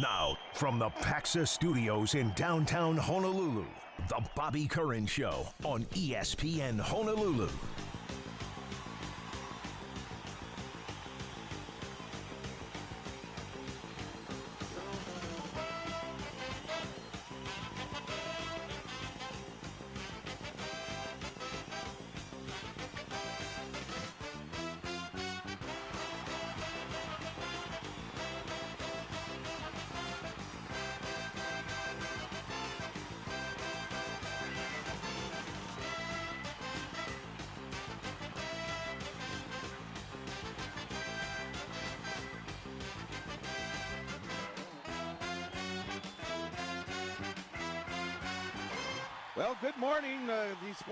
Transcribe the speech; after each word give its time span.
Now, 0.00 0.36
from 0.54 0.80
the 0.80 0.90
Paxa 0.90 1.46
Studios 1.46 2.16
in 2.16 2.30
downtown 2.30 2.96
Honolulu, 2.96 3.64
the 4.08 4.20
Bobby 4.34 4.66
Curran 4.66 5.06
Show 5.06 5.46
on 5.62 5.84
ESPN 5.84 6.80
Honolulu. 6.80 7.48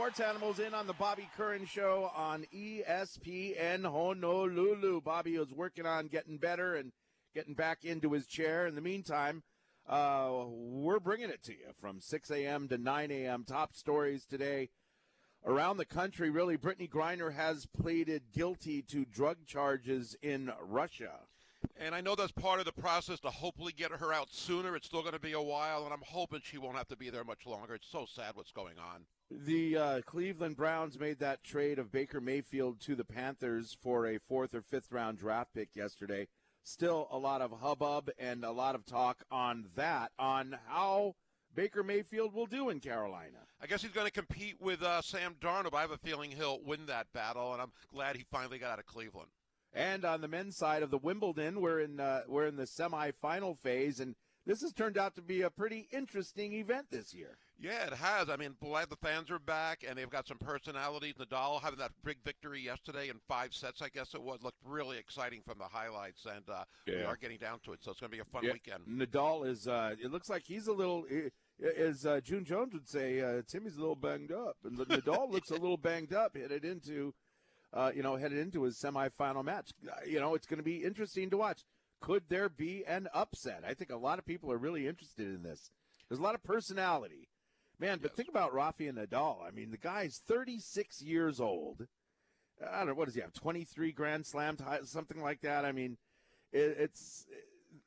Sports 0.02 0.18
animals 0.18 0.58
in 0.58 0.74
on 0.74 0.88
the 0.88 0.92
Bobby 0.94 1.30
Curran 1.36 1.64
show 1.64 2.10
on 2.16 2.44
ESPN 2.52 3.84
Honolulu. 3.84 5.00
Bobby 5.00 5.36
is 5.36 5.54
working 5.54 5.86
on 5.86 6.08
getting 6.08 6.38
better 6.38 6.74
and 6.74 6.90
getting 7.36 7.54
back 7.54 7.84
into 7.84 8.10
his 8.10 8.26
chair. 8.26 8.66
In 8.66 8.74
the 8.74 8.80
meantime, 8.80 9.44
uh, 9.88 10.42
we're 10.48 10.98
bringing 10.98 11.30
it 11.30 11.44
to 11.44 11.52
you 11.52 11.68
from 11.80 12.00
6 12.00 12.30
a.m. 12.32 12.66
to 12.66 12.78
9 12.78 13.12
a.m. 13.12 13.44
Top 13.46 13.76
stories 13.76 14.26
today 14.26 14.70
around 15.46 15.76
the 15.76 15.84
country. 15.84 16.30
Really, 16.30 16.58
Brittney 16.58 16.90
Griner 16.90 17.32
has 17.34 17.66
pleaded 17.66 18.32
guilty 18.34 18.82
to 18.82 19.04
drug 19.04 19.46
charges 19.46 20.16
in 20.20 20.50
Russia. 20.60 21.20
And 21.76 21.94
I 21.94 22.00
know 22.00 22.16
that's 22.16 22.32
part 22.32 22.58
of 22.58 22.66
the 22.66 22.72
process 22.72 23.20
to 23.20 23.30
hopefully 23.30 23.72
get 23.72 23.92
her 23.92 24.12
out 24.12 24.32
sooner. 24.32 24.74
It's 24.74 24.88
still 24.88 25.02
going 25.02 25.12
to 25.14 25.20
be 25.20 25.32
a 25.32 25.40
while, 25.40 25.84
and 25.84 25.92
I'm 25.92 26.02
hoping 26.04 26.40
she 26.42 26.58
won't 26.58 26.76
have 26.76 26.88
to 26.88 26.96
be 26.96 27.08
there 27.08 27.22
much 27.22 27.46
longer. 27.46 27.76
It's 27.76 27.88
so 27.88 28.04
sad 28.12 28.32
what's 28.34 28.50
going 28.50 28.80
on. 28.80 29.04
The 29.34 29.76
uh, 29.78 30.00
Cleveland 30.02 30.56
Browns 30.56 31.00
made 31.00 31.18
that 31.20 31.42
trade 31.42 31.78
of 31.78 31.90
Baker 31.90 32.20
Mayfield 32.20 32.80
to 32.82 32.94
the 32.94 33.04
Panthers 33.04 33.76
for 33.80 34.06
a 34.06 34.18
fourth 34.18 34.54
or 34.54 34.60
fifth 34.60 34.92
round 34.92 35.18
draft 35.18 35.54
pick 35.54 35.74
yesterday. 35.74 36.28
Still 36.62 37.08
a 37.10 37.16
lot 37.16 37.40
of 37.40 37.50
hubbub 37.60 38.10
and 38.18 38.44
a 38.44 38.52
lot 38.52 38.74
of 38.74 38.84
talk 38.84 39.24
on 39.30 39.70
that, 39.74 40.12
on 40.18 40.58
how 40.68 41.16
Baker 41.54 41.82
Mayfield 41.82 42.34
will 42.34 42.46
do 42.46 42.68
in 42.68 42.78
Carolina. 42.78 43.38
I 43.60 43.66
guess 43.66 43.80
he's 43.80 43.90
going 43.90 44.06
to 44.06 44.12
compete 44.12 44.56
with 44.60 44.82
uh, 44.82 45.00
Sam 45.00 45.34
Darnold. 45.40 45.74
I 45.74 45.80
have 45.80 45.90
a 45.90 45.96
feeling 45.96 46.30
he'll 46.30 46.62
win 46.62 46.86
that 46.86 47.12
battle, 47.14 47.54
and 47.54 47.62
I'm 47.62 47.72
glad 47.92 48.16
he 48.16 48.26
finally 48.30 48.58
got 48.58 48.72
out 48.72 48.78
of 48.80 48.86
Cleveland. 48.86 49.30
And 49.72 50.04
on 50.04 50.20
the 50.20 50.28
men's 50.28 50.56
side 50.56 50.82
of 50.82 50.90
the 50.90 50.98
Wimbledon, 50.98 51.60
we're 51.60 51.80
in 51.80 51.98
uh, 51.98 52.22
we're 52.28 52.46
in 52.46 52.56
the 52.56 52.64
semifinal 52.64 53.58
phase, 53.58 53.98
and 53.98 54.14
this 54.44 54.60
has 54.60 54.72
turned 54.72 54.98
out 54.98 55.14
to 55.14 55.22
be 55.22 55.40
a 55.40 55.50
pretty 55.50 55.88
interesting 55.90 56.52
event 56.52 56.88
this 56.90 57.14
year. 57.14 57.38
Yeah, 57.62 57.86
it 57.86 57.92
has. 57.94 58.28
I 58.28 58.36
mean, 58.36 58.56
glad 58.60 58.90
the 58.90 58.96
fans 58.96 59.30
are 59.30 59.38
back, 59.38 59.84
and 59.88 59.96
they've 59.96 60.10
got 60.10 60.26
some 60.26 60.38
personalities. 60.38 61.14
Nadal 61.14 61.62
having 61.62 61.78
that 61.78 61.92
big 62.04 62.16
victory 62.24 62.60
yesterday 62.60 63.08
in 63.08 63.16
five 63.28 63.54
sets, 63.54 63.80
I 63.80 63.88
guess 63.88 64.14
it 64.14 64.22
was, 64.22 64.42
looked 64.42 64.58
really 64.64 64.98
exciting 64.98 65.42
from 65.46 65.58
the 65.58 65.64
highlights, 65.64 66.26
and 66.26 66.42
uh, 66.50 66.64
yeah. 66.86 66.96
we 66.96 67.02
are 67.04 67.16
getting 67.16 67.38
down 67.38 67.60
to 67.64 67.72
it, 67.72 67.82
so 67.82 67.92
it's 67.92 68.00
going 68.00 68.10
to 68.10 68.16
be 68.16 68.20
a 68.20 68.24
fun 68.24 68.42
yeah. 68.44 68.52
weekend. 68.52 68.82
Nadal 68.88 69.46
is. 69.46 69.68
Uh, 69.68 69.94
it 70.02 70.10
looks 70.10 70.28
like 70.28 70.42
he's 70.42 70.66
a 70.66 70.72
little. 70.72 71.06
As 71.78 72.04
uh, 72.04 72.20
June 72.24 72.44
Jones 72.44 72.72
would 72.72 72.88
say, 72.88 73.20
uh, 73.20 73.42
Timmy's 73.46 73.76
a 73.76 73.80
little 73.80 73.94
banged 73.94 74.32
up, 74.32 74.56
and 74.64 74.76
Nadal 74.76 75.30
looks 75.30 75.50
a 75.50 75.54
little 75.54 75.76
banged 75.76 76.12
up 76.12 76.36
headed 76.36 76.64
into 76.64 77.14
uh, 77.72 77.90
you 77.94 78.02
know, 78.02 78.16
headed 78.16 78.38
into 78.38 78.62
his 78.64 78.76
semifinal 78.76 79.44
match. 79.44 79.70
Uh, 79.86 79.94
you 80.06 80.20
know, 80.20 80.34
it's 80.34 80.46
going 80.46 80.58
to 80.58 80.64
be 80.64 80.84
interesting 80.84 81.30
to 81.30 81.36
watch. 81.36 81.64
Could 82.00 82.24
there 82.28 82.48
be 82.48 82.84
an 82.86 83.08
upset? 83.14 83.62
I 83.66 83.74
think 83.74 83.90
a 83.90 83.96
lot 83.96 84.18
of 84.18 84.26
people 84.26 84.50
are 84.52 84.58
really 84.58 84.86
interested 84.86 85.26
in 85.26 85.42
this. 85.42 85.70
There's 86.08 86.18
a 86.18 86.22
lot 86.22 86.34
of 86.34 86.42
personality. 86.42 87.28
Man, 87.82 87.98
but 88.00 88.12
yes. 88.12 88.16
think 88.16 88.28
about 88.28 88.54
Rafael 88.54 88.94
Nadal. 88.94 89.46
I 89.46 89.50
mean, 89.50 89.70
the 89.70 89.76
guy's 89.76 90.22
36 90.26 91.02
years 91.02 91.40
old. 91.40 91.86
I 92.64 92.78
don't 92.78 92.88
know, 92.88 92.94
what 92.94 93.06
does 93.06 93.14
he 93.14 93.20
have, 93.20 93.32
23 93.32 93.92
Grand 93.92 94.24
Slam, 94.24 94.56
something 94.84 95.20
like 95.20 95.40
that? 95.40 95.64
I 95.64 95.72
mean, 95.72 95.98
it, 96.52 96.76
it's 96.78 97.26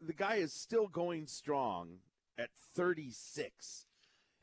the 0.02 0.14
guy 0.14 0.36
is 0.36 0.52
still 0.52 0.88
going 0.88 1.28
strong 1.28 2.00
at 2.38 2.50
36 2.76 3.86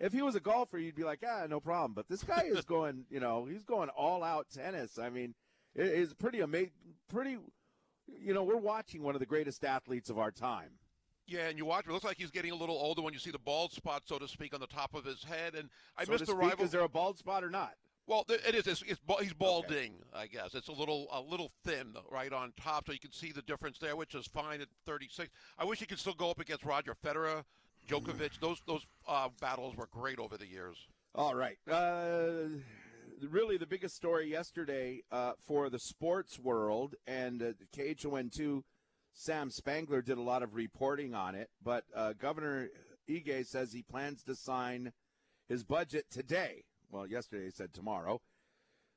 if 0.02 0.12
he 0.12 0.20
was 0.20 0.34
a 0.34 0.40
golfer, 0.40 0.78
you'd 0.78 0.96
be 0.96 1.04
like, 1.04 1.20
ah, 1.24 1.46
no 1.48 1.60
problem. 1.60 1.92
But 1.94 2.08
this 2.08 2.24
guy 2.24 2.42
is 2.46 2.64
going, 2.66 3.04
you 3.08 3.20
know, 3.20 3.44
he's 3.44 3.64
going 3.64 3.88
all 3.90 4.24
out 4.24 4.48
tennis. 4.52 4.98
I 4.98 5.08
mean, 5.08 5.34
it 5.76 5.86
is 5.86 6.12
pretty 6.12 6.40
amazing. 6.40 6.72
Pretty, 7.08 7.38
you 8.20 8.34
know, 8.34 8.42
we're 8.42 8.56
watching 8.56 9.02
one 9.02 9.14
of 9.14 9.20
the 9.20 9.26
greatest 9.26 9.64
athletes 9.64 10.10
of 10.10 10.18
our 10.18 10.32
time. 10.32 10.72
Yeah, 11.32 11.48
and 11.48 11.56
you 11.56 11.64
watch. 11.64 11.86
It 11.86 11.92
looks 11.92 12.04
like 12.04 12.18
he's 12.18 12.30
getting 12.30 12.50
a 12.50 12.54
little 12.54 12.76
older 12.76 13.00
when 13.00 13.14
you 13.14 13.18
see 13.18 13.30
the 13.30 13.38
bald 13.38 13.72
spot, 13.72 14.02
so 14.04 14.18
to 14.18 14.28
speak, 14.28 14.52
on 14.52 14.60
the 14.60 14.66
top 14.66 14.94
of 14.94 15.04
his 15.04 15.24
head. 15.24 15.54
And 15.54 15.70
I 15.96 16.04
so 16.04 16.12
missed 16.12 16.26
the 16.26 16.34
rival. 16.34 16.64
Is 16.64 16.70
there 16.70 16.82
a 16.82 16.88
bald 16.88 17.18
spot 17.18 17.42
or 17.42 17.50
not? 17.50 17.72
Well, 18.06 18.24
it 18.28 18.54
is. 18.54 18.66
It's, 18.66 18.82
it's, 18.82 19.00
he's 19.20 19.32
balding, 19.32 19.94
okay. 20.12 20.22
I 20.22 20.26
guess. 20.26 20.54
It's 20.54 20.68
a 20.68 20.72
little 20.72 21.06
a 21.10 21.20
little 21.20 21.50
thin 21.64 21.94
right 22.10 22.32
on 22.32 22.52
top, 22.60 22.86
so 22.86 22.92
you 22.92 22.98
can 22.98 23.12
see 23.12 23.32
the 23.32 23.42
difference 23.42 23.78
there, 23.78 23.96
which 23.96 24.14
is 24.14 24.26
fine 24.26 24.60
at 24.60 24.68
36. 24.86 25.30
I 25.58 25.64
wish 25.64 25.78
he 25.78 25.86
could 25.86 25.98
still 25.98 26.14
go 26.14 26.30
up 26.30 26.40
against 26.40 26.64
Roger 26.64 26.94
Federer, 27.02 27.44
Djokovic. 27.88 28.40
Those 28.40 28.60
those 28.66 28.86
uh, 29.08 29.28
battles 29.40 29.76
were 29.76 29.88
great 29.90 30.18
over 30.18 30.36
the 30.36 30.46
years. 30.46 30.76
All 31.14 31.34
right. 31.34 31.58
Uh, 31.70 32.48
really, 33.28 33.56
the 33.56 33.66
biggest 33.66 33.94
story 33.94 34.28
yesterday 34.28 35.02
uh, 35.10 35.32
for 35.38 35.70
the 35.70 35.78
sports 35.78 36.38
world 36.38 36.96
and 37.06 37.42
uh, 37.42 37.52
KHON2, 37.76 38.62
Sam 39.14 39.50
Spangler 39.50 40.02
did 40.02 40.18
a 40.18 40.22
lot 40.22 40.42
of 40.42 40.54
reporting 40.54 41.14
on 41.14 41.34
it. 41.34 41.50
But 41.62 41.84
uh, 41.94 42.14
Governor 42.14 42.68
Ige 43.08 43.46
says 43.46 43.72
he 43.72 43.82
plans 43.82 44.22
to 44.24 44.34
sign 44.34 44.92
his 45.48 45.64
budget 45.64 46.06
today. 46.10 46.64
Well, 46.90 47.06
yesterday 47.06 47.44
he 47.44 47.50
said 47.50 47.72
tomorrow. 47.72 48.20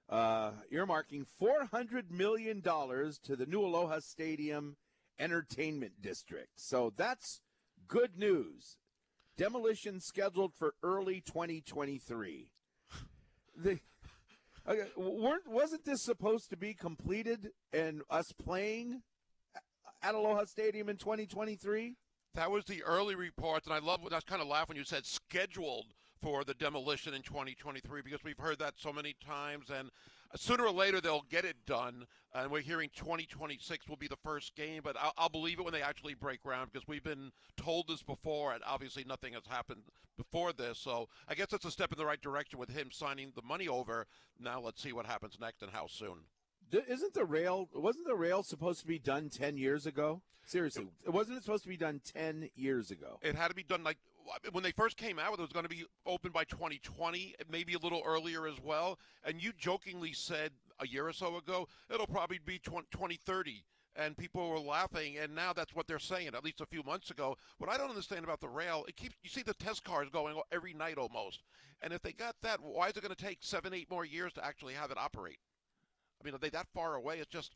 Uh, 0.08 0.52
earmarking 0.72 1.26
$400 1.42 2.12
million 2.12 2.62
to 2.62 3.36
the 3.36 3.46
new 3.48 3.62
Aloha 3.62 4.00
Stadium 4.00 4.78
Entertainment 5.18 6.02
District. 6.02 6.50
So 6.56 6.94
that's 6.96 7.42
Good 7.88 8.18
news. 8.18 8.78
Demolition 9.38 10.00
scheduled 10.00 10.54
for 10.56 10.74
early 10.82 11.22
2023. 11.22 12.50
The 13.58 13.80
okay, 14.68 14.88
weren't 14.98 15.48
wasn't 15.48 15.86
this 15.86 16.04
supposed 16.04 16.50
to 16.50 16.58
be 16.58 16.74
completed 16.74 17.52
and 17.72 18.02
us 18.10 18.32
playing 18.44 19.04
at 20.04 20.16
Aloha 20.16 20.46
Stadium 20.46 20.90
in 20.90 20.98
2023? 20.98 21.96
That 22.36 22.52
was 22.52 22.66
the 22.66 22.84
early 22.84 23.16
reports, 23.16 23.66
and 23.66 23.74
I 23.74 23.80
love. 23.80 24.02
I 24.02 24.16
was 24.16 24.24
kind 24.24 24.42
of 24.42 24.48
laugh 24.48 24.68
when 24.68 24.78
you 24.78 24.84
said 24.84 25.06
scheduled 25.06 25.94
for 26.22 26.44
the 26.44 26.54
demolition 26.54 27.14
in 27.14 27.22
2023 27.22 28.02
because 28.02 28.24
we've 28.24 28.38
heard 28.38 28.60
that 28.60 28.74
so 28.78 28.92
many 28.92 29.16
times, 29.26 29.70
and 29.70 29.90
sooner 30.36 30.66
or 30.66 30.72
later 30.72 31.00
they'll 31.00 31.26
get 31.30 31.46
it 31.46 31.56
done. 31.66 32.06
And 32.34 32.52
we're 32.52 32.62
hearing 32.62 32.90
2026 32.96 33.88
will 33.88 33.96
be 33.96 34.08
the 34.08 34.18
first 34.18 34.56
game, 34.56 34.82
but 34.84 34.98
I'll, 35.00 35.14
I'll, 35.18 35.30
believe 35.30 35.60
it 35.60 35.64
when 35.64 35.74
they 35.74 35.82
actually 35.82 36.14
break 36.14 36.44
ground 36.44 36.70
because 36.74 36.88
we've 36.88 37.04
been 37.04 37.32
told 37.56 37.88
this 37.88 38.04
before, 38.04 38.54
and 38.54 38.62
obviously 38.66 39.06
nothing 39.08 39.34
has 39.34 39.44
happened 39.48 39.84
before 40.18 40.52
this. 40.52 40.78
So 40.78 41.08
I 41.30 41.36
guess 41.36 41.54
it's 41.54 41.66
a 41.66 41.72
step 41.72 41.94
in 41.94 41.98
the 41.98 42.06
right 42.06 42.22
direction 42.22 42.60
with 42.60 42.70
him 42.70 42.90
signing 42.92 43.32
the 43.36 43.42
money 43.42 43.70
over. 43.70 44.08
Now 44.40 44.60
let's 44.60 44.82
see 44.82 44.92
what 44.92 45.06
happens 45.06 45.38
next 45.40 45.62
and 45.62 45.72
how 45.72 45.88
soon. 45.88 46.18
Isn't 46.72 47.14
the 47.14 47.26
rail 47.26 47.70
wasn't 47.74 48.08
the 48.08 48.16
rail 48.16 48.44
supposed 48.44 48.82
to 48.82 48.88
be 48.88 49.00
done 49.00 49.30
10 49.30 49.58
years 49.58 49.86
ago? 49.86 50.22
Seriously, 50.46 50.88
it, 51.06 51.10
wasn't 51.10 51.38
it 51.38 51.44
supposed 51.44 51.64
to 51.64 51.70
be 51.70 51.78
done 51.78 52.02
10 52.14 52.50
years 52.56 52.92
ago? 52.92 53.20
It 53.22 53.36
had 53.36 53.50
to 53.50 53.56
be 53.56 53.64
done 53.64 53.84
like 53.84 53.98
when 54.52 54.64
they 54.64 54.72
first 54.72 54.98
came 54.98 55.20
out, 55.20 55.34
it 55.34 55.40
was 55.40 55.52
going 55.52 55.66
to 55.66 55.70
be 55.70 55.86
open 56.06 56.32
by 56.32 56.46
2020, 56.46 57.36
maybe 57.50 57.76
a 57.76 57.78
little 57.78 58.02
earlier 58.04 58.48
as 58.48 58.60
well. 58.64 58.98
And 59.24 59.42
you 59.42 59.54
jokingly 59.56 60.14
said 60.14 60.52
a 60.80 60.88
year 60.88 61.08
or 61.08 61.14
so 61.14 61.38
ago 61.38 61.68
it'll 61.94 62.08
probably 62.08 62.40
be 62.44 62.58
2030 62.60 63.64
and 63.96 64.18
people 64.18 64.50
were 64.50 64.60
laughing, 64.60 65.18
and 65.18 65.34
now 65.34 65.54
that's 65.54 65.74
what 65.74 65.88
they're 65.88 66.00
saying. 66.00 66.32
At 66.36 66.44
least 66.44 66.62
a 66.62 66.66
few 66.66 66.84
months 66.84 67.12
ago. 67.12 67.38
What 67.60 67.70
I 67.70 67.78
don't 67.78 67.90
understand 67.90 68.24
about 68.24 68.42
the 68.42 68.50
rail, 68.50 68.84
it 68.88 68.98
keeps 68.98 69.16
you 69.24 69.30
see 69.30 69.42
the 69.42 69.54
test 69.54 69.84
cars 69.84 70.10
going 70.12 70.40
every 70.52 70.74
night 70.74 70.98
almost, 70.98 71.44
and 71.82 71.94
if 71.94 72.02
they 72.02 72.12
got 72.12 72.36
that, 72.42 72.62
why 72.62 72.90
is 72.90 72.98
it 72.98 73.02
going 73.02 73.16
to 73.16 73.24
take 73.24 73.38
seven, 73.42 73.74
eight 73.74 73.90
more 73.90 74.06
years 74.06 74.34
to 74.34 74.46
actually 74.46 74.74
have 74.74 74.92
it 74.92 74.98
operate? 74.98 75.40
I 76.22 76.26
mean, 76.26 76.34
are 76.36 76.40
they 76.40 76.50
that 76.50 76.68
far 76.74 76.96
away? 76.96 77.20
It's 77.20 77.30
just 77.30 77.56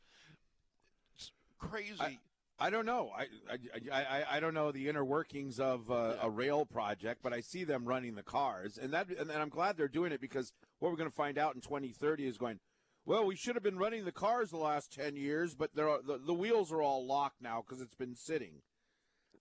it's 1.15 1.31
crazy. 1.57 1.95
I, 1.99 2.17
I 2.59 2.69
don't 2.69 2.85
know. 2.85 3.11
I, 3.17 3.27
I, 3.49 3.99
I, 4.01 4.23
I, 4.31 4.39
don't 4.41 4.53
know 4.53 4.71
the 4.71 4.89
inner 4.89 5.05
workings 5.05 5.61
of 5.61 5.89
uh, 5.89 6.15
a 6.21 6.29
rail 6.29 6.65
project, 6.65 7.21
but 7.23 7.31
I 7.31 7.39
see 7.39 7.63
them 7.63 7.85
running 7.85 8.15
the 8.15 8.23
cars, 8.23 8.77
and 8.77 8.93
that 8.93 9.07
and 9.17 9.31
I'm 9.31 9.49
glad 9.49 9.77
they're 9.77 9.87
doing 9.87 10.11
it 10.11 10.19
because 10.19 10.51
what 10.79 10.91
we're 10.91 10.97
going 10.97 11.09
to 11.09 11.15
find 11.15 11.37
out 11.37 11.55
in 11.55 11.61
2030 11.61 12.27
is 12.27 12.37
going. 12.37 12.59
Well, 13.05 13.25
we 13.25 13.35
should 13.35 13.55
have 13.55 13.63
been 13.63 13.79
running 13.79 14.05
the 14.05 14.11
cars 14.11 14.51
the 14.51 14.57
last 14.57 14.93
10 14.93 15.15
years, 15.15 15.55
but 15.55 15.73
the, 15.73 16.19
the 16.23 16.33
wheels 16.33 16.71
are 16.71 16.81
all 16.81 17.07
locked 17.07 17.41
now 17.41 17.63
because 17.65 17.81
it's 17.81 17.95
been 17.95 18.13
sitting. 18.13 18.61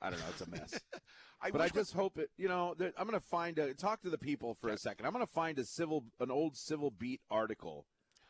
I 0.01 0.09
don't 0.09 0.21
know. 0.21 0.27
It's 0.31 0.41
a 0.41 0.49
mess. 0.49 0.81
I 1.43 1.51
but 1.51 1.61
I 1.61 1.69
just 1.69 1.93
hope 1.93 2.19
it. 2.19 2.31
You 2.39 2.49
know, 2.49 2.75
I'm 2.81 3.07
going 3.07 3.19
to 3.19 3.27
find 3.27 3.59
a 3.59 3.75
talk 3.75 4.01
to 4.03 4.11
the 4.11 4.17
people 4.17 4.57
for 4.61 4.71
a 4.71 4.79
second. 4.79 5.05
I'm 5.05 5.13
going 5.13 5.27
to 5.27 5.31
find 5.31 5.59
a 5.59 5.65
civil, 5.65 6.05
an 6.19 6.31
old 6.31 6.57
Civil 6.57 6.91
Beat 6.91 7.21
article 7.31 7.85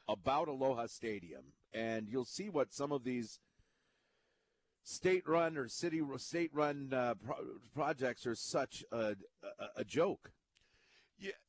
about 0.08 0.48
Aloha 0.48 0.86
Stadium, 0.86 1.52
and 1.72 2.08
you'll 2.08 2.24
see 2.24 2.48
what 2.48 2.72
some 2.72 2.92
of 2.92 3.04
these 3.04 3.38
state-run 4.82 5.58
or 5.58 5.68
city 5.68 6.00
state-run 6.16 6.92
uh, 6.94 7.14
pro- 7.22 7.36
projects 7.74 8.26
are 8.26 8.34
such 8.34 8.84
a, 8.90 9.14
a, 9.42 9.66
a 9.76 9.84
joke. 9.84 10.32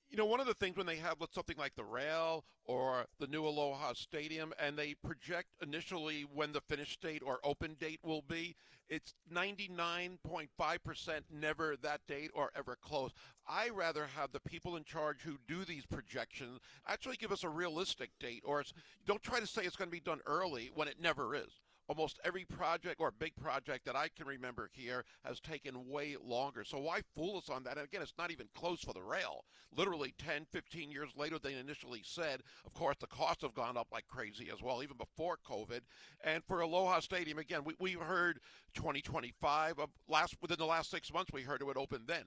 You 0.09 0.17
know, 0.17 0.25
one 0.25 0.39
of 0.39 0.47
the 0.47 0.55
things 0.55 0.75
when 0.75 0.87
they 0.87 0.95
have 0.95 1.17
something 1.31 1.57
like 1.57 1.75
the 1.75 1.83
rail 1.83 2.43
or 2.65 3.05
the 3.19 3.27
new 3.27 3.45
Aloha 3.45 3.93
Stadium, 3.93 4.53
and 4.59 4.75
they 4.75 4.95
project 4.95 5.49
initially 5.61 6.25
when 6.33 6.51
the 6.51 6.61
finished 6.61 6.99
date 6.99 7.21
or 7.23 7.37
open 7.43 7.75
date 7.79 7.99
will 8.03 8.23
be, 8.23 8.55
it's 8.89 9.13
99.5% 9.31 11.21
never 11.31 11.75
that 11.83 12.01
date 12.07 12.31
or 12.33 12.49
ever 12.55 12.75
close. 12.81 13.11
I 13.47 13.69
rather 13.69 14.07
have 14.15 14.31
the 14.31 14.39
people 14.39 14.75
in 14.77 14.83
charge 14.83 15.21
who 15.21 15.37
do 15.47 15.63
these 15.63 15.85
projections 15.85 16.59
actually 16.87 17.17
give 17.17 17.31
us 17.31 17.43
a 17.43 17.49
realistic 17.49 18.09
date, 18.19 18.41
or 18.43 18.63
don't 19.05 19.21
try 19.21 19.39
to 19.39 19.45
say 19.45 19.61
it's 19.61 19.75
going 19.75 19.89
to 19.89 19.95
be 19.95 19.99
done 19.99 20.21
early 20.25 20.71
when 20.73 20.87
it 20.87 20.99
never 20.99 21.35
is 21.35 21.61
almost 21.89 22.19
every 22.23 22.45
project 22.45 23.01
or 23.01 23.11
big 23.11 23.35
project 23.35 23.85
that 23.85 23.95
I 23.95 24.09
can 24.15 24.27
remember 24.27 24.69
here 24.71 25.03
has 25.25 25.39
taken 25.39 25.89
way 25.89 26.15
longer. 26.23 26.63
So 26.63 26.77
why 26.77 27.01
fool 27.15 27.37
us 27.37 27.49
on 27.49 27.63
that? 27.63 27.77
And 27.77 27.85
again, 27.85 28.03
it's 28.03 28.13
not 28.17 28.31
even 28.31 28.47
close 28.55 28.81
for 28.81 28.93
the 28.93 29.01
rail. 29.01 29.43
Literally 29.75 30.13
10, 30.19 30.45
15 30.51 30.91
years 30.91 31.09
later 31.17 31.39
than 31.39 31.53
initially 31.53 32.01
said. 32.03 32.41
Of 32.65 32.73
course, 32.73 32.97
the 32.99 33.07
costs 33.07 33.43
have 33.43 33.55
gone 33.55 33.75
up 33.75 33.87
like 33.91 34.07
crazy 34.07 34.49
as 34.53 34.61
well, 34.61 34.83
even 34.83 34.97
before 34.97 35.37
COVID. 35.49 35.81
And 36.23 36.43
for 36.45 36.61
Aloha 36.61 36.99
Stadium, 36.99 37.39
again, 37.39 37.63
we, 37.65 37.73
we 37.79 37.93
heard 37.93 38.39
2025. 38.75 39.79
last 40.07 40.35
Within 40.41 40.59
the 40.59 40.65
last 40.65 40.91
six 40.91 41.11
months, 41.11 41.33
we 41.33 41.41
heard 41.41 41.61
it 41.61 41.65
would 41.65 41.77
open 41.77 42.03
then. 42.05 42.25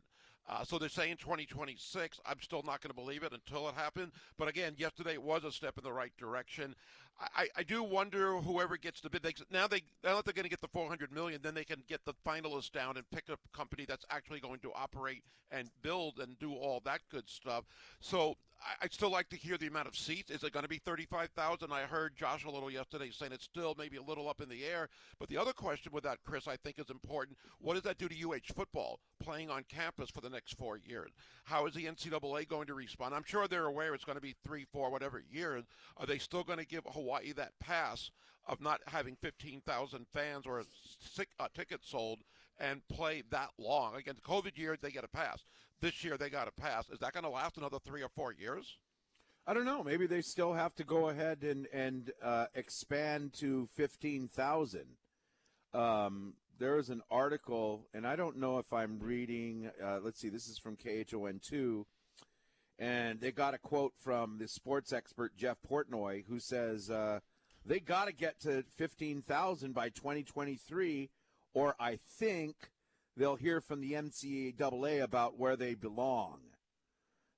Uh, 0.48 0.64
so 0.64 0.78
they're 0.78 0.88
saying 0.88 1.16
2026. 1.18 2.20
I'm 2.26 2.40
still 2.40 2.62
not 2.62 2.80
going 2.80 2.90
to 2.90 2.94
believe 2.94 3.22
it 3.22 3.32
until 3.32 3.68
it 3.68 3.74
happened. 3.74 4.12
But 4.36 4.48
again, 4.48 4.74
yesterday 4.76 5.16
was 5.16 5.44
a 5.44 5.52
step 5.52 5.78
in 5.78 5.84
the 5.84 5.92
right 5.92 6.12
direction. 6.18 6.74
I, 7.20 7.48
I 7.56 7.62
do 7.62 7.82
wonder 7.82 8.36
whoever 8.38 8.76
gets 8.76 9.00
the 9.00 9.10
bid. 9.10 9.22
They, 9.22 9.34
now 9.50 9.66
they 9.66 9.82
now 10.02 10.16
that 10.16 10.24
they're 10.24 10.34
going 10.34 10.44
to 10.44 10.50
get 10.50 10.60
the 10.60 10.68
400 10.68 11.12
million, 11.12 11.40
then 11.42 11.54
they 11.54 11.64
can 11.64 11.82
get 11.88 12.04
the 12.04 12.14
finalists 12.26 12.72
down 12.72 12.96
and 12.96 13.08
pick 13.10 13.28
a 13.28 13.36
company 13.56 13.84
that's 13.86 14.04
actually 14.10 14.40
going 14.40 14.60
to 14.60 14.72
operate 14.74 15.22
and 15.52 15.68
build 15.82 16.18
and 16.18 16.38
do 16.38 16.54
all 16.54 16.80
that 16.84 17.00
good 17.10 17.28
stuff. 17.28 17.64
So 18.00 18.36
I, 18.80 18.84
would 18.84 18.92
still 18.92 19.10
like 19.10 19.28
to 19.30 19.36
hear 19.36 19.58
the 19.58 19.66
amount 19.66 19.88
of 19.88 19.96
seats. 19.96 20.30
Is 20.30 20.44
it 20.44 20.52
going 20.52 20.62
to 20.62 20.68
be 20.68 20.78
35,000? 20.78 21.72
I 21.72 21.82
heard 21.82 22.16
Josh 22.16 22.44
a 22.44 22.50
little 22.50 22.70
yesterday 22.70 23.10
saying 23.10 23.32
it's 23.32 23.44
still 23.44 23.74
maybe 23.76 23.96
a 23.96 24.02
little 24.02 24.28
up 24.28 24.40
in 24.40 24.48
the 24.48 24.64
air. 24.64 24.88
But 25.18 25.28
the 25.28 25.36
other 25.36 25.52
question 25.52 25.92
with 25.92 26.04
that, 26.04 26.18
Chris, 26.24 26.46
I 26.48 26.56
think 26.56 26.78
is 26.78 26.90
important. 26.90 27.38
What 27.60 27.74
does 27.74 27.82
that 27.82 27.98
do 27.98 28.08
to 28.08 28.30
UH 28.30 28.54
football 28.54 29.00
playing 29.22 29.50
on 29.50 29.64
campus 29.68 30.10
for 30.10 30.20
the 30.20 30.30
next 30.30 30.56
four 30.56 30.78
years? 30.78 31.10
How 31.44 31.66
is 31.66 31.74
the 31.74 31.86
NCAA 31.86 32.48
going 32.48 32.66
to 32.66 32.74
respond? 32.74 33.14
I'm 33.14 33.24
sure 33.24 33.48
they're 33.48 33.66
aware 33.66 33.94
it's 33.94 34.04
going 34.04 34.16
to 34.16 34.22
be 34.22 34.34
three, 34.44 34.64
four, 34.72 34.90
whatever 34.90 35.22
years. 35.30 35.64
Are 35.96 36.06
they 36.06 36.18
still 36.18 36.44
going 36.44 36.58
to 36.58 36.66
give 36.66 36.86
Hawaii 37.02 37.32
that 37.32 37.58
pass 37.60 38.10
of 38.46 38.60
not 38.60 38.80
having 38.86 39.16
15,000 39.20 40.06
fans 40.12 40.46
or 40.46 40.60
a 40.60 41.48
ticket 41.54 41.80
sold 41.84 42.20
and 42.58 42.86
play 42.88 43.22
that 43.30 43.50
long? 43.58 43.96
Again, 43.96 44.16
COVID 44.26 44.56
year, 44.56 44.76
they 44.80 44.90
get 44.90 45.04
a 45.04 45.08
pass. 45.08 45.44
This 45.80 46.04
year, 46.04 46.16
they 46.16 46.30
got 46.30 46.48
a 46.48 46.60
pass. 46.60 46.88
Is 46.90 47.00
that 47.00 47.12
going 47.12 47.24
to 47.24 47.30
last 47.30 47.56
another 47.56 47.78
three 47.84 48.02
or 48.02 48.08
four 48.08 48.32
years? 48.32 48.76
I 49.46 49.54
don't 49.54 49.64
know. 49.64 49.82
Maybe 49.82 50.06
they 50.06 50.20
still 50.20 50.52
have 50.52 50.74
to 50.76 50.84
go 50.84 51.08
ahead 51.08 51.42
and 51.42 51.66
and 51.72 52.12
uh, 52.22 52.46
expand 52.54 53.32
to 53.40 53.68
fifteen 53.74 54.28
thousand. 54.28 54.86
Um, 55.74 56.34
there 56.60 56.78
is 56.78 56.90
an 56.90 57.02
article, 57.10 57.88
and 57.92 58.06
I 58.06 58.14
don't 58.14 58.36
know 58.36 58.58
if 58.58 58.72
I'm 58.72 59.00
reading. 59.00 59.68
Uh, 59.84 59.98
let's 60.00 60.20
see. 60.20 60.28
This 60.28 60.46
is 60.46 60.58
from 60.58 60.76
KHON 60.76 61.40
two, 61.42 61.86
and 62.78 63.20
they 63.20 63.32
got 63.32 63.54
a 63.54 63.58
quote 63.58 63.92
from 63.98 64.38
the 64.38 64.48
sports 64.48 64.92
expert 64.92 65.36
Jeff 65.36 65.58
Portnoy, 65.68 66.24
who 66.26 66.38
says 66.38 66.90
uh, 66.90 67.20
they 67.64 67.80
got 67.80 68.06
to 68.06 68.12
get 68.12 68.40
to 68.40 68.64
fifteen 68.76 69.22
thousand 69.22 69.74
by 69.74 69.88
2023, 69.90 71.10
or 71.54 71.74
I 71.78 71.98
think 72.18 72.56
they'll 73.16 73.36
hear 73.36 73.60
from 73.60 73.80
the 73.80 73.92
NCAA 73.92 75.02
about 75.02 75.38
where 75.38 75.56
they 75.56 75.74
belong. 75.74 76.40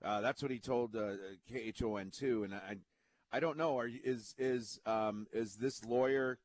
Uh, 0.04 0.20
that's 0.20 0.42
what 0.42 0.50
he 0.50 0.58
told 0.58 0.94
uh, 0.96 1.12
KHON 1.50 2.10
two, 2.10 2.44
and 2.44 2.54
I, 2.54 2.76
I 3.32 3.40
don't 3.40 3.56
know. 3.56 3.78
Are 3.78 3.88
is 3.88 4.34
is 4.38 4.80
um, 4.86 5.26
is 5.32 5.56
this 5.56 5.84
lawyer 5.84 6.38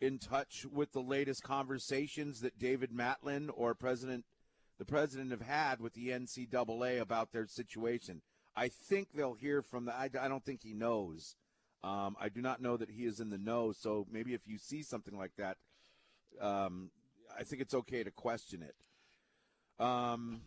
in 0.00 0.18
touch 0.18 0.66
with 0.70 0.92
the 0.92 1.00
latest 1.00 1.42
conversations 1.42 2.40
that 2.40 2.58
David 2.58 2.90
Matlin 2.92 3.48
or 3.54 3.74
President 3.74 4.24
the 4.78 4.84
president 4.84 5.30
have 5.30 5.42
had 5.42 5.80
with 5.80 5.94
the 5.94 6.08
NCAA 6.08 7.00
about 7.00 7.32
their 7.32 7.46
situation? 7.46 8.22
I 8.56 8.68
think 8.68 9.08
they'll 9.14 9.34
hear 9.34 9.62
from 9.62 9.86
the. 9.86 9.94
I, 9.94 10.10
I 10.20 10.28
don't 10.28 10.44
think 10.44 10.62
he 10.62 10.74
knows. 10.74 11.36
Um, 11.82 12.16
I 12.20 12.28
do 12.28 12.40
not 12.40 12.62
know 12.62 12.76
that 12.76 12.90
he 12.90 13.04
is 13.04 13.20
in 13.20 13.30
the 13.30 13.38
know. 13.38 13.72
So 13.72 14.06
maybe 14.10 14.32
if 14.32 14.46
you 14.46 14.58
see 14.58 14.82
something 14.82 15.16
like 15.16 15.32
that, 15.36 15.58
um, 16.40 16.90
I 17.38 17.42
think 17.42 17.60
it's 17.60 17.74
okay 17.74 18.04
to 18.04 18.10
question 18.10 18.62
it. 18.62 18.74
Um, 19.84 20.40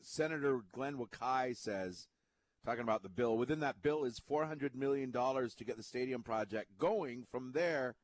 Senator 0.00 0.60
Glenn 0.72 0.96
Wakai 0.96 1.56
says, 1.56 2.06
talking 2.64 2.82
about 2.82 3.02
the 3.02 3.08
bill, 3.08 3.36
within 3.36 3.60
that 3.60 3.82
bill 3.82 4.04
is 4.04 4.20
$400 4.20 4.74
million 4.74 5.12
to 5.12 5.64
get 5.64 5.76
the 5.76 5.82
stadium 5.82 6.22
project 6.22 6.78
going. 6.78 7.24
From 7.30 7.52
there 7.52 7.96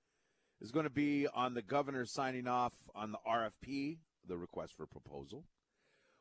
is 0.61 0.71
going 0.71 0.85
to 0.85 0.91
be 0.91 1.27
on 1.35 1.55
the 1.55 1.63
governor 1.63 2.05
signing 2.07 2.49
off 2.49 2.73
on 2.95 3.13
the 3.13 3.19
RFP, 3.27 3.99
the 4.27 4.37
request 4.37 4.75
for 4.77 4.87
proposal. 4.87 5.45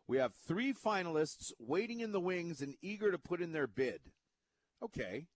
We 0.07 0.17
have 0.17 0.33
three 0.47 0.73
finalists 0.73 1.51
waiting 1.59 1.99
in 1.99 2.11
the 2.11 2.19
wings 2.19 2.61
and 2.61 2.75
eager 2.81 3.11
to 3.11 3.17
put 3.17 3.41
in 3.41 3.53
their 3.53 3.67
bid. 3.67 4.01
Okay. 4.83 5.27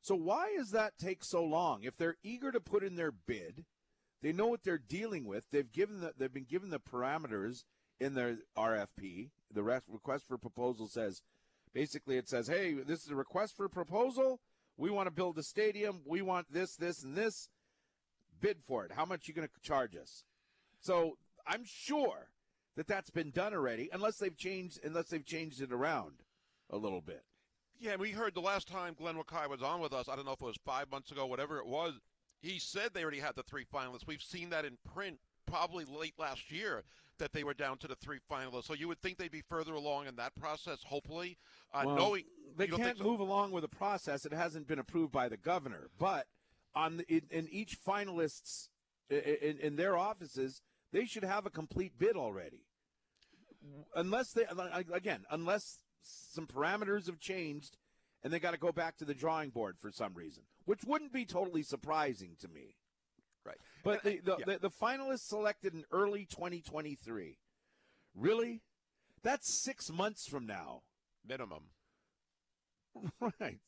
So 0.00 0.14
why 0.14 0.54
does 0.56 0.70
that 0.70 0.98
take 0.98 1.24
so 1.24 1.42
long? 1.42 1.82
If 1.82 1.96
they're 1.96 2.16
eager 2.22 2.52
to 2.52 2.60
put 2.60 2.84
in 2.84 2.96
their 2.96 3.12
bid, 3.12 3.64
they 4.20 4.32
know 4.32 4.46
what 4.46 4.62
they're 4.62 4.78
dealing 4.78 5.24
with. 5.24 5.44
They've 5.50 5.70
given 5.70 6.00
the, 6.00 6.12
they've 6.16 6.32
been 6.32 6.46
given 6.48 6.70
the 6.70 6.80
parameters 6.80 7.64
in 8.00 8.14
their 8.14 8.38
RFP. 8.56 9.30
The 9.52 9.62
request 9.62 10.26
for 10.26 10.38
proposal 10.38 10.88
says 10.88 11.22
basically 11.72 12.16
it 12.16 12.28
says, 12.28 12.48
"Hey, 12.48 12.74
this 12.74 13.04
is 13.04 13.10
a 13.10 13.16
request 13.16 13.56
for 13.56 13.68
proposal. 13.68 14.40
We 14.76 14.90
want 14.90 15.06
to 15.06 15.12
build 15.12 15.38
a 15.38 15.42
stadium. 15.42 16.02
We 16.04 16.22
want 16.22 16.52
this, 16.52 16.76
this, 16.76 17.02
and 17.02 17.16
this. 17.16 17.48
Bid 18.42 18.58
for 18.62 18.84
it. 18.84 18.92
How 18.92 19.06
much 19.06 19.20
are 19.20 19.30
you 19.30 19.34
going 19.34 19.48
to 19.48 19.60
charge 19.62 19.96
us?" 19.96 20.24
So 20.80 21.16
I'm 21.46 21.64
sure 21.64 22.28
that 22.76 22.86
that's 22.86 23.10
been 23.10 23.30
done 23.30 23.54
already, 23.54 23.88
unless 23.92 24.18
they've 24.18 24.36
changed 24.36 24.80
unless 24.84 25.08
they've 25.08 25.24
changed 25.24 25.62
it 25.62 25.72
around 25.72 26.22
a 26.68 26.76
little 26.76 27.00
bit. 27.00 27.24
Yeah, 27.78 27.96
we 27.96 28.10
heard 28.10 28.34
the 28.34 28.40
last 28.40 28.68
time 28.68 28.94
Glenn 28.94 29.16
Wakai 29.16 29.48
was 29.48 29.62
on 29.62 29.80
with 29.80 29.92
us. 29.92 30.08
I 30.08 30.14
don't 30.14 30.24
know 30.24 30.32
if 30.32 30.42
it 30.42 30.44
was 30.44 30.58
five 30.64 30.90
months 30.90 31.10
ago, 31.10 31.26
whatever 31.26 31.58
it 31.58 31.66
was. 31.66 31.94
He 32.40 32.58
said 32.58 32.90
they 32.92 33.02
already 33.02 33.20
had 33.20 33.34
the 33.36 33.42
three 33.42 33.64
finalists. 33.64 34.06
We've 34.06 34.22
seen 34.22 34.50
that 34.50 34.64
in 34.64 34.78
print 34.94 35.18
probably 35.46 35.84
late 35.84 36.14
last 36.18 36.50
year 36.50 36.84
that 37.18 37.32
they 37.32 37.44
were 37.44 37.54
down 37.54 37.78
to 37.78 37.88
the 37.88 37.94
three 37.94 38.18
finalists. 38.30 38.64
So 38.64 38.74
you 38.74 38.88
would 38.88 39.00
think 39.00 39.18
they'd 39.18 39.30
be 39.30 39.42
further 39.42 39.74
along 39.74 40.06
in 40.06 40.16
that 40.16 40.34
process, 40.34 40.82
hopefully. 40.84 41.38
Uh, 41.72 41.82
well, 41.86 41.96
knowing 41.96 42.24
they 42.56 42.66
can't 42.66 42.98
so? 42.98 43.04
move 43.04 43.20
along 43.20 43.52
with 43.52 43.64
a 43.64 43.68
process 43.68 44.26
it 44.26 44.32
hasn't 44.32 44.66
been 44.66 44.78
approved 44.78 45.12
by 45.12 45.28
the 45.28 45.36
governor, 45.36 45.88
but 45.98 46.26
on 46.74 46.98
the, 46.98 47.04
in, 47.08 47.22
in, 47.30 47.48
each 47.50 47.78
finalists 47.86 48.68
in, 49.10 49.58
in 49.60 49.76
their 49.76 49.96
offices, 49.96 50.62
they 50.92 51.04
should 51.04 51.24
have 51.24 51.46
a 51.46 51.50
complete 51.50 51.98
bid 51.98 52.16
already. 52.16 52.64
Unless 53.94 54.32
they 54.32 54.44
again, 54.92 55.24
unless 55.30 55.78
some 56.02 56.46
parameters 56.46 57.06
have 57.06 57.20
changed 57.20 57.76
and 58.24 58.32
they 58.32 58.40
got 58.40 58.52
to 58.52 58.58
go 58.58 58.72
back 58.72 58.96
to 58.96 59.04
the 59.04 59.14
drawing 59.14 59.50
board 59.50 59.76
for 59.78 59.90
some 59.90 60.14
reason, 60.14 60.42
which 60.64 60.84
wouldn't 60.84 61.12
be 61.12 61.24
totally 61.24 61.62
surprising 61.62 62.36
to 62.40 62.48
me. 62.48 62.76
Right. 63.44 63.56
But 63.84 64.02
the, 64.04 64.20
the, 64.24 64.36
yeah. 64.38 64.44
the, 64.46 64.58
the 64.58 64.70
finalists 64.70 65.28
selected 65.28 65.74
in 65.74 65.84
early 65.90 66.26
2023. 66.26 67.38
Really? 68.14 68.62
That's 69.22 69.62
six 69.62 69.90
months 69.90 70.26
from 70.26 70.46
now. 70.46 70.82
Minimum. 71.26 71.64
Right. 73.40 73.58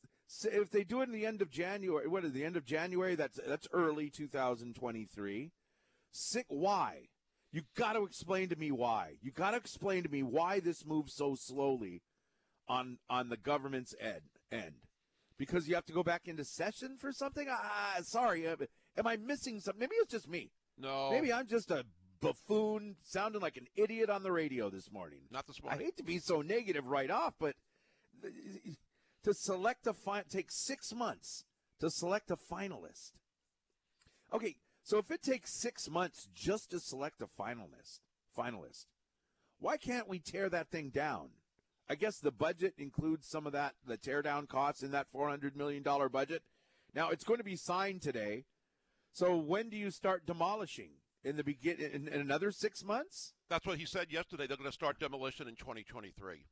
If 0.43 0.71
they 0.71 0.83
do 0.83 1.01
it 1.01 1.05
in 1.05 1.11
the 1.11 1.25
end 1.25 1.41
of 1.41 1.51
January, 1.51 2.07
what 2.07 2.25
is 2.25 2.33
the 2.33 2.43
end 2.43 2.57
of 2.57 2.65
January? 2.65 3.15
That's 3.15 3.39
that's 3.45 3.67
early 3.71 4.09
2023. 4.09 5.51
Sick. 6.11 6.45
Why? 6.49 7.09
You 7.51 7.61
got 7.77 7.93
to 7.93 8.03
explain 8.03 8.49
to 8.49 8.55
me 8.55 8.71
why. 8.71 9.17
You 9.21 9.31
got 9.31 9.51
to 9.51 9.57
explain 9.57 10.03
to 10.03 10.09
me 10.09 10.23
why 10.23 10.59
this 10.59 10.85
moves 10.85 11.13
so 11.13 11.35
slowly 11.35 12.01
on 12.67 12.97
on 13.09 13.29
the 13.29 13.37
government's 13.37 13.93
ed, 13.99 14.23
end. 14.51 14.87
Because 15.37 15.67
you 15.67 15.75
have 15.75 15.85
to 15.85 15.93
go 15.93 16.03
back 16.03 16.23
into 16.25 16.43
session 16.43 16.97
for 16.97 17.11
something. 17.11 17.47
Ah, 17.49 17.97
sorry. 18.03 18.47
Uh, 18.47 18.55
am 18.97 19.05
I 19.05 19.17
missing 19.17 19.59
something? 19.59 19.79
Maybe 19.79 19.95
it's 19.97 20.11
just 20.11 20.29
me. 20.29 20.51
No. 20.77 21.11
Maybe 21.11 21.31
I'm 21.31 21.47
just 21.47 21.71
a 21.71 21.85
buffoon 22.21 22.95
sounding 23.03 23.41
like 23.41 23.57
an 23.57 23.67
idiot 23.75 24.09
on 24.09 24.23
the 24.23 24.31
radio 24.31 24.69
this 24.69 24.91
morning. 24.91 25.21
Not 25.31 25.45
this 25.45 25.61
morning. 25.61 25.79
I 25.79 25.83
hate 25.83 25.97
to 25.97 26.03
be 26.03 26.19
so 26.19 26.41
negative 26.41 26.87
right 26.87 27.11
off, 27.11 27.33
but 27.39 27.55
to 29.25 29.33
select 29.33 29.87
a 29.87 29.93
fi- 29.93 30.23
take 30.29 30.51
six 30.51 30.93
months 30.93 31.45
to 31.79 31.89
select 31.89 32.29
a 32.29 32.37
finalist. 32.37 33.13
Okay, 34.31 34.55
So 34.83 34.99
if 34.99 35.09
it 35.09 35.23
takes 35.23 35.51
six 35.51 35.89
months 35.89 36.27
just 36.35 36.69
to 36.69 36.79
select 36.79 37.19
a 37.19 37.25
finalist, 37.25 38.01
finalist, 38.37 38.85
why 39.59 39.77
can't 39.77 40.07
we 40.07 40.19
tear 40.19 40.47
that 40.49 40.69
thing 40.69 40.89
down? 40.89 41.29
I 41.89 41.95
guess 41.95 42.19
the 42.19 42.31
budget 42.31 42.75
includes 42.77 43.27
some 43.27 43.47
of 43.47 43.53
that, 43.53 43.73
the 43.85 43.97
teardown 43.97 44.47
costs 44.47 44.83
in 44.83 44.91
that 44.91 45.07
$400 45.11 45.55
million 45.55 45.83
budget. 46.11 46.43
Now, 46.93 47.09
it's 47.09 47.23
going 47.23 47.39
to 47.39 47.43
be 47.43 47.55
signed 47.55 48.03
today. 48.03 48.45
So 49.11 49.35
when 49.35 49.69
do 49.69 49.77
you 49.77 49.89
start 49.89 50.27
demolishing? 50.27 50.91
In 51.23 51.35
the 51.37 51.43
begin 51.43 51.77
in, 51.79 52.07
in 52.07 52.21
another 52.21 52.51
six 52.51 52.83
months? 52.83 53.33
That's 53.49 53.65
what 53.65 53.79
he 53.79 53.85
said 53.87 54.11
yesterday. 54.11 54.45
They're 54.45 54.57
going 54.57 54.69
to 54.69 54.73
start 54.73 54.99
demolition 54.99 55.47
in 55.47 55.55
2023. 55.55 56.45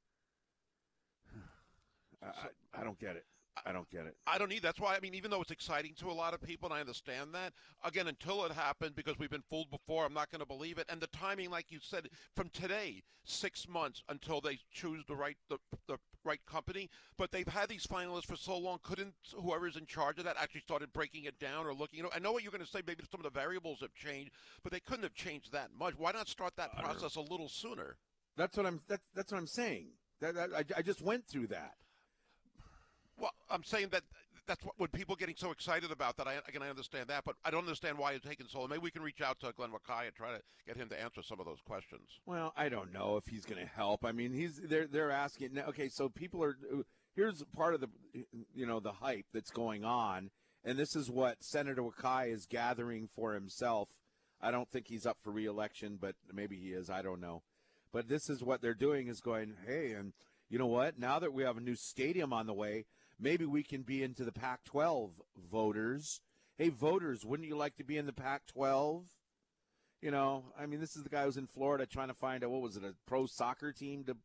I, 2.23 2.81
I, 2.81 2.83
don't 2.83 2.99
get 2.99 3.15
it. 3.15 3.25
I 3.65 3.71
don't 3.71 3.89
get 3.89 4.05
it. 4.05 4.15
I 4.25 4.37
don't 4.37 4.49
need. 4.49 4.63
That's 4.63 4.79
why 4.79 4.95
I 4.95 4.99
mean, 4.99 5.13
even 5.13 5.29
though 5.31 5.41
it's 5.41 5.51
exciting 5.51 5.93
to 5.99 6.09
a 6.09 6.13
lot 6.13 6.33
of 6.33 6.41
people, 6.41 6.67
and 6.67 6.73
I 6.77 6.79
understand 6.79 7.33
that. 7.33 7.53
Again, 7.83 8.07
until 8.07 8.45
it 8.45 8.51
happened, 8.51 8.95
because 8.95 9.19
we've 9.19 9.29
been 9.29 9.43
fooled 9.49 9.69
before, 9.69 10.05
I'm 10.05 10.13
not 10.13 10.31
going 10.31 10.39
to 10.39 10.45
believe 10.45 10.77
it. 10.77 10.87
And 10.89 10.99
the 11.01 11.07
timing, 11.07 11.49
like 11.49 11.67
you 11.69 11.79
said, 11.81 12.07
from 12.35 12.49
today, 12.49 13.03
six 13.25 13.67
months 13.67 14.01
until 14.09 14.41
they 14.41 14.59
choose 14.71 15.03
the 15.07 15.15
right 15.15 15.37
the, 15.49 15.57
the 15.87 15.97
right 16.23 16.43
company. 16.45 16.89
But 17.17 17.31
they've 17.31 17.47
had 17.47 17.69
these 17.69 17.85
finalists 17.85 18.25
for 18.25 18.35
so 18.35 18.57
long. 18.57 18.79
Couldn't 18.83 19.13
whoever's 19.35 19.77
in 19.77 19.85
charge 19.85 20.17
of 20.17 20.25
that 20.25 20.37
actually 20.39 20.61
started 20.61 20.91
breaking 20.93 21.25
it 21.25 21.39
down 21.39 21.65
or 21.65 21.73
looking? 21.73 21.97
You 21.97 22.03
know, 22.03 22.11
I 22.13 22.19
know 22.19 22.31
what 22.31 22.43
you're 22.43 22.51
going 22.51 22.65
to 22.65 22.69
say. 22.69 22.81
Maybe 22.85 23.03
some 23.09 23.19
of 23.19 23.31
the 23.31 23.39
variables 23.39 23.81
have 23.81 23.93
changed, 23.93 24.31
but 24.63 24.71
they 24.71 24.79
couldn't 24.79 25.03
have 25.03 25.13
changed 25.13 25.51
that 25.51 25.69
much. 25.77 25.93
Why 25.97 26.11
not 26.11 26.27
start 26.27 26.53
that 26.57 26.77
process 26.77 27.15
a 27.15 27.21
little 27.21 27.49
sooner? 27.49 27.97
That's 28.35 28.57
what 28.57 28.65
I'm. 28.65 28.81
That's 28.87 29.03
that's 29.13 29.31
what 29.31 29.37
I'm 29.37 29.47
saying. 29.47 29.89
That, 30.21 30.35
that 30.35 30.49
I, 30.55 30.63
I 30.77 30.81
just 30.81 31.01
went 31.01 31.27
through 31.27 31.47
that. 31.47 31.75
Well, 33.17 33.31
I'm 33.49 33.63
saying 33.63 33.89
that 33.91 34.03
that's 34.47 34.63
what 34.65 34.73
when 34.77 34.89
people 34.89 35.15
getting 35.15 35.35
so 35.37 35.51
excited 35.51 35.91
about 35.91 36.17
that. 36.17 36.27
I 36.27 36.35
I 36.35 36.69
understand 36.69 37.07
that, 37.09 37.23
but 37.25 37.35
I 37.45 37.51
don't 37.51 37.61
understand 37.61 37.97
why 37.97 38.13
it's 38.13 38.27
taking 38.27 38.47
so 38.47 38.59
long. 38.59 38.69
Maybe 38.69 38.81
we 38.81 38.91
can 38.91 39.01
reach 39.01 39.21
out 39.21 39.39
to 39.41 39.51
Glenn 39.53 39.69
Wakai 39.69 40.07
and 40.07 40.15
try 40.15 40.31
to 40.31 40.41
get 40.67 40.77
him 40.77 40.89
to 40.89 41.01
answer 41.01 41.21
some 41.23 41.39
of 41.39 41.45
those 41.45 41.61
questions. 41.65 42.09
Well, 42.25 42.53
I 42.55 42.69
don't 42.69 42.91
know 42.91 43.17
if 43.17 43.25
he's 43.25 43.45
going 43.45 43.61
to 43.61 43.71
help. 43.71 44.03
I 44.03 44.11
mean, 44.11 44.33
he's 44.33 44.59
they're 44.63 44.87
they're 44.87 45.11
asking. 45.11 45.57
Okay, 45.69 45.89
so 45.89 46.09
people 46.09 46.43
are. 46.43 46.57
Uh, 46.71 46.83
here's 47.15 47.43
part 47.55 47.73
of 47.73 47.81
the 47.81 47.89
you 48.53 48.65
know 48.65 48.79
the 48.79 48.91
hype 48.91 49.25
that's 49.33 49.51
going 49.51 49.85
on, 49.85 50.31
and 50.63 50.77
this 50.77 50.95
is 50.95 51.09
what 51.09 51.43
Senator 51.43 51.81
Wakai 51.81 52.33
is 52.33 52.45
gathering 52.45 53.07
for 53.15 53.33
himself. 53.33 53.89
I 54.41 54.51
don't 54.51 54.69
think 54.69 54.87
he's 54.87 55.05
up 55.05 55.17
for 55.23 55.31
reelection, 55.31 55.97
but 56.01 56.15
maybe 56.33 56.57
he 56.57 56.73
is. 56.73 56.89
I 56.89 57.01
don't 57.01 57.21
know. 57.21 57.43
But 57.93 58.09
this 58.09 58.29
is 58.29 58.43
what 58.43 58.61
they're 58.61 58.73
doing 58.73 59.07
is 59.07 59.21
going, 59.21 59.53
hey, 59.65 59.91
and 59.91 60.13
you 60.49 60.57
know 60.57 60.67
what? 60.67 60.99
Now 60.99 61.19
that 61.19 61.31
we 61.31 61.43
have 61.43 61.57
a 61.57 61.61
new 61.61 61.75
stadium 61.75 62.33
on 62.33 62.47
the 62.47 62.53
way, 62.53 62.85
maybe 63.23 63.45
we 63.45 63.63
can 63.63 63.81
be 63.81 64.03
into 64.03 64.25
the 64.25 64.31
Pac 64.31 64.65
12 64.65 65.11
voters. 65.49 66.21
Hey, 66.57 66.69
voters, 66.69 67.25
wouldn't 67.25 67.47
you 67.47 67.55
like 67.55 67.77
to 67.77 67.83
be 67.83 67.97
in 67.97 68.05
the 68.05 68.13
Pac 68.13 68.45
12? 68.47 69.07
You 70.01 70.11
know, 70.11 70.43
I 70.59 70.65
mean, 70.65 70.81
this 70.81 70.97
is 70.97 71.03
the 71.03 71.09
guy 71.09 71.23
who's 71.23 71.37
in 71.37 71.47
Florida 71.47 71.85
trying 71.85 72.09
to 72.09 72.13
find 72.13 72.43
out 72.43 72.49
what 72.51 72.61
was 72.61 72.75
it, 72.75 72.83
a 72.83 72.93
pro 73.07 73.25
soccer 73.25 73.71
team 73.71 74.03
to 74.03 74.17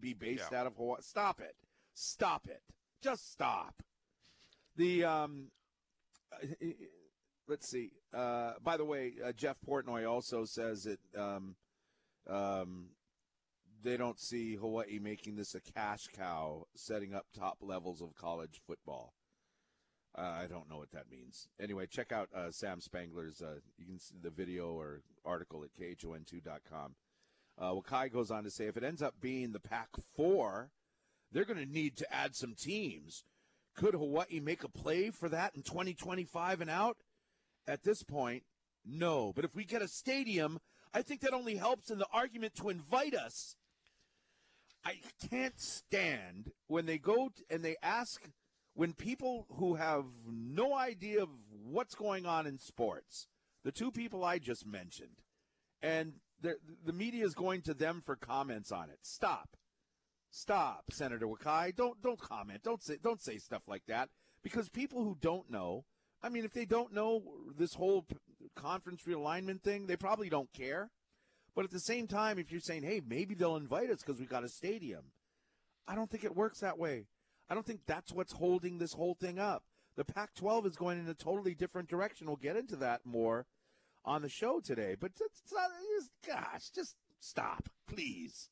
be 0.00 0.12
based 0.12 0.48
yeah. 0.50 0.60
out 0.60 0.66
of 0.66 0.76
Hawaii? 0.76 1.00
Stop 1.00 1.40
it. 1.40 1.54
Stop 1.94 2.48
it. 2.48 2.62
Just 3.00 3.30
stop. 3.32 3.82
The, 4.76 5.04
um, 5.04 5.46
let's 7.46 7.68
see. 7.68 7.92
Uh, 8.12 8.54
by 8.62 8.76
the 8.76 8.84
way, 8.84 9.12
uh, 9.24 9.32
Jeff 9.32 9.56
Portnoy 9.66 10.10
also 10.10 10.44
says 10.44 10.84
that 10.84 10.98
um, 11.16 11.54
um, 12.28 12.86
they 13.82 13.96
don't 13.96 14.20
see 14.20 14.56
Hawaii 14.56 14.98
making 15.00 15.36
this 15.36 15.54
a 15.54 15.60
cash 15.60 16.06
cow, 16.16 16.66
setting 16.74 17.14
up 17.14 17.26
top 17.36 17.58
levels 17.60 18.00
of 18.00 18.14
college 18.14 18.60
football. 18.66 19.14
Uh, 20.16 20.20
I 20.42 20.46
don't 20.46 20.68
know 20.68 20.76
what 20.76 20.92
that 20.92 21.10
means. 21.10 21.48
Anyway, 21.58 21.86
check 21.86 22.12
out 22.12 22.28
uh, 22.34 22.50
Sam 22.50 22.80
Spangler's. 22.80 23.40
Uh, 23.40 23.60
you 23.78 23.86
can 23.86 23.98
see 23.98 24.16
the 24.20 24.30
video 24.30 24.72
or 24.72 25.00
article 25.24 25.64
at 25.64 25.70
khon2.com. 25.74 26.94
Uh, 27.58 27.70
Wakai 27.72 28.12
goes 28.12 28.30
on 28.30 28.44
to 28.44 28.50
say 28.50 28.66
if 28.66 28.76
it 28.76 28.84
ends 28.84 29.02
up 29.02 29.14
being 29.20 29.52
the 29.52 29.60
Pac 29.60 29.88
4, 30.16 30.70
they're 31.30 31.44
going 31.44 31.58
to 31.58 31.70
need 31.70 31.96
to 31.96 32.14
add 32.14 32.34
some 32.34 32.54
teams. 32.54 33.24
Could 33.74 33.94
Hawaii 33.94 34.40
make 34.40 34.64
a 34.64 34.68
play 34.68 35.10
for 35.10 35.30
that 35.30 35.54
in 35.54 35.62
2025 35.62 36.60
and 36.60 36.70
out? 36.70 36.98
At 37.66 37.84
this 37.84 38.02
point, 38.02 38.42
no. 38.84 39.32
But 39.34 39.44
if 39.44 39.54
we 39.54 39.64
get 39.64 39.82
a 39.82 39.88
stadium, 39.88 40.58
I 40.92 41.00
think 41.00 41.20
that 41.20 41.32
only 41.32 41.56
helps 41.56 41.90
in 41.90 41.98
the 41.98 42.06
argument 42.12 42.54
to 42.56 42.68
invite 42.68 43.14
us 43.14 43.56
I 44.84 44.96
can't 45.30 45.60
stand 45.60 46.50
when 46.66 46.86
they 46.86 46.98
go 46.98 47.28
t- 47.28 47.44
and 47.50 47.64
they 47.64 47.76
ask 47.82 48.28
when 48.74 48.94
people 48.94 49.46
who 49.56 49.74
have 49.74 50.06
no 50.26 50.74
idea 50.74 51.22
of 51.22 51.28
what's 51.64 51.94
going 51.94 52.26
on 52.26 52.46
in 52.46 52.58
sports, 52.58 53.28
the 53.64 53.72
two 53.72 53.92
people 53.92 54.24
I 54.24 54.38
just 54.38 54.66
mentioned, 54.66 55.22
and 55.82 56.14
the, 56.40 56.56
media 56.92 57.24
is 57.24 57.34
going 57.34 57.62
to 57.62 57.74
them 57.74 58.02
for 58.04 58.16
comments 58.16 58.72
on 58.72 58.90
it. 58.90 58.98
Stop, 59.02 59.56
stop, 60.30 60.84
Senator 60.90 61.26
Wakai. 61.26 61.74
Don't 61.74 62.02
don't 62.02 62.18
comment. 62.20 62.62
Don't 62.62 62.82
say 62.82 62.98
don't 63.02 63.22
say 63.22 63.38
stuff 63.38 63.62
like 63.68 63.84
that 63.86 64.08
because 64.42 64.68
people 64.68 65.04
who 65.04 65.16
don't 65.20 65.50
know. 65.50 65.84
I 66.22 66.28
mean, 66.28 66.44
if 66.44 66.52
they 66.52 66.64
don't 66.64 66.92
know 66.92 67.22
this 67.56 67.74
whole 67.74 68.06
conference 68.54 69.02
realignment 69.06 69.62
thing, 69.62 69.86
they 69.86 69.96
probably 69.96 70.28
don't 70.28 70.52
care. 70.52 70.90
But 71.54 71.64
at 71.64 71.70
the 71.70 71.80
same 71.80 72.06
time, 72.06 72.38
if 72.38 72.50
you're 72.50 72.60
saying, 72.60 72.82
hey, 72.82 73.02
maybe 73.06 73.34
they'll 73.34 73.56
invite 73.56 73.90
us 73.90 74.02
because 74.02 74.18
we 74.18 74.26
got 74.26 74.44
a 74.44 74.48
stadium, 74.48 75.04
I 75.86 75.94
don't 75.94 76.10
think 76.10 76.24
it 76.24 76.36
works 76.36 76.60
that 76.60 76.78
way. 76.78 77.06
I 77.50 77.54
don't 77.54 77.66
think 77.66 77.80
that's 77.86 78.12
what's 78.12 78.32
holding 78.32 78.78
this 78.78 78.94
whole 78.94 79.14
thing 79.14 79.38
up. 79.38 79.64
The 79.96 80.04
Pac 80.04 80.34
12 80.34 80.66
is 80.66 80.76
going 80.76 80.98
in 80.98 81.08
a 81.08 81.14
totally 81.14 81.54
different 81.54 81.88
direction. 81.88 82.26
We'll 82.26 82.36
get 82.36 82.56
into 82.56 82.76
that 82.76 83.04
more 83.04 83.46
on 84.04 84.22
the 84.22 84.28
show 84.28 84.60
today. 84.60 84.96
But 84.98 85.12
it's, 85.20 85.52
not, 85.52 85.68
it's, 85.98 86.10
gosh, 86.26 86.70
just 86.74 86.96
stop, 87.20 87.68
please. 87.86 88.48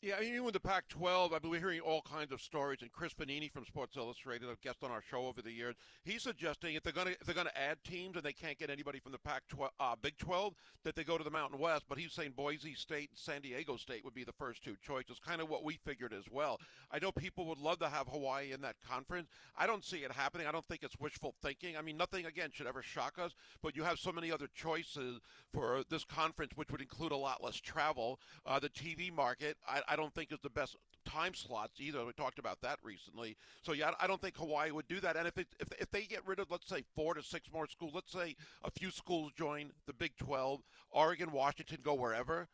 Yeah, 0.00 0.14
I 0.16 0.20
mean, 0.20 0.34
even 0.34 0.44
with 0.44 0.54
the 0.54 0.60
Pac-12, 0.60 1.32
I 1.32 1.40
mean, 1.42 1.50
we're 1.50 1.58
hearing 1.58 1.80
all 1.80 2.02
kinds 2.02 2.30
of 2.30 2.40
stories. 2.40 2.82
And 2.82 2.92
Chris 2.92 3.14
Vannini 3.14 3.50
from 3.50 3.64
Sports 3.64 3.96
Illustrated, 3.96 4.48
a 4.48 4.54
guest 4.62 4.84
on 4.84 4.92
our 4.92 5.02
show 5.02 5.26
over 5.26 5.42
the 5.42 5.50
years, 5.50 5.74
he's 6.04 6.22
suggesting 6.22 6.76
if 6.76 6.84
they're 6.84 6.92
going 6.92 7.08
to 7.08 7.16
they're 7.26 7.34
going 7.34 7.48
to 7.48 7.58
add 7.58 7.78
teams 7.82 8.14
and 8.14 8.24
they 8.24 8.32
can't 8.32 8.56
get 8.56 8.70
anybody 8.70 9.00
from 9.00 9.10
the 9.10 9.18
Pac-12, 9.18 9.70
uh, 9.80 9.96
Big 10.00 10.16
12, 10.16 10.54
that 10.84 10.94
they 10.94 11.02
go 11.02 11.18
to 11.18 11.24
the 11.24 11.32
Mountain 11.32 11.58
West. 11.58 11.86
But 11.88 11.98
he's 11.98 12.12
saying 12.12 12.34
Boise 12.36 12.74
State 12.74 13.10
and 13.10 13.18
San 13.18 13.40
Diego 13.40 13.76
State 13.76 14.04
would 14.04 14.14
be 14.14 14.22
the 14.22 14.32
first 14.38 14.62
two 14.62 14.76
choices. 14.80 15.18
Kind 15.18 15.40
of 15.40 15.48
what 15.48 15.64
we 15.64 15.80
figured 15.84 16.12
as 16.12 16.30
well. 16.30 16.60
I 16.92 17.00
know 17.00 17.10
people 17.10 17.46
would 17.46 17.58
love 17.58 17.80
to 17.80 17.88
have 17.88 18.06
Hawaii 18.06 18.52
in 18.52 18.60
that 18.60 18.76
conference. 18.88 19.28
I 19.56 19.66
don't 19.66 19.84
see 19.84 19.98
it 19.98 20.12
happening. 20.12 20.46
I 20.46 20.52
don't 20.52 20.66
think 20.68 20.84
it's 20.84 21.00
wishful 21.00 21.34
thinking. 21.42 21.76
I 21.76 21.82
mean, 21.82 21.96
nothing 21.96 22.24
again 22.24 22.50
should 22.52 22.68
ever 22.68 22.82
shock 22.82 23.18
us. 23.18 23.32
But 23.64 23.74
you 23.74 23.82
have 23.82 23.98
so 23.98 24.12
many 24.12 24.30
other 24.30 24.48
choices 24.54 25.18
for 25.52 25.82
this 25.90 26.04
conference, 26.04 26.52
which 26.54 26.70
would 26.70 26.82
include 26.82 27.10
a 27.10 27.16
lot 27.16 27.42
less 27.42 27.56
travel. 27.56 28.20
Uh, 28.46 28.60
the 28.60 28.68
TV 28.68 29.12
market, 29.12 29.56
I, 29.66 29.82
I 29.88 29.96
don't 29.96 30.14
think 30.14 30.32
is 30.32 30.38
the 30.42 30.50
best 30.50 30.76
time 31.04 31.34
slots 31.34 31.80
either. 31.80 32.04
We 32.04 32.12
talked 32.12 32.38
about 32.38 32.60
that 32.62 32.78
recently. 32.82 33.36
So 33.62 33.72
yeah, 33.72 33.92
I 34.00 34.06
don't 34.06 34.20
think 34.20 34.36
Hawaii 34.36 34.70
would 34.70 34.88
do 34.88 35.00
that. 35.00 35.16
And 35.16 35.26
if 35.26 35.38
it, 35.38 35.48
if 35.58 35.68
if 35.80 35.90
they 35.90 36.02
get 36.02 36.26
rid 36.26 36.38
of 36.38 36.50
let's 36.50 36.68
say 36.68 36.84
four 36.94 37.14
to 37.14 37.22
six 37.22 37.50
more 37.52 37.66
schools, 37.66 37.92
let's 37.94 38.12
say 38.12 38.36
a 38.64 38.70
few 38.70 38.90
schools 38.90 39.32
join 39.36 39.70
the 39.86 39.92
Big 39.92 40.16
12, 40.18 40.60
Oregon, 40.90 41.32
Washington 41.32 41.78
go 41.82 41.94
wherever. 41.94 42.48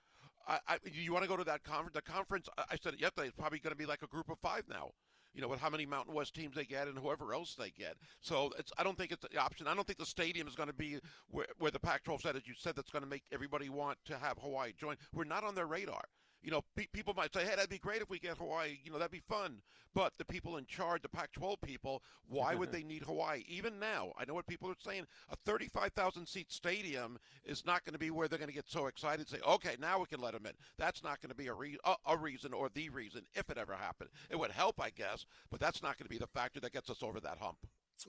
I, 0.47 0.59
I 0.69 0.79
you 0.85 1.13
want 1.13 1.25
to 1.25 1.29
go 1.29 1.37
to 1.37 1.45
that 1.45 1.65
conference? 1.65 1.95
The 1.95 2.03
conference 2.03 2.49
I 2.59 2.77
said 2.77 2.95
yesterday 2.99 3.29
is 3.29 3.35
probably 3.37 3.59
going 3.59 3.73
to 3.73 3.79
be 3.79 3.87
like 3.87 4.03
a 4.03 4.07
group 4.07 4.31
of 4.31 4.39
five 4.39 4.65
now 4.69 4.91
you 5.35 5.43
know, 5.43 5.49
with 5.49 5.61
how 5.61 5.69
many 5.69 5.85
Mountain 5.85 6.15
West 6.15 6.35
teams 6.35 6.55
they 6.55 6.65
get 6.65 6.87
and 6.87 6.97
whoever 6.97 7.35
else 7.35 7.55
they 7.55 7.71
get. 7.71 7.97
So 8.21 8.53
it's 8.59 8.73
I 8.79 8.85
don't 8.85 8.97
think 8.97 9.11
it's 9.11 9.27
the 9.29 9.37
option. 9.37 9.67
I 9.67 9.75
don't 9.75 9.87
think 9.87 9.99
the 9.99 10.07
stadium 10.07 10.47
is 10.47 10.55
going 10.55 10.69
to 10.69 10.75
be 10.75 10.99
where, 11.29 11.47
where 11.59 11.71
the 11.71 11.81
Pac-12 11.81 12.23
said, 12.23 12.37
as 12.37 12.47
you 12.47 12.55
said, 12.57 12.77
that's 12.77 12.91
going 12.91 13.03
to 13.03 13.11
make 13.11 13.25
everybody 13.33 13.69
want 13.69 13.99
to 14.07 14.17
have 14.17 14.39
Hawaii 14.39 14.73
join. 14.79 14.97
We're 15.13 15.25
not 15.25 15.43
on 15.43 15.55
their 15.55 15.67
radar 15.67 16.05
you 16.45 16.51
know, 16.51 16.63
pe- 16.77 16.87
people 16.93 17.15
might 17.15 17.33
say, 17.33 17.41
hey, 17.41 17.57
that'd 17.57 17.71
be 17.71 17.79
great 17.79 18.03
if 18.03 18.11
we 18.11 18.19
get 18.19 18.37
Hawaii. 18.37 18.79
You 18.85 18.93
know, 18.93 18.99
that'd 18.99 19.11
be 19.11 19.23
fun. 19.29 19.63
But 19.95 20.13
the 20.19 20.25
people 20.25 20.59
in 20.59 20.67
charge, 20.67 21.01
the 21.03 21.09
Pac 21.09 21.33
12 21.33 21.61
people, 21.63 22.03
why 22.29 22.55
would 22.55 22.71
they 22.73 22.83
need 22.83 23.03
Hawaii? 23.05 23.45
Even 23.49 23.79
now, 23.79 24.13
I 24.19 24.27
know 24.27 24.35
what 24.35 24.47
people 24.47 24.69
are 24.69 24.77
saying. 24.79 25.07
A 25.31 25.37
35,000 25.37 26.27
seat 26.27 26.53
stadium 26.53 27.19
is 27.45 27.65
not 27.65 27.85
going 27.85 27.95
to 27.95 27.99
be 27.99 28.11
where 28.11 28.29
they're 28.29 28.39
going 28.39 28.51
to 28.51 28.55
get 28.55 28.69
so 28.69 28.87
excited 28.87 29.21
and 29.21 29.29
say, 29.29 29.39
okay, 29.49 29.77
now 29.81 29.99
we 29.99 30.07
can 30.07 30.21
let 30.21 30.35
them 30.35 30.45
in. 30.45 30.53
That's 30.77 31.03
not 31.03 31.23
going 31.23 31.31
to 31.31 31.37
be 31.37 31.47
a, 31.47 31.55
re- 31.55 31.79
a, 31.85 31.95
a 32.07 32.17
reason 32.17 32.53
or 32.53 32.69
the 32.69 32.91
reason 32.91 33.23
if 33.35 33.49
it 33.49 33.57
ever 33.57 33.75
happened. 33.75 34.11
It 34.29 34.39
would 34.39 34.51
help, 34.51 34.81
I 34.83 34.91
guess, 34.91 35.25
but 35.51 35.61
that's 35.61 35.83
not 35.83 35.97
going 35.97 36.07
to 36.07 36.15
be 36.15 36.19
the 36.19 36.27
factor 36.27 36.61
that 36.61 36.73
gets 36.73 36.91
us 36.91 37.03
over 37.03 37.21
that 37.21 37.39
hump. 37.39 37.59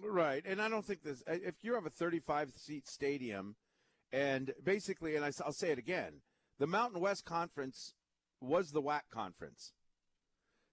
Right. 0.04 0.44
And 0.46 0.62
I 0.62 0.68
don't 0.68 0.84
think 0.84 1.04
this, 1.04 1.24
if 1.28 1.64
you 1.64 1.76
have 1.76 1.86
a 1.86 1.92
35 1.92 2.52
seat 2.58 2.88
stadium, 2.88 3.56
and 4.12 4.54
basically, 4.64 5.16
and 5.16 5.24
I'll 5.24 5.52
say 5.54 5.72
it 5.72 5.78
again, 5.78 6.22
the 6.58 6.68
Mountain 6.68 7.02
West 7.02 7.26
Conference 7.26 7.94
was 8.46 8.72
the 8.72 8.82
WAC 8.82 9.02
conference. 9.12 9.74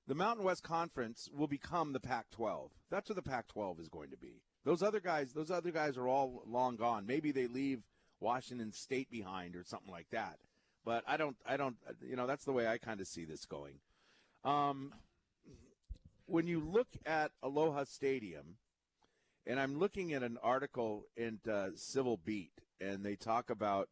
The 0.08 0.14
Mountain 0.14 0.44
West 0.44 0.64
Conference 0.64 1.28
will 1.32 1.46
become 1.46 1.92
the 1.92 2.00
Pac-12. 2.00 2.70
That's 2.90 3.08
what 3.08 3.16
the 3.16 3.22
Pac-12 3.22 3.80
is 3.80 3.88
going 3.88 4.10
to 4.10 4.16
be. 4.16 4.42
Those 4.64 4.82
other 4.82 5.00
guys, 5.00 5.32
those 5.32 5.50
other 5.50 5.70
guys 5.70 5.96
are 5.96 6.08
all 6.08 6.42
long 6.46 6.76
gone. 6.76 7.06
Maybe 7.06 7.30
they 7.30 7.46
leave 7.46 7.82
Washington 8.20 8.72
State 8.72 9.10
behind 9.10 9.54
or 9.54 9.64
something 9.64 9.90
like 9.90 10.08
that. 10.10 10.38
But 10.84 11.04
I 11.06 11.16
don't, 11.16 11.36
I 11.46 11.56
don't, 11.56 11.76
you 12.00 12.16
know, 12.16 12.26
that's 12.26 12.44
the 12.44 12.52
way 12.52 12.66
I 12.66 12.78
kind 12.78 13.00
of 13.00 13.06
see 13.06 13.24
this 13.24 13.46
going. 13.46 13.74
Um, 14.44 14.92
when 16.26 16.48
you 16.48 16.60
look 16.60 16.88
at 17.06 17.30
Aloha 17.42 17.84
Stadium, 17.84 18.56
and 19.46 19.60
I'm 19.60 19.78
looking 19.78 20.12
at 20.14 20.22
an 20.22 20.38
article 20.42 21.06
in 21.16 21.40
uh, 21.50 21.70
Civil 21.76 22.16
Beat, 22.16 22.52
and 22.80 23.04
they 23.04 23.16
talk 23.16 23.50
about 23.50 23.88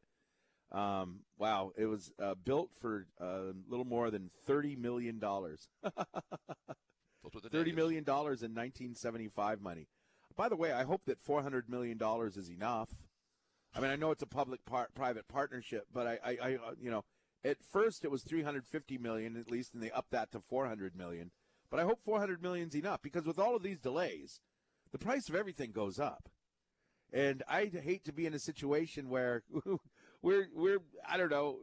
um, 0.72 1.20
wow, 1.38 1.72
it 1.76 1.86
was 1.86 2.12
uh, 2.22 2.34
built 2.34 2.70
for 2.80 3.06
a 3.18 3.52
little 3.68 3.84
more 3.84 4.10
than 4.10 4.30
thirty 4.46 4.76
million 4.76 5.18
dollars. 5.18 5.68
Thirty 7.50 7.72
million 7.72 8.04
dollars 8.04 8.42
in 8.42 8.52
1975 8.52 9.60
money. 9.60 9.88
By 10.36 10.48
the 10.48 10.56
way, 10.56 10.72
I 10.72 10.84
hope 10.84 11.02
that 11.06 11.20
400 11.20 11.68
million 11.68 11.98
dollars 11.98 12.36
is 12.36 12.50
enough. 12.50 12.88
I 13.74 13.80
mean, 13.80 13.90
I 13.90 13.96
know 13.96 14.10
it's 14.10 14.22
a 14.22 14.26
public-private 14.26 15.28
partnership, 15.28 15.84
but 15.92 16.06
I, 16.06 16.18
I, 16.24 16.30
I, 16.42 16.54
uh, 16.54 16.72
you 16.80 16.90
know, 16.90 17.04
at 17.44 17.62
first 17.62 18.04
it 18.04 18.10
was 18.10 18.22
350 18.22 18.98
million 18.98 19.36
at 19.36 19.50
least, 19.50 19.74
and 19.74 19.82
they 19.82 19.90
upped 19.90 20.10
that 20.10 20.32
to 20.32 20.40
400 20.40 20.96
million. 20.96 21.30
But 21.70 21.78
I 21.78 21.84
hope 21.84 22.00
400 22.04 22.42
million 22.42 22.68
is 22.68 22.74
enough 22.74 23.00
because 23.02 23.26
with 23.26 23.38
all 23.38 23.54
of 23.54 23.62
these 23.62 23.78
delays, 23.78 24.40
the 24.90 24.98
price 24.98 25.28
of 25.28 25.36
everything 25.36 25.70
goes 25.72 26.00
up. 26.00 26.28
And 27.12 27.42
I 27.48 27.66
hate 27.66 28.04
to 28.04 28.12
be 28.12 28.26
in 28.26 28.34
a 28.34 28.38
situation 28.38 29.08
where 29.08 29.42
we're 30.22 30.48
we're 30.54 30.78
I 31.08 31.16
don't 31.16 31.30
know 31.30 31.58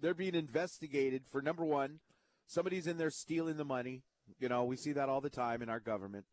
they're 0.00 0.14
being 0.14 0.34
investigated 0.34 1.26
for 1.26 1.40
number 1.40 1.64
one, 1.64 2.00
somebody's 2.46 2.86
in 2.86 2.98
there 2.98 3.10
stealing 3.10 3.56
the 3.56 3.64
money. 3.64 4.02
You 4.38 4.48
know, 4.48 4.64
we 4.64 4.76
see 4.76 4.92
that 4.92 5.08
all 5.08 5.20
the 5.20 5.30
time 5.30 5.62
in 5.62 5.68
our 5.68 5.80
government. 5.80 6.26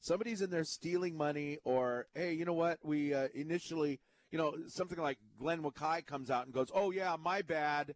Somebody's 0.00 0.42
in 0.42 0.50
there 0.50 0.64
stealing 0.64 1.16
money, 1.16 1.58
or 1.64 2.06
hey, 2.14 2.32
you 2.32 2.44
know 2.44 2.52
what? 2.52 2.80
We 2.82 3.14
uh, 3.14 3.28
initially, 3.34 4.00
you 4.30 4.38
know, 4.38 4.54
something 4.66 4.98
like 4.98 5.18
Glenn 5.38 5.62
Wakai 5.62 6.04
comes 6.04 6.30
out 6.30 6.46
and 6.46 6.54
goes, 6.54 6.68
"Oh 6.74 6.90
yeah, 6.90 7.16
my 7.20 7.42
bad. 7.42 7.94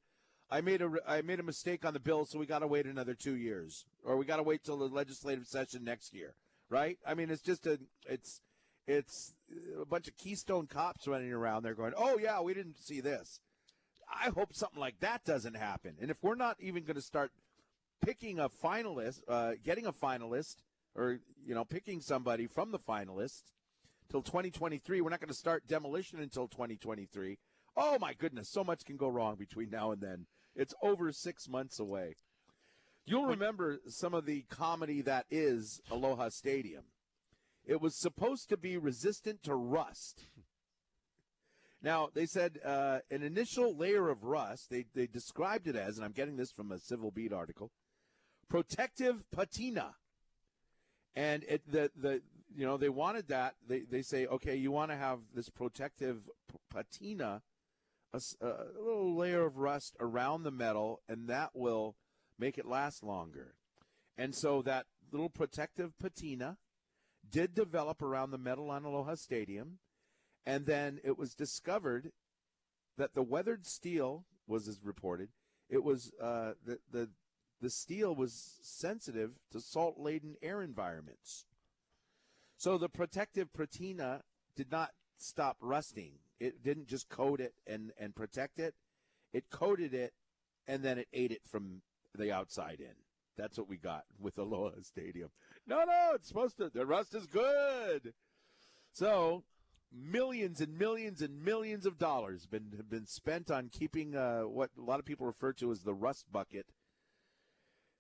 I 0.48 0.60
made 0.60 0.82
a 0.82 0.90
I 1.06 1.22
made 1.22 1.40
a 1.40 1.44
mistake 1.44 1.84
on 1.84 1.92
the 1.92 2.00
bill, 2.00 2.24
so 2.24 2.38
we 2.38 2.46
got 2.46 2.60
to 2.60 2.68
wait 2.68 2.86
another 2.86 3.14
two 3.14 3.34
years, 3.34 3.84
or 4.04 4.16
we 4.16 4.24
got 4.24 4.36
to 4.36 4.44
wait 4.44 4.62
till 4.62 4.76
the 4.76 4.84
legislative 4.84 5.46
session 5.46 5.82
next 5.82 6.14
year." 6.14 6.36
Right? 6.68 6.98
I 7.06 7.14
mean, 7.14 7.30
it's 7.30 7.42
just 7.42 7.66
a 7.66 7.80
it's 8.08 8.40
it's 8.86 9.34
a 9.80 9.84
bunch 9.84 10.08
of 10.08 10.16
Keystone 10.16 10.66
cops 10.66 11.06
running 11.06 11.32
around 11.32 11.62
there 11.62 11.74
going, 11.74 11.94
"Oh 11.96 12.18
yeah, 12.18 12.40
we 12.40 12.54
didn't 12.54 12.78
see 12.78 13.00
this." 13.00 13.40
I 14.08 14.30
hope 14.30 14.54
something 14.54 14.78
like 14.78 15.00
that 15.00 15.24
doesn't 15.24 15.56
happen. 15.56 15.96
And 16.00 16.10
if 16.10 16.22
we're 16.22 16.36
not 16.36 16.56
even 16.60 16.84
going 16.84 16.96
to 16.96 17.02
start 17.02 17.32
picking 18.00 18.38
a 18.38 18.48
finalist, 18.48 19.22
uh, 19.28 19.52
getting 19.64 19.86
a 19.86 19.92
finalist, 19.92 20.56
or 20.94 21.18
you 21.44 21.54
know, 21.54 21.64
picking 21.64 22.00
somebody 22.00 22.46
from 22.46 22.70
the 22.70 22.78
finalists 22.78 23.52
till 24.08 24.22
2023, 24.22 25.00
we're 25.00 25.10
not 25.10 25.20
going 25.20 25.28
to 25.28 25.34
start 25.34 25.66
demolition 25.66 26.20
until 26.20 26.48
2023. 26.48 27.38
Oh 27.76 27.98
my 27.98 28.14
goodness, 28.14 28.48
so 28.48 28.64
much 28.64 28.84
can 28.84 28.96
go 28.96 29.08
wrong 29.08 29.36
between 29.36 29.70
now 29.70 29.90
and 29.90 30.00
then. 30.00 30.26
It's 30.54 30.74
over 30.82 31.12
six 31.12 31.48
months 31.48 31.78
away. 31.78 32.14
You'll 33.04 33.26
remember 33.26 33.80
some 33.86 34.14
of 34.14 34.26
the 34.26 34.44
comedy 34.48 35.02
that 35.02 35.26
is 35.30 35.80
Aloha 35.90 36.30
Stadium. 36.30 36.84
It 37.66 37.80
was 37.80 37.96
supposed 37.96 38.49
to 38.50 38.56
be 38.56 38.76
resistant 38.76 39.42
to 39.42 39.54
rust. 39.54 40.26
Now, 41.82 42.08
they 42.14 42.26
said 42.26 42.61
uh, 42.64 43.00
an 43.11 43.23
initial 43.23 43.76
layer 43.76 44.08
of 44.08 44.25
rust, 44.25 44.70
they, 44.70 44.87
they 44.94 45.06
described 45.06 45.66
it 45.66 45.76
as, 45.76 45.96
and 45.96 46.04
I'm 46.04 46.12
getting 46.12 46.37
this 46.37 46.50
from 46.52 46.73
a 46.73 46.78
Civil 46.78 47.11
Beat 47.11 47.32
article, 47.32 47.70
protective 48.49 49.25
patina. 49.30 49.96
And 51.14 51.44
it, 51.49 51.62
the, 51.70 51.90
the, 51.96 52.23
you 52.54 52.66
know, 52.66 52.76
they 52.76 52.88
wanted 52.88 53.28
that. 53.28 53.54
They, 53.66 53.80
they 53.80 54.02
say, 54.02 54.26
okay, 54.26 54.54
you 54.56 54.70
want 54.70 54.90
to 54.90 54.96
have 54.96 55.18
this 55.35 55.49
protective 55.49 56.28
patina, 56.70 57.42
a, 58.12 58.20
a 58.40 58.80
little 58.80 59.16
layer 59.16 59.44
of 59.44 59.58
rust 59.58 59.96
around 59.99 60.42
the 60.42 60.50
metal, 60.50 61.00
and 61.08 61.28
that 61.28 61.50
will 61.54 61.96
make 62.38 62.58
it 62.58 62.66
last 62.66 63.02
longer. 63.02 63.54
And 64.16 64.35
so 64.35 64.62
that 64.62 64.87
little 65.11 65.30
protective 65.30 65.99
patina 65.99 66.58
did 67.30 67.54
develop 67.54 68.02
around 68.02 68.30
the 68.30 68.38
metal 68.38 68.71
on 68.71 68.85
Aloha 68.85 69.14
Stadium, 69.14 69.78
and 70.45 70.66
then 70.66 71.00
it 71.04 71.18
was 71.18 71.35
discovered 71.35 72.12
that 72.97 73.14
the 73.14 73.23
weathered 73.23 73.66
steel 73.66 74.25
was 74.47 74.68
as 74.68 74.83
reported. 74.83 75.28
It 75.68 75.83
was 75.83 76.12
uh, 76.21 76.52
the 76.64 76.78
the 76.90 77.11
the 77.61 77.71
steel 77.71 78.15
was 78.15 78.58
sensitive 78.62 79.32
to 79.50 79.60
salt 79.60 79.99
laden 79.99 80.36
air 80.43 80.62
environments. 80.62 81.47
So 82.56 82.78
the 82.78 82.89
protective 82.89 83.52
patina 83.52 84.23
did 84.54 84.71
not 84.71 84.93
stop 85.19 85.56
rusting. 85.60 86.12
It 86.41 86.62
didn't 86.62 86.89
just 86.89 87.08
coat 87.08 87.41
it 87.41 87.54
and, 87.67 87.93
and 87.99 88.15
protect 88.15 88.58
it. 88.58 88.75
It 89.32 89.50
coated 89.50 89.95
it 89.95 90.12
and 90.67 90.82
then 90.82 90.99
it 90.99 91.08
ate 91.12 91.32
it 91.32 91.43
from 91.45 91.82
the 92.15 92.32
outside 92.32 92.80
in. 92.80 92.95
That's 93.36 93.58
what 93.58 93.68
we 93.68 93.76
got 93.76 94.04
with 94.18 94.38
Aloha 94.38 94.76
Stadium. 94.82 95.30
No, 95.66 95.84
no, 95.84 96.12
it's 96.14 96.28
supposed 96.28 96.56
to. 96.58 96.70
The 96.70 96.86
rust 96.86 97.14
is 97.14 97.26
good. 97.26 98.14
So 98.92 99.44
millions 99.92 100.60
and 100.60 100.78
millions 100.78 101.22
and 101.22 101.44
millions 101.44 101.86
of 101.86 101.99
dollars 101.99 102.46
been 102.46 102.72
have 102.76 102.90
been 102.90 103.06
spent 103.06 103.50
on 103.50 103.68
keeping 103.68 104.16
uh, 104.16 104.42
what 104.42 104.70
a 104.78 104.82
lot 104.82 104.99
of 104.99 105.04
people 105.04 105.26
refer 105.26 105.52
to 105.54 105.70
as 105.70 105.82
the 105.82 105.94
rust 105.94 106.26
bucket. 106.32 106.66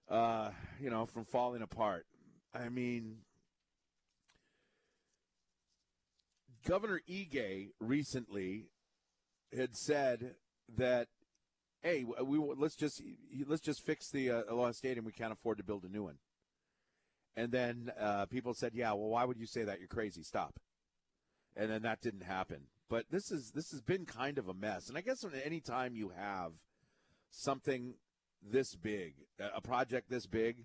Uh, 0.08 0.50
you 0.80 0.88
know, 0.88 1.04
from 1.04 1.24
falling 1.24 1.62
apart. 1.62 2.06
I 2.54 2.68
mean, 2.68 3.18
Governor 6.64 7.00
Ige 7.08 7.70
recently 7.80 8.66
had 9.54 9.76
said 9.76 10.36
that 10.76 11.08
hey, 11.86 12.04
we 12.24 12.38
let's 12.56 12.74
just 12.74 13.00
let's 13.46 13.62
just 13.62 13.84
fix 13.84 14.10
the 14.10 14.30
uh, 14.30 14.42
Aloha 14.48 14.72
Stadium. 14.72 15.04
We 15.04 15.12
can't 15.12 15.32
afford 15.32 15.58
to 15.58 15.64
build 15.64 15.84
a 15.84 15.88
new 15.88 16.04
one. 16.04 16.18
And 17.36 17.52
then 17.52 17.92
uh, 18.00 18.26
people 18.26 18.54
said, 18.54 18.72
yeah, 18.74 18.92
well, 18.92 19.10
why 19.10 19.24
would 19.24 19.38
you 19.38 19.46
say 19.46 19.62
that? 19.64 19.78
You're 19.78 19.88
crazy. 19.88 20.22
Stop. 20.22 20.58
And 21.54 21.70
then 21.70 21.82
that 21.82 22.00
didn't 22.00 22.22
happen. 22.22 22.62
But 22.88 23.04
this 23.10 23.30
is 23.30 23.52
this 23.52 23.70
has 23.70 23.82
been 23.82 24.04
kind 24.04 24.38
of 24.38 24.48
a 24.48 24.54
mess. 24.54 24.88
And 24.88 24.98
I 24.98 25.00
guess 25.00 25.24
any 25.44 25.60
time 25.60 25.94
you 25.94 26.12
have 26.16 26.52
something 27.30 27.94
this 28.42 28.74
big, 28.74 29.14
a 29.38 29.60
project 29.60 30.10
this 30.10 30.26
big, 30.26 30.64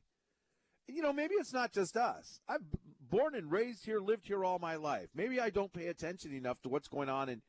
you 0.87 1.01
know, 1.01 1.13
maybe 1.13 1.35
it's 1.35 1.53
not 1.53 1.71
just 1.71 1.97
us. 1.97 2.39
I've 2.47 2.63
born 3.09 3.35
and 3.35 3.51
raised 3.51 3.85
here, 3.85 3.99
lived 3.99 4.27
here 4.27 4.43
all 4.43 4.59
my 4.59 4.75
life. 4.75 5.09
Maybe 5.13 5.39
I 5.39 5.49
don't 5.49 5.73
pay 5.73 5.87
attention 5.87 6.33
enough 6.33 6.61
to 6.61 6.69
what's 6.69 6.87
going 6.87 7.09
on 7.09 7.29
in 7.29 7.41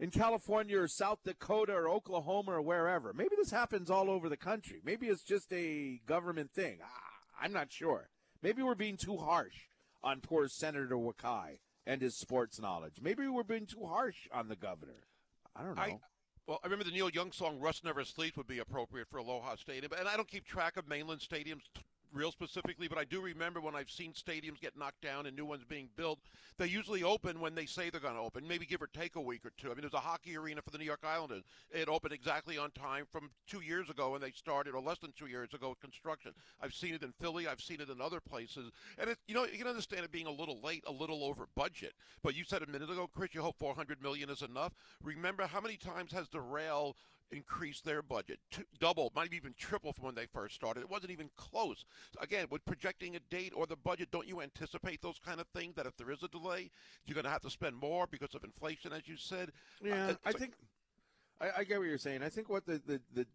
in 0.00 0.10
California 0.10 0.78
or 0.78 0.88
South 0.88 1.18
Dakota 1.24 1.72
or 1.72 1.88
Oklahoma 1.88 2.52
or 2.52 2.62
wherever. 2.62 3.12
Maybe 3.12 3.36
this 3.36 3.50
happens 3.50 3.90
all 3.90 4.10
over 4.10 4.28
the 4.28 4.36
country. 4.36 4.80
Maybe 4.84 5.08
it's 5.08 5.22
just 5.22 5.52
a 5.52 6.00
government 6.06 6.52
thing. 6.52 6.78
I'm 7.40 7.52
not 7.52 7.72
sure. 7.72 8.08
Maybe 8.42 8.62
we're 8.62 8.74
being 8.74 8.96
too 8.96 9.16
harsh 9.16 9.56
on 10.02 10.20
poor 10.20 10.48
Senator 10.48 10.96
Wakai 10.96 11.58
and 11.86 12.00
his 12.00 12.16
sports 12.16 12.60
knowledge. 12.60 12.96
Maybe 13.02 13.26
we're 13.26 13.42
being 13.42 13.66
too 13.66 13.86
harsh 13.86 14.28
on 14.32 14.48
the 14.48 14.56
governor. 14.56 15.06
I 15.56 15.62
don't 15.62 15.74
know. 15.74 15.82
I, 15.82 15.98
well, 16.46 16.60
I 16.62 16.66
remember 16.66 16.84
the 16.84 16.92
Neil 16.92 17.10
Young 17.10 17.32
song 17.32 17.58
"Rust 17.58 17.84
Never 17.84 18.04
Sleeps" 18.04 18.36
would 18.36 18.46
be 18.46 18.58
appropriate 18.58 19.08
for 19.10 19.18
Aloha 19.18 19.56
Stadium, 19.56 19.92
and 19.98 20.08
I 20.08 20.16
don't 20.16 20.28
keep 20.28 20.46
track 20.46 20.76
of 20.76 20.88
mainland 20.88 21.20
stadiums 21.20 21.62
real 22.12 22.32
specifically, 22.32 22.88
but 22.88 22.98
I 22.98 23.04
do 23.04 23.20
remember 23.20 23.60
when 23.60 23.74
I've 23.74 23.90
seen 23.90 24.12
stadiums 24.12 24.60
get 24.60 24.76
knocked 24.76 25.02
down 25.02 25.26
and 25.26 25.36
new 25.36 25.44
ones 25.44 25.64
being 25.68 25.88
built, 25.96 26.18
they 26.58 26.66
usually 26.66 27.02
open 27.02 27.40
when 27.40 27.54
they 27.54 27.66
say 27.66 27.90
they're 27.90 28.00
going 28.00 28.14
to 28.14 28.20
open, 28.20 28.46
maybe 28.46 28.66
give 28.66 28.82
or 28.82 28.88
take 28.88 29.16
a 29.16 29.20
week 29.20 29.44
or 29.44 29.52
two. 29.56 29.68
I 29.70 29.74
mean, 29.74 29.82
there's 29.82 29.94
a 29.94 29.98
hockey 29.98 30.36
arena 30.36 30.62
for 30.62 30.70
the 30.70 30.78
New 30.78 30.84
York 30.84 31.04
Islanders. 31.04 31.44
It 31.70 31.88
opened 31.88 32.12
exactly 32.12 32.58
on 32.58 32.70
time 32.72 33.04
from 33.10 33.30
two 33.46 33.60
years 33.60 33.90
ago 33.90 34.12
when 34.12 34.20
they 34.20 34.30
started, 34.30 34.74
or 34.74 34.80
less 34.80 34.98
than 34.98 35.12
two 35.12 35.26
years 35.26 35.54
ago, 35.54 35.70
with 35.70 35.80
construction. 35.80 36.32
I've 36.60 36.74
seen 36.74 36.94
it 36.94 37.02
in 37.02 37.12
Philly. 37.20 37.46
I've 37.46 37.60
seen 37.60 37.80
it 37.80 37.90
in 37.90 38.00
other 38.00 38.20
places. 38.20 38.70
And, 38.98 39.10
it, 39.10 39.18
you 39.26 39.34
know, 39.34 39.44
you 39.44 39.58
can 39.58 39.68
understand 39.68 40.04
it 40.04 40.12
being 40.12 40.26
a 40.26 40.32
little 40.32 40.60
late, 40.60 40.84
a 40.86 40.92
little 40.92 41.24
over 41.24 41.46
budget. 41.54 41.92
But 42.22 42.36
you 42.36 42.44
said 42.44 42.62
a 42.62 42.66
minute 42.66 42.90
ago, 42.90 43.08
Chris, 43.14 43.34
you 43.34 43.42
hope 43.42 43.58
400 43.58 44.02
million 44.02 44.30
is 44.30 44.42
enough. 44.42 44.72
Remember, 45.02 45.46
how 45.46 45.60
many 45.60 45.76
times 45.76 46.12
has 46.12 46.28
the 46.28 46.40
rail 46.40 46.96
increase 47.30 47.80
their 47.80 48.02
budget, 48.02 48.38
to 48.52 48.64
double, 48.80 49.12
might 49.14 49.32
even 49.32 49.54
triple 49.58 49.92
from 49.92 50.06
when 50.06 50.14
they 50.14 50.26
first 50.26 50.54
started. 50.54 50.80
It 50.80 50.90
wasn't 50.90 51.12
even 51.12 51.30
close. 51.36 51.84
Again, 52.20 52.46
with 52.50 52.64
projecting 52.64 53.16
a 53.16 53.20
date 53.30 53.52
or 53.54 53.66
the 53.66 53.76
budget, 53.76 54.10
don't 54.10 54.26
you 54.26 54.40
anticipate 54.40 55.02
those 55.02 55.18
kind 55.18 55.40
of 55.40 55.46
things? 55.48 55.74
That 55.76 55.86
if 55.86 55.96
there 55.96 56.10
is 56.10 56.22
a 56.22 56.28
delay, 56.28 56.70
you're 57.04 57.14
going 57.14 57.24
to 57.24 57.30
have 57.30 57.42
to 57.42 57.50
spend 57.50 57.76
more 57.76 58.06
because 58.10 58.34
of 58.34 58.44
inflation, 58.44 58.92
as 58.92 59.06
you 59.06 59.16
said. 59.16 59.52
Yeah, 59.82 60.08
uh, 60.08 60.14
I 60.24 60.32
think 60.32 60.54
I, 61.40 61.48
I, 61.58 61.64
get 61.64 61.78
what 61.78 61.88
you're 61.88 61.98
saying. 61.98 62.22
I 62.22 62.28
think 62.28 62.48
what 62.48 62.66
the, 62.66 62.80
the 62.86 63.00
the 63.14 63.26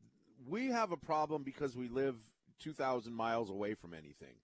we 0.47 0.67
have 0.67 0.91
a 0.91 0.97
problem 0.97 1.43
because 1.43 1.75
we 1.77 1.88
live 1.88 2.15
2,000 2.60 3.13
miles 3.13 3.49
away 3.49 3.73
from 3.73 3.93
anything. 3.93 4.36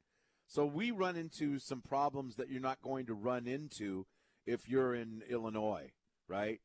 So 0.48 0.66
we 0.66 0.92
run 0.92 1.16
into 1.16 1.60
some 1.60 1.82
problems 1.82 2.36
that 2.38 2.50
you're 2.50 2.62
not 2.62 2.82
going 2.82 3.06
to 3.06 3.14
run 3.14 3.48
into 3.48 4.06
if 4.46 4.68
you're 4.68 4.96
in 4.96 5.22
Illinois, 5.30 5.92
right? 6.28 6.60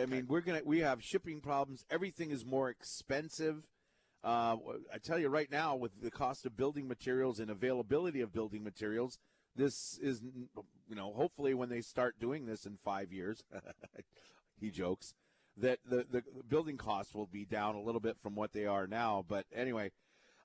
I 0.00 0.06
mean, 0.06 0.26
we're 0.28 0.40
gonna 0.40 0.62
we 0.64 0.80
have 0.80 1.02
shipping 1.02 1.40
problems. 1.40 1.84
Everything 1.90 2.30
is 2.30 2.44
more 2.44 2.68
expensive. 2.68 3.66
Uh, 4.22 4.56
I 4.92 4.98
tell 4.98 5.18
you 5.18 5.28
right 5.28 5.50
now, 5.50 5.76
with 5.76 6.00
the 6.00 6.10
cost 6.10 6.46
of 6.46 6.56
building 6.56 6.88
materials 6.88 7.38
and 7.38 7.50
availability 7.50 8.20
of 8.20 8.32
building 8.32 8.64
materials, 8.64 9.18
this 9.54 9.98
is 10.00 10.22
you 10.88 10.96
know 10.96 11.12
hopefully 11.12 11.54
when 11.54 11.68
they 11.68 11.80
start 11.80 12.18
doing 12.18 12.46
this 12.46 12.66
in 12.66 12.78
five 12.84 13.12
years, 13.12 13.42
he 14.60 14.70
jokes 14.70 15.14
that 15.56 15.78
the 15.84 16.06
the 16.10 16.22
building 16.48 16.76
costs 16.76 17.14
will 17.14 17.26
be 17.26 17.44
down 17.44 17.74
a 17.74 17.82
little 17.82 18.00
bit 18.00 18.16
from 18.22 18.34
what 18.34 18.52
they 18.52 18.66
are 18.66 18.86
now. 18.86 19.24
But 19.26 19.46
anyway. 19.54 19.90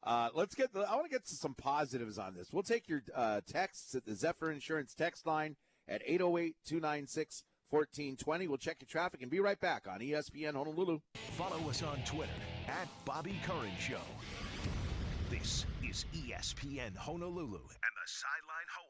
Uh, 0.01 0.29
let's 0.33 0.55
get. 0.55 0.71
The, 0.71 0.79
I 0.79 0.95
want 0.95 1.07
to 1.07 1.11
get 1.11 1.25
to 1.25 1.35
some 1.35 1.53
positives 1.53 2.17
on 2.17 2.33
this. 2.33 2.53
We'll 2.53 2.63
take 2.63 2.87
your 2.87 3.03
uh, 3.13 3.41
texts 3.45 3.93
at 3.95 4.05
the 4.05 4.15
Zephyr 4.15 4.49
Insurance 4.49 4.93
text 4.93 5.27
line 5.27 5.57
at 5.89 6.01
808 6.05 6.55
296 6.65 7.43
1420. 7.69 8.47
We'll 8.47 8.57
check 8.57 8.77
your 8.79 8.87
traffic 8.87 9.21
and 9.21 9.29
be 9.29 9.39
right 9.39 9.59
back 9.59 9.87
on 9.87 9.99
ESPN 9.99 10.55
Honolulu. 10.55 10.99
Follow 11.37 11.69
us 11.69 11.83
on 11.83 11.99
Twitter 12.05 12.31
at 12.67 12.87
Bobby 13.05 13.39
Curran 13.45 13.71
Show. 13.79 14.01
This 15.29 15.65
is 15.87 16.05
ESPN 16.13 16.95
Honolulu 16.97 17.61
and 17.61 17.93
the 17.93 18.07
Sideline 18.07 18.69
Hawaii 18.73 18.88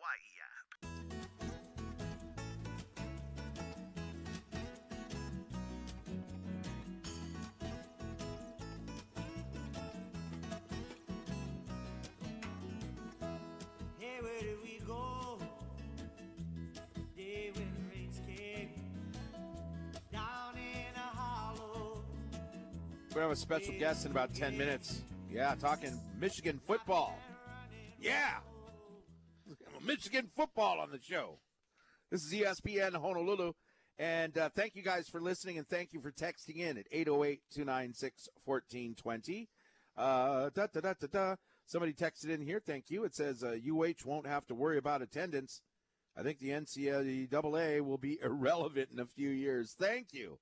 We're 23.10 23.22
going 23.22 23.24
to 23.24 23.30
have 23.30 23.38
a 23.38 23.42
special 23.42 23.74
guest 23.80 24.06
in 24.06 24.12
about 24.12 24.36
10 24.36 24.56
minutes. 24.56 25.02
Yeah, 25.32 25.56
talking 25.56 26.00
Michigan 26.20 26.60
football. 26.68 27.18
Yeah. 28.00 28.38
Michigan 29.84 30.30
football 30.36 30.80
on 30.80 30.92
the 30.92 31.00
show. 31.02 31.40
This 32.12 32.24
is 32.24 32.32
E 32.36 32.44
ESPN 32.44 32.94
Honolulu. 32.94 33.54
And 33.98 34.38
uh, 34.38 34.50
thank 34.56 34.76
you 34.76 34.84
guys 34.84 35.10
for 35.10 35.20
listening 35.20 35.58
and 35.58 35.68
thank 35.68 35.92
you 35.92 36.00
for 36.02 36.12
texting 36.12 36.58
in 36.58 36.78
at 36.78 36.86
808 36.92 37.42
296 37.52 38.30
1420. 38.46 39.50
Uh, 39.98 40.52
da, 40.54 40.68
da, 40.72 40.80
da, 40.80 40.94
da, 40.94 41.08
da. 41.12 41.36
Somebody 41.66 41.94
texted 41.94 42.30
in 42.30 42.42
here. 42.42 42.62
Thank 42.64 42.92
you. 42.92 43.06
It 43.06 43.16
says 43.16 43.44
uh, 43.44 43.56
UH 43.68 44.06
won't 44.06 44.28
have 44.28 44.46
to 44.48 44.54
worry 44.54 44.78
about 44.78 45.02
attendance. 45.02 45.62
I 46.16 46.22
think 46.22 46.38
the 46.38 46.50
NCAA 46.50 47.82
will 47.82 47.98
be 47.98 48.20
irrelevant 48.24 48.90
in 48.94 49.00
a 49.00 49.08
few 49.08 49.30
years. 49.30 49.76
Thank 49.78 50.14
you. 50.14 50.38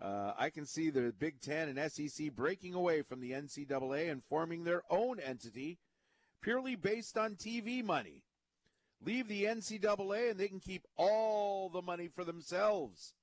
Uh, 0.00 0.32
I 0.38 0.50
can 0.50 0.64
see 0.64 0.90
the 0.90 1.12
Big 1.18 1.40
Ten 1.40 1.68
and 1.68 1.90
SEC 1.90 2.32
breaking 2.34 2.74
away 2.74 3.02
from 3.02 3.20
the 3.20 3.32
NCAA 3.32 4.10
and 4.10 4.22
forming 4.28 4.64
their 4.64 4.82
own 4.90 5.18
entity 5.18 5.78
purely 6.40 6.76
based 6.76 7.18
on 7.18 7.34
TV 7.34 7.84
money. 7.84 8.22
Leave 9.04 9.28
the 9.28 9.44
NCAA 9.44 10.30
and 10.30 10.38
they 10.38 10.48
can 10.48 10.60
keep 10.60 10.86
all 10.96 11.68
the 11.68 11.82
money 11.82 12.08
for 12.08 12.24
themselves. 12.24 13.14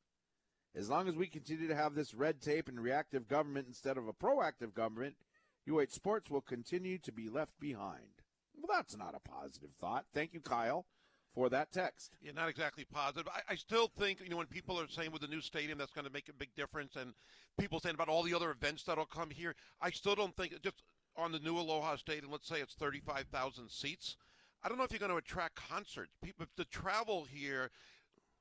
As 0.76 0.90
long 0.90 1.08
as 1.08 1.16
we 1.16 1.28
continue 1.28 1.68
to 1.70 1.76
have 1.76 1.96
this 1.96 2.14
red 2.14 2.42
tape 2.42 2.68
and 2.68 2.80
reactive 2.80 3.28
government 3.28 3.68
instead 3.68 3.98
of 3.98 4.08
a 4.08 4.14
proactive 4.14 4.74
government, 4.74 5.16
UH 5.70 5.92
Sports 5.92 6.30
will 6.30 6.42
continue 6.42 6.98
to 7.00 7.12
be 7.12 7.30
left 7.30 7.58
behind. 7.60 8.22
Well, 8.56 8.78
that's 8.78 8.98
not 8.98 9.16
a 9.16 9.30
positive 9.30 9.72
thought. 9.80 10.06
Thank 10.14 10.34
you, 10.34 10.42
Kyle, 10.42 10.86
for 11.36 11.50
that 11.50 11.72
text. 11.72 12.14
Yeah, 12.22 12.32
not 12.34 12.50
exactly 12.50 12.86
positive. 12.86 13.28
I, 13.28 13.54
I 13.54 13.56
still 13.56 13.88
think, 14.00 14.22
you 14.24 14.30
know, 14.30 14.38
when 14.38 14.48
people 14.48 14.80
are 14.80 14.88
saying 14.88 15.12
with 15.12 15.22
the 15.22 15.28
new 15.28 15.42
stadium 15.42 15.78
that's 15.78 15.92
going 15.92 16.08
to 16.08 16.14
make 16.14 16.30
a 16.30 16.34
big 16.34 16.56
difference, 16.56 16.96
and 16.96 17.14
people 17.60 17.80
saying 17.80 17.96
about 17.96 18.08
all 18.08 18.24
the 18.24 18.34
other 18.34 18.50
events 18.50 18.84
that'll 18.84 19.06
come 19.06 19.30
here, 19.30 19.54
I 19.82 19.92
still 19.92 20.16
don't 20.16 20.36
think 20.36 20.60
just 20.64 20.82
on 21.18 21.32
the 21.32 21.40
new 21.40 21.58
Aloha 21.58 21.98
Stadium. 21.98 22.32
Let's 22.32 22.48
say 22.48 22.62
it's 22.62 22.74
thirty-five 22.76 23.26
thousand 23.32 23.70
seats. 23.70 24.16
I 24.64 24.70
don't 24.70 24.78
know 24.78 24.84
if 24.86 24.92
you're 24.92 25.00
going 25.00 25.12
to 25.12 25.18
attract 25.18 25.56
concerts. 25.56 26.12
People, 26.24 26.48
the 26.58 26.66
travel 26.66 27.28
here 27.30 27.70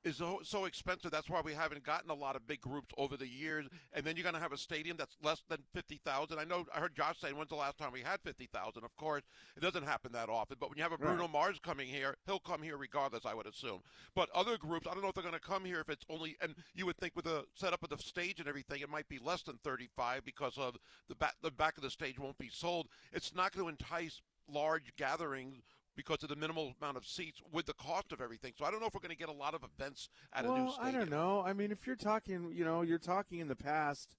is 0.05 0.17
so, 0.17 0.39
so 0.43 0.65
expensive. 0.65 1.11
That's 1.11 1.29
why 1.29 1.41
we 1.41 1.53
haven't 1.53 1.83
gotten 1.83 2.09
a 2.09 2.13
lot 2.13 2.35
of 2.35 2.47
big 2.47 2.61
groups 2.61 2.93
over 2.97 3.17
the 3.17 3.27
years. 3.27 3.65
And 3.91 4.05
then 4.05 4.15
you're 4.15 4.23
going 4.23 4.35
to 4.35 4.41
have 4.41 4.53
a 4.53 4.57
stadium 4.57 4.95
that's 4.97 5.17
less 5.21 5.41
than 5.49 5.59
50,000. 5.73 6.37
I 6.37 6.43
know 6.43 6.65
I 6.73 6.79
heard 6.79 6.95
Josh 6.95 7.19
saying, 7.19 7.35
when's 7.35 7.49
the 7.49 7.55
last 7.55 7.77
time 7.77 7.91
we 7.91 8.01
had 8.01 8.21
50,000? 8.21 8.83
Of 8.83 8.95
course, 8.95 9.23
it 9.57 9.61
doesn't 9.61 9.83
happen 9.83 10.11
that 10.13 10.29
often. 10.29 10.57
But 10.59 10.69
when 10.69 10.77
you 10.77 10.83
have 10.83 10.93
a 10.93 10.97
Bruno 10.97 11.23
Right. 11.23 11.31
Mars 11.31 11.59
coming 11.63 11.87
here, 11.87 12.15
he'll 12.27 12.39
come 12.39 12.61
here 12.61 12.77
regardless, 12.77 13.25
I 13.25 13.33
would 13.33 13.47
assume. 13.47 13.79
But 14.15 14.29
other 14.35 14.57
groups, 14.57 14.85
I 14.87 14.93
don't 14.93 15.01
know 15.01 15.09
if 15.09 15.15
they're 15.15 15.23
going 15.23 15.33
to 15.33 15.39
come 15.39 15.65
here 15.65 15.79
if 15.79 15.89
it's 15.89 16.05
only, 16.09 16.37
and 16.41 16.53
you 16.75 16.85
would 16.85 16.97
think 16.97 17.15
with 17.15 17.25
the 17.25 17.45
setup 17.55 17.83
of 17.83 17.89
the 17.89 17.97
stage 17.97 18.39
and 18.39 18.47
everything, 18.47 18.81
it 18.81 18.89
might 18.89 19.09
be 19.09 19.17
less 19.17 19.41
than 19.41 19.57
35 19.63 20.23
because 20.23 20.57
of 20.57 20.77
the 21.09 21.15
back, 21.15 21.35
the 21.41 21.51
back 21.51 21.77
of 21.77 21.83
the 21.83 21.89
stage 21.89 22.19
won't 22.19 22.37
be 22.37 22.49
sold. 22.51 22.87
It's 23.11 23.33
not 23.33 23.53
going 23.53 23.65
to 23.65 23.69
entice 23.69 24.21
large 24.47 24.95
gatherings 24.97 25.63
because 25.95 26.23
of 26.23 26.29
the 26.29 26.35
minimal 26.35 26.73
amount 26.81 26.97
of 26.97 27.05
seats 27.05 27.41
with 27.51 27.65
the 27.65 27.73
cost 27.73 28.11
of 28.11 28.21
everything. 28.21 28.53
So 28.57 28.65
I 28.65 28.71
don't 28.71 28.79
know 28.79 28.87
if 28.87 28.93
we're 28.93 29.01
going 29.01 29.09
to 29.11 29.17
get 29.17 29.29
a 29.29 29.33
lot 29.33 29.53
of 29.53 29.63
events 29.63 30.09
at 30.33 30.45
well, 30.45 30.55
a 30.55 30.59
new 30.59 30.71
stadium. 30.71 30.95
I 30.95 30.99
don't 30.99 31.09
know. 31.09 31.43
I 31.45 31.53
mean, 31.53 31.71
if 31.71 31.87
you're 31.87 31.95
talking, 31.95 32.51
you 32.53 32.65
know, 32.65 32.81
you're 32.81 32.97
talking 32.97 33.39
in 33.39 33.47
the 33.47 33.55
past, 33.55 34.15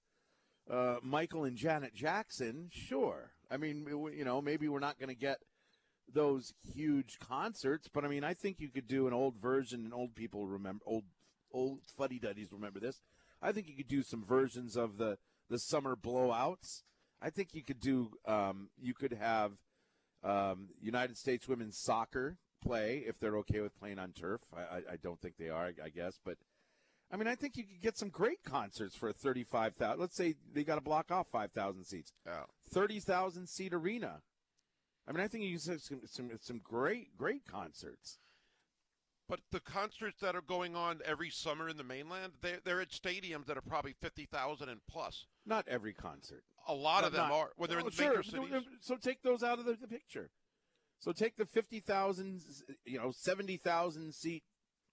uh, 0.70 0.96
Michael 1.02 1.44
and 1.44 1.56
Janet 1.56 1.94
Jackson, 1.94 2.70
sure. 2.72 3.32
I 3.50 3.56
mean, 3.56 3.86
you 4.16 4.24
know, 4.24 4.40
maybe 4.40 4.68
we're 4.68 4.80
not 4.80 4.98
going 4.98 5.08
to 5.08 5.14
get 5.14 5.38
those 6.12 6.54
huge 6.74 7.18
concerts, 7.18 7.88
but 7.92 8.04
I 8.04 8.08
mean, 8.08 8.24
I 8.24 8.34
think 8.34 8.60
you 8.60 8.68
could 8.68 8.88
do 8.88 9.06
an 9.06 9.12
old 9.12 9.36
version, 9.36 9.84
and 9.84 9.94
old 9.94 10.14
people 10.14 10.46
remember, 10.46 10.82
old 10.86 11.04
old 11.52 11.80
fuddy 11.96 12.18
duddies 12.18 12.52
remember 12.52 12.80
this. 12.80 13.00
I 13.40 13.52
think 13.52 13.68
you 13.68 13.76
could 13.76 13.88
do 13.88 14.02
some 14.02 14.24
versions 14.24 14.76
of 14.76 14.98
the 14.98 15.18
the 15.48 15.58
summer 15.58 15.96
blowouts. 15.96 16.82
I 17.22 17.30
think 17.30 17.54
you 17.54 17.62
could 17.62 17.80
do, 17.80 18.10
um, 18.26 18.68
you 18.80 18.92
could 18.92 19.12
have 19.12 19.52
um, 20.26 20.68
United 20.80 21.16
States 21.16 21.46
women's 21.48 21.78
soccer 21.78 22.36
play 22.62 23.04
if 23.06 23.18
they're 23.20 23.36
okay 23.38 23.60
with 23.60 23.78
playing 23.78 23.98
on 23.98 24.12
turf. 24.12 24.40
I, 24.54 24.60
I, 24.60 24.76
I 24.92 24.96
don't 25.02 25.20
think 25.20 25.36
they 25.38 25.48
are, 25.50 25.70
I 25.82 25.88
guess, 25.90 26.18
but 26.24 26.36
I 27.12 27.16
mean, 27.16 27.28
I 27.28 27.36
think 27.36 27.56
you 27.56 27.62
could 27.64 27.80
get 27.80 27.96
some 27.96 28.08
great 28.08 28.42
concerts 28.44 28.96
for 28.96 29.08
a 29.08 29.12
thirty-five 29.12 29.76
thousand. 29.76 30.00
Let's 30.00 30.16
say 30.16 30.34
they 30.52 30.64
got 30.64 30.74
to 30.74 30.80
block 30.80 31.12
off 31.12 31.28
five 31.28 31.52
thousand 31.52 31.84
seats, 31.84 32.12
Yeah. 32.26 32.44
thirty 32.72 32.98
thousand 32.98 33.48
seat 33.48 33.72
arena. 33.72 34.22
I 35.08 35.12
mean, 35.12 35.20
I 35.22 35.28
think 35.28 35.44
you 35.44 35.58
can 35.58 35.78
some, 35.78 36.00
some 36.06 36.30
some 36.40 36.60
great 36.64 37.16
great 37.16 37.46
concerts. 37.46 38.18
But 39.28 39.40
the 39.50 39.60
concerts 39.60 40.20
that 40.20 40.36
are 40.36 40.40
going 40.40 40.76
on 40.76 41.00
every 41.04 41.30
summer 41.30 41.68
in 41.68 41.76
the 41.76 41.82
mainland, 41.84 42.34
they're, 42.42 42.58
they're 42.64 42.80
at 42.80 42.90
stadiums 42.90 43.46
that 43.46 43.56
are 43.56 43.62
probably 43.62 43.92
50,000 44.00 44.68
and 44.68 44.80
plus. 44.88 45.26
Not 45.44 45.66
every 45.66 45.92
concert. 45.92 46.44
A 46.68 46.74
lot 46.74 47.04
of 47.04 47.12
them 47.12 47.28
not- 47.28 47.32
are. 47.32 47.50
When 47.56 47.68
they're 47.70 47.78
in 47.78 47.86
the 47.86 47.90
sure. 47.92 48.10
major 48.10 48.22
cities. 48.22 48.50
So 48.80 48.96
take 48.96 49.22
those 49.22 49.42
out 49.42 49.58
of 49.58 49.64
the, 49.64 49.74
the 49.80 49.88
picture. 49.88 50.30
So 50.98 51.12
take 51.12 51.36
the 51.36 51.46
fifty 51.46 51.80
thousand, 51.80 52.40
you 52.84 52.98
know, 52.98 53.12
seventy 53.14 53.56
thousand 53.56 54.14
seat 54.14 54.42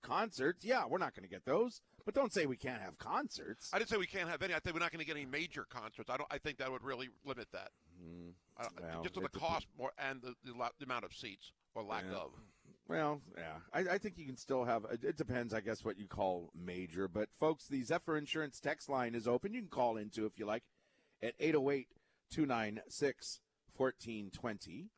concerts. 0.02 0.66
Yeah, 0.66 0.84
we're 0.88 0.98
not 0.98 1.16
going 1.16 1.24
to 1.24 1.30
get 1.34 1.46
those. 1.46 1.82
But 2.06 2.14
don't 2.14 2.34
say 2.34 2.46
we 2.46 2.58
can't 2.58 2.82
have 2.82 2.98
concerts. 2.98 3.70
I 3.74 3.78
didn't 3.78 3.90
say 3.90 3.98
we 3.98 4.06
can't 4.08 4.30
have 4.30 4.42
any. 4.42 4.54
I 4.54 4.60
think 4.60 4.76
we're 4.76 4.82
not 4.82 4.92
going 4.92 5.00
to 5.00 5.06
get 5.06 5.16
any 5.16 5.26
major 5.26 5.66
concerts. 5.70 6.10
I 6.10 6.18
don't. 6.18 6.28
I 6.32 6.38
think 6.38 6.58
that 6.58 6.72
would 6.72 6.84
really 6.84 7.10
limit 7.26 7.48
that. 7.54 7.70
Mm-hmm. 8.04 8.30
I 8.58 8.64
don't- 8.64 8.82
well, 8.82 9.02
just 9.04 9.16
to 9.16 9.22
the 9.22 9.30
cost 9.30 9.68
more 9.78 9.92
and 9.98 10.22
the, 10.22 10.34
the, 10.44 10.54
the 10.80 10.86
amount 10.86 11.06
of 11.06 11.14
seats 11.14 11.52
or 11.74 11.84
lack 11.84 12.04
Yeah. 12.10 12.18
of. 12.18 12.32
Well, 12.90 13.22
yeah, 13.38 13.60
I, 13.74 13.94
I 13.94 13.98
think 13.98 14.18
you 14.18 14.26
can 14.26 14.36
still 14.36 14.66
have. 14.66 14.86
It 14.92 15.06
it 15.06 15.18
depends, 15.18 15.54
I 15.54 15.62
guess, 15.62 15.86
what 15.86 15.98
you 15.98 16.06
call 16.06 16.52
major. 16.54 17.08
But 17.08 17.30
folks, 17.40 17.66
the 17.70 17.82
Zephyr 17.82 18.18
Insurance 18.18 18.60
text 18.60 18.90
line 18.90 19.16
is 19.16 19.26
open. 19.26 19.54
You 19.54 19.62
can 19.62 19.70
call 19.70 19.96
into 19.96 20.26
if 20.26 20.38
you 20.38 20.46
like 20.46 20.64
at 21.24 21.34
808 21.40 21.88
296 22.30 23.40
1420. 23.76 24.90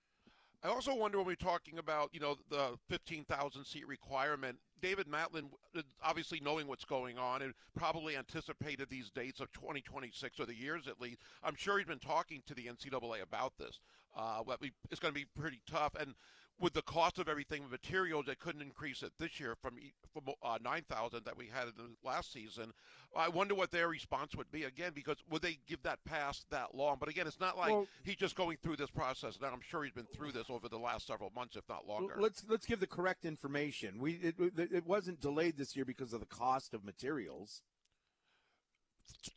I 0.63 0.69
also 0.69 0.95
wonder 0.95 1.19
when 1.19 1.27
we're 1.27 1.35
talking 1.35 1.77
about, 1.77 2.09
you 2.11 2.19
know, 2.19 2.37
the 2.49 2.75
15,000 2.89 3.65
seat 3.65 3.87
requirement, 3.87 4.57
David 4.81 5.07
Matlin, 5.07 5.45
uh, 5.77 5.83
obviously 6.03 6.41
knowing 6.43 6.65
what's 6.65 6.85
going 6.85 7.19
on 7.19 7.43
and 7.43 7.53
probably 7.77 8.17
anticipated 8.17 8.89
these 8.89 9.11
dates 9.11 9.39
of 9.39 9.51
2026 9.51 10.39
or 10.39 10.47
the 10.47 10.55
years 10.55 10.87
at 10.87 10.99
least. 10.99 11.19
I'm 11.43 11.55
sure 11.55 11.77
he's 11.77 11.85
been 11.85 11.99
talking 11.99 12.41
to 12.47 12.55
the 12.55 12.65
NCAA 12.65 13.21
about 13.21 13.53
this. 13.59 13.79
Uh, 14.17 14.41
it's 14.89 14.99
going 14.99 15.13
to 15.13 15.19
be 15.19 15.27
pretty 15.39 15.61
tough. 15.69 15.93
And 15.99 16.15
with 16.59 16.73
the 16.73 16.81
cost 16.81 17.19
of 17.19 17.27
everything, 17.27 17.69
materials, 17.69 18.25
they 18.27 18.35
couldn't 18.35 18.61
increase 18.61 19.03
it 19.03 19.11
this 19.19 19.39
year 19.39 19.55
from 19.61 19.77
from 20.13 20.33
uh, 20.41 20.57
9,000 20.63 21.25
that 21.25 21.37
we 21.37 21.47
had 21.47 21.67
in 21.67 21.73
the 21.75 21.89
last 22.07 22.31
season. 22.31 22.71
I 23.15 23.27
wonder 23.29 23.53
what 23.55 23.71
their 23.71 23.89
response 23.89 24.35
would 24.35 24.49
be 24.51 24.63
again, 24.63 24.91
because 24.95 25.17
would 25.29 25.41
they 25.41 25.59
give 25.67 25.83
that 25.83 26.03
pass 26.05 26.45
that 26.51 26.73
long? 26.73 26.97
But 26.99 27.09
again, 27.09 27.27
it's 27.27 27.39
not 27.39 27.57
like 27.57 27.71
Well- 27.71 27.87
he's 28.03 28.15
just 28.15 28.35
going 28.35 28.57
through 28.63 28.77
this 28.77 28.89
process 28.89 29.37
now. 29.41 29.47
I'm 29.51 29.61
sure 29.61 29.83
he's 29.83 29.93
been 29.93 30.07
through 30.13 30.31
this 30.31 30.49
over 30.49 30.69
the 30.69 30.79
last 30.79 31.07
several 31.07 31.29
months, 31.31 31.55
if 31.57 31.67
not 31.67 31.85
longer. 31.87 32.15
Let's 32.17 32.45
let's 32.47 32.65
give 32.65 32.79
the 32.79 32.87
correct 32.87 33.25
information. 33.25 33.99
We 33.99 34.13
it, 34.13 34.35
it 34.57 34.85
wasn't 34.85 35.19
delayed 35.19 35.57
this 35.57 35.75
year 35.75 35.85
because 35.85 36.13
of 36.13 36.19
the 36.21 36.25
cost 36.25 36.73
of 36.73 36.83
materials. 36.85 37.61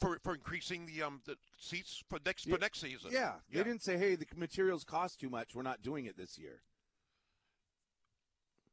for, 0.00 0.18
for 0.22 0.34
increasing 0.34 0.86
the 0.86 1.02
um 1.02 1.20
the 1.24 1.36
seats 1.58 2.02
for 2.08 2.18
next 2.24 2.46
Yeah. 2.46 2.54
for 2.54 2.60
next 2.60 2.80
season. 2.80 3.10
Yeah, 3.12 3.34
they 3.50 3.64
didn't 3.64 3.82
say, 3.82 3.96
"Hey, 3.98 4.14
the 4.16 4.26
materials 4.36 4.84
cost 4.84 5.18
too 5.20 5.28
much. 5.30 5.54
We're 5.54 5.62
not 5.62 5.82
doing 5.82 6.06
it 6.06 6.16
this 6.16 6.38
year." 6.38 6.62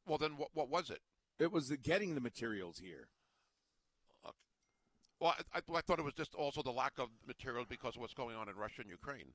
Well, 0.05 0.17
then 0.17 0.37
what 0.37 0.49
what 0.53 0.69
was 0.69 0.89
it? 0.89 1.01
It 1.39 1.51
was 1.51 1.69
the 1.69 1.77
getting 1.77 2.15
the 2.15 2.21
materials 2.21 2.79
here. 2.79 3.09
Well, 5.19 5.33
I, 5.53 5.59
I, 5.59 5.77
I 5.77 5.81
thought 5.81 5.99
it 5.99 6.05
was 6.05 6.13
just 6.13 6.35
also 6.35 6.61
the 6.61 6.71
lack 6.71 6.93
of 6.97 7.07
materials 7.25 7.67
because 7.69 7.95
of 7.95 8.01
what's 8.01 8.13
going 8.13 8.35
on 8.35 8.49
in 8.49 8.55
Russia 8.55 8.81
and 8.81 8.89
Ukraine. 8.89 9.31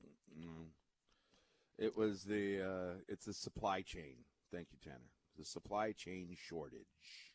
It 1.77 1.97
was 1.97 2.23
the 2.23 2.61
uh, 2.61 2.93
it's 3.07 3.25
the 3.25 3.33
supply 3.33 3.81
chain. 3.81 4.17
Thank 4.53 4.67
you, 4.71 4.77
Tanner. 4.83 5.09
The 5.37 5.45
supply 5.45 5.93
chain 5.93 6.35
shortage. 6.37 7.31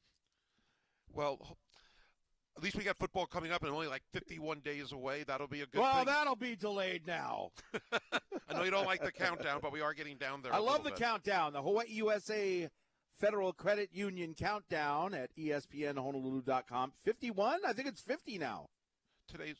Well, 1.13 1.57
at 2.57 2.63
least 2.63 2.77
we 2.77 2.85
got 2.85 2.99
football 2.99 3.27
coming 3.27 3.53
up 3.53 3.63
and 3.63 3.73
only 3.73 3.89
like 3.89 4.03
51 4.13 4.61
days 4.61 4.93
away. 4.93 5.25
That'll 5.27 5.49
be 5.49 5.63
a 5.63 5.67
good 5.67 5.81
well, 5.81 5.97
thing. 5.97 6.07
that'll 6.07 6.37
be 6.37 6.55
delayed 6.57 7.07
now. 7.07 7.51
I 8.49 8.55
know 8.55 8.63
you 8.63 8.71
don't 8.71 8.87
like 8.87 9.03
the 9.03 9.13
countdown, 9.13 9.59
but 9.61 9.73
we 9.73 9.81
are 9.81 9.95
getting 9.95 10.17
down 10.17 10.43
there. 10.43 10.55
I 10.55 10.59
love 10.59 10.85
the 10.85 10.91
bit. 10.91 10.99
countdown. 10.99 11.53
The 11.53 11.63
Hawaii 11.63 11.87
USA 11.89 12.69
Federal 13.19 13.53
Credit 13.53 13.91
Union 13.93 14.35
countdown 14.35 15.15
at 15.15 15.35
ESPNHonolulu.com. 15.37 16.93
51? 17.05 17.61
I 17.67 17.73
think 17.73 17.89
it's 17.89 18.01
50 18.03 18.39
now. 18.39 18.69
Today's 19.29 19.57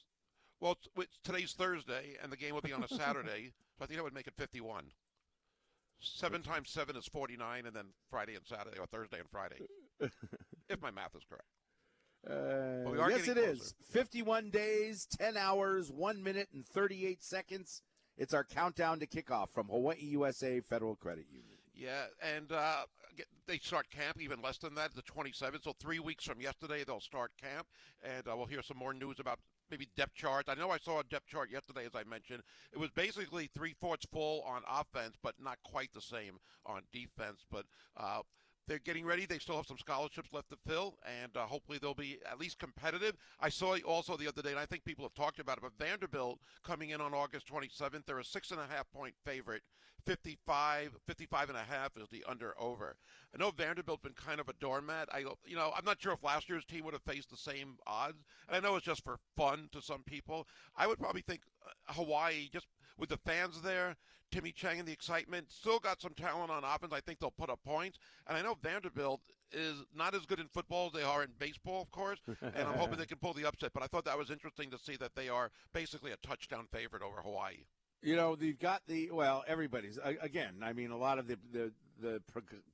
well, 0.61 0.79
it's, 0.97 1.19
today's 1.23 1.53
Thursday, 1.53 2.17
and 2.23 2.33
the 2.33 2.37
game 2.37 2.55
will 2.55 2.63
be 2.63 2.73
on 2.73 2.83
a 2.83 2.89
Saturday. 2.89 3.53
so 3.79 3.85
I 3.85 3.87
think 3.87 3.99
that 3.99 4.05
would 4.05 4.15
make 4.15 4.27
it 4.27 4.35
51. 4.37 4.85
Seven 6.01 6.43
times 6.43 6.71
seven 6.71 6.97
is 6.97 7.07
49, 7.07 7.67
and 7.67 7.75
then 7.75 7.87
Friday 8.11 8.35
and 8.35 8.47
Saturday, 8.47 8.79
or 8.79 8.87
Thursday 8.87 9.19
and 9.19 9.29
Friday, 9.31 9.57
if 10.69 10.81
my 10.81 10.91
math 10.91 11.15
is 11.15 11.23
correct. 11.29 11.49
Uh, 12.29 13.09
yes, 13.09 13.29
it 13.29 13.39
is. 13.39 13.75
51 13.93 14.51
days, 14.51 15.07
10 15.19 15.37
hours, 15.37 15.93
1 15.93 16.23
minute, 16.23 16.49
and 16.53 16.67
38 16.67 17.23
seconds. 17.23 17.83
It's 18.19 18.35
our 18.35 18.45
countdown 18.45 18.99
to 19.01 19.07
kickoff 19.07 19.51
from 19.51 19.69
Hawaii 19.69 19.99
USA 20.01 20.61
Federal 20.61 20.97
Credit 20.97 21.27
Union. 21.31 21.59
Yeah, 21.75 22.07
and 22.23 22.51
uh, 22.51 22.85
get- 23.17 23.29
they 23.47 23.59
start 23.59 23.91
camp 23.91 24.21
even 24.21 24.41
less 24.43 24.59
than 24.59 24.75
that, 24.75 24.95
the 24.95 25.03
27th. 25.03 25.65
So 25.65 25.73
three 25.73 25.99
weeks 25.99 26.25
from 26.25 26.41
yesterday, 26.41 26.85
they'll 26.85 27.01
start 27.01 27.33
camp, 27.41 27.67
and 28.03 28.27
uh, 28.29 28.37
we'll 28.37 28.47
hear 28.47 28.63
some 28.63 28.77
more 28.77 28.95
news 28.95 29.19
about 29.19 29.39
maybe 29.71 29.89
depth 29.97 30.15
charts. 30.15 30.49
I 30.49 30.55
know 30.55 30.71
I 30.71 30.79
saw 30.79 31.01
a 31.01 31.05
depth 31.05 31.27
chart 31.27 31.51
yesterday, 31.51 31.87
as 31.87 31.95
I 31.95 32.05
mentioned. 32.05 32.43
It 32.73 32.79
was 32.79 32.91
basically 32.91 33.49
three 33.55 33.75
fourths 33.81 34.07
full 34.13 34.43
on 34.43 34.63
offense, 34.69 35.17
but 35.23 35.35
not 35.41 35.59
quite 35.65 35.93
the 35.93 36.01
same 36.01 36.39
on 36.65 36.83
defense. 36.93 37.45
But 37.51 37.67
uh, 37.97 38.23
they're 38.67 38.79
getting 38.79 39.05
ready. 39.05 39.27
They 39.27 39.39
still 39.39 39.57
have 39.57 39.67
some 39.67 39.79
scholarships 39.79 40.33
left 40.33 40.51
to 40.51 40.57
fill, 40.67 40.97
and 41.23 41.37
uh, 41.37 41.47
hopefully 41.47 41.79
they'll 41.81 41.95
be 41.95 42.19
at 42.31 42.41
least 42.41 42.59
competitive. 42.59 43.15
I 43.41 43.49
saw 43.49 43.77
also 43.87 44.17
the 44.17 44.29
other 44.29 44.43
day, 44.43 44.51
and 44.51 44.59
I 44.59 44.67
think 44.67 44.85
people 44.85 45.05
have 45.05 45.15
talked 45.15 45.39
about 45.39 45.59
it, 45.59 45.63
but 45.63 45.73
Vanderbilt 45.79 46.41
coming 46.65 46.91
in 46.91 47.01
on 47.01 47.15
August 47.15 47.47
27th, 47.53 48.07
they're 48.07 48.19
a 48.19 48.25
six 48.25 48.51
and 48.51 48.61
a 48.61 48.67
half 48.67 48.91
point 48.93 49.15
favorite. 49.25 49.63
55, 50.05 50.97
55 51.07 51.49
and 51.49 51.59
a 51.59 51.63
half 51.63 51.97
is 51.97 52.09
the 52.09 52.25
under 52.29 52.55
over. 52.61 52.97
I 53.35 53.39
know 53.39 53.51
Vanderbilt's 53.51 54.03
been 54.03 54.13
kind 54.13 54.39
of 54.39 54.49
a 54.49 54.53
doormat. 54.61 55.09
I, 55.13 55.25
you 55.45 55.57
know, 55.57 55.73
I'm 55.77 55.85
not 55.85 56.01
sure 56.01 56.13
if 56.13 56.23
last 56.23 56.49
year's 56.49 56.65
team 56.65 56.85
would 56.85 56.95
have 56.95 57.03
faced 57.03 57.31
the 57.31 57.37
same 57.37 57.79
odds, 57.87 58.23
and 58.47 58.57
I 58.57 58.61
know 58.61 58.77
it's 58.77 58.87
just 58.87 59.03
for 59.03 59.19
fun 59.37 59.69
to 59.73 59.83
some 59.83 60.05
people. 60.05 60.47
I 60.77 60.87
would 60.87 61.01
probably 61.01 61.23
think 61.23 61.41
uh, 61.67 61.93
Hawaii, 61.95 62.49
just 62.53 62.69
with 62.97 63.09
the 63.09 63.17
fans 63.17 63.63
there, 63.63 63.97
Timmy 64.37 64.53
Chang 64.53 64.79
and 64.79 64.87
the 64.87 64.93
excitement, 64.93 65.51
still 65.51 65.79
got 65.79 66.03
some 66.03 66.13
talent 66.13 66.51
on 66.51 66.63
offense. 66.63 66.93
I 66.93 67.01
think 67.01 67.21
they'll 67.21 67.31
put 67.31 67.49
up 67.49 67.61
points, 67.65 67.99
and 68.27 68.37
I 68.37 68.43
know 68.43 68.55
Vanderbilt 68.63 69.23
is 69.51 69.83
not 69.97 70.15
as 70.15 70.27
good 70.27 70.39
in 70.39 70.47
football 70.47 70.89
as 70.89 70.93
they 70.93 71.03
are 71.03 71.23
in 71.23 71.31
baseball, 71.39 71.81
of 71.81 71.91
course, 71.91 72.21
and 72.43 72.69
I'm 72.69 72.75
hoping 72.75 72.99
they 72.99 73.07
can 73.07 73.17
pull 73.17 73.33
the 73.33 73.47
upset. 73.47 73.71
But 73.73 73.83
I 73.83 73.87
thought 73.87 74.05
that 74.05 74.19
was 74.19 74.31
interesting 74.31 74.71
to 74.73 74.79
see 74.79 74.97
that 74.97 75.15
they 75.15 75.31
are 75.31 75.51
basically 75.73 76.13
a 76.13 76.17
touchdown 76.17 76.67
favorite 76.71 77.03
over 77.03 77.23
Hawaii. 77.23 77.65
You 78.03 78.15
know, 78.15 78.37
they've 78.37 78.59
got 78.59 78.83
the 78.87 79.11
well, 79.11 79.43
everybody's 79.49 79.99
again. 80.21 80.57
I 80.63 80.75
mean, 80.75 80.91
a 80.91 80.99
lot 80.99 81.19
of 81.19 81.29
the 81.29 81.39
the, 81.51 81.73
the 81.99 82.23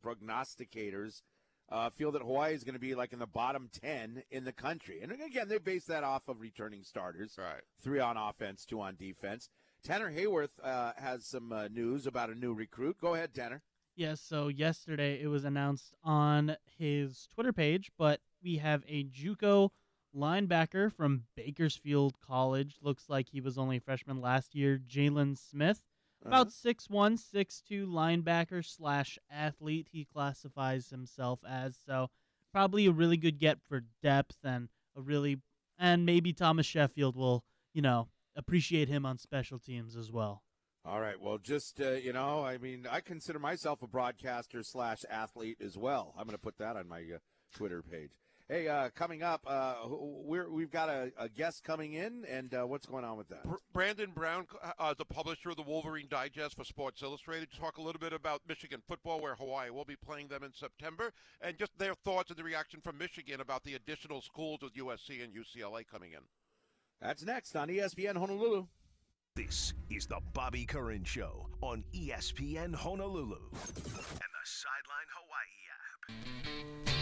prognosticators 0.04 1.22
uh, 1.68 1.90
feel 1.90 2.10
that 2.10 2.22
Hawaii 2.22 2.54
is 2.54 2.64
going 2.64 2.74
to 2.74 2.80
be 2.80 2.96
like 2.96 3.12
in 3.12 3.20
the 3.20 3.26
bottom 3.28 3.70
ten 3.72 4.24
in 4.32 4.42
the 4.42 4.52
country, 4.52 5.00
and 5.00 5.12
again, 5.12 5.46
they 5.46 5.58
base 5.58 5.84
that 5.84 6.02
off 6.02 6.26
of 6.26 6.40
returning 6.40 6.82
starters, 6.82 7.36
Right. 7.38 7.62
three 7.80 8.00
on 8.00 8.16
offense, 8.16 8.64
two 8.64 8.80
on 8.80 8.96
defense. 8.96 9.48
Tanner 9.84 10.12
Hayworth 10.12 10.58
uh, 10.62 10.92
has 10.96 11.26
some 11.26 11.52
uh, 11.52 11.68
news 11.68 12.06
about 12.06 12.30
a 12.30 12.34
new 12.34 12.54
recruit. 12.54 12.96
Go 13.00 13.14
ahead, 13.14 13.34
Tanner. 13.34 13.62
Yes, 13.96 14.20
so 14.20 14.48
yesterday 14.48 15.20
it 15.20 15.26
was 15.26 15.44
announced 15.44 15.92
on 16.02 16.56
his 16.78 17.26
Twitter 17.34 17.52
page, 17.52 17.90
but 17.98 18.20
we 18.42 18.56
have 18.56 18.82
a 18.88 19.04
JUCO 19.04 19.70
linebacker 20.16 20.90
from 20.90 21.24
Bakersfield 21.36 22.14
College. 22.20 22.76
Looks 22.80 23.08
like 23.08 23.28
he 23.28 23.40
was 23.40 23.58
only 23.58 23.76
a 23.78 23.80
freshman 23.80 24.20
last 24.20 24.54
year, 24.54 24.78
Jalen 24.78 25.36
Smith. 25.36 25.82
About 26.24 26.52
six 26.52 26.88
one, 26.88 27.16
six 27.16 27.60
two 27.60 27.84
linebacker 27.84 28.64
slash 28.64 29.18
athlete. 29.28 29.88
He 29.90 30.04
classifies 30.04 30.88
himself 30.88 31.40
as 31.46 31.76
so 31.84 32.10
probably 32.52 32.86
a 32.86 32.92
really 32.92 33.16
good 33.16 33.40
get 33.40 33.58
for 33.68 33.82
depth 34.02 34.36
and 34.44 34.68
a 34.96 35.00
really 35.00 35.38
and 35.80 36.06
maybe 36.06 36.32
Thomas 36.32 36.64
Sheffield 36.64 37.16
will 37.16 37.42
you 37.74 37.82
know 37.82 38.06
appreciate 38.36 38.88
him 38.88 39.04
on 39.06 39.18
special 39.18 39.58
teams 39.58 39.96
as 39.96 40.10
well. 40.10 40.42
All 40.84 41.00
right. 41.00 41.20
Well, 41.20 41.38
just 41.38 41.80
uh, 41.80 41.92
you 41.92 42.12
know, 42.12 42.44
I 42.44 42.58
mean, 42.58 42.86
I 42.90 43.00
consider 43.00 43.38
myself 43.38 43.82
a 43.82 43.86
broadcaster 43.86 44.62
slash 44.62 44.98
athlete 45.08 45.58
as 45.64 45.76
well. 45.76 46.12
I'm 46.18 46.24
going 46.24 46.36
to 46.36 46.42
put 46.42 46.58
that 46.58 46.76
on 46.76 46.88
my 46.88 47.00
uh, 47.00 47.18
Twitter 47.54 47.82
page. 47.82 48.10
Hey, 48.48 48.68
uh, 48.68 48.90
coming 48.94 49.22
up, 49.22 49.40
uh, 49.46 49.76
we're, 49.86 50.50
we've 50.50 50.70
got 50.70 50.88
a, 50.90 51.10
a 51.16 51.28
guest 51.28 51.62
coming 51.64 51.94
in, 51.94 52.26
and 52.28 52.52
uh, 52.52 52.66
what's 52.66 52.84
going 52.84 53.04
on 53.04 53.16
with 53.16 53.28
that? 53.28 53.44
Brandon 53.72 54.10
Brown, 54.10 54.46
uh, 54.78 54.92
the 54.92 55.06
publisher 55.06 55.50
of 55.50 55.56
the 55.56 55.62
Wolverine 55.62 56.08
Digest 56.10 56.56
for 56.56 56.64
Sports 56.64 57.02
Illustrated, 57.02 57.50
to 57.50 57.58
talk 57.58 57.78
a 57.78 57.80
little 57.80 58.00
bit 58.00 58.12
about 58.12 58.42
Michigan 58.46 58.82
football, 58.86 59.22
where 59.22 59.36
Hawaii 59.36 59.70
will 59.70 59.86
be 59.86 59.96
playing 59.96 60.28
them 60.28 60.42
in 60.42 60.52
September, 60.52 61.12
and 61.40 61.56
just 61.56 61.78
their 61.78 61.94
thoughts 61.94 62.30
and 62.30 62.38
the 62.38 62.44
reaction 62.44 62.80
from 62.82 62.98
Michigan 62.98 63.40
about 63.40 63.62
the 63.64 63.74
additional 63.74 64.20
schools 64.20 64.58
with 64.60 64.74
USC 64.74 65.22
and 65.24 65.32
UCLA 65.32 65.86
coming 65.86 66.12
in. 66.12 66.20
That's 67.02 67.24
next 67.24 67.56
on 67.56 67.66
ESPN 67.68 68.16
Honolulu. 68.16 68.66
This 69.34 69.74
is 69.90 70.06
the 70.06 70.20
Bobby 70.34 70.64
Curran 70.64 71.02
Show 71.02 71.48
on 71.60 71.82
ESPN 71.92 72.72
Honolulu 72.76 73.38
and 73.50 73.74
the 73.74 74.44
Sideline 74.44 75.08
Hawaii 75.10 75.66
app. 75.72 76.92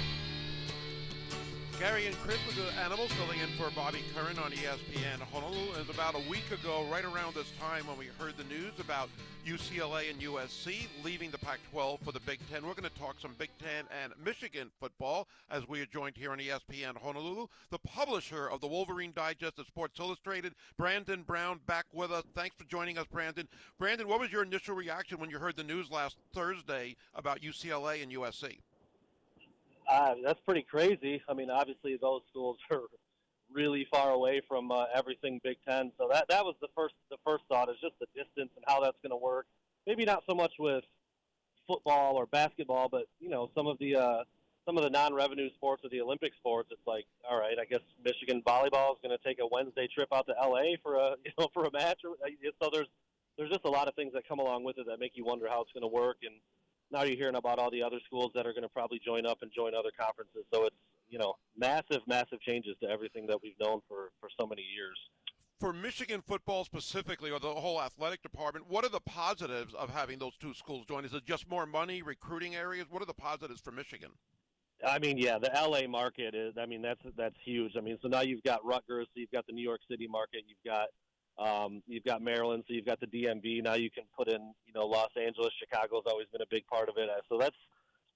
Gary 1.80 2.06
and 2.06 2.16
Chris 2.18 2.36
with 2.46 2.56
the 2.56 2.70
Animals 2.78 3.10
filling 3.12 3.38
in 3.40 3.48
for 3.56 3.74
Bobby 3.74 4.00
Curran 4.14 4.38
on 4.38 4.50
ESPN 4.50 5.18
Honolulu. 5.32 5.72
It 5.72 5.88
was 5.88 5.88
about 5.88 6.14
a 6.14 6.28
week 6.28 6.44
ago, 6.52 6.86
right 6.92 7.06
around 7.06 7.34
this 7.34 7.50
time, 7.58 7.86
when 7.86 7.96
we 7.96 8.08
heard 8.18 8.36
the 8.36 8.44
news 8.44 8.78
about 8.78 9.08
UCLA 9.46 10.10
and 10.10 10.20
USC 10.20 10.88
leaving 11.02 11.30
the 11.30 11.38
Pac 11.38 11.58
12 11.70 12.00
for 12.00 12.12
the 12.12 12.20
Big 12.20 12.38
Ten. 12.52 12.66
We're 12.66 12.74
going 12.74 12.90
to 12.90 12.98
talk 12.98 13.16
some 13.18 13.34
Big 13.38 13.48
Ten 13.58 13.86
and 14.02 14.12
Michigan 14.22 14.70
football 14.78 15.26
as 15.50 15.66
we 15.68 15.80
are 15.80 15.86
joined 15.86 16.18
here 16.18 16.32
on 16.32 16.38
ESPN 16.38 16.98
Honolulu. 17.02 17.46
The 17.70 17.78
publisher 17.78 18.48
of 18.48 18.60
the 18.60 18.68
Wolverine 18.68 19.14
Digest 19.16 19.58
of 19.58 19.66
Sports 19.66 19.98
Illustrated, 19.98 20.52
Brandon 20.76 21.22
Brown, 21.22 21.60
back 21.66 21.86
with 21.94 22.12
us. 22.12 22.24
Thanks 22.34 22.56
for 22.56 22.64
joining 22.64 22.98
us, 22.98 23.06
Brandon. 23.10 23.48
Brandon, 23.78 24.06
what 24.06 24.20
was 24.20 24.30
your 24.30 24.42
initial 24.42 24.76
reaction 24.76 25.18
when 25.18 25.30
you 25.30 25.38
heard 25.38 25.56
the 25.56 25.64
news 25.64 25.90
last 25.90 26.18
Thursday 26.34 26.94
about 27.14 27.40
UCLA 27.40 28.02
and 28.02 28.12
USC? 28.12 28.58
Uh, 29.90 30.14
that's 30.24 30.40
pretty 30.46 30.62
crazy. 30.62 31.20
I 31.28 31.34
mean, 31.34 31.50
obviously 31.50 31.98
those 32.00 32.22
schools 32.30 32.58
are 32.70 32.82
really 33.52 33.86
far 33.92 34.12
away 34.12 34.40
from 34.46 34.70
uh, 34.70 34.84
everything 34.94 35.40
Big 35.42 35.56
Ten. 35.68 35.90
So 35.98 36.08
that 36.12 36.26
that 36.28 36.44
was 36.44 36.54
the 36.60 36.68
first 36.76 36.94
the 37.10 37.16
first 37.24 37.42
thought 37.48 37.68
is 37.68 37.76
just 37.80 37.94
the 37.98 38.06
distance 38.14 38.50
and 38.54 38.64
how 38.68 38.80
that's 38.80 38.98
going 39.02 39.10
to 39.10 39.16
work. 39.16 39.46
Maybe 39.86 40.04
not 40.04 40.22
so 40.28 40.34
much 40.34 40.52
with 40.58 40.84
football 41.66 42.16
or 42.16 42.26
basketball, 42.26 42.88
but 42.88 43.06
you 43.18 43.28
know 43.28 43.50
some 43.54 43.66
of 43.66 43.78
the 43.78 43.96
uh, 43.96 44.24
some 44.64 44.76
of 44.76 44.84
the 44.84 44.90
non-revenue 44.90 45.50
sports 45.56 45.82
or 45.84 45.90
the 45.90 46.00
Olympic 46.00 46.34
sports. 46.38 46.68
It's 46.70 46.86
like, 46.86 47.06
all 47.28 47.40
right, 47.40 47.56
I 47.60 47.64
guess 47.64 47.80
Michigan 48.04 48.42
volleyball 48.46 48.92
is 48.92 48.98
going 49.02 49.16
to 49.16 49.18
take 49.26 49.38
a 49.40 49.48
Wednesday 49.50 49.88
trip 49.92 50.08
out 50.12 50.26
to 50.28 50.34
LA 50.40 50.76
for 50.82 50.94
a 50.94 51.16
you 51.24 51.32
know 51.36 51.48
for 51.52 51.64
a 51.64 51.72
match. 51.72 51.98
So 52.62 52.70
there's 52.72 52.88
there's 53.36 53.50
just 53.50 53.64
a 53.64 53.70
lot 53.70 53.88
of 53.88 53.94
things 53.94 54.12
that 54.12 54.28
come 54.28 54.38
along 54.38 54.62
with 54.62 54.78
it 54.78 54.86
that 54.86 55.00
make 55.00 55.12
you 55.16 55.24
wonder 55.24 55.48
how 55.48 55.62
it's 55.62 55.72
going 55.72 55.82
to 55.82 55.88
work 55.88 56.18
and 56.22 56.36
now 56.90 57.02
you're 57.02 57.16
hearing 57.16 57.36
about 57.36 57.58
all 57.58 57.70
the 57.70 57.82
other 57.82 57.98
schools 58.04 58.32
that 58.34 58.46
are 58.46 58.52
going 58.52 58.62
to 58.62 58.68
probably 58.68 59.00
join 59.04 59.26
up 59.26 59.38
and 59.42 59.50
join 59.52 59.74
other 59.74 59.90
conferences. 59.98 60.44
So 60.52 60.66
it's 60.66 60.76
you 61.08 61.18
know 61.18 61.34
massive, 61.56 62.00
massive 62.06 62.40
changes 62.40 62.76
to 62.82 62.88
everything 62.88 63.26
that 63.26 63.38
we've 63.42 63.58
known 63.60 63.80
for 63.88 64.10
for 64.20 64.28
so 64.38 64.46
many 64.46 64.62
years. 64.62 64.98
For 65.58 65.72
Michigan 65.74 66.22
football 66.26 66.64
specifically, 66.64 67.30
or 67.30 67.38
the 67.38 67.48
whole 67.48 67.82
athletic 67.82 68.22
department, 68.22 68.66
what 68.68 68.82
are 68.84 68.88
the 68.88 69.00
positives 69.00 69.74
of 69.74 69.90
having 69.90 70.18
those 70.18 70.36
two 70.40 70.54
schools 70.54 70.86
join? 70.86 71.04
Is 71.04 71.12
it 71.12 71.26
just 71.26 71.48
more 71.50 71.66
money, 71.66 72.00
recruiting 72.00 72.54
areas? 72.54 72.86
What 72.88 73.02
are 73.02 73.06
the 73.06 73.12
positives 73.12 73.60
for 73.60 73.70
Michigan? 73.70 74.10
I 74.86 74.98
mean, 74.98 75.18
yeah, 75.18 75.38
the 75.38 75.50
LA 75.54 75.86
market 75.86 76.34
is. 76.34 76.54
I 76.58 76.64
mean, 76.64 76.80
that's 76.80 77.02
that's 77.16 77.36
huge. 77.44 77.72
I 77.76 77.80
mean, 77.80 77.98
so 78.00 78.08
now 78.08 78.22
you've 78.22 78.42
got 78.42 78.64
Rutgers, 78.64 79.06
so 79.08 79.20
you've 79.20 79.30
got 79.30 79.46
the 79.46 79.52
New 79.52 79.62
York 79.62 79.80
City 79.90 80.08
market, 80.08 80.44
you've 80.46 80.72
got 80.72 80.88
um, 81.40 81.82
you've 81.86 82.04
got 82.04 82.22
Maryland, 82.22 82.64
so 82.68 82.74
you've 82.74 82.84
got 82.84 83.00
the 83.00 83.06
DMV. 83.06 83.62
Now 83.62 83.74
you 83.74 83.90
can 83.90 84.04
put 84.16 84.28
in, 84.28 84.52
you 84.66 84.74
know, 84.74 84.86
Los 84.86 85.10
Angeles, 85.16 85.50
Chicago's 85.58 86.02
always 86.06 86.26
been 86.30 86.42
a 86.42 86.50
big 86.50 86.66
part 86.66 86.88
of 86.88 86.96
it. 86.98 87.08
Uh, 87.08 87.20
So 87.28 87.38
that's, 87.38 87.56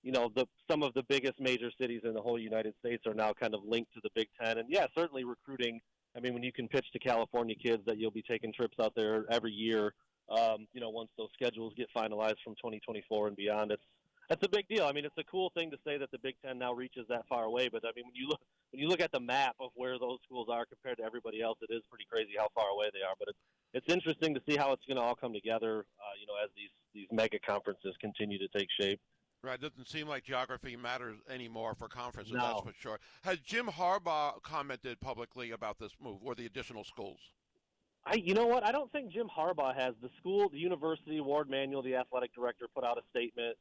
you 0.02 0.12
know, 0.12 0.30
the 0.34 0.46
some 0.70 0.82
of 0.82 0.92
the 0.92 1.02
biggest 1.04 1.40
major 1.40 1.70
cities 1.80 2.02
in 2.04 2.12
the 2.12 2.20
whole 2.20 2.38
United 2.38 2.74
States 2.80 3.06
are 3.06 3.14
now 3.14 3.32
kind 3.32 3.54
of 3.54 3.62
linked 3.64 3.94
to 3.94 4.00
the 4.02 4.10
Big 4.14 4.28
Ten. 4.40 4.58
And 4.58 4.68
yeah, 4.68 4.86
certainly 4.94 5.24
recruiting. 5.24 5.80
I 6.16 6.20
mean, 6.20 6.34
when 6.34 6.42
you 6.42 6.52
can 6.52 6.68
pitch 6.68 6.86
to 6.92 6.98
California 6.98 7.54
kids 7.56 7.82
that 7.86 7.98
you'll 7.98 8.10
be 8.10 8.22
taking 8.22 8.52
trips 8.52 8.76
out 8.80 8.94
there 8.94 9.24
every 9.30 9.50
year, 9.50 9.94
um, 10.28 10.66
you 10.74 10.80
know, 10.80 10.90
once 10.90 11.08
those 11.16 11.28
schedules 11.32 11.72
get 11.76 11.88
finalized 11.96 12.36
from 12.44 12.54
2024 12.56 13.28
and 13.28 13.36
beyond, 13.36 13.72
it's 13.72 13.82
that's 14.28 14.42
a 14.44 14.48
big 14.48 14.66
deal. 14.68 14.86
I 14.86 14.92
mean, 14.92 15.04
it's 15.04 15.18
a 15.18 15.24
cool 15.24 15.50
thing 15.54 15.70
to 15.70 15.76
say 15.86 15.98
that 15.98 16.10
the 16.10 16.18
Big 16.18 16.36
Ten 16.44 16.58
now 16.58 16.72
reaches 16.72 17.06
that 17.08 17.26
far 17.28 17.44
away. 17.44 17.68
But 17.68 17.84
I 17.84 17.90
mean, 17.96 18.04
when 18.06 18.14
you 18.14 18.28
look 18.28 18.40
when 18.70 18.80
you 18.80 18.88
look 18.88 19.00
at 19.00 19.12
the 19.12 19.20
map 19.20 19.54
of 19.60 19.70
where 19.74 19.98
those 19.98 20.18
schools 20.24 20.48
are 20.50 20.64
compared 20.66 20.98
to 20.98 21.04
everybody 21.04 21.40
else, 21.42 21.58
it 21.62 21.72
is 21.72 21.82
pretty 21.88 22.06
crazy 22.10 22.32
how 22.38 22.48
far 22.54 22.68
away 22.70 22.90
they 22.92 23.00
are. 23.00 23.14
But 23.18 23.28
it's 23.28 23.38
it's 23.74 23.92
interesting 23.92 24.34
to 24.34 24.40
see 24.48 24.56
how 24.56 24.72
it's 24.72 24.84
going 24.86 24.96
to 24.96 25.02
all 25.02 25.14
come 25.14 25.32
together. 25.32 25.86
Uh, 25.98 26.14
you 26.20 26.26
know, 26.26 26.34
as 26.42 26.50
these 26.56 26.70
these 26.94 27.08
mega 27.12 27.38
conferences 27.38 27.94
continue 28.00 28.38
to 28.38 28.48
take 28.56 28.68
shape. 28.80 29.00
Right, 29.42 29.54
it 29.54 29.60
doesn't 29.60 29.88
seem 29.88 30.08
like 30.08 30.24
geography 30.24 30.74
matters 30.74 31.18
anymore 31.28 31.74
for 31.74 31.86
conferences, 31.86 32.32
No. 32.32 32.62
that's 32.64 32.76
for 32.76 32.80
sure. 32.80 33.00
Has 33.24 33.40
Jim 33.40 33.66
Harbaugh 33.66 34.42
commented 34.42 34.98
publicly 35.00 35.50
about 35.50 35.78
this 35.78 35.92
move 36.00 36.20
or 36.24 36.34
the 36.34 36.46
additional 36.46 36.82
schools? 36.82 37.18
I, 38.06 38.14
you 38.14 38.32
know 38.32 38.46
what? 38.46 38.66
I 38.66 38.72
don't 38.72 38.90
think 38.90 39.12
Jim 39.12 39.28
Harbaugh 39.28 39.74
has. 39.74 39.94
The 40.00 40.08
school, 40.18 40.48
the 40.48 40.58
university, 40.58 41.20
Warde 41.20 41.50
Manuel, 41.50 41.82
the 41.82 41.96
athletic 41.96 42.34
director, 42.34 42.66
put 42.74 42.84
out 42.84 42.96
a 42.96 43.02
statement. 43.10 43.56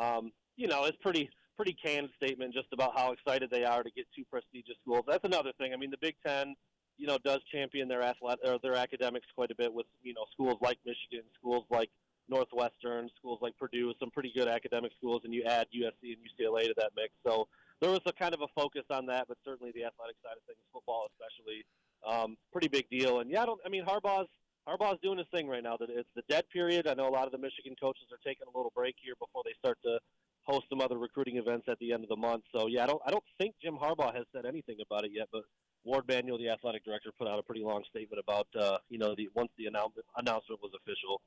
Um, 0.00 0.32
you 0.56 0.68
know, 0.68 0.84
it's 0.84 0.98
pretty 0.98 1.30
pretty 1.56 1.72
canned 1.72 2.10
statement 2.22 2.52
just 2.52 2.68
about 2.72 2.96
how 2.96 3.12
excited 3.12 3.48
they 3.50 3.64
are 3.64 3.82
to 3.82 3.90
get 3.90 4.06
two 4.14 4.24
prestigious 4.30 4.76
schools. 4.82 5.04
That's 5.08 5.24
another 5.24 5.52
thing. 5.58 5.72
I 5.72 5.76
mean, 5.76 5.90
the 5.90 5.98
Big 5.98 6.14
Ten, 6.24 6.54
you 6.98 7.06
know, 7.06 7.18
does 7.24 7.40
champion 7.50 7.88
their 7.88 8.02
athletic 8.02 8.44
or 8.44 8.58
their 8.62 8.74
academics 8.74 9.26
quite 9.34 9.50
a 9.50 9.54
bit 9.54 9.72
with 9.72 9.86
you 10.02 10.14
know 10.14 10.24
schools 10.32 10.58
like 10.60 10.78
Michigan, 10.84 11.24
schools 11.38 11.64
like 11.70 11.90
Northwestern, 12.28 13.08
schools 13.16 13.38
like 13.40 13.56
Purdue, 13.58 13.92
some 13.98 14.10
pretty 14.10 14.32
good 14.34 14.48
academic 14.48 14.92
schools, 14.98 15.22
and 15.24 15.32
you 15.32 15.44
add 15.44 15.66
USC 15.74 16.14
and 16.14 16.18
UCLA 16.22 16.64
to 16.64 16.74
that 16.76 16.90
mix. 16.96 17.14
So 17.26 17.48
there 17.80 17.90
was 17.90 18.00
a 18.06 18.12
kind 18.12 18.34
of 18.34 18.40
a 18.40 18.48
focus 18.54 18.84
on 18.90 19.06
that, 19.06 19.26
but 19.28 19.38
certainly 19.44 19.72
the 19.74 19.84
athletic 19.84 20.16
side 20.22 20.36
of 20.36 20.42
things, 20.46 20.58
football 20.72 21.08
especially, 21.12 21.64
um, 22.06 22.36
pretty 22.52 22.68
big 22.68 22.88
deal. 22.90 23.20
And 23.20 23.30
yeah, 23.30 23.42
I 23.42 23.46
don't. 23.46 23.60
I 23.64 23.68
mean, 23.68 23.84
Harbaugh's 23.84 24.28
Harbaugh's 24.68 25.00
doing 25.02 25.18
his 25.18 25.26
thing 25.32 25.48
right 25.48 25.62
now. 25.62 25.76
That 25.76 25.90
it's 25.90 26.08
the 26.14 26.22
dead 26.28 26.44
period. 26.52 26.86
I 26.86 26.94
know 26.94 27.08
a 27.08 27.10
lot 27.10 27.26
of 27.26 27.32
the 27.32 27.38
Michigan 27.38 27.74
coaches 27.80 28.06
are 28.12 28.18
taking 28.24 28.46
a 28.52 28.56
little 28.56 28.72
break 28.74 28.96
here 29.00 29.14
before 29.18 29.42
they 29.44 29.54
start 29.58 29.78
to 29.84 29.98
host 30.42 30.66
some 30.68 30.80
other 30.80 30.98
recruiting 30.98 31.36
events 31.36 31.66
at 31.68 31.78
the 31.78 31.92
end 31.92 32.02
of 32.02 32.08
the 32.08 32.16
month. 32.16 32.44
So 32.54 32.66
yeah, 32.66 32.84
I 32.84 32.86
don't 32.86 33.02
I 33.06 33.10
don't 33.10 33.24
think 33.38 33.54
Jim 33.62 33.76
Harbaugh 33.76 34.14
has 34.14 34.24
said 34.34 34.46
anything 34.46 34.76
about 34.84 35.04
it 35.04 35.12
yet, 35.12 35.28
but 35.32 35.42
Warde 35.84 36.08
Manuel, 36.08 36.38
the 36.38 36.48
athletic 36.48 36.84
director, 36.84 37.10
put 37.16 37.28
out 37.28 37.38
a 37.38 37.42
pretty 37.42 37.62
long 37.62 37.82
statement 37.88 38.20
about 38.20 38.46
uh, 38.58 38.78
you 38.88 38.98
know 38.98 39.14
the 39.16 39.28
once 39.34 39.50
the 39.56 39.66
announcement 39.66 40.06
announcement 40.16 40.60
was 40.62 40.72
official. 40.74 41.20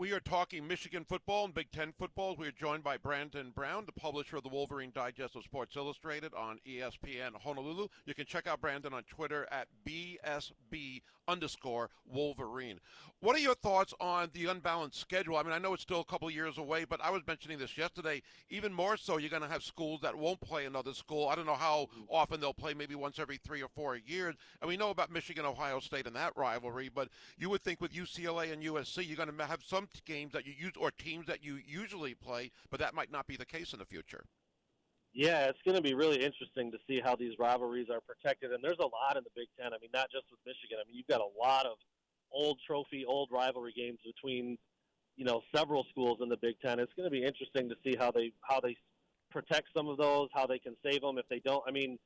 We 0.00 0.12
are 0.12 0.20
talking 0.20 0.66
Michigan 0.66 1.04
football 1.06 1.44
and 1.44 1.52
Big 1.52 1.70
Ten 1.72 1.92
football. 1.92 2.34
We 2.34 2.48
are 2.48 2.52
joined 2.52 2.82
by 2.82 2.96
Brandon 2.96 3.52
Brown, 3.54 3.84
the 3.84 3.92
publisher 3.92 4.38
of 4.38 4.42
the 4.42 4.48
Wolverine 4.48 4.92
Digest 4.94 5.36
of 5.36 5.44
Sports 5.44 5.76
Illustrated 5.76 6.32
on 6.32 6.58
ESPN 6.66 7.34
Honolulu. 7.38 7.88
You 8.06 8.14
can 8.14 8.24
check 8.24 8.46
out 8.46 8.62
Brandon 8.62 8.94
on 8.94 9.02
Twitter 9.02 9.46
at 9.52 9.68
BSB 9.86 11.02
underscore 11.28 11.90
Wolverine. 12.10 12.80
What 13.20 13.36
are 13.36 13.40
your 13.40 13.54
thoughts 13.54 13.92
on 14.00 14.30
the 14.32 14.46
unbalanced 14.46 14.98
schedule? 14.98 15.36
I 15.36 15.42
mean, 15.42 15.52
I 15.52 15.58
know 15.58 15.74
it's 15.74 15.82
still 15.82 16.00
a 16.00 16.04
couple 16.04 16.30
years 16.30 16.56
away, 16.56 16.86
but 16.86 17.02
I 17.04 17.10
was 17.10 17.20
mentioning 17.26 17.58
this 17.58 17.76
yesterday. 17.76 18.22
Even 18.48 18.72
more 18.72 18.96
so, 18.96 19.18
you're 19.18 19.28
going 19.28 19.42
to 19.42 19.48
have 19.48 19.62
schools 19.62 20.00
that 20.00 20.16
won't 20.16 20.40
play 20.40 20.64
another 20.64 20.94
school. 20.94 21.28
I 21.28 21.34
don't 21.34 21.44
know 21.44 21.54
how 21.54 21.88
often 22.08 22.40
they'll 22.40 22.54
play, 22.54 22.72
maybe 22.72 22.94
once 22.94 23.18
every 23.18 23.36
three 23.36 23.62
or 23.62 23.68
four 23.68 23.96
years. 23.96 24.34
And 24.62 24.68
we 24.68 24.78
know 24.78 24.88
about 24.88 25.12
Michigan, 25.12 25.44
Ohio 25.44 25.80
State, 25.80 26.06
and 26.06 26.16
that 26.16 26.34
rivalry, 26.36 26.88
but 26.88 27.08
you 27.38 27.50
would 27.50 27.62
think 27.62 27.82
with 27.82 27.92
UCLA 27.92 28.50
and 28.52 28.62
USC, 28.62 29.06
you're 29.06 29.16
going 29.16 29.36
to 29.36 29.44
have 29.44 29.62
some 29.62 29.86
games 30.04 30.32
that 30.32 30.46
you 30.46 30.52
use 30.56 30.72
or 30.78 30.90
teams 30.90 31.26
that 31.26 31.44
you 31.44 31.58
usually 31.66 32.14
play, 32.14 32.50
but 32.70 32.80
that 32.80 32.94
might 32.94 33.10
not 33.10 33.26
be 33.26 33.36
the 33.36 33.46
case 33.46 33.72
in 33.72 33.78
the 33.78 33.84
future. 33.84 34.24
Yeah, 35.12 35.46
it's 35.46 35.58
going 35.64 35.76
to 35.76 35.82
be 35.82 35.94
really 35.94 36.22
interesting 36.22 36.70
to 36.70 36.78
see 36.86 37.00
how 37.00 37.16
these 37.16 37.32
rivalries 37.38 37.88
are 37.90 38.00
protected. 38.00 38.52
And 38.52 38.62
there's 38.62 38.78
a 38.78 38.82
lot 38.82 39.16
in 39.16 39.24
the 39.24 39.30
Big 39.34 39.48
Ten. 39.58 39.72
I 39.72 39.78
mean, 39.80 39.90
not 39.92 40.08
just 40.12 40.26
with 40.30 40.38
Michigan. 40.46 40.78
I 40.80 40.86
mean, 40.86 40.96
you've 40.96 41.08
got 41.08 41.20
a 41.20 41.38
lot 41.38 41.66
of 41.66 41.78
old 42.32 42.58
trophy, 42.64 43.04
old 43.04 43.28
rivalry 43.32 43.72
games 43.76 43.98
between, 44.04 44.56
you 45.16 45.24
know, 45.24 45.42
several 45.54 45.84
schools 45.90 46.18
in 46.22 46.28
the 46.28 46.36
Big 46.36 46.54
Ten. 46.64 46.78
It's 46.78 46.92
going 46.94 47.06
to 47.06 47.10
be 47.10 47.24
interesting 47.24 47.68
to 47.68 47.74
see 47.84 47.96
how 47.98 48.12
they 48.12 48.32
how 48.42 48.60
they 48.60 48.76
protect 49.32 49.68
some 49.76 49.88
of 49.88 49.96
those, 49.96 50.28
how 50.32 50.46
they 50.46 50.58
can 50.58 50.76
save 50.84 51.00
them 51.00 51.18
if 51.18 51.26
they 51.28 51.40
don't. 51.40 51.62
I 51.66 51.72
mean, 51.72 51.98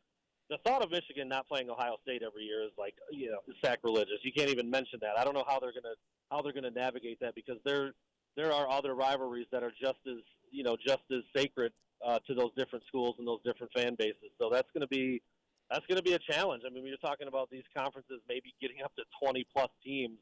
the 0.50 0.58
thought 0.66 0.82
of 0.82 0.90
Michigan 0.90 1.28
not 1.28 1.48
playing 1.48 1.70
Ohio 1.70 1.96
State 2.02 2.22
every 2.22 2.44
year 2.44 2.62
is 2.62 2.72
like, 2.78 2.94
you 3.10 3.30
know, 3.30 3.38
sacrilegious. 3.64 4.18
You 4.22 4.32
can't 4.32 4.50
even 4.50 4.70
mention 4.70 4.98
that. 5.02 5.18
I 5.18 5.24
don't 5.24 5.34
know 5.34 5.44
how 5.46 5.58
they're 5.58 5.72
to 5.72 5.94
how 6.30 6.42
they're 6.42 6.52
to 6.52 6.70
navigate 6.70 7.20
that 7.20 7.34
because 7.34 7.58
there 7.64 7.92
there 8.36 8.52
are 8.52 8.68
other 8.68 8.94
rivalries 8.94 9.46
that 9.52 9.62
are 9.62 9.72
just 9.80 10.00
as 10.06 10.18
you 10.50 10.64
know 10.64 10.76
just 10.86 11.02
as 11.10 11.22
sacred 11.34 11.72
uh, 12.04 12.18
to 12.26 12.34
those 12.34 12.50
different 12.56 12.84
schools 12.86 13.16
and 13.18 13.26
those 13.26 13.40
different 13.44 13.72
fan 13.72 13.94
bases. 13.98 14.30
So 14.40 14.50
that's 14.50 14.68
to 14.82 14.88
be 14.88 15.22
that's 15.70 15.86
to 15.86 16.02
be 16.02 16.12
a 16.12 16.18
challenge. 16.18 16.62
I 16.66 16.72
mean, 16.72 16.86
you're 16.86 16.96
talking 16.98 17.28
about 17.28 17.50
these 17.50 17.64
conferences 17.76 18.20
maybe 18.28 18.54
getting 18.60 18.82
up 18.84 18.94
to 18.96 19.02
20 19.22 19.46
plus 19.52 19.70
teams, 19.82 20.18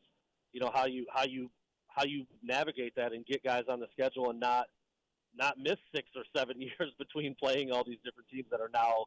you 0.53 0.61
know 0.61 0.71
how 0.73 0.87
you 0.87 1.07
how 1.13 1.25
you 1.25 1.51
how 1.89 2.05
you 2.05 2.27
navigate 2.43 2.95
that 2.97 3.13
and 3.13 3.27
get 3.27 3.43
guys 3.43 3.65
on 3.69 3.81
the 3.81 3.87
schedule 3.93 4.31
and 4.31 4.39
not 4.39 4.67
not 5.35 5.59
miss 5.59 5.79
six 5.95 6.09
or 6.15 6.25
seven 6.37 6.61
years 6.61 6.93
between 6.99 7.35
playing 7.43 7.73
all 7.73 7.85
these 7.85 7.99
different 8.05 8.29
teams 8.31 8.47
that 8.51 8.61
are 8.61 8.71
now 8.73 9.05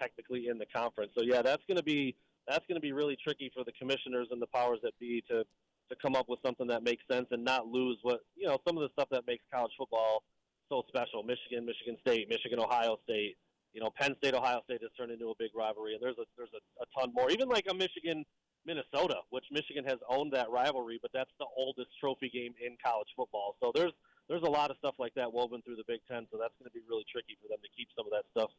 technically 0.00 0.48
in 0.48 0.58
the 0.58 0.66
conference. 0.66 1.12
So 1.16 1.22
yeah, 1.24 1.42
that's 1.42 1.62
going 1.68 1.76
to 1.76 1.84
be 1.84 2.16
that's 2.46 2.64
going 2.68 2.76
to 2.76 2.80
be 2.80 2.92
really 2.92 3.16
tricky 3.22 3.50
for 3.54 3.64
the 3.64 3.72
commissioners 3.72 4.28
and 4.30 4.40
the 4.40 4.46
powers 4.48 4.78
that 4.82 4.98
be 4.98 5.22
to 5.30 5.44
to 5.90 5.96
come 6.00 6.16
up 6.16 6.28
with 6.28 6.38
something 6.44 6.66
that 6.68 6.82
makes 6.82 7.02
sense 7.10 7.26
and 7.30 7.44
not 7.44 7.66
lose 7.66 7.98
what 8.02 8.20
you 8.36 8.46
know 8.46 8.58
some 8.66 8.76
of 8.76 8.82
the 8.82 8.88
stuff 8.92 9.08
that 9.10 9.26
makes 9.26 9.44
college 9.52 9.72
football 9.78 10.22
so 10.68 10.82
special. 10.88 11.22
Michigan, 11.22 11.66
Michigan 11.66 11.96
State, 12.00 12.28
Michigan, 12.28 12.58
Ohio 12.58 12.96
State. 13.04 13.36
You 13.72 13.82
know, 13.82 13.90
Penn 13.98 14.14
State, 14.18 14.34
Ohio 14.34 14.62
State 14.64 14.80
has 14.82 14.90
turned 14.96 15.10
into 15.10 15.30
a 15.30 15.36
big 15.38 15.50
rivalry, 15.54 15.94
and 15.94 16.02
there's 16.02 16.18
a 16.18 16.24
there's 16.38 16.54
a, 16.54 16.62
a 16.82 16.86
ton 16.94 17.12
more. 17.12 17.30
Even 17.30 17.48
like 17.48 17.66
a 17.68 17.74
Michigan, 17.74 18.24
Minnesota, 18.64 19.18
which 19.30 19.44
Michigan 19.50 19.84
has 19.84 19.98
owned 20.08 20.32
that 20.32 20.48
rivalry, 20.48 20.98
but 21.02 21.10
that's 21.12 21.30
the 21.38 21.46
oldest 21.56 21.90
trophy 21.98 22.30
game 22.30 22.54
in 22.62 22.78
college 22.78 23.08
football. 23.16 23.56
So 23.60 23.72
there's 23.74 23.92
there's 24.28 24.42
a 24.42 24.50
lot 24.50 24.70
of 24.70 24.76
stuff 24.78 24.94
like 24.98 25.12
that 25.14 25.28
woven 25.32 25.60
through 25.62 25.76
the 25.76 25.84
Big 25.86 26.00
Ten. 26.08 26.26
So 26.32 26.38
that's 26.40 26.54
going 26.56 26.70
to 26.70 26.74
be 26.74 26.80
really 26.88 27.04
tricky 27.10 27.36
for 27.42 27.48
them 27.50 27.60
to 27.60 27.70
keep 27.76 27.88
some 27.92 28.06
of 28.06 28.12
that 28.14 28.24
stuff, 28.32 28.50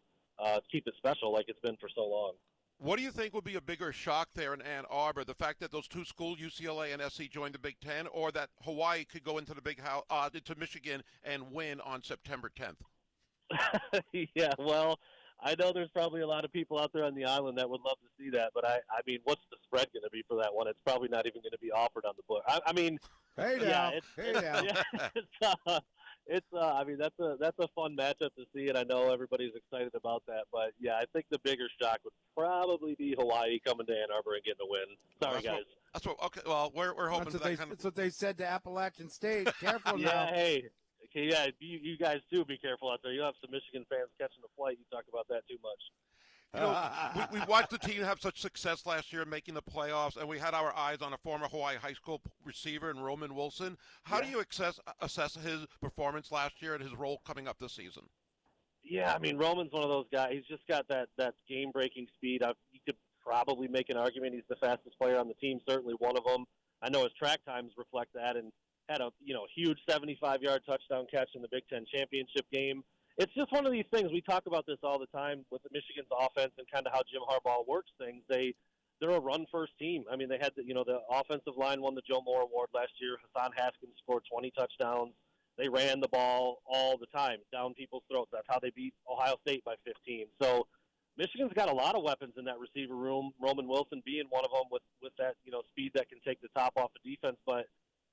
uh, 0.43 0.59
keep 0.71 0.87
it 0.87 0.93
special 0.97 1.33
like 1.33 1.45
it's 1.47 1.59
been 1.59 1.77
for 1.77 1.89
so 1.93 2.01
long. 2.01 2.33
What 2.77 2.97
do 2.97 3.03
you 3.03 3.11
think 3.11 3.33
would 3.33 3.45
be 3.45 3.55
a 3.55 3.61
bigger 3.61 3.93
shock 3.93 4.29
there 4.35 4.53
in 4.53 4.61
Ann 4.61 4.83
Arbor? 4.89 5.23
The 5.23 5.33
fact 5.33 5.61
that 5.61 5.71
those 5.71 5.87
two 5.87 6.03
schools, 6.03 6.39
UCLA 6.39 6.93
and 6.93 7.01
SC, 7.11 7.29
joined 7.31 7.53
the 7.53 7.59
Big 7.59 7.79
Ten, 7.79 8.05
or 8.07 8.31
that 8.33 8.49
Hawaii 8.63 9.05
could 9.05 9.23
go 9.23 9.37
into 9.37 9.53
the 9.53 9.61
Big 9.61 9.79
House, 9.79 10.03
uh, 10.09 10.29
into 10.33 10.55
Michigan 10.55 11.01
and 11.23 11.51
win 11.53 11.79
on 11.81 12.03
September 12.03 12.51
10th? 12.59 14.01
yeah, 14.35 14.51
well, 14.59 14.99
I 15.41 15.55
know 15.57 15.71
there's 15.71 15.89
probably 15.89 16.21
a 16.21 16.27
lot 16.27 16.43
of 16.43 16.51
people 16.51 16.77
out 16.77 16.91
there 16.93 17.05
on 17.05 17.15
the 17.15 17.23
island 17.23 17.57
that 17.59 17.69
would 17.69 17.81
love 17.81 17.97
to 18.01 18.23
see 18.23 18.29
that, 18.31 18.51
but 18.53 18.65
I, 18.65 18.79
I 18.91 19.01
mean, 19.07 19.19
what's 19.23 19.43
the 19.51 19.57
spread 19.63 19.87
going 19.93 20.03
to 20.03 20.09
be 20.11 20.23
for 20.27 20.35
that 20.41 20.53
one? 20.53 20.67
It's 20.67 20.79
probably 20.85 21.07
not 21.07 21.25
even 21.25 21.41
going 21.41 21.51
to 21.51 21.59
be 21.59 21.71
offered 21.71 22.03
on 22.03 22.15
the 22.17 22.23
book. 22.27 22.43
I, 22.45 22.59
I 22.67 22.73
mean, 22.73 22.99
Hey 23.37 23.57
yeah, 23.59 23.67
now, 23.67 23.91
it's, 23.93 24.07
hey 24.15 24.29
it's, 24.29 24.41
now. 24.41 24.61
yeah, 24.63 25.09
it's, 25.13 25.57
uh, 25.67 25.79
it's 26.27 26.45
uh, 26.53 26.73
I 26.73 26.83
mean, 26.83 26.97
that's 26.97 27.17
a 27.19 27.35
that's 27.39 27.57
a 27.59 27.67
fun 27.75 27.95
matchup 27.95 28.33
to 28.35 28.45
see, 28.53 28.69
and 28.69 28.77
I 28.77 28.83
know 28.83 29.11
everybody's 29.11 29.53
excited 29.55 29.93
about 29.95 30.23
that. 30.27 30.45
But 30.51 30.71
yeah, 30.79 30.95
I 30.95 31.05
think 31.13 31.25
the 31.29 31.39
bigger 31.39 31.67
shock 31.81 31.99
would 32.03 32.13
probably 32.35 32.95
be 32.95 33.15
Hawaii 33.17 33.59
coming 33.59 33.85
to 33.85 33.93
Ann 33.93 34.07
Arbor 34.13 34.33
and 34.33 34.43
getting 34.43 34.65
a 34.65 34.69
win. 34.69 34.85
Sorry, 35.21 35.35
That's 35.35 35.45
what- 35.45 35.53
guys. 35.55 35.63
That's 35.93 36.05
what. 36.07 36.23
Okay, 36.25 36.41
well, 36.45 36.71
we're 36.75 36.93
we're 36.93 37.07
hoping 37.09 37.25
That's 37.25 37.37
for 37.37 37.39
what, 37.39 37.43
they, 37.45 37.51
that 37.51 37.57
kind 37.57 37.71
of. 37.71 37.77
that's 37.77 37.85
what 37.85 37.95
they 37.95 38.09
said 38.09 38.37
to 38.39 38.45
Appalachian 38.45 39.09
State. 39.09 39.47
Careful 39.61 39.97
yeah, 39.97 40.07
now. 40.07 40.25
hey, 40.33 40.65
okay, 41.05 41.29
yeah, 41.31 41.47
you, 41.59 41.79
you 41.81 41.97
guys 41.97 42.19
do 42.29 42.43
be 42.43 42.57
careful 42.57 42.91
out 42.91 42.99
there. 43.01 43.13
You 43.13 43.21
have 43.21 43.35
some 43.39 43.51
Michigan 43.51 43.85
fans 43.89 44.09
catching 44.19 44.41
the 44.41 44.49
flight. 44.57 44.77
You 44.77 44.85
talk 44.91 45.05
about 45.07 45.27
that 45.29 45.47
too 45.47 45.55
much. 45.63 45.79
You 46.53 46.61
know, 46.61 46.89
we, 47.15 47.39
we 47.39 47.45
watched 47.49 47.69
the 47.69 47.77
team 47.77 48.01
have 48.03 48.21
such 48.21 48.39
success 48.39 48.85
last 48.85 49.11
year 49.11 49.25
making 49.25 49.55
the 49.55 49.61
playoffs, 49.61 50.17
and 50.17 50.27
we 50.27 50.39
had 50.39 50.53
our 50.53 50.75
eyes 50.75 51.01
on 51.01 51.13
a 51.13 51.17
former 51.17 51.47
Hawaii 51.47 51.75
high 51.75 51.93
school 51.93 52.21
receiver 52.45 52.89
in 52.89 52.99
Roman 52.99 53.35
Wilson. 53.35 53.77
How 54.03 54.21
do 54.21 54.27
you 54.27 54.41
assess, 54.41 54.79
assess 55.01 55.35
his 55.35 55.65
performance 55.81 56.31
last 56.31 56.61
year 56.61 56.73
and 56.75 56.83
his 56.83 56.93
role 56.93 57.21
coming 57.25 57.47
up 57.47 57.57
this 57.59 57.73
season? 57.73 58.03
Yeah, 58.87 59.13
I 59.13 59.19
mean 59.19 59.37
Roman's 59.37 59.71
one 59.71 59.83
of 59.83 59.89
those 59.89 60.05
guys. 60.11 60.29
He's 60.33 60.45
just 60.45 60.67
got 60.67 60.87
that 60.89 61.07
that 61.17 61.33
game 61.49 61.71
breaking 61.71 62.07
speed. 62.15 62.43
Uh, 62.43 62.49
I, 62.49 62.53
you 62.71 62.79
could 62.85 62.95
probably 63.19 63.67
make 63.67 63.89
an 63.89 63.97
argument 63.97 64.35
he's 64.35 64.43
the 64.47 64.55
fastest 64.57 64.97
player 64.99 65.17
on 65.17 65.27
the 65.27 65.33
team. 65.35 65.59
Certainly 65.67 65.95
one 65.97 66.15
of 66.15 66.23
them. 66.23 66.45
I 66.83 66.89
know 66.89 67.03
his 67.03 67.13
track 67.17 67.39
times 67.45 67.71
reflect 67.77 68.13
that, 68.13 68.35
and 68.35 68.51
had 68.87 69.01
a 69.01 69.09
you 69.23 69.33
know 69.33 69.45
huge 69.55 69.79
75 69.89 70.41
yard 70.41 70.61
touchdown 70.67 71.07
catch 71.11 71.29
in 71.33 71.41
the 71.41 71.47
Big 71.51 71.63
Ten 71.67 71.85
championship 71.91 72.45
game. 72.53 72.83
It's 73.17 73.33
just 73.33 73.51
one 73.51 73.65
of 73.65 73.71
these 73.71 73.85
things. 73.93 74.11
We 74.11 74.21
talk 74.21 74.43
about 74.45 74.65
this 74.65 74.77
all 74.83 74.99
the 74.99 75.07
time 75.07 75.45
with 75.49 75.63
the 75.63 75.69
Michigan's 75.71 76.11
offense 76.11 76.51
and 76.57 76.67
kind 76.69 76.85
of 76.85 76.91
how 76.93 77.01
Jim 77.09 77.21
Harbaugh 77.23 77.65
works 77.67 77.91
things. 77.97 78.23
They 78.27 78.53
they're 78.99 79.11
a 79.11 79.19
run 79.19 79.45
first 79.51 79.73
team. 79.79 80.03
I 80.11 80.15
mean, 80.15 80.29
they 80.29 80.37
had 80.39 80.51
the, 80.55 80.63
you 80.63 80.73
know 80.73 80.83
the 80.83 80.99
offensive 81.09 81.55
line 81.57 81.81
won 81.81 81.95
the 81.95 82.01
Joe 82.07 82.21
Moore 82.25 82.41
Award 82.41 82.69
last 82.73 82.91
year. 82.99 83.17
Hassan 83.23 83.51
Haskins 83.55 83.95
scored 84.03 84.23
20 84.31 84.51
touchdowns. 84.51 85.13
They 85.57 85.69
ran 85.69 86.01
the 86.01 86.09
ball 86.09 86.61
all 86.67 86.97
the 86.97 87.07
time 87.07 87.39
down 87.51 87.73
people's 87.73 88.03
throats. 88.11 88.29
That's 88.33 88.47
how 88.49 88.59
they 88.59 88.71
beat 88.75 88.93
Ohio 89.09 89.35
State 89.47 89.63
by 89.63 89.75
15. 89.85 90.27
So 90.41 90.67
Michigan's 91.17 91.53
got 91.55 91.69
a 91.69 91.73
lot 91.73 91.95
of 91.95 92.03
weapons 92.03 92.33
in 92.37 92.43
that 92.45 92.59
receiver 92.59 92.95
room. 92.95 93.31
Roman 93.39 93.67
Wilson 93.67 94.03
being 94.05 94.25
one 94.29 94.43
of 94.43 94.51
them 94.51 94.67
with 94.71 94.83
with 95.01 95.13
that 95.17 95.35
you 95.45 95.51
know 95.51 95.61
speed 95.71 95.91
that 95.95 96.09
can 96.09 96.19
take 96.25 96.41
the 96.41 96.49
top 96.55 96.73
off 96.75 96.91
the 96.91 97.15
defense. 97.15 97.37
But 97.45 97.67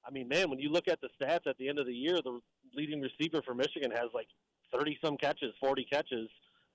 I 0.07 0.11
mean, 0.11 0.29
man, 0.29 0.51
when 0.51 0.61
you 0.61 0.71
look 0.71 0.87
at 0.87 1.01
the 1.01 1.09
stats 1.21 1.47
at 1.47 1.59
the 1.59 1.69
end 1.69 1.79
of 1.79 1.87
the 1.87 1.95
year, 1.95 2.17
the 2.23 2.41
leading 2.75 3.01
receiver 3.01 3.43
for 3.43 3.55
Michigan 3.55 3.91
has 3.91 4.11
like 4.15 4.29
30 4.73 4.99
some 5.05 5.17
catches, 5.17 5.55
40 5.61 5.87
catches, 5.93 6.29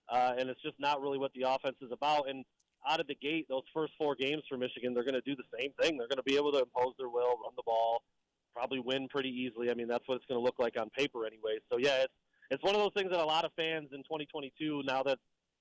uh, 0.10 0.34
and 0.38 0.50
it's 0.50 0.62
just 0.62 0.76
not 0.80 1.02
really 1.02 1.18
what 1.18 1.32
the 1.34 1.50
offense 1.50 1.78
is 1.82 1.92
about. 1.92 2.30
And 2.30 2.46
out 2.88 3.00
of 3.00 3.08
the 3.08 3.16
gate, 3.16 3.48
those 3.50 3.64
first 3.74 3.94
four 3.98 4.16
games 4.16 4.44
for 4.48 4.58
Michigan, 4.58 4.94
they're 4.94 5.04
going 5.04 5.14
to 5.14 5.22
do 5.22 5.36
the 5.36 5.58
same 5.60 5.72
thing. 5.82 5.98
They're 5.98 6.08
going 6.08 6.18
to 6.18 6.24
be 6.24 6.36
able 6.36 6.52
to 6.54 6.60
impose 6.60 6.94
their 6.98 7.10
will, 7.10 7.40
run 7.44 7.54
the 7.56 7.64
ball, 7.66 8.02
probably 8.56 8.80
win 8.80 9.08
pretty 9.08 9.30
easily. 9.30 9.70
I 9.70 9.74
mean, 9.74 9.88
that's 9.88 10.08
what 10.08 10.16
it's 10.16 10.26
going 10.26 10.40
to 10.40 10.44
look 10.44 10.60
like 10.60 10.80
on 10.80 10.90
paper, 10.90 11.26
anyway. 11.26 11.60
So 11.72 11.78
yeah, 11.78 12.04
it's 12.04 12.14
it's 12.50 12.64
one 12.64 12.76
of 12.76 12.82
those 12.82 12.94
things 12.96 13.12
that 13.12 13.20
a 13.20 13.26
lot 13.26 13.44
of 13.44 13.52
fans 13.58 13.90
in 13.92 14.00
2022, 14.04 14.84
now 14.86 15.04
that 15.04 15.20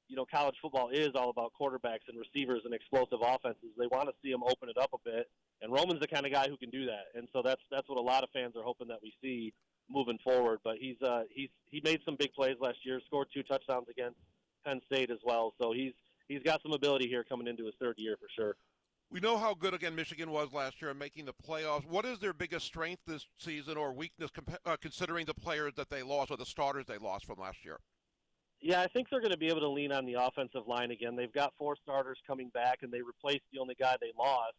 you 0.08 0.16
know 0.16 0.24
college 0.24 0.54
football 0.62 0.90
is 0.90 1.10
all 1.14 1.30
about 1.30 1.52
quarterbacks 1.60 2.06
and 2.08 2.18
receivers 2.18 2.62
and 2.64 2.72
explosive 2.72 3.18
offenses, 3.22 3.70
they 3.78 3.88
want 3.88 4.08
to 4.08 4.14
see 4.22 4.30
them 4.30 4.42
open 4.44 4.68
it 4.68 4.78
up 4.78 4.90
a 4.94 4.98
bit. 5.04 5.28
And 5.62 5.72
Roman's 5.72 6.00
the 6.00 6.06
kind 6.06 6.26
of 6.26 6.32
guy 6.32 6.48
who 6.48 6.56
can 6.56 6.70
do 6.70 6.86
that, 6.86 7.06
and 7.14 7.28
so 7.32 7.42
that's 7.42 7.62
that's 7.70 7.88
what 7.88 7.98
a 7.98 8.02
lot 8.02 8.22
of 8.22 8.30
fans 8.30 8.54
are 8.56 8.62
hoping 8.62 8.88
that 8.88 8.98
we 9.02 9.12
see 9.22 9.52
moving 9.90 10.18
forward. 10.22 10.60
But 10.64 10.76
he's 10.78 11.00
uh, 11.02 11.22
he's 11.30 11.50
he 11.66 11.80
made 11.84 12.00
some 12.04 12.16
big 12.16 12.32
plays 12.32 12.56
last 12.60 12.78
year, 12.84 13.00
scored 13.06 13.28
two 13.32 13.42
touchdowns 13.42 13.88
against 13.88 14.16
Penn 14.64 14.80
State 14.86 15.10
as 15.10 15.18
well. 15.24 15.54
So 15.60 15.72
he's 15.72 15.92
he's 16.28 16.42
got 16.42 16.62
some 16.62 16.72
ability 16.72 17.08
here 17.08 17.24
coming 17.24 17.46
into 17.46 17.64
his 17.64 17.74
third 17.80 17.94
year 17.98 18.16
for 18.18 18.28
sure. 18.34 18.56
We 19.08 19.20
know 19.20 19.38
how 19.38 19.54
good 19.54 19.72
again 19.72 19.94
Michigan 19.94 20.30
was 20.30 20.52
last 20.52 20.82
year 20.82 20.90
in 20.90 20.98
making 20.98 21.26
the 21.26 21.32
playoffs. 21.32 21.86
What 21.86 22.04
is 22.04 22.18
their 22.18 22.32
biggest 22.32 22.66
strength 22.66 23.02
this 23.06 23.24
season 23.38 23.76
or 23.76 23.92
weakness, 23.92 24.30
compa- 24.30 24.58
uh, 24.66 24.76
considering 24.80 25.26
the 25.26 25.34
players 25.34 25.74
that 25.76 25.88
they 25.90 26.02
lost 26.02 26.32
or 26.32 26.36
the 26.36 26.46
starters 26.46 26.86
they 26.86 26.98
lost 26.98 27.24
from 27.24 27.38
last 27.38 27.64
year? 27.64 27.78
Yeah, 28.60 28.80
I 28.80 28.88
think 28.88 29.08
they're 29.08 29.20
going 29.20 29.32
to 29.32 29.36
be 29.36 29.48
able 29.48 29.60
to 29.60 29.68
lean 29.68 29.92
on 29.92 30.06
the 30.06 30.14
offensive 30.14 30.66
line 30.66 30.90
again. 30.90 31.14
They've 31.14 31.32
got 31.32 31.52
four 31.56 31.76
starters 31.80 32.18
coming 32.26 32.48
back, 32.48 32.78
and 32.82 32.92
they 32.92 33.02
replaced 33.02 33.44
the 33.52 33.60
only 33.60 33.76
guy 33.78 33.96
they 34.00 34.12
lost 34.18 34.54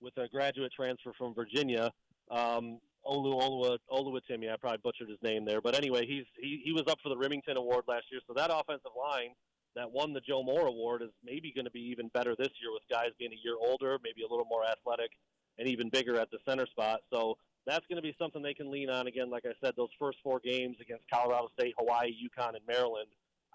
with 0.00 0.16
a 0.16 0.26
graduate 0.26 0.72
transfer 0.74 1.12
from 1.16 1.32
Virginia, 1.32 1.92
um, 2.30 2.80
Olu 3.06 3.34
Olua 3.34 3.78
Oluwatimi. 3.90 4.52
I 4.52 4.56
probably 4.56 4.80
butchered 4.82 5.08
his 5.08 5.22
name 5.22 5.44
there, 5.44 5.60
but 5.60 5.74
anyway, 5.76 6.06
he's 6.06 6.24
he, 6.38 6.62
he 6.64 6.72
was 6.72 6.84
up 6.88 6.98
for 7.02 7.08
the 7.08 7.16
Remington 7.16 7.56
Award 7.56 7.84
last 7.88 8.04
year. 8.10 8.20
So 8.26 8.34
that 8.34 8.50
offensive 8.52 8.92
line 8.98 9.34
that 9.74 9.90
won 9.90 10.12
the 10.12 10.20
Joe 10.20 10.42
Moore 10.42 10.66
Award 10.66 11.02
is 11.02 11.10
maybe 11.24 11.52
going 11.52 11.64
to 11.64 11.70
be 11.70 11.80
even 11.80 12.08
better 12.08 12.36
this 12.36 12.50
year 12.60 12.72
with 12.72 12.82
guys 12.90 13.10
being 13.18 13.32
a 13.32 13.40
year 13.42 13.56
older, 13.58 13.98
maybe 14.04 14.22
a 14.22 14.28
little 14.28 14.46
more 14.48 14.64
athletic, 14.64 15.10
and 15.58 15.66
even 15.66 15.88
bigger 15.88 16.18
at 16.18 16.30
the 16.30 16.38
center 16.46 16.66
spot. 16.66 17.00
So 17.10 17.38
that's 17.66 17.86
going 17.86 17.96
to 17.96 18.02
be 18.02 18.14
something 18.18 18.42
they 18.42 18.54
can 18.54 18.70
lean 18.70 18.90
on 18.90 19.06
again. 19.06 19.30
Like 19.30 19.46
I 19.46 19.54
said, 19.62 19.74
those 19.76 19.90
first 19.98 20.18
four 20.22 20.40
games 20.40 20.76
against 20.80 21.04
Colorado 21.12 21.48
State, 21.58 21.74
Hawaii, 21.78 22.12
UConn, 22.12 22.56
and 22.56 22.66
Maryland. 22.66 23.08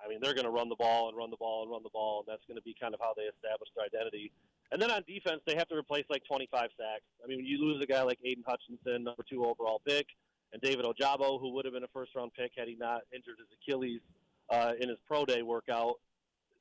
I 0.04 0.08
mean, 0.08 0.20
they're 0.22 0.34
going 0.34 0.46
to 0.46 0.54
run 0.54 0.70
the 0.70 0.76
ball 0.76 1.10
and 1.10 1.18
run 1.18 1.32
the 1.32 1.38
ball 1.38 1.64
and 1.64 1.72
run 1.72 1.84
the 1.84 1.94
ball, 1.94 2.22
and 2.22 2.28
that's 2.32 2.46
going 2.48 2.58
to 2.58 2.64
be 2.64 2.76
kind 2.80 2.94
of 2.94 3.00
how 3.02 3.14
they 3.18 3.24
establish 3.24 3.70
their 3.76 3.86
identity. 3.86 4.32
And 4.72 4.82
then 4.82 4.92
on 4.92 5.04
defense, 5.08 5.42
they 5.46 5.56
have 5.56 5.68
to 5.70 5.76
replace 5.76 6.06
like 6.10 6.24
25 6.26 6.70
sacks. 6.78 7.04
I 7.24 7.28
mean, 7.28 7.46
you 7.46 7.58
lose 7.60 7.82
a 7.82 7.86
guy 7.86 8.02
like 8.02 8.20
Aidan 8.24 8.44
Hutchinson, 8.46 9.04
number 9.04 9.24
two 9.30 9.46
overall 9.46 9.82
pick, 9.88 10.08
and 10.52 10.62
David 10.62 10.86
Ojabo, 10.86 11.40
who 11.40 11.52
would 11.54 11.66
have 11.66 11.74
been 11.74 11.84
a 11.84 11.94
first 11.94 12.16
round 12.16 12.32
pick 12.34 12.52
had 12.58 12.68
he 12.68 12.76
not 12.76 13.02
injured 13.14 13.38
his 13.40 13.48
Achilles 13.62 14.02
uh, 14.50 14.74
in 14.80 14.90
his 14.90 14.98
pro 15.08 15.26
day 15.26 15.42
workout, 15.42 15.96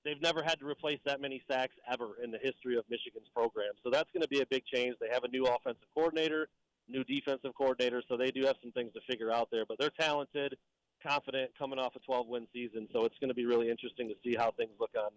they've 0.04 0.20
never 0.22 0.42
had 0.42 0.58
to 0.60 0.66
replace 0.66 1.00
that 1.04 1.20
many 1.20 1.42
sacks 1.50 1.74
ever 1.90 2.12
in 2.22 2.30
the 2.30 2.38
history 2.38 2.76
of 2.76 2.84
Michigan's 2.88 3.28
program. 3.34 3.72
So 3.82 3.90
that's 3.90 4.10
going 4.12 4.22
to 4.22 4.28
be 4.28 4.40
a 4.40 4.46
big 4.46 4.64
change. 4.72 4.96
They 5.00 5.08
have 5.12 5.24
a 5.24 5.28
new 5.28 5.46
offensive 5.46 5.86
coordinator, 5.94 6.48
new 6.88 7.02
defensive 7.04 7.52
coordinator, 7.56 8.02
so 8.08 8.16
they 8.16 8.30
do 8.30 8.44
have 8.44 8.56
some 8.62 8.72
things 8.72 8.92
to 8.94 9.00
figure 9.08 9.32
out 9.32 9.48
there. 9.50 9.64
But 9.66 9.78
they're 9.78 9.90
talented, 9.98 10.56
confident, 11.04 11.50
coming 11.58 11.80
off 11.80 11.96
a 11.96 12.00
12 12.00 12.28
win 12.28 12.46
season. 12.52 12.88
So 12.92 13.04
it's 13.04 13.18
going 13.20 13.28
to 13.28 13.34
be 13.34 13.46
really 13.46 13.68
interesting 13.68 14.08
to 14.08 14.14
see 14.24 14.36
how 14.36 14.52
things 14.52 14.70
look 14.78 14.92
on 14.96 15.10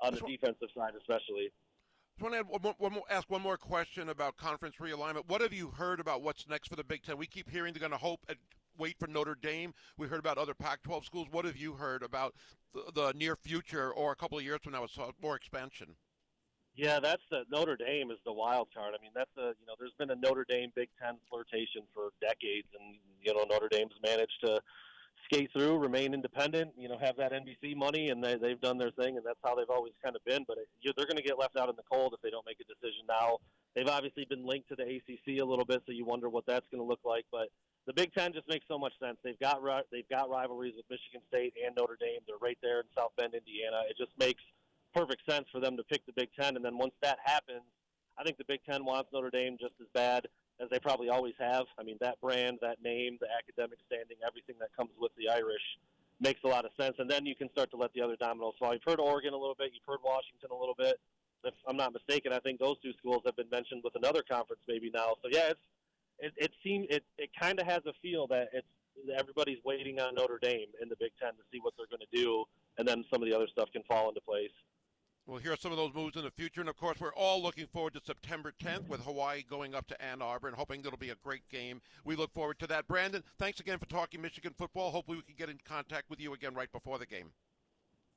on 0.00 0.14
the 0.14 0.20
defensive 0.20 0.68
side, 0.76 0.92
especially. 0.98 1.50
I 2.18 2.22
want 2.22 2.34
to 2.34 2.40
add 2.40 2.46
one 2.48 2.74
one 2.78 2.92
more, 2.94 3.02
ask 3.10 3.28
one 3.30 3.42
more 3.42 3.58
question 3.58 4.08
about 4.08 4.38
conference 4.38 4.76
realignment. 4.80 5.28
What 5.28 5.42
have 5.42 5.52
you 5.52 5.68
heard 5.68 6.00
about 6.00 6.22
what's 6.22 6.48
next 6.48 6.68
for 6.68 6.76
the 6.76 6.84
Big 6.84 7.02
Ten? 7.02 7.18
We 7.18 7.26
keep 7.26 7.50
hearing 7.50 7.74
they're 7.74 7.80
going 7.80 7.92
to 7.92 7.98
hope 7.98 8.20
and 8.28 8.38
wait 8.78 8.98
for 8.98 9.06
Notre 9.06 9.34
Dame. 9.34 9.74
We 9.98 10.08
heard 10.08 10.20
about 10.20 10.38
other 10.38 10.54
Pac-12 10.54 11.04
schools. 11.04 11.28
What 11.30 11.44
have 11.44 11.58
you 11.58 11.74
heard 11.74 12.02
about 12.02 12.34
the, 12.72 12.90
the 12.94 13.12
near 13.12 13.36
future 13.36 13.90
or 13.90 14.12
a 14.12 14.16
couple 14.16 14.38
of 14.38 14.44
years 14.44 14.60
from 14.62 14.72
now 14.72 14.82
with 14.82 14.98
more 15.20 15.36
expansion? 15.36 15.96
Yeah, 16.74 17.00
that's 17.00 17.22
the 17.30 17.44
Notre 17.50 17.76
Dame 17.76 18.10
is 18.10 18.18
the 18.24 18.32
wild 18.32 18.68
card. 18.74 18.94
I 18.98 19.02
mean, 19.02 19.12
that's 19.14 19.30
a 19.36 19.52
you 19.60 19.66
know, 19.66 19.74
there's 19.78 19.94
been 19.98 20.10
a 20.10 20.16
Notre 20.16 20.46
Dame 20.48 20.72
Big 20.74 20.88
Ten 21.00 21.16
flirtation 21.28 21.82
for 21.92 22.10
decades, 22.20 22.68
and 22.78 22.96
you 23.22 23.34
know, 23.34 23.44
Notre 23.44 23.68
Dame's 23.68 23.94
managed 24.02 24.40
to 24.42 24.60
skate 25.26 25.50
through, 25.52 25.78
remain 25.78 26.14
independent, 26.14 26.72
you 26.76 26.88
know, 26.88 26.96
have 26.98 27.16
that 27.16 27.32
NBC 27.32 27.76
money, 27.76 28.08
and 28.10 28.22
they, 28.22 28.36
they've 28.36 28.60
done 28.60 28.78
their 28.78 28.90
thing, 28.90 29.16
and 29.16 29.26
that's 29.26 29.38
how 29.44 29.54
they've 29.54 29.70
always 29.70 29.92
kind 30.02 30.16
of 30.16 30.24
been. 30.24 30.44
But 30.46 30.58
it, 30.58 30.68
you, 30.80 30.92
they're 30.96 31.06
going 31.06 31.18
to 31.18 31.22
get 31.22 31.38
left 31.38 31.56
out 31.56 31.68
in 31.68 31.76
the 31.76 31.86
cold 31.90 32.14
if 32.14 32.22
they 32.22 32.30
don't 32.30 32.46
make 32.46 32.58
a 32.60 32.64
decision 32.64 33.06
now. 33.08 33.38
They've 33.74 33.88
obviously 33.88 34.24
been 34.24 34.46
linked 34.46 34.68
to 34.70 34.76
the 34.76 34.84
ACC 34.84 35.40
a 35.40 35.44
little 35.44 35.64
bit, 35.64 35.82
so 35.86 35.92
you 35.92 36.04
wonder 36.04 36.28
what 36.28 36.46
that's 36.46 36.66
going 36.70 36.82
to 36.82 36.88
look 36.88 37.00
like. 37.04 37.26
But 37.30 37.48
the 37.86 37.92
Big 37.92 38.14
Ten 38.14 38.32
just 38.32 38.48
makes 38.48 38.64
so 38.68 38.78
much 38.78 38.92
sense. 38.98 39.18
They've 39.22 39.38
got 39.38 39.60
they've 39.92 40.08
got 40.08 40.30
rivalries 40.30 40.74
with 40.76 40.86
Michigan 40.90 41.20
State 41.28 41.54
and 41.64 41.76
Notre 41.76 41.98
Dame. 42.00 42.20
They're 42.26 42.40
right 42.40 42.58
there 42.62 42.80
in 42.80 42.86
South 42.96 43.12
Bend, 43.16 43.34
Indiana. 43.34 43.82
It 43.88 43.96
just 43.98 44.12
makes 44.18 44.42
perfect 44.94 45.22
sense 45.28 45.46
for 45.52 45.60
them 45.60 45.76
to 45.76 45.84
pick 45.84 46.06
the 46.06 46.12
Big 46.12 46.30
Ten. 46.38 46.56
And 46.56 46.64
then 46.64 46.78
once 46.78 46.94
that 47.02 47.18
happens, 47.22 47.68
I 48.18 48.24
think 48.24 48.38
the 48.38 48.48
Big 48.48 48.60
Ten 48.68 48.84
wants 48.84 49.10
Notre 49.12 49.30
Dame 49.30 49.56
just 49.60 49.74
as 49.80 49.86
bad 49.92 50.26
as 50.60 50.68
they 50.70 50.78
probably 50.78 51.08
always 51.08 51.34
have. 51.38 51.66
I 51.78 51.82
mean, 51.82 51.96
that 52.00 52.20
brand, 52.20 52.58
that 52.62 52.82
name, 52.82 53.18
the 53.20 53.28
academic 53.30 53.78
standing, 53.86 54.16
everything 54.26 54.56
that 54.60 54.74
comes 54.76 54.90
with 54.98 55.12
the 55.16 55.28
Irish 55.28 55.62
makes 56.20 56.40
a 56.44 56.48
lot 56.48 56.64
of 56.64 56.70
sense. 56.80 56.96
And 56.98 57.10
then 57.10 57.26
you 57.26 57.34
can 57.34 57.50
start 57.50 57.70
to 57.72 57.76
let 57.76 57.92
the 57.92 58.00
other 58.00 58.16
dominoes 58.16 58.54
fall. 58.58 58.72
You've 58.72 58.86
heard 58.86 59.00
Oregon 59.00 59.34
a 59.34 59.38
little 59.38 59.56
bit. 59.58 59.72
You've 59.74 59.86
heard 59.86 60.00
Washington 60.04 60.50
a 60.50 60.58
little 60.58 60.74
bit. 60.76 60.98
If 61.44 61.54
I'm 61.68 61.76
not 61.76 61.92
mistaken, 61.92 62.32
I 62.32 62.40
think 62.40 62.58
those 62.58 62.76
two 62.82 62.92
schools 62.98 63.22
have 63.26 63.36
been 63.36 63.50
mentioned 63.50 63.82
with 63.84 63.94
another 63.94 64.22
conference 64.28 64.62
maybe 64.66 64.90
now. 64.92 65.14
So 65.22 65.28
yeah, 65.30 65.50
it's 65.50 65.60
it, 66.18 66.32
it 66.36 66.50
seems 66.64 66.86
it, 66.90 67.04
it 67.18 67.30
kind 67.38 67.60
of 67.60 67.66
has 67.66 67.82
a 67.86 67.92
feel 68.02 68.26
that 68.28 68.48
it's 68.52 68.66
everybody's 69.16 69.58
waiting 69.64 70.00
on 70.00 70.14
Notre 70.14 70.38
Dame 70.40 70.68
in 70.80 70.88
the 70.88 70.96
Big 70.98 71.12
Ten 71.20 71.32
to 71.32 71.44
see 71.52 71.60
what 71.60 71.74
they're 71.76 71.86
going 71.86 72.00
to 72.00 72.16
do, 72.16 72.44
and 72.78 72.88
then 72.88 73.04
some 73.12 73.22
of 73.22 73.28
the 73.28 73.36
other 73.36 73.46
stuff 73.46 73.68
can 73.72 73.82
fall 73.84 74.08
into 74.08 74.20
place. 74.22 74.50
We'll 75.26 75.38
hear 75.38 75.56
some 75.56 75.72
of 75.72 75.76
those 75.76 75.92
moves 75.92 76.16
in 76.16 76.22
the 76.22 76.30
future. 76.30 76.60
And 76.60 76.70
of 76.70 76.76
course, 76.76 77.00
we're 77.00 77.14
all 77.14 77.42
looking 77.42 77.66
forward 77.66 77.94
to 77.94 78.00
September 78.04 78.52
10th 78.62 78.88
with 78.88 79.00
Hawaii 79.00 79.42
going 79.42 79.74
up 79.74 79.88
to 79.88 80.00
Ann 80.00 80.22
Arbor 80.22 80.46
and 80.46 80.56
hoping 80.56 80.80
it'll 80.80 80.96
be 80.96 81.10
a 81.10 81.16
great 81.16 81.48
game. 81.48 81.80
We 82.04 82.14
look 82.14 82.32
forward 82.32 82.60
to 82.60 82.66
that. 82.68 82.86
Brandon, 82.86 83.24
thanks 83.38 83.58
again 83.58 83.78
for 83.78 83.86
talking 83.86 84.22
Michigan 84.22 84.54
football. 84.56 84.92
Hopefully, 84.92 85.16
we 85.16 85.24
can 85.24 85.34
get 85.36 85.50
in 85.50 85.58
contact 85.64 86.08
with 86.08 86.20
you 86.20 86.32
again 86.32 86.54
right 86.54 86.70
before 86.70 86.98
the 86.98 87.06
game. 87.06 87.32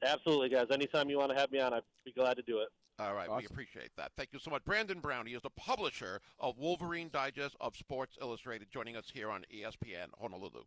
Absolutely, 0.04 0.50
guys. 0.50 0.68
Anytime 0.72 1.10
you 1.10 1.18
want 1.18 1.32
to 1.32 1.38
have 1.38 1.52
me 1.52 1.60
on, 1.60 1.74
I'd 1.74 1.82
be 2.06 2.12
glad 2.12 2.36
to 2.36 2.44
do 2.44 2.60
it. 2.60 2.70
All 3.00 3.14
right, 3.14 3.30
awesome. 3.30 3.38
we 3.38 3.46
appreciate 3.46 3.92
that. 3.98 4.12
Thank 4.18 4.34
you 4.34 4.40
so 4.40 4.52
much. 4.52 4.64
Brandon 4.66 5.00
Brown, 5.00 5.26
he 5.26 5.34
is 5.34 5.42
the 5.42 5.50
publisher 5.52 6.20
of 6.38 6.58
Wolverine 6.58 7.10
Digest 7.12 7.56
of 7.60 7.76
Sports 7.76 8.18
Illustrated, 8.22 8.70
joining 8.70 8.98
us 8.98 9.06
here 9.12 9.32
on 9.32 9.46
ESPN 9.54 10.08
Honolulu. 10.20 10.64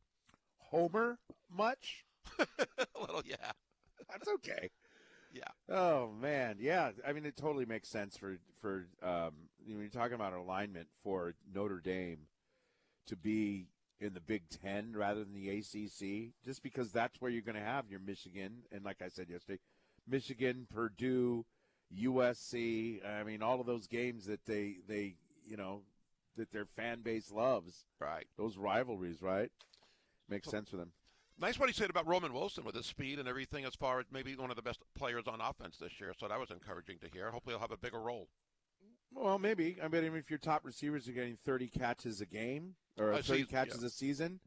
Homer 0.58 1.18
much? 1.54 2.04
a 2.38 2.46
little, 3.00 3.22
yeah. 3.24 3.52
That's 4.10 4.28
okay. 4.28 4.70
Yeah. 5.32 5.44
Oh 5.68 6.10
man, 6.20 6.56
yeah. 6.60 6.90
I 7.06 7.12
mean, 7.12 7.24
it 7.24 7.36
totally 7.36 7.64
makes 7.64 7.88
sense 7.88 8.16
for 8.16 8.38
for 8.60 8.86
um, 9.02 9.32
you 9.64 9.74
know, 9.74 9.80
you're 9.80 9.88
talking 9.88 10.14
about 10.14 10.34
alignment 10.34 10.88
for 11.02 11.34
Notre 11.52 11.80
Dame 11.80 12.26
to 13.06 13.16
be 13.16 13.68
in 13.98 14.14
the 14.14 14.20
Big 14.20 14.42
Ten 14.48 14.92
rather 14.94 15.24
than 15.24 15.32
the 15.32 15.48
ACC, 15.48 16.32
just 16.44 16.62
because 16.62 16.92
that's 16.92 17.20
where 17.20 17.30
you're 17.30 17.40
going 17.40 17.54
to 17.56 17.62
have 17.62 17.88
your 17.88 18.00
Michigan 18.00 18.64
and, 18.72 18.84
like 18.84 19.00
I 19.00 19.08
said 19.08 19.30
yesterday, 19.30 19.60
Michigan, 20.08 20.66
Purdue, 20.68 21.46
USC. 21.96 23.06
I 23.06 23.22
mean, 23.22 23.42
all 23.42 23.60
of 23.60 23.66
those 23.66 23.86
games 23.86 24.26
that 24.26 24.44
they 24.44 24.76
they 24.86 25.16
you 25.46 25.56
know 25.56 25.82
that 26.36 26.52
their 26.52 26.66
fan 26.66 27.00
base 27.02 27.30
loves. 27.30 27.86
Right. 28.00 28.26
Those 28.36 28.58
rivalries, 28.58 29.22
right? 29.22 29.50
Makes 30.28 30.50
sense 30.50 30.70
for 30.70 30.76
them. 30.76 30.92
Nice 31.42 31.58
what 31.58 31.68
he 31.68 31.74
said 31.74 31.90
about 31.90 32.06
Roman 32.06 32.32
Wilson 32.32 32.62
with 32.62 32.76
his 32.76 32.86
speed 32.86 33.18
and 33.18 33.26
everything 33.26 33.64
as 33.64 33.74
far 33.74 33.98
as 33.98 34.06
maybe 34.12 34.36
one 34.36 34.50
of 34.50 34.54
the 34.54 34.62
best 34.62 34.78
players 34.96 35.24
on 35.26 35.40
offense 35.40 35.76
this 35.76 36.00
year. 36.00 36.12
So 36.16 36.28
that 36.28 36.38
was 36.38 36.52
encouraging 36.52 36.98
to 37.00 37.08
hear. 37.12 37.32
Hopefully 37.32 37.54
he'll 37.54 37.60
have 37.60 37.72
a 37.72 37.76
bigger 37.76 38.00
role. 38.00 38.28
Well, 39.12 39.40
maybe. 39.40 39.76
I 39.82 39.88
mean, 39.88 40.04
if 40.04 40.30
your 40.30 40.38
top 40.38 40.64
receivers 40.64 41.08
are 41.08 41.12
getting 41.12 41.34
30 41.34 41.66
catches 41.66 42.20
a 42.20 42.26
game 42.26 42.76
or 42.96 43.12
30 43.14 43.22
season, 43.22 43.46
catches 43.46 43.80
yeah. 43.80 43.86
a 43.88 43.90
season, 43.90 44.40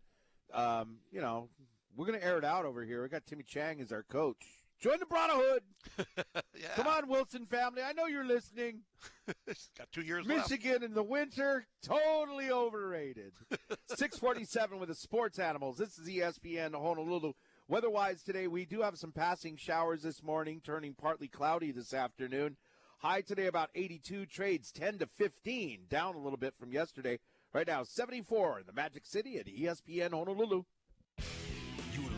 um, 0.54 1.00
you 1.12 1.20
know, 1.20 1.50
we're 1.98 2.06
going 2.06 2.18
to 2.18 2.26
air 2.26 2.38
it 2.38 2.46
out 2.46 2.64
over 2.64 2.86
here. 2.86 3.04
We 3.04 3.10
got 3.10 3.26
Timmy 3.26 3.44
Chang 3.44 3.82
as 3.82 3.92
our 3.92 4.04
coach. 4.04 4.46
Join 4.80 5.00
the 5.00 5.06
Brotherhood. 5.06 5.62
yeah. 6.28 6.68
Come 6.76 6.88
on, 6.88 7.08
Wilson 7.08 7.46
family. 7.46 7.82
I 7.82 7.94
know 7.94 8.06
you're 8.06 8.26
listening. 8.26 8.82
got 9.78 9.92
two 9.92 10.02
years 10.02 10.28
Michigan 10.28 10.72
left. 10.72 10.84
in 10.84 10.94
the 10.94 11.04
winter, 11.04 11.68
totally 11.82 12.52
overrated. 12.52 13.34
647 13.88 14.80
with 14.80 14.90
the 14.90 14.96
sports 14.96 15.40
animals. 15.40 15.78
This 15.78 15.98
is 15.98 16.10
ESPN 16.10 16.74
Honolulu. 16.74 17.34
Weather-wise 17.68 18.22
today, 18.22 18.48
we 18.48 18.66
do 18.66 18.82
have 18.82 18.98
some 18.98 19.12
passing 19.12 19.56
showers 19.56 20.04
this 20.04 20.22
morning, 20.22 20.62
turning 20.64 20.94
partly 20.94 21.28
cloudy 21.28 21.72
this 21.72 21.94
afternoon. 21.94 22.58
High 23.00 23.22
today 23.22 23.48
about 23.48 23.70
82, 23.76 24.26
trades 24.28 24.72
10 24.72 25.00
to 25.00 25.08
15, 25.08 25.86
down 25.90 26.16
a 26.16 26.20
little 26.20 26.38
bit 26.38 26.54
from 26.60 26.72
yesterday. 26.72 27.20
Right 27.54 27.68
now, 27.68 27.84
74 27.84 28.60
in 28.60 28.66
the 28.68 28.74
Magic 28.74 29.06
City 29.06 29.38
at 29.38 29.48
ESPN 29.48 30.12
Honolulu 30.12 30.64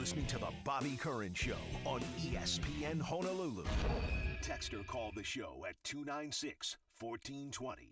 listening 0.07 0.25
to 0.25 0.37
The 0.37 0.47
Bobby 0.63 0.95
Curran 0.95 1.33
Show 1.33 1.57
on 1.83 1.99
ESPN 2.17 3.01
Honolulu. 3.01 3.65
Text 4.41 4.73
or 4.73 4.81
call 4.83 5.11
the 5.13 5.21
show 5.21 5.65
at 5.67 5.75
296 5.83 6.77
1420. 6.97 7.89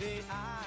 The 0.00 0.24
island 0.28 0.57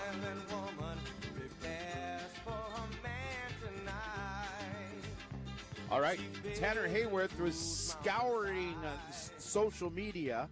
All 5.91 5.99
right. 5.99 6.21
Tanner 6.55 6.87
Hayworth 6.87 7.37
was 7.37 7.53
scouring 7.53 8.77
uh, 8.85 9.11
social 9.37 9.89
media 9.89 10.47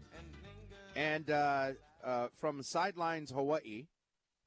and 0.97 1.31
uh, 1.31 1.69
uh, 2.03 2.27
from 2.35 2.61
Sidelines 2.61 3.31
Hawaii. 3.31 3.85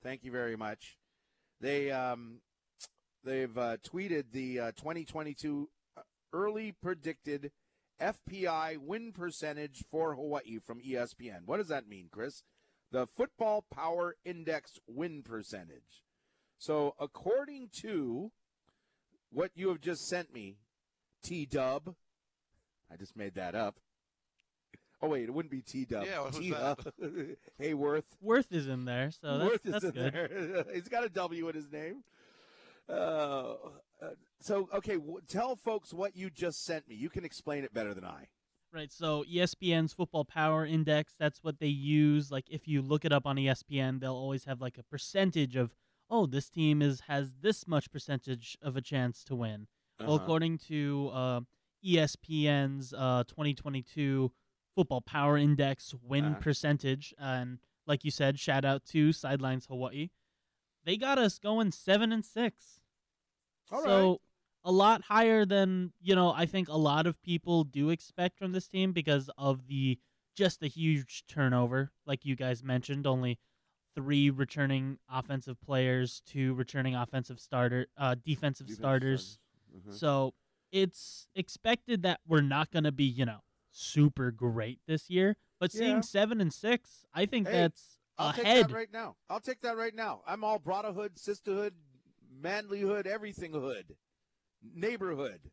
Thank 0.03 0.23
you 0.23 0.31
very 0.31 0.55
much. 0.55 0.99
They 1.63 1.91
um, 1.91 2.41
they've 3.25 3.57
uh, 3.57 3.79
tweeted 3.79 4.33
the 4.33 4.61
uh, 4.61 4.73
2022 4.73 5.71
uh, 5.97 6.03
early 6.35 6.75
predicted 6.83 7.53
FPI 7.99 8.77
win 8.77 9.13
percentage 9.13 9.85
for 9.91 10.15
Hawaii 10.15 10.59
from 10.59 10.83
ESPN. 10.83 11.47
What 11.47 11.57
does 11.57 11.69
that 11.69 11.89
mean, 11.89 12.09
Chris? 12.13 12.43
The 12.91 13.07
Football 13.07 13.65
Power 13.73 14.17
Index 14.27 14.79
win 14.87 15.23
percentage. 15.23 16.05
So, 16.59 16.95
according 17.01 17.71
to 17.81 18.31
what 19.31 19.53
you 19.55 19.71
have 19.71 19.81
just 19.81 20.07
sent 20.07 20.35
me, 20.35 20.59
T 21.23 21.47
Dub. 21.47 21.95
I 22.91 22.97
just 22.97 23.17
made 23.17 23.35
that 23.35 23.55
up. 23.55 23.77
Oh 25.01 25.09
wait, 25.09 25.25
it 25.25 25.35
wouldn't 25.35 25.51
be 25.51 25.63
T 25.63 25.85
Dub. 25.85 26.05
Yeah, 26.05 26.23
who's 26.25 26.39
T 26.39 26.51
that? 26.51 26.79
Hayworth. 27.61 28.05
Worth 28.21 28.53
is 28.53 28.69
in 28.69 28.85
there, 28.85 29.11
so 29.11 29.39
that's, 29.39 29.51
Worth 29.51 29.67
is 29.67 29.73
that's 29.73 29.85
in 29.85 29.91
good. 29.91 30.13
there. 30.13 30.65
He's 30.75 30.89
got 30.89 31.05
a 31.05 31.09
W 31.09 31.49
in 31.49 31.55
his 31.55 31.71
name. 31.73 32.05
Uh, 32.89 32.93
uh, 32.93 33.55
so 34.41 34.69
okay, 34.75 34.97
w- 34.97 35.21
tell 35.27 35.57
folks 35.57 35.93
what 35.93 36.17
you 36.17 36.31
just 36.31 36.65
sent 36.65 36.89
me. 36.89 36.95
You 36.95 37.09
can 37.11 37.25
explain 37.25 37.65
it 37.65 37.73
better 37.75 37.95
than 37.95 38.05
I. 38.05 38.29
Right. 38.73 38.91
So 38.93 39.25
ESPN's 39.31 39.93
Football 39.93 40.25
Power 40.25 40.65
Index, 40.65 41.15
that's 41.19 41.45
what 41.45 41.59
they 41.61 41.67
use. 41.67 42.31
Like 42.31 42.47
if 42.49 42.67
you 42.67 42.81
look 42.81 43.05
it 43.05 43.13
up 43.13 43.27
on 43.27 43.37
ESPN, 43.37 44.01
they'll 44.01 44.15
always 44.15 44.45
have 44.45 44.61
like 44.61 44.79
a 44.79 44.83
percentage 44.83 45.57
of, 45.57 45.75
oh, 46.09 46.27
this 46.27 46.49
team 46.49 46.81
is 46.81 47.01
has 47.09 47.35
this 47.43 47.67
much 47.69 47.91
percentage 47.91 48.57
of 48.63 48.77
a 48.77 48.81
chance 48.81 49.25
to 49.25 49.35
win. 49.35 49.67
Well, 50.07 50.17
Uh-huh. 50.17 50.23
according 50.25 50.59
to 50.69 51.11
uh, 51.13 51.41
ESPN's 51.85 52.93
uh, 52.95 53.25
2022 53.29 54.33
Football 54.75 55.01
Power 55.03 55.37
Index 55.37 55.95
win 56.03 56.25
Uh-huh. 56.25 56.41
percentage, 56.41 57.15
and 57.19 57.59
like 57.87 58.05
you 58.05 58.11
said, 58.11 58.39
shout 58.39 58.65
out 58.65 58.85
to 58.87 59.13
Sidelines 59.13 59.67
Hawaii, 59.67 60.09
they 60.85 60.97
got 60.97 61.19
us 61.19 61.39
going 61.39 61.71
seven 61.73 62.11
and 62.13 62.25
six. 62.25 62.81
All 63.71 63.83
so 63.83 64.11
right. 64.11 64.19
a 64.65 64.73
lot 64.73 65.03
higher 65.03 65.45
than 65.45 65.93
you 66.01 66.15
know. 66.15 66.33
I 66.33 66.47
think 66.47 66.69
a 66.69 66.77
lot 66.77 67.07
of 67.07 67.21
people 67.23 67.65
do 67.65 67.91
expect 67.91 68.39
from 68.39 68.53
this 68.53 68.67
team 68.67 68.93
because 68.93 69.31
of 69.37 69.67
the 69.67 69.99
just 70.35 70.61
the 70.61 70.69
huge 70.69 71.25
turnover, 71.27 71.93
like 72.07 72.25
you 72.25 72.35
guys 72.37 72.63
mentioned. 72.65 73.07
Only 73.07 73.39
three 73.95 74.31
returning 74.31 74.99
offensive 75.11 75.61
players, 75.61 76.23
two 76.25 76.55
returning 76.55 76.95
offensive 76.95 77.39
starter, 77.39 77.87
uh, 77.97 78.15
defensive 78.15 78.67
Defensive 78.67 78.75
starters. 78.83 79.39
Mhm. 79.75 79.95
So 79.95 80.35
it's 80.71 81.29
expected 81.35 82.03
that 82.03 82.21
we're 82.27 82.41
not 82.41 82.71
going 82.71 82.85
to 82.85 82.93
be, 82.93 83.05
you 83.05 83.25
know, 83.25 83.43
super 83.71 84.31
great 84.31 84.81
this 84.87 85.11
year. 85.11 85.37
But 85.59 85.73
Yeah. 85.73 85.81
seeing 85.81 86.03
seven 86.03 86.41
and 86.41 86.53
six, 86.53 87.05
I 87.15 87.27
think 87.27 87.47
Hey, 87.49 87.53
that's 87.53 87.99
I'll 88.19 88.33
take 88.33 88.45
ahead. 88.45 88.69
that 88.69 88.75
right 88.75 88.91
now. 88.93 89.17
I'll 89.29 89.41
take 89.41 89.61
that 89.63 89.77
right 89.77 89.95
now. 89.95 90.23
I'm 90.27 90.45
all 90.45 90.59
brotherhood, 90.59 91.19
sisterhood, 91.19 91.75
manlyhood, 92.33 93.07
everything 93.07 93.53
hood, 93.53 93.97
neighborhood. 94.63 95.51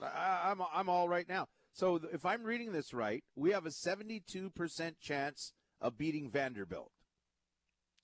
I, 0.00 0.50
I'm 0.50 0.60
I'm 0.62 0.88
all 0.88 1.08
right 1.08 1.28
now. 1.28 1.48
So 1.72 1.96
if 2.12 2.24
I'm 2.24 2.44
reading 2.44 2.72
this 2.72 2.92
right, 2.94 3.24
we 3.34 3.50
have 3.50 3.66
a 3.66 3.70
72% 3.70 4.98
chance 5.00 5.52
of 5.80 5.96
beating 5.98 6.30
Vanderbilt. 6.30 6.92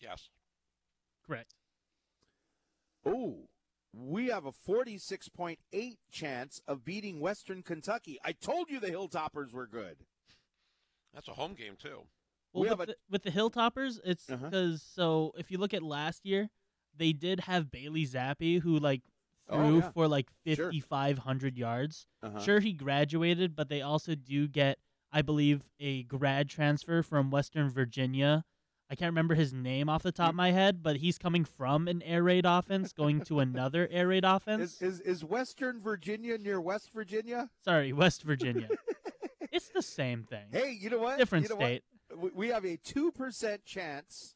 Yes. 0.00 0.30
Correct. 1.24 1.54
Oh, 3.04 3.48
we 3.92 4.26
have 4.28 4.46
a 4.46 4.52
46.8 4.52 5.56
chance 6.10 6.60
of 6.68 6.84
beating 6.84 7.20
Western 7.20 7.62
Kentucky. 7.62 8.18
I 8.24 8.32
told 8.32 8.70
you 8.70 8.80
the 8.80 8.88
Hilltoppers 8.90 9.52
were 9.52 9.66
good. 9.66 9.96
That's 11.14 11.28
a 11.28 11.32
home 11.32 11.54
game 11.54 11.74
too. 11.80 12.02
Well, 12.52 12.62
We 12.64 12.68
with, 12.70 12.80
a- 12.80 12.86
the, 12.86 12.96
with 13.10 13.22
the 13.22 13.30
Hilltoppers, 13.30 13.98
it's 14.04 14.28
Uh-huh. 14.30 14.44
because 14.48 14.82
so 14.82 15.32
if 15.36 15.50
you 15.50 15.58
look 15.58 15.74
at 15.74 15.82
last 15.82 16.24
year, 16.24 16.50
they 16.96 17.12
did 17.12 17.40
have 17.40 17.70
Bailey 17.70 18.06
Zappe 18.06 18.60
who 18.60 18.78
like 18.78 19.02
Oh, 19.48 19.56
threw 19.56 19.78
yeah. 19.80 19.90
for 19.90 20.06
like 20.06 20.28
Sure. 20.46 20.70
5,500 20.72 21.58
yards. 21.58 22.06
Uh-huh. 22.22 22.38
Sure, 22.40 22.60
he 22.60 22.72
graduated, 22.72 23.56
but 23.56 23.68
they 23.68 23.82
also 23.82 24.14
do 24.14 24.46
get, 24.46 24.78
I 25.12 25.22
believe, 25.22 25.68
a 25.80 26.04
grad 26.04 26.48
transfer 26.48 27.02
from 27.02 27.30
Western 27.32 27.68
Virginia. 27.68 28.44
I 28.90 28.96
can't 28.96 29.10
remember 29.10 29.34
his 29.36 29.52
name 29.52 29.88
off 29.88 30.02
the 30.02 30.10
top 30.10 30.30
of 30.30 30.34
my 30.34 30.50
head, 30.50 30.82
but 30.82 30.96
he's 30.96 31.16
coming 31.16 31.44
from 31.44 31.86
an 31.86 32.02
air 32.02 32.24
raid 32.24 32.44
offense 32.44 32.92
going 32.92 33.20
to 33.22 33.38
another 33.38 33.88
air 33.90 34.08
raid 34.08 34.24
offense. 34.24 34.80
Is, 34.80 34.82
is 34.82 35.00
is 35.02 35.24
Western 35.24 35.80
Virginia 35.80 36.36
near 36.38 36.60
West 36.60 36.90
Virginia? 36.92 37.50
Sorry, 37.64 37.92
West 37.92 38.24
Virginia. 38.24 38.68
it's 39.52 39.68
the 39.68 39.82
same 39.82 40.24
thing. 40.24 40.46
Hey, 40.50 40.76
you 40.80 40.90
know 40.90 40.98
what? 40.98 41.18
Different 41.18 41.44
You 41.44 41.50
know 41.50 41.56
state. 41.56 41.84
What? 42.08 42.18
We- 42.18 42.30
We 42.34 42.48
have 42.48 42.64
a 42.64 42.76
two 42.76 43.12
percent 43.12 43.64
chance 43.64 44.34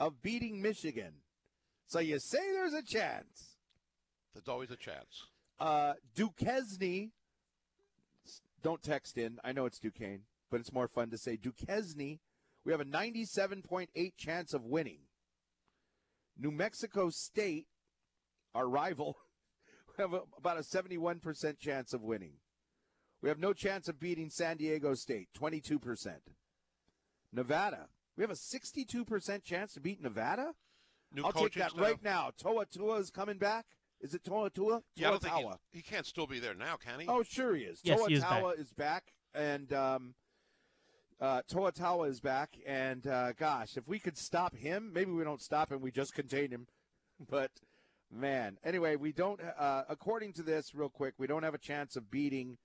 of 0.00 0.20
beating 0.20 0.60
Michigan. 0.60 1.12
So 1.86 2.00
you 2.00 2.18
say 2.18 2.40
there's 2.52 2.72
a 2.74 2.82
chance. 2.82 3.56
There's 4.34 4.48
always 4.48 4.72
a 4.72 4.76
chance. 4.76 5.26
Uh, 5.60 5.92
Duquesne. 6.16 7.12
Don't 8.62 8.82
text 8.82 9.16
in. 9.16 9.38
I 9.44 9.52
know 9.52 9.64
it's 9.66 9.78
Duquesne, 9.78 10.22
but 10.50 10.58
it's 10.58 10.72
more 10.72 10.88
fun 10.88 11.10
to 11.10 11.16
say 11.18 11.36
Duquesne. 11.36 12.18
We 12.66 12.72
have 12.72 12.80
a 12.80 12.84
97.8 12.84 14.12
chance 14.16 14.52
of 14.52 14.64
winning. 14.64 14.98
New 16.36 16.50
Mexico 16.50 17.10
State, 17.10 17.68
our 18.56 18.68
rival, 18.68 19.16
we 19.96 20.02
have 20.02 20.12
a, 20.12 20.22
about 20.36 20.58
a 20.58 20.62
71% 20.62 21.58
chance 21.60 21.94
of 21.94 22.02
winning. 22.02 22.32
We 23.22 23.28
have 23.28 23.38
no 23.38 23.52
chance 23.52 23.88
of 23.88 24.00
beating 24.00 24.30
San 24.30 24.56
Diego 24.56 24.94
State, 24.94 25.28
22%. 25.40 26.08
Nevada, 27.32 27.86
we 28.16 28.24
have 28.24 28.32
a 28.32 28.34
62% 28.34 29.44
chance 29.44 29.72
to 29.74 29.80
beat 29.80 30.02
Nevada? 30.02 30.52
New 31.14 31.22
I'll 31.24 31.32
take 31.32 31.54
that 31.54 31.70
staff. 31.70 31.80
right 31.80 32.02
now. 32.02 32.32
Toa 32.36 32.66
Taua 32.66 32.98
is 32.98 33.10
coming 33.10 33.38
back. 33.38 33.64
Is 34.00 34.12
it 34.12 34.24
Toa 34.24 34.50
Taua? 34.50 34.82
Yeah, 34.96 35.08
I 35.08 35.10
don't 35.12 35.22
think 35.22 35.34
he, 35.36 35.78
he 35.78 35.82
can't 35.82 36.04
still 36.04 36.26
be 36.26 36.40
there 36.40 36.54
now, 36.54 36.76
can 36.76 36.98
he? 36.98 37.06
Oh, 37.06 37.22
sure 37.22 37.54
he 37.54 37.62
is. 37.62 37.80
Yes, 37.84 38.00
Toa 38.00 38.08
he 38.08 38.14
is 38.16 38.24
Taua 38.24 38.58
is 38.58 38.72
back, 38.72 39.12
and 39.34 39.72
um, 39.72 40.14
uh, 41.20 41.42
Toa 41.48 41.72
Taua 41.72 42.08
is 42.08 42.20
back. 42.20 42.56
And 42.66 43.06
uh, 43.06 43.32
gosh, 43.32 43.76
if 43.76 43.86
we 43.86 43.98
could 43.98 44.18
stop 44.18 44.54
him, 44.54 44.92
maybe 44.92 45.10
we 45.12 45.24
don't 45.24 45.42
stop 45.42 45.72
him. 45.72 45.80
We 45.80 45.90
just 45.90 46.14
contain 46.14 46.50
him. 46.50 46.66
But 47.30 47.50
man, 48.12 48.58
anyway, 48.62 48.96
we 48.96 49.10
don't. 49.10 49.40
Uh, 49.58 49.84
according 49.88 50.34
to 50.34 50.42
this, 50.42 50.74
real 50.74 50.90
quick, 50.90 51.14
we 51.16 51.26
don't 51.26 51.44
have 51.44 51.54
a 51.54 51.58
chance 51.58 51.96
of 51.96 52.10
beating 52.10 52.58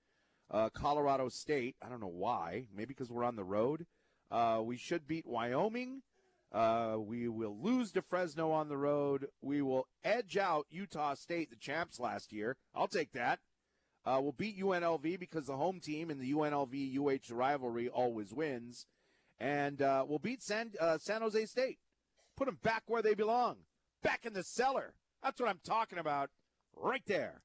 uh, 0.50 0.68
Colorado 0.68 1.30
State. 1.30 1.76
I 1.82 1.88
don't 1.88 2.00
know 2.00 2.06
why. 2.06 2.66
Maybe 2.70 2.88
because 2.88 3.10
we're 3.10 3.24
on 3.24 3.36
the 3.36 3.44
road. 3.44 3.86
Uh, 4.30 4.60
we 4.62 4.76
should 4.76 5.06
beat 5.06 5.26
Wyoming. 5.26 6.02
Uh, 6.52 6.96
we 6.98 7.28
will 7.28 7.56
lose 7.58 7.92
to 7.92 8.02
Fresno 8.02 8.50
on 8.50 8.68
the 8.68 8.76
road. 8.76 9.28
We 9.40 9.62
will 9.62 9.86
edge 10.04 10.36
out 10.36 10.66
Utah 10.68 11.14
State, 11.14 11.48
the 11.48 11.56
champs 11.56 11.98
last 11.98 12.30
year. 12.30 12.56
I'll 12.74 12.88
take 12.88 13.12
that. 13.12 13.40
Uh, 14.04 14.18
we'll 14.20 14.32
beat 14.32 14.58
UNLV 14.58 15.18
because 15.18 15.46
the 15.46 15.56
home 15.56 15.78
team 15.78 16.10
in 16.10 16.18
the 16.18 16.32
UNLV 16.32 16.98
UH 16.98 17.34
rivalry 17.34 17.88
always 17.88 18.32
wins. 18.32 18.86
And 19.38 19.80
uh, 19.80 20.04
we'll 20.06 20.18
beat 20.18 20.42
San, 20.42 20.72
uh, 20.80 20.98
San 20.98 21.22
Jose 21.22 21.46
State. 21.46 21.78
Put 22.36 22.46
them 22.46 22.58
back 22.62 22.82
where 22.86 23.02
they 23.02 23.14
belong. 23.14 23.56
Back 24.02 24.26
in 24.26 24.32
the 24.32 24.42
cellar. 24.42 24.94
That's 25.22 25.40
what 25.40 25.48
I'm 25.48 25.60
talking 25.64 25.98
about 25.98 26.30
right 26.76 27.02
there. 27.06 27.42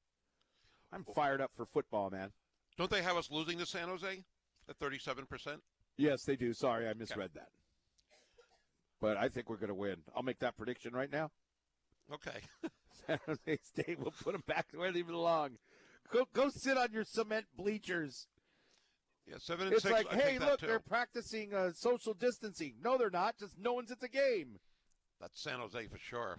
I'm 0.92 1.04
fired 1.04 1.40
up 1.40 1.52
for 1.56 1.66
football, 1.66 2.10
man. 2.10 2.30
Don't 2.76 2.90
they 2.90 3.02
have 3.02 3.16
us 3.16 3.30
losing 3.30 3.58
to 3.58 3.66
San 3.66 3.88
Jose 3.88 4.24
at 4.68 4.78
37%? 4.78 5.58
Yes, 5.96 6.24
they 6.24 6.36
do. 6.36 6.52
Sorry, 6.52 6.88
I 6.88 6.94
misread 6.94 7.30
that. 7.34 7.48
But 9.00 9.16
I 9.16 9.28
think 9.28 9.48
we're 9.48 9.56
going 9.56 9.68
to 9.68 9.74
win. 9.74 9.96
I'll 10.16 10.22
make 10.22 10.38
that 10.40 10.56
prediction 10.56 10.92
right 10.92 11.10
now. 11.10 11.30
Okay. 12.12 12.40
San 13.06 13.18
Jose 13.26 13.58
State 13.62 13.98
will 13.98 14.14
put 14.22 14.32
them 14.32 14.42
back 14.46 14.66
where 14.74 14.92
they 14.92 15.02
belong. 15.02 15.50
Go, 16.12 16.26
go 16.32 16.48
sit 16.48 16.76
on 16.76 16.92
your 16.92 17.04
cement 17.04 17.46
bleachers. 17.56 18.26
Yeah, 19.26 19.36
7 19.38 19.66
and 19.66 19.74
It's 19.74 19.82
6. 19.82 19.92
like, 19.92 20.06
I 20.12 20.16
hey, 20.16 20.38
look, 20.38 20.60
they're 20.60 20.80
practicing 20.80 21.52
uh, 21.52 21.72
social 21.72 22.14
distancing. 22.14 22.76
No, 22.82 22.96
they're 22.96 23.10
not. 23.10 23.36
Just 23.38 23.58
no 23.58 23.74
one's 23.74 23.90
at 23.90 24.00
the 24.00 24.08
game. 24.08 24.58
That's 25.20 25.40
San 25.40 25.58
Jose 25.58 25.86
for 25.86 25.98
sure. 25.98 26.38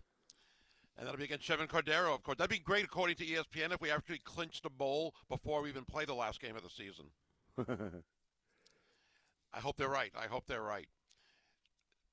And 0.98 1.06
that'll 1.06 1.20
be 1.20 1.26
against 1.26 1.48
Chevan 1.48 1.68
Cordeiro, 1.68 2.14
of 2.14 2.24
course. 2.24 2.38
That'd 2.38 2.50
be 2.50 2.60
great, 2.60 2.84
according 2.84 3.18
to 3.18 3.26
ESPN, 3.26 3.72
if 3.72 3.80
we 3.80 3.92
actually 3.92 4.20
clinched 4.20 4.64
the 4.64 4.70
bowl 4.70 5.14
before 5.30 5.62
we 5.62 5.70
even 5.70 5.86
play 5.86 6.06
the 6.06 6.14
last 6.16 6.42
game 6.42 6.56
of 6.56 6.64
the 6.64 6.70
season. 6.70 7.06
I 9.54 9.60
hope 9.60 9.78
they're 9.78 9.88
right. 9.88 10.12
I 10.20 10.28
hope 10.28 10.46
they're 10.48 10.62
right. 10.62 10.88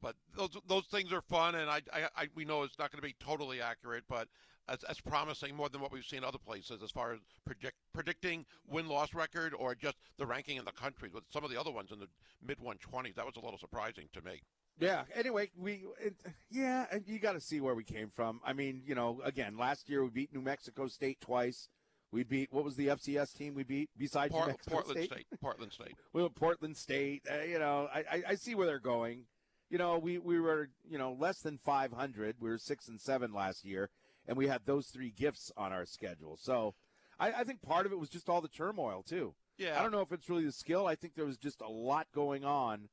But 0.00 0.14
those 0.36 0.50
those 0.68 0.86
things 0.86 1.12
are 1.12 1.22
fun, 1.22 1.54
and 1.54 1.70
I, 1.70 1.80
I, 1.92 2.08
I 2.16 2.28
we 2.34 2.44
know 2.44 2.62
it's 2.62 2.78
not 2.78 2.92
going 2.92 3.00
to 3.00 3.06
be 3.06 3.16
totally 3.18 3.60
accurate, 3.60 4.04
but 4.08 4.28
that's, 4.68 4.84
that's 4.86 5.00
promising 5.00 5.54
more 5.54 5.68
than 5.68 5.80
what 5.80 5.92
we've 5.92 6.04
seen 6.04 6.24
other 6.24 6.38
places 6.38 6.82
as 6.82 6.90
far 6.90 7.12
as 7.12 7.20
project, 7.44 7.76
predicting 7.92 8.44
win 8.68 8.88
loss 8.88 9.14
record 9.14 9.54
or 9.58 9.74
just 9.74 9.96
the 10.18 10.26
ranking 10.26 10.56
in 10.56 10.64
the 10.64 10.72
country. 10.72 11.10
With 11.12 11.24
some 11.30 11.44
of 11.44 11.50
the 11.50 11.60
other 11.60 11.70
ones 11.70 11.90
in 11.92 12.00
the 12.00 12.08
mid 12.44 12.58
120s, 12.58 13.14
that 13.14 13.26
was 13.26 13.36
a 13.36 13.40
little 13.40 13.58
surprising 13.58 14.08
to 14.12 14.22
me. 14.22 14.42
Yeah. 14.78 15.04
Anyway, 15.14 15.50
we 15.56 15.84
it, 16.00 16.14
yeah, 16.50 16.86
and 16.90 17.02
you 17.06 17.18
got 17.18 17.32
to 17.32 17.40
see 17.40 17.60
where 17.60 17.74
we 17.74 17.84
came 17.84 18.10
from. 18.14 18.40
I 18.44 18.52
mean, 18.52 18.82
you 18.84 18.94
know, 18.94 19.20
again, 19.24 19.56
last 19.56 19.88
year 19.88 20.04
we 20.04 20.10
beat 20.10 20.34
New 20.34 20.42
Mexico 20.42 20.86
State 20.86 21.20
twice. 21.20 21.68
We 22.12 22.24
beat 22.24 22.52
what 22.52 22.64
was 22.64 22.76
the 22.76 22.88
FCS 22.88 23.34
team 23.34 23.54
we 23.54 23.64
beat 23.64 23.90
besides 23.96 24.32
New 24.32 24.38
Port, 24.38 24.48
Mexico 24.48 24.74
Portland 24.74 24.98
State? 24.98 25.10
State. 25.10 25.40
Portland 25.40 25.72
State. 25.72 25.94
Well, 26.12 26.28
Portland 26.28 26.76
State. 26.76 27.22
Uh, 27.30 27.44
you 27.44 27.58
know, 27.58 27.88
I, 27.92 27.98
I 28.10 28.22
I 28.28 28.34
see 28.34 28.54
where 28.54 28.66
they're 28.66 28.78
going. 28.78 29.24
You 29.70 29.78
know, 29.78 29.98
we 29.98 30.18
we 30.18 30.38
were 30.38 30.68
you 30.88 30.98
know 30.98 31.12
less 31.18 31.40
than 31.40 31.58
500. 31.58 32.36
We 32.40 32.50
were 32.50 32.58
six 32.58 32.86
and 32.86 33.00
seven 33.00 33.32
last 33.32 33.64
year, 33.64 33.90
and 34.26 34.36
we 34.36 34.46
had 34.46 34.62
those 34.66 34.88
three 34.88 35.10
gifts 35.10 35.52
on 35.56 35.72
our 35.72 35.86
schedule. 35.86 36.36
So, 36.40 36.74
I, 37.18 37.32
I 37.32 37.44
think 37.44 37.62
part 37.62 37.86
of 37.86 37.92
it 37.92 37.98
was 37.98 38.08
just 38.08 38.28
all 38.28 38.40
the 38.40 38.48
turmoil 38.48 39.02
too. 39.02 39.34
Yeah. 39.58 39.78
I 39.78 39.82
don't 39.82 39.92
know 39.92 40.02
if 40.02 40.12
it's 40.12 40.28
really 40.28 40.44
the 40.44 40.52
skill. 40.52 40.86
I 40.86 40.94
think 40.94 41.14
there 41.14 41.24
was 41.24 41.38
just 41.38 41.60
a 41.62 41.68
lot 41.68 42.06
going 42.14 42.44
on 42.44 42.88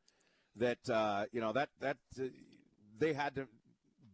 that 0.56 0.90
uh, 0.90 1.26
you 1.32 1.42
know 1.42 1.54
that 1.54 1.70
that 1.80 1.98
uh, 2.20 2.24
they 2.98 3.14
had 3.14 3.36
to. 3.36 3.48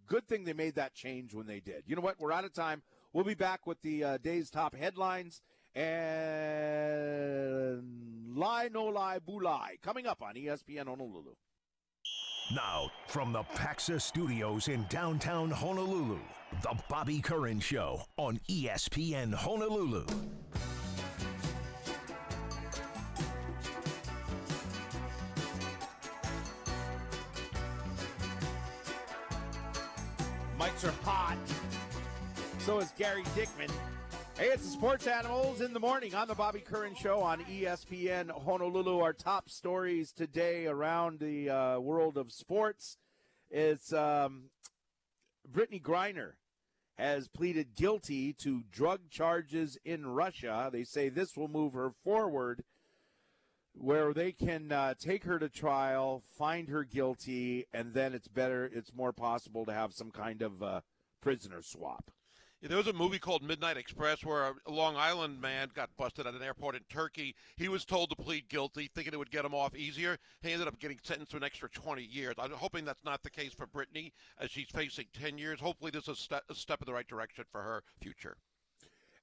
Good 0.07 0.28
thing 0.28 0.43
they 0.43 0.53
made 0.53 0.76
that 0.76 0.95
change 0.95 1.36
when 1.36 1.45
they 1.45 1.59
did. 1.59 1.84
You 1.86 1.95
know 1.95 2.01
what? 2.01 2.20
We're 2.20 2.32
out 2.32 2.43
of 2.43 2.53
time. 2.53 2.82
We'll 3.13 3.26
be 3.26 3.36
back 3.36 3.67
with 3.67 3.80
the 3.84 4.03
uh, 4.03 4.17
day's 4.17 4.49
top 4.49 4.76
headlines 4.76 5.43
and 5.76 5.86
Lie 8.36 8.70
No 8.74 8.86
Lie 8.86 9.20
Bulai 9.20 9.80
coming 9.84 10.07
up 10.07 10.24
on 10.24 10.34
ESPN 10.34 10.88
Honolulu. 10.88 11.36
Now, 12.51 12.89
from 13.05 13.31
the 13.31 13.43
Paxa 13.43 14.01
Studios 14.01 14.69
in 14.69 14.83
downtown 14.89 15.51
Honolulu, 15.51 16.17
the 16.63 16.75
Bobby 16.89 17.21
Curran 17.21 17.59
Show 17.59 18.01
on 18.17 18.39
ESPN 18.49 19.31
Honolulu. 19.31 20.03
Mics 30.57 30.83
are 30.85 31.03
hot. 31.03 31.37
So 32.57 32.79
is 32.79 32.91
Gary 32.97 33.23
Dickman. 33.35 33.71
Hey, 34.39 34.51
it's 34.51 34.63
the 34.63 34.69
Sports 34.69 35.05
Animals 35.05 35.59
in 35.59 35.73
the 35.73 35.81
morning 35.81 36.15
on 36.15 36.29
the 36.29 36.33
Bobby 36.33 36.61
Curran 36.61 36.95
Show 36.95 37.19
on 37.19 37.43
ESPN 37.43 38.31
Honolulu. 38.45 38.99
Our 38.99 39.11
top 39.11 39.49
stories 39.49 40.13
today 40.13 40.65
around 40.65 41.19
the 41.19 41.49
uh, 41.49 41.79
world 41.81 42.17
of 42.17 42.31
sports 42.31 42.95
is 43.51 43.91
um, 43.91 44.43
Brittney 45.51 45.81
Griner 45.81 46.35
has 46.97 47.27
pleaded 47.27 47.75
guilty 47.75 48.31
to 48.41 48.63
drug 48.71 49.09
charges 49.09 49.77
in 49.83 50.07
Russia. 50.07 50.69
They 50.71 50.85
say 50.85 51.09
this 51.09 51.35
will 51.35 51.49
move 51.49 51.73
her 51.73 51.91
forward 52.05 52.63
where 53.73 54.13
they 54.13 54.31
can 54.31 54.71
uh, 54.71 54.93
take 54.97 55.25
her 55.25 55.37
to 55.37 55.49
trial, 55.49 56.23
find 56.37 56.69
her 56.69 56.85
guilty, 56.85 57.65
and 57.73 57.93
then 57.93 58.13
it's 58.13 58.29
better, 58.29 58.71
it's 58.73 58.93
more 58.93 59.11
possible 59.11 59.65
to 59.65 59.73
have 59.73 59.91
some 59.91 60.11
kind 60.11 60.41
of 60.41 60.63
uh, 60.63 60.79
prisoner 61.21 61.61
swap. 61.61 62.09
There 62.62 62.78
was 62.78 62.88
a 62.88 62.93
movie 62.93 63.20
called 63.20 63.41
Midnight 63.41 63.78
Express 63.78 64.26
where 64.26 64.53
a 64.66 64.72
Long 64.72 64.97
Island 64.97 65.39
man 65.39 65.70
got 65.74 65.95
busted 65.97 66.28
at 66.28 66.34
an 66.34 66.43
airport 66.43 66.76
in 66.76 66.82
Turkey. 66.89 67.34
He 67.55 67.70
was 67.70 67.86
told 67.86 68.10
to 68.10 68.18
plead 68.18 68.49
guilty, 68.49 68.89
thinking 68.93 69.14
it 69.14 69.18
would 69.18 69.32
get 69.32 69.45
him 69.45 69.55
off 69.55 69.74
easier. 69.76 70.18
He 70.41 70.51
ended 70.51 70.68
up 70.68 70.78
getting 70.78 70.99
sentenced 71.01 71.32
to 71.32 71.38
an 71.38 71.43
extra 71.43 71.70
20 71.70 72.03
years. 72.03 72.36
I'm 72.38 72.51
hoping 72.51 72.84
that's 72.84 73.05
not 73.05 73.24
the 73.24 73.30
case 73.30 73.53
for 73.53 73.66
Brittney, 73.66 74.12
as 74.39 74.51
she's 74.51 74.68
facing 74.74 75.05
10 75.14 75.38
years. 75.38 75.62
Hopefully, 75.62 75.89
this 75.89 76.03
is 76.03 76.10
a 76.10 76.16
step, 76.16 76.43
a 76.49 76.55
step 76.55 76.82
in 76.82 76.86
the 76.86 76.93
right 76.93 77.07
direction 77.07 77.45
for 77.49 77.62
her 77.62 77.84
future. 78.01 78.36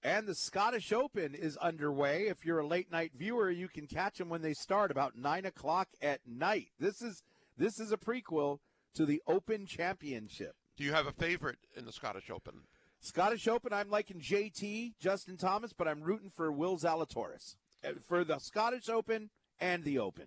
And 0.02 0.26
the 0.26 0.34
Scottish 0.34 0.90
Open 0.92 1.34
is 1.34 1.58
underway. 1.58 2.28
If 2.28 2.46
you're 2.46 2.60
a 2.60 2.66
late 2.66 2.90
night 2.90 3.12
viewer, 3.14 3.50
you 3.50 3.68
can 3.68 3.86
catch 3.86 4.16
them 4.16 4.30
when 4.30 4.40
they 4.40 4.54
start 4.54 4.90
about 4.90 5.16
nine 5.16 5.44
o'clock 5.44 5.88
at 6.00 6.20
night. 6.26 6.68
This 6.80 7.02
is 7.02 7.22
this 7.58 7.80
is 7.80 7.92
a 7.92 7.98
prequel 7.98 8.60
to 8.94 9.04
the 9.04 9.20
Open 9.26 9.66
Championship. 9.66 10.54
Do 10.76 10.84
you 10.84 10.92
have 10.92 11.06
a 11.06 11.12
favorite 11.12 11.58
in 11.76 11.84
the 11.84 11.92
Scottish 11.92 12.30
Open? 12.30 12.62
Scottish 13.06 13.46
Open, 13.46 13.72
I'm 13.72 13.88
liking 13.88 14.20
JT, 14.20 14.94
Justin 14.98 15.36
Thomas, 15.36 15.72
but 15.72 15.86
I'm 15.86 16.02
rooting 16.02 16.28
for 16.28 16.50
Will 16.50 16.76
Zalatoris 16.76 17.54
uh, 17.84 17.90
for 18.04 18.24
the 18.24 18.38
Scottish 18.38 18.88
Open 18.88 19.30
and 19.60 19.84
the 19.84 20.00
Open. 20.00 20.26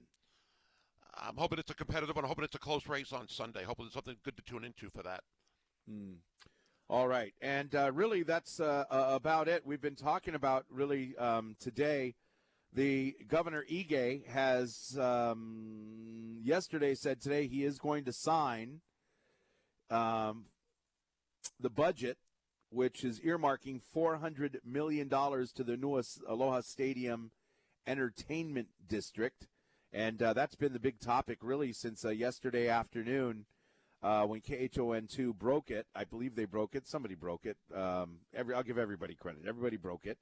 I'm 1.14 1.36
hoping 1.36 1.60
it's 1.60 1.70
a 1.70 1.76
competitive 1.76 2.16
one. 2.16 2.24
I'm 2.24 2.30
hoping 2.30 2.46
it's 2.46 2.56
a 2.56 2.60
close 2.60 2.88
race 2.88 3.12
on 3.12 3.28
Sunday. 3.28 3.66
Hoping 3.66 3.86
there's 3.86 3.94
something 3.94 4.16
good 4.24 4.38
to 4.38 4.44
tune 4.44 4.64
into 4.64 4.90
for 4.90 5.04
that. 5.04 5.24
Hmm. 5.90 6.14
All 6.90 7.08
right, 7.08 7.34
and 7.42 7.76
uh, 7.76 7.92
really, 7.92 8.24
that's 8.24 8.62
uh, 8.62 8.86
uh, 8.90 9.10
about 9.12 9.50
it. 9.50 9.66
We've 9.66 9.82
been 9.82 9.96
talking 9.96 10.34
about 10.34 10.66
really 10.72 11.18
um, 11.18 11.58
today. 11.60 12.16
The 12.72 13.16
governor 13.28 13.66
Ige 13.70 14.26
has 14.28 14.98
um, 14.98 16.38
yesterday 16.42 16.96
said 16.96 17.20
today 17.20 17.48
he 17.48 17.66
is 17.66 17.78
going 17.78 18.06
to 18.06 18.14
sign 18.14 18.80
um, 19.92 20.46
the 21.60 21.70
budget, 21.70 22.18
which 22.70 23.04
is 23.04 23.20
earmarking 23.22 23.82
four 23.82 24.18
hundred 24.18 24.60
million 24.66 25.08
dollars 25.08 25.52
to 25.54 25.64
the 25.64 25.78
newest 25.78 26.22
Aloha 26.28 26.62
Stadium 26.62 27.32
Entertainment 27.88 28.68
District, 28.88 29.48
and 29.92 30.22
uh, 30.22 30.34
that's 30.34 30.56
been 30.56 30.74
the 30.74 30.80
big 30.80 31.00
topic 31.00 31.40
really 31.42 31.74
since 31.74 32.06
uh, 32.06 32.10
yesterday 32.10 32.68
afternoon 32.68 33.46
uh, 34.02 34.26
when 34.26 34.42
KHON2 34.42 35.36
broke 35.36 35.72
it. 35.72 35.88
I 35.96 36.04
believe 36.04 36.36
they 36.36 36.46
broke 36.46 36.76
it. 36.76 36.88
Somebody 36.88 37.16
broke 37.16 37.46
it. 37.46 37.58
Um, 37.76 38.20
every 38.34 38.56
I'll 38.56 38.64
give 38.64 38.78
everybody 38.78 39.16
credit. 39.16 39.42
Everybody 39.48 39.78
broke 39.78 40.06
it, 40.06 40.20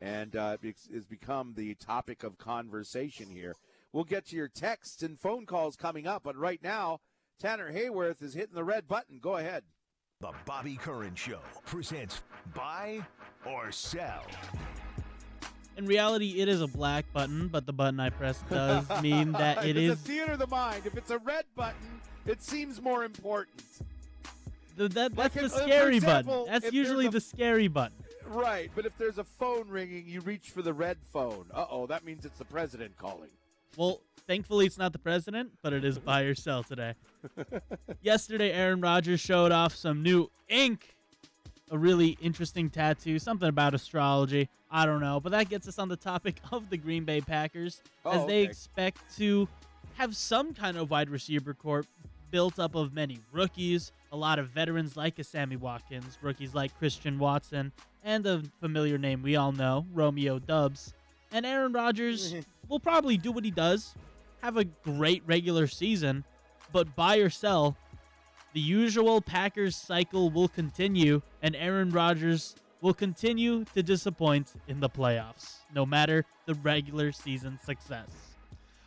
and 0.00 0.34
uh, 0.34 0.56
it's 0.62 0.88
become 1.06 1.54
the 1.56 1.74
topic 1.74 2.22
of 2.24 2.38
conversation 2.38 3.30
here. 3.30 3.54
We'll 3.92 4.04
get 4.04 4.26
to 4.26 4.36
your 4.36 4.48
texts 4.48 5.02
and 5.02 5.20
phone 5.20 5.46
calls 5.46 5.76
coming 5.76 6.06
up, 6.06 6.24
but 6.24 6.36
right 6.36 6.60
now, 6.62 7.00
Tanner 7.38 7.72
Hayworth 7.72 8.22
is 8.22 8.34
hitting 8.34 8.54
the 8.54 8.64
red 8.64 8.88
button. 8.88 9.18
Go 9.20 9.36
ahead. 9.36 9.62
The 10.20 10.30
Bobby 10.46 10.76
Curran 10.76 11.14
Show 11.16 11.40
presents 11.66 12.22
Buy 12.54 13.00
or 13.44 13.72
Sell. 13.72 14.22
In 15.76 15.86
reality, 15.86 16.40
it 16.40 16.48
is 16.48 16.60
a 16.60 16.68
black 16.68 17.04
button, 17.12 17.48
but 17.48 17.66
the 17.66 17.72
button 17.72 17.98
I 17.98 18.10
press 18.10 18.40
does 18.48 18.88
mean 19.02 19.32
that 19.32 19.64
it 19.66 19.76
it's 19.76 20.00
is 20.00 20.04
a 20.04 20.08
theater 20.08 20.32
of 20.32 20.38
the 20.38 20.46
mind. 20.46 20.86
If 20.86 20.96
it's 20.96 21.10
a 21.10 21.18
red 21.18 21.44
button, 21.56 22.00
it 22.26 22.42
seems 22.42 22.80
more 22.80 23.04
important. 23.04 23.62
the, 24.76 24.88
that. 24.90 25.16
That's 25.16 25.34
if- 25.36 25.42
the 25.42 25.48
for 25.50 25.58
scary 25.62 25.96
example, 25.96 26.44
button. 26.44 26.52
That's 26.62 26.72
usually 26.72 27.06
a- 27.06 27.10
the 27.10 27.20
scary 27.20 27.68
button. 27.68 27.96
Right, 28.26 28.70
but 28.74 28.86
if 28.86 28.96
there's 28.96 29.18
a 29.18 29.24
phone 29.24 29.68
ringing, 29.68 30.04
you 30.06 30.20
reach 30.20 30.50
for 30.50 30.62
the 30.62 30.72
red 30.72 30.96
phone. 31.12 31.46
Uh 31.52 31.66
oh, 31.68 31.86
that 31.88 32.04
means 32.04 32.24
it's 32.24 32.38
the 32.38 32.44
president 32.46 32.96
calling. 32.96 33.28
Well, 33.76 34.00
thankfully 34.26 34.66
it's 34.66 34.78
not 34.78 34.92
the 34.92 34.98
president, 34.98 35.50
but 35.62 35.72
it 35.72 35.84
is 35.84 35.98
buy 35.98 36.22
or 36.22 36.34
sell 36.34 36.62
today. 36.62 36.94
Yesterday, 38.02 38.52
Aaron 38.52 38.80
Rodgers 38.80 39.20
showed 39.20 39.52
off 39.52 39.74
some 39.74 40.02
new 40.02 40.30
ink, 40.48 40.96
a 41.70 41.78
really 41.78 42.16
interesting 42.20 42.70
tattoo, 42.70 43.18
something 43.18 43.48
about 43.48 43.74
astrology. 43.74 44.48
I 44.70 44.86
don't 44.86 45.00
know, 45.00 45.20
but 45.20 45.32
that 45.32 45.48
gets 45.48 45.68
us 45.68 45.78
on 45.78 45.88
the 45.88 45.96
topic 45.96 46.36
of 46.52 46.68
the 46.70 46.76
Green 46.76 47.04
Bay 47.04 47.20
Packers 47.20 47.80
oh, 48.04 48.10
as 48.10 48.20
Oh, 48.22 48.26
they 48.26 48.42
okay. 48.42 48.50
expect 48.50 49.16
to 49.16 49.48
have 49.94 50.16
some 50.16 50.52
kind 50.54 50.76
of 50.76 50.90
wide 50.90 51.10
receiver 51.10 51.54
corps 51.54 51.84
built 52.30 52.58
up 52.58 52.74
of 52.74 52.92
many 52.92 53.20
rookies, 53.32 53.92
a 54.10 54.16
lot 54.16 54.40
of 54.40 54.48
veterans 54.48 54.96
like 54.96 55.18
a 55.20 55.24
Sammy 55.24 55.54
Watkins, 55.56 56.18
rookies 56.20 56.52
like 56.54 56.76
Christian 56.78 57.18
Watson, 57.20 57.70
and 58.02 58.26
a 58.26 58.42
familiar 58.60 58.98
name 58.98 59.22
we 59.22 59.36
all 59.36 59.52
know, 59.52 59.86
Romeo 59.92 60.40
Doubs. 60.40 60.92
And 61.30 61.46
Aaron 61.46 61.72
Rodgers 61.72 62.34
will 62.68 62.80
probably 62.80 63.16
do 63.16 63.32
what 63.32 63.44
he 63.44 63.50
does, 63.50 63.94
have 64.42 64.56
a 64.56 64.64
great 64.64 65.22
regular 65.26 65.66
season, 65.66 66.24
but 66.72 66.94
buy 66.96 67.16
or 67.16 67.30
sell, 67.30 67.76
the 68.52 68.60
usual 68.60 69.20
Packers 69.20 69.74
cycle 69.74 70.30
will 70.30 70.48
continue, 70.48 71.22
and 71.42 71.56
Aaron 71.56 71.90
Rodgers 71.90 72.54
will 72.80 72.94
continue 72.94 73.64
to 73.74 73.82
disappoint 73.82 74.52
in 74.68 74.80
the 74.80 74.88
playoffs, 74.88 75.56
no 75.74 75.86
matter 75.86 76.24
the 76.46 76.54
regular 76.54 77.10
season 77.10 77.58
success. 77.64 78.33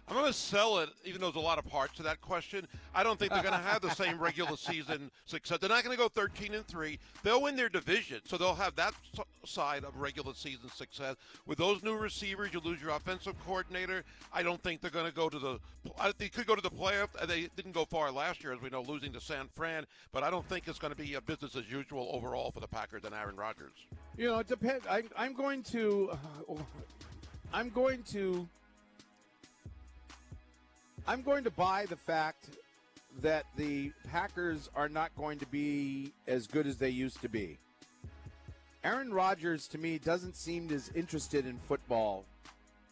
I'm 0.10 0.16
going 0.16 0.28
to 0.28 0.34
sell 0.34 0.80
it, 0.80 0.90
even 1.04 1.20
though 1.20 1.28
there's 1.32 1.44
a 1.44 1.46
lot 1.46 1.58
of 1.58 1.66
parts 1.66 1.96
to 1.98 2.04
that 2.04 2.22
question. 2.22 2.66
I 2.96 3.04
don't 3.04 3.20
think 3.20 3.34
they're 3.34 3.42
going 3.44 3.54
to 3.54 3.60
have 3.68 3.82
the 3.82 3.90
same 3.90 4.18
regular 4.18 4.56
season 4.58 5.12
success. 5.26 5.58
They're 5.60 5.70
not 5.70 5.84
going 5.84 5.96
to 5.98 6.02
go 6.02 6.08
13 6.08 6.54
and 6.54 6.66
three. 6.66 6.98
They'll 7.24 7.42
win 7.42 7.58
their 7.58 7.68
division, 7.68 8.22
so 8.26 8.38
they'll 8.38 8.56
have 8.56 8.76
that 8.78 8.94
side 9.46 9.84
of 9.84 9.98
regular 9.98 10.34
season 10.34 10.70
success. 10.74 11.16
With 11.46 11.58
those 11.58 11.84
new 11.84 11.96
receivers, 11.98 12.54
you 12.54 12.62
lose 12.62 12.82
your 12.82 12.92
offensive 12.92 13.36
coordinator. 13.46 14.06
I 14.32 14.44
don't 14.44 14.64
think 14.64 14.80
they're 14.80 14.92
going 14.92 15.08
to 15.08 15.12
go 15.14 15.28
to 15.28 15.40
the. 15.40 15.60
They 16.18 16.30
could 16.30 16.48
go 16.48 16.56
to 16.56 16.62
the 16.62 16.72
playoff. 16.72 17.10
Uh, 17.20 17.26
They 17.26 17.50
didn't 17.58 17.74
go 17.74 17.84
far 17.84 18.10
last 18.10 18.42
year, 18.44 18.54
as 18.54 18.62
we 18.62 18.70
know, 18.70 18.84
losing 18.84 19.12
to 19.12 19.20
San 19.20 19.50
Fran. 19.56 19.86
But 20.14 20.24
I 20.24 20.30
don't 20.30 20.48
think 20.48 20.70
it's 20.70 20.80
going 20.80 20.94
to 20.94 21.02
be 21.02 21.16
a 21.16 21.22
business 21.22 21.58
as 21.58 21.70
usual 21.70 22.10
overall 22.14 22.52
for 22.52 22.62
the 22.62 22.68
Packers 22.68 23.04
and 23.04 23.14
Aaron 23.14 23.36
Rodgers. 23.36 23.74
You 24.18 24.30
know, 24.30 24.40
it 24.40 24.48
depends. 24.48 24.88
I, 24.88 25.04
I'm 25.18 25.34
going 25.34 25.64
to. 25.64 26.12
Uh, 26.50 26.56
I'm 27.54 27.70
going 27.70 28.04
to. 28.12 28.48
I'm 31.10 31.22
going 31.22 31.46
to 31.46 31.52
buy 31.52 31.86
the 31.86 31.96
fact 31.96 32.50
that 33.22 33.46
the 33.56 33.94
Packers 34.10 34.70
are 34.76 34.90
not 34.90 35.16
going 35.16 35.40
to 35.40 35.46
be 35.46 36.12
as 36.28 36.48
good 36.48 36.68
as 36.68 36.76
they 36.76 36.90
used 36.90 37.22
to 37.22 37.30
be. 37.30 37.58
Aaron 38.84 39.14
Rodgers, 39.14 39.70
to 39.70 39.78
me, 39.78 40.00
doesn't 40.00 40.36
seem 40.36 40.70
as 40.70 40.92
interested 40.96 41.46
in 41.46 41.58
football 41.60 42.26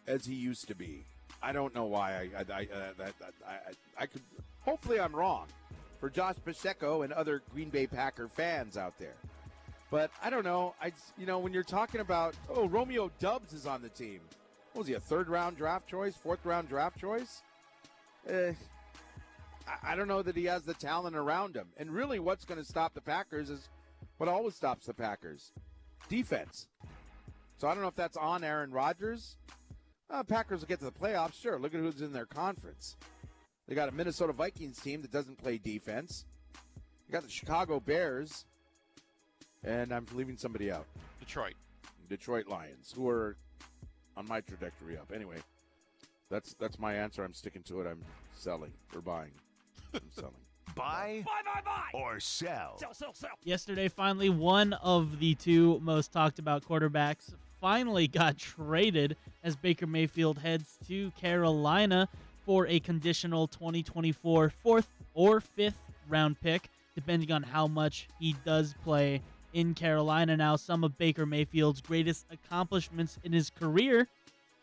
as 0.07 0.25
he 0.25 0.33
used 0.33 0.67
to 0.69 0.75
be. 0.75 1.03
I 1.43 1.51
don't 1.51 1.75
know 1.75 1.83
why. 1.83 2.13
I, 2.13 2.39
I, 2.39 2.45
I, 2.53 2.67
uh, 2.73 3.09
I, 3.45 3.57
I 3.97 4.05
could. 4.05 4.21
Hopefully, 4.61 4.99
I'm 4.99 5.13
wrong. 5.13 5.47
For 5.99 6.09
Josh 6.09 6.35
Pacheco 6.43 7.01
and 7.01 7.11
other 7.11 7.41
Green 7.53 7.69
Bay 7.69 7.85
Packer 7.85 8.29
fans 8.29 8.77
out 8.77 8.97
there. 8.97 9.15
But 9.91 10.09
I 10.23 10.29
don't 10.29 10.43
know. 10.43 10.73
I 10.81 10.91
you 11.17 11.25
know 11.25 11.39
when 11.39 11.53
you're 11.53 11.63
talking 11.63 12.01
about 12.01 12.35
oh 12.49 12.67
Romeo 12.67 13.11
Doubs 13.19 13.53
is 13.53 13.65
on 13.65 13.81
the 13.81 13.89
team. 13.89 14.19
What 14.73 14.79
was 14.79 14.87
he 14.87 14.93
a 14.93 14.99
third 14.99 15.29
round 15.29 15.57
draft 15.57 15.87
choice, 15.87 16.15
fourth 16.15 16.45
round 16.45 16.67
draft 16.69 16.99
choice? 16.99 17.43
Eh, 18.27 18.53
I, 19.83 19.95
don't 19.95 20.07
know 20.07 20.21
that 20.21 20.35
he 20.35 20.45
has 20.45 20.63
the 20.63 20.73
talent 20.73 21.15
around 21.15 21.55
him. 21.55 21.67
And 21.77 21.91
really, 21.91 22.19
what's 22.19 22.45
going 22.45 22.59
to 22.59 22.65
stop 22.65 22.93
the 22.93 23.01
Packers 23.01 23.49
is 23.49 23.69
what 24.17 24.29
always 24.29 24.55
stops 24.55 24.87
the 24.87 24.93
Packers: 24.93 25.51
defense. 26.09 26.67
So 27.57 27.67
I 27.67 27.73
don't 27.73 27.81
know 27.81 27.89
if 27.89 27.95
that's 27.95 28.17
on 28.17 28.43
Aaron 28.43 28.71
Rodgers. 28.71 29.37
Uh, 30.09 30.23
Packers 30.23 30.61
will 30.61 30.67
get 30.67 30.79
to 30.79 30.85
the 30.85 30.91
playoffs. 30.91 31.33
Sure, 31.39 31.59
look 31.59 31.73
at 31.73 31.79
who's 31.79 32.01
in 32.01 32.13
their 32.13 32.25
conference. 32.25 32.97
They 33.67 33.75
got 33.75 33.89
a 33.89 33.91
Minnesota 33.91 34.33
Vikings 34.33 34.79
team 34.79 35.01
that 35.01 35.11
doesn't 35.11 35.37
play 35.37 35.57
defense. 35.57 36.25
You 37.07 37.13
got 37.13 37.23
the 37.23 37.29
Chicago 37.29 37.79
Bears, 37.79 38.45
and 39.63 39.91
I'm 39.91 40.05
leaving 40.13 40.37
somebody 40.37 40.71
out. 40.71 40.85
Detroit. 41.19 41.55
Detroit 42.07 42.47
Lions, 42.47 42.93
who 42.95 43.09
are 43.09 43.35
on 44.15 44.27
my 44.27 44.41
trajectory 44.41 44.97
up. 44.97 45.11
Anyway, 45.13 45.37
that's 46.29 46.53
that's 46.55 46.79
my 46.79 46.93
answer. 46.93 47.23
I'm 47.23 47.33
sticking 47.33 47.63
to 47.63 47.81
it. 47.81 47.87
I'm 47.87 48.01
selling 48.33 48.71
or 48.93 49.01
buying. 49.01 49.31
I'm 49.93 50.01
selling. 50.09 50.33
Buy, 50.75 51.23
buy, 51.25 51.41
buy, 51.45 51.61
buy, 51.63 51.97
or 51.97 52.19
sell. 52.19 52.77
Yesterday, 53.43 53.87
finally, 53.87 54.29
one 54.29 54.73
of 54.73 55.19
the 55.19 55.35
two 55.35 55.79
most 55.81 56.11
talked 56.11 56.37
about 56.37 56.65
quarterbacks 56.65 57.33
finally 57.61 58.07
got 58.09 58.37
traded 58.37 59.15
as 59.43 59.55
Baker 59.55 59.87
Mayfield 59.87 60.39
heads 60.39 60.77
to 60.87 61.11
Carolina 61.11 62.09
for 62.45 62.67
a 62.67 62.79
conditional 62.79 63.47
2024 63.47 64.49
fourth 64.49 64.87
or 65.13 65.39
fifth 65.39 65.79
round 66.09 66.41
pick, 66.41 66.69
depending 66.93 67.31
on 67.31 67.43
how 67.43 67.67
much 67.67 68.07
he 68.19 68.35
does 68.43 68.75
play 68.83 69.21
in 69.53 69.73
Carolina. 69.73 70.35
Now, 70.35 70.57
some 70.57 70.83
of 70.83 70.97
Baker 70.97 71.25
Mayfield's 71.25 71.79
greatest 71.79 72.25
accomplishments 72.31 73.17
in 73.23 73.31
his 73.31 73.49
career 73.49 74.07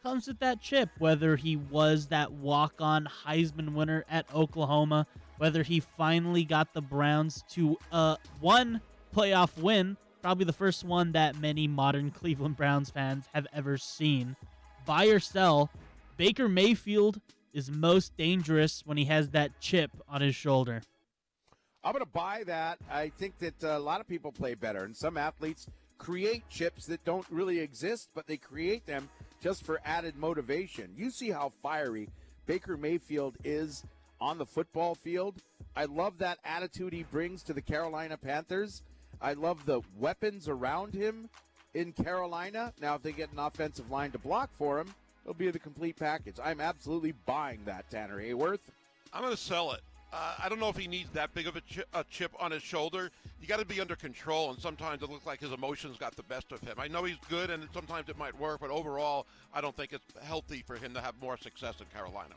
comes 0.03 0.27
with 0.27 0.41
that 0.41 0.61
chip, 0.61 0.89
whether 0.99 1.37
he 1.37 1.57
was 1.57 2.09
that 2.09 2.33
walk 2.33 2.75
on 2.81 3.09
Heisman 3.25 3.75
winner 3.75 4.05
at 4.11 4.27
Oklahoma, 4.35 5.07
whether 5.39 5.63
he 5.63 5.81
finally 5.81 6.45
got 6.45 6.75
the 6.75 6.83
Browns 6.83 7.45
to 7.51 7.79
uh, 7.93 8.17
one 8.41 8.81
playoff 9.15 9.57
win, 9.57 9.97
probably 10.21 10.45
the 10.45 10.53
first 10.53 10.85
one 10.85 11.13
that 11.13 11.39
many 11.39 11.69
modern 11.69 12.11
Cleveland 12.19 12.57
Browns 12.57 12.91
fans 12.91 13.27
have 13.33 13.47
ever 13.53 13.79
seen. 13.79 14.35
Buy 14.85 15.07
or 15.07 15.21
sell, 15.21 15.71
Baker 16.17 16.49
Mayfield 16.49 17.21
is 17.53 17.71
most 17.71 18.17
dangerous 18.17 18.83
when 18.85 18.97
he 18.97 19.05
has 19.05 19.31
that 19.31 19.61
chip 19.61 19.91
on 20.09 20.21
his 20.21 20.35
shoulder. 20.35 20.83
I'm 21.85 21.93
going 21.93 22.05
to 22.05 22.11
buy 22.11 22.45
that. 22.47 22.79
I 22.91 23.11
think 23.11 23.39
that 23.39 23.63
uh, 23.63 23.77
a 23.77 23.79
lot 23.79 24.01
of 24.01 24.09
people 24.09 24.33
play 24.33 24.55
better, 24.55 24.85
and 24.85 24.97
some 24.97 25.17
athletes 25.17 25.67
create 25.99 26.49
chips 26.49 26.87
that 26.87 27.05
don't 27.05 27.27
really 27.31 27.61
exist, 27.61 28.09
but 28.15 28.27
they 28.27 28.37
create 28.37 28.87
them 28.87 29.09
just 29.43 29.67
for 29.67 29.81
added 29.85 30.17
motivation. 30.17 30.95
You 30.97 31.11
see 31.11 31.31
how 31.31 31.53
fiery 31.63 32.09
Baker 32.47 32.77
Mayfield 32.77 33.37
is 33.45 33.85
on 34.21 34.39
the 34.39 34.47
football 34.47 34.95
field. 34.95 35.35
I 35.75 35.87
love 35.87 36.19
that 36.19 36.39
attitude 36.45 36.93
he 36.93 37.03
brings 37.03 37.43
to 37.45 37.53
the 37.53 37.61
Carolina 37.61 38.17
Panthers. 38.17 38.83
I 39.21 39.33
love 39.35 39.67
the 39.67 39.81
weapons 39.99 40.49
around 40.49 40.95
him 40.95 41.29
in 41.75 41.93
Carolina. 41.93 42.73
Now, 42.81 42.95
if 42.95 43.03
they 43.03 43.13
get 43.13 43.33
an 43.33 43.39
offensive 43.39 43.91
line 43.91 44.13
to 44.13 44.19
block 44.19 44.51
for 44.57 44.79
him, 44.79 44.95
it'll 45.25 45.35
be 45.35 45.51
the 45.51 45.59
complete 45.59 45.97
package. 45.97 46.37
I'm 46.43 46.61
absolutely 46.61 47.13
buying 47.27 47.61
that, 47.65 47.91
Tanner 47.91 48.21
Hayworth. 48.21 48.61
I'm 49.13 49.23
going 49.23 49.35
to 49.35 49.41
sell 49.41 49.73
it. 49.73 49.81
Uh, 50.13 50.35
I 50.43 50.49
don't 50.51 50.61
know 50.61 50.69
if 50.69 50.77
he 50.77 50.87
needs 50.87 51.09
that 51.11 51.33
big 51.33 51.47
of 51.47 51.57
a, 51.57 51.63
chi- 51.63 51.85
a 51.95 52.05
chip 52.05 52.33
on 52.39 52.51
his 52.51 52.63
shoulder. 52.63 53.11
You 53.41 53.47
got 53.47 53.61
to 53.61 53.65
be 53.65 53.81
under 53.81 53.97
control, 53.97 54.51
and 54.51 54.61
sometimes 54.61 55.03
it 55.03 55.11
looks 55.11 55.25
like 55.25 55.41
his 55.41 55.53
emotions 55.53 55.97
got 55.97 56.15
the 56.17 56.23
best 56.25 56.53
of 56.53 56.61
him. 56.61 56.75
I 56.79 56.87
know 56.89 57.05
he's 57.05 57.17
good, 57.31 57.49
and 57.49 57.67
sometimes 57.73 58.11
it 58.11 58.19
might 58.19 58.39
work, 58.39 58.61
but 58.61 58.71
overall, 58.71 59.27
I 59.55 59.63
don't 59.63 59.75
think 59.75 59.93
it's 59.95 60.05
healthy 60.23 60.63
for 60.67 60.77
him 60.77 60.93
to 60.95 61.01
have 61.01 61.15
more 61.21 61.39
success 61.39 61.77
in 61.81 61.87
Carolina. 61.87 62.35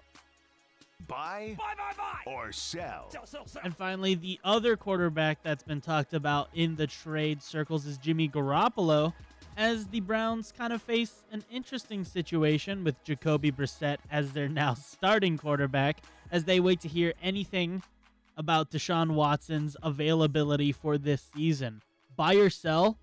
Buy, 1.07 1.57
buy, 1.57 1.73
buy, 1.97 2.31
or 2.31 2.53
sell, 2.53 3.09
sell, 3.11 3.45
sell. 3.45 3.61
And 3.65 3.75
finally, 3.75 4.15
the 4.15 4.39
other 4.45 4.77
quarterback 4.77 5.43
that's 5.43 5.61
been 5.61 5.81
talked 5.81 6.13
about 6.13 6.47
in 6.55 6.77
the 6.77 6.87
trade 6.87 7.43
circles 7.43 7.85
is 7.85 7.97
Jimmy 7.97 8.29
Garoppolo, 8.29 9.13
as 9.57 9.87
the 9.87 9.99
Browns 9.99 10.53
kind 10.57 10.71
of 10.71 10.81
face 10.81 11.23
an 11.33 11.43
interesting 11.51 12.05
situation 12.05 12.85
with 12.85 13.03
Jacoby 13.03 13.51
Brissett 13.51 13.97
as 14.09 14.31
their 14.31 14.47
now 14.47 14.73
starting 14.73 15.37
quarterback, 15.37 16.01
as 16.31 16.45
they 16.45 16.59
wait 16.59 16.81
to 16.81 16.87
hear 16.87 17.13
anything 17.21 17.83
about 18.37 18.71
Deshaun 18.71 19.11
Watson's 19.11 19.77
availability 19.81 20.71
for 20.71 20.97
this 20.97 21.27
season. 21.35 21.81
Buy 22.15 22.35
or 22.35 22.49
sell, 22.49 22.97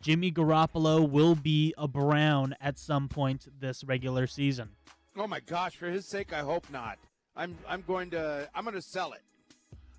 Jimmy 0.00 0.32
Garoppolo 0.32 1.08
will 1.08 1.34
be 1.34 1.74
a 1.78 1.86
Brown 1.86 2.56
at 2.60 2.78
some 2.78 3.08
point 3.08 3.46
this 3.60 3.84
regular 3.84 4.26
season. 4.26 4.70
Oh 5.16 5.26
my 5.26 5.40
gosh! 5.40 5.76
For 5.76 5.88
his 5.90 6.06
sake, 6.06 6.32
I 6.32 6.40
hope 6.40 6.68
not. 6.70 6.98
I'm 7.36 7.56
I'm 7.68 7.82
going 7.86 8.10
to 8.10 8.48
I'm 8.54 8.64
going 8.64 8.74
to 8.74 8.82
sell 8.82 9.12
it. 9.12 9.22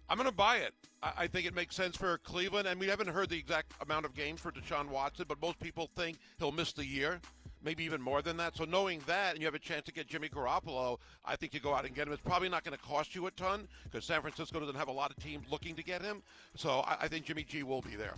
I'm 0.10 0.18
going 0.18 0.30
to 0.30 0.36
buy 0.36 0.58
it. 0.58 0.74
I, 1.02 1.14
I 1.18 1.28
think 1.28 1.46
it 1.46 1.56
makes 1.56 1.76
sense 1.76 1.96
for 1.98 2.18
Cleveland, 2.20 2.68
and 2.68 2.80
we 2.80 2.88
haven't 2.88 3.08
heard 3.08 3.30
the 3.30 3.38
exact 3.38 3.74
amount 3.82 4.06
of 4.06 4.14
games 4.14 4.40
for 4.40 4.52
Deshaun 4.52 4.90
Watson, 4.90 5.26
but 5.28 5.42
most 5.42 5.60
people 5.60 5.90
think 5.96 6.18
he'll 6.40 6.52
miss 6.52 6.74
the 6.74 6.86
year, 6.86 7.20
maybe 7.64 7.84
even 7.84 8.02
more 8.02 8.22
than 8.22 8.38
that. 8.38 8.56
So 8.56 8.66
knowing 8.66 9.02
that, 9.08 9.32
and 9.32 9.40
you 9.40 9.46
have 9.46 9.56
a 9.56 9.60
chance 9.60 9.86
to 9.86 9.94
get 9.94 10.08
Jimmy 10.08 10.30
Garoppolo, 10.30 10.98
I 11.26 11.36
think 11.36 11.54
you 11.54 11.60
go 11.60 11.74
out 11.74 11.86
and 11.86 11.96
get 11.96 12.08
him. 12.08 12.14
It's 12.14 12.22
probably 12.22 12.50
not 12.50 12.64
going 12.64 12.78
to 12.78 12.84
cost 12.84 13.16
you 13.16 13.28
a 13.28 13.32
ton 13.32 13.68
because 13.86 14.06
San 14.06 14.22
Francisco 14.22 14.60
doesn't 14.60 14.76
have 14.76 14.88
a 14.88 14.94
lot 14.94 15.12
of 15.12 15.18
teams 15.18 15.46
looking 15.50 15.76
to 15.76 15.84
get 15.84 16.02
him. 16.02 16.22
So 16.56 16.82
I, 16.82 16.98
I 17.02 17.08
think 17.08 17.26
Jimmy 17.26 17.44
G 17.44 17.64
will 17.64 17.82
be 17.82 17.96
there. 17.96 18.16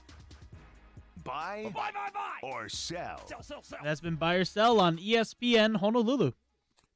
Buy, 1.23 1.71
buy, 1.73 1.89
buy, 1.91 2.09
buy, 2.13 2.47
or 2.47 2.69
sell. 2.69 3.25
Sell, 3.25 3.41
sell, 3.41 3.63
sell. 3.63 3.79
That's 3.83 3.99
been 3.99 4.15
Buy 4.15 4.35
or 4.35 4.45
Sell 4.45 4.79
on 4.79 4.97
ESPN 4.97 5.77
Honolulu. 5.77 6.33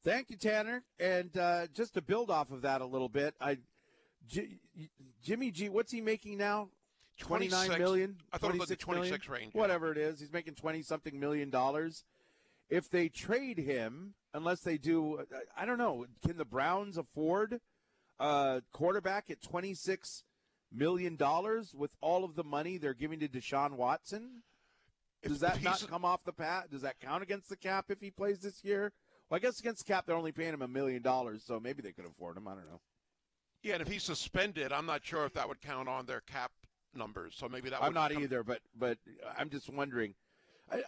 Thank 0.03 0.29
you, 0.29 0.37
Tanner. 0.37 0.83
And 0.99 1.35
uh, 1.35 1.65
just 1.73 1.95
to 1.95 2.01
build 2.01 2.29
off 2.29 2.51
of 2.51 2.61
that 2.61 2.81
a 2.81 2.85
little 2.85 3.09
bit, 3.09 3.33
I 3.41 3.57
J- 4.29 4.59
Jimmy 5.21 5.51
G, 5.51 5.67
what's 5.69 5.91
he 5.91 5.99
making 6.01 6.37
now? 6.37 6.69
29 7.19 7.49
26. 7.67 7.79
million? 7.79 8.17
I 8.31 8.37
thought 8.37 8.53
it 8.55 8.59
was 8.59 8.69
the 8.69 8.75
26 8.77 8.87
million? 8.87 9.09
26 9.19 9.29
range. 9.29 9.53
Whatever 9.53 9.91
it 9.91 9.97
is, 9.97 10.19
he's 10.21 10.31
making 10.31 10.55
20 10.55 10.81
something 10.83 11.19
million 11.19 11.49
dollars. 11.49 12.05
If 12.69 12.89
they 12.89 13.09
trade 13.09 13.57
him, 13.57 14.13
unless 14.33 14.61
they 14.61 14.77
do, 14.77 15.25
I 15.57 15.65
don't 15.65 15.77
know, 15.79 16.05
can 16.25 16.37
the 16.37 16.45
Browns 16.45 16.97
afford 16.97 17.59
a 18.19 18.61
quarterback 18.71 19.29
at 19.29 19.41
26 19.41 20.23
million 20.71 21.15
dollars 21.17 21.73
with 21.75 21.91
all 21.99 22.23
of 22.23 22.35
the 22.35 22.43
money 22.43 22.77
they're 22.77 22.93
giving 22.93 23.19
to 23.19 23.27
Deshaun 23.27 23.71
Watson? 23.73 24.43
If- 25.23 25.29
Does 25.31 25.39
that 25.41 25.57
if 25.57 25.63
not 25.63 25.85
come 25.89 26.05
off 26.05 26.23
the 26.23 26.31
pat? 26.31 26.69
Does 26.71 26.83
that 26.83 26.99
count 27.01 27.23
against 27.23 27.49
the 27.49 27.57
cap 27.57 27.85
if 27.89 27.99
he 27.99 28.11
plays 28.11 28.39
this 28.39 28.63
year? 28.63 28.93
Well, 29.29 29.35
I 29.35 29.39
guess 29.39 29.59
against 29.59 29.85
the 29.85 29.91
cap 29.93 30.05
they're 30.05 30.15
only 30.15 30.31
paying 30.31 30.53
him 30.53 30.61
a 30.61 30.67
million 30.67 31.01
dollars, 31.01 31.43
so 31.45 31.59
maybe 31.59 31.81
they 31.81 31.91
could 31.91 32.05
afford 32.05 32.37
him. 32.37 32.47
I 32.47 32.53
don't 32.53 32.67
know. 32.69 32.79
Yeah, 33.61 33.73
and 33.73 33.81
if 33.81 33.87
he's 33.87 34.03
suspended, 34.03 34.71
I'm 34.71 34.85
not 34.85 35.05
sure 35.05 35.25
if 35.25 35.33
that 35.33 35.47
would 35.47 35.61
count 35.61 35.89
on 35.89 36.05
their 36.05 36.21
cap 36.21 36.51
numbers. 36.95 37.35
So 37.37 37.49
maybe 37.49 37.69
that. 37.69 37.83
I'm 37.83 37.93
not 37.93 38.11
come- 38.11 38.23
either, 38.23 38.43
but 38.43 38.59
but 38.75 38.97
I'm 39.37 39.49
just 39.49 39.69
wondering, 39.69 40.15
I, 40.71 40.83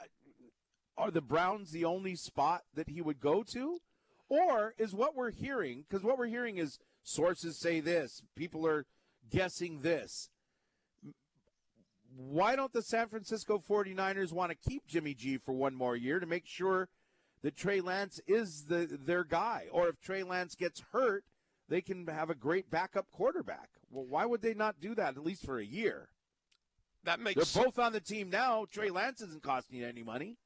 are 0.98 1.12
the 1.12 1.22
Browns 1.22 1.72
the 1.72 1.86
only 1.86 2.16
spot 2.16 2.62
that 2.74 2.90
he 2.90 3.02
would 3.02 3.20
go 3.20 3.44
to, 3.44 3.80
or 4.30 4.74
is 4.78 4.94
what 4.94 5.16
we're 5.16 5.32
hearing? 5.32 5.84
Because 5.88 6.04
what 6.04 6.18
we're 6.18 6.28
hearing 6.28 6.58
is 6.58 6.80
sources 7.04 7.60
say 7.60 7.80
this, 7.80 8.22
people 8.36 8.66
are 8.66 8.86
guessing 9.30 9.82
this. 9.82 10.30
Why 12.16 12.56
don't 12.56 12.74
the 12.74 12.82
San 12.82 13.08
Francisco 13.08 13.62
49ers 13.68 14.34
want 14.34 14.52
to 14.52 14.70
keep 14.70 14.86
Jimmy 14.86 15.14
G 15.14 15.38
for 15.38 15.54
one 15.54 15.74
more 15.74 15.96
year 15.96 16.20
to 16.20 16.26
make 16.26 16.46
sure 16.46 16.90
that 17.42 17.56
Trey 17.56 17.82
Lance 17.82 18.20
is 18.28 18.66
the 18.66 18.86
their 19.06 19.24
guy, 19.24 19.68
or 19.72 19.88
if 19.88 20.00
Trey 20.00 20.24
Lance 20.24 20.56
gets 20.56 20.84
hurt, 20.92 21.24
they 21.72 21.82
can 21.82 22.06
have 22.08 22.30
a 22.30 22.36
great 22.36 22.70
backup 22.70 23.10
quarterback? 23.12 23.70
Well, 23.90 24.06
why 24.06 24.26
would 24.26 24.42
they 24.42 24.54
not 24.54 24.82
do 24.82 24.94
that 24.96 25.16
at 25.16 25.24
least 25.24 25.46
for 25.46 25.58
a 25.58 25.64
year? 25.66 26.10
That 27.06 27.20
makes 27.22 27.52
They're 27.54 27.64
both 27.64 27.80
on 27.80 27.94
the 27.94 28.02
team 28.02 28.30
now. 28.30 28.66
Trey 28.70 28.90
Lance 28.90 29.22
isn't 29.22 29.42
costing 29.42 29.80
you 29.80 29.88
any 29.88 30.04
money. 30.04 30.38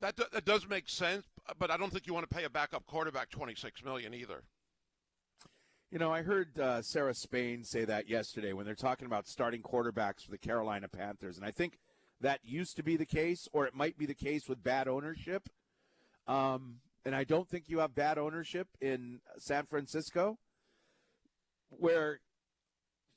that. 0.00 0.14
do- 0.16 0.24
That 0.32 0.44
does 0.44 0.66
make 0.68 0.88
sense, 0.88 1.24
but 1.58 1.70
I 1.70 1.76
don't 1.76 1.92
think 1.92 2.06
you 2.06 2.14
want 2.14 2.30
to 2.30 2.34
pay 2.34 2.44
a 2.44 2.48
backup 2.50 2.86
quarterback 2.86 3.28
26 3.30 3.84
million 3.84 4.14
either. 4.14 4.44
You 5.90 5.98
know, 5.98 6.12
I 6.12 6.22
heard 6.22 6.58
uh, 6.60 6.80
Sarah 6.82 7.12
Spain 7.14 7.64
say 7.64 7.84
that 7.84 8.08
yesterday 8.08 8.52
when 8.52 8.64
they're 8.64 8.76
talking 8.76 9.06
about 9.06 9.26
starting 9.26 9.60
quarterbacks 9.62 10.24
for 10.24 10.30
the 10.30 10.38
Carolina 10.38 10.86
Panthers, 10.86 11.36
and 11.36 11.44
I 11.44 11.50
think 11.50 11.78
that 12.20 12.38
used 12.44 12.76
to 12.76 12.84
be 12.84 12.96
the 12.96 13.04
case, 13.04 13.48
or 13.52 13.66
it 13.66 13.74
might 13.74 13.98
be 13.98 14.06
the 14.06 14.14
case 14.14 14.48
with 14.48 14.62
bad 14.62 14.86
ownership. 14.86 15.48
Um, 16.28 16.76
and 17.04 17.14
I 17.14 17.24
don't 17.24 17.48
think 17.48 17.64
you 17.68 17.78
have 17.78 17.94
bad 17.94 18.18
ownership 18.18 18.68
in 18.80 19.20
San 19.38 19.66
Francisco, 19.66 20.38
where 21.70 22.20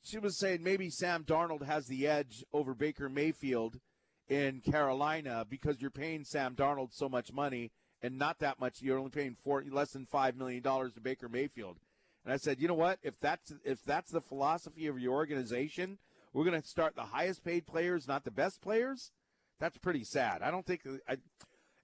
she 0.04 0.20
was 0.20 0.38
saying 0.38 0.64
maybe 0.64 0.90
Sam 0.90 1.24
Darnold 1.24 1.66
has 1.66 1.86
the 1.88 2.08
edge 2.08 2.44
over 2.54 2.74
Baker 2.74 3.10
Mayfield 3.10 3.80
in 4.28 4.62
Carolina 4.62 5.46
because 5.50 5.82
you're 5.82 5.90
paying 5.90 6.24
Sam 6.24 6.56
Darnold 6.56 6.90
so 6.92 7.10
much 7.10 7.32
money 7.34 7.72
and 8.02 8.18
not 8.18 8.40
that 8.40 8.60
much. 8.60 8.82
You're 8.82 9.00
only 9.00 9.12
paying 9.12 9.36
four, 9.44 9.64
less 9.70 9.92
than 9.92 10.06
five 10.06 10.36
million 10.36 10.62
dollars 10.62 10.94
to 10.94 11.02
Baker 11.02 11.30
Mayfield. 11.30 11.78
And 12.26 12.34
I 12.34 12.38
said, 12.38 12.60
you 12.60 12.68
know 12.68 12.74
what? 12.74 13.00
If 13.02 13.20
that's 13.20 13.54
if 13.64 13.80
that's 13.86 14.12
the 14.12 14.22
philosophy 14.22 14.88
of 14.88 15.00
your 15.00 15.14
organization, 15.14 15.98
we're 16.34 16.46
going 16.46 16.62
to 16.62 16.68
start 16.68 16.96
the 16.96 17.04
highest 17.04 17.44
paid 17.44 17.66
players, 17.66 18.08
not 18.08 18.24
the 18.24 18.32
best 18.32 18.62
players. 18.62 19.12
That's 19.60 19.78
pretty 19.78 20.04
sad. 20.04 20.42
I 20.42 20.52
don't 20.52 20.66
think. 20.66 20.82
I, 21.08 21.18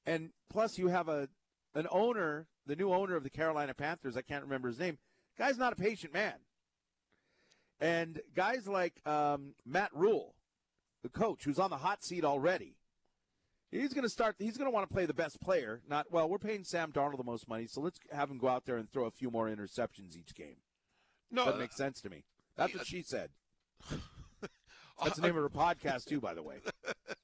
and 0.06 0.32
plus, 0.50 0.78
you 0.78 0.88
have 0.88 1.08
a 1.08 1.30
an 1.76 1.88
owner, 1.92 2.48
the 2.66 2.76
new 2.76 2.92
owner 2.92 3.16
of 3.16 3.24
the 3.24 3.30
Carolina 3.30 3.74
Panthers. 3.74 4.18
I 4.18 4.22
can't 4.22 4.44
remember 4.44 4.68
his 4.68 4.80
name. 4.80 4.98
Guy's 5.38 5.58
not 5.58 5.74
a 5.74 5.76
patient 5.76 6.14
man. 6.14 6.34
And 7.80 8.20
guys 8.36 8.68
like 8.68 9.02
um, 9.08 9.54
Matt 9.66 9.92
Rhule, 9.94 10.36
the 11.02 11.10
coach, 11.10 11.46
who's 11.46 11.60
on 11.60 11.70
the 11.70 11.78
hot 11.78 12.04
seat 12.04 12.26
already, 12.26 12.76
he's 13.72 13.94
going 13.94 14.04
to 14.04 14.10
start. 14.10 14.36
He's 14.38 14.58
going 14.58 14.70
to 14.70 14.74
want 14.74 14.88
to 14.88 14.94
play 14.94 15.06
the 15.06 15.14
best 15.14 15.40
player. 15.40 15.82
Not 15.88 16.08
well. 16.12 16.28
We're 16.30 16.40
paying 16.40 16.66
Sam 16.66 16.92
Darnold 16.92 17.18
the 17.18 17.24
most 17.24 17.48
money, 17.48 17.68
so 17.68 17.80
let's 17.80 18.00
have 18.12 18.30
him 18.30 18.38
go 18.38 18.50
out 18.50 18.66
there 18.66 18.78
and 18.78 18.92
throw 18.92 19.06
a 19.06 19.12
few 19.12 19.32
more 19.32 19.48
interceptions 19.48 20.18
each 20.18 20.36
game. 20.36 20.58
No, 21.32 21.46
Doesn't 21.46 21.60
make 21.60 21.74
sense 21.74 22.02
to 22.02 22.10
me. 22.10 22.26
That's 22.58 22.74
what 22.74 22.88
she 22.88 23.02
said. 23.02 23.30
That's 25.02 25.16
the 25.16 25.22
name 25.22 25.38
of 25.38 25.44
her 25.44 25.50
podcast 25.58 26.06
too, 26.06 26.20
by 26.20 26.34
the 26.34 26.44
way. 26.44 26.58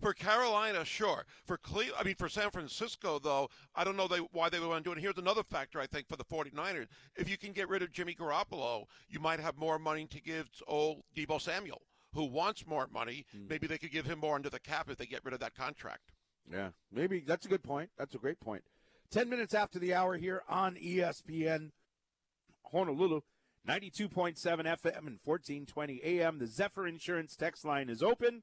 For 0.00 0.14
Carolina, 0.14 0.84
sure. 0.84 1.26
For 1.44 1.58
Cle- 1.58 1.94
I 1.98 2.04
mean, 2.04 2.14
for 2.14 2.28
San 2.28 2.50
Francisco, 2.50 3.18
though, 3.18 3.48
I 3.74 3.84
don't 3.84 3.96
know 3.96 4.08
they, 4.08 4.18
why 4.18 4.48
they 4.48 4.58
would 4.58 4.68
want 4.68 4.82
to 4.82 4.88
do 4.88 4.92
it. 4.92 4.94
And 4.94 5.02
here's 5.02 5.18
another 5.18 5.42
factor, 5.42 5.78
I 5.78 5.86
think, 5.86 6.08
for 6.08 6.16
the 6.16 6.24
49ers. 6.24 6.86
If 7.16 7.28
you 7.28 7.36
can 7.36 7.52
get 7.52 7.68
rid 7.68 7.82
of 7.82 7.92
Jimmy 7.92 8.14
Garoppolo, 8.14 8.84
you 9.08 9.20
might 9.20 9.40
have 9.40 9.58
more 9.58 9.78
money 9.78 10.06
to 10.06 10.20
give 10.20 10.50
to 10.52 10.64
old 10.66 11.02
Deebo 11.14 11.40
Samuel, 11.40 11.82
who 12.14 12.24
wants 12.24 12.66
more 12.66 12.88
money. 12.90 13.26
Hmm. 13.32 13.48
Maybe 13.48 13.66
they 13.66 13.78
could 13.78 13.92
give 13.92 14.06
him 14.06 14.20
more 14.20 14.36
under 14.36 14.50
the 14.50 14.60
cap 14.60 14.88
if 14.88 14.96
they 14.96 15.06
get 15.06 15.24
rid 15.24 15.34
of 15.34 15.40
that 15.40 15.54
contract. 15.54 16.12
Yeah, 16.50 16.70
maybe 16.90 17.22
that's 17.26 17.46
a 17.46 17.48
good 17.48 17.62
point. 17.62 17.90
That's 17.98 18.14
a 18.14 18.18
great 18.18 18.40
point. 18.40 18.64
10 19.10 19.28
minutes 19.28 19.54
after 19.54 19.78
the 19.78 19.92
hour 19.92 20.16
here 20.16 20.42
on 20.48 20.76
ESPN 20.76 21.70
Honolulu, 22.72 23.20
92.7 23.68 24.36
FM 24.38 25.06
and 25.06 25.18
1420 25.24 26.00
AM. 26.04 26.38
The 26.38 26.46
Zephyr 26.46 26.86
Insurance 26.86 27.36
text 27.36 27.64
line 27.64 27.88
is 27.88 28.02
open. 28.02 28.42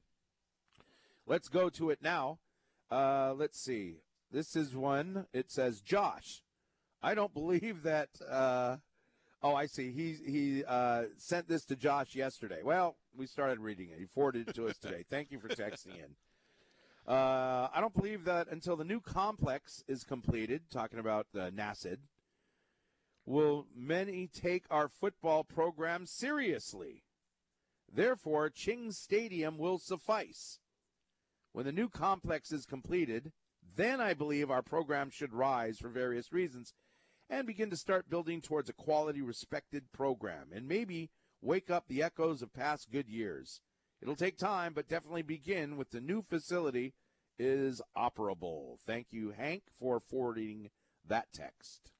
Let's 1.28 1.50
go 1.50 1.68
to 1.68 1.90
it 1.90 1.98
now. 2.00 2.38
Uh, 2.90 3.34
let's 3.36 3.60
see. 3.60 3.96
This 4.32 4.56
is 4.56 4.74
one. 4.74 5.26
It 5.34 5.50
says, 5.50 5.82
Josh, 5.82 6.42
I 7.02 7.14
don't 7.14 7.34
believe 7.34 7.82
that. 7.82 8.08
Uh, 8.26 8.76
oh, 9.42 9.54
I 9.54 9.66
see. 9.66 9.92
He, 9.92 10.16
he 10.26 10.64
uh, 10.64 11.04
sent 11.18 11.46
this 11.46 11.66
to 11.66 11.76
Josh 11.76 12.14
yesterday. 12.14 12.60
Well, 12.64 12.96
we 13.14 13.26
started 13.26 13.58
reading 13.60 13.90
it. 13.90 13.98
He 13.98 14.06
forwarded 14.06 14.48
it 14.48 14.54
to 14.54 14.68
us 14.68 14.78
today. 14.78 15.04
Thank 15.10 15.30
you 15.30 15.38
for 15.38 15.48
texting 15.48 15.96
in. 15.96 16.16
Uh, 17.06 17.68
I 17.74 17.80
don't 17.82 17.94
believe 17.94 18.24
that 18.24 18.48
until 18.50 18.76
the 18.76 18.84
new 18.84 19.00
complex 19.00 19.84
is 19.86 20.04
completed, 20.04 20.62
talking 20.70 20.98
about 20.98 21.26
uh, 21.34 21.50
NASED, 21.50 21.98
will 23.26 23.66
many 23.76 24.28
take 24.28 24.64
our 24.70 24.88
football 24.88 25.44
program 25.44 26.06
seriously. 26.06 27.02
Therefore, 27.94 28.48
Ching 28.48 28.92
Stadium 28.92 29.58
will 29.58 29.78
suffice. 29.78 30.58
When 31.58 31.66
the 31.66 31.72
new 31.72 31.88
complex 31.88 32.52
is 32.52 32.64
completed, 32.64 33.32
then 33.74 34.00
I 34.00 34.14
believe 34.14 34.48
our 34.48 34.62
program 34.62 35.10
should 35.10 35.32
rise 35.32 35.78
for 35.78 35.88
various 35.88 36.32
reasons 36.32 36.72
and 37.28 37.48
begin 37.48 37.68
to 37.70 37.76
start 37.76 38.08
building 38.08 38.40
towards 38.40 38.68
a 38.68 38.72
quality, 38.72 39.22
respected 39.22 39.90
program 39.90 40.50
and 40.52 40.68
maybe 40.68 41.10
wake 41.42 41.68
up 41.68 41.88
the 41.88 42.00
echoes 42.00 42.42
of 42.42 42.52
past 42.52 42.92
good 42.92 43.08
years. 43.08 43.60
It'll 44.00 44.14
take 44.14 44.38
time, 44.38 44.72
but 44.72 44.86
definitely 44.86 45.22
begin 45.22 45.76
with 45.76 45.90
the 45.90 46.00
new 46.00 46.22
facility 46.22 46.94
is 47.40 47.82
operable. 47.96 48.78
Thank 48.86 49.08
you, 49.10 49.32
Hank, 49.36 49.64
for 49.80 49.98
forwarding 49.98 50.70
that 51.08 51.32
text. 51.32 51.90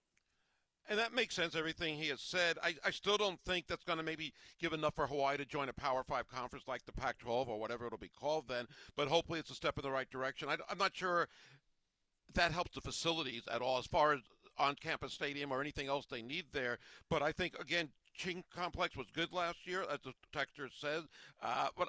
And 0.89 0.99
that 0.99 1.13
makes 1.13 1.35
sense, 1.35 1.55
everything 1.55 1.97
he 1.97 2.09
has 2.09 2.21
said. 2.21 2.57
I, 2.63 2.75
I 2.85 2.91
still 2.91 3.19
don't 3.19 3.39
think 3.45 3.67
that's 3.67 3.85
going 3.85 3.99
to 3.99 4.05
maybe 4.05 4.33
give 4.59 4.73
enough 4.73 4.95
for 4.95 5.07
Hawaii 5.07 5.37
to 5.37 5.45
join 5.45 5.69
a 5.69 5.73
Power 5.75 6.03
Five 6.03 6.29
conference 6.29 6.67
like 6.67 6.87
the 6.87 6.93
Pac 6.93 7.19
12 7.19 7.49
or 7.49 7.61
whatever 7.61 7.87
it'll 7.87 7.99
be 7.99 8.11
called 8.19 8.49
then, 8.49 8.67
but 8.97 9.07
hopefully 9.07 9.39
it's 9.39 9.51
a 9.51 9.55
step 9.55 9.79
in 9.79 9.83
the 9.83 9.91
right 9.91 10.09
direction. 10.11 10.49
I, 10.49 10.57
am 10.71 10.79
not 10.79 10.97
sure 10.97 11.29
that 12.35 12.53
helps 12.53 12.75
the 12.75 12.81
facilities 12.81 13.43
at 13.53 13.61
all 13.61 13.79
as 13.79 13.87
far 13.87 14.15
as 14.15 14.21
on 14.59 14.75
campus 14.77 15.13
stadium 15.13 15.53
or 15.53 15.61
anything 15.61 15.89
else 15.89 16.07
they 16.07 16.23
need 16.23 16.47
there. 16.53 16.79
But 17.11 17.23
I 17.23 17.33
think, 17.33 17.59
again, 17.61 17.91
Ching 18.15 18.43
Complex 18.55 18.97
was 18.97 19.07
good 19.15 19.33
last 19.33 19.67
year, 19.67 19.85
as 19.93 20.01
the 20.01 20.13
texter 20.35 20.69
says. 20.75 21.05
Uh, 21.43 21.69
but 21.77 21.89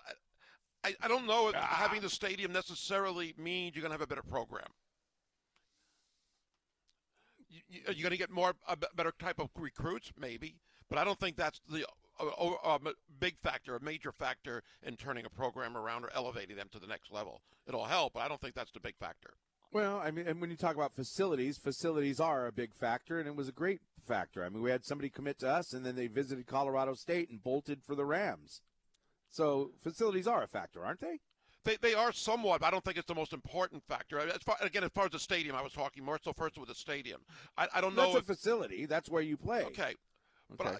I, 0.84 0.90
I, 0.90 0.94
I 1.04 1.08
don't 1.08 1.26
know 1.26 1.50
if 1.50 1.56
having 1.56 2.02
the 2.02 2.10
stadium 2.10 2.52
necessarily 2.52 3.34
means 3.38 3.76
you're 3.76 3.82
going 3.82 3.92
to 3.92 3.96
have 3.96 4.02
a 4.02 4.08
better 4.08 4.24
program. 4.24 4.68
You, 7.50 7.62
you, 7.68 7.82
are 7.88 7.94
you 7.94 8.04
going 8.04 8.12
to 8.12 8.18
get 8.18 8.32
more 8.32 8.54
a 8.68 8.78
better 8.96 9.14
type 9.20 9.40
of 9.40 9.50
recruits? 9.56 10.12
Maybe, 10.18 10.56
but 10.90 10.98
I 10.98 11.04
don't 11.04 11.20
think 11.20 11.36
that's 11.36 11.60
the 11.70 11.86
uh, 12.20 12.26
uh, 12.26 12.76
um, 12.76 12.88
big 13.20 13.38
factor, 13.40 13.76
a 13.76 13.82
major 13.82 14.12
factor 14.12 14.64
in 14.84 14.98
turning 14.98 15.26
a 15.26 15.30
program 15.30 15.78
around 15.78 16.04
or 16.04 16.10
elevating 16.14 16.58
them 16.58 16.70
to 16.72 16.80
the 16.80 16.88
next 16.88 17.12
level. 17.12 17.42
It'll 17.68 17.86
help, 17.86 18.14
but 18.14 18.22
I 18.22 18.28
don't 18.28 18.42
think 18.42 18.56
that's 18.56 18.72
the 18.72 18.80
big 18.80 18.98
factor. 18.98 19.34
Well, 19.72 20.02
I 20.04 20.10
mean, 20.10 20.28
and 20.28 20.42
when 20.42 20.50
you 20.50 20.58
talk 20.58 20.76
about 20.76 20.96
facilities, 20.96 21.58
facilities 21.58 22.20
are 22.20 22.48
a 22.48 22.52
big 22.52 22.74
factor, 22.74 23.20
and 23.20 23.28
it 23.28 23.36
was 23.36 23.48
a 23.48 23.54
great 23.54 23.82
factor. 24.08 24.44
I 24.44 24.50
mean, 24.50 24.64
we 24.64 24.72
had 24.72 24.84
somebody 24.84 25.10
commit 25.10 25.40
to 25.40 25.50
us, 25.50 25.74
and 25.74 25.86
then 25.86 25.96
they 25.96 26.08
visited 26.08 26.48
Colorado 26.48 26.96
State 26.96 27.30
and 27.30 27.44
bolted 27.44 27.84
for 27.84 27.94
the 27.94 28.06
Rams. 28.06 28.62
So 29.30 29.72
facilities 29.84 30.26
are 30.26 30.42
a 30.42 30.48
factor, 30.48 30.84
aren't 30.84 31.02
they? 31.02 31.20
They, 31.66 31.78
they 31.82 31.94
are 31.94 32.14
somewhat, 32.14 32.62
but 32.62 32.68
I 32.68 32.72
don't 32.72 32.84
think 32.84 32.98
it's 32.98 33.08
the 33.08 33.16
most 33.16 33.34
important 33.34 33.84
factor. 33.88 34.20
As 34.20 34.42
far, 34.44 34.56
again, 34.62 34.84
as 34.84 34.92
far 34.92 35.06
as 35.06 35.12
the 35.12 35.20
stadium, 35.20 35.56
I 35.56 35.62
was 35.62 35.74
talking 35.74 36.04
more 36.04 36.20
so 36.24 36.32
first 36.32 36.58
with 36.58 36.70
the 36.70 36.76
stadium. 36.76 37.22
I, 37.58 37.68
I 37.76 37.82
don't 37.82 37.96
know. 37.96 38.14
That's 38.14 38.16
if, 38.16 38.30
a 38.30 38.34
facility. 38.36 38.86
That's 38.86 39.10
where 39.10 39.22
you 39.22 39.36
play. 39.36 39.64
Okay. 39.64 39.96
But 40.58 40.68
Okay. 40.68 40.76
I, 40.78 40.80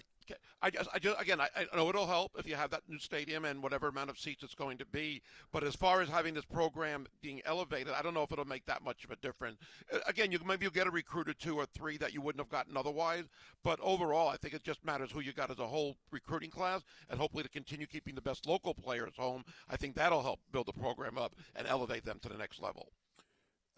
I 0.62 0.70
just, 0.70 0.88
I 0.92 0.98
just, 0.98 1.20
again, 1.20 1.40
I, 1.40 1.48
I 1.56 1.76
know 1.76 1.88
it'll 1.88 2.06
help 2.06 2.32
if 2.38 2.46
you 2.46 2.54
have 2.54 2.70
that 2.70 2.82
new 2.88 2.98
stadium 2.98 3.44
and 3.44 3.62
whatever 3.62 3.88
amount 3.88 4.10
of 4.10 4.18
seats 4.18 4.42
it's 4.42 4.54
going 4.54 4.78
to 4.78 4.86
be. 4.86 5.22
But 5.52 5.64
as 5.64 5.74
far 5.74 6.00
as 6.00 6.08
having 6.08 6.34
this 6.34 6.44
program 6.44 7.06
being 7.22 7.40
elevated, 7.44 7.92
I 7.94 8.02
don't 8.02 8.14
know 8.14 8.22
if 8.22 8.32
it'll 8.32 8.44
make 8.44 8.66
that 8.66 8.82
much 8.82 9.04
of 9.04 9.10
a 9.10 9.16
difference. 9.16 9.58
Again, 10.06 10.32
you 10.32 10.38
maybe 10.46 10.64
you'll 10.64 10.72
get 10.72 10.86
a 10.86 10.90
recruit 10.90 11.28
or 11.28 11.34
two 11.34 11.56
or 11.56 11.66
three 11.66 11.96
that 11.98 12.12
you 12.12 12.20
wouldn't 12.20 12.40
have 12.40 12.50
gotten 12.50 12.76
otherwise. 12.76 13.24
But 13.62 13.80
overall, 13.80 14.28
I 14.28 14.36
think 14.36 14.54
it 14.54 14.62
just 14.62 14.84
matters 14.84 15.10
who 15.10 15.20
you 15.20 15.32
got 15.32 15.50
as 15.50 15.58
a 15.58 15.66
whole 15.66 15.96
recruiting 16.10 16.50
class, 16.50 16.82
and 17.08 17.18
hopefully 17.18 17.42
to 17.42 17.48
continue 17.48 17.86
keeping 17.86 18.14
the 18.14 18.20
best 18.20 18.46
local 18.46 18.74
players 18.74 19.14
home. 19.16 19.44
I 19.68 19.76
think 19.76 19.94
that'll 19.94 20.22
help 20.22 20.40
build 20.52 20.66
the 20.66 20.72
program 20.72 21.18
up 21.18 21.34
and 21.56 21.66
elevate 21.66 22.04
them 22.04 22.18
to 22.22 22.28
the 22.28 22.38
next 22.38 22.60
level. 22.60 22.92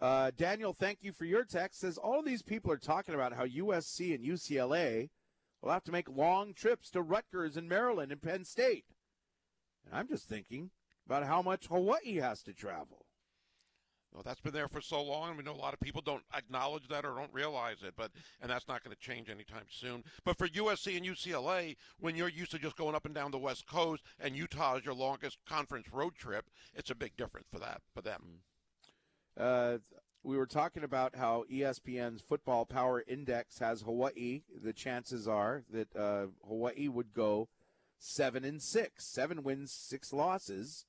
Uh, 0.01 0.31
Daniel, 0.35 0.73
thank 0.73 0.97
you 1.01 1.13
for 1.13 1.23
your 1.23 1.45
text. 1.45 1.79
Says 1.79 1.97
all 1.97 2.21
these 2.21 2.41
people 2.41 2.69
are 2.71 2.77
talking 2.77 3.15
about 3.15 3.31
how 3.31 3.45
USC 3.45 4.13
and 4.13 4.23
UCLA 4.23 5.09
will 5.63 5.71
have 5.71 5.83
to 5.85 5.91
make 5.91 6.09
long 6.09 6.53
trips 6.53 6.89
to 6.91 7.01
Rutgers 7.01 7.55
and 7.55 7.69
Maryland 7.69 8.11
and 8.11 8.21
Penn 8.21 8.43
State. 8.43 8.85
And 9.85 9.95
I'm 9.95 10.07
just 10.07 10.27
thinking 10.27 10.71
about 11.05 11.25
how 11.25 11.41
much 11.41 11.67
Hawaii 11.67 12.15
has 12.15 12.43
to 12.43 12.53
travel. 12.53 13.05
Well, 14.13 14.23
that's 14.23 14.41
been 14.41 14.53
there 14.53 14.67
for 14.67 14.81
so 14.81 15.01
long, 15.01 15.29
and 15.29 15.37
we 15.37 15.43
know 15.43 15.53
a 15.53 15.57
lot 15.57 15.73
of 15.73 15.79
people 15.79 16.01
don't 16.01 16.21
acknowledge 16.35 16.87
that 16.89 17.03
or 17.03 17.15
don't 17.15 17.33
realize 17.33 17.77
it. 17.81 17.95
But 17.97 18.11
and 18.41 18.51
that's 18.51 18.67
not 18.67 18.83
going 18.83 18.95
to 18.95 19.01
change 19.01 19.27
anytime 19.27 19.65
soon. 19.71 20.03
But 20.23 20.37
for 20.37 20.47
USC 20.47 20.95
and 20.95 21.05
UCLA, 21.05 21.77
when 21.99 22.15
you're 22.15 22.29
used 22.29 22.51
to 22.51 22.59
just 22.59 22.75
going 22.75 22.93
up 22.93 23.05
and 23.05 23.15
down 23.15 23.31
the 23.31 23.39
West 23.39 23.65
Coast, 23.65 24.03
and 24.19 24.35
Utah 24.35 24.75
is 24.77 24.85
your 24.85 24.93
longest 24.93 25.39
conference 25.47 25.87
road 25.91 26.13
trip, 26.15 26.45
it's 26.75 26.91
a 26.91 26.95
big 26.95 27.17
difference 27.17 27.47
for 27.51 27.57
that 27.59 27.81
for 27.95 28.01
them. 28.01 28.41
Uh, 29.35 29.77
we 30.23 30.37
were 30.37 30.45
talking 30.45 30.83
about 30.83 31.15
how 31.15 31.43
ESPN's 31.51 32.21
Football 32.21 32.65
Power 32.65 33.03
Index 33.07 33.59
has 33.59 33.81
Hawaii. 33.81 34.43
The 34.63 34.73
chances 34.73 35.27
are 35.27 35.63
that 35.71 35.95
uh, 35.95 36.27
Hawaii 36.47 36.87
would 36.87 37.13
go 37.13 37.49
seven 37.99 38.45
and 38.45 38.61
six, 38.61 39.05
seven 39.05 39.43
wins, 39.43 39.73
six 39.73 40.13
losses. 40.13 40.85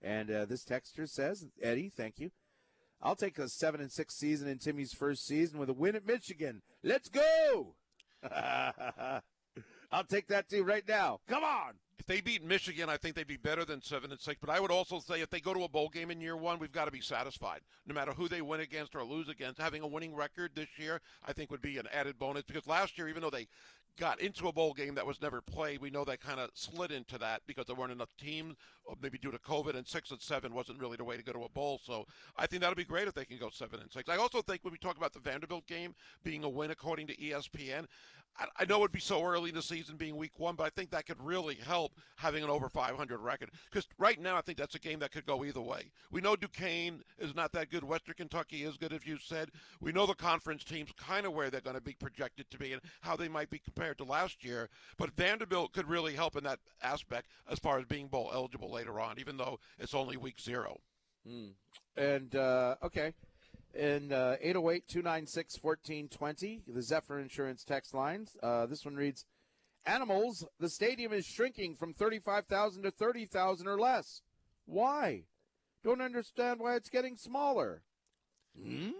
And 0.00 0.30
uh, 0.30 0.44
this 0.44 0.64
texter 0.64 1.08
says, 1.08 1.46
Eddie, 1.60 1.90
thank 1.94 2.18
you. 2.18 2.30
I'll 3.02 3.16
take 3.16 3.38
a 3.38 3.48
seven 3.48 3.80
and 3.80 3.90
six 3.90 4.14
season 4.14 4.48
in 4.48 4.58
Timmy's 4.58 4.92
first 4.92 5.26
season 5.26 5.58
with 5.58 5.68
a 5.68 5.74
win 5.74 5.96
at 5.96 6.06
Michigan. 6.06 6.62
Let's 6.82 7.08
go! 7.08 7.74
I'll 9.92 10.04
take 10.08 10.28
that 10.28 10.48
too 10.48 10.62
right 10.62 10.86
now. 10.86 11.20
Come 11.28 11.44
on! 11.44 11.74
If 11.98 12.06
they 12.06 12.20
beat 12.20 12.44
Michigan, 12.44 12.90
I 12.90 12.98
think 12.98 13.14
they'd 13.14 13.26
be 13.26 13.38
better 13.38 13.64
than 13.64 13.82
seven 13.82 14.10
and 14.10 14.20
six. 14.20 14.38
But 14.40 14.50
I 14.50 14.60
would 14.60 14.70
also 14.70 14.98
say 15.00 15.22
if 15.22 15.30
they 15.30 15.40
go 15.40 15.54
to 15.54 15.64
a 15.64 15.68
bowl 15.68 15.88
game 15.88 16.10
in 16.10 16.20
year 16.20 16.36
one, 16.36 16.58
we've 16.58 16.72
got 16.72 16.84
to 16.84 16.90
be 16.90 17.00
satisfied. 17.00 17.60
No 17.86 17.94
matter 17.94 18.12
who 18.12 18.28
they 18.28 18.42
win 18.42 18.60
against 18.60 18.94
or 18.94 19.02
lose 19.02 19.28
against, 19.28 19.60
having 19.60 19.82
a 19.82 19.86
winning 19.86 20.14
record 20.14 20.50
this 20.54 20.68
year, 20.76 21.00
I 21.26 21.32
think 21.32 21.50
would 21.50 21.62
be 21.62 21.78
an 21.78 21.88
added 21.92 22.18
bonus. 22.18 22.42
Because 22.42 22.66
last 22.66 22.98
year, 22.98 23.08
even 23.08 23.22
though 23.22 23.30
they 23.30 23.46
got 23.98 24.20
into 24.20 24.48
a 24.48 24.52
bowl 24.52 24.74
game 24.74 24.94
that 24.94 25.06
was 25.06 25.22
never 25.22 25.40
played, 25.40 25.80
we 25.80 25.90
know 25.90 26.04
they 26.04 26.16
kind 26.16 26.38
of 26.38 26.50
slid 26.52 26.92
into 26.92 27.16
that 27.18 27.40
because 27.46 27.64
there 27.66 27.74
weren't 27.74 27.92
enough 27.92 28.14
teams, 28.20 28.56
or 28.84 28.94
maybe 29.00 29.18
due 29.18 29.30
to 29.30 29.38
COVID, 29.38 29.74
and 29.74 29.86
six 29.86 30.10
and 30.10 30.20
seven 30.20 30.54
wasn't 30.54 30.78
really 30.78 30.96
the 30.96 31.04
way 31.04 31.16
to 31.16 31.22
go 31.22 31.32
to 31.32 31.44
a 31.44 31.48
bowl. 31.48 31.80
So 31.82 32.06
I 32.36 32.46
think 32.46 32.60
that'll 32.60 32.76
be 32.76 32.84
great 32.84 33.08
if 33.08 33.14
they 33.14 33.24
can 33.24 33.38
go 33.38 33.48
seven 33.50 33.80
and 33.80 33.90
six. 33.90 34.08
I 34.08 34.16
also 34.16 34.42
think 34.42 34.62
when 34.64 34.72
we 34.72 34.78
talk 34.78 34.96
about 34.96 35.12
the 35.14 35.20
Vanderbilt 35.20 35.66
game 35.66 35.94
being 36.22 36.44
a 36.44 36.48
win 36.48 36.70
according 36.70 37.06
to 37.06 37.16
ESPN, 37.16 37.86
I, 38.58 38.64
know 38.64 38.78
it'd 38.78 38.92
be 38.92 39.00
so 39.00 39.24
early 39.24 39.50
in 39.50 39.54
the 39.54 39.62
season 39.62 39.96
being 39.96 40.16
week 40.16 40.38
one, 40.38 40.56
but 40.56 40.64
I 40.64 40.70
think 40.70 40.90
that 40.90 41.06
could 41.06 41.22
really 41.22 41.54
help 41.54 41.92
having 42.16 42.44
an 42.44 42.50
over 42.50 42.68
500 42.68 43.18
record. 43.18 43.50
Because 43.70 43.88
right 43.98 44.20
now, 44.20 44.36
I 44.36 44.40
think 44.40 44.58
that's 44.58 44.74
a 44.74 44.80
game 44.80 44.98
that 45.00 45.12
could 45.12 45.26
go 45.26 45.44
either 45.44 45.60
way. 45.60 45.90
We 46.10 46.20
know 46.20 46.36
Duquesne 46.36 47.02
is 47.18 47.34
not 47.34 47.52
that 47.52 47.70
good. 47.70 47.84
Western 47.84 48.14
Kentucky 48.14 48.64
is 48.64 48.76
good, 48.76 48.92
as 48.92 49.06
you 49.06 49.18
said. 49.18 49.50
We 49.80 49.92
know 49.92 50.06
the 50.06 50.14
conference 50.14 50.64
teams 50.64 50.90
kind 50.96 51.26
of 51.26 51.32
where 51.32 51.50
they're 51.50 51.60
going 51.60 51.76
to 51.76 51.82
be 51.82 51.94
projected 51.94 52.50
to 52.50 52.58
be 52.58 52.72
and 52.72 52.82
how 53.00 53.16
they 53.16 53.28
might 53.28 53.50
be 53.50 53.58
compared 53.58 53.98
to 53.98 54.04
last 54.04 54.44
year. 54.44 54.68
But 54.98 55.16
Vanderbilt 55.16 55.72
could 55.72 55.88
really 55.88 56.14
help 56.14 56.36
in 56.36 56.44
that 56.44 56.60
aspect 56.82 57.28
as 57.50 57.58
far 57.58 57.78
as 57.78 57.84
being 57.86 58.08
bowl 58.08 58.30
eligible 58.32 58.70
later 58.70 59.00
on, 59.00 59.18
even 59.18 59.36
though 59.36 59.58
it's 59.78 59.94
only 59.94 60.16
week 60.16 60.40
zero. 60.40 60.80
And 61.96 62.34
uh, 62.36 62.76
okay. 62.82 63.12
And 63.78 64.12
uh, 64.12 64.36
808 64.40 64.88
296 64.88 65.58
1420, 65.62 66.62
the 66.66 66.82
Zephyr 66.82 67.18
Insurance 67.18 67.62
text 67.64 67.92
lines. 67.94 68.36
Uh, 68.42 68.66
this 68.66 68.84
one 68.84 68.96
reads 68.96 69.24
Animals, 69.84 70.44
the 70.58 70.68
stadium 70.68 71.12
is 71.12 71.24
shrinking 71.26 71.76
from 71.76 71.92
35,000 71.92 72.82
to 72.84 72.90
30,000 72.90 73.68
or 73.68 73.78
less. 73.78 74.22
Why? 74.64 75.24
Don't 75.84 76.00
understand 76.00 76.58
why 76.58 76.74
it's 76.74 76.88
getting 76.88 77.16
smaller. 77.16 77.82
Hmm? 78.60 78.90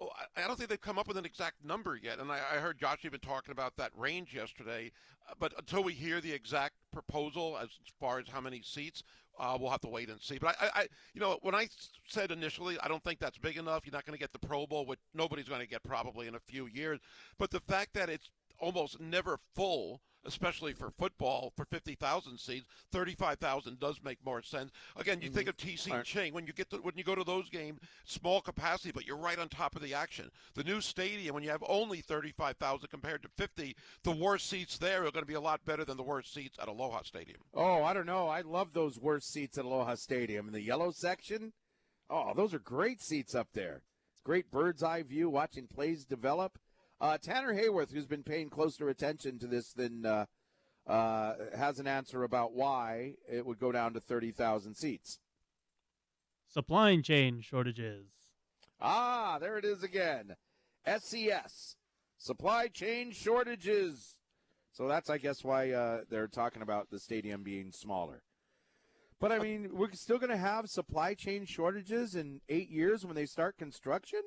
Oh, 0.00 0.08
I- 0.36 0.42
I 0.44 0.46
don't 0.46 0.56
think 0.56 0.68
they've 0.70 0.80
come 0.80 0.98
up 0.98 1.08
with 1.08 1.16
an 1.16 1.24
exact 1.26 1.64
number 1.64 1.96
yet, 1.96 2.18
and 2.20 2.30
I, 2.30 2.36
I 2.36 2.58
heard 2.58 2.78
Josh 2.78 3.04
even 3.04 3.20
talking 3.20 3.52
about 3.52 3.76
that 3.76 3.90
range 3.96 4.34
yesterday. 4.34 4.92
Uh, 5.28 5.34
But 5.38 5.52
until 5.58 5.82
we 5.82 5.94
hear 5.94 6.20
the 6.20 6.32
exact 6.32 6.74
proposal 6.92 7.58
as 7.60 7.68
far 7.98 8.18
as 8.18 8.26
how 8.28 8.40
many 8.40 8.62
seats. 8.62 9.02
Uh, 9.38 9.56
we'll 9.58 9.70
have 9.70 9.80
to 9.80 9.88
wait 9.88 10.10
and 10.10 10.20
see. 10.20 10.38
But 10.38 10.56
I, 10.60 10.66
I, 10.66 10.70
I, 10.80 10.86
you 11.14 11.20
know, 11.20 11.38
when 11.42 11.54
I 11.54 11.68
said 12.06 12.30
initially, 12.30 12.78
I 12.82 12.88
don't 12.88 13.02
think 13.02 13.20
that's 13.20 13.38
big 13.38 13.56
enough. 13.56 13.86
You're 13.86 13.92
not 13.92 14.04
going 14.04 14.16
to 14.16 14.20
get 14.20 14.32
the 14.32 14.46
Pro 14.46 14.66
Bowl, 14.66 14.84
which 14.84 15.00
nobody's 15.14 15.48
going 15.48 15.62
to 15.62 15.66
get 15.66 15.82
probably 15.82 16.26
in 16.26 16.34
a 16.34 16.40
few 16.40 16.66
years. 16.66 17.00
But 17.38 17.50
the 17.50 17.60
fact 17.60 17.94
that 17.94 18.10
it's 18.10 18.28
almost 18.58 19.00
never 19.00 19.38
full, 19.54 20.02
especially 20.26 20.72
for 20.72 20.90
football, 20.90 21.52
for 21.56 21.64
50,000 21.64 22.38
seats, 22.38 22.66
35,000 22.92 23.78
does 23.78 24.00
make 24.04 24.24
more 24.24 24.42
sense. 24.42 24.70
Again, 24.96 25.20
you 25.20 25.30
think 25.30 25.48
mm-hmm. 25.48 25.70
of 25.70 25.78
TC 25.78 25.90
right. 25.90 26.04
Ching 26.04 26.34
when 26.34 26.46
you 26.46 26.52
get 26.52 26.70
to, 26.70 26.76
when 26.78 26.94
you 26.96 27.04
go 27.04 27.14
to 27.14 27.24
those 27.24 27.48
games, 27.48 27.80
small 28.04 28.40
capacity, 28.40 28.92
but 28.92 29.06
you're 29.06 29.16
right 29.16 29.38
on 29.38 29.48
top 29.48 29.76
of 29.76 29.82
the 29.82 29.94
action. 29.94 30.30
The 30.54 30.64
new 30.64 30.80
stadium, 30.80 31.34
when 31.34 31.42
you 31.42 31.50
have 31.50 31.64
only 31.68 32.00
35,000 32.00 32.88
compared 32.88 33.22
to 33.22 33.28
50, 33.36 33.76
the 34.04 34.10
worst 34.10 34.48
seats 34.48 34.78
there 34.78 35.00
are 35.06 35.10
going 35.10 35.22
to 35.22 35.26
be 35.26 35.34
a 35.34 35.40
lot 35.40 35.64
better 35.64 35.84
than 35.84 35.96
the 35.96 36.02
worst 36.02 36.32
seats 36.32 36.58
at 36.60 36.68
Aloha 36.68 37.02
Stadium. 37.02 37.40
Oh, 37.54 37.82
I 37.82 37.94
don't 37.94 38.06
know. 38.06 38.28
I 38.28 38.42
love 38.42 38.72
those 38.72 38.98
worst 38.98 39.32
seats 39.32 39.58
at 39.58 39.64
Aloha 39.64 39.94
Stadium 39.94 40.46
in 40.46 40.52
the 40.52 40.62
yellow 40.62 40.90
section. 40.90 41.52
Oh, 42.08 42.32
those 42.34 42.52
are 42.52 42.58
great 42.58 43.00
seats 43.00 43.34
up 43.34 43.48
there. 43.54 43.82
Great 44.24 44.50
bird's 44.50 44.82
eye 44.82 45.02
view 45.02 45.30
watching 45.30 45.66
plays 45.66 46.04
develop. 46.04 46.58
Uh, 47.00 47.16
Tanner 47.16 47.54
Hayworth, 47.54 47.92
who's 47.92 48.06
been 48.06 48.22
paying 48.22 48.50
closer 48.50 48.88
attention 48.88 49.38
to 49.38 49.46
this 49.46 49.72
than 49.72 50.04
uh, 50.04 50.26
uh, 50.86 51.34
has 51.56 51.78
an 51.78 51.86
answer 51.86 52.24
about 52.24 52.52
why 52.52 53.14
it 53.30 53.46
would 53.46 53.58
go 53.58 53.72
down 53.72 53.94
to 53.94 54.00
30,000 54.00 54.74
seats. 54.74 55.18
Supply 56.46 56.96
chain 57.00 57.40
shortages. 57.40 58.06
Ah, 58.80 59.38
there 59.40 59.56
it 59.56 59.64
is 59.64 59.82
again. 59.82 60.36
SCS, 60.86 61.76
supply 62.18 62.68
chain 62.68 63.12
shortages. 63.12 64.16
So 64.72 64.88
that's, 64.88 65.08
I 65.10 65.18
guess, 65.18 65.44
why 65.44 65.70
uh, 65.70 66.00
they're 66.10 66.28
talking 66.28 66.62
about 66.62 66.90
the 66.90 66.98
stadium 66.98 67.42
being 67.42 67.72
smaller. 67.72 68.22
But 69.20 69.32
I 69.32 69.38
mean, 69.38 69.70
we're 69.72 69.92
still 69.92 70.18
going 70.18 70.30
to 70.30 70.36
have 70.38 70.70
supply 70.70 71.12
chain 71.14 71.44
shortages 71.44 72.14
in 72.14 72.40
eight 72.48 72.70
years 72.70 73.04
when 73.04 73.14
they 73.14 73.26
start 73.26 73.58
construction. 73.58 74.20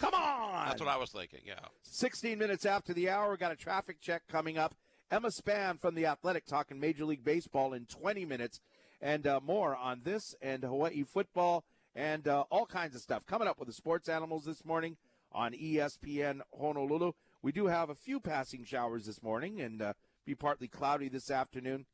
Come 0.00 0.14
on! 0.14 0.66
That's 0.66 0.80
what 0.80 0.88
I 0.88 0.96
was 0.96 1.10
thinking. 1.10 1.40
Yeah. 1.44 1.54
16 1.82 2.38
minutes 2.38 2.64
after 2.64 2.92
the 2.92 3.10
hour, 3.10 3.30
we 3.32 3.36
got 3.36 3.52
a 3.52 3.56
traffic 3.56 4.00
check 4.00 4.22
coming 4.28 4.56
up. 4.58 4.74
Emma 5.10 5.30
Span 5.30 5.78
from 5.78 5.94
The 5.94 6.06
Athletic 6.06 6.46
talking 6.46 6.78
Major 6.78 7.04
League 7.04 7.24
Baseball 7.24 7.72
in 7.72 7.86
20 7.86 8.24
minutes 8.24 8.60
and 9.00 9.26
uh, 9.26 9.40
more 9.44 9.74
on 9.74 10.02
this 10.04 10.34
and 10.42 10.62
Hawaii 10.62 11.02
football 11.02 11.64
and 11.94 12.28
uh, 12.28 12.44
all 12.50 12.66
kinds 12.66 12.94
of 12.94 13.00
stuff. 13.00 13.26
Coming 13.26 13.48
up 13.48 13.58
with 13.58 13.68
the 13.68 13.74
sports 13.74 14.08
animals 14.08 14.44
this 14.44 14.64
morning 14.64 14.96
on 15.32 15.52
ESPN 15.52 16.40
Honolulu. 16.58 17.12
We 17.42 17.52
do 17.52 17.66
have 17.66 17.90
a 17.90 17.94
few 17.94 18.20
passing 18.20 18.64
showers 18.64 19.06
this 19.06 19.22
morning 19.22 19.60
and 19.60 19.80
uh, 19.80 19.92
be 20.26 20.34
partly 20.34 20.68
cloudy 20.68 21.08
this 21.08 21.30
afternoon. 21.30 21.86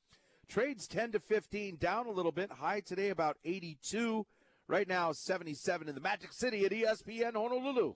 Trades 0.49 0.87
10 0.87 1.13
to 1.13 1.21
15, 1.21 1.77
down 1.77 2.07
a 2.07 2.11
little 2.11 2.33
bit. 2.33 2.51
High 2.51 2.81
today 2.81 3.09
about 3.09 3.39
82. 3.45 4.27
Right 4.67 4.89
now 4.89 5.13
77 5.13 5.89
in 5.91 5.95
the 5.95 6.01
Magic 6.01 6.33
City 6.33 6.65
at 6.65 6.73
ESPN 6.73 7.35
Honolulu. 7.35 7.93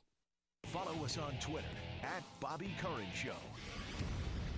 Follow 0.66 1.02
us 1.02 1.16
on 1.16 1.32
Twitter 1.40 1.64
at 2.02 2.22
Bobby 2.40 2.74
Curran 2.78 3.06
Show. 3.14 3.32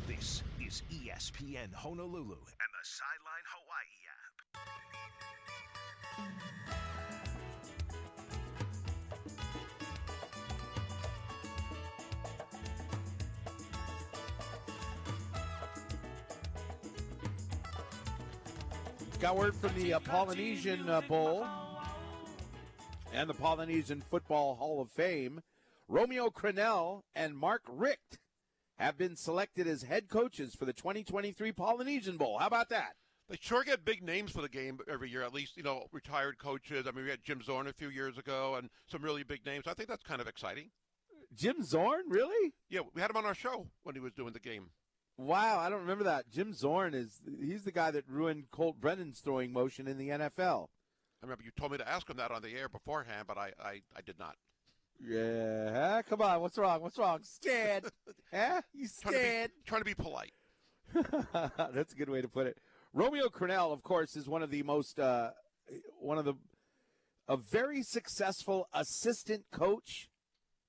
This 0.08 0.42
is 0.60 0.82
ESPN 0.90 1.72
Honolulu 1.72 2.34
and 2.34 2.72
the 2.74 2.82
Sideline 2.82 3.46
Hawaii 3.54 4.06
app. 4.10 4.30
Got 19.20 19.36
word 19.36 19.54
from 19.54 19.80
the 19.80 19.92
uh, 19.94 20.00
Polynesian 20.00 20.88
uh, 20.88 21.02
Bowl 21.02 21.46
and 23.12 23.28
the 23.28 23.34
Polynesian 23.34 24.02
Football 24.08 24.54
Hall 24.56 24.80
of 24.80 24.90
Fame. 24.90 25.40
Romeo 25.88 26.30
Crennel 26.30 27.02
and 27.14 27.36
Mark 27.36 27.62
Richt 27.68 28.18
have 28.78 28.96
been 28.96 29.16
selected 29.16 29.66
as 29.66 29.82
head 29.82 30.08
coaches 30.08 30.54
for 30.54 30.64
the 30.64 30.72
2023 30.72 31.52
Polynesian 31.52 32.16
Bowl. 32.16 32.38
How 32.38 32.46
about 32.46 32.68
that? 32.68 32.94
They 33.28 33.36
sure 33.40 33.62
get 33.62 33.84
big 33.84 34.02
names 34.02 34.32
for 34.32 34.42
the 34.42 34.48
game 34.48 34.78
every 34.88 35.10
year, 35.10 35.22
at 35.22 35.34
least, 35.34 35.56
you 35.56 35.62
know, 35.62 35.86
retired 35.92 36.38
coaches. 36.38 36.86
I 36.86 36.92
mean, 36.92 37.04
we 37.04 37.10
had 37.10 37.24
Jim 37.24 37.42
Zorn 37.42 37.66
a 37.66 37.72
few 37.72 37.88
years 37.88 38.18
ago 38.18 38.54
and 38.56 38.70
some 38.86 39.02
really 39.02 39.22
big 39.22 39.44
names. 39.44 39.64
I 39.66 39.74
think 39.74 39.88
that's 39.88 40.02
kind 40.02 40.20
of 40.20 40.28
exciting. 40.28 40.70
Jim 41.34 41.62
Zorn, 41.62 42.02
really? 42.08 42.54
Yeah, 42.68 42.80
we 42.94 43.00
had 43.00 43.10
him 43.10 43.16
on 43.16 43.26
our 43.26 43.34
show 43.34 43.66
when 43.82 43.94
he 43.94 44.00
was 44.00 44.12
doing 44.12 44.32
the 44.32 44.40
game. 44.40 44.70
Wow, 45.16 45.58
I 45.58 45.68
don't 45.68 45.82
remember 45.82 46.04
that. 46.04 46.30
Jim 46.30 46.52
Zorn 46.52 46.94
is 46.94 47.20
he's 47.40 47.64
the 47.64 47.72
guy 47.72 47.90
that 47.90 48.08
ruined 48.08 48.50
Colt 48.50 48.80
Brennan's 48.80 49.20
throwing 49.20 49.52
motion 49.52 49.86
in 49.86 49.98
the 49.98 50.08
NFL. 50.08 50.68
I 51.22 51.26
remember 51.26 51.44
you 51.44 51.50
told 51.58 51.72
me 51.72 51.78
to 51.78 51.88
ask 51.88 52.08
him 52.08 52.16
that 52.16 52.30
on 52.30 52.42
the 52.42 52.54
air 52.56 52.68
beforehand, 52.68 53.24
but 53.26 53.36
I, 53.36 53.52
I, 53.62 53.82
I 53.96 54.00
did 54.04 54.18
not. 54.18 54.36
Yeah, 55.02 56.02
come 56.08 56.20
on, 56.20 56.40
what's 56.40 56.58
wrong? 56.58 56.82
What's 56.82 56.98
wrong? 56.98 57.20
Scared? 57.22 57.84
huh? 58.34 58.62
You 58.72 58.86
Trying 59.02 59.14
to 59.14 59.20
be, 59.20 59.54
trying 59.66 59.80
to 59.80 59.84
be 59.84 59.94
polite. 59.94 60.32
That's 61.74 61.92
a 61.92 61.96
good 61.96 62.10
way 62.10 62.20
to 62.20 62.28
put 62.28 62.46
it. 62.46 62.58
Romeo 62.92 63.28
Crennel, 63.28 63.72
of 63.72 63.82
course, 63.82 64.16
is 64.16 64.28
one 64.28 64.42
of 64.42 64.50
the 64.50 64.62
most 64.62 64.98
uh, 64.98 65.30
one 65.98 66.18
of 66.18 66.24
the 66.24 66.34
a 67.28 67.36
very 67.36 67.82
successful 67.82 68.66
assistant 68.74 69.44
coach 69.52 70.08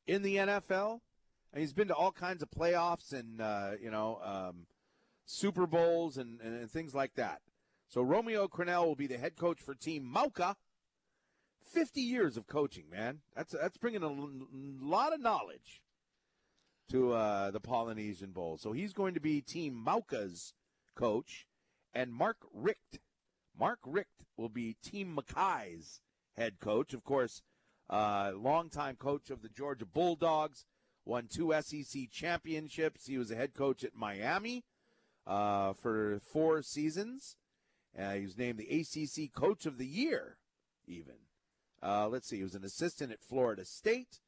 in 0.06 0.22
the 0.22 0.36
NFL. 0.36 1.00
And 1.52 1.62
he's 1.62 1.74
been 1.74 1.88
to 1.88 1.96
all 1.96 2.12
kinds 2.12 2.44
of 2.44 2.50
playoffs 2.52 3.12
and 3.12 3.42
uh, 3.42 3.72
you 3.82 3.90
know 3.90 4.20
um, 4.24 4.68
Super 5.26 5.66
Bowls 5.66 6.18
and, 6.18 6.40
and, 6.42 6.62
and 6.62 6.72
things 6.72 6.94
like 6.94 7.16
that. 7.16 7.42
So 7.92 8.02
Romeo 8.02 8.48
Crennel 8.48 8.86
will 8.86 8.96
be 8.96 9.08
the 9.08 9.18
head 9.18 9.36
coach 9.36 9.60
for 9.60 9.76
Team 9.76 10.10
Mauka. 10.16 10.56
Fifty 11.62 12.00
years 12.00 12.38
of 12.38 12.48
coaching, 12.48 12.86
man. 12.90 13.20
That's 13.36 13.52
that's 13.52 13.78
bringing 13.78 14.02
a 14.02 14.86
lot 14.86 15.14
of 15.14 15.20
knowledge 15.20 15.82
to 16.90 17.12
uh, 17.12 17.52
the 17.52 17.60
Polynesian 17.60 18.32
Bowl. 18.32 18.58
So 18.58 18.72
he's 18.72 18.94
going 18.94 19.14
to 19.14 19.20
be 19.20 19.42
Team 19.42 19.84
Mauka's 19.86 20.54
coach, 20.96 21.48
and 21.94 22.14
Mark 22.14 22.38
Richt. 22.54 23.00
Mark 23.60 23.80
Richt 23.86 24.24
will 24.38 24.50
be 24.50 24.78
Team 24.82 25.18
Makai's 25.18 26.00
head 26.38 26.62
coach. 26.62 26.94
Of 26.94 27.04
course, 27.04 27.42
uh, 27.90 28.32
longtime 28.34 28.96
coach 28.96 29.30
of 29.30 29.42
the 29.42 29.50
Georgia 29.50 29.86
Bulldogs, 29.86 30.66
won 31.04 31.28
two 31.28 31.54
SEC 31.60 32.10
championships. 32.10 33.08
He 33.08 33.18
was 33.18 33.32
a 33.32 33.36
head 33.36 33.54
coach 33.54 33.84
at 33.84 33.96
Miami 33.96 34.64
uh, 35.28 35.74
for 35.74 36.22
four 36.32 36.62
seasons. 36.62 37.36
Uh, 37.98 38.14
he 38.14 38.24
was 38.24 38.38
named 38.38 38.58
the 38.58 38.80
ACC 38.80 39.34
Coach 39.34 39.66
of 39.66 39.78
the 39.78 39.86
Year, 39.86 40.38
even. 40.88 41.16
Uh, 41.84 42.08
let's 42.08 42.28
see, 42.28 42.38
he 42.38 42.44
was 42.44 42.56
an 42.56 42.64
assistant 42.64 43.12
at 43.12 43.24
Florida 43.24 43.66
State. 43.66 44.20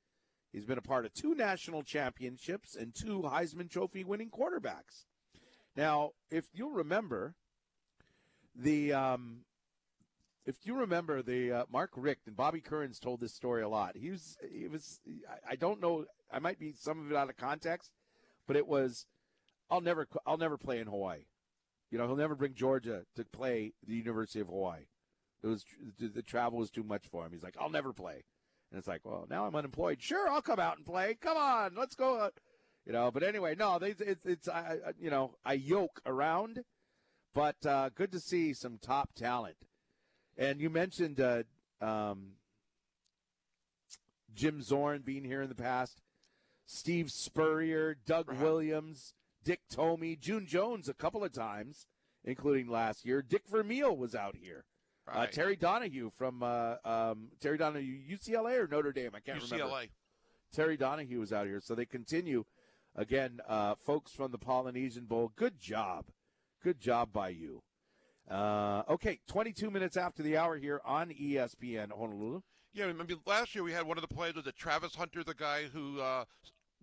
He's 0.52 0.66
been 0.66 0.78
a 0.78 0.84
part 0.84 1.06
of 1.06 1.14
two 1.14 1.34
national 1.34 1.84
championships 1.84 2.76
and 2.76 2.94
two 2.94 3.24
Heisman 3.24 3.70
Trophy 3.70 4.04
winning 4.04 4.30
quarterbacks. 4.30 5.06
Now, 5.76 6.12
if 6.30 6.46
you'll 6.54 6.72
remember, 6.72 7.36
the 8.56 8.94
um, 8.94 9.46
if 10.46 10.58
you 10.64 10.76
remember 10.76 11.22
the 11.22 11.52
uh, 11.52 11.64
Mark 11.72 11.92
Richt 11.96 12.28
and 12.28 12.36
Bobby 12.36 12.62
Curran's 12.62 13.00
told 13.00 13.20
this 13.20 13.34
story 13.34 13.64
a 13.64 13.70
lot. 13.70 13.96
He 13.96 14.12
was 14.12 14.38
he 14.52 14.68
was 14.68 15.00
I 15.50 15.56
don't 15.56 15.82
know 15.82 16.06
I 16.32 16.40
might 16.40 16.60
be 16.60 16.74
some 16.78 17.00
of 17.00 17.12
it 17.12 17.18
out 17.18 17.30
of 17.30 17.38
context, 17.38 17.92
but 18.48 18.56
it 18.56 18.68
was 18.68 19.06
I'll 19.72 19.82
never 19.82 20.08
I'll 20.26 20.38
never 20.38 20.58
play 20.58 20.80
in 20.80 20.88
Hawaii. 20.88 21.26
You 21.94 22.00
know, 22.00 22.08
he'll 22.08 22.16
never 22.16 22.34
bring 22.34 22.56
Georgia 22.56 23.04
to 23.16 23.24
play 23.24 23.74
the 23.88 23.94
University 23.94 24.40
of 24.40 24.48
Hawaii. 24.48 24.88
It 25.44 25.48
was 25.48 25.64
the 26.00 26.24
travel 26.24 26.58
was 26.58 26.72
too 26.72 26.82
much 26.82 27.06
for 27.06 27.24
him. 27.24 27.32
He's 27.32 27.44
like, 27.44 27.56
I'll 27.60 27.70
never 27.70 27.94
play. 27.94 28.24
And 28.72 28.80
it's 28.80 28.88
like, 28.88 29.02
well, 29.06 29.28
now 29.30 29.46
I'm 29.46 29.56
unemployed. 29.56 30.02
Sure, 30.02 30.28
I'll 30.28 30.42
come 30.42 30.60
out 30.60 30.78
and 30.78 30.88
play. 30.88 31.16
Come 31.22 31.38
on, 31.38 31.76
let's 31.78 31.94
go. 31.94 32.32
You 32.88 32.94
know, 32.94 33.12
but 33.12 33.22
anyway, 33.22 33.54
no, 33.54 33.78
they, 33.78 33.92
it's 33.92 34.26
it's 34.26 34.48
I, 34.48 34.78
I 34.88 34.94
you 35.00 35.12
know 35.12 35.36
I 35.46 35.54
yoke 35.54 36.02
around, 36.04 36.64
but 37.32 37.64
uh, 37.64 37.90
good 37.94 38.12
to 38.14 38.20
see 38.20 38.56
some 38.56 38.80
top 38.82 39.14
talent. 39.14 39.58
And 40.36 40.60
you 40.60 40.72
mentioned 40.72 41.22
uh, 41.22 41.44
um, 41.80 42.38
Jim 44.34 44.64
Zorn 44.64 45.04
being 45.06 45.26
here 45.26 45.44
in 45.44 45.50
the 45.50 45.54
past, 45.54 46.02
Steve 46.66 47.12
Spurrier, 47.12 47.96
Doug 48.04 48.30
Right. 48.30 48.40
Williams, 48.40 49.14
Dick 49.44 49.62
Tomey, 49.72 50.20
June 50.20 50.46
Jones 50.46 50.90
a 50.90 50.94
couple 50.94 51.24
of 51.24 51.32
times, 51.32 51.88
including 52.24 52.68
last 52.68 53.06
year. 53.06 53.22
Dick 53.22 53.44
Vermeil 53.50 53.96
was 53.96 54.16
out 54.16 54.36
here. 54.36 54.66
Uh, 55.12 55.26
Terry 55.26 55.58
Donahue 55.58 56.10
from 56.18 56.42
uh, 56.42 56.76
um, 56.86 57.28
Terry 57.42 57.58
Donahue, 57.58 58.00
UCLA 58.10 58.58
or 58.58 58.68
Notre 58.68 58.94
Dame? 58.94 59.12
I 59.14 59.20
can't 59.20 59.42
remember. 59.42 59.66
UCLA. 59.66 59.90
Terry 60.54 60.78
Donahue 60.78 61.20
was 61.20 61.34
out 61.34 61.48
here, 61.48 61.60
so 61.62 61.76
they 61.76 61.86
continue. 61.86 62.46
Again, 62.96 63.40
uh, 63.48 63.76
folks 63.76 64.12
from 64.12 64.32
the 64.32 64.38
Polynesian 64.38 65.06
Bowl, 65.06 65.32
good 65.36 65.60
job, 65.60 66.06
good 66.64 66.80
job 66.80 67.12
by 67.12 67.30
you. 67.30 67.64
Uh, 68.30 68.84
okay, 68.88 69.20
22 69.28 69.70
minutes 69.72 69.98
after 69.98 70.24
the 70.24 70.38
hour 70.38 70.58
here 70.58 70.80
on 70.86 71.10
ESPN 71.10 71.92
Honolulu. 71.92 72.42
Yeah, 72.74 72.86
I 72.86 72.94
mean, 72.94 73.20
last 73.26 73.54
year 73.54 73.64
we 73.64 73.74
had 73.74 73.86
one 73.86 73.98
of 73.98 74.08
the 74.08 74.14
players 74.14 74.36
was 74.36 74.48
it 74.48 74.56
Travis 74.56 74.96
Hunter, 74.96 75.24
the 75.24 75.34
guy 75.34 75.64
who 75.74 76.00
uh, 76.00 76.26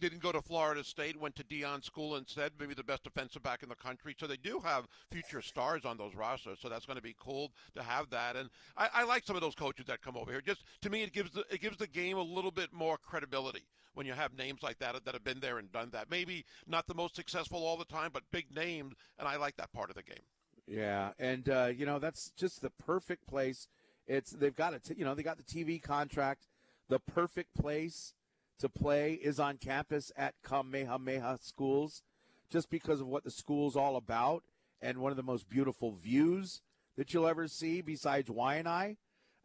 didn't 0.01 0.23
go 0.23 0.33
to 0.33 0.43
Florida 0.43 0.83
State, 0.83 1.21
went 1.21 1.37
to 1.37 1.45
Deion 1.45 1.85
School 1.85 2.17
instead, 2.17 2.53
maybe 2.59 2.75
the 2.75 2.83
best 2.83 3.05
defensive 3.05 3.43
back 3.43 3.63
in 3.63 3.69
the 3.69 3.75
country. 3.75 4.15
So 4.19 4.27
they 4.27 4.37
do 4.37 4.61
have 4.65 4.87
future 5.11 5.43
stars 5.43 5.85
on 5.85 5.97
those 5.97 6.15
rosters. 6.15 6.59
So 6.61 6.69
that's 6.69 6.87
going 6.87 6.97
to 6.97 7.03
be 7.03 7.15
cool 7.19 7.53
to 7.77 7.83
have 7.83 8.11
that. 8.11 8.37
And 8.37 8.51
I, 8.77 8.89
I 8.93 9.05
like 9.05 9.25
some 9.25 9.37
of 9.37 9.43
those 9.43 9.55
coaches 9.55 9.87
that 9.87 10.03
come 10.03 10.17
over 10.17 10.31
here. 10.31 10.41
Just 10.41 10.65
to 10.83 10.91
me, 10.91 11.03
it 11.03 11.13
gives 11.13 11.31
the, 11.33 11.45
it 11.51 11.61
gives 11.61 11.77
the 11.77 11.87
game 11.87 12.17
a 12.17 12.23
little 12.23 12.51
bit 12.51 12.73
more 12.73 12.97
credibility 12.99 13.67
when 13.95 14.07
you 14.07 14.13
have 14.13 14.37
names 14.37 14.63
like 14.63 14.79
that 14.79 15.05
that 15.05 15.15
have 15.15 15.25
been 15.25 15.41
there 15.41 15.59
and 15.59 15.71
done 15.73 15.91
that. 15.93 16.11
Maybe 16.11 16.45
not 16.67 16.87
the 16.87 16.95
most 16.95 17.15
successful 17.15 17.65
all 17.65 17.77
the 17.77 17.85
time, 17.85 18.11
but 18.13 18.23
big 18.31 18.55
names, 18.55 18.95
and 19.19 19.29
I 19.29 19.37
like 19.37 19.57
that 19.57 19.73
part 19.73 19.91
of 19.91 19.97
the 19.97 20.03
game. 20.03 20.23
Yeah, 20.67 21.11
and 21.19 21.49
uh, 21.49 21.71
you 21.77 21.85
know 21.85 21.99
that's 21.99 22.31
just 22.37 22.63
the 22.63 22.71
perfect 22.71 23.27
place. 23.27 23.67
It's 24.07 24.31
they've 24.31 24.55
got 24.55 24.75
it. 24.75 24.91
You 24.97 25.05
know 25.05 25.15
they 25.15 25.23
got 25.23 25.39
the 25.39 25.43
TV 25.43 25.83
contract. 25.83 26.47
The 26.89 27.01
perfect 27.01 27.55
place 27.55 28.15
to 28.61 28.69
play 28.69 29.15
is 29.15 29.41
on 29.41 29.57
campus 29.57 30.13
at 30.17 30.35
Kamehameha 30.43 31.39
Schools, 31.41 32.03
just 32.51 32.71
because 32.71 33.01
of 33.01 33.07
what 33.07 33.25
the 33.25 33.31
school's 33.31 33.77
all 33.77 33.97
about 33.97 34.43
and 34.81 34.99
one 34.99 35.11
of 35.11 35.17
the 35.17 35.23
most 35.23 35.49
beautiful 35.49 35.93
views 35.93 36.63
that 36.97 37.13
you'll 37.13 37.27
ever 37.27 37.49
see 37.49 37.81
besides 37.81 38.29
Waianae 38.29 38.97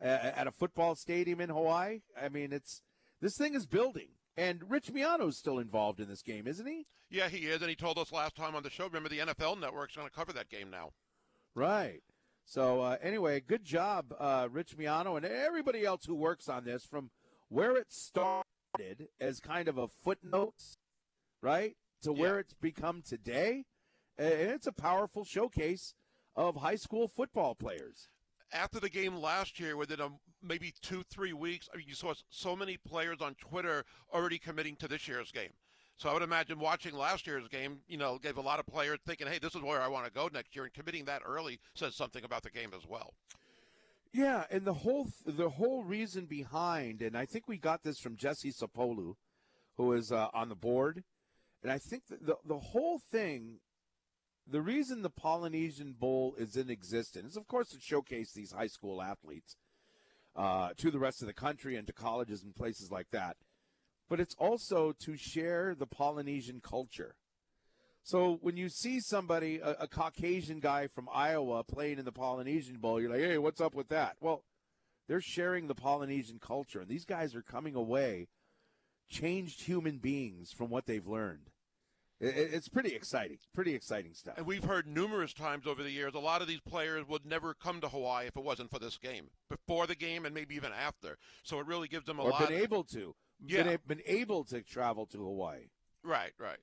uh, 0.01 0.05
at 0.05 0.47
a 0.47 0.51
football 0.51 0.95
stadium 0.95 1.39
in 1.41 1.49
Hawaii. 1.49 2.01
I 2.19 2.29
mean, 2.29 2.51
it's 2.51 2.81
this 3.21 3.37
thing 3.37 3.55
is 3.55 3.65
building. 3.65 4.09
And 4.37 4.69
Rich 4.69 4.91
Miano's 4.93 5.37
still 5.37 5.59
involved 5.59 6.01
in 6.01 6.09
this 6.09 6.21
game, 6.21 6.45
isn't 6.45 6.67
he? 6.67 6.85
Yeah, 7.09 7.29
he 7.29 7.45
is, 7.45 7.61
and 7.61 7.69
he 7.69 7.75
told 7.75 7.97
us 7.97 8.11
last 8.11 8.35
time 8.35 8.55
on 8.55 8.63
the 8.63 8.69
show. 8.69 8.85
Remember, 8.85 9.07
the 9.07 9.19
NFL 9.19 9.59
Network's 9.59 9.95
going 9.95 10.09
to 10.09 10.13
cover 10.13 10.33
that 10.33 10.49
game 10.49 10.69
now. 10.69 10.91
Right. 11.53 12.01
So 12.45 12.81
uh, 12.81 12.97
anyway, 13.01 13.39
good 13.39 13.63
job, 13.63 14.13
uh, 14.19 14.47
Rich 14.51 14.77
Miano, 14.77 15.15
and 15.17 15.25
everybody 15.25 15.85
else 15.85 16.05
who 16.05 16.15
works 16.15 16.49
on 16.49 16.65
this 16.65 16.85
from 16.85 17.09
where 17.49 17.75
it 17.77 17.87
started 18.75 19.09
as 19.19 19.39
kind 19.39 19.67
of 19.67 19.77
a 19.77 19.87
footnote, 19.87 20.77
right, 21.41 21.75
to 22.03 22.13
Yeah. 22.13 22.19
where 22.21 22.39
it's 22.39 22.53
become 22.53 23.01
today. 23.01 23.65
And 24.17 24.29
it's 24.31 24.67
a 24.67 24.71
powerful 24.71 25.25
showcase 25.25 25.93
of 26.35 26.57
high 26.57 26.75
school 26.77 27.07
football 27.07 27.55
players. 27.55 28.09
after 28.51 28.79
the 28.79 28.89
game 28.89 29.15
last 29.17 29.59
year, 29.59 29.75
within 29.75 29.99
a, 29.99 30.09
maybe 30.41 30.71
two, 30.79 31.03
three 31.03 31.33
weeks, 31.33 31.67
I 31.73 31.77
mean, 31.77 31.87
you 31.89 31.95
saw 31.95 32.13
so 32.29 32.55
many 32.55 32.77
players 32.77 33.19
on 33.19 33.35
Twitter 33.35 33.83
already 34.13 34.37
committing 34.37 34.77
to 34.77 34.87
this 34.87 35.07
year's 35.09 35.31
game. 35.31 35.51
So 35.97 36.09
I 36.09 36.13
would 36.13 36.21
imagine 36.21 36.59
watching 36.59 36.93
last 36.93 37.25
year's 37.27 37.47
game, 37.49 37.81
you 37.87 37.97
know, 37.97 38.17
gave 38.17 38.37
a 38.37 38.41
lot 38.41 38.59
of 38.59 38.65
players 38.67 38.99
thinking, 39.05 39.27
hey, 39.27 39.39
this 39.39 39.55
is 39.55 39.61
where 39.61 39.81
I 39.81 39.87
want 39.89 40.05
to 40.05 40.11
go 40.11 40.29
next 40.31 40.55
year. 40.55 40.63
And 40.63 40.73
committing 40.73 41.05
that 41.05 41.23
early 41.25 41.59
says 41.73 41.95
something 41.95 42.23
about 42.23 42.43
the 42.43 42.49
game 42.51 42.71
as 42.73 42.85
well. 42.87 43.13
Yeah, 44.15 44.45
and 44.49 44.63
the 44.63 44.73
whole 44.73 45.09
the 45.25 45.49
whole 45.49 45.83
reason 45.83 46.25
behind, 46.25 47.01
and 47.01 47.17
I 47.17 47.25
think 47.25 47.49
we 47.49 47.57
got 47.57 47.83
this 47.83 47.99
from 47.99 48.15
Jesse 48.15 48.53
Sapolu, 48.53 49.15
who 49.75 49.91
is 49.91 50.09
uh, 50.09 50.29
on 50.33 50.47
the 50.47 50.55
board, 50.55 51.03
and 51.61 51.69
I 51.69 51.77
think 51.77 52.03
the 52.07 52.37
the 52.45 52.59
whole 52.59 52.97
thing, 52.97 53.59
the 54.47 54.61
reason 54.61 55.01
the 55.01 55.09
Polynesian 55.09 55.95
Bowl 55.99 56.33
is 56.37 56.55
in 56.55 56.69
existence 56.69 57.31
is, 57.31 57.37
of 57.37 57.49
course, 57.49 57.67
to 57.71 57.81
showcase 57.81 58.31
these 58.31 58.53
high 58.53 58.67
school 58.67 59.01
athletes 59.01 59.57
uh, 60.33 60.69
to 60.77 60.91
the 60.91 60.99
rest 60.99 61.21
of 61.21 61.27
the 61.27 61.33
country 61.33 61.75
and 61.75 61.85
to 61.87 61.91
colleges 61.91 62.41
and 62.41 62.55
places 62.55 62.89
like 62.89 63.11
that, 63.11 63.35
but 64.07 64.21
it's 64.21 64.35
also 64.35 64.93
to 64.93 65.17
share 65.17 65.75
the 65.75 65.87
Polynesian 65.87 66.61
culture. 66.61 67.15
So 68.05 68.37
when 68.41 68.55
you 68.55 68.69
see 68.69 68.99
somebody, 68.99 69.57
a, 69.57 69.71
a 69.81 69.87
Caucasian 69.87 70.59
guy 70.59 70.85
from 70.85 71.09
Iowa 71.11 71.63
playing 71.63 71.97
in 71.97 72.05
the 72.05 72.11
Polynesian 72.11 72.77
Bowl, 72.77 73.01
you're 73.01 73.09
like, 73.09 73.19
hey, 73.19 73.39
what's 73.39 73.59
up 73.59 73.73
with 73.73 73.89
that? 73.89 74.15
Well, 74.21 74.43
they're 75.07 75.19
sharing 75.19 75.65
the 75.65 75.73
Polynesian 75.73 76.37
culture, 76.39 76.79
and 76.81 76.87
these 76.87 77.03
guys 77.03 77.33
are 77.33 77.41
coming 77.41 77.73
away 77.73 78.27
changed 79.09 79.63
human 79.63 79.97
beings 79.97 80.51
from 80.51 80.69
what 80.69 80.85
they've 80.85 81.07
learned. 81.07 81.49
It's 82.21 82.69
pretty 82.69 82.93
exciting, 82.95 83.39
pretty 83.55 83.73
exciting 83.73 84.13
stuff. 84.13 84.37
And 84.37 84.45
we've 84.45 84.63
heard 84.63 84.85
numerous 84.87 85.33
times 85.33 85.65
over 85.65 85.81
the 85.81 85.91
years, 85.91 86.13
a 86.13 86.19
lot 86.19 86.43
of 86.43 86.47
these 86.47 86.61
players 86.61 87.07
would 87.07 87.25
never 87.25 87.55
come 87.55 87.81
to 87.81 87.89
Hawaii 87.89 88.27
if 88.27 88.37
it 88.37 88.43
wasn't 88.43 88.69
for 88.69 88.79
this 88.79 88.97
game, 88.97 89.29
before 89.49 89.87
the 89.87 89.95
game 89.95 90.25
and 90.25 90.33
maybe 90.33 90.55
even 90.55 90.71
after. 90.71 91.17
So 91.43 91.59
it 91.59 91.65
really 91.65 91.87
gives 91.87 92.05
them 92.05 92.19
a 92.19 92.23
Or 92.23 92.29
lot. 92.29 92.49
been 92.49 92.57
able 92.59 92.83
to, 92.85 93.15
Yeah. 93.45 93.63
been, 93.63 93.79
been 93.87 94.01
able 94.05 94.43
to 94.45 94.61
travel 94.61 95.07
to 95.07 95.17
Hawaii. 95.17 95.69
Right, 96.03 96.31
right. 96.39 96.57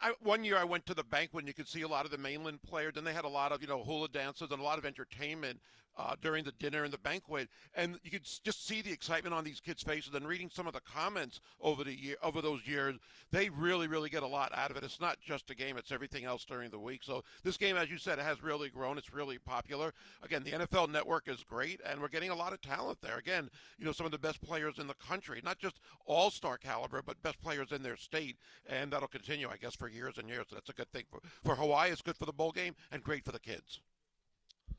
I, 0.00 0.12
one 0.22 0.44
year 0.44 0.56
I 0.56 0.64
went 0.64 0.86
to 0.86 0.94
the 0.94 1.04
banquet 1.04 1.42
and 1.42 1.48
you 1.48 1.54
could 1.54 1.68
see 1.68 1.82
a 1.82 1.88
lot 1.88 2.04
of 2.04 2.10
the 2.10 2.18
mainland 2.18 2.62
players, 2.62 2.94
and 2.96 3.06
they 3.06 3.12
had 3.12 3.24
a 3.24 3.28
lot 3.28 3.52
of 3.52 3.60
you 3.62 3.68
know 3.68 3.82
hula 3.82 4.08
dances 4.08 4.50
and 4.50 4.60
a 4.60 4.64
lot 4.64 4.78
of 4.78 4.84
entertainment 4.84 5.60
uh, 5.96 6.14
during 6.20 6.44
the 6.44 6.52
dinner 6.52 6.84
and 6.84 6.92
the 6.92 6.98
banquet, 6.98 7.48
and 7.74 7.98
you 8.02 8.10
could 8.10 8.24
just 8.44 8.66
see 8.66 8.82
the 8.82 8.92
excitement 8.92 9.34
on 9.34 9.44
these 9.44 9.60
kids' 9.60 9.82
faces. 9.82 10.14
And 10.14 10.26
reading 10.26 10.50
some 10.52 10.66
of 10.66 10.72
the 10.72 10.80
comments 10.80 11.40
over 11.60 11.84
the 11.84 11.94
year 11.94 12.16
over 12.22 12.40
those 12.40 12.66
years, 12.66 12.96
they 13.30 13.48
really, 13.50 13.86
really 13.86 14.10
get 14.10 14.22
a 14.22 14.26
lot 14.26 14.52
out 14.56 14.70
of 14.70 14.76
it. 14.76 14.84
It's 14.84 15.00
not 15.00 15.20
just 15.20 15.50
a 15.50 15.54
game; 15.54 15.76
it's 15.76 15.92
everything 15.92 16.24
else 16.24 16.44
during 16.44 16.70
the 16.70 16.78
week. 16.78 17.02
So 17.02 17.22
this 17.42 17.56
game, 17.56 17.76
as 17.76 17.90
you 17.90 17.98
said, 17.98 18.18
has 18.18 18.42
really 18.42 18.70
grown. 18.70 18.98
It's 18.98 19.12
really 19.12 19.38
popular. 19.38 19.92
Again, 20.22 20.42
the 20.44 20.52
NFL 20.52 20.90
Network 20.90 21.28
is 21.28 21.44
great, 21.44 21.80
and 21.84 22.00
we're 22.00 22.08
getting 22.08 22.30
a 22.30 22.34
lot 22.36 22.52
of 22.52 22.60
talent 22.60 22.98
there. 23.02 23.18
Again, 23.18 23.50
you 23.78 23.84
know, 23.84 23.92
some 23.92 24.06
of 24.06 24.12
the 24.12 24.18
best 24.18 24.40
players 24.42 24.78
in 24.78 24.86
the 24.86 24.94
country, 24.94 25.40
not 25.44 25.58
just 25.58 25.80
all-star 26.06 26.58
caliber, 26.58 27.02
but 27.02 27.22
best 27.22 27.40
players 27.40 27.72
in 27.72 27.82
their 27.82 27.96
state, 27.96 28.36
and 28.66 28.92
that'll 28.92 29.08
continue, 29.08 29.48
I 29.48 29.56
guess, 29.56 29.74
for 29.74 29.88
years 29.88 30.18
and 30.18 30.28
years. 30.28 30.46
So 30.48 30.56
that's 30.56 30.68
a 30.68 30.74
good 30.74 30.90
thing 30.92 31.04
for 31.10 31.20
for 31.44 31.56
Hawaii. 31.56 31.90
It's 31.90 32.02
good 32.02 32.16
for 32.16 32.26
the 32.26 32.32
bowl 32.32 32.52
game 32.52 32.74
and 32.90 33.02
great 33.02 33.24
for 33.24 33.32
the 33.32 33.40
kids. 33.40 33.80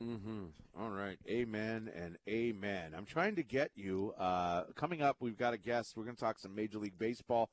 Mm-hmm. 0.03 0.81
All 0.81 0.89
right. 0.89 1.17
Amen 1.29 1.89
and 1.95 2.17
amen. 2.27 2.93
I'm 2.95 3.05
trying 3.05 3.35
to 3.35 3.43
get 3.43 3.71
you. 3.75 4.13
Uh, 4.17 4.63
coming 4.75 5.01
up, 5.01 5.17
we've 5.21 5.37
got 5.37 5.53
a 5.53 5.57
guest. 5.57 5.95
We're 5.95 6.03
going 6.03 6.15
to 6.15 6.21
talk 6.21 6.39
some 6.39 6.53
Major 6.53 6.77
League 6.77 6.99
Baseball. 6.99 7.49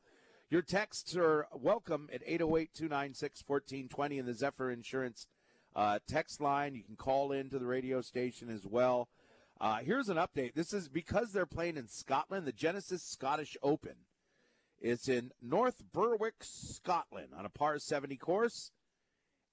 Your 0.49 0.63
texts 0.63 1.17
are 1.17 1.47
welcome 1.55 2.09
at 2.13 2.23
808 2.27 2.75
296 2.75 3.45
1420 3.47 4.19
in 4.19 4.27
the 4.27 4.35
Zephyr 4.35 4.71
Insurance 4.71 5.29
uh, 5.77 6.01
text 6.09 6.41
line. 6.41 6.75
You 6.75 6.83
can 6.83 6.97
call 6.97 7.31
in 7.31 7.51
to 7.51 7.59
the 7.61 7.67
radio 7.67 8.01
station 8.01 8.51
as 8.51 8.67
well. 8.67 9.09
Uh, 9.61 9.77
here's 9.77 10.09
an 10.09 10.17
update. 10.17 10.55
This 10.55 10.73
is 10.73 10.89
because 10.89 11.33
they're 11.33 11.47
playing 11.47 11.77
in 11.77 11.87
Scotland, 11.87 12.47
the 12.47 12.53
Genesis 12.53 13.05
Scottish 13.05 13.57
Open. 13.63 13.95
It's 14.81 15.09
in 15.09 15.31
North 15.41 15.83
Berwick, 15.93 16.37
Scotland, 16.41 17.29
on 17.37 17.45
a 17.45 17.51
par 17.51 17.79
70 17.79 18.17
course. 18.17 18.73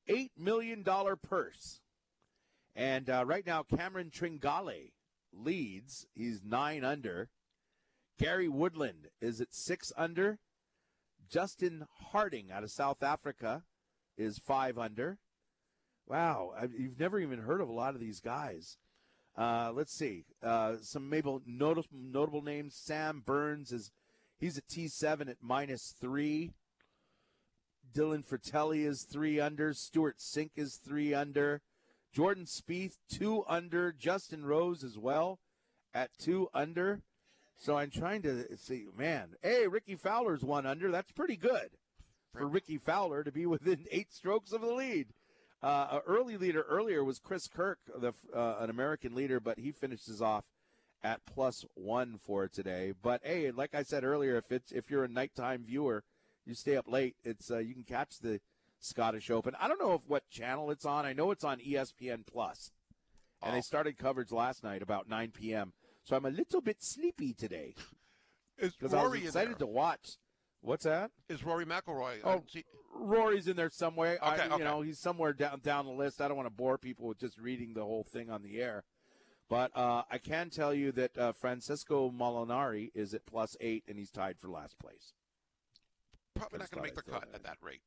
$8 0.09 0.29
million 0.37 0.83
purse. 1.21 1.81
And 2.77 3.09
uh, 3.09 3.25
right 3.25 3.45
now, 3.45 3.63
Cameron 3.63 4.11
Tringale 4.11 4.91
leads. 5.33 6.05
He's 6.13 6.41
nine 6.45 6.83
under. 6.83 7.29
Gary 8.19 8.47
Woodland 8.47 9.07
is 9.19 9.41
at 9.41 9.51
six 9.51 9.91
under. 9.97 10.37
Justin 11.27 11.87
Harding 12.11 12.51
out 12.51 12.63
of 12.63 12.69
South 12.69 13.01
Africa 13.01 13.63
is 14.15 14.37
five 14.37 14.77
under. 14.77 15.17
Wow, 16.07 16.53
I, 16.55 16.67
you've 16.77 16.99
never 16.99 17.19
even 17.19 17.39
heard 17.39 17.61
of 17.61 17.67
a 17.67 17.73
lot 17.73 17.95
of 17.95 17.99
these 17.99 18.19
guys. 18.19 18.77
Uh, 19.35 19.71
let's 19.73 19.93
see. 19.93 20.25
Uh, 20.43 20.75
some 20.81 21.09
maybe 21.09 21.35
notable, 21.47 21.89
notable 21.91 22.43
names. 22.43 22.75
Sam 22.75 23.23
Burns 23.25 23.71
is 23.71 23.91
he's 24.39 24.57
a 24.57 24.61
T 24.61 24.87
seven 24.87 25.27
at 25.29 25.37
minus 25.41 25.95
three. 25.99 26.53
Dylan 27.91 28.23
Frittelli 28.23 28.85
is 28.85 29.03
three 29.03 29.39
under. 29.39 29.73
Stewart 29.73 30.19
Cink 30.19 30.51
is 30.55 30.75
three 30.75 31.13
under. 31.13 31.61
Jordan 32.17 32.45
Spieth 32.45 32.97
two 33.07 33.43
under. 33.47 33.91
Justin 33.91 34.43
Rose 34.43 34.83
as 34.83 34.97
well 34.97 35.37
at 35.93 36.09
two 36.17 36.49
under. 36.51 37.03
So 37.57 37.77
I'm 37.77 37.91
trying 37.91 38.23
to 38.23 38.57
see, 38.57 38.87
man. 38.97 39.35
Hey, 39.43 39.67
Rickie 39.67 39.97
Fowler's 39.97 40.43
one 40.43 40.65
under. 40.65 40.89
That's 40.89 41.11
pretty 41.11 41.35
good 41.35 41.69
for 42.33 42.47
Rickie 42.47 42.79
Fowler 42.79 43.23
to 43.23 43.31
be 43.31 43.45
within 43.45 43.85
eight 43.91 44.11
strokes 44.11 44.51
of 44.51 44.61
the 44.61 44.73
lead. 44.73 45.09
Uh, 45.61 45.89
an 45.91 46.01
early 46.07 46.37
leader 46.37 46.65
earlier 46.67 47.03
was 47.03 47.19
Chris 47.19 47.47
Kirk, 47.47 47.77
the 47.95 48.15
uh, 48.35 48.55
an 48.61 48.71
American 48.71 49.13
leader, 49.13 49.39
but 49.39 49.59
he 49.59 49.71
finishes 49.71 50.19
off 50.19 50.45
at 51.03 51.21
plus 51.31 51.65
one 51.75 52.17
for 52.17 52.47
today. 52.47 52.93
But 52.99 53.21
hey, 53.23 53.51
like 53.51 53.75
I 53.75 53.83
said 53.83 54.03
earlier, 54.03 54.37
if 54.37 54.51
it's 54.51 54.71
if 54.71 54.89
you're 54.89 55.03
a 55.03 55.07
nighttime 55.07 55.65
viewer, 55.67 56.03
you 56.47 56.55
stay 56.55 56.77
up 56.77 56.91
late. 56.91 57.15
It's 57.23 57.51
uh, 57.51 57.59
you 57.59 57.75
can 57.75 57.83
catch 57.83 58.17
the 58.17 58.41
Scottish 58.79 59.29
Open. 59.29 59.55
I 59.59 59.67
don't 59.67 59.79
know 59.81 59.93
if 59.93 60.01
what 60.07 60.29
channel 60.29 60.71
it's 60.71 60.85
on. 60.85 61.05
I 61.05 61.13
know 61.13 61.31
it's 61.31 61.43
on 61.43 61.59
ESPN 61.59 62.25
Plus, 62.25 62.71
and 63.41 63.51
Oh. 63.51 63.55
they 63.55 63.61
started 63.61 63.97
coverage 63.97 64.31
last 64.31 64.63
night 64.63 64.81
about 64.81 65.07
9 65.09 65.31
p.m. 65.31 65.73
So 66.03 66.15
I'm 66.15 66.25
a 66.25 66.29
little 66.29 66.61
bit 66.61 66.81
sleepy 66.81 67.33
today 67.33 67.75
Is 68.57 68.73
because 68.75 68.93
I 68.93 69.03
was 69.05 69.21
excited 69.21 69.59
to 69.59 69.65
watch. 69.67 70.17
What's 70.61 70.85
that? 70.85 71.11
Is 71.29 71.43
Rory 71.43 71.65
McIlroy? 71.65 72.17
Oh, 72.23 72.43
see- 72.47 72.65
Rory's 72.99 73.47
in 73.47 73.55
there 73.55 73.69
somewhere. 73.69 74.17
I, 74.21 74.33
Okay, 74.35 74.45
You 74.47 74.53
okay. 74.53 74.63
know, 74.63 74.81
he's 74.81 74.99
somewhere 74.99 75.33
down 75.33 75.59
down 75.59 75.85
the 75.85 75.91
list. 75.91 76.19
I 76.21 76.27
don't 76.27 76.37
want 76.37 76.47
to 76.47 76.53
bore 76.55 76.77
people 76.77 77.07
with 77.07 77.19
just 77.19 77.37
reading 77.37 77.73
the 77.73 77.83
whole 77.83 78.03
thing 78.03 78.29
on 78.31 78.41
the 78.41 78.59
air, 78.59 78.83
but 79.49 79.71
uh, 79.75 80.03
I 80.09 80.17
can 80.17 80.49
tell 80.49 80.73
you 80.73 80.91
that 80.93 81.15
uh, 81.17 81.31
Francesco 81.33 82.09
Molinari 82.09 82.89
is 82.95 83.13
at 83.13 83.25
plus 83.27 83.55
eight, 83.61 83.83
and 83.87 83.99
he's 83.99 84.09
tied 84.11 84.39
for 84.39 84.47
last 84.49 84.79
place. 84.79 85.13
probably 86.35 86.59
not 86.59 86.71
going 86.71 86.83
to 86.83 86.87
make 86.87 86.95
the 86.95 87.11
cut 87.11 87.27
at 87.35 87.43
that 87.43 87.57
rate. 87.61 87.81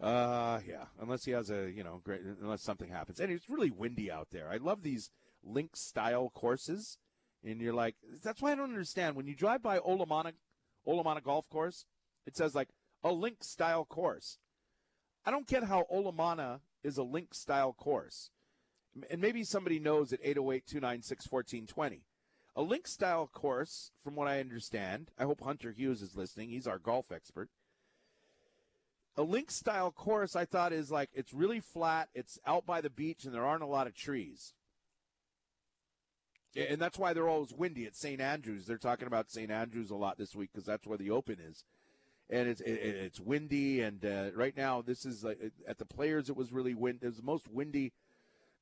Uh, 0.00 0.60
yeah, 0.66 0.84
unless 1.00 1.24
he 1.24 1.30
has 1.30 1.50
a 1.50 1.70
you 1.70 1.82
know 1.82 2.00
great, 2.04 2.20
unless 2.42 2.62
something 2.62 2.90
happens, 2.90 3.18
and 3.18 3.32
it's 3.32 3.48
really 3.48 3.70
windy 3.70 4.10
out 4.10 4.28
there. 4.30 4.50
I 4.50 4.58
love 4.58 4.82
these 4.82 5.10
link 5.42 5.74
style 5.74 6.30
courses, 6.34 6.98
and 7.42 7.60
you're 7.60 7.72
like, 7.72 7.96
that's 8.22 8.42
why 8.42 8.52
I 8.52 8.54
don't 8.56 8.70
understand 8.70 9.16
when 9.16 9.26
you 9.26 9.34
drive 9.34 9.62
by 9.62 9.78
Olomana, 9.78 10.32
Olomana 10.86 11.22
Golf 11.22 11.48
Course, 11.48 11.86
It 12.26 12.36
says 12.36 12.54
like 12.54 12.68
a 13.02 13.12
link 13.12 13.42
style 13.42 13.84
course. 13.84 14.38
I 15.24 15.30
don't 15.30 15.46
get 15.46 15.64
how 15.64 15.86
Olomana 15.92 16.60
is 16.84 16.98
a 16.98 17.02
link 17.02 17.34
style 17.34 17.72
course. 17.72 18.30
And 19.10 19.20
maybe 19.20 19.44
somebody 19.44 19.78
knows 19.78 20.12
at 20.12 20.20
808 20.22 20.66
296 20.66 21.30
1420. 21.30 22.02
A 22.54 22.62
link 22.62 22.86
style 22.86 23.26
course, 23.26 23.90
from 24.02 24.14
what 24.14 24.28
I 24.28 24.40
understand, 24.40 25.10
I 25.18 25.24
hope 25.24 25.42
Hunter 25.42 25.72
Hughes 25.72 26.00
is 26.00 26.16
listening. 26.16 26.48
He's 26.48 26.66
our 26.66 26.78
golf 26.78 27.12
expert. 27.12 27.50
A 29.16 29.22
link 29.22 29.50
style 29.50 29.90
course, 29.90 30.36
I 30.36 30.44
thought, 30.44 30.72
is 30.72 30.90
like 30.90 31.10
it's 31.14 31.32
really 31.32 31.60
flat, 31.60 32.08
it's 32.14 32.38
out 32.46 32.66
by 32.66 32.80
the 32.80 32.90
beach, 32.90 33.24
and 33.24 33.34
there 33.34 33.46
aren't 33.46 33.62
a 33.62 33.66
lot 33.66 33.86
of 33.86 33.94
trees. 33.94 34.52
And 36.54 36.80
that's 36.80 36.98
why 36.98 37.12
they're 37.12 37.28
always 37.28 37.52
windy 37.52 37.84
at 37.84 37.94
St. 37.94 38.20
Andrews. 38.20 38.66
They're 38.66 38.78
talking 38.78 39.06
about 39.06 39.30
St. 39.30 39.50
Andrews 39.50 39.90
a 39.90 39.94
lot 39.94 40.16
this 40.16 40.34
week 40.34 40.50
because 40.52 40.64
that's 40.64 40.86
where 40.86 40.96
the 40.96 41.10
Open 41.10 41.36
is, 41.38 41.64
and 42.30 42.48
it's 42.48 42.60
it, 42.60 42.72
it's 42.72 43.20
windy. 43.20 43.80
And 43.82 44.04
uh, 44.04 44.30
right 44.34 44.56
now, 44.56 44.82
this 44.82 45.04
is 45.04 45.24
like 45.24 45.38
at 45.68 45.78
the 45.78 45.84
Players, 45.84 46.28
it 46.28 46.36
was 46.36 46.52
really 46.52 46.74
wind. 46.74 47.00
It 47.02 47.06
was 47.06 47.16
the 47.16 47.22
most 47.22 47.48
windy 47.48 47.92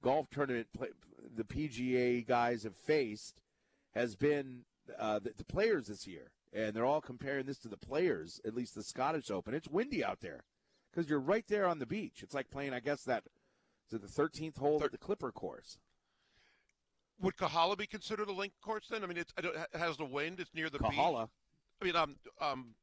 golf 0.03 0.29
tournament 0.31 0.69
play, 0.77 0.89
the 1.37 1.45
PGA 1.45 2.27
guys 2.27 2.63
have 2.63 2.77
faced 2.77 3.41
has 3.95 4.17
been 4.17 4.65
uh, 4.99 5.19
the, 5.19 5.33
the 5.37 5.45
Players 5.45 5.87
this 5.87 6.07
year, 6.07 6.31
and 6.55 6.75
they're 6.75 6.87
all 6.87 7.01
comparing 7.01 7.47
this 7.47 7.59
to 7.59 7.69
the 7.69 7.77
Players, 7.77 8.41
at 8.47 8.55
least 8.55 8.75
the 8.75 8.83
Scottish 8.83 9.31
Open. 9.31 9.53
It's 9.55 9.69
windy 9.69 10.05
out 10.05 10.21
there 10.21 10.45
because 10.91 11.11
you're 11.11 11.21
right 11.21 11.45
there 11.49 11.67
on 11.67 11.79
the 11.81 11.87
beach. 11.87 12.23
It's 12.23 12.35
like 12.35 12.49
playing, 12.51 12.73
I 12.73 12.81
guess 12.81 13.03
that 13.05 13.25
is 13.89 13.95
it 13.95 14.03
the 14.03 14.09
13th 14.23 14.59
hole 14.59 14.79
Thir- 14.79 14.87
at 14.87 14.93
the 14.93 14.99
Clipper 14.99 15.33
course. 15.33 15.79
Would 17.21 17.37
Kahala 17.37 17.77
be 17.77 17.87
considered 17.87 18.29
a 18.29 18.33
link 18.33 18.53
course 18.63 18.87
then? 18.91 19.05
I 19.05 19.07
mean, 19.07 19.17
it's, 19.19 19.33
it 19.37 19.55
has 19.79 19.97
the 19.97 20.05
wind. 20.05 20.41
It's 20.41 20.55
near 20.55 20.69
the 20.71 20.79
beach. 20.79 20.91
Kahala. 20.93 21.29
I 21.81 21.85
mean, 21.85 21.97
um, 21.97 22.17
um, 22.41 22.75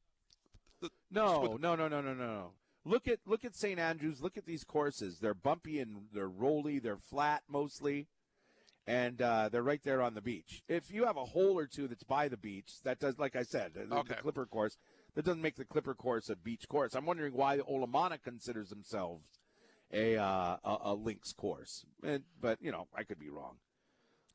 No, 1.10 1.40
with- 1.42 1.62
no, 1.62 1.76
no, 1.76 1.88
no, 1.88 2.02
no, 2.02 2.14
no, 2.14 2.26
no. 2.26 2.52
Look 2.84 3.08
at 3.08 3.20
look 3.28 3.46
at 3.46 3.56
St. 3.56 3.80
Andrews. 3.80 4.22
Look 4.22 4.38
at 4.38 4.46
these 4.48 4.64
courses. 4.64 5.20
They're 5.20 5.36
bumpy 5.36 5.80
and 5.80 6.08
they're 6.14 6.28
rolly. 6.28 6.80
They're 6.80 6.98
flat 6.98 7.44
mostly, 7.48 8.08
and 8.88 9.22
uh, 9.22 9.50
they're 9.50 9.64
right 9.64 9.84
there 9.84 10.02
on 10.02 10.14
the 10.14 10.22
beach. 10.22 10.64
If 10.68 10.92
you 10.92 11.06
have 11.06 11.18
a 11.18 11.26
hole 11.26 11.58
or 11.58 11.68
two 11.68 11.88
that's 11.88 12.04
by 12.04 12.28
the 12.28 12.38
beach, 12.38 12.82
that 12.84 13.00
does, 13.00 13.20
like 13.20 13.36
I 13.36 13.44
said, 13.44 13.74
the, 13.74 13.86
the 13.86 14.16
Clipper 14.16 14.46
course, 14.46 14.78
that 15.16 15.26
doesn't 15.26 15.42
make 15.42 15.56
the 15.56 15.66
Clipper 15.66 15.94
course 15.94 16.30
a 16.30 16.36
beach 16.36 16.68
course. 16.68 16.96
I'm 16.96 17.06
wondering 17.06 17.34
why 17.34 17.58
Olomana 17.58 18.22
considers 18.22 18.70
themselves 18.70 19.40
a 19.94 20.18
uh, 20.18 20.58
a, 20.64 20.78
a 20.86 20.94
links 20.94 21.34
course, 21.34 21.86
and, 22.04 22.24
but 22.40 22.62
you 22.62 22.72
know 22.72 22.88
I 22.96 23.04
could 23.04 23.20
be 23.20 23.30
wrong. 23.30 23.58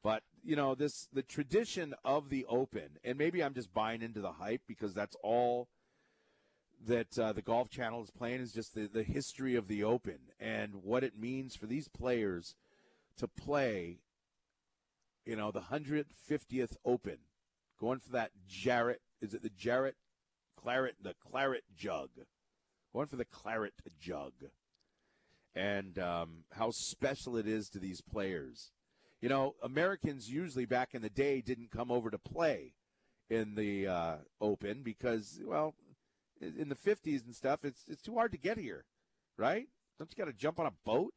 But 0.02 0.23
you 0.44 0.55
know 0.55 0.74
this 0.74 1.09
the 1.12 1.23
tradition 1.23 1.94
of 2.05 2.28
the 2.28 2.44
Open, 2.48 2.98
and 3.02 3.18
maybe 3.18 3.43
I'm 3.43 3.55
just 3.55 3.73
buying 3.73 4.02
into 4.02 4.20
the 4.20 4.32
hype 4.32 4.62
because 4.68 4.94
that's 4.94 5.16
all 5.23 5.68
that 6.86 7.18
uh, 7.18 7.32
the 7.32 7.43
Golf 7.43 7.70
Channel 7.70 8.02
is 8.02 8.10
playing 8.10 8.40
is 8.40 8.52
just 8.52 8.74
the, 8.74 8.86
the 8.86 9.02
history 9.02 9.56
of 9.56 9.66
the 9.66 9.82
Open 9.82 10.18
and 10.39 10.82
what 10.82 11.02
it 11.02 11.18
means 11.18 11.56
for 11.56 11.66
these 11.66 11.89
players 11.89 12.55
to 13.16 13.27
play, 13.27 14.01
you 15.26 15.36
know, 15.36 15.50
the 15.50 15.60
150th 15.60 16.76
Open, 16.84 17.18
going 17.78 17.98
for 17.98 18.12
that 18.12 18.30
Jarrett, 18.48 19.00
is 19.20 19.34
it 19.34 19.42
the 19.42 19.50
Jarrett 19.50 19.96
Claret, 20.56 20.94
the 21.02 21.14
Claret 21.30 21.64
Jug, 21.76 22.10
going 22.94 23.08
for 23.08 23.16
the 23.16 23.24
Claret 23.24 23.74
Jug, 24.00 24.32
and 25.54 25.98
um, 25.98 26.44
how 26.52 26.70
special 26.70 27.36
it 27.36 27.46
is 27.46 27.68
to 27.70 27.78
these 27.78 28.00
players. 28.00 28.70
You 29.20 29.28
know, 29.28 29.56
Americans 29.62 30.30
usually 30.30 30.66
back 30.66 30.94
in 30.94 31.02
the 31.02 31.10
day 31.10 31.40
didn't 31.40 31.70
come 31.70 31.90
over 31.90 32.10
to 32.10 32.18
play 32.18 32.74
in 33.28 33.54
the 33.54 33.88
uh, 33.88 34.16
Open 34.40 34.82
because, 34.82 35.40
well, 35.44 35.74
in 36.40 36.68
the 36.68 36.76
50s 36.76 37.24
and 37.24 37.34
stuff, 37.34 37.64
it's 37.64 37.84
it's 37.88 38.02
too 38.02 38.14
hard 38.14 38.32
to 38.32 38.38
get 38.38 38.58
here, 38.58 38.84
right? 39.36 39.66
Don't 39.98 40.10
you 40.10 40.24
got 40.24 40.30
to 40.30 40.36
jump 40.36 40.60
on 40.60 40.66
a 40.66 40.72
boat? 40.84 41.14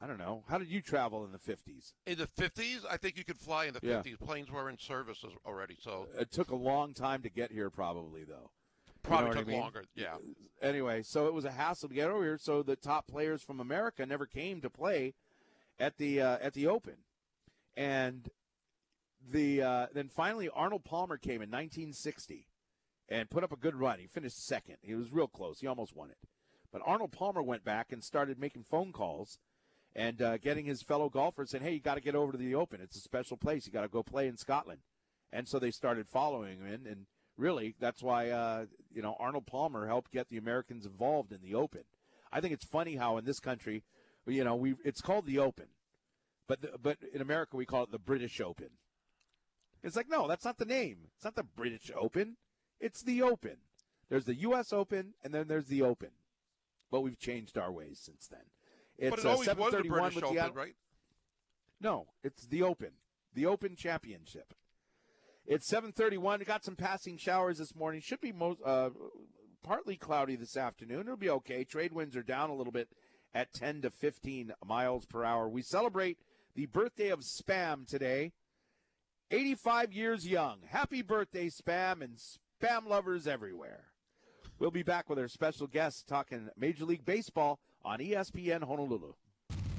I 0.00 0.06
don't 0.06 0.18
know. 0.18 0.44
How 0.48 0.56
did 0.58 0.68
you 0.68 0.80
travel 0.80 1.24
in 1.26 1.32
the 1.32 1.38
50s? 1.38 1.92
in 2.06 2.16
the 2.18 2.26
50s, 2.26 2.84
I 2.90 2.96
think 2.96 3.18
you 3.18 3.24
could 3.24 3.36
fly 3.38 3.66
in 3.66 3.74
the 3.74 3.80
Yeah. 3.82 4.00
50s. 4.02 4.18
Planes 4.18 4.50
were 4.50 4.70
in 4.70 4.78
service 4.78 5.22
already, 5.44 5.76
so 5.78 6.08
It 6.18 6.30
took 6.30 6.50
a 6.50 6.56
long 6.56 6.94
time 6.94 7.22
to 7.22 7.28
get 7.28 7.52
here, 7.52 7.68
probably 7.70 8.24
though. 8.24 8.50
probably 9.02 9.28
what 9.28 9.36
I 9.36 9.40
took 9.40 9.48
mean? 9.48 9.60
longer. 9.60 9.84
Yeah. 9.94 10.16
Anyway, 10.62 11.02
so 11.02 11.26
it 11.26 11.34
was 11.34 11.44
a 11.44 11.50
hassle 11.50 11.88
to 11.90 11.94
get 11.94 12.08
over 12.10 12.22
here. 12.24 12.38
So 12.38 12.62
the 12.62 12.76
top 12.76 13.06
players 13.08 13.42
from 13.42 13.60
America 13.60 14.06
never 14.06 14.24
came 14.26 14.60
to 14.62 14.70
play 14.70 15.14
at 15.78 15.96
the 15.98 16.20
uh, 16.20 16.38
at 16.40 16.54
the 16.54 16.66
Open, 16.66 16.96
and 17.76 18.28
the 19.26 19.62
uh, 19.62 19.86
then 19.92 20.08
finally 20.08 20.48
Arnold 20.48 20.84
Palmer 20.84 21.16
came 21.18 21.42
in 21.42 21.50
1960 21.50 22.46
and 23.08 23.28
put 23.30 23.44
up 23.44 23.52
a 23.52 23.56
good 23.56 23.74
run. 23.74 23.98
He 23.98 24.06
finished 24.06 24.44
second. 24.46 24.76
He 24.82 24.94
was 24.94 25.12
real 25.12 25.28
close. 25.28 25.60
He 25.60 25.66
almost 25.66 25.94
won 25.94 26.10
it. 26.10 26.18
But 26.72 26.82
Arnold 26.84 27.12
Palmer 27.12 27.42
went 27.42 27.64
back 27.64 27.92
and 27.92 28.02
started 28.04 28.38
making 28.38 28.62
phone 28.64 28.92
calls 28.92 29.38
and 29.94 30.22
uh, 30.22 30.38
getting 30.38 30.64
his 30.64 30.82
fellow 30.82 31.08
golfers 31.08 31.50
saying, 31.50 31.64
"Hey, 31.64 31.72
you 31.72 31.80
got 31.80 31.94
to 31.94 32.00
get 32.00 32.14
over 32.14 32.32
to 32.32 32.38
the 32.38 32.54
Open. 32.54 32.80
It's 32.80 32.96
a 32.96 33.00
special 33.00 33.36
place. 33.36 33.66
You 33.66 33.72
got 33.72 33.82
to 33.82 33.88
go 33.88 34.02
play 34.02 34.28
in 34.28 34.36
Scotland." 34.36 34.80
And 35.32 35.48
so 35.48 35.58
they 35.58 35.70
started 35.70 36.08
following 36.08 36.58
him 36.58 36.66
in, 36.66 36.86
and 36.86 37.06
really, 37.36 37.74
that's 37.80 38.02
why 38.02 38.30
uh, 38.30 38.66
you 38.92 39.02
know 39.02 39.16
Arnold 39.18 39.46
Palmer 39.46 39.86
helped 39.86 40.12
get 40.12 40.28
the 40.28 40.38
Americans 40.38 40.86
involved 40.86 41.32
in 41.32 41.40
the 41.42 41.54
Open. 41.54 41.84
I 42.32 42.40
think 42.40 42.54
it's 42.54 42.64
funny 42.64 42.96
how 42.96 43.16
in 43.18 43.24
this 43.24 43.40
country, 43.40 43.82
you 44.26 44.44
know, 44.44 44.54
we 44.54 44.74
it's 44.84 45.00
called 45.00 45.26
the 45.26 45.38
Open, 45.38 45.66
but 46.46 46.62
the, 46.62 46.72
but 46.80 46.98
in 47.12 47.20
America 47.20 47.56
we 47.56 47.66
call 47.66 47.84
it 47.84 47.92
the 47.92 47.98
British 47.98 48.40
Open. 48.40 48.70
It's 49.82 49.96
like 49.96 50.08
no, 50.08 50.28
that's 50.28 50.44
not 50.44 50.58
the 50.58 50.64
name. 50.64 50.98
It's 51.16 51.24
not 51.24 51.36
the 51.36 51.42
British 51.42 51.90
Open. 51.96 52.36
It's 52.80 53.02
the 53.02 53.22
Open. 53.22 53.56
There's 54.08 54.24
the 54.24 54.34
U.S. 54.36 54.72
Open, 54.72 55.14
and 55.22 55.32
then 55.32 55.46
there's 55.46 55.66
the 55.66 55.82
Open. 55.82 56.10
But 56.90 57.02
we've 57.02 57.18
changed 57.18 57.56
our 57.56 57.70
ways 57.70 58.00
since 58.02 58.26
then. 58.26 58.40
It's 59.00 59.10
but 59.10 59.18
it 59.18 59.26
always 59.26 59.48
was 59.48 59.72
the 59.72 59.78
7:31 59.78 59.88
British 59.88 60.22
Open, 60.22 60.36
the 60.36 60.52
right? 60.52 60.76
no, 61.80 62.06
it's 62.22 62.46
the 62.46 62.62
Open, 62.62 62.90
the 63.34 63.46
Open 63.46 63.74
Championship. 63.74 64.52
It's 65.46 65.72
7:31. 65.72 66.40
We 66.40 66.44
got 66.44 66.64
some 66.64 66.76
passing 66.76 67.16
showers 67.16 67.58
this 67.58 67.74
morning. 67.74 68.02
Should 68.02 68.20
be 68.20 68.30
most 68.30 68.60
uh, 68.64 68.90
partly 69.62 69.96
cloudy 69.96 70.36
this 70.36 70.54
afternoon. 70.54 71.00
It'll 71.00 71.16
be 71.16 71.30
okay. 71.30 71.64
Trade 71.64 71.94
winds 71.94 72.14
are 72.14 72.22
down 72.22 72.50
a 72.50 72.54
little 72.54 72.72
bit 72.72 72.88
at 73.34 73.52
10 73.54 73.82
to 73.82 73.90
15 73.90 74.52
miles 74.64 75.06
per 75.06 75.24
hour. 75.24 75.48
We 75.48 75.62
celebrate 75.62 76.18
the 76.54 76.66
birthday 76.66 77.08
of 77.08 77.20
Spam 77.20 77.86
today. 77.86 78.32
85 79.30 79.92
years 79.92 80.26
young. 80.26 80.58
Happy 80.68 81.02
birthday, 81.02 81.48
Spam, 81.48 82.02
and 82.02 82.18
Spam 82.18 82.86
lovers 82.86 83.26
everywhere. 83.26 83.84
We'll 84.58 84.72
be 84.72 84.82
back 84.82 85.08
with 85.08 85.18
our 85.18 85.28
special 85.28 85.68
guest 85.68 86.06
talking 86.06 86.48
Major 86.56 86.84
League 86.84 87.04
Baseball 87.04 87.60
on 87.84 87.98
ESPN 87.98 88.62
Honolulu. 88.62 89.12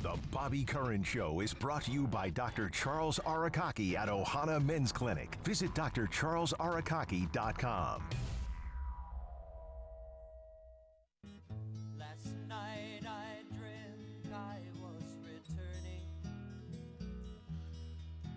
The 0.02 0.18
Bobby 0.32 0.64
Curran 0.64 1.04
Show 1.04 1.42
is 1.42 1.54
brought 1.54 1.84
to 1.84 1.92
you 1.92 2.08
by 2.08 2.32
Dr. 2.32 2.70
Charles 2.70 3.20
Arakaki 3.20 3.94
at 3.96 4.10
Ohana 4.10 4.66
Men's 4.66 4.92
Clinic. 4.92 5.38
Visit 5.44 5.76
drcharlesarakaki.com. 5.76 8.02
Last 12.00 12.34
night 12.50 13.02
I 13.06 13.44
dreamt 13.56 14.34
I 14.34 14.58
was 14.82 15.04
returning. 15.24 16.02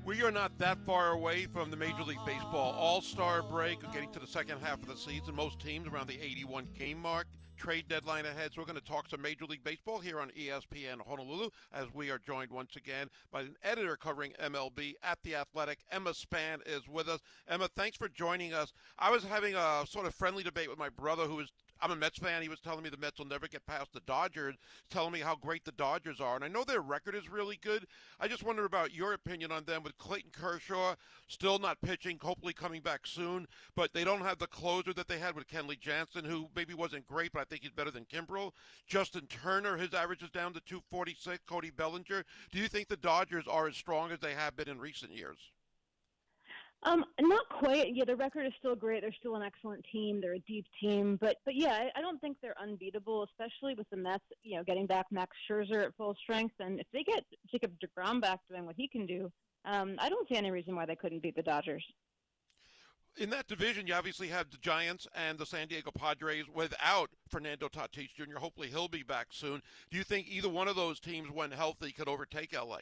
We 0.05 0.21
are 0.23 0.31
not 0.31 0.59
that 0.59 0.77
far 0.85 1.13
away 1.13 1.47
from 1.47 1.71
the 1.71 1.79
Major 1.79 2.03
League 2.03 2.19
Baseball 2.27 2.75
All 2.79 3.01
Star 3.01 3.43
break. 3.43 3.83
We're 3.83 3.91
getting 3.95 4.13
to 4.13 4.21
the 4.21 4.27
second 4.27 4.61
half 4.61 4.83
of 4.83 4.89
the 4.89 4.99
season. 4.99 5.35
Most 5.35 5.61
teams 5.61 5.89
around 5.89 6.09
the 6.09 6.21
81 6.23 6.69
game 6.79 7.01
mark. 7.01 7.27
Trade 7.57 7.89
deadline 7.89 8.27
ahead. 8.27 8.53
So 8.53 8.61
we're 8.61 8.67
going 8.67 8.79
to 8.79 8.85
talk 8.85 9.09
some 9.09 9.23
Major 9.23 9.45
League 9.45 9.65
Baseball 9.65 9.99
here 9.99 10.21
on 10.21 10.31
ESPN 10.31 11.01
Honolulu 11.07 11.51
as 11.73 11.87
we 11.95 12.11
are 12.11 12.19
joined 12.19 12.51
once 12.51 12.77
again 12.77 13.09
by 13.31 13.43
an 13.43 13.57
editor 13.63 13.97
covering 13.97 14.33
MLB 14.43 14.95
at 15.03 15.19
The 15.23 15.37
Athletic. 15.37 15.79
Emma 15.91 16.15
Span 16.15 16.61
is 16.67 16.87
with 16.89 17.09
us. 17.09 17.21
Emma, 17.49 17.69
thanks 17.75 17.97
for 17.97 18.09
joining 18.09 18.53
us. 18.53 18.73
I 18.99 19.11
was 19.11 19.25
having 19.25 19.55
a 19.55 19.85
sort 19.87 20.07
of 20.07 20.15
friendly 20.15 20.43
debate 20.43 20.69
with 20.69 20.79
my 20.79 20.89
brother 20.89 21.25
who 21.25 21.41
is 21.41 21.53
I'm 21.81 21.91
a 21.91 21.97
Mets 21.97 22.19
fan. 22.19 22.43
He 22.43 22.49
was 22.49 22.61
telling 22.61 22.83
me 22.83 22.91
the 22.91 22.97
Mets 22.97 23.19
will 23.19 23.27
never 23.27 23.49
get 23.49 23.67
past 23.67 23.93
the 23.93 24.01
Dodgers, 24.01 24.55
telling 24.91 25.13
me 25.13 25.21
how 25.21 25.37
great 25.37 25.65
the 25.65 25.73
Dodgers 25.73 26.21
are. 26.21 26.37
And 26.37 26.45
I 26.45 26.49
know 26.49 26.65
their 26.65 26.81
record 26.81 27.15
is 27.15 27.29
really 27.29 27.59
good. 27.63 27.87
I 28.21 28.29
just 28.29 28.43
wonder 28.43 28.65
about 28.65 28.95
your 28.95 29.13
opinion 29.13 29.53
on 29.53 29.65
them 29.65 29.83
with 29.83 29.99
Clayton 29.99 30.31
Kershaw 30.33 30.95
still 31.27 31.59
not 31.59 31.81
pitching, 31.81 32.19
hopefully 32.21 32.53
coming 32.53 32.81
back 32.81 33.07
soon. 33.07 33.47
But 33.75 33.93
they 33.93 34.05
don't 34.05 34.23
have 34.23 34.39
the 34.39 34.47
closer 34.47 34.93
that 34.95 35.09
they 35.09 35.19
had 35.19 35.35
with 35.35 35.49
Kenley 35.49 35.79
Jansen, 35.79 36.25
who 36.25 36.49
maybe 36.55 36.75
wasn't 36.75 37.07
great, 37.07 37.33
but 37.33 37.41
I 37.41 37.45
think 37.45 37.63
he's 37.63 37.73
better 37.73 37.91
than 37.91 38.07
Kimbrel. 38.07 38.53
Justin 38.87 39.27
Turner, 39.27 39.77
his 39.77 39.95
average 39.95 40.23
is 40.23 40.31
down 40.31 40.53
to 40.55 40.61
246. 40.61 41.43
Cody 41.47 41.71
Bellinger. 41.71 42.25
Do 42.51 42.59
you 42.59 42.69
think 42.69 42.89
the 42.89 42.97
Dodgers 42.97 43.47
are 43.49 43.69
as 43.69 43.77
strong 43.77 44.11
as 44.13 44.21
they 44.21 44.35
have 44.35 44.57
been 44.57 44.69
in 44.69 44.79
recent 44.79 45.13
years? 45.13 45.39
Um, 46.87 47.05
not 47.19 47.49
quite. 47.49 47.95
Yeah, 47.95 48.05
the 48.05 48.15
record 48.15 48.47
is 48.47 48.53
still 48.59 48.77
great. 48.77 49.01
They're 49.01 49.15
still 49.19 49.37
an 49.37 49.43
excellent 49.43 49.85
team. 49.91 50.21
They're 50.21 50.35
a 50.35 50.41
deep 50.41 50.67
team, 50.81 51.17
but 51.19 51.37
but 51.47 51.55
yeah, 51.55 51.73
I, 51.73 51.99
I 51.99 52.03
don't 52.03 52.21
think 52.21 52.37
they're 52.43 52.61
unbeatable, 52.61 53.25
especially 53.25 53.75
with 53.75 53.89
the 53.89 53.97
Mets. 53.97 54.25
You 54.43 54.57
know, 54.57 54.65
getting 54.65 54.87
back 54.87 55.07
Max 55.11 55.35
Scherzer 55.49 55.83
at 55.83 55.97
full 55.97 56.15
strength, 56.23 56.55
and 56.61 56.79
if 56.81 56.87
they 56.93 57.03
get 57.03 57.25
Jacob 57.51 57.73
Degrom 57.81 58.21
back 58.21 58.41
doing 58.51 58.67
what 58.67 58.77
he 58.77 58.87
can 58.87 59.07
do, 59.07 59.33
um, 59.65 59.97
I 59.99 60.11
don't 60.11 60.29
see 60.29 60.37
any 60.37 60.51
reason 60.51 60.77
why 60.77 60.85
they 60.85 60.97
couldn't 60.97 61.23
beat 61.23 61.37
the 61.37 61.43
Dodgers. 61.43 61.85
In 63.17 63.31
that 63.31 63.47
division, 63.47 63.87
you 63.87 63.95
obviously 63.95 64.29
have 64.29 64.51
the 64.51 64.59
Giants 64.59 65.07
and 65.15 65.39
the 65.39 65.47
San 65.47 65.69
Diego 65.69 65.91
Padres 65.91 66.47
without 66.53 67.11
Fernando 67.29 67.69
Tatis 67.69 68.13
Jr. 68.15 68.39
Hopefully, 68.39 68.69
he'll 68.69 68.89
be 68.89 69.05
back 69.05 69.29
soon. 69.31 69.63
Do 69.91 69.97
you 69.97 70.05
think 70.05 70.29
either 70.29 70.51
one 70.51 70.69
of 70.69 70.77
those 70.77 71.01
teams, 71.01 71.31
when 71.31 71.51
healthy, 71.51 71.93
could 71.93 72.09
overtake 72.09 72.53
LA? 72.53 72.81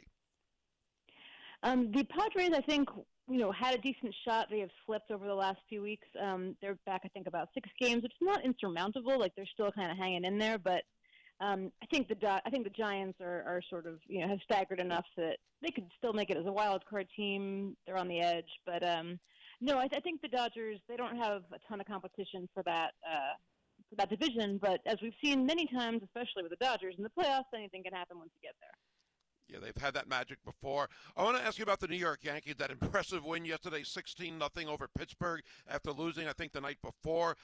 Um, 1.62 1.92
the 1.92 2.02
Padres, 2.04 2.50
I 2.52 2.60
think, 2.62 2.88
you 3.32 3.38
know, 3.38 3.50
had 3.50 3.74
a 3.74 3.78
decent 3.78 4.14
shot. 4.26 4.48
They 4.50 4.60
have 4.60 4.70
slipped 4.84 5.10
over 5.10 5.26
the 5.26 5.34
last 5.34 5.58
few 5.68 5.80
weeks. 5.80 6.06
Um, 6.20 6.54
they're 6.60 6.78
back, 6.84 7.00
I 7.04 7.08
think, 7.08 7.26
about 7.26 7.48
six 7.54 7.68
games, 7.80 8.02
which 8.02 8.12
is 8.12 8.18
not 8.26 8.44
insurmountable. 8.44 9.18
Like 9.18 9.32
they're 9.34 9.46
still 9.46 9.72
kind 9.72 9.90
of 9.90 9.96
hanging 9.96 10.24
in 10.24 10.38
there, 10.38 10.58
but 10.58 10.82
um, 11.40 11.72
I 11.82 11.86
think 11.86 12.08
the 12.08 12.40
I 12.44 12.50
think 12.50 12.64
the 12.64 12.70
Giants 12.70 13.18
are, 13.20 13.42
are 13.46 13.62
sort 13.70 13.86
of 13.86 13.98
you 14.06 14.20
know 14.20 14.28
have 14.28 14.38
staggered 14.44 14.80
enough 14.80 15.06
that 15.16 15.38
they 15.62 15.70
could 15.70 15.86
still 15.96 16.12
make 16.12 16.30
it 16.30 16.36
as 16.36 16.46
a 16.46 16.52
wild 16.52 16.84
card 16.88 17.08
team. 17.16 17.74
They're 17.86 17.96
on 17.96 18.08
the 18.08 18.20
edge, 18.20 18.50
but 18.66 18.86
um, 18.86 19.18
no, 19.60 19.78
I, 19.78 19.84
I 19.84 20.00
think 20.00 20.20
the 20.20 20.28
Dodgers 20.28 20.78
they 20.88 20.96
don't 20.96 21.16
have 21.16 21.42
a 21.52 21.58
ton 21.68 21.80
of 21.80 21.86
competition 21.86 22.48
for 22.52 22.62
that 22.64 22.90
uh, 23.10 23.34
for 23.88 23.96
that 23.96 24.10
division. 24.10 24.58
But 24.60 24.80
as 24.86 24.98
we've 25.02 25.14
seen 25.24 25.46
many 25.46 25.66
times, 25.66 26.02
especially 26.04 26.42
with 26.42 26.50
the 26.50 26.64
Dodgers 26.64 26.96
in 26.98 27.02
the 27.02 27.10
playoffs, 27.10 27.50
anything 27.54 27.82
can 27.82 27.94
happen 27.94 28.18
once 28.18 28.30
you 28.34 28.46
get 28.46 28.54
there. 28.60 28.76
Yeah, 29.52 29.58
they've 29.60 29.76
had 29.76 29.94
that 29.94 30.08
magic 30.08 30.38
before. 30.44 30.88
I 31.16 31.22
want 31.22 31.36
to 31.36 31.44
ask 31.44 31.58
you 31.58 31.62
about 31.62 31.80
the 31.80 31.88
New 31.88 31.96
York 31.96 32.20
Yankees. 32.22 32.54
That 32.58 32.70
impressive 32.70 33.24
win 33.24 33.44
yesterday, 33.44 33.82
16 33.82 34.38
nothing 34.38 34.66
over 34.66 34.88
Pittsburgh 34.96 35.42
after 35.68 35.92
losing, 35.92 36.26
I 36.26 36.32
think, 36.32 36.52
the 36.52 36.60
night 36.60 36.78
before. 36.82 37.36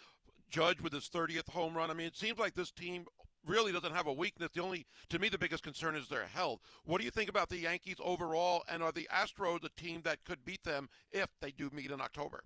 Judge 0.48 0.80
with 0.80 0.94
his 0.94 1.10
30th 1.10 1.50
home 1.50 1.76
run. 1.76 1.90
I 1.90 1.94
mean, 1.94 2.06
it 2.06 2.16
seems 2.16 2.38
like 2.38 2.54
this 2.54 2.70
team 2.70 3.04
really 3.46 3.72
doesn't 3.72 3.94
have 3.94 4.06
a 4.06 4.12
weakness. 4.12 4.50
The 4.54 4.62
only, 4.62 4.86
to 5.10 5.18
me, 5.18 5.28
the 5.28 5.36
biggest 5.36 5.62
concern 5.62 5.94
is 5.94 6.08
their 6.08 6.26
health. 6.26 6.60
What 6.84 6.98
do 6.98 7.04
you 7.04 7.10
think 7.10 7.28
about 7.28 7.50
the 7.50 7.58
Yankees 7.58 7.96
overall, 8.00 8.62
and 8.70 8.82
are 8.82 8.92
the 8.92 9.08
Astros 9.14 9.62
a 9.64 9.68
team 9.80 10.00
that 10.04 10.24
could 10.24 10.44
beat 10.46 10.64
them 10.64 10.88
if 11.12 11.28
they 11.42 11.50
do 11.50 11.68
meet 11.74 11.90
in 11.90 12.00
October? 12.00 12.44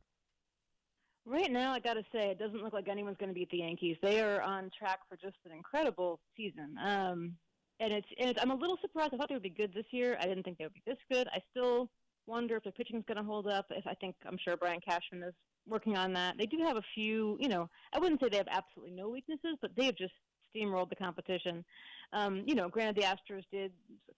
Right 1.25 1.53
now, 1.53 1.73
I 1.73 1.79
got 1.79 1.95
to 1.95 2.05
say, 2.13 2.31
it 2.31 2.41
doesn't 2.41 2.65
look 2.65 2.73
like 2.73 2.89
anyone's 2.89 3.17
going 3.17 3.31
to 3.31 3.35
beat 3.35 3.51
the 3.51 3.59
Yankees. 3.59 3.97
They 4.03 4.21
are 4.21 4.43
on 4.43 4.73
track 4.77 4.99
for 5.09 5.17
just 5.17 5.37
an 5.47 5.53
incredible 5.53 6.19
season. 6.37 6.77
Um, 6.85 7.37
and 7.83 7.93
it's, 7.93 8.07
and 8.19 8.31
it's 8.31 8.41
I'm 8.41 8.51
a 8.51 8.55
little 8.55 8.79
surprised. 8.81 9.13
I 9.13 9.17
thought 9.17 9.29
they 9.29 9.35
would 9.35 9.43
be 9.43 9.51
good 9.51 9.75
this 9.75 9.87
year. 9.91 10.17
I 10.21 10.27
didn't 10.27 10.45
think 10.45 10.59
they 10.59 10.65
would 10.65 10.75
be 10.75 10.83
this 10.87 10.99
good. 11.11 11.29
I 11.33 11.41
still 11.51 11.91
wonder 12.27 12.57
if 12.57 12.63
their 12.63 12.73
pitching 12.73 12.97
is 12.97 13.05
going 13.07 13.19
to 13.19 13.25
hold 13.25 13.49
up. 13.49 13.67
If 13.71 13.87
I 13.87 13.95
think 13.95 14.15
I'm 14.27 14.39
sure 14.43 14.57
Brian 14.57 14.81
Cashman 14.81 15.23
is 15.23 15.35
working 15.67 15.97
on 15.97 16.13
that. 16.13 16.37
They 16.39 16.47
do 16.47 16.59
have 16.59 16.77
a 16.77 16.83
few. 16.95 17.37
You 17.41 17.49
know, 17.49 17.69
I 17.93 17.99
wouldn't 17.99 18.21
say 18.21 18.29
they 18.29 18.37
have 18.37 18.49
absolutely 18.51 18.95
no 18.95 19.09
weaknesses, 19.09 19.57
but 19.61 19.73
they 19.77 19.87
have 19.87 19.97
just 19.97 20.13
steamrolled 20.55 20.91
the 20.91 20.97
competition. 20.97 21.65
Um, 22.13 22.43
you 22.47 22.55
know, 22.55 22.69
granted, 22.69 22.97
the 22.97 23.07
Astros 23.07 23.45
did 23.51 23.73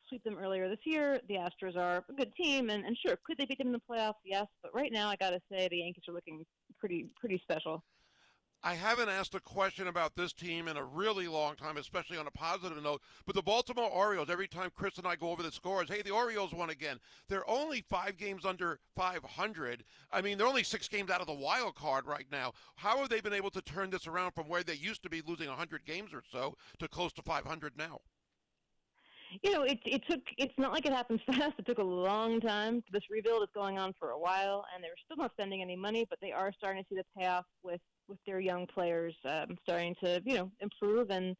sweep 0.08 0.24
them 0.24 0.36
earlier 0.38 0.68
this 0.68 0.80
year. 0.84 1.20
The 1.28 1.36
Astros 1.36 1.76
are 1.76 2.04
a 2.08 2.12
good 2.12 2.34
team, 2.34 2.70
and, 2.70 2.84
and 2.84 2.96
sure, 3.06 3.16
could 3.24 3.38
they 3.38 3.44
beat 3.44 3.58
them 3.58 3.68
in 3.68 3.72
the 3.72 3.80
playoffs? 3.88 4.14
Yes, 4.24 4.46
but 4.62 4.74
right 4.74 4.92
now, 4.92 5.08
I 5.08 5.16
got 5.16 5.30
to 5.30 5.40
say 5.50 5.68
the 5.70 5.78
Yankees 5.78 6.04
are 6.08 6.14
looking 6.14 6.44
pretty 6.80 7.06
pretty 7.20 7.40
special. 7.42 7.84
I 8.66 8.72
haven't 8.72 9.10
asked 9.10 9.34
a 9.34 9.40
question 9.40 9.88
about 9.88 10.16
this 10.16 10.32
team 10.32 10.68
in 10.68 10.78
a 10.78 10.84
really 10.84 11.28
long 11.28 11.54
time, 11.54 11.76
especially 11.76 12.16
on 12.16 12.26
a 12.26 12.30
positive 12.30 12.82
note. 12.82 13.02
But 13.26 13.34
the 13.34 13.42
Baltimore 13.42 13.90
Orioles, 13.90 14.30
every 14.30 14.48
time 14.48 14.70
Chris 14.74 14.96
and 14.96 15.06
I 15.06 15.16
go 15.16 15.30
over 15.30 15.42
the 15.42 15.52
scores, 15.52 15.90
hey, 15.90 16.00
the 16.00 16.12
Orioles 16.12 16.54
won 16.54 16.70
again. 16.70 16.98
They're 17.28 17.48
only 17.48 17.84
five 17.90 18.16
games 18.16 18.46
under 18.46 18.80
500. 18.96 19.84
I 20.10 20.22
mean, 20.22 20.38
they're 20.38 20.46
only 20.46 20.62
six 20.62 20.88
games 20.88 21.10
out 21.10 21.20
of 21.20 21.26
the 21.26 21.34
wild 21.34 21.74
card 21.74 22.06
right 22.06 22.24
now. 22.32 22.54
How 22.76 22.96
have 23.00 23.10
they 23.10 23.20
been 23.20 23.34
able 23.34 23.50
to 23.50 23.60
turn 23.60 23.90
this 23.90 24.06
around 24.06 24.32
from 24.32 24.48
where 24.48 24.62
they 24.62 24.76
used 24.76 25.02
to 25.02 25.10
be 25.10 25.20
losing 25.20 25.48
100 25.48 25.84
games 25.84 26.14
or 26.14 26.22
so 26.32 26.56
to 26.78 26.88
close 26.88 27.12
to 27.12 27.22
500 27.22 27.76
now? 27.76 28.00
you 29.42 29.50
know, 29.50 29.62
it 29.62 29.80
it 29.84 30.02
took. 30.08 30.20
It's 30.38 30.54
not 30.58 30.72
like 30.72 30.86
it 30.86 30.92
happens 30.92 31.20
fast. 31.26 31.54
It 31.58 31.66
took 31.66 31.78
a 31.78 31.82
long 31.82 32.40
time. 32.40 32.84
This 32.92 33.02
rebuild 33.10 33.42
is 33.42 33.48
going 33.52 33.78
on 33.78 33.92
for 33.98 34.10
a 34.10 34.18
while, 34.18 34.64
and 34.72 34.82
they're 34.82 34.92
still 35.04 35.16
not 35.16 35.32
spending 35.32 35.60
any 35.60 35.74
money, 35.74 36.06
but 36.08 36.20
they 36.22 36.30
are 36.30 36.52
starting 36.56 36.84
to 36.84 36.88
see 36.88 36.94
the 36.94 37.04
payoff 37.18 37.44
with 37.64 37.80
with 38.08 38.18
their 38.26 38.40
young 38.40 38.66
players 38.66 39.14
um, 39.24 39.56
starting 39.62 39.94
to 40.02 40.20
you 40.24 40.36
know 40.36 40.50
improve 40.60 41.10
and 41.10 41.36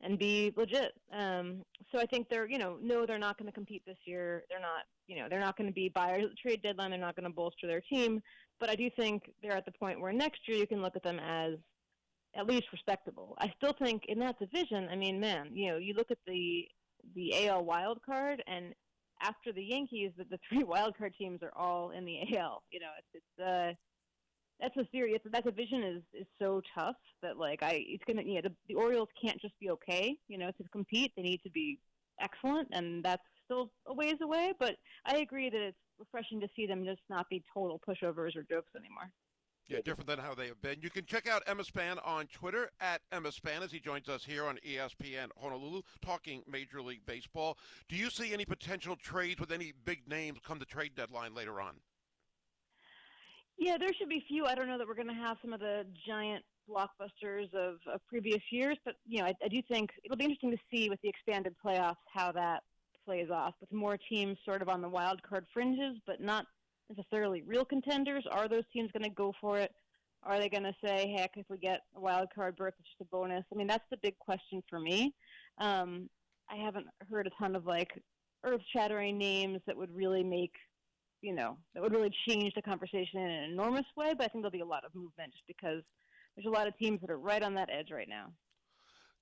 and 0.00 0.18
be 0.18 0.52
legit. 0.56 0.92
Um, 1.12 1.62
so 1.90 1.98
I 2.00 2.06
think 2.06 2.28
they're 2.28 2.48
you 2.48 2.58
know 2.58 2.78
no 2.80 3.06
they're 3.06 3.18
not 3.18 3.38
going 3.38 3.46
to 3.46 3.52
compete 3.52 3.82
this 3.86 3.98
year. 4.04 4.44
They're 4.48 4.60
not 4.60 4.84
you 5.06 5.16
know 5.16 5.28
they're 5.28 5.40
not 5.40 5.56
going 5.56 5.68
to 5.68 5.74
be 5.74 5.88
buyers 5.88 6.30
trade 6.40 6.62
deadline. 6.62 6.90
They're 6.90 7.00
not 7.00 7.16
going 7.16 7.28
to 7.28 7.34
bolster 7.34 7.66
their 7.66 7.80
team. 7.80 8.22
But 8.60 8.70
I 8.70 8.74
do 8.74 8.90
think 8.90 9.30
they're 9.42 9.56
at 9.56 9.64
the 9.64 9.72
point 9.72 10.00
where 10.00 10.12
next 10.12 10.40
year 10.46 10.56
you 10.58 10.66
can 10.66 10.82
look 10.82 10.96
at 10.96 11.02
them 11.02 11.20
as 11.20 11.54
at 12.36 12.46
least 12.46 12.66
respectable. 12.72 13.36
I 13.38 13.52
still 13.56 13.72
think 13.72 14.02
in 14.06 14.18
that 14.20 14.38
division, 14.38 14.88
I 14.90 14.96
mean, 14.96 15.18
man, 15.20 15.50
you 15.52 15.70
know, 15.70 15.76
you 15.78 15.94
look 15.94 16.10
at 16.10 16.18
the 16.26 16.66
the 17.14 17.48
AL 17.48 17.64
wild 17.64 18.00
card, 18.04 18.42
and 18.46 18.74
after 19.22 19.52
the 19.52 19.62
Yankees, 19.62 20.12
the, 20.16 20.24
the 20.24 20.38
three 20.48 20.64
wild 20.64 20.96
card 20.96 21.14
teams 21.18 21.42
are 21.42 21.52
all 21.56 21.90
in 21.90 22.04
the 22.04 22.18
AL. 22.36 22.62
You 22.70 22.80
know, 22.80 22.90
it's 22.98 23.24
it's 23.24 23.46
uh 23.46 23.74
that's 24.60 24.76
a 24.76 24.86
serious 24.92 25.20
that 25.32 25.44
division 25.44 25.82
is 25.82 26.02
is 26.12 26.26
so 26.38 26.60
tough 26.74 26.96
that 27.22 27.38
like 27.38 27.62
I 27.62 27.84
it's 27.86 28.04
gonna 28.06 28.22
yeah 28.24 28.40
the, 28.40 28.52
the 28.68 28.74
Orioles 28.74 29.08
can't 29.20 29.40
just 29.40 29.58
be 29.60 29.70
okay. 29.70 30.16
You 30.28 30.38
know, 30.38 30.50
to 30.50 30.68
compete 30.70 31.12
they 31.16 31.22
need 31.22 31.42
to 31.42 31.50
be 31.50 31.78
excellent, 32.20 32.68
and 32.72 33.04
that's 33.04 33.22
still 33.44 33.70
a 33.86 33.94
ways 33.94 34.16
away. 34.22 34.52
But 34.58 34.76
I 35.06 35.18
agree 35.18 35.50
that 35.50 35.60
it's 35.60 35.78
refreshing 35.98 36.40
to 36.40 36.48
see 36.54 36.66
them 36.66 36.84
just 36.84 37.00
not 37.08 37.28
be 37.28 37.42
total 37.52 37.80
pushovers 37.86 38.36
or 38.36 38.42
jokes 38.42 38.70
anymore. 38.76 39.10
Yeah, 39.68 39.80
different 39.84 40.08
than 40.08 40.18
how 40.18 40.34
they 40.34 40.46
have 40.46 40.62
been. 40.62 40.78
You 40.80 40.88
can 40.88 41.04
check 41.04 41.28
out 41.28 41.42
Emma 41.46 41.62
Span 41.62 41.98
on 41.98 42.26
Twitter 42.28 42.70
at 42.80 43.02
Emma 43.12 43.30
Span 43.30 43.62
as 43.62 43.70
he 43.70 43.78
joins 43.78 44.08
us 44.08 44.24
here 44.24 44.46
on 44.46 44.58
ESPN 44.66 45.28
Honolulu 45.36 45.82
talking 46.00 46.42
Major 46.50 46.80
League 46.80 47.04
Baseball. 47.04 47.58
Do 47.86 47.94
you 47.94 48.08
see 48.08 48.32
any 48.32 48.46
potential 48.46 48.96
trades 48.96 49.38
with 49.38 49.52
any 49.52 49.74
big 49.84 50.08
names 50.08 50.38
come 50.42 50.58
the 50.58 50.64
trade 50.64 50.94
deadline 50.96 51.34
later 51.34 51.60
on? 51.60 51.74
Yeah, 53.58 53.76
there 53.76 53.92
should 53.98 54.08
be 54.08 54.24
few. 54.28 54.46
I 54.46 54.54
don't 54.54 54.68
know 54.68 54.78
that 54.78 54.86
we're 54.86 54.94
going 54.94 55.08
to 55.08 55.14
have 55.14 55.36
some 55.42 55.52
of 55.52 55.60
the 55.60 55.84
giant 56.06 56.44
blockbusters 56.70 57.52
of, 57.54 57.76
of 57.92 58.00
previous 58.06 58.42
years, 58.50 58.76
but 58.84 58.94
you 59.06 59.18
know, 59.18 59.26
I, 59.26 59.34
I 59.42 59.48
do 59.48 59.60
think 59.68 59.90
it'll 60.04 60.16
be 60.16 60.24
interesting 60.24 60.52
to 60.52 60.58
see 60.70 60.88
with 60.88 61.00
the 61.02 61.08
expanded 61.08 61.54
playoffs 61.64 61.96
how 62.12 62.30
that 62.32 62.62
plays 63.04 63.30
off 63.30 63.54
with 63.60 63.72
more 63.72 63.96
teams 63.96 64.36
sort 64.44 64.62
of 64.62 64.68
on 64.68 64.82
the 64.82 64.88
wild 64.88 65.22
card 65.22 65.46
fringes, 65.52 65.96
but 66.06 66.20
not 66.20 66.46
necessarily 66.94 67.42
real 67.42 67.64
contenders. 67.64 68.24
Are 68.30 68.48
those 68.48 68.64
teams 68.72 68.90
going 68.92 69.02
to 69.02 69.10
go 69.10 69.34
for 69.40 69.58
it? 69.58 69.72
Are 70.22 70.38
they 70.38 70.48
going 70.48 70.64
to 70.64 70.74
say, 70.84 71.14
heck, 71.16 71.32
if 71.36 71.46
we 71.48 71.58
get 71.58 71.80
a 71.96 72.00
wild 72.00 72.28
card 72.34 72.56
berth, 72.56 72.74
it's 72.78 72.88
just 72.88 73.00
a 73.00 73.04
bonus? 73.04 73.44
I 73.52 73.56
mean, 73.56 73.66
that's 73.66 73.88
the 73.90 73.96
big 74.02 74.18
question 74.18 74.62
for 74.68 74.78
me. 74.78 75.14
Um, 75.58 76.08
I 76.50 76.56
haven't 76.56 76.86
heard 77.10 77.26
a 77.26 77.30
ton 77.38 77.56
of 77.56 77.66
like 77.66 77.90
earth 78.44 78.62
shattering 78.72 79.18
names 79.18 79.60
that 79.66 79.76
would 79.76 79.94
really 79.94 80.24
make, 80.24 80.54
you 81.20 81.34
know, 81.34 81.56
that 81.74 81.82
would 81.82 81.92
really 81.92 82.12
change 82.26 82.54
the 82.54 82.62
conversation 82.62 83.20
in 83.20 83.30
an 83.30 83.50
enormous 83.50 83.86
way, 83.96 84.14
but 84.16 84.24
I 84.24 84.28
think 84.28 84.42
there'll 84.42 84.50
be 84.50 84.60
a 84.60 84.66
lot 84.66 84.84
of 84.84 84.94
movement 84.94 85.32
just 85.32 85.46
because 85.46 85.82
there's 86.36 86.46
a 86.46 86.50
lot 86.50 86.68
of 86.68 86.76
teams 86.78 87.00
that 87.00 87.10
are 87.10 87.18
right 87.18 87.42
on 87.42 87.54
that 87.54 87.68
edge 87.72 87.90
right 87.90 88.08
now. 88.08 88.32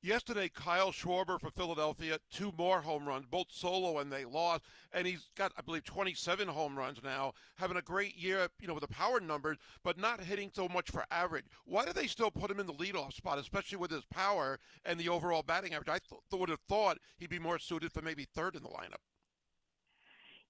Yesterday, 0.02 0.50
Kyle 0.54 0.92
Schwarber 0.92 1.40
for 1.40 1.50
Philadelphia, 1.50 2.18
two 2.30 2.52
more 2.56 2.82
home 2.82 3.08
runs, 3.08 3.24
both 3.26 3.46
solo, 3.50 3.98
and 3.98 4.12
they 4.12 4.24
lost. 4.24 4.62
And 4.92 5.06
he's 5.06 5.30
got, 5.36 5.52
I 5.56 5.62
believe, 5.62 5.84
27 5.84 6.46
home 6.46 6.78
runs 6.78 7.00
now, 7.02 7.32
having 7.56 7.78
a 7.78 7.82
great 7.82 8.14
year, 8.14 8.46
you 8.60 8.68
know, 8.68 8.74
with 8.74 8.82
the 8.82 8.94
power 8.94 9.18
numbers, 9.18 9.56
but 9.82 9.98
not 9.98 10.20
hitting 10.20 10.50
so 10.54 10.68
much 10.68 10.90
for 10.90 11.04
average. 11.10 11.46
Why 11.64 11.86
do 11.86 11.92
they 11.92 12.06
still 12.06 12.30
put 12.30 12.50
him 12.50 12.60
in 12.60 12.66
the 12.66 12.74
leadoff 12.74 13.14
spot, 13.14 13.38
especially 13.38 13.78
with 13.78 13.90
his 13.90 14.04
power 14.04 14.60
and 14.84 15.00
the 15.00 15.08
overall 15.08 15.42
batting 15.42 15.74
average? 15.74 15.88
I 15.88 15.98
th- 15.98 16.20
would 16.30 16.50
have 16.50 16.60
thought 16.68 16.98
he'd 17.16 17.30
be 17.30 17.38
more 17.38 17.58
suited 17.58 17.90
for 17.90 18.02
maybe 18.02 18.26
third 18.26 18.54
in 18.54 18.62
the 18.62 18.68
lineup. 18.68 19.02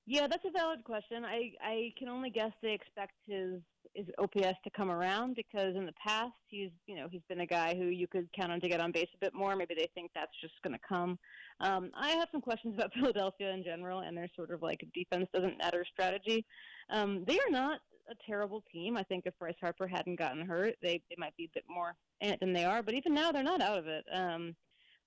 Yeah, 0.06 0.28
that's 0.28 0.44
a 0.44 0.50
valid 0.50 0.84
question. 0.84 1.24
I, 1.24 1.52
I 1.60 1.92
can 1.98 2.08
only 2.08 2.30
guess 2.30 2.52
they 2.62 2.72
expect 2.72 3.14
his 3.26 3.60
his 3.94 4.06
OPS 4.18 4.58
to 4.62 4.70
come 4.76 4.90
around 4.90 5.34
because 5.36 5.74
in 5.74 5.86
the 5.86 5.92
past 5.92 6.34
he's 6.48 6.70
you 6.86 6.96
know 6.96 7.08
he's 7.10 7.22
been 7.28 7.40
a 7.40 7.46
guy 7.46 7.74
who 7.74 7.86
you 7.86 8.06
could 8.06 8.28
count 8.34 8.52
on 8.52 8.60
to 8.60 8.68
get 8.68 8.78
on 8.78 8.92
base 8.92 9.08
a 9.14 9.18
bit 9.18 9.34
more. 9.34 9.56
Maybe 9.56 9.74
they 9.74 9.88
think 9.94 10.10
that's 10.14 10.38
just 10.40 10.54
going 10.62 10.74
to 10.74 10.86
come. 10.86 11.18
Um, 11.60 11.90
I 11.94 12.10
have 12.10 12.28
some 12.30 12.40
questions 12.40 12.74
about 12.74 12.92
Philadelphia 12.94 13.52
in 13.52 13.64
general 13.64 14.00
and 14.00 14.16
their 14.16 14.28
sort 14.36 14.50
of 14.50 14.62
like 14.62 14.86
defense 14.94 15.28
doesn't 15.34 15.58
matter 15.58 15.84
strategy. 15.90 16.44
Um, 16.90 17.24
they 17.26 17.38
are 17.38 17.50
not 17.50 17.80
a 18.08 18.14
terrible 18.26 18.62
team. 18.72 18.96
I 18.96 19.02
think 19.02 19.24
if 19.26 19.36
Bryce 19.38 19.56
Harper 19.60 19.88
hadn't 19.88 20.18
gotten 20.18 20.46
hurt, 20.46 20.74
they 20.82 21.02
they 21.10 21.16
might 21.18 21.36
be 21.36 21.46
a 21.46 21.54
bit 21.54 21.64
more 21.68 21.96
than 22.20 22.52
they 22.52 22.64
are. 22.64 22.82
But 22.82 22.94
even 22.94 23.14
now, 23.14 23.32
they're 23.32 23.42
not 23.42 23.62
out 23.62 23.78
of 23.78 23.86
it. 23.88 24.04
Um, 24.12 24.54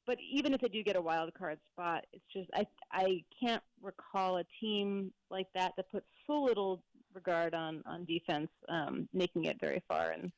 but 0.09 0.17
even 0.31 0.55
if 0.55 0.61
they 0.61 0.69
do 0.69 0.81
get 0.81 0.95
a 0.95 1.01
wild 1.01 1.31
card 1.35 1.59
spot, 1.71 2.03
it's 2.11 2.25
just 2.33 2.49
I 2.55 2.65
I 2.91 3.23
can't 3.39 3.61
recall 3.79 4.37
a 4.37 4.43
team 4.59 5.13
like 5.29 5.45
that 5.53 5.73
that 5.77 5.91
puts 5.91 6.07
so 6.25 6.41
little 6.41 6.81
regard 7.13 7.53
on 7.53 7.83
on 7.85 8.05
defense, 8.05 8.49
um, 8.69 9.07
making 9.13 9.45
it 9.45 9.59
very 9.59 9.83
far. 9.87 10.09
And 10.09 10.31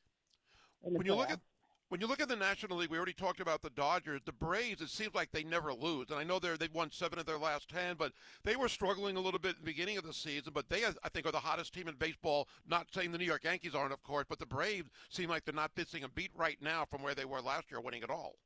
when 0.82 1.06
you 1.06 1.14
look 1.14 1.30
at 1.30 1.40
when 1.88 2.02
you 2.02 2.06
look 2.06 2.20
at 2.20 2.28
the 2.28 2.36
National 2.36 2.76
League, 2.76 2.90
we 2.90 2.98
already 2.98 3.14
talked 3.14 3.40
about 3.40 3.62
the 3.62 3.70
Dodgers. 3.70 4.20
The 4.26 4.32
Braves, 4.32 4.82
it 4.82 4.90
seems 4.90 5.14
like 5.14 5.32
they 5.32 5.42
never 5.42 5.72
lose, 5.72 6.10
and 6.10 6.18
I 6.18 6.24
know 6.24 6.38
they're 6.38 6.58
they've 6.58 6.74
won 6.74 6.90
seven 6.90 7.18
of 7.18 7.24
their 7.24 7.38
last 7.38 7.70
ten, 7.70 7.96
but 7.96 8.12
they 8.44 8.56
were 8.56 8.68
struggling 8.68 9.16
a 9.16 9.20
little 9.20 9.40
bit 9.40 9.52
at 9.52 9.56
the 9.56 9.64
beginning 9.64 9.96
of 9.96 10.04
the 10.04 10.12
season. 10.12 10.52
But 10.54 10.68
they, 10.68 10.84
I 10.84 11.08
think, 11.08 11.24
are 11.24 11.32
the 11.32 11.38
hottest 11.38 11.72
team 11.72 11.88
in 11.88 11.94
baseball. 11.94 12.46
Not 12.68 12.88
saying 12.92 13.10
the 13.10 13.16
New 13.16 13.24
York 13.24 13.44
Yankees 13.44 13.74
aren't, 13.74 13.94
of 13.94 14.02
course, 14.02 14.26
but 14.28 14.38
the 14.38 14.44
Braves 14.44 14.90
seem 15.08 15.30
like 15.30 15.46
they're 15.46 15.54
not 15.54 15.70
missing 15.74 16.04
a 16.04 16.10
beat 16.10 16.32
right 16.36 16.58
now 16.60 16.84
from 16.84 17.02
where 17.02 17.14
they 17.14 17.24
were 17.24 17.40
last 17.40 17.70
year, 17.70 17.80
winning 17.80 18.02
it 18.02 18.10
all. 18.10 18.36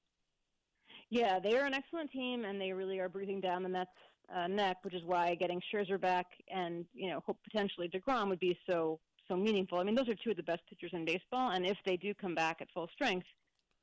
Yeah, 1.11 1.39
they 1.39 1.57
are 1.57 1.65
an 1.67 1.75
excellent 1.75 2.11
team, 2.11 2.45
and 2.45 2.61
they 2.61 2.73
really 2.73 2.99
are 2.99 3.09
breathing 3.09 3.41
down 3.41 3.63
the 3.63 3.69
Mets' 3.69 3.91
uh, 4.35 4.49
neck, 4.49 4.79
which 4.83 4.95
is 4.95 5.03
why 5.05 5.35
getting 5.37 5.63
Scherzer 5.73 6.01
back 6.01 6.27
and 6.49 6.85
you 6.95 7.11
know 7.11 7.21
hope 7.25 7.39
potentially 7.45 7.89
Degrom 7.89 8.29
would 8.29 8.41
be 8.41 8.59
so 8.69 8.99
so 9.29 9.37
meaningful. 9.37 9.79
I 9.79 9.85
mean, 9.85 9.95
those 9.95 10.09
are 10.09 10.15
two 10.15 10.31
of 10.31 10.37
the 10.37 10.43
best 10.43 10.63
pitchers 10.69 10.93
in 10.93 11.05
baseball, 11.05 11.51
and 11.51 11.67
if 11.67 11.77
they 11.85 11.97
do 11.97 12.15
come 12.15 12.35
back 12.35 12.59
at 12.61 12.71
full 12.73 12.89
strength, 12.93 13.27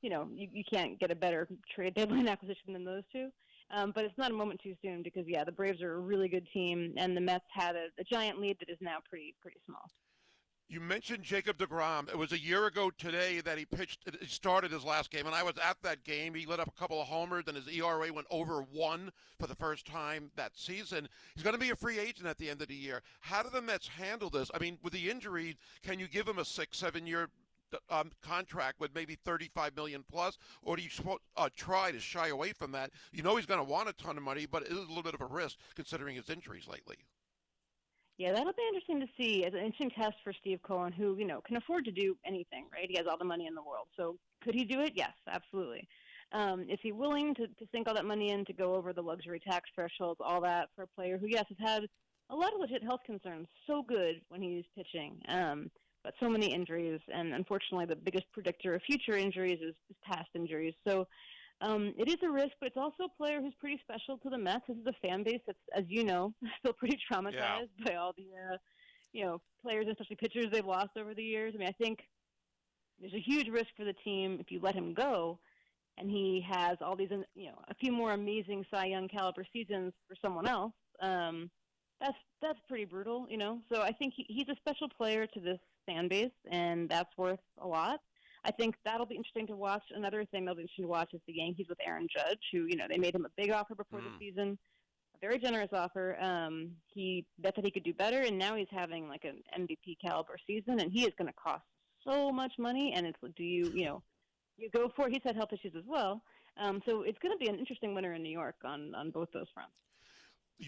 you 0.02 0.10
know, 0.10 0.28
you, 0.34 0.48
you 0.52 0.64
can't 0.70 0.98
get 0.98 1.10
a 1.10 1.14
better 1.14 1.48
trade 1.74 1.94
deadline 1.96 2.28
acquisition 2.28 2.72
than 2.72 2.84
those 2.84 3.02
two. 3.12 3.28
Um, 3.70 3.92
but 3.94 4.04
it's 4.04 4.18
not 4.18 4.30
a 4.30 4.34
moment 4.34 4.60
too 4.62 4.74
soon 4.82 5.02
because 5.02 5.24
yeah, 5.26 5.44
the 5.44 5.52
Braves 5.52 5.82
are 5.82 5.94
a 5.94 6.00
really 6.00 6.28
good 6.28 6.46
team, 6.52 6.92
and 6.98 7.16
the 7.16 7.20
Mets 7.20 7.46
had 7.50 7.74
a, 7.74 7.86
a 7.98 8.04
giant 8.04 8.38
lead 8.38 8.58
that 8.60 8.70
is 8.70 8.78
now 8.80 8.98
pretty 9.08 9.34
pretty 9.40 9.58
small. 9.64 9.90
You 10.66 10.80
mentioned 10.80 11.22
Jacob 11.22 11.58
DeGrom. 11.58 12.08
It 12.08 12.16
was 12.16 12.32
a 12.32 12.38
year 12.38 12.66
ago 12.66 12.90
today 12.90 13.40
that 13.42 13.58
he 13.58 13.66
pitched. 13.66 14.08
He 14.20 14.26
started 14.26 14.72
his 14.72 14.82
last 14.82 15.10
game, 15.10 15.26
and 15.26 15.34
I 15.34 15.42
was 15.42 15.54
at 15.62 15.76
that 15.82 16.04
game. 16.04 16.34
He 16.34 16.46
lit 16.46 16.58
up 16.58 16.68
a 16.68 16.78
couple 16.80 17.00
of 17.00 17.06
homers, 17.06 17.44
and 17.46 17.56
his 17.56 17.68
ERA 17.68 18.10
went 18.10 18.26
over 18.30 18.62
one 18.72 19.12
for 19.38 19.46
the 19.46 19.54
first 19.54 19.86
time 19.86 20.30
that 20.36 20.56
season. 20.56 21.08
He's 21.34 21.44
going 21.44 21.54
to 21.54 21.60
be 21.60 21.70
a 21.70 21.76
free 21.76 21.98
agent 21.98 22.26
at 22.26 22.38
the 22.38 22.48
end 22.48 22.62
of 22.62 22.68
the 22.68 22.74
year. 22.74 23.02
How 23.20 23.42
do 23.42 23.50
the 23.50 23.60
Mets 23.60 23.88
handle 23.88 24.30
this? 24.30 24.50
I 24.54 24.58
mean, 24.58 24.78
with 24.82 24.94
the 24.94 25.10
injury, 25.10 25.58
can 25.82 25.98
you 25.98 26.08
give 26.08 26.26
him 26.26 26.38
a 26.38 26.44
six, 26.46 26.78
seven-year 26.78 27.28
um, 27.90 28.10
contract 28.22 28.80
with 28.80 28.94
maybe 28.94 29.16
35 29.16 29.76
million 29.76 30.02
plus, 30.10 30.38
or 30.62 30.76
do 30.76 30.82
you 30.82 31.18
uh, 31.36 31.48
try 31.54 31.92
to 31.92 32.00
shy 32.00 32.28
away 32.28 32.52
from 32.52 32.72
that? 32.72 32.90
You 33.12 33.22
know 33.22 33.36
he's 33.36 33.46
going 33.46 33.60
to 33.60 33.70
want 33.70 33.90
a 33.90 33.92
ton 33.92 34.16
of 34.16 34.22
money, 34.22 34.46
but 34.46 34.62
it 34.62 34.72
is 34.72 34.78
a 34.78 34.88
little 34.88 35.02
bit 35.02 35.14
of 35.14 35.20
a 35.20 35.26
risk 35.26 35.58
considering 35.74 36.16
his 36.16 36.30
injuries 36.30 36.66
lately. 36.66 36.96
Yeah, 38.16 38.32
that'll 38.32 38.52
be 38.52 38.62
interesting 38.68 39.00
to 39.00 39.06
see 39.18 39.44
as 39.44 39.54
an 39.54 39.60
interesting 39.60 39.90
test 39.90 40.16
for 40.22 40.32
Steve 40.32 40.60
Cohen, 40.62 40.92
who 40.92 41.16
you 41.16 41.26
know 41.26 41.40
can 41.40 41.56
afford 41.56 41.84
to 41.86 41.90
do 41.90 42.16
anything, 42.24 42.66
right? 42.72 42.88
He 42.88 42.96
has 42.96 43.06
all 43.10 43.18
the 43.18 43.24
money 43.24 43.46
in 43.46 43.54
the 43.54 43.62
world, 43.62 43.88
so 43.96 44.16
could 44.42 44.54
he 44.54 44.64
do 44.64 44.80
it? 44.80 44.92
Yes, 44.94 45.12
absolutely. 45.28 45.88
Um, 46.32 46.62
is 46.68 46.78
he 46.82 46.92
willing 46.92 47.34
to, 47.36 47.46
to 47.46 47.66
sink 47.70 47.86
all 47.86 47.94
that 47.94 48.04
money 48.04 48.30
in 48.30 48.44
to 48.46 48.52
go 48.52 48.74
over 48.74 48.92
the 48.92 49.02
luxury 49.02 49.40
tax 49.40 49.68
thresholds, 49.74 50.20
all 50.22 50.40
that 50.40 50.68
for 50.74 50.82
a 50.82 50.86
player 50.86 51.18
who, 51.18 51.26
yes, 51.28 51.44
has 51.48 51.58
had 51.58 51.88
a 52.30 52.36
lot 52.36 52.54
of 52.54 52.60
legit 52.60 52.82
health 52.82 53.00
concerns, 53.04 53.46
so 53.66 53.82
good 53.82 54.20
when 54.28 54.42
he's 54.42 54.64
pitching. 54.76 55.20
Um, 55.28 55.70
but 56.02 56.14
so 56.20 56.28
many 56.28 56.52
injuries, 56.52 57.00
and 57.12 57.32
unfortunately, 57.32 57.86
the 57.86 57.96
biggest 57.96 58.26
predictor 58.32 58.74
of 58.74 58.82
future 58.82 59.16
injuries 59.16 59.58
is, 59.60 59.74
is 59.88 59.96
past 60.04 60.28
injuries. 60.34 60.74
So 60.86 61.06
um, 61.64 61.94
it 61.96 62.08
is 62.08 62.16
a 62.22 62.30
risk, 62.30 62.52
but 62.60 62.66
it's 62.66 62.76
also 62.76 63.04
a 63.04 63.16
player 63.16 63.40
who's 63.40 63.54
pretty 63.58 63.80
special 63.82 64.18
to 64.18 64.28
the 64.28 64.36
Mets. 64.36 64.64
This 64.68 64.76
is 64.76 64.86
a 64.86 65.06
fan 65.06 65.22
base 65.22 65.40
that's, 65.46 65.58
as 65.74 65.84
you 65.88 66.04
know, 66.04 66.34
still 66.58 66.74
pretty 66.74 66.98
traumatized 67.10 67.70
yeah. 67.78 67.86
by 67.86 67.94
all 67.94 68.12
the, 68.16 68.26
uh, 68.52 68.56
you 69.12 69.24
know, 69.24 69.40
players, 69.62 69.86
especially 69.90 70.16
pitchers 70.16 70.46
they've 70.52 70.64
lost 70.64 70.90
over 70.98 71.14
the 71.14 71.22
years. 71.22 71.54
I 71.54 71.58
mean, 71.58 71.68
I 71.68 71.84
think 71.84 72.00
there's 73.00 73.14
a 73.14 73.20
huge 73.20 73.48
risk 73.48 73.68
for 73.76 73.84
the 73.84 73.94
team 73.94 74.38
if 74.40 74.50
you 74.50 74.60
let 74.60 74.74
him 74.74 74.92
go, 74.92 75.38
and 75.96 76.10
he 76.10 76.44
has 76.50 76.76
all 76.82 76.96
these, 76.96 77.10
you 77.34 77.46
know, 77.46 77.58
a 77.68 77.74
few 77.74 77.92
more 77.92 78.12
amazing 78.12 78.66
Cy 78.70 78.86
Young 78.86 79.08
caliber 79.08 79.46
seasons 79.50 79.94
for 80.06 80.16
someone 80.20 80.46
else. 80.46 80.74
Um, 81.00 81.50
that's 81.98 82.18
that's 82.42 82.58
pretty 82.68 82.84
brutal, 82.84 83.26
you 83.30 83.38
know. 83.38 83.60
So 83.72 83.80
I 83.80 83.92
think 83.92 84.12
he, 84.14 84.26
he's 84.28 84.48
a 84.50 84.56
special 84.56 84.88
player 84.88 85.26
to 85.26 85.40
this 85.40 85.60
fan 85.86 86.08
base, 86.08 86.30
and 86.50 86.90
that's 86.90 87.16
worth 87.16 87.40
a 87.62 87.66
lot. 87.66 88.00
I 88.44 88.50
think 88.50 88.76
that'll 88.84 89.06
be 89.06 89.16
interesting 89.16 89.46
to 89.48 89.56
watch. 89.56 89.82
Another 89.94 90.24
thing 90.24 90.44
that'll 90.44 90.56
be 90.56 90.62
interesting 90.62 90.84
to 90.84 90.90
watch 90.90 91.14
is 91.14 91.20
the 91.26 91.34
Yankees 91.34 91.66
with 91.68 91.78
Aaron 91.84 92.06
Judge, 92.14 92.40
who 92.52 92.66
you 92.66 92.76
know 92.76 92.86
they 92.88 92.98
made 92.98 93.14
him 93.14 93.24
a 93.24 93.30
big 93.36 93.50
offer 93.50 93.74
before 93.74 94.00
mm. 94.00 94.04
the 94.04 94.26
season, 94.26 94.58
a 95.14 95.18
very 95.20 95.38
generous 95.38 95.70
offer. 95.72 96.16
Um, 96.20 96.72
he 96.86 97.24
bet 97.38 97.56
that 97.56 97.64
he 97.64 97.70
could 97.70 97.84
do 97.84 97.94
better, 97.94 98.20
and 98.20 98.38
now 98.38 98.54
he's 98.54 98.68
having 98.70 99.08
like 99.08 99.24
an 99.24 99.42
MVP 99.58 99.96
caliber 100.02 100.36
season, 100.46 100.80
and 100.80 100.92
he 100.92 101.04
is 101.04 101.14
going 101.16 101.28
to 101.28 101.34
cost 101.42 101.64
so 102.06 102.30
much 102.30 102.52
money. 102.58 102.92
And 102.94 103.06
it's 103.06 103.18
do 103.36 103.44
you 103.44 103.70
you 103.74 103.86
know 103.86 104.02
you 104.56 104.68
go 104.70 104.90
for 104.94 105.08
it? 105.08 105.12
He's 105.12 105.22
had 105.24 105.36
health 105.36 105.52
issues 105.52 105.74
as 105.76 105.84
well, 105.86 106.22
um, 106.58 106.82
so 106.86 107.02
it's 107.02 107.18
going 107.20 107.32
to 107.32 107.42
be 107.42 107.48
an 107.48 107.58
interesting 107.58 107.94
winter 107.94 108.12
in 108.12 108.22
New 108.22 108.32
York 108.32 108.56
on 108.64 108.94
on 108.94 109.10
both 109.10 109.28
those 109.32 109.48
fronts 109.54 109.72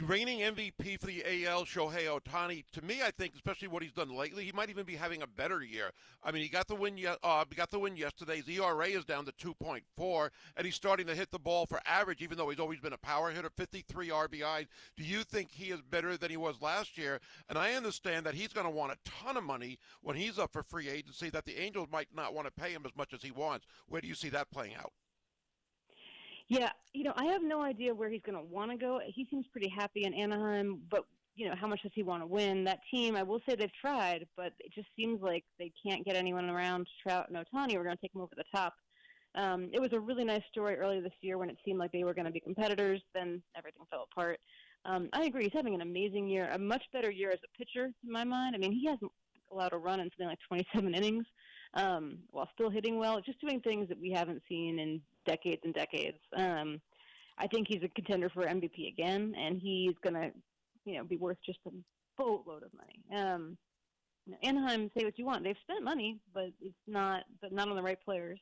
reigning 0.02 0.40
MVP 0.40 1.00
for 1.00 1.06
the 1.06 1.46
AL, 1.46 1.64
Shohei 1.64 2.06
Ohtani. 2.06 2.64
To 2.72 2.84
me, 2.84 3.02
I 3.02 3.10
think, 3.10 3.34
especially 3.34 3.68
what 3.68 3.82
he's 3.82 3.92
done 3.92 4.14
lately, 4.14 4.44
he 4.44 4.52
might 4.52 4.68
even 4.68 4.84
be 4.84 4.96
having 4.96 5.22
a 5.22 5.26
better 5.26 5.62
year. 5.62 5.90
I 6.22 6.32
mean, 6.32 6.42
he 6.42 6.48
got 6.48 6.66
the 6.66 6.74
win. 6.74 6.98
Uh, 7.22 7.44
got 7.54 7.70
the 7.70 7.78
win 7.78 7.96
yesterday. 7.96 8.36
His 8.36 8.48
ERA 8.48 8.86
is 8.86 9.04
down 9.04 9.24
to 9.26 9.32
2.4, 9.32 10.30
and 10.56 10.64
he's 10.64 10.74
starting 10.74 11.06
to 11.06 11.14
hit 11.14 11.30
the 11.30 11.38
ball 11.38 11.66
for 11.66 11.80
average, 11.86 12.20
even 12.20 12.36
though 12.36 12.48
he's 12.48 12.60
always 12.60 12.80
been 12.80 12.92
a 12.92 12.98
power 12.98 13.30
hitter. 13.30 13.50
53 13.56 14.08
RBI. 14.08 14.66
Do 14.96 15.04
you 15.04 15.22
think 15.22 15.50
he 15.50 15.70
is 15.70 15.80
better 15.82 16.16
than 16.16 16.30
he 16.30 16.36
was 16.36 16.60
last 16.60 16.98
year? 16.98 17.20
And 17.48 17.58
I 17.58 17.74
understand 17.74 18.26
that 18.26 18.34
he's 18.34 18.52
going 18.52 18.66
to 18.66 18.70
want 18.70 18.92
a 18.92 19.10
ton 19.22 19.36
of 19.36 19.44
money 19.44 19.78
when 20.02 20.16
he's 20.16 20.38
up 20.38 20.52
for 20.52 20.62
free 20.62 20.88
agency. 20.88 21.30
That 21.30 21.44
the 21.44 21.60
Angels 21.60 21.88
might 21.90 22.08
not 22.14 22.34
want 22.34 22.46
to 22.46 22.60
pay 22.60 22.70
him 22.70 22.82
as 22.84 22.96
much 22.96 23.14
as 23.14 23.22
he 23.22 23.30
wants. 23.30 23.66
Where 23.88 24.00
do 24.00 24.08
you 24.08 24.14
see 24.14 24.30
that 24.30 24.50
playing 24.50 24.74
out? 24.74 24.92
Yeah, 26.48 26.70
you 26.93 27.05
know, 27.05 27.12
I 27.16 27.27
have 27.27 27.43
no 27.43 27.60
idea 27.62 27.94
where 27.94 28.09
he's 28.09 28.23
going 28.23 28.39
to 28.39 28.44
want 28.44 28.70
to 28.70 28.77
go. 28.77 29.01
He 29.05 29.27
seems 29.31 29.47
pretty 29.51 29.68
happy 29.68 30.05
in 30.05 30.14
Anaheim, 30.14 30.81
but 30.90 31.05
you 31.35 31.48
know, 31.48 31.55
how 31.55 31.66
much 31.66 31.82
does 31.82 31.93
he 31.94 32.02
want 32.02 32.23
to 32.23 32.27
win? 32.27 32.64
That 32.64 32.81
team, 32.90 33.14
I 33.14 33.23
will 33.23 33.40
say 33.47 33.56
they've 33.56 33.70
tried, 33.81 34.27
but 34.36 34.52
it 34.59 34.73
just 34.74 34.89
seems 34.97 35.20
like 35.20 35.44
they 35.59 35.70
can't 35.85 36.05
get 36.05 36.16
anyone 36.16 36.48
around 36.48 36.89
Trout 37.02 37.28
and 37.28 37.36
Ohtani. 37.36 37.74
We're 37.74 37.85
going 37.85 37.97
to 37.97 38.01
take 38.01 38.12
them 38.14 38.23
over 38.23 38.35
the 38.35 38.44
top. 38.55 38.74
Um, 39.35 39.68
it 39.73 39.81
was 39.81 39.93
a 39.93 40.01
really 40.01 40.24
nice 40.24 40.43
story 40.51 40.77
earlier 40.77 41.02
this 41.02 41.12
year 41.20 41.36
when 41.36 41.51
it 41.51 41.59
seemed 41.62 41.78
like 41.78 41.93
they 41.93 42.05
were 42.05 42.14
going 42.14 42.24
to 42.24 42.31
be 42.31 42.40
competitors. 42.40 43.02
Then 43.12 43.43
everything 43.55 43.82
fell 43.90 44.06
apart. 44.10 44.40
Um, 44.86 45.10
I 45.12 45.24
agree. 45.24 45.44
He's 45.44 45.52
having 45.52 45.74
an 45.74 45.82
amazing 45.82 46.27
year, 46.27 46.48
a 46.52 46.59
much 46.59 46.85
better 46.93 47.10
year 47.10 47.31
as 47.31 47.40
a 47.44 47.59
pitcher, 47.59 47.93
in 48.02 48.10
my 48.10 48.24
mind. 48.24 48.55
I 48.55 48.59
mean, 48.59 48.73
he 48.73 48.86
hasn't 48.86 49.12
allowed 49.52 49.74
a 49.74 49.77
run 49.77 50.01
in 50.01 50.09
something 50.10 50.28
like 50.28 50.39
27 50.48 50.94
innings 50.94 51.27
um, 51.74 52.18
while 52.31 52.48
still 52.55 52.70
hitting 52.70 52.98
well, 52.98 53.20
just 53.20 53.40
doing 53.40 53.60
things 53.60 53.89
that 53.89 54.01
we 54.01 54.10
haven't 54.10 54.43
seen 54.48 54.78
in 54.78 55.02
decades 55.27 55.62
and 55.65 55.74
decades. 55.74 56.19
Um, 56.36 56.81
I 57.39 57.47
think 57.47 57.69
he's 57.69 57.82
a 57.82 57.89
contender 57.89 58.31
for 58.31 58.44
MVP 58.44 58.89
again, 58.89 59.35
and 59.36 59.59
he's 59.59 59.94
going 60.03 60.15
to, 60.15 60.31
you 60.85 60.98
know, 60.98 61.05
be 61.05 61.16
worth 61.16 61.39
just 61.44 61.59
a 61.66 61.70
boatload 62.16 62.62
of 62.62 62.70
money. 62.73 63.23
Um, 63.23 63.59
Anaheim, 64.43 64.90
say 64.97 65.05
what 65.05 65.19
you 65.19 65.27
want, 65.27 65.44
they've 65.44 65.57
spent 65.62 65.85
money, 65.85 66.19
but 66.35 66.51
it's 66.61 66.74
not, 66.86 67.24
but 67.40 67.53
not 67.53 67.69
on 67.69 67.77
the 67.77 67.82
right 67.82 67.98
players. 68.03 68.40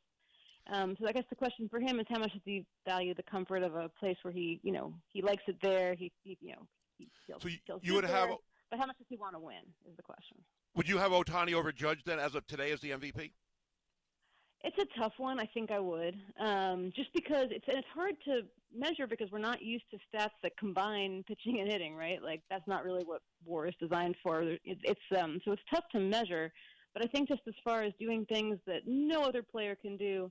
Um, 0.72 0.96
so 0.98 1.06
I 1.06 1.12
guess 1.12 1.24
the 1.28 1.36
question 1.36 1.68
for 1.68 1.78
him 1.78 2.00
is 2.00 2.06
how 2.08 2.18
much 2.18 2.32
does 2.32 2.40
he 2.44 2.64
value 2.86 3.14
the 3.14 3.22
comfort 3.24 3.62
of 3.62 3.74
a 3.74 3.90
place 4.00 4.16
where 4.22 4.32
he, 4.32 4.60
you 4.62 4.72
know, 4.72 4.94
he 5.12 5.20
likes 5.20 5.42
it 5.46 5.56
there. 5.60 5.94
He, 5.94 6.10
he 6.22 6.38
you 6.40 6.52
know, 6.52 6.66
he 6.96 7.08
feels, 7.26 7.42
so 7.42 7.48
you, 7.48 7.58
feels 7.66 7.80
you 7.82 7.94
would 7.94 8.04
there, 8.04 8.16
have, 8.16 8.30
but 8.70 8.78
how 8.78 8.86
much 8.86 8.96
does 8.96 9.06
he 9.10 9.16
want 9.16 9.34
to 9.34 9.40
win 9.40 9.60
is 9.86 9.96
the 9.96 10.02
question. 10.02 10.38
Would 10.74 10.88
you 10.88 10.98
have 10.98 11.12
Ohtani 11.12 11.52
over 11.54 11.70
Judge 11.70 12.02
then, 12.04 12.18
as 12.18 12.34
of 12.34 12.46
today, 12.46 12.72
as 12.72 12.80
the 12.80 12.90
MVP? 12.90 13.32
It's 14.66 14.78
a 14.78 14.98
tough 14.98 15.12
one. 15.18 15.38
I 15.38 15.44
think 15.52 15.70
I 15.70 15.78
would, 15.78 16.16
um, 16.40 16.90
just 16.96 17.12
because 17.12 17.48
it's 17.50 17.66
and 17.68 17.76
it's 17.76 17.88
hard 17.94 18.14
to 18.24 18.40
measure 18.74 19.06
because 19.06 19.30
we're 19.30 19.38
not 19.38 19.60
used 19.60 19.84
to 19.90 19.98
stats 19.98 20.30
that 20.42 20.56
combine 20.56 21.22
pitching 21.28 21.60
and 21.60 21.70
hitting, 21.70 21.94
right? 21.94 22.22
Like 22.22 22.40
that's 22.48 22.66
not 22.66 22.82
really 22.82 23.04
what 23.04 23.20
WAR 23.44 23.66
is 23.66 23.74
designed 23.78 24.16
for. 24.22 24.40
It, 24.42 24.60
it's 24.64 25.00
um, 25.20 25.38
so 25.44 25.52
it's 25.52 25.62
tough 25.70 25.84
to 25.92 26.00
measure. 26.00 26.50
But 26.94 27.04
I 27.04 27.08
think 27.08 27.28
just 27.28 27.42
as 27.46 27.54
far 27.62 27.82
as 27.82 27.92
doing 28.00 28.24
things 28.24 28.58
that 28.66 28.82
no 28.86 29.22
other 29.22 29.42
player 29.42 29.74
can 29.74 29.98
do, 29.98 30.30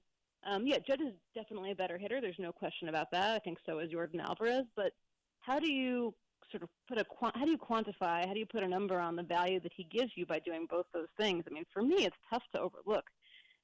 um, 0.49 0.65
yeah, 0.65 0.77
Judge 0.87 1.01
is 1.01 1.13
definitely 1.35 1.71
a 1.71 1.75
better 1.75 1.99
hitter. 1.99 2.19
There's 2.19 2.39
no 2.39 2.51
question 2.51 2.89
about 2.89 3.11
that. 3.11 3.35
I 3.35 3.39
think 3.39 3.59
so 3.67 3.79
is 3.79 3.91
Yordan 3.91 4.19
Alvarez. 4.19 4.65
But 4.75 4.93
how 5.41 5.59
do 5.59 5.71
you 5.71 6.11
sort 6.49 6.63
of 6.63 6.69
put 6.87 6.97
a 6.97 7.05
how 7.35 7.45
do 7.45 7.51
you 7.51 7.57
quantify? 7.57 8.25
How 8.25 8.33
do 8.33 8.39
you 8.39 8.47
put 8.47 8.63
a 8.63 8.67
number 8.67 8.99
on 8.99 9.15
the 9.15 9.23
value 9.23 9.59
that 9.59 9.73
he 9.75 9.83
gives 9.83 10.13
you 10.15 10.25
by 10.25 10.39
doing 10.39 10.65
both 10.67 10.87
those 10.91 11.07
things? 11.19 11.43
I 11.47 11.53
mean, 11.53 11.65
for 11.71 11.83
me, 11.83 12.05
it's 12.05 12.17
tough 12.31 12.43
to 12.55 12.61
overlook. 12.61 13.05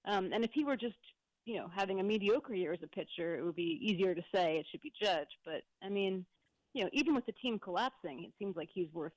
Um, 0.05 0.31
and 0.33 0.43
if 0.43 0.51
he 0.53 0.63
were 0.63 0.77
just, 0.77 0.97
you 1.45 1.57
know, 1.57 1.69
having 1.73 1.99
a 1.99 2.03
mediocre 2.03 2.53
year 2.53 2.73
as 2.73 2.79
a 2.83 2.87
pitcher, 2.87 3.37
it 3.37 3.43
would 3.43 3.55
be 3.55 3.79
easier 3.81 4.15
to 4.15 4.21
say 4.33 4.57
it 4.57 4.65
should 4.71 4.81
be 4.81 4.93
Judge. 5.01 5.27
But 5.45 5.61
I 5.83 5.89
mean, 5.89 6.25
you 6.73 6.83
know, 6.83 6.89
even 6.93 7.15
with 7.15 7.25
the 7.25 7.31
team 7.33 7.59
collapsing, 7.59 8.23
it 8.23 8.31
seems 8.39 8.55
like 8.55 8.69
he's 8.73 8.87
worth, 8.93 9.13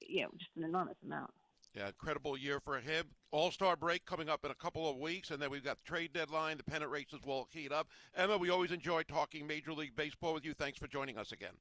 you 0.00 0.22
know, 0.22 0.28
just 0.38 0.50
an 0.56 0.64
enormous 0.64 0.96
amount. 1.04 1.30
Yeah, 1.74 1.86
incredible 1.86 2.36
year 2.36 2.60
for 2.60 2.80
him. 2.80 3.06
All 3.30 3.50
Star 3.50 3.76
break 3.76 4.04
coming 4.04 4.28
up 4.28 4.44
in 4.44 4.50
a 4.50 4.54
couple 4.54 4.90
of 4.90 4.98
weeks, 4.98 5.30
and 5.30 5.40
then 5.40 5.50
we've 5.50 5.64
got 5.64 5.78
the 5.78 5.90
trade 5.90 6.12
deadline. 6.12 6.58
The 6.58 6.64
pennant 6.64 6.90
races 6.90 7.20
will 7.24 7.48
heat 7.50 7.72
up. 7.72 7.88
Emma, 8.14 8.36
we 8.36 8.50
always 8.50 8.72
enjoy 8.72 9.04
talking 9.04 9.46
Major 9.46 9.72
League 9.72 9.96
Baseball 9.96 10.34
with 10.34 10.44
you. 10.44 10.52
Thanks 10.52 10.78
for 10.78 10.86
joining 10.86 11.16
us 11.16 11.32
again. 11.32 11.54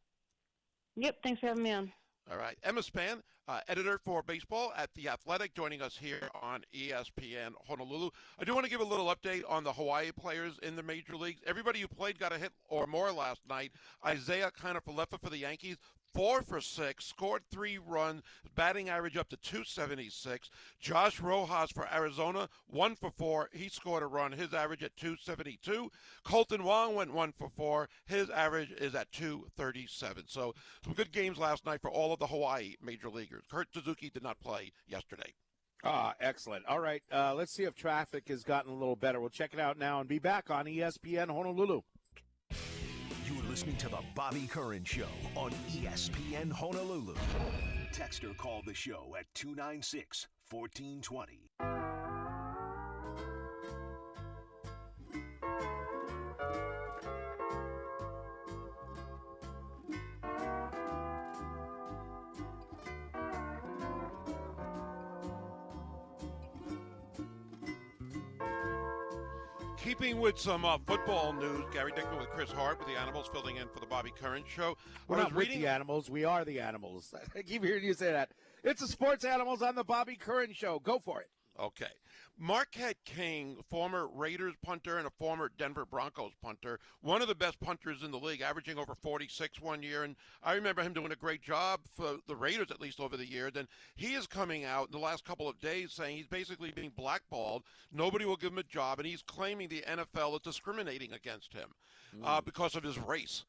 Yep, 0.98 1.18
thanks 1.24 1.40
for 1.40 1.48
having 1.48 1.64
me 1.64 1.72
on. 1.72 1.92
All 2.30 2.38
right. 2.38 2.58
Emma 2.64 2.84
Span, 2.84 3.24
uh, 3.52 3.60
editor 3.68 3.98
for 3.98 4.24
baseball 4.24 4.72
at 4.78 4.94
The 4.96 5.10
Athletic, 5.10 5.54
joining 5.54 5.82
us 5.82 5.98
here 5.98 6.30
on 6.42 6.62
ESPN 6.74 7.52
Honolulu. 7.68 8.10
I 8.40 8.46
do 8.46 8.54
want 8.54 8.66
to 8.66 8.72
give 8.72 8.80
a 8.80 8.86
little 8.86 9.14
update 9.14 9.44
on 9.50 9.66
the 9.66 9.74
Hawaii 9.74 10.12
players 10.14 10.54
in 10.64 10.78
the 10.78 10.84
major 10.84 11.18
leagues. 11.18 11.42
Everybody 11.46 11.82
who 11.82 11.90
played 11.90 12.18
got 12.18 12.32
a 12.32 12.38
hit 12.38 12.54
or 12.70 12.88
more 12.88 13.12
last 13.12 13.42
night. 13.50 13.74
Isiah 14.10 14.52
Kiner-Falefa 14.52 15.20
for 15.22 15.30
the 15.30 15.38
Yankees, 15.38 15.76
four 16.14 16.42
for 16.42 16.62
six, 16.62 17.06
scored 17.06 17.44
three 17.52 17.78
runs, 17.78 18.22
batting 18.56 18.90
average 18.90 19.18
up 19.18 19.30
to 19.30 19.38
276. 19.38 20.50
Josh 20.80 21.20
Rojas 21.20 21.72
for 21.72 21.88
Arizona, 21.94 22.50
one 22.68 22.96
for 22.96 23.12
four. 23.12 23.50
He 23.54 23.70
scored 23.70 24.04
a 24.04 24.08
run, 24.08 24.32
his 24.32 24.54
average 24.54 24.84
at 24.84 24.98
272. 24.98 25.90
Kolten 26.26 26.62
Wong 26.64 26.96
went 26.96 27.14
one 27.14 27.34
for 27.38 27.50
four. 27.50 27.90
His 28.06 28.30
average 28.30 28.72
is 28.72 28.96
at 28.96 29.12
237. 29.12 30.26
So 30.28 30.54
some 30.84 30.94
good 30.94 31.12
games 31.12 31.38
last 31.38 31.66
night 31.66 31.82
for 31.82 31.92
all 31.92 32.14
of 32.14 32.20
the 32.20 32.28
Hawaii 32.28 32.76
major 32.82 33.10
leaguers. 33.10 33.46
Kurt 33.50 33.68
Suzuki 33.74 34.10
did 34.10 34.24
not 34.24 34.40
play 34.40 34.72
yesterday. 34.88 35.34
Ah, 35.84 36.14
excellent. 36.20 36.66
All 36.68 36.80
right, 36.80 37.02
uh, 37.12 37.34
let's 37.34 37.52
see 37.52 37.64
if 37.64 37.74
traffic 37.74 38.28
has 38.28 38.44
gotten 38.44 38.72
a 38.72 38.76
little 38.76 38.96
better. 38.96 39.20
We'll 39.20 39.30
check 39.30 39.54
it 39.54 39.60
out 39.60 39.80
now 39.80 40.00
and 40.00 40.08
be 40.08 40.20
back 40.20 40.52
on 40.52 40.66
ESPN 40.66 41.30
Honolulu. 41.30 41.82
Listening 43.52 43.76
to 43.80 43.90
the 43.90 44.00
Bobby 44.16 44.48
Curran 44.50 44.86
Show 44.86 45.10
on 45.36 45.52
ESPN 45.68 46.50
Honolulu. 46.54 47.16
Text 47.92 48.24
or 48.24 48.34
call 48.36 48.62
the 48.66 48.74
show 48.74 49.14
at 49.20 49.26
296 49.34 50.28
1420. 50.50 52.01
Keeping 70.02 70.20
with 70.20 70.40
some 70.40 70.66
uh, 70.66 70.80
football 70.88 71.32
news, 71.32 71.64
Gary 71.72 71.92
Dickman 71.92 72.18
with 72.18 72.30
Chris 72.32 72.52
Hart 72.52 72.80
with 72.80 72.88
the 72.88 73.00
Animals 73.00 73.30
filling 73.32 73.58
in 73.58 73.68
for 73.68 73.80
the 73.80 73.86
Bobby 73.86 74.12
Curran 74.20 74.42
show. 74.48 74.76
We're 75.08 75.18
not 75.18 75.36
reading 75.36 75.62
the 75.62 75.68
animals. 75.68 76.10
We 76.10 76.26
are 76.26 76.44
the 76.44 76.60
animals. 76.60 77.14
I 77.36 77.44
keep 77.44 77.64
hearing 77.64 77.84
you 77.84 77.94
say 77.94 78.12
that. 78.12 78.32
It's 78.64 78.82
the 78.82 78.88
sports 78.88 79.24
animals 79.24 79.62
on 79.62 79.76
the 79.76 79.84
Bobby 79.84 80.16
Curran 80.16 80.54
Show. 80.54 80.80
Go 80.80 80.98
for 80.98 81.22
it. 81.22 81.30
Okay. 81.60 81.92
Marquette 82.38 82.98
King, 83.06 83.58
former 83.70 84.08
Raiders 84.08 84.56
punter 84.64 84.98
and 84.98 85.06
a 85.06 85.12
former 85.12 85.52
Denver 85.58 85.86
Broncos 85.86 86.32
punter, 86.42 86.80
one 87.02 87.22
of 87.22 87.28
the 87.28 87.36
best 87.36 87.60
punters 87.60 88.02
in 88.02 88.10
the 88.10 88.18
league, 88.18 88.42
averaging 88.42 88.80
over 88.80 88.96
46 88.96 89.62
one 89.62 89.84
year. 89.84 90.04
And 90.04 90.16
I 90.42 90.54
remember 90.54 90.82
him 90.82 90.94
doing 90.94 91.12
a 91.12 91.16
great 91.16 91.44
job 91.44 91.82
for 91.94 92.18
the 92.28 92.36
Raiders, 92.36 92.72
at 92.72 92.82
least 92.82 93.00
over 93.00 93.16
the 93.16 93.30
years. 93.30 93.52
And 93.56 93.68
he 93.96 94.14
is 94.14 94.26
coming 94.26 94.66
out 94.66 94.88
in 94.88 94.92
the 94.92 94.98
last 94.98 95.24
couple 95.24 95.48
of 95.48 95.60
days 95.60 95.92
saying 95.94 96.18
he's 96.18 96.28
basically 96.28 96.72
being 96.72 96.94
blackballed. 96.96 97.64
Nobody 97.92 98.26
will 98.26 98.38
give 98.38 98.54
him 98.54 98.58
a 98.58 98.64
job. 98.64 99.00
And 99.00 99.08
he's 99.08 99.22
claiming 99.22 99.68
the 99.68 99.84
NFL 99.88 100.34
is 100.36 100.42
discriminating 100.42 101.14
against 101.14 101.54
him 101.54 101.70
uh, 102.24 102.42
because 102.42 102.76
of 102.76 102.84
his 102.84 102.98
race. 102.98 103.46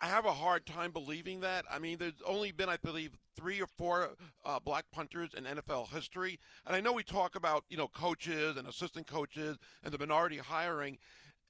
I 0.00 0.06
have 0.06 0.26
a 0.26 0.32
hard 0.32 0.66
time 0.66 0.90
believing 0.90 1.40
that. 1.40 1.64
I 1.70 1.78
mean, 1.78 1.98
there's 1.98 2.22
only 2.26 2.52
been, 2.52 2.68
I 2.68 2.76
believe, 2.76 3.16
three 3.36 3.60
or 3.60 3.66
four 3.66 4.10
uh, 4.44 4.58
black 4.60 4.84
punters 4.92 5.34
in 5.34 5.44
NFL 5.44 5.92
history, 5.92 6.38
and 6.66 6.74
I 6.74 6.80
know 6.80 6.92
we 6.92 7.02
talk 7.02 7.36
about 7.36 7.64
you 7.68 7.76
know 7.76 7.88
coaches 7.88 8.56
and 8.56 8.66
assistant 8.66 9.06
coaches 9.06 9.56
and 9.82 9.92
the 9.92 9.98
minority 9.98 10.38
hiring, 10.38 10.98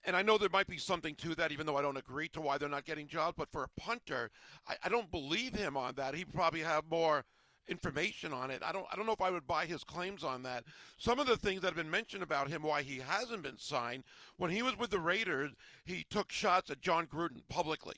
and 0.04 0.14
I 0.16 0.22
know 0.22 0.38
there 0.38 0.48
might 0.50 0.66
be 0.66 0.78
something 0.78 1.14
to 1.16 1.34
that, 1.36 1.52
even 1.52 1.66
though 1.66 1.76
I 1.76 1.82
don't 1.82 1.96
agree 1.96 2.28
to 2.28 2.40
why 2.40 2.58
they're 2.58 2.68
not 2.68 2.84
getting 2.84 3.08
jobs. 3.08 3.34
But 3.38 3.50
for 3.50 3.64
a 3.64 3.80
punter, 3.80 4.30
I, 4.66 4.76
I 4.84 4.88
don't 4.88 5.10
believe 5.10 5.54
him 5.54 5.76
on 5.76 5.94
that. 5.94 6.14
He 6.14 6.24
probably 6.24 6.60
have 6.60 6.84
more 6.90 7.24
information 7.68 8.32
on 8.32 8.50
it. 8.50 8.62
I 8.64 8.72
don't 8.72 8.86
I 8.92 8.96
don't 8.96 9.06
know 9.06 9.12
if 9.12 9.20
I 9.20 9.30
would 9.30 9.46
buy 9.46 9.66
his 9.66 9.84
claims 9.84 10.24
on 10.24 10.42
that. 10.42 10.64
Some 10.98 11.18
of 11.18 11.26
the 11.26 11.36
things 11.36 11.60
that 11.62 11.68
have 11.68 11.76
been 11.76 11.90
mentioned 11.90 12.22
about 12.22 12.48
him 12.48 12.62
why 12.62 12.82
he 12.82 12.98
hasn't 12.98 13.42
been 13.42 13.58
signed, 13.58 14.04
when 14.36 14.50
he 14.50 14.62
was 14.62 14.78
with 14.78 14.90
the 14.90 15.00
Raiders, 15.00 15.52
he 15.84 16.04
took 16.10 16.30
shots 16.30 16.70
at 16.70 16.80
Jon 16.80 17.06
Gruden 17.06 17.42
publicly. 17.48 17.96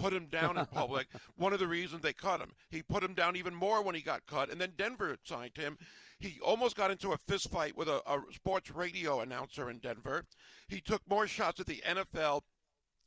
Put 0.00 0.12
him 0.12 0.26
down 0.26 0.56
in 0.56 0.66
public. 0.66 1.08
One 1.36 1.52
of 1.52 1.58
the 1.58 1.68
reasons 1.68 2.02
they 2.02 2.12
cut 2.12 2.40
him. 2.40 2.52
He 2.70 2.82
put 2.82 3.02
him 3.02 3.14
down 3.14 3.36
even 3.36 3.54
more 3.54 3.82
when 3.82 3.94
he 3.94 4.00
got 4.00 4.26
cut, 4.26 4.50
and 4.50 4.60
then 4.60 4.72
Denver 4.76 5.16
signed 5.24 5.56
him. 5.56 5.78
He 6.18 6.38
almost 6.44 6.76
got 6.76 6.90
into 6.90 7.12
a 7.12 7.18
fist 7.18 7.50
fight 7.50 7.76
with 7.76 7.88
a, 7.88 8.02
a 8.06 8.20
sports 8.32 8.70
radio 8.70 9.20
announcer 9.20 9.70
in 9.70 9.78
Denver. 9.78 10.24
He 10.68 10.80
took 10.80 11.02
more 11.08 11.26
shots 11.26 11.60
at 11.60 11.66
the 11.66 11.82
NFL 11.86 12.42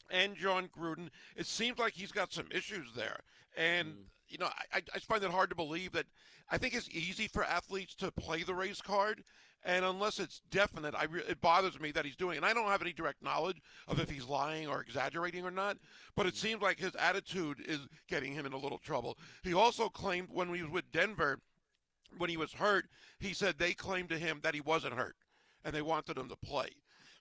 and 0.10 0.36
Jon 0.36 0.70
Gruden. 0.78 1.10
It 1.36 1.46
seems 1.46 1.78
like 1.78 1.94
he's 1.94 2.12
got 2.12 2.34
some 2.34 2.48
issues 2.52 2.88
there. 2.96 3.20
And, 3.56 3.90
mm. 3.90 4.04
you 4.28 4.38
know, 4.40 4.48
I, 4.48 4.78
I 4.78 4.82
I 4.96 5.00
find 5.00 5.24
it 5.24 5.32
hard 5.32 5.50
to 5.52 5.56
believe 5.56 5.92
that 5.92 6.08
I 6.50 6.58
think 6.58 6.74
it's 6.74 6.90
easy 6.90 7.28
for 7.28 7.44
athletes 7.44 7.96
to 7.96 8.12
play 8.12 8.44
the 8.44 8.56
race 8.56 8.82
card. 8.82 9.24
And 9.66 9.86
unless 9.86 10.20
it's 10.20 10.42
definite, 10.52 10.94
I 10.94 11.06
re- 11.06 11.24
it 11.28 11.40
bothers 11.40 11.80
me 11.80 11.92
that 11.92 12.06
he's 12.06 12.18
doing 12.18 12.36
it. 12.36 12.38
And 12.38 12.46
I 12.46 12.54
don't 12.54 12.68
have 12.68 12.82
any 12.82 12.92
direct 12.92 13.24
knowledge 13.24 13.62
of 13.88 14.00
if 14.00 14.10
he's 14.10 14.26
lying 14.26 14.68
or 14.68 14.82
exaggerating 14.82 15.46
or 15.46 15.52
not. 15.52 15.78
But 16.16 16.26
it 16.26 16.36
seems 16.36 16.62
like 16.62 16.80
his 16.80 16.96
attitude 16.96 17.64
is 17.66 17.80
getting 18.10 18.34
him 18.34 18.46
in 18.46 18.54
a 18.54 18.58
little 18.58 18.78
trouble. 18.78 19.18
He 19.44 19.54
also 19.54 19.88
claimed 19.88 20.28
when 20.32 20.54
he 20.54 20.62
was 20.64 20.72
with 20.72 20.92
Denver, 20.92 21.40
when 22.18 22.30
he 22.30 22.38
was 22.38 22.54
hurt, 22.54 22.86
he 23.20 23.34
said 23.34 23.58
they 23.58 23.74
claimed 23.74 24.10
to 24.10 24.18
him 24.18 24.40
that 24.44 24.54
he 24.54 24.62
wasn't 24.62 24.96
hurt 24.96 25.16
and 25.64 25.74
they 25.74 25.82
wanted 25.82 26.18
him 26.18 26.30
to 26.30 26.36
play. 26.36 26.70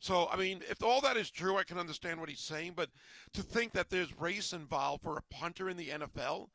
So, 0.01 0.29
I 0.33 0.37
mean, 0.37 0.63
if 0.69 0.83
all 0.83 1.01
that 1.03 1.17
is 1.17 1.31
true, 1.31 1.57
I 1.57 1.63
can 1.63 1.79
understand 1.79 2.19
what 2.19 2.29
he's 2.29 2.41
saying. 2.41 2.73
But 2.75 2.91
to 3.35 3.43
think 3.43 3.73
that 3.73 3.89
there's 3.89 4.19
race 4.19 4.53
involved 4.53 5.05
for 5.05 5.17
a 5.17 5.23
punter 5.35 5.71
in 5.71 5.77
the 5.77 5.91
NFL, 5.91 6.49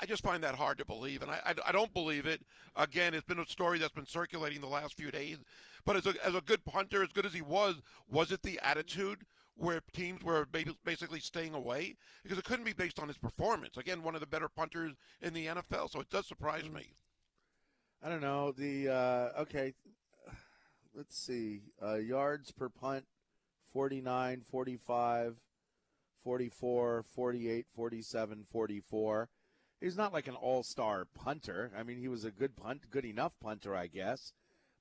I 0.00 0.06
just 0.06 0.22
find 0.22 0.42
that 0.42 0.56
hard 0.56 0.78
to 0.78 0.84
believe. 0.84 1.22
And 1.22 1.30
I, 1.30 1.40
I, 1.46 1.54
I 1.68 1.72
don't 1.72 1.94
believe 1.94 2.26
it. 2.26 2.42
Again, 2.74 3.14
it's 3.14 3.26
been 3.26 3.38
a 3.38 3.46
story 3.46 3.78
that's 3.78 3.92
been 3.92 4.06
circulating 4.06 4.60
the 4.60 4.66
last 4.66 4.96
few 4.96 5.10
days. 5.10 5.38
But 5.84 5.96
as 5.96 6.06
a, 6.06 6.14
as 6.24 6.34
a 6.34 6.40
good 6.40 6.64
punter, 6.64 7.02
as 7.02 7.12
good 7.12 7.26
as 7.26 7.32
he 7.32 7.42
was, 7.42 7.76
was 8.10 8.32
it 8.32 8.42
the 8.42 8.58
attitude? 8.62 9.24
Where 9.58 9.80
teams 9.94 10.22
were 10.22 10.46
basically 10.84 11.20
staying 11.20 11.54
away 11.54 11.96
because 12.22 12.36
it 12.36 12.44
couldn't 12.44 12.66
be 12.66 12.74
based 12.74 12.98
on 12.98 13.08
his 13.08 13.16
performance. 13.16 13.78
Again, 13.78 14.02
one 14.02 14.14
of 14.14 14.20
the 14.20 14.26
better 14.26 14.50
punters 14.50 14.92
in 15.22 15.32
the 15.32 15.46
NFL, 15.46 15.90
so 15.90 16.00
it 16.00 16.10
does 16.10 16.26
surprise 16.26 16.68
me. 16.68 16.92
I 18.02 18.10
don't 18.10 18.20
know. 18.20 18.52
The 18.52 18.90
uh, 18.90 19.40
okay, 19.40 19.72
let's 20.94 21.16
see. 21.16 21.62
Uh, 21.82 21.94
yards 21.94 22.52
per 22.52 22.68
punt 22.68 23.06
49, 23.72 24.42
45, 24.50 25.36
44, 26.22 27.04
48, 27.14 27.66
47, 27.74 28.44
44. 28.50 29.28
He's 29.86 29.96
not 29.96 30.12
like 30.12 30.26
an 30.26 30.34
all-star 30.34 31.06
punter. 31.14 31.70
I 31.78 31.84
mean, 31.84 31.98
he 31.98 32.08
was 32.08 32.24
a 32.24 32.32
good 32.32 32.56
punt, 32.56 32.90
good 32.90 33.04
enough 33.04 33.38
punter, 33.40 33.76
I 33.76 33.86
guess. 33.86 34.32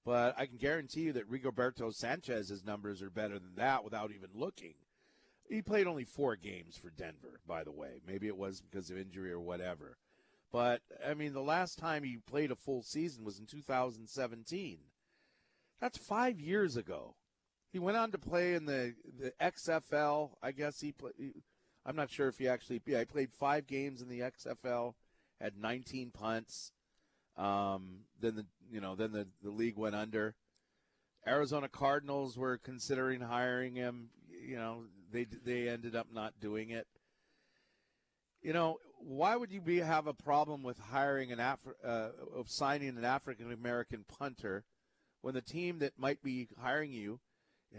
But 0.03 0.33
I 0.35 0.47
can 0.47 0.57
guarantee 0.57 1.01
you 1.01 1.13
that 1.13 1.29
Rigoberto 1.29 1.93
Sanchez's 1.93 2.65
numbers 2.65 3.03
are 3.03 3.11
better 3.11 3.37
than 3.37 3.53
that 3.57 3.83
without 3.83 4.09
even 4.09 4.31
looking. 4.33 4.73
He 5.47 5.61
played 5.61 5.85
only 5.85 6.05
four 6.05 6.35
games 6.35 6.75
for 6.75 6.89
Denver, 6.89 7.39
by 7.45 7.63
the 7.63 7.71
way. 7.71 8.01
Maybe 8.07 8.25
it 8.25 8.35
was 8.35 8.61
because 8.61 8.89
of 8.89 8.97
injury 8.97 9.31
or 9.31 9.39
whatever. 9.39 9.97
But 10.51 10.81
I 11.07 11.13
mean, 11.13 11.33
the 11.33 11.41
last 11.41 11.77
time 11.77 12.03
he 12.03 12.17
played 12.17 12.49
a 12.49 12.55
full 12.55 12.81
season 12.81 13.23
was 13.23 13.37
in 13.37 13.45
2017. 13.45 14.79
That's 15.79 15.99
five 15.99 16.39
years 16.39 16.77
ago. 16.77 17.13
He 17.71 17.77
went 17.77 17.97
on 17.97 18.09
to 18.09 18.17
play 18.17 18.55
in 18.55 18.65
the 18.65 18.95
the 19.19 19.33
XFL. 19.39 20.31
I 20.41 20.51
guess 20.51 20.79
he 20.79 20.93
played. 20.93 21.13
I'm 21.85 21.95
not 21.95 22.09
sure 22.09 22.27
if 22.27 22.39
he 22.39 22.47
actually. 22.47 22.81
Yeah, 22.85 22.99
he 22.99 23.05
played 23.05 23.31
five 23.31 23.67
games 23.67 24.01
in 24.01 24.09
the 24.09 24.21
XFL. 24.21 24.93
Had 25.39 25.57
19 25.57 26.11
punts. 26.11 26.71
Um, 27.37 28.05
then 28.19 28.35
the 28.35 28.45
you 28.71 28.81
know 28.81 28.95
then 28.95 29.11
the 29.11 29.27
the 29.43 29.51
league 29.51 29.77
went 29.77 29.95
under. 29.95 30.35
Arizona 31.27 31.67
Cardinals 31.67 32.37
were 32.37 32.57
considering 32.57 33.21
hiring 33.21 33.75
him. 33.75 34.09
You 34.29 34.57
know 34.57 34.83
they 35.11 35.25
they 35.45 35.67
ended 35.69 35.95
up 35.95 36.07
not 36.13 36.39
doing 36.39 36.69
it. 36.69 36.87
You 38.41 38.53
know 38.53 38.77
why 38.99 39.35
would 39.35 39.51
you 39.51 39.61
be 39.61 39.79
have 39.79 40.07
a 40.07 40.13
problem 40.13 40.63
with 40.63 40.79
hiring 40.79 41.31
an 41.31 41.39
Afri- 41.39 41.73
uh, 41.83 42.09
of 42.35 42.49
signing 42.49 42.89
an 42.89 43.05
African 43.05 43.51
American 43.51 44.05
punter 44.07 44.63
when 45.21 45.33
the 45.33 45.41
team 45.41 45.79
that 45.79 45.93
might 45.97 46.23
be 46.23 46.47
hiring 46.59 46.91
you 46.91 47.19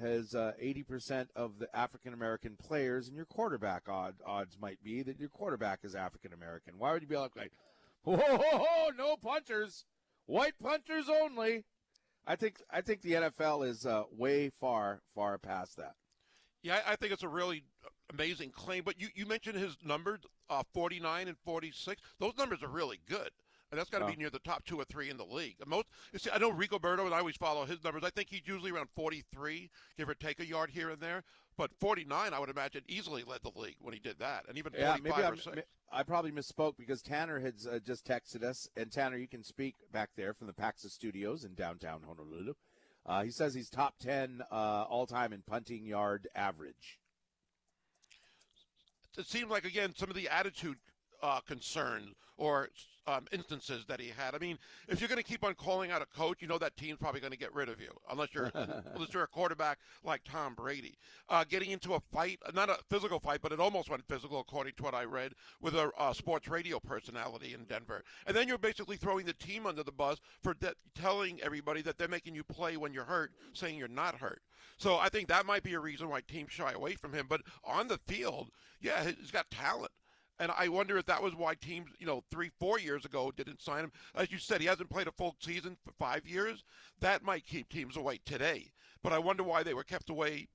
has 0.01 0.35
uh, 0.35 0.53
80% 0.63 1.29
of 1.35 1.59
the 1.59 1.75
African 1.77 2.13
American 2.13 2.57
players, 2.57 3.09
and 3.09 3.17
your 3.17 3.27
quarterback 3.27 3.89
odd, 3.89 4.17
odds 4.25 4.57
might 4.61 4.83
be 4.83 5.03
that 5.03 5.19
your 5.19 5.29
quarterback 5.29 5.81
is 5.83 5.95
African 5.95 6.33
American. 6.33 6.75
Why 6.79 6.93
would 6.93 7.03
you 7.03 7.09
be 7.09 7.17
like, 7.17 7.33
whoa, 8.05 8.89
no 8.99 9.17
punters, 9.17 9.85
white 10.27 10.59
punters 10.63 11.09
only? 11.09 11.65
I 12.27 12.37
think 12.37 12.61
I 12.71 12.81
think 12.81 13.03
the 13.03 13.13
NFL 13.13 13.69
is 13.69 13.87
uh, 13.87 14.05
way 14.11 14.51
far 14.61 15.01
far 15.15 15.39
past 15.39 15.77
that. 15.77 15.95
Yeah, 16.63 16.81
I 16.87 16.93
I 16.93 16.97
think 16.97 17.13
it's 17.13 17.23
a 17.23 17.29
really 17.29 17.65
amazing 18.13 18.51
claim. 18.51 18.83
But 18.85 19.01
you, 19.01 19.09
you 19.15 19.27
mentioned 19.27 19.57
his 19.59 19.77
numbers, 19.85 20.21
uh, 20.51 20.63
49 20.75 21.29
and 21.29 21.37
46. 21.45 22.01
Those 22.19 22.37
numbers 22.37 22.63
are 22.63 22.69
really 22.69 23.01
good. 23.09 23.31
And 23.71 23.81
that's 23.81 23.91
got 23.91 23.99
to 23.99 24.07
be 24.07 24.17
near 24.17 24.31
the 24.31 24.39
top 24.39 24.65
two 24.65 24.79
or 24.79 24.85
three 24.85 25.11
in 25.11 25.17
the 25.17 25.25
league. 25.25 25.57
Most, 25.67 25.87
you 26.13 26.21
see, 26.21 26.31
I 26.33 26.39
know 26.39 26.53
Rigoberto, 26.53 27.05
and 27.05 27.13
I 27.15 27.19
always 27.19 27.37
follow 27.37 27.65
his 27.65 27.83
numbers. 27.83 28.05
I 28.05 28.11
think 28.11 28.29
he's 28.31 28.47
usually 28.47 28.71
around 28.71 28.89
43, 28.95 29.71
give 29.99 30.09
or 30.09 30.15
take 30.15 30.39
a 30.39 30.47
yard 30.47 30.71
here 30.71 30.91
and 30.91 31.01
there. 31.01 31.25
But 31.57 31.73
49, 31.81 32.33
I 32.33 32.39
would 32.39 32.51
imagine, 32.51 32.83
easily 32.87 33.25
led 33.27 33.41
the 33.43 33.59
league 33.59 33.77
when 33.81 33.93
he 33.95 33.99
did 33.99 34.19
that. 34.21 34.45
And 34.49 34.57
even 34.57 34.73
Yeah, 34.77 34.97
45 34.97 35.03
maybe 35.03 35.23
or 35.23 35.33
I'm, 35.33 35.37
6. 35.39 35.69
I 35.91 36.03
probably 36.03 36.31
misspoke 36.31 36.77
because 36.77 37.03
Tanner 37.03 37.41
had 37.41 37.55
uh, 37.71 37.79
just 37.79 38.07
texted 38.07 38.45
us, 38.45 38.69
and 38.77 38.93
Tanner, 38.93 39.17
you 39.17 39.27
can 39.29 39.43
speak 39.43 39.77
back 39.93 40.11
there 40.17 40.33
from 40.35 40.47
the 40.47 40.53
Paxa 40.53 40.91
Studios 40.91 41.45
in 41.45 41.55
downtown 41.55 42.03
Honolulu. 42.07 42.55
Uh, 43.05 43.23
he 43.23 43.31
says 43.31 43.55
he's 43.55 43.71
top 43.71 43.99
ten 43.99 44.43
uh, 44.51 44.85
all 44.89 45.07
time 45.07 45.33
in 45.33 45.43
punting 45.47 45.87
yard 45.87 46.29
average. 46.35 46.99
it 49.17 49.27
seems 49.27 49.51
like 49.51 49.65
again 49.65 49.95
some 49.97 50.11
of 50.11 50.17
the 50.17 50.29
attitude 50.29 50.77
uh, 51.27 51.41
concerns 51.41 52.15
or 52.39 52.69
um, 53.09 53.25
instances 53.33 53.85
that 53.87 53.99
he 53.99 54.09
had. 54.17 54.35
I 54.35 54.39
mean, 54.39 54.59
if 54.89 55.01
you're 55.01 55.09
going 55.09 55.21
to 55.21 55.25
keep 55.25 55.45
on 55.45 55.55
calling 55.55 55.91
out 55.91 56.03
a 56.03 56.07
coach, 56.07 56.41
you 56.41 56.47
know 56.47 56.59
that 56.59 56.77
team's 56.77 56.99
probably 56.99 57.21
going 57.21 57.33
to 57.33 57.39
get 57.39 57.53
rid 57.53 57.69
of 57.69 57.81
you 57.81 57.91
unless 58.11 58.29
you're 58.33 58.53
unless 58.95 59.13
you're 59.13 59.25
a 59.25 59.29
quarterback 59.29 59.79
like 60.05 60.23
Tom 60.25 60.55
Brady. 60.55 60.97
Uh, 61.29 61.45
getting 61.49 61.73
into 61.73 61.95
a 61.95 62.01
fight, 62.13 62.39
not 62.55 62.71
a 62.71 62.79
physical 62.89 63.19
fight, 63.19 63.41
but 63.43 63.51
it 63.51 63.59
almost 63.59 63.91
went 63.91 64.07
physical 64.07 64.39
according 64.39 64.75
to 64.77 64.85
what 64.85 64.95
I 64.95 65.05
read 65.05 65.33
with 65.61 65.75
a 65.75 65.91
uh, 65.99 66.13
sports 66.13 66.47
radio 66.47 66.79
personality 66.79 67.55
in 67.55 67.65
Denver. 67.65 68.05
And 68.27 68.37
then 68.37 68.47
you're 68.47 68.59
basically 68.59 68.97
throwing 68.97 69.27
the 69.27 69.33
team 69.33 69.67
under 69.67 69.83
the 69.83 69.93
bus 69.93 70.21
for 70.43 70.55
de- 70.55 70.75
telling 70.95 71.41
everybody 71.43 71.83
that 71.83 71.99
they're 71.99 72.07
making 72.07 72.37
you 72.37 72.45
play 72.45 72.77
when 72.77 72.93
you're 72.93 73.05
hurt, 73.05 73.33
saying 73.53 73.77
you're 73.77 73.89
not 73.89 74.17
hurt. 74.17 74.43
So 74.79 74.99
I 74.99 75.09
think 75.09 75.27
that 75.29 75.47
might 75.47 75.65
be 75.65 75.75
a 75.75 75.81
reason 75.81 76.09
why 76.09 76.21
teams 76.21 76.53
shy 76.53 76.71
away 76.73 76.95
from 76.95 77.13
him. 77.13 77.27
But 77.29 77.41
on 77.65 77.89
the 77.89 77.99
field, 77.99 78.51
yeah, 78.81 79.05
he's 79.05 79.31
got 79.33 79.51
talent. 79.51 79.91
And 80.39 80.53
I 80.57 80.69
wonder 80.69 80.99
if 80.99 81.07
that 81.07 81.23
was 81.23 81.35
why 81.35 81.55
teams, 81.55 81.91
you 81.99 82.07
know, 82.07 82.23
three, 82.31 82.51
four 82.61 82.79
years 82.79 83.05
ago 83.05 83.33
didn't 83.35 83.63
sign 83.63 83.85
him. 83.85 83.93
As 84.15 84.31
you 84.31 84.39
said, 84.39 84.61
he 84.61 84.67
hasn't 84.67 84.91
played 84.91 85.07
a 85.07 85.13
full 85.13 85.37
season 85.41 85.77
for 85.85 85.93
five 85.99 86.27
years. 86.27 86.63
That 87.01 87.23
might 87.23 87.47
keep 87.47 87.69
teams 87.69 87.97
away 87.97 88.21
today. 88.25 88.73
But 89.03 89.13
I 89.13 89.19
wonder 89.19 89.43
why 89.43 89.63
they 89.63 89.75
were 89.75 89.85
kept 89.85 90.11
away 90.11 90.49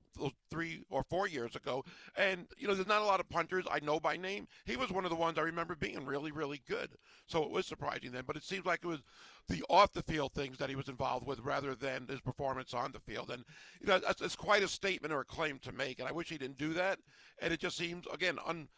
three 0.50 0.82
or 0.90 1.02
four 1.04 1.26
years 1.26 1.56
ago. 1.56 1.84
And, 2.16 2.46
you 2.58 2.68
know, 2.68 2.74
there's 2.74 2.86
not 2.86 3.00
a 3.00 3.06
lot 3.06 3.18
of 3.18 3.28
punters 3.28 3.64
I 3.70 3.80
know 3.80 3.98
by 3.98 4.16
name. 4.16 4.46
He 4.66 4.76
was 4.76 4.90
one 4.90 5.04
of 5.04 5.10
the 5.10 5.16
ones 5.16 5.38
I 5.38 5.42
remember 5.42 5.74
being 5.74 6.04
really, 6.04 6.32
really 6.32 6.60
good. 6.68 6.90
So 7.26 7.42
it 7.44 7.50
was 7.50 7.66
surprising 7.66 8.12
then. 8.12 8.24
But 8.26 8.36
it 8.36 8.44
seems 8.44 8.66
like 8.66 8.80
it 8.82 8.88
was 8.88 9.02
the 9.48 9.64
off 9.70 9.92
the 9.92 10.02
field 10.02 10.32
things 10.34 10.58
that 10.58 10.68
he 10.68 10.76
was 10.76 10.88
involved 10.88 11.26
with 11.26 11.40
rather 11.40 11.74
than 11.74 12.06
his 12.08 12.20
performance 12.20 12.74
on 12.74 12.92
the 12.92 13.00
field. 13.00 13.30
And, 13.30 13.44
you 13.80 13.86
know, 13.86 13.98
that's 13.98 14.36
quite 14.36 14.62
a 14.62 14.68
statement 14.68 15.14
or 15.14 15.20
a 15.20 15.24
claim 15.24 15.58
to 15.60 15.72
make. 15.72 15.98
And 15.98 16.08
I 16.08 16.12
wish 16.12 16.28
he 16.28 16.38
didn't 16.38 16.58
do 16.58 16.74
that. 16.74 16.98
And 17.40 17.52
it 17.52 17.60
just 17.60 17.78
seems, 17.78 18.04
again, 18.12 18.38
un, 18.46 18.68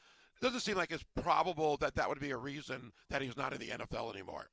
it 0.40 0.44
doesn't 0.44 0.60
seem 0.60 0.76
like 0.76 0.92
it's 0.92 1.04
probable 1.20 1.76
that 1.78 1.94
that 1.96 2.08
would 2.08 2.20
be 2.20 2.30
a 2.30 2.36
reason 2.36 2.92
that 3.10 3.22
he's 3.22 3.36
not 3.36 3.52
in 3.52 3.58
the 3.58 3.68
NFL 3.68 4.12
anymore. 4.12 4.48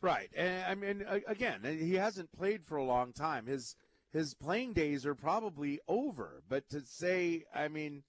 Right, 0.00 0.30
and 0.36 0.64
I 0.64 0.74
mean, 0.74 1.04
again, 1.26 1.60
he 1.64 1.94
hasn't 1.94 2.30
played 2.32 2.64
for 2.64 2.76
a 2.76 2.84
long 2.84 3.12
time. 3.12 3.46
His 3.46 3.74
his 4.12 4.34
playing 4.34 4.74
days 4.74 5.04
are 5.06 5.14
probably 5.14 5.80
over. 5.88 6.42
But 6.48 6.68
to 6.70 6.82
say, 6.82 7.44
I 7.54 7.68
mean, 7.68 8.04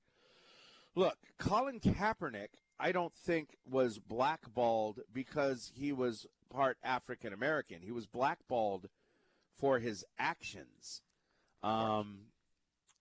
look, 0.93 1.17
Colin 1.39 1.79
Kaepernick, 1.79 2.49
I 2.79 2.91
don't 2.91 3.13
think 3.15 3.57
was 3.69 3.99
blackballed 3.99 4.99
because 5.11 5.71
he 5.75 5.91
was 5.91 6.27
part 6.49 6.77
African 6.83 7.33
American. 7.33 7.81
He 7.81 7.91
was 7.91 8.05
blackballed 8.07 8.87
for 9.57 9.79
his 9.79 10.05
actions. 10.19 11.01
Um, 11.63 12.27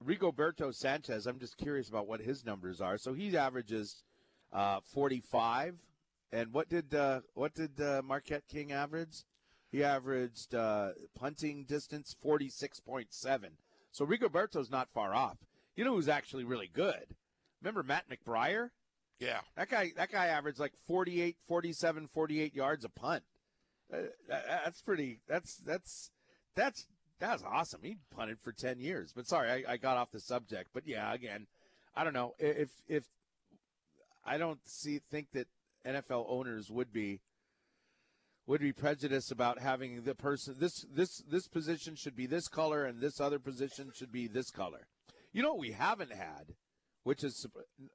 Rigoberto 0.03 0.75
Sanchez, 0.75 1.27
I'm 1.27 1.39
just 1.39 1.57
curious 1.57 1.89
about 1.89 2.07
what 2.07 2.21
his 2.21 2.45
numbers 2.45 2.81
are. 2.81 2.99
So 2.99 3.13
he 3.13 3.37
averages 3.37 4.03
uh, 4.53 4.81
45. 4.93 5.77
And 6.33 6.53
what 6.53 6.69
did 6.69 6.95
uh, 6.95 7.21
what 7.35 7.55
did 7.55 7.81
uh, 7.81 8.03
Marquette 8.05 8.49
King 8.49 8.73
average? 8.73 9.25
He 9.71 9.85
averaged 9.85 10.55
uh, 10.55 10.91
punting 11.19 11.65
distance 11.65 12.15
46.7. 12.25 13.09
So 13.93 14.07
Rigoberto's 14.07 14.71
not 14.71 14.89
far 14.93 15.15
off. 15.15 15.39
You 15.77 15.85
know 15.85 15.95
who's 15.95 16.09
actually 16.09 16.45
really 16.45 16.71
good? 16.73 17.07
Remember 17.63 17.83
Matt 17.83 18.05
McBriar? 18.09 18.71
Yeah. 19.21 19.41
That 19.57 19.69
guy 19.69 19.93
that 19.97 20.11
guy 20.11 20.27
averaged 20.27 20.59
like 20.59 20.75
48, 20.87 21.37
47, 21.47 22.09
48 22.09 22.55
yards 22.55 22.85
a 22.85 22.89
punt. 22.89 23.23
Uh, 23.93 23.99
that's 24.29 24.83
pretty 24.83 25.21
that's 25.29 25.57
that's 25.57 26.11
that's 26.55 26.87
that's 27.21 27.43
awesome. 27.43 27.81
He 27.83 27.97
punted 28.15 28.39
for 28.41 28.53
10 28.53 28.81
years. 28.81 29.13
But 29.15 29.27
sorry, 29.27 29.51
I, 29.51 29.75
I 29.75 29.77
got 29.77 29.97
off 29.97 30.11
the 30.11 30.21
subject. 30.21 30.71
But 30.73 30.87
yeah, 30.87 31.13
again, 31.13 31.47
I 31.97 32.05
don't 32.05 32.15
know 32.15 32.35
if 32.39 32.71
if 32.89 33.05
I 34.25 34.39
don't 34.39 34.61
see 34.65 35.01
think 35.11 35.29
that 35.33 35.47
NFL 35.87 36.27
owners 36.29 36.71
would 36.71 36.93
be 36.93 37.21
would 38.47 38.61
be 38.61 38.73
prejudiced 38.73 39.31
about 39.31 39.61
having 39.61 40.03
the 40.03 40.15
person 40.15 40.57
this 40.59 40.85
this 40.93 41.23
this 41.29 41.47
position 41.49 41.95
should 41.95 42.17
be 42.17 42.27
this 42.27 42.49
color 42.49 42.85
and 42.85 43.01
this 43.01 43.21
other 43.21 43.39
position 43.39 43.91
should 43.95 44.13
be 44.13 44.27
this 44.27 44.51
color. 44.51 44.89
You 45.33 45.43
know 45.43 45.51
what 45.51 45.61
we 45.61 45.73
haven't 45.73 46.13
had, 46.13 46.55
which 47.05 47.23
is 47.23 47.47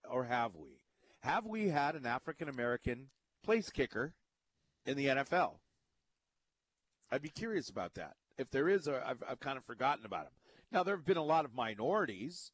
or 0.09 0.25
have 0.25 0.55
we? 0.55 0.81
Have 1.21 1.45
we 1.45 1.67
had 1.69 1.95
an 1.95 2.05
African 2.05 2.47
American 2.47 3.09
place 3.43 3.69
kicker 3.69 4.13
in 4.85 4.95
the 4.95 5.07
NFL? 5.07 5.55
I'd 7.11 7.21
be 7.21 7.29
curious 7.29 7.69
about 7.69 7.95
that. 7.95 8.13
If 8.39 8.49
there 8.49 8.67
is, 8.69 8.87
or 8.87 9.03
I've, 9.05 9.21
I've 9.29 9.39
kind 9.39 9.57
of 9.57 9.65
forgotten 9.65 10.05
about 10.05 10.23
him. 10.25 10.31
Now 10.71 10.81
there 10.83 10.95
have 10.95 11.05
been 11.05 11.17
a 11.17 11.23
lot 11.23 11.45
of 11.45 11.53
minorities 11.53 12.51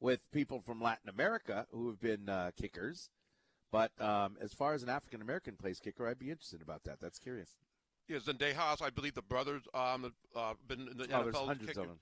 with 0.00 0.20
people 0.32 0.60
from 0.60 0.82
Latin 0.82 1.08
America 1.08 1.66
who 1.72 1.86
have 1.88 2.00
been 2.00 2.28
uh, 2.28 2.50
kickers, 2.60 3.08
but 3.70 3.92
um, 4.00 4.36
as 4.42 4.52
far 4.52 4.74
as 4.74 4.82
an 4.82 4.88
African 4.88 5.22
American 5.22 5.54
place 5.56 5.78
kicker, 5.80 6.06
I'd 6.08 6.18
be 6.18 6.30
interested 6.30 6.60
about 6.62 6.84
that. 6.84 7.00
That's 7.00 7.18
curious. 7.18 7.56
Yeah, 8.08 8.18
Zendejas, 8.18 8.82
I 8.82 8.90
believe 8.90 9.14
the 9.14 9.22
brothers 9.22 9.62
um 9.72 10.02
have 10.02 10.12
uh, 10.34 10.54
been 10.66 10.88
in 10.88 10.96
the 10.96 11.04
Oh, 11.14 11.22
there's 11.22 11.34
NFL. 11.34 11.46
hundreds 11.46 11.68
kicker. 11.68 11.80
of 11.82 11.86
them. 11.88 11.98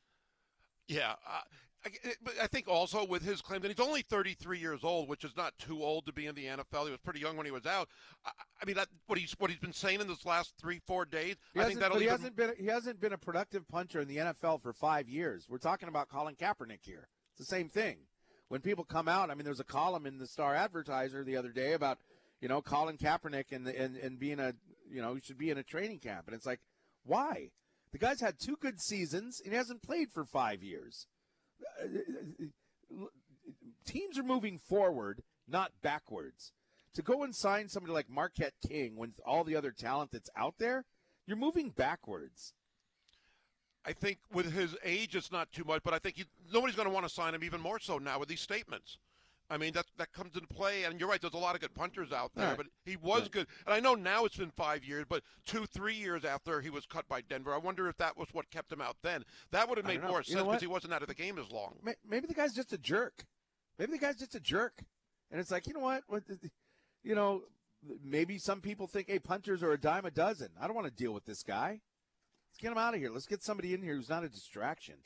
Yeah, 0.87 1.13
uh, 1.29 1.41
I, 1.85 1.91
but 2.23 2.35
I 2.43 2.47
think 2.47 2.69
also 2.69 3.05
with 3.05 3.23
his 3.23 3.41
claim 3.41 3.61
that 3.63 3.69
he's 3.69 3.85
only 3.85 4.03
33 4.03 4.59
years 4.59 4.81
old, 4.83 5.09
which 5.09 5.25
is 5.25 5.37
not 5.37 5.57
too 5.59 5.83
old 5.83 6.07
to 6.07 6.13
be 6.13 6.27
in 6.27 6.35
the 6.35 6.45
NFL. 6.47 6.85
He 6.85 6.91
was 6.91 7.01
pretty 7.05 7.21
young 7.21 7.37
when 7.37 7.47
he 7.47 7.53
was 7.53 7.67
out. 7.67 7.89
I, 8.25 8.31
I 8.61 8.67
mean, 8.67 8.77
that, 8.77 8.89
what 9.07 9.19
he's 9.19 9.33
what 9.39 9.51
he's 9.51 9.61
been 9.61 9.73
saying 9.73 10.01
in 10.01 10.09
this 10.09 10.27
last 10.27 10.55
three 10.61 10.81
four 10.87 11.05
days. 11.05 11.37
He 11.55 11.61
I 11.61 11.65
think 11.65 11.81
that'll 11.81 11.99
he 11.99 12.05
even, 12.05 12.17
hasn't 12.17 12.37
been 12.37 12.53
he 12.59 12.67
hasn't 12.67 13.01
been 13.01 13.13
a 13.13 13.19
productive 13.19 13.69
puncher 13.69 14.01
in 14.01 14.09
the 14.09 14.17
NFL 14.17 14.63
for 14.63 14.73
five 14.73 15.09
years. 15.09 15.47
We're 15.49 15.59
talking 15.59 15.89
about 15.89 16.09
Colin 16.09 16.35
Kaepernick 16.35 16.81
here. 16.83 17.09
It's 17.33 17.49
the 17.49 17.57
same 17.57 17.69
thing. 17.69 17.99
When 18.49 18.61
people 18.61 18.85
come 18.85 19.09
out, 19.09 19.31
I 19.31 19.35
mean, 19.35 19.45
there's 19.45 19.61
a 19.61 19.65
column 19.65 20.07
in 20.07 20.19
the 20.19 20.27
Star 20.27 20.55
Advertiser 20.55 21.23
the 21.23 21.37
other 21.37 21.51
day 21.51 21.75
about 21.75 21.99
you 22.41 22.49
know 22.49 22.61
Colin 22.61 22.97
Kaepernick 22.97 23.53
and 23.53 23.67
and 23.69 23.97
and 23.97 24.19
being 24.19 24.41
a 24.41 24.55
you 24.91 25.01
know 25.01 25.15
he 25.15 25.21
should 25.21 25.39
be 25.39 25.51
in 25.51 25.59
a 25.59 25.63
training 25.63 26.01
camp, 26.01 26.27
and 26.27 26.35
it's 26.35 26.47
like 26.47 26.61
why? 27.05 27.51
The 27.93 27.99
guy's 27.99 28.21
had 28.21 28.39
two 28.39 28.57
good 28.61 28.81
seasons 28.81 29.41
and 29.43 29.53
he 29.53 29.57
hasn't 29.57 29.83
played 29.83 30.11
for 30.13 30.25
five 30.25 30.63
years. 30.63 31.07
Teams 33.85 34.19
are 34.19 34.23
moving 34.23 34.59
forward, 34.59 35.23
not 35.47 35.73
backwards. 35.83 36.53
To 36.95 37.03
go 37.03 37.23
and 37.23 37.35
sign 37.35 37.69
somebody 37.69 37.93
like 37.93 38.11
Marquette 38.11 38.55
King 38.67 38.97
with 38.97 39.11
all 39.25 39.45
the 39.45 39.57
other 39.57 39.71
talent 39.71 40.11
that's 40.11 40.31
out 40.37 40.55
there, 40.59 40.85
you're 41.27 41.37
moving 41.37 41.71
backwards. 41.71 42.55
I 43.85 43.93
think 43.93 44.19
with 44.33 44.53
his 44.53 44.77
age, 44.85 45.15
it's 45.15 45.33
not 45.33 45.53
too 45.53 45.65
much, 45.65 45.83
but 45.83 45.95
I 45.95 45.99
think 45.99 46.17
he, 46.17 46.25
nobody's 46.53 46.77
going 46.77 46.89
to 46.89 46.95
want 46.95 47.07
to 47.07 47.13
sign 47.13 47.35
him 47.35 47.45
even 47.45 47.61
more 47.61 47.79
so 47.79 47.99
now 47.99 48.19
with 48.19 48.29
these 48.29 48.41
statements. 48.41 48.99
I 49.51 49.57
mean, 49.57 49.73
that 49.73 49.87
that 49.97 50.13
comes 50.13 50.35
into 50.35 50.47
play, 50.47 50.85
and 50.85 51.01
you're 51.01 51.09
right. 51.09 51.21
There's 51.21 51.33
a 51.33 51.39
lot 51.39 51.55
of 51.55 51.61
good 51.63 51.75
punters 51.75 52.13
out 52.13 52.33
there, 52.35 52.49
Right. 52.49 52.57
but 52.57 52.67
he 52.85 52.97
was 52.97 53.23
Right. 53.23 53.31
good. 53.31 53.47
And 53.67 53.75
I 53.75 53.81
know 53.81 53.95
now 53.95 54.25
it's 54.27 54.37
been 54.37 54.51
five 54.51 54.85
years, 54.85 55.07
but 55.09 55.23
two, 55.47 55.65
three 55.67 55.95
years 55.95 56.25
after 56.25 56.61
he 56.61 56.69
was 56.71 56.85
cut 56.85 57.09
by 57.09 57.23
Denver, 57.23 57.55
I 57.55 57.59
wonder 57.59 57.89
if 57.89 57.97
that 57.97 58.17
was 58.17 58.29
what 58.35 58.51
kept 58.51 58.71
him 58.71 58.81
out 58.83 58.97
then. 59.03 59.25
That 59.51 59.69
would 59.69 59.79
have 59.79 59.87
made 59.87 60.03
more 60.03 60.19
You 60.19 60.35
sense 60.35 60.45
because 60.45 60.61
he 60.61 60.67
wasn't 60.67 60.93
out 60.93 61.03
of 61.03 61.09
the 61.09 61.15
game 61.15 61.39
as 61.39 61.51
long. 61.51 61.79
Maybe 62.07 62.27
the 62.27 62.35
guy's 62.35 62.55
just 62.55 62.73
a 62.73 62.79
jerk. 62.79 63.25
Maybe 63.79 63.93
the 63.93 63.99
guy's 63.99 64.17
just 64.17 64.35
a 64.35 64.41
jerk. 64.41 64.83
And 65.31 65.41
it's 65.41 65.51
like, 65.51 65.67
you 65.67 65.73
know 65.75 65.81
what? 65.81 66.03
you 67.03 67.15
know, 67.15 67.45
maybe 68.03 68.39
some 68.39 68.61
people 68.61 68.87
think, 68.87 69.09
hey, 69.09 69.19
punters 69.19 69.63
are 69.63 69.73
a 69.73 69.81
dime 69.81 70.05
a 70.05 70.11
dozen. 70.11 70.49
I 70.61 70.67
don't 70.67 70.77
want 70.77 70.87
to 70.89 70.93
deal 70.93 71.13
with 71.13 71.25
this 71.25 71.43
guy. 71.43 71.81
Let's 72.51 72.59
get 72.59 72.73
him 72.73 72.79
out 72.79 72.95
of 72.95 73.01
here. 73.01 73.11
Let's 73.11 73.27
get 73.27 73.43
somebody 73.43 73.73
in 73.73 73.83
here 73.83 73.95
who's 73.95 74.09
not 74.09 74.25
a 74.25 74.29
distraction. 74.29 74.97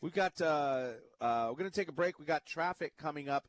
We've 0.00 0.14
got, 0.14 0.40
uh, 0.40 0.92
uh, 1.20 1.46
we're 1.50 1.58
going 1.58 1.70
to 1.70 1.74
take 1.74 1.88
a 1.88 1.92
break. 1.92 2.18
We 2.18 2.24
got 2.24 2.44
traffic 2.46 2.96
coming 2.96 3.28
up 3.28 3.46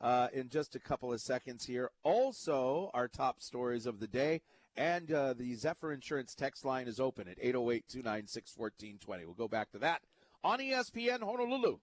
uh, 0.00 0.28
in 0.32 0.48
just 0.48 0.74
a 0.74 0.78
couple 0.80 1.12
of 1.12 1.20
seconds 1.20 1.64
here. 1.64 1.90
Also, 2.02 2.90
our 2.94 3.08
top 3.08 3.42
stories 3.42 3.86
of 3.86 4.00
the 4.00 4.06
day. 4.06 4.40
And 4.76 5.10
uh, 5.10 5.34
the 5.34 5.54
Zephyr 5.54 5.92
Insurance 5.92 6.34
text 6.36 6.64
line 6.64 6.86
is 6.86 7.00
open 7.00 7.26
at 7.26 7.36
808 7.40 7.88
296 7.88 8.56
1420. 8.56 9.24
We'll 9.24 9.34
go 9.34 9.48
back 9.48 9.72
to 9.72 9.78
that 9.78 10.02
on 10.44 10.60
ESPN 10.60 11.20
Honolulu. 11.20 11.78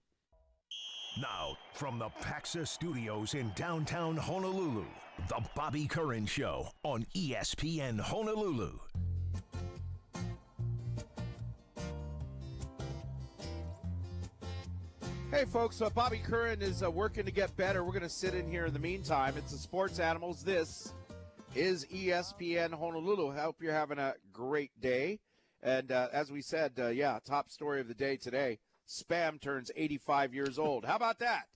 Now, 1.20 1.56
from 1.72 1.98
the 1.98 2.08
Paxa 2.22 2.66
Studios 2.66 3.34
in 3.34 3.50
downtown 3.54 4.16
Honolulu, 4.16 4.84
The 5.28 5.42
Bobby 5.54 5.86
Curran 5.86 6.26
Show 6.26 6.68
on 6.82 7.06
ESPN 7.14 7.98
Honolulu. 8.00 8.78
Hey, 15.36 15.44
folks, 15.44 15.82
uh, 15.82 15.90
Bobby 15.90 16.16
Curran 16.16 16.62
is 16.62 16.82
uh, 16.82 16.90
working 16.90 17.26
to 17.26 17.30
get 17.30 17.54
better. 17.58 17.84
We're 17.84 17.92
going 17.92 18.02
to 18.04 18.08
sit 18.08 18.34
in 18.34 18.50
here 18.50 18.64
in 18.64 18.72
the 18.72 18.78
meantime. 18.78 19.34
It's 19.36 19.52
the 19.52 19.58
Sports 19.58 19.98
Animals. 19.98 20.42
This 20.42 20.94
is 21.54 21.84
ESPN 21.92 22.72
Honolulu. 22.72 23.32
Hope 23.32 23.56
you're 23.60 23.74
having 23.74 23.98
a 23.98 24.14
great 24.32 24.70
day. 24.80 25.20
And 25.62 25.92
uh, 25.92 26.08
as 26.10 26.32
we 26.32 26.40
said, 26.40 26.72
uh, 26.78 26.86
yeah, 26.86 27.18
top 27.22 27.50
story 27.50 27.82
of 27.82 27.86
the 27.88 27.92
day 27.92 28.16
today 28.16 28.60
Spam 28.88 29.38
turns 29.38 29.70
85 29.76 30.32
years 30.32 30.58
old. 30.58 30.86
How 30.86 30.96
about 30.96 31.18
that? 31.18 31.48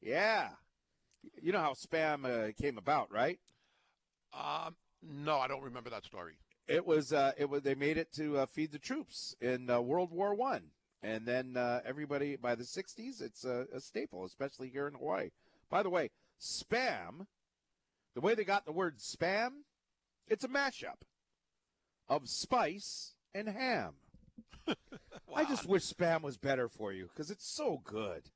Yeah. 0.00 0.48
You 1.40 1.52
know 1.52 1.60
how 1.60 1.74
Spam 1.74 2.24
uh, 2.26 2.50
came 2.60 2.76
about, 2.76 3.12
right? 3.12 3.38
Um, 4.34 4.74
no, 5.00 5.38
I 5.38 5.46
don't 5.46 5.62
remember 5.62 5.90
that 5.90 6.04
story. 6.04 6.38
It 6.66 6.84
was 6.84 7.12
uh, 7.12 7.30
it 7.38 7.48
was 7.48 7.62
they 7.62 7.76
made 7.76 7.98
it 7.98 8.12
to 8.14 8.38
uh, 8.38 8.46
feed 8.46 8.72
the 8.72 8.80
troops 8.80 9.36
in 9.40 9.70
uh, 9.70 9.80
World 9.80 10.10
War 10.10 10.34
One, 10.34 10.72
and 11.02 11.26
then 11.26 11.56
uh, 11.56 11.80
everybody 11.84 12.36
by 12.36 12.54
the 12.54 12.64
'60s, 12.64 13.20
it's 13.20 13.44
a, 13.44 13.66
a 13.74 13.80
staple, 13.80 14.24
especially 14.24 14.68
here 14.68 14.86
in 14.86 14.94
Hawaii. 14.94 15.30
By 15.70 15.82
the 15.82 15.90
way, 15.90 16.10
spam, 16.40 17.26
the 18.14 18.20
way 18.20 18.34
they 18.34 18.44
got 18.44 18.64
the 18.64 18.72
word 18.72 18.98
spam, 18.98 19.50
it's 20.28 20.44
a 20.44 20.48
mashup 20.48 21.02
of 22.08 22.28
spice 22.28 23.14
and 23.34 23.48
ham. 23.48 23.94
I 25.34 25.44
just 25.44 25.66
wish 25.66 25.82
spam 25.92 26.22
was 26.22 26.36
better 26.36 26.68
for 26.68 26.92
you 26.92 27.08
because 27.08 27.30
it's 27.30 27.46
so 27.46 27.80
good. 27.84 28.30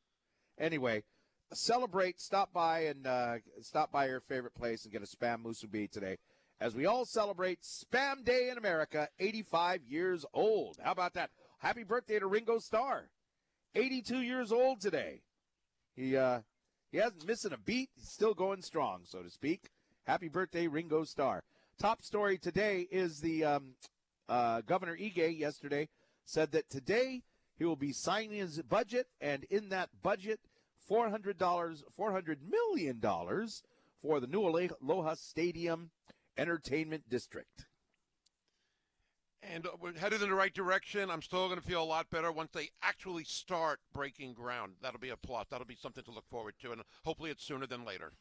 Anyway, 0.58 1.04
celebrate. 1.52 2.20
Stop 2.20 2.52
by 2.52 2.80
and 2.80 3.06
uh, 3.06 3.36
stop 3.60 3.92
by 3.92 4.06
your 4.06 4.20
favorite 4.20 4.54
place 4.54 4.84
and 4.84 4.92
get 4.92 5.02
a 5.02 5.06
spam 5.06 5.42
musubi 5.44 5.90
today, 5.90 6.16
as 6.60 6.74
we 6.74 6.86
all 6.86 7.04
celebrate 7.04 7.60
Spam 7.62 8.24
Day 8.24 8.48
in 8.50 8.58
America. 8.58 9.08
85 9.18 9.82
years 9.86 10.24
old. 10.32 10.78
How 10.82 10.92
about 10.92 11.14
that? 11.14 11.30
Happy 11.66 11.82
birthday 11.82 12.20
to 12.20 12.28
Ringo 12.28 12.60
Starr. 12.60 13.08
82 13.74 14.20
years 14.20 14.52
old 14.52 14.80
today. 14.80 15.22
He 15.96 16.16
uh, 16.16 16.42
He 16.92 16.98
hasn't 16.98 17.26
missing 17.26 17.52
a 17.52 17.58
beat. 17.58 17.90
He's 17.96 18.08
still 18.08 18.34
going 18.34 18.62
strong, 18.62 19.00
so 19.02 19.20
to 19.20 19.28
speak. 19.28 19.70
Happy 20.04 20.28
birthday, 20.28 20.68
Ringo 20.68 21.02
Starr. 21.02 21.42
Top 21.76 22.02
story 22.02 22.38
today 22.38 22.86
is 22.88 23.20
the 23.20 23.44
um, 23.44 23.74
uh, 24.28 24.60
Governor 24.60 24.96
Ige 24.96 25.36
yesterday 25.36 25.88
said 26.24 26.52
that 26.52 26.70
today 26.70 27.24
he 27.58 27.64
will 27.64 27.74
be 27.74 27.92
signing 27.92 28.38
his 28.38 28.62
budget, 28.62 29.08
and 29.20 29.42
in 29.50 29.70
that 29.70 29.88
budget, 30.04 30.38
four 30.86 31.10
hundred 31.10 31.36
dollars, 31.36 31.82
four 31.96 32.12
hundred 32.12 32.38
million 32.48 33.00
dollars 33.00 33.64
for 34.00 34.20
the 34.20 34.28
new 34.28 34.42
Aloha 34.46 35.14
Stadium 35.14 35.90
Entertainment 36.38 37.08
District. 37.08 37.66
And 39.52 39.66
uh, 39.66 39.70
we're 39.80 39.96
headed 39.96 40.22
in 40.22 40.28
the 40.28 40.34
right 40.34 40.52
direction. 40.52 41.10
I'm 41.10 41.22
still 41.22 41.46
going 41.46 41.60
to 41.60 41.66
feel 41.66 41.82
a 41.82 41.84
lot 41.84 42.10
better 42.10 42.32
once 42.32 42.50
they 42.52 42.70
actually 42.82 43.24
start 43.24 43.78
breaking 43.92 44.34
ground. 44.34 44.72
That'll 44.82 44.98
be 44.98 45.10
a 45.10 45.16
plus. 45.16 45.46
That'll 45.50 45.66
be 45.66 45.76
something 45.76 46.02
to 46.04 46.10
look 46.10 46.28
forward 46.28 46.54
to, 46.62 46.72
and 46.72 46.82
hopefully 47.04 47.30
it's 47.30 47.44
sooner 47.44 47.66
than 47.66 47.84
later. 47.84 48.12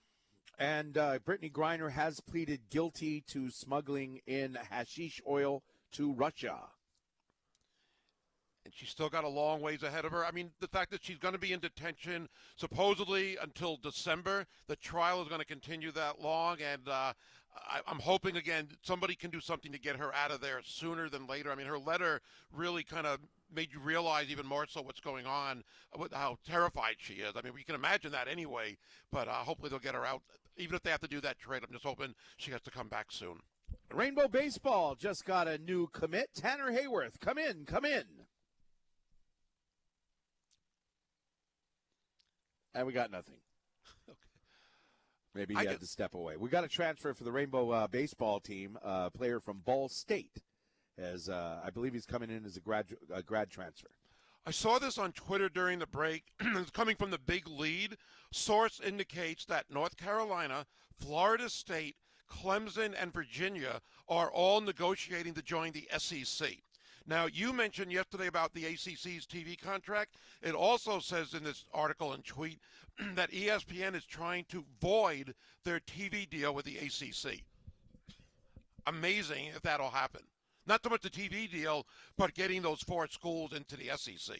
And 0.59 0.97
uh, 0.97 1.19
Brittney 1.19 1.51
Griner 1.51 1.91
has 1.91 2.19
pleaded 2.19 2.69
guilty 2.69 3.21
to 3.27 3.49
smuggling 3.49 4.21
in 4.27 4.57
hashish 4.69 5.19
oil 5.27 5.63
to 5.93 6.13
Russia. 6.13 6.59
And 8.63 8.73
she's 8.73 8.89
still 8.89 9.09
got 9.09 9.23
a 9.23 9.29
long 9.29 9.61
ways 9.61 9.83
ahead 9.83 10.05
of 10.05 10.11
her. 10.11 10.25
I 10.25 10.31
mean, 10.31 10.51
the 10.59 10.67
fact 10.67 10.91
that 10.91 11.03
she's 11.03 11.17
going 11.17 11.33
to 11.33 11.39
be 11.39 11.53
in 11.53 11.59
detention 11.59 12.29
supposedly 12.55 13.37
until 13.41 13.77
December, 13.77 14.45
the 14.67 14.75
trial 14.75 15.21
is 15.21 15.27
going 15.27 15.41
to 15.41 15.45
continue 15.45 15.91
that 15.91 16.21
long. 16.21 16.57
And 16.61 16.87
uh, 16.87 17.13
I, 17.55 17.79
I'm 17.87 17.99
hoping, 17.99 18.35
again, 18.35 18.67
somebody 18.81 19.15
can 19.15 19.31
do 19.31 19.39
something 19.39 19.71
to 19.71 19.79
get 19.79 19.95
her 19.95 20.13
out 20.13 20.31
of 20.31 20.41
there 20.41 20.61
sooner 20.63 21.09
than 21.09 21.27
later. 21.27 21.51
I 21.51 21.55
mean, 21.55 21.67
her 21.67 21.79
letter 21.79 22.21
really 22.53 22.83
kind 22.83 23.07
of 23.07 23.19
made 23.53 23.71
you 23.71 23.79
realize 23.79 24.29
even 24.29 24.45
more 24.45 24.65
so 24.67 24.81
what's 24.81 24.99
going 24.99 25.25
on, 25.25 25.63
with 25.97 26.13
how 26.13 26.37
terrified 26.45 26.95
she 26.97 27.15
is. 27.15 27.33
I 27.35 27.41
mean, 27.41 27.53
we 27.53 27.63
can 27.63 27.75
imagine 27.75 28.11
that 28.11 28.27
anyway, 28.27 28.77
but 29.11 29.27
uh, 29.27 29.31
hopefully 29.31 29.69
they'll 29.69 29.79
get 29.79 29.95
her 29.95 30.05
out. 30.05 30.21
Even 30.57 30.75
if 30.75 30.83
they 30.83 30.89
have 30.89 31.01
to 31.01 31.07
do 31.07 31.21
that 31.21 31.39
trade, 31.39 31.63
I'm 31.63 31.71
just 31.71 31.85
hoping 31.85 32.15
she 32.37 32.51
has 32.51 32.61
to 32.61 32.71
come 32.71 32.87
back 32.87 33.07
soon. 33.11 33.39
Rainbow 33.93 34.27
Baseball 34.27 34.95
just 34.95 35.25
got 35.25 35.47
a 35.47 35.57
new 35.57 35.87
commit. 35.87 36.29
Tanner 36.35 36.71
Hayworth, 36.71 37.19
come 37.19 37.37
in, 37.37 37.65
come 37.65 37.85
in. 37.85 38.03
And 42.73 42.85
we 42.85 42.93
got 42.93 43.11
nothing. 43.11 43.35
Maybe 45.35 45.53
he 45.53 45.59
I 45.59 45.63
had 45.63 45.69
get- 45.71 45.79
to 45.81 45.87
step 45.87 46.13
away. 46.15 46.37
We 46.37 46.49
got 46.49 46.63
a 46.63 46.67
transfer 46.69 47.13
for 47.13 47.25
the 47.25 47.31
Rainbow 47.31 47.69
uh, 47.69 47.87
Baseball 47.87 48.39
team, 48.39 48.77
uh, 48.83 49.09
player 49.09 49.39
from 49.39 49.59
Ball 49.59 49.89
State. 49.89 50.41
As 50.97 51.27
uh, 51.27 51.59
I 51.63 51.69
believe 51.71 51.93
he's 51.93 52.05
coming 52.05 52.29
in 52.29 52.45
as 52.45 52.55
a 52.55 52.61
grad 52.61 52.85
a 53.13 53.21
grad 53.21 53.49
transfer. 53.49 53.89
I 54.45 54.51
saw 54.51 54.79
this 54.79 54.97
on 54.97 55.11
Twitter 55.11 55.49
during 55.49 55.79
the 55.79 55.87
break. 55.87 56.23
it's 56.39 56.69
coming 56.71 56.95
from 56.95 57.11
the 57.11 57.17
big 57.19 57.49
lead. 57.49 57.97
Source 58.31 58.79
indicates 58.79 59.43
that 59.45 59.65
North 59.69 59.97
Carolina, 59.97 60.65
Florida 60.97 61.49
State, 61.49 61.97
Clemson, 62.31 62.93
and 62.97 63.11
Virginia 63.11 63.81
are 64.07 64.31
all 64.31 64.61
negotiating 64.61 65.33
to 65.33 65.41
join 65.41 65.73
the 65.73 65.89
SEC. 65.97 66.59
Now, 67.07 67.27
you 67.27 67.53
mentioned 67.53 67.91
yesterday 67.91 68.27
about 68.27 68.53
the 68.53 68.65
ACC's 68.65 69.27
TV 69.27 69.59
contract. 69.59 70.15
It 70.41 70.55
also 70.55 70.99
says 70.99 71.33
in 71.33 71.43
this 71.43 71.65
article 71.73 72.13
and 72.13 72.25
tweet 72.25 72.59
that 73.15 73.31
ESPN 73.31 73.93
is 73.93 74.05
trying 74.05 74.45
to 74.49 74.65
void 74.81 75.35
their 75.63 75.79
TV 75.79 76.27
deal 76.27 76.53
with 76.53 76.65
the 76.65 76.77
ACC. 76.77 77.41
Amazing 78.87 79.47
if 79.55 79.61
that'll 79.61 79.91
happen. 79.91 80.21
Not 80.67 80.83
so 80.83 80.89
much 80.89 81.01
the 81.01 81.09
TV 81.09 81.49
deal, 81.49 81.85
but 82.17 82.33
getting 82.33 82.63
those 82.63 82.81
four 82.81 83.07
schools 83.07 83.53
into 83.53 83.77
the 83.77 83.91
SEC. 83.95 84.37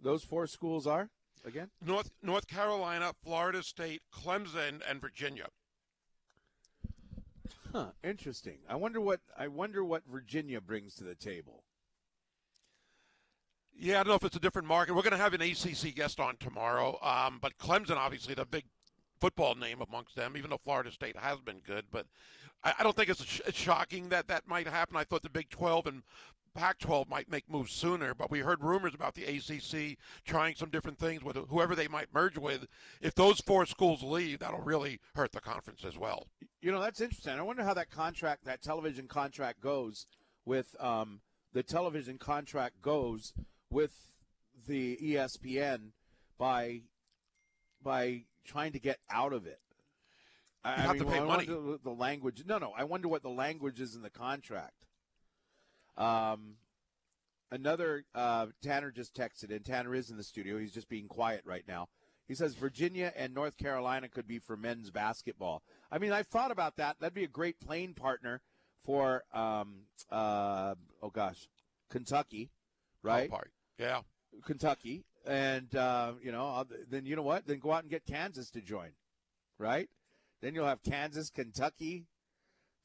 Those 0.00 0.24
four 0.24 0.46
schools 0.46 0.86
are 0.86 1.10
again. 1.44 1.68
North 1.84 2.10
North 2.22 2.46
Carolina, 2.46 3.12
Florida 3.22 3.62
State, 3.62 4.02
Clemson, 4.12 4.80
and 4.88 5.00
Virginia. 5.00 5.46
Huh. 7.72 7.88
Interesting. 8.02 8.58
I 8.68 8.76
wonder 8.76 9.00
what 9.00 9.20
I 9.36 9.48
wonder 9.48 9.84
what 9.84 10.02
Virginia 10.10 10.60
brings 10.60 10.94
to 10.94 11.04
the 11.04 11.14
table. 11.14 11.64
Yeah, 13.78 14.00
I 14.00 14.02
don't 14.02 14.08
know 14.08 14.14
if 14.14 14.24
it's 14.24 14.36
a 14.36 14.40
different 14.40 14.68
market. 14.68 14.94
We're 14.94 15.02
going 15.02 15.12
to 15.12 15.18
have 15.18 15.34
an 15.34 15.42
ACC 15.42 15.94
guest 15.94 16.18
on 16.18 16.36
tomorrow, 16.38 16.98
um, 17.02 17.38
but 17.40 17.58
Clemson, 17.58 17.96
obviously, 17.96 18.34
the 18.34 18.46
big 18.46 18.64
football 19.20 19.54
name 19.54 19.82
amongst 19.82 20.16
them, 20.16 20.34
even 20.36 20.50
though 20.50 20.60
Florida 20.64 20.90
State 20.90 21.16
has 21.16 21.40
been 21.40 21.60
good. 21.60 21.84
But 21.90 22.06
I, 22.64 22.74
I 22.78 22.82
don't 22.82 22.96
think 22.96 23.10
it's, 23.10 23.24
sh- 23.24 23.40
it's 23.46 23.58
shocking 23.58 24.08
that 24.08 24.28
that 24.28 24.46
might 24.46 24.66
happen. 24.66 24.96
I 24.96 25.04
thought 25.04 25.22
the 25.22 25.30
Big 25.30 25.50
12 25.50 25.86
and 25.86 26.02
Pac 26.54 26.78
12 26.78 27.08
might 27.10 27.30
make 27.30 27.50
moves 27.50 27.72
sooner, 27.72 28.14
but 28.14 28.30
we 28.30 28.38
heard 28.38 28.64
rumors 28.64 28.94
about 28.94 29.14
the 29.14 29.24
ACC 29.24 29.98
trying 30.24 30.54
some 30.54 30.70
different 30.70 30.98
things 30.98 31.22
with 31.22 31.36
whoever 31.48 31.74
they 31.74 31.88
might 31.88 32.14
merge 32.14 32.38
with. 32.38 32.66
If 33.02 33.14
those 33.14 33.40
four 33.40 33.66
schools 33.66 34.02
leave, 34.02 34.38
that'll 34.38 34.62
really 34.62 35.00
hurt 35.14 35.32
the 35.32 35.40
conference 35.40 35.84
as 35.84 35.98
well. 35.98 36.28
You 36.62 36.72
know, 36.72 36.80
that's 36.80 37.02
interesting. 37.02 37.34
I 37.34 37.42
wonder 37.42 37.62
how 37.62 37.74
that 37.74 37.90
contract, 37.90 38.46
that 38.46 38.62
television 38.62 39.06
contract 39.06 39.60
goes 39.60 40.06
with 40.46 40.74
um, 40.80 41.20
the 41.52 41.62
television 41.62 42.16
contract 42.16 42.80
goes 42.80 43.34
with 43.70 43.92
the 44.66 44.96
ESPN 45.02 45.90
by 46.38 46.82
by 47.82 48.24
trying 48.44 48.72
to 48.72 48.78
get 48.80 48.98
out 49.10 49.32
of 49.32 49.46
it. 49.46 49.60
I, 50.64 50.76
You 50.76 50.82
have 50.88 50.98
to 50.98 51.04
pay 51.04 51.20
money. 51.20 51.48
wonder 51.48 51.78
the 51.82 51.90
language. 51.90 52.42
No, 52.46 52.58
no. 52.58 52.72
I 52.76 52.84
wonder 52.84 53.08
what 53.08 53.22
the 53.22 53.30
language 53.30 53.80
is 53.80 53.94
in 53.94 54.02
the 54.02 54.10
contract. 54.10 54.86
Um, 55.96 56.56
another 57.50 58.04
uh, 58.14 58.46
Tanner 58.62 58.90
just 58.90 59.14
texted, 59.14 59.54
and 59.54 59.64
Tanner 59.64 59.94
is 59.94 60.10
in 60.10 60.16
the 60.16 60.24
studio. 60.24 60.58
He's 60.58 60.72
just 60.72 60.88
being 60.88 61.06
quiet 61.08 61.42
right 61.44 61.64
now. 61.66 61.88
He 62.26 62.34
says 62.34 62.54
Virginia 62.54 63.12
and 63.16 63.32
North 63.32 63.56
Carolina 63.56 64.08
could 64.08 64.26
be 64.26 64.40
for 64.40 64.56
men's 64.56 64.90
basketball. 64.90 65.62
I 65.92 65.98
mean, 65.98 66.12
I've 66.12 66.26
thought 66.26 66.50
about 66.50 66.76
that. 66.76 66.96
That'd 66.98 67.14
be 67.14 67.22
a 67.22 67.28
great 67.28 67.60
playing 67.60 67.94
partner 67.94 68.40
for, 68.84 69.22
um, 69.32 69.82
uh, 70.10 70.74
oh 71.00 71.10
gosh, 71.10 71.48
Kentucky, 71.88 72.50
right? 73.02 73.30
Yeah. 73.78 74.00
Kentucky, 74.44 75.04
and 75.26 75.74
uh, 75.74 76.12
you 76.22 76.32
know, 76.32 76.64
then 76.90 77.06
you 77.06 77.16
know 77.16 77.22
what? 77.22 77.46
Then 77.46 77.58
go 77.58 77.72
out 77.72 77.82
and 77.82 77.90
get 77.90 78.04
Kansas 78.04 78.50
to 78.50 78.60
join, 78.60 78.90
right? 79.58 79.88
Then 80.42 80.54
you'll 80.54 80.66
have 80.66 80.82
Kansas, 80.82 81.30
Kentucky, 81.30 82.06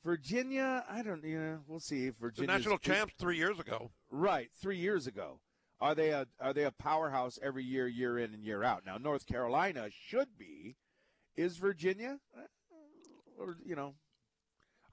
Virginia. 0.03 0.85
I 0.89 1.01
don't, 1.01 1.23
you 1.23 1.39
know, 1.39 1.59
we'll 1.67 1.79
see 1.79 2.09
Virginia 2.09 2.47
national 2.47 2.77
champs 2.77 3.13
three 3.19 3.37
years 3.37 3.59
ago. 3.59 3.91
Right, 4.09 4.49
three 4.61 4.77
years 4.77 5.07
ago. 5.07 5.39
Are 5.79 5.95
they 5.95 6.09
a 6.09 6.27
are 6.39 6.53
they 6.53 6.63
a 6.63 6.71
powerhouse 6.71 7.39
every 7.41 7.63
year, 7.63 7.87
year 7.87 8.17
in 8.17 8.33
and 8.33 8.43
year 8.43 8.63
out? 8.63 8.85
Now 8.85 8.97
North 8.97 9.25
Carolina 9.25 9.89
should 9.91 10.37
be. 10.37 10.75
Is 11.35 11.57
Virginia, 11.57 12.19
Uh, 12.37 12.41
or 13.37 13.55
you 13.65 13.75
know, 13.75 13.95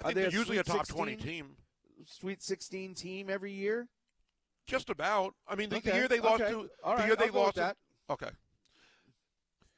I 0.01 0.09
Are 0.09 0.13
think 0.13 0.31
they 0.31 0.37
usually 0.37 0.59
a 0.59 0.63
top 0.63 0.87
20 0.87 1.17
team. 1.17 1.57
Sweet 2.07 2.43
Sixteen 2.43 2.95
team 2.95 3.29
every 3.29 3.53
year? 3.53 3.89
Just 4.69 4.91
about. 4.91 5.35
I 5.49 5.57
mean, 5.57 5.71
the, 5.71 5.81
the 5.81 5.95
year 5.95 6.09
they 6.09 6.21
lost 6.21 6.43
okay. 6.43 6.53
to 6.53 6.69
All 6.85 6.93
the 6.93 6.99
right, 6.99 7.07
year 7.07 7.17
they 7.17 7.31
lost 7.31 7.57
in-. 7.57 7.73
Okay. 8.11 8.29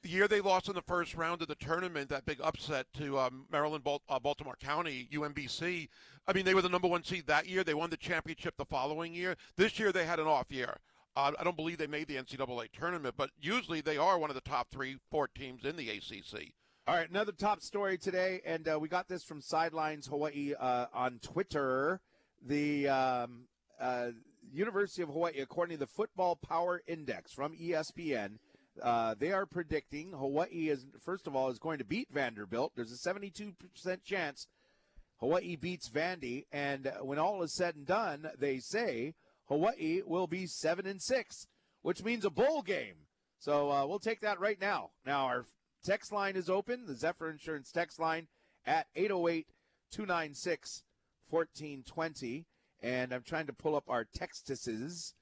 The 0.03 0.09
year 0.09 0.27
they 0.27 0.41
lost 0.41 0.69
in 0.69 0.75
the 0.75 0.83
first 0.83 1.15
round 1.15 1.43
of 1.43 1.49
the 1.49 1.55
tournament, 1.55 2.09
that 2.09 2.25
big 2.27 2.41
upset 2.43 2.87
to 2.95 3.19
um, 3.19 3.47
Maryland, 3.53 3.85
Bal- 3.85 4.03
uh, 4.09 4.19
Baltimore 4.19 4.57
County, 4.61 5.09
UMBC. 5.13 5.89
I 6.27 6.33
mean, 6.33 6.45
they 6.45 6.55
were 6.55 6.63
the 6.63 6.69
number 6.69 6.89
one 6.89 7.05
seed 7.05 7.27
that 7.29 7.47
year. 7.47 7.63
They 7.63 7.75
won 7.75 7.91
the 7.91 7.97
championship 7.97 8.55
the 8.57 8.65
following 8.65 9.15
year. 9.15 9.37
This 9.57 9.79
year, 9.79 9.93
they 9.93 10.07
had 10.07 10.19
an 10.19 10.27
off 10.27 10.51
year. 10.51 10.79
Uh, 11.15 11.33
I 11.39 11.45
don't 11.45 11.57
believe 11.57 11.79
they 11.79 11.87
made 11.87 12.09
the 12.09 12.17
NCAA 12.17 12.73
tournament, 12.73 13.15
but 13.17 13.31
usually 13.41 13.81
they 13.83 13.97
are 13.97 14.19
one 14.19 14.31
of 14.31 14.35
the 14.35 14.41
top 14.41 14.71
three, 14.71 14.97
four 15.11 15.29
teams 15.29 15.65
in 15.65 15.77
the 15.77 15.89
ACC. 15.91 16.53
All 16.89 16.97
right, 16.97 17.09
another 17.09 17.33
top 17.33 17.61
story 17.63 17.99
today, 17.99 18.41
and 18.45 18.67
uh, 18.67 18.79
we 18.81 18.89
got 18.89 19.07
this 19.07 19.23
from 19.23 19.41
Sidelines 19.41 20.07
Hawaii 20.07 20.55
uh, 20.59 20.87
on 20.93 21.21
Twitter. 21.23 22.01
The 22.45 22.89
um, 22.89 23.43
uh, 23.81 24.11
University 24.53 25.03
of 25.03 25.09
Hawaii, 25.09 25.41
according 25.41 25.77
to 25.77 25.81
the 25.81 25.87
Football 25.87 26.37
Power 26.37 26.83
Index 26.87 27.33
from 27.33 27.57
ESPN, 27.57 28.39
uh, 28.83 29.15
they 29.19 29.33
are 29.33 29.47
predicting 29.47 30.13
Hawaii 30.13 30.69
is 30.69 30.87
first 31.01 31.27
of 31.27 31.35
all 31.35 31.51
is 31.51 31.59
going 31.59 31.79
to 31.79 31.85
beat 31.85 32.09
Vanderbilt. 32.13 32.73
There's 32.75 32.93
a 32.93 32.97
72 32.97 33.53
percent 33.73 34.05
chance 34.05 34.47
Hawaii 35.19 35.57
beats 35.57 35.91
Vandy, 35.91 36.47
and 36.51 36.91
when 37.03 37.19
all 37.19 37.43
is 37.43 37.55
said 37.55 37.77
and 37.77 37.87
done, 37.87 38.31
they 38.39 38.59
say 38.59 39.15
Hawaii 39.49 40.01
will 40.07 40.27
be 40.27 40.47
seven 40.47 40.87
and 40.87 41.01
six, 41.01 41.47
which 41.83 42.03
means 42.03 42.25
a 42.25 42.31
bowl 42.31 42.63
game. 42.63 42.95
So 43.39 43.71
uh, 43.71 43.87
we'll 43.87 43.99
take 43.99 44.21
that 44.21 44.41
right 44.41 44.61
now. 44.61 44.91
Now 45.05 45.27
our 45.27 45.45
text 45.85 46.13
line 46.13 46.37
is 46.37 46.49
open, 46.49 46.87
the 46.87 46.95
Zephyr 46.95 47.31
Insurance 47.31 47.71
text 47.71 48.01
line 48.01 48.29
at 48.65 48.87
808 48.97 49.47
296 49.91 50.83
1420. 51.29 52.47
And 52.83 53.13
I'm 53.13 53.23
trying 53.23 53.47
to 53.47 53.53
pull 53.53 53.77
up 53.77 53.85
our 53.89 54.05
textuses. 54.05 55.13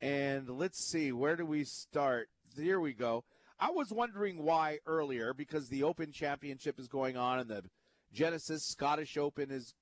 And 0.00 0.48
let's 0.48 0.84
see, 0.84 1.12
where 1.12 1.36
do 1.36 1.46
we 1.46 1.64
start? 1.64 2.28
Here 2.56 2.80
we 2.80 2.92
go. 2.92 3.24
I 3.58 3.70
was 3.70 3.92
wondering 3.92 4.42
why 4.42 4.78
earlier, 4.86 5.32
because 5.32 5.68
the 5.68 5.84
Open 5.84 6.12
Championship 6.12 6.78
is 6.78 6.88
going 6.88 7.16
on 7.16 7.38
and 7.38 7.48
the 7.48 7.64
Genesis 8.12 8.64
Scottish 8.64 9.16
Open 9.16 9.50
is 9.50 9.74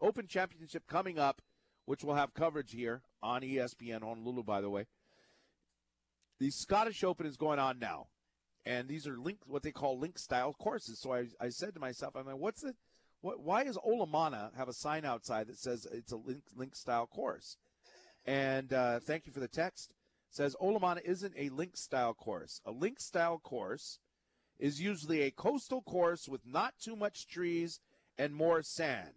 Open 0.00 0.26
Championship 0.26 0.86
coming 0.86 1.18
up, 1.18 1.42
which 1.86 2.04
will 2.04 2.14
have 2.14 2.34
coverage 2.34 2.72
here 2.72 3.02
on 3.22 3.42
ESPN 3.42 4.02
Honolulu, 4.02 4.42
by 4.42 4.60
the 4.60 4.70
way. 4.70 4.86
The 6.38 6.50
Scottish 6.50 7.02
Open 7.02 7.26
is 7.26 7.36
going 7.36 7.58
on 7.58 7.78
now 7.78 8.08
and 8.66 8.88
these 8.88 9.06
are 9.06 9.16
link 9.18 9.38
what 9.46 9.62
they 9.62 9.72
call 9.72 9.98
link 9.98 10.18
style 10.18 10.54
courses. 10.54 10.98
So 11.00 11.12
I, 11.12 11.26
I 11.40 11.50
said 11.50 11.74
to 11.74 11.80
myself, 11.80 12.16
I'm 12.16 12.26
like, 12.26 12.36
what's 12.36 12.62
the? 12.62 12.74
Why 13.24 13.64
does 13.64 13.78
Olomana 13.78 14.54
have 14.56 14.68
a 14.68 14.74
sign 14.74 15.06
outside 15.06 15.46
that 15.46 15.58
says 15.58 15.86
it's 15.90 16.12
a 16.12 16.16
link 16.16 16.42
link 16.54 16.76
style 16.76 17.06
course? 17.06 17.56
And 18.26 18.72
uh, 18.72 19.00
thank 19.00 19.26
you 19.26 19.32
for 19.32 19.40
the 19.40 19.48
text. 19.48 19.92
It 20.30 20.36
says 20.36 20.56
Olomana 20.60 21.00
isn't 21.02 21.34
a 21.36 21.48
link 21.48 21.76
style 21.76 22.12
course. 22.12 22.60
A 22.66 22.70
link 22.70 23.00
style 23.00 23.38
course 23.38 23.98
is 24.58 24.80
usually 24.80 25.22
a 25.22 25.30
coastal 25.30 25.80
course 25.80 26.28
with 26.28 26.42
not 26.46 26.74
too 26.78 26.96
much 26.96 27.26
trees 27.26 27.80
and 28.18 28.34
more 28.34 28.62
sand. 28.62 29.14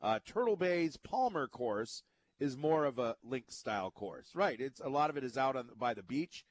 Uh, 0.00 0.20
Turtle 0.24 0.56
Bay's 0.56 0.96
Palmer 0.96 1.48
course 1.48 2.02
is 2.38 2.56
more 2.56 2.84
of 2.84 2.98
a 2.98 3.16
link 3.22 3.50
style 3.50 3.90
course. 3.90 4.30
Right. 4.34 4.60
It's 4.60 4.80
a 4.80 4.88
lot 4.88 5.10
of 5.10 5.16
it 5.16 5.24
is 5.24 5.36
out 5.36 5.56
on 5.56 5.70
by 5.76 5.94
the 5.94 6.02
beach, 6.02 6.44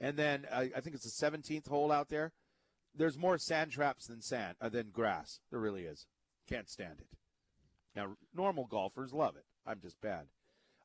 and 0.00 0.18
then 0.18 0.46
uh, 0.50 0.66
I 0.76 0.80
think 0.80 0.96
it's 0.96 1.18
the 1.18 1.26
17th 1.26 1.68
hole 1.68 1.90
out 1.90 2.08
there. 2.08 2.32
There's 2.94 3.18
more 3.18 3.38
sand 3.38 3.72
traps 3.72 4.06
than 4.06 4.20
sand 4.20 4.56
uh, 4.60 4.68
than 4.68 4.90
grass. 4.90 5.40
There 5.50 5.60
really 5.60 5.84
is. 5.84 6.06
Can't 6.48 6.68
stand 6.68 7.00
it. 7.00 7.08
Now 7.94 8.16
normal 8.34 8.66
golfers 8.66 9.12
love 9.12 9.36
it. 9.36 9.44
I'm 9.66 9.80
just 9.80 10.00
bad. 10.00 10.26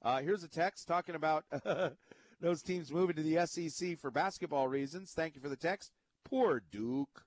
Uh, 0.04 0.22
here's 0.22 0.44
a 0.44 0.48
text 0.48 0.88
talking 0.88 1.16
about 1.16 1.46
those 2.42 2.64
teams 2.64 2.92
moving 2.92 3.16
to 3.16 3.24
the 3.24 3.46
SEC 3.46 4.00
for 4.00 4.10
basketball 4.10 4.68
reasons. 4.68 5.12
Thank 5.12 5.36
you 5.36 5.42
for 5.42 5.50
the 5.50 5.56
text. 5.56 5.92
Poor 6.24 6.62
Duke. 6.72 7.24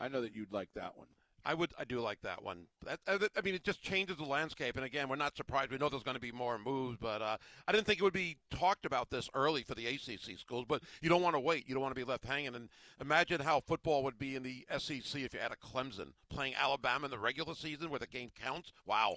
I 0.00 0.08
know 0.08 0.20
that 0.22 0.34
you'd 0.34 0.52
like 0.52 0.70
that 0.74 0.96
one. 0.96 1.06
I 1.44 1.54
would, 1.54 1.72
I 1.78 1.84
do 1.84 2.00
like 2.00 2.20
that 2.22 2.42
one. 2.42 2.66
That, 2.84 3.00
uh, 3.06 3.18
I 3.36 3.40
mean, 3.42 3.54
it 3.54 3.64
just 3.64 3.82
changes 3.82 4.16
the 4.16 4.24
landscape. 4.24 4.76
And 4.76 4.84
again, 4.84 5.08
we're 5.08 5.16
not 5.16 5.36
surprised. 5.36 5.70
We 5.70 5.78
know 5.78 5.88
there's 5.88 6.02
going 6.02 6.16
to 6.16 6.20
be 6.20 6.32
more 6.32 6.58
moves, 6.58 6.96
but 7.00 7.20
uh, 7.20 7.36
I 7.68 7.72
didn't 7.72 7.86
think 7.86 8.00
it 8.00 8.02
would 8.02 8.12
be 8.12 8.38
talked 8.50 8.86
about 8.86 9.10
this 9.10 9.28
early 9.34 9.62
for 9.62 9.74
the 9.74 9.86
ACC 9.86 10.38
schools. 10.38 10.64
But 10.68 10.82
you 11.02 11.08
don't 11.08 11.22
want 11.22 11.34
to 11.34 11.40
wait. 11.40 11.68
You 11.68 11.74
don't 11.74 11.82
want 11.82 11.94
to 11.94 12.00
be 12.00 12.08
left 12.08 12.24
hanging. 12.24 12.54
And 12.54 12.68
imagine 13.00 13.40
how 13.40 13.60
football 13.60 14.02
would 14.04 14.18
be 14.18 14.36
in 14.36 14.42
the 14.42 14.66
SEC 14.78 15.20
if 15.20 15.34
you 15.34 15.40
had 15.40 15.52
a 15.52 15.56
Clemson 15.56 16.12
playing 16.30 16.54
Alabama 16.54 17.06
in 17.06 17.10
the 17.10 17.18
regular 17.18 17.54
season 17.54 17.90
where 17.90 18.00
the 18.00 18.06
game 18.06 18.30
counts. 18.42 18.72
Wow. 18.86 19.16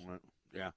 Yeah. 0.54 0.72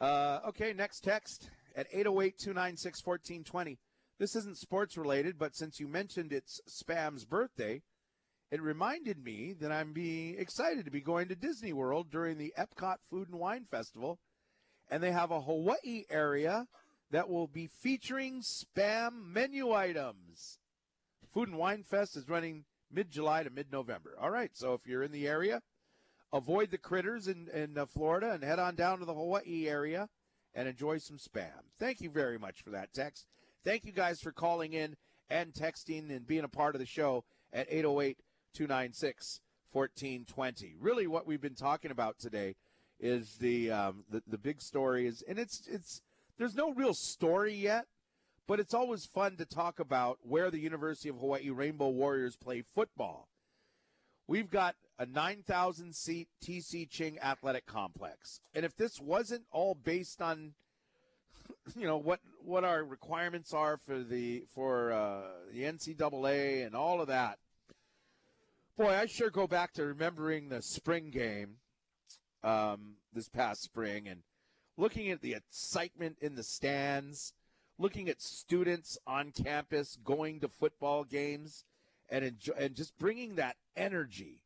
Uh, 0.00 0.40
okay, 0.48 0.72
next 0.72 1.00
text 1.00 1.50
at 1.76 1.86
808 1.92 2.38
296 2.38 3.04
1420. 3.04 3.78
This 4.18 4.36
isn't 4.36 4.56
sports 4.56 4.96
related, 4.96 5.38
but 5.38 5.56
since 5.56 5.80
you 5.80 5.88
mentioned 5.88 6.32
it's 6.32 6.60
Spam's 6.68 7.24
birthday, 7.24 7.82
it 8.52 8.60
reminded 8.60 9.24
me 9.24 9.54
that 9.60 9.72
I'm 9.72 9.94
being 9.94 10.38
excited 10.38 10.84
to 10.84 10.90
be 10.90 11.00
going 11.00 11.28
to 11.28 11.34
Disney 11.34 11.72
World 11.72 12.10
during 12.10 12.36
the 12.36 12.52
Epcot 12.58 12.96
Food 13.08 13.30
and 13.30 13.40
Wine 13.40 13.64
Festival. 13.64 14.18
And 14.90 15.02
they 15.02 15.10
have 15.10 15.30
a 15.30 15.40
Hawaii 15.40 16.04
area 16.10 16.66
that 17.10 17.30
will 17.30 17.46
be 17.46 17.66
featuring 17.66 18.42
spam 18.42 19.24
menu 19.32 19.72
items. 19.72 20.58
Food 21.32 21.48
and 21.48 21.56
Wine 21.56 21.82
Fest 21.82 22.14
is 22.14 22.28
running 22.28 22.66
mid 22.92 23.10
July 23.10 23.42
to 23.42 23.48
mid 23.48 23.72
November. 23.72 24.14
All 24.20 24.30
right, 24.30 24.50
so 24.52 24.74
if 24.74 24.86
you're 24.86 25.02
in 25.02 25.12
the 25.12 25.26
area, 25.26 25.62
avoid 26.30 26.70
the 26.70 26.78
critters 26.78 27.28
in, 27.28 27.48
in 27.54 27.78
uh, 27.78 27.86
Florida 27.86 28.32
and 28.32 28.44
head 28.44 28.58
on 28.58 28.74
down 28.74 28.98
to 28.98 29.06
the 29.06 29.14
Hawaii 29.14 29.66
area 29.66 30.10
and 30.54 30.68
enjoy 30.68 30.98
some 30.98 31.16
spam. 31.16 31.62
Thank 31.78 32.02
you 32.02 32.10
very 32.10 32.38
much 32.38 32.62
for 32.62 32.68
that 32.68 32.92
text. 32.92 33.24
Thank 33.64 33.86
you 33.86 33.92
guys 33.92 34.20
for 34.20 34.30
calling 34.30 34.74
in 34.74 34.96
and 35.30 35.54
texting 35.54 36.14
and 36.14 36.26
being 36.26 36.44
a 36.44 36.48
part 36.48 36.74
of 36.74 36.80
the 36.80 36.86
show 36.86 37.24
at 37.50 37.66
808 37.70 38.18
296 38.54 39.40
1420. 39.72 40.74
Really, 40.80 41.06
what 41.06 41.26
we've 41.26 41.40
been 41.40 41.54
talking 41.54 41.90
about 41.90 42.18
today 42.18 42.54
is 43.00 43.36
the, 43.40 43.70
um, 43.70 44.04
the 44.10 44.22
the 44.26 44.38
big 44.38 44.60
story 44.60 45.06
is, 45.06 45.22
and 45.28 45.38
it's 45.38 45.66
it's 45.66 46.02
there's 46.38 46.54
no 46.54 46.72
real 46.72 46.94
story 46.94 47.54
yet, 47.54 47.86
but 48.46 48.60
it's 48.60 48.74
always 48.74 49.06
fun 49.06 49.36
to 49.36 49.44
talk 49.44 49.80
about 49.80 50.18
where 50.22 50.50
the 50.50 50.60
University 50.60 51.08
of 51.08 51.16
Hawaii 51.16 51.50
Rainbow 51.50 51.88
Warriors 51.88 52.36
play 52.36 52.62
football. 52.62 53.28
We've 54.28 54.50
got 54.50 54.76
a 54.98 55.04
9,000 55.04 55.94
seat 55.94 56.28
TC 56.46 56.88
Ching 56.88 57.18
Athletic 57.20 57.66
Complex, 57.66 58.40
and 58.54 58.64
if 58.64 58.76
this 58.76 59.00
wasn't 59.00 59.44
all 59.50 59.74
based 59.74 60.22
on 60.22 60.54
you 61.76 61.86
know 61.86 61.96
what 61.96 62.20
what 62.44 62.64
our 62.64 62.84
requirements 62.84 63.52
are 63.52 63.76
for 63.76 64.00
the 64.00 64.44
for 64.54 64.92
uh, 64.92 65.22
the 65.52 65.62
NCAA 65.62 66.66
and 66.66 66.74
all 66.74 67.00
of 67.00 67.08
that. 67.08 67.38
Boy, 68.78 68.94
I 68.94 69.04
sure 69.04 69.28
go 69.28 69.46
back 69.46 69.74
to 69.74 69.84
remembering 69.84 70.48
the 70.48 70.62
spring 70.62 71.10
game 71.10 71.56
um, 72.42 72.94
this 73.12 73.28
past 73.28 73.62
spring 73.62 74.08
and 74.08 74.22
looking 74.78 75.10
at 75.10 75.20
the 75.20 75.34
excitement 75.34 76.16
in 76.22 76.36
the 76.36 76.42
stands, 76.42 77.34
looking 77.78 78.08
at 78.08 78.22
students 78.22 78.96
on 79.06 79.30
campus 79.30 79.98
going 80.02 80.40
to 80.40 80.48
football 80.48 81.04
games, 81.04 81.66
and 82.08 82.24
enjoy, 82.24 82.54
and 82.58 82.74
just 82.74 82.98
bringing 82.98 83.34
that 83.34 83.56
energy. 83.76 84.40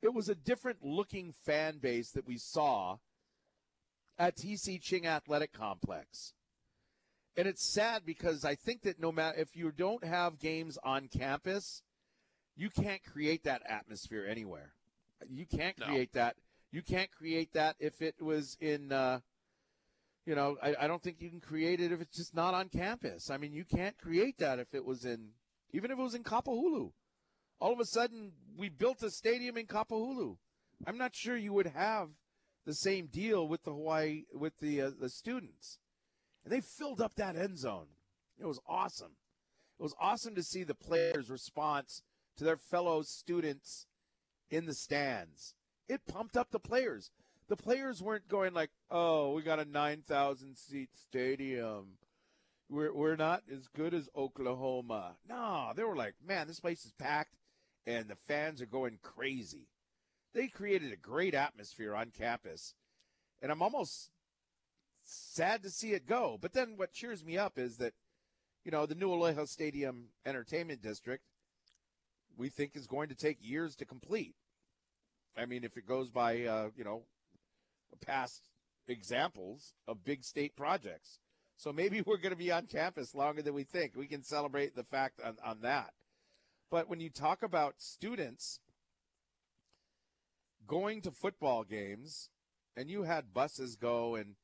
It 0.00 0.14
was 0.14 0.28
a 0.28 0.36
different 0.36 0.84
looking 0.84 1.32
fan 1.32 1.78
base 1.78 2.12
that 2.12 2.26
we 2.26 2.38
saw 2.38 2.98
at 4.16 4.36
TC 4.36 4.80
Ching 4.80 5.08
Athletic 5.08 5.52
Complex. 5.52 6.34
And 7.36 7.48
it's 7.48 7.64
sad 7.64 8.02
because 8.06 8.44
I 8.44 8.54
think 8.54 8.82
that 8.82 9.00
no 9.00 9.10
matter 9.10 9.38
if 9.38 9.56
you 9.56 9.72
don't 9.72 10.04
have 10.04 10.38
games 10.38 10.78
on 10.84 11.08
campus, 11.08 11.82
you 12.56 12.70
can't 12.70 13.02
create 13.04 13.44
that 13.44 13.62
atmosphere 13.68 14.26
anywhere. 14.28 14.74
You 15.28 15.46
can't 15.46 15.78
No. 15.78 15.86
create 15.86 16.12
that. 16.12 16.36
You 16.70 16.82
can't 16.82 17.10
create 17.10 17.52
that 17.52 17.76
if 17.78 18.00
it 18.00 18.20
was 18.20 18.56
in, 18.60 18.92
uh, 18.92 19.20
you 20.24 20.34
know, 20.34 20.56
I, 20.62 20.74
I 20.80 20.86
don't 20.86 21.02
think 21.02 21.20
you 21.20 21.28
can 21.30 21.40
create 21.40 21.80
it 21.80 21.92
if 21.92 22.00
it's 22.00 22.16
just 22.16 22.34
not 22.34 22.54
on 22.54 22.68
campus. 22.68 23.30
I 23.30 23.36
mean, 23.36 23.52
you 23.52 23.64
can't 23.64 23.96
create 23.98 24.38
that 24.38 24.58
if 24.58 24.74
it 24.74 24.84
was 24.84 25.04
in, 25.04 25.30
even 25.72 25.90
if 25.90 25.98
it 25.98 26.02
was 26.02 26.14
in 26.14 26.24
Kapahulu. 26.24 26.92
All 27.60 27.72
of 27.72 27.80
a 27.80 27.84
sudden, 27.84 28.32
we 28.56 28.68
built 28.68 29.02
a 29.02 29.10
stadium 29.10 29.56
in 29.56 29.66
Kapahulu. 29.66 30.36
I'm 30.86 30.98
not 30.98 31.14
sure 31.14 31.36
you 31.36 31.52
would 31.52 31.68
have 31.68 32.08
the 32.64 32.74
same 32.74 33.06
deal 33.06 33.46
with 33.46 33.62
the 33.64 33.72
Hawaii 33.72 34.24
with 34.32 34.58
the 34.58 34.80
uh, 34.82 34.90
the 34.98 35.08
students, 35.10 35.78
and 36.44 36.52
they 36.52 36.60
filled 36.60 37.00
up 37.00 37.14
that 37.16 37.36
end 37.36 37.58
zone. 37.58 37.86
It 38.40 38.46
was 38.46 38.60
awesome. 38.66 39.12
It 39.78 39.82
was 39.82 39.94
awesome 40.00 40.34
to 40.34 40.42
see 40.42 40.64
the 40.64 40.74
players' 40.74 41.30
response 41.30 42.02
to 42.42 42.46
their 42.46 42.56
fellow 42.56 43.02
students 43.02 43.86
in 44.50 44.66
the 44.66 44.74
stands. 44.74 45.54
It 45.88 46.06
pumped 46.06 46.36
up 46.36 46.50
the 46.50 46.58
players. 46.58 47.10
The 47.48 47.56
players 47.56 48.02
weren't 48.02 48.28
going 48.28 48.52
like, 48.52 48.70
"Oh, 48.90 49.32
we 49.32 49.42
got 49.42 49.60
a 49.60 49.64
9,000 49.64 50.56
seat 50.56 50.90
stadium. 50.94 51.98
We're 52.68 52.92
we're 52.92 53.16
not 53.16 53.42
as 53.50 53.68
good 53.68 53.94
as 53.94 54.08
Oklahoma." 54.16 55.16
No, 55.28 55.72
they 55.76 55.84
were 55.84 55.96
like, 55.96 56.14
"Man, 56.24 56.46
this 56.46 56.60
place 56.60 56.84
is 56.84 56.92
packed 56.92 57.36
and 57.86 58.08
the 58.08 58.16
fans 58.16 58.60
are 58.60 58.66
going 58.66 58.98
crazy." 59.02 59.68
They 60.32 60.48
created 60.48 60.92
a 60.92 60.96
great 60.96 61.34
atmosphere 61.34 61.94
on 61.94 62.10
campus. 62.10 62.74
And 63.40 63.52
I'm 63.52 63.62
almost 63.62 64.10
sad 65.04 65.62
to 65.62 65.70
see 65.70 65.92
it 65.92 66.06
go. 66.06 66.38
But 66.40 66.54
then 66.54 66.76
what 66.76 66.92
cheers 66.92 67.24
me 67.24 67.36
up 67.36 67.58
is 67.58 67.76
that, 67.78 67.92
you 68.64 68.70
know, 68.70 68.86
the 68.86 68.94
new 68.94 69.12
Aloha 69.12 69.44
Stadium 69.44 70.08
Entertainment 70.24 70.80
District, 70.80 71.22
we 72.36 72.48
think 72.48 72.76
is 72.76 72.86
going 72.86 73.08
to 73.08 73.14
take 73.14 73.38
years 73.40 73.76
to 73.76 73.84
complete. 73.84 74.34
I 75.36 75.46
mean, 75.46 75.64
if 75.64 75.76
it 75.76 75.86
goes 75.86 76.10
by, 76.10 76.42
uh, 76.42 76.68
you 76.76 76.84
know, 76.84 77.04
past 78.04 78.42
examples 78.88 79.74
of 79.86 80.04
big 80.04 80.24
state 80.24 80.56
projects. 80.56 81.20
So 81.56 81.72
maybe 81.72 82.02
we're 82.06 82.18
going 82.18 82.30
to 82.30 82.36
be 82.36 82.52
on 82.52 82.66
campus 82.66 83.14
longer 83.14 83.42
than 83.42 83.54
we 83.54 83.64
think. 83.64 83.96
We 83.96 84.06
can 84.06 84.22
celebrate 84.22 84.74
the 84.74 84.84
fact 84.84 85.20
on, 85.24 85.36
on 85.44 85.60
that. 85.62 85.92
But 86.70 86.88
when 86.88 87.00
you 87.00 87.10
talk 87.10 87.42
about 87.42 87.74
students 87.78 88.60
going 90.66 91.02
to 91.02 91.10
football 91.10 91.64
games, 91.64 92.30
and 92.76 92.88
you 92.88 93.02
had 93.02 93.34
buses 93.34 93.76
go, 93.76 94.14
and 94.14 94.34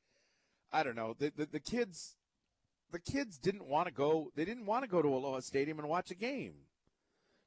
I 0.72 0.82
don't 0.82 0.96
know, 0.96 1.14
the, 1.18 1.32
the, 1.34 1.46
the 1.46 1.60
kids, 1.60 2.16
the 2.92 2.98
kids 2.98 3.38
didn't 3.38 3.66
want 3.66 3.88
to 3.88 3.94
go. 3.94 4.30
They 4.34 4.44
didn't 4.44 4.66
want 4.66 4.84
to 4.84 4.90
go 4.90 5.00
to 5.00 5.08
Aloha 5.08 5.40
Stadium 5.40 5.78
and 5.78 5.88
watch 5.88 6.10
a 6.10 6.14
game. 6.14 6.54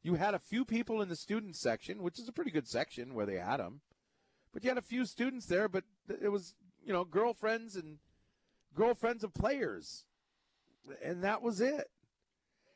You 0.04 0.16
had 0.16 0.34
a 0.34 0.40
few 0.40 0.66
people 0.66 1.02
in 1.02 1.10
the 1.10 1.16
student 1.16 1.56
section, 1.56 2.02
which 2.02 2.20
is 2.20 2.28
a 2.28 2.32
pretty 2.32 2.52
good 2.52 2.68
section 2.68 3.14
where 3.14 3.26
they 3.26 3.36
had 3.36 3.58
them, 3.58 3.82
but 4.52 4.64
you 4.64 4.70
had 4.70 4.78
a 4.78 4.82
few 4.82 5.06
students 5.06 5.46
there. 5.46 5.70
But 5.70 5.84
it 6.22 6.30
was, 6.30 6.56
you 6.84 6.92
know, 6.92 7.04
girlfriends 7.04 7.76
and 7.76 8.00
girlfriends 8.76 9.24
of 9.24 9.34
players, 9.34 10.06
and 11.04 11.24
that 11.24 11.42
was 11.42 11.62
it. 11.62 11.90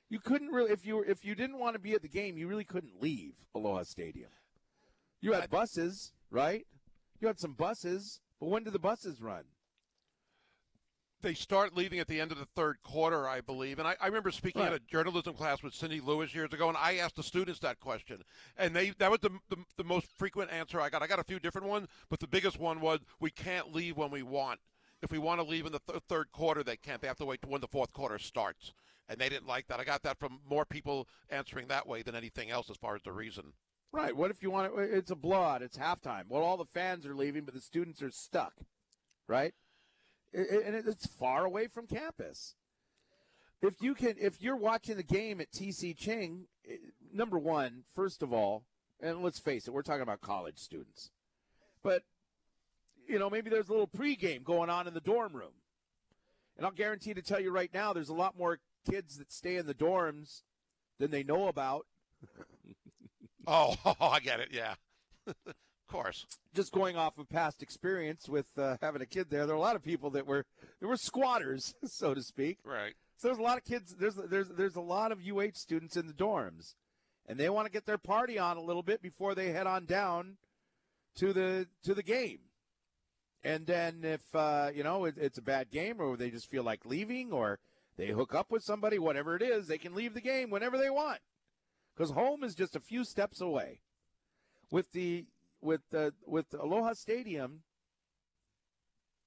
You 0.07 0.19
couldn't 0.19 0.49
really, 0.49 0.71
if 0.71 0.85
you 0.85 0.97
were, 0.97 1.05
if 1.05 1.25
you 1.25 1.33
didn't 1.33 1.57
want 1.57 1.73
to 1.73 1.79
be 1.79 1.93
at 1.93 2.03
the 2.03 2.07
game, 2.07 2.37
you 2.37 2.47
really 2.47 2.63
couldn't 2.63 3.01
leave 3.01 3.33
Aloha 3.55 3.83
Stadium. 3.83 4.29
You 5.19 5.33
had 5.33 5.49
buses, 5.49 6.13
right? 6.29 6.67
You 7.19 7.27
had 7.27 7.39
some 7.39 7.53
buses, 7.53 8.19
but 8.39 8.49
when 8.49 8.63
did 8.63 8.73
the 8.73 8.79
buses 8.79 9.19
run? 9.19 9.45
They 11.21 11.33
start 11.33 11.75
leaving 11.75 11.99
at 11.99 12.07
the 12.07 12.21
end 12.21 12.31
of 12.31 12.37
the 12.37 12.45
third 12.55 12.77
quarter, 12.83 13.27
I 13.27 13.41
believe. 13.41 13.79
And 13.79 13.87
I, 13.87 13.95
I 13.99 14.07
remember 14.07 14.29
speaking 14.29 14.61
at 14.61 14.73
a 14.73 14.79
journalism 14.79 15.33
class 15.33 15.63
with 15.63 15.73
Cindy 15.73 15.99
Lewis 15.99 16.35
years 16.35 16.53
ago, 16.53 16.67
and 16.67 16.77
I 16.77 16.97
asked 16.97 17.15
the 17.15 17.23
students 17.23 17.59
that 17.61 17.79
question, 17.79 18.21
and 18.57 18.75
they 18.75 18.91
that 18.99 19.09
was 19.09 19.21
the, 19.21 19.31
the 19.49 19.57
the 19.77 19.83
most 19.83 20.07
frequent 20.17 20.51
answer 20.51 20.79
I 20.79 20.89
got. 20.89 21.01
I 21.01 21.07
got 21.07 21.19
a 21.19 21.23
few 21.23 21.39
different 21.39 21.67
ones, 21.67 21.87
but 22.09 22.19
the 22.19 22.27
biggest 22.27 22.59
one 22.59 22.79
was 22.79 22.99
we 23.19 23.31
can't 23.31 23.73
leave 23.73 23.97
when 23.97 24.11
we 24.11 24.21
want. 24.21 24.59
if 25.01 25.11
we 25.11 25.17
want 25.17 25.39
to 25.39 25.47
leave 25.47 25.65
in 25.65 25.71
the 25.71 25.81
th- 25.87 26.03
third 26.07 26.31
quarter, 26.31 26.63
they 26.63 26.77
can't. 26.77 27.01
They 27.01 27.07
have 27.07 27.17
to 27.17 27.25
wait 27.25 27.41
to 27.41 27.47
when 27.47 27.61
the 27.61 27.67
fourth 27.67 27.91
quarter 27.91 28.19
starts. 28.19 28.73
And 29.07 29.19
they 29.19 29.29
didn't 29.29 29.47
like 29.47 29.67
that. 29.67 29.79
I 29.79 29.83
got 29.83 30.01
that 30.03 30.19
from 30.19 30.39
more 30.49 30.65
people 30.65 31.07
answering 31.29 31.67
that 31.67 31.87
way 31.87 32.01
than 32.01 32.15
anything 32.15 32.49
else 32.49 32.69
as 32.69 32.77
far 32.77 32.95
as 32.95 33.03
the 33.03 33.11
reason. 33.11 33.53
Right. 33.91 34.15
What 34.15 34.31
if 34.31 34.41
you 34.43 34.49
want 34.51 34.73
it? 34.77 34.89
It's 34.91 35.11
a 35.11 35.15
blowout. 35.15 35.61
It's 35.61 35.77
halftime. 35.77 36.23
Well, 36.27 36.41
all 36.43 36.57
the 36.57 36.65
fans 36.65 37.05
are 37.05 37.15
leaving, 37.15 37.45
but 37.45 37.53
the 37.53 37.61
students 37.61 38.01
are 38.01 38.09
stuck. 38.11 38.53
Right. 39.27 39.53
And 40.35 40.75
it's 40.75 41.07
far 41.07 41.45
away 41.45 41.67
from 41.67 41.87
campus. 41.87 42.55
If 43.61 43.81
you 43.81 43.95
can, 43.95 44.15
if 44.19 44.41
you're 44.41 44.57
watching 44.57 44.97
the 44.97 45.03
game 45.03 45.39
at 45.39 45.51
TC 45.51 45.97
Ching, 45.97 46.47
eh, 46.69 46.75
number 47.13 47.39
one, 47.39 47.83
first 47.95 48.21
of 48.21 48.33
all, 48.33 48.65
and 49.01 49.23
let's 49.23 49.39
face 49.39 49.67
it, 49.67 49.73
we're 49.73 49.81
talking 49.81 50.01
about 50.01 50.21
college 50.21 50.59
students, 50.59 51.09
but 51.81 52.03
you 53.07 53.17
know 53.17 53.29
maybe 53.29 53.49
there's 53.49 53.69
a 53.69 53.71
little 53.71 53.87
pregame 53.87 54.43
going 54.43 54.69
on 54.69 54.87
in 54.87 54.93
the 54.93 54.99
dorm 54.99 55.33
room, 55.33 55.53
and 56.57 56.65
I'll 56.65 56.71
guarantee 56.73 57.13
to 57.13 57.21
tell 57.21 57.39
you 57.39 57.49
right 57.49 57.73
now, 57.73 57.93
there's 57.93 58.09
a 58.09 58.13
lot 58.13 58.37
more 58.37 58.59
kids 58.89 59.17
that 59.17 59.31
stay 59.31 59.55
in 59.55 59.65
the 59.65 59.73
dorms 59.73 60.41
than 60.99 61.11
they 61.11 61.23
know 61.23 61.47
about. 61.47 61.85
Oh, 63.47 63.75
I 64.01 64.19
get 64.21 64.39
it. 64.39 64.49
Yeah, 64.51 64.73
of 65.87 65.93
course. 65.93 66.25
just 66.53 66.71
going 66.71 66.97
off 66.97 67.17
of 67.17 67.29
past 67.29 67.61
experience 67.61 68.27
with 68.27 68.47
uh, 68.57 68.77
having 68.81 69.01
a 69.01 69.05
kid 69.05 69.29
there, 69.29 69.45
there 69.45 69.55
are 69.55 69.57
a 69.57 69.61
lot 69.61 69.75
of 69.75 69.83
people 69.83 70.09
that 70.11 70.25
were 70.25 70.45
there 70.79 70.89
were 70.89 70.97
squatters, 70.97 71.75
so 71.85 72.13
to 72.13 72.21
speak. 72.21 72.59
Right. 72.63 72.93
So 73.17 73.27
there's 73.27 73.39
a 73.39 73.43
lot 73.43 73.57
of 73.57 73.63
kids. 73.63 73.95
There's 73.97 74.15
there's 74.15 74.49
there's 74.49 74.75
a 74.75 74.81
lot 74.81 75.11
of 75.11 75.19
UH 75.19 75.53
students 75.53 75.95
in 75.95 76.07
the 76.07 76.13
dorms, 76.13 76.73
and 77.27 77.39
they 77.39 77.49
want 77.49 77.65
to 77.67 77.71
get 77.71 77.85
their 77.85 77.97
party 77.97 78.37
on 78.37 78.57
a 78.57 78.61
little 78.61 78.83
bit 78.83 79.01
before 79.01 79.35
they 79.35 79.51
head 79.51 79.67
on 79.67 79.85
down 79.85 80.37
to 81.17 81.33
the 81.33 81.67
to 81.83 81.93
the 81.93 82.03
game. 82.03 82.39
And 83.43 83.67
then 83.67 83.99
if 84.03 84.23
uh, 84.33 84.71
you 84.73 84.83
know 84.83 85.05
it, 85.05 85.15
it's 85.17 85.37
a 85.37 85.43
bad 85.43 85.69
game, 85.69 86.01
or 86.01 86.17
they 86.17 86.31
just 86.31 86.49
feel 86.49 86.63
like 86.63 86.85
leaving, 86.85 87.31
or 87.31 87.59
they 87.95 88.07
hook 88.07 88.33
up 88.33 88.51
with 88.51 88.63
somebody, 88.63 88.99
whatever 88.99 89.35
it 89.35 89.41
is, 89.41 89.67
they 89.67 89.77
can 89.77 89.93
leave 89.93 90.13
the 90.13 90.21
game 90.21 90.49
whenever 90.49 90.77
they 90.77 90.89
want, 90.89 91.19
because 91.95 92.11
home 92.11 92.43
is 92.43 92.55
just 92.55 92.75
a 92.75 92.79
few 92.79 93.03
steps 93.03 93.39
away. 93.39 93.81
With 94.71 94.91
the 94.93 95.25
with 95.65 95.81
the 95.91 96.13
with 96.25 96.53
Aloha 96.53 96.93
Stadium, 96.93 97.63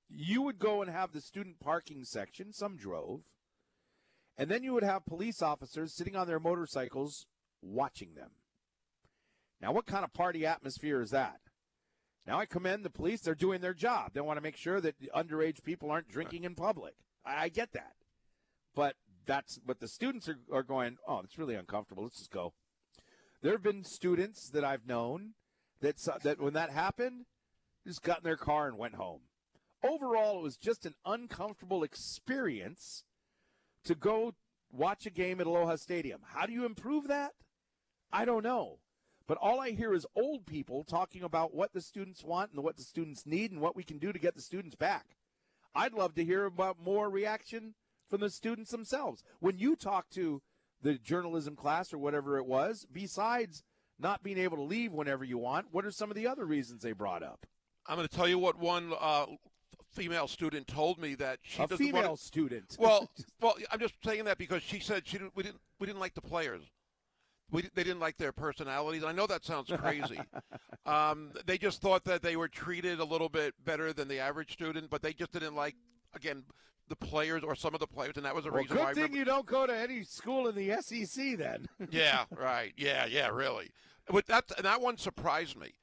you 0.08 0.42
would 0.42 0.58
go 0.58 0.80
and 0.80 0.90
have 0.90 1.12
the 1.12 1.20
student 1.20 1.60
parking 1.60 2.04
section. 2.04 2.52
Some 2.52 2.76
drove, 2.76 3.22
and 4.38 4.50
then 4.50 4.62
you 4.62 4.72
would 4.72 4.84
have 4.84 5.04
police 5.04 5.42
officers 5.42 5.94
sitting 5.94 6.16
on 6.16 6.26
their 6.26 6.40
motorcycles 6.40 7.26
watching 7.60 8.14
them. 8.14 8.30
Now, 9.60 9.72
what 9.72 9.86
kind 9.86 10.04
of 10.04 10.12
party 10.12 10.46
atmosphere 10.46 11.02
is 11.02 11.10
that? 11.10 11.40
Now, 12.26 12.38
I 12.38 12.46
commend 12.46 12.84
the 12.84 12.90
police. 12.90 13.22
They're 13.22 13.34
doing 13.34 13.60
their 13.60 13.74
job. 13.74 14.12
They 14.12 14.20
want 14.20 14.36
to 14.36 14.42
make 14.42 14.56
sure 14.56 14.80
that 14.80 15.00
underage 15.14 15.64
people 15.64 15.90
aren't 15.90 16.08
drinking 16.08 16.44
in 16.44 16.54
public. 16.54 16.94
I, 17.24 17.44
I 17.44 17.48
get 17.48 17.72
that. 17.72 17.94
But 18.74 18.94
that's 19.26 19.58
what 19.64 19.80
the 19.80 19.88
students 19.88 20.28
are, 20.28 20.38
are 20.52 20.62
going, 20.62 20.98
oh, 21.08 21.20
it's 21.24 21.38
really 21.38 21.54
uncomfortable. 21.54 22.04
Let's 22.04 22.18
just 22.18 22.30
go. 22.30 22.52
There 23.42 23.52
have 23.52 23.62
been 23.62 23.82
students 23.82 24.50
that 24.50 24.64
I've 24.64 24.86
known 24.86 25.34
that, 25.80 25.96
that 26.22 26.40
when 26.40 26.54
that 26.54 26.70
happened, 26.70 27.26
just 27.86 28.02
got 28.02 28.18
in 28.18 28.24
their 28.24 28.36
car 28.36 28.68
and 28.68 28.78
went 28.78 28.94
home. 28.94 29.20
Overall, 29.82 30.40
it 30.40 30.42
was 30.42 30.56
just 30.56 30.84
an 30.86 30.94
uncomfortable 31.06 31.82
experience 31.82 33.04
to 33.84 33.94
go 33.94 34.34
watch 34.72 35.06
a 35.06 35.10
game 35.10 35.40
at 35.40 35.46
Aloha 35.46 35.76
Stadium. 35.76 36.20
How 36.26 36.46
do 36.46 36.52
you 36.52 36.66
improve 36.66 37.08
that? 37.08 37.32
I 38.12 38.24
don't 38.24 38.42
know. 38.42 38.78
But 39.26 39.38
all 39.38 39.60
I 39.60 39.70
hear 39.70 39.92
is 39.92 40.06
old 40.16 40.46
people 40.46 40.84
talking 40.84 41.22
about 41.22 41.54
what 41.54 41.74
the 41.74 41.82
students 41.82 42.24
want 42.24 42.52
and 42.52 42.64
what 42.64 42.76
the 42.76 42.82
students 42.82 43.26
need 43.26 43.52
and 43.52 43.60
what 43.60 43.76
we 43.76 43.84
can 43.84 43.98
do 43.98 44.12
to 44.12 44.18
get 44.18 44.34
the 44.34 44.42
students 44.42 44.74
back. 44.74 45.16
I'd 45.74 45.92
love 45.92 46.14
to 46.14 46.24
hear 46.24 46.46
about 46.46 46.82
more 46.82 47.10
reaction 47.10 47.74
from 48.08 48.20
the 48.20 48.30
students 48.30 48.70
themselves. 48.70 49.22
When 49.38 49.58
you 49.58 49.76
talk 49.76 50.08
to 50.10 50.40
the 50.82 50.94
journalism 50.94 51.56
class 51.56 51.92
or 51.92 51.98
whatever 51.98 52.38
it 52.38 52.46
was, 52.46 52.86
besides 52.90 53.62
not 53.98 54.22
being 54.22 54.38
able 54.38 54.56
to 54.56 54.62
leave 54.62 54.92
whenever 54.92 55.24
you 55.24 55.38
want, 55.38 55.66
what 55.72 55.84
are 55.84 55.90
some 55.90 56.10
of 56.10 56.16
the 56.16 56.26
other 56.26 56.44
reasons 56.44 56.82
they 56.82 56.92
brought 56.92 57.22
up? 57.22 57.46
I'm 57.86 57.96
going 57.96 58.06
to 58.06 58.14
tell 58.14 58.28
you 58.28 58.38
what 58.38 58.58
one 58.58 58.92
uh, 59.00 59.26
female 59.90 60.28
student 60.28 60.66
told 60.66 60.98
me 60.98 61.14
that 61.16 61.38
she 61.42 61.62
a 61.62 61.68
female 61.68 62.08
want. 62.08 62.18
student. 62.20 62.76
Well, 62.78 63.10
well, 63.40 63.54
I'm 63.70 63.80
just 63.80 63.94
saying 64.04 64.24
that 64.24 64.38
because 64.38 64.62
she 64.62 64.80
said 64.80 65.06
she 65.06 65.18
didn't. 65.18 65.32
We 65.34 65.42
didn't. 65.42 65.60
We 65.80 65.86
didn't 65.86 66.00
like 66.00 66.14
the 66.14 66.20
players. 66.22 66.62
We, 67.50 67.62
they 67.74 67.82
didn't 67.82 68.00
like 68.00 68.18
their 68.18 68.32
personalities. 68.32 69.04
I 69.04 69.12
know 69.12 69.26
that 69.26 69.42
sounds 69.42 69.72
crazy. 69.74 70.20
um, 70.86 71.32
they 71.46 71.56
just 71.56 71.80
thought 71.80 72.04
that 72.04 72.20
they 72.20 72.36
were 72.36 72.48
treated 72.48 73.00
a 73.00 73.04
little 73.04 73.30
bit 73.30 73.54
better 73.64 73.94
than 73.94 74.06
the 74.06 74.18
average 74.18 74.52
student, 74.52 74.90
but 74.90 75.00
they 75.00 75.14
just 75.14 75.32
didn't 75.32 75.54
like 75.54 75.74
again 76.14 76.44
the 76.88 76.96
players 76.96 77.42
or 77.42 77.54
some 77.54 77.74
of 77.74 77.80
the 77.80 77.86
players, 77.86 78.16
and 78.16 78.24
that 78.24 78.34
was 78.34 78.44
the 78.44 78.50
well, 78.50 78.62
reason 78.62 78.76
good 78.76 78.82
why. 78.82 78.90
I 78.90 78.94
thing 78.94 79.14
you 79.14 79.24
don't 79.24 79.46
go 79.46 79.66
to 79.66 79.76
any 79.76 80.02
school 80.04 80.48
in 80.48 80.54
the 80.54 80.80
SEC 80.80 81.36
then. 81.36 81.68
yeah, 81.90 82.24
right. 82.30 82.72
Yeah, 82.76 83.06
yeah, 83.06 83.28
really. 83.28 83.70
But 84.10 84.26
that 84.26 84.44
and 84.56 84.64
that 84.64 84.80
one 84.80 84.96
surprised 84.96 85.56
me. 85.56 85.74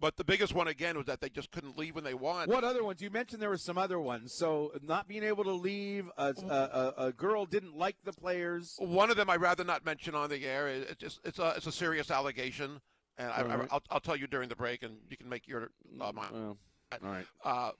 But 0.00 0.16
the 0.16 0.24
biggest 0.24 0.54
one 0.54 0.68
again 0.68 0.96
was 0.96 1.06
that 1.06 1.20
they 1.20 1.28
just 1.28 1.50
couldn't 1.50 1.78
leave 1.78 1.94
when 1.94 2.04
they 2.04 2.14
want. 2.14 2.50
What 2.50 2.64
other 2.64 2.84
ones? 2.84 3.00
You 3.00 3.10
mentioned 3.10 3.40
there 3.40 3.48
were 3.48 3.56
some 3.56 3.78
other 3.78 3.98
ones. 4.00 4.34
So 4.34 4.72
not 4.82 5.06
being 5.06 5.22
able 5.22 5.44
to 5.44 5.52
leave, 5.52 6.10
a, 6.18 6.34
a, 6.46 6.52
a, 6.52 6.94
a 7.06 7.12
girl 7.12 7.46
didn't 7.46 7.76
like 7.76 7.96
the 8.04 8.12
players. 8.12 8.74
One 8.78 9.10
of 9.10 9.16
them 9.16 9.30
I'd 9.30 9.40
rather 9.40 9.64
not 9.64 9.84
mention 9.84 10.14
on 10.14 10.30
the 10.30 10.44
air. 10.44 10.68
It's 10.68 10.96
just 10.96 11.20
it's 11.24 11.38
a 11.38 11.54
it's 11.56 11.66
a 11.66 11.72
serious 11.72 12.10
allegation, 12.10 12.80
and 13.16 13.30
I, 13.30 13.36
All 13.36 13.44
right. 13.44 13.68
I, 13.70 13.74
will 13.74 13.82
I'll 13.90 14.00
tell 14.00 14.16
you 14.16 14.26
during 14.26 14.48
the 14.48 14.56
break, 14.56 14.82
and 14.82 14.96
you 15.08 15.16
can 15.16 15.28
make 15.28 15.46
your 15.46 15.70
uh, 16.00 16.12
mind. 16.12 16.34
All 16.34 16.56
right. 17.00 17.26
Uh, 17.44 17.70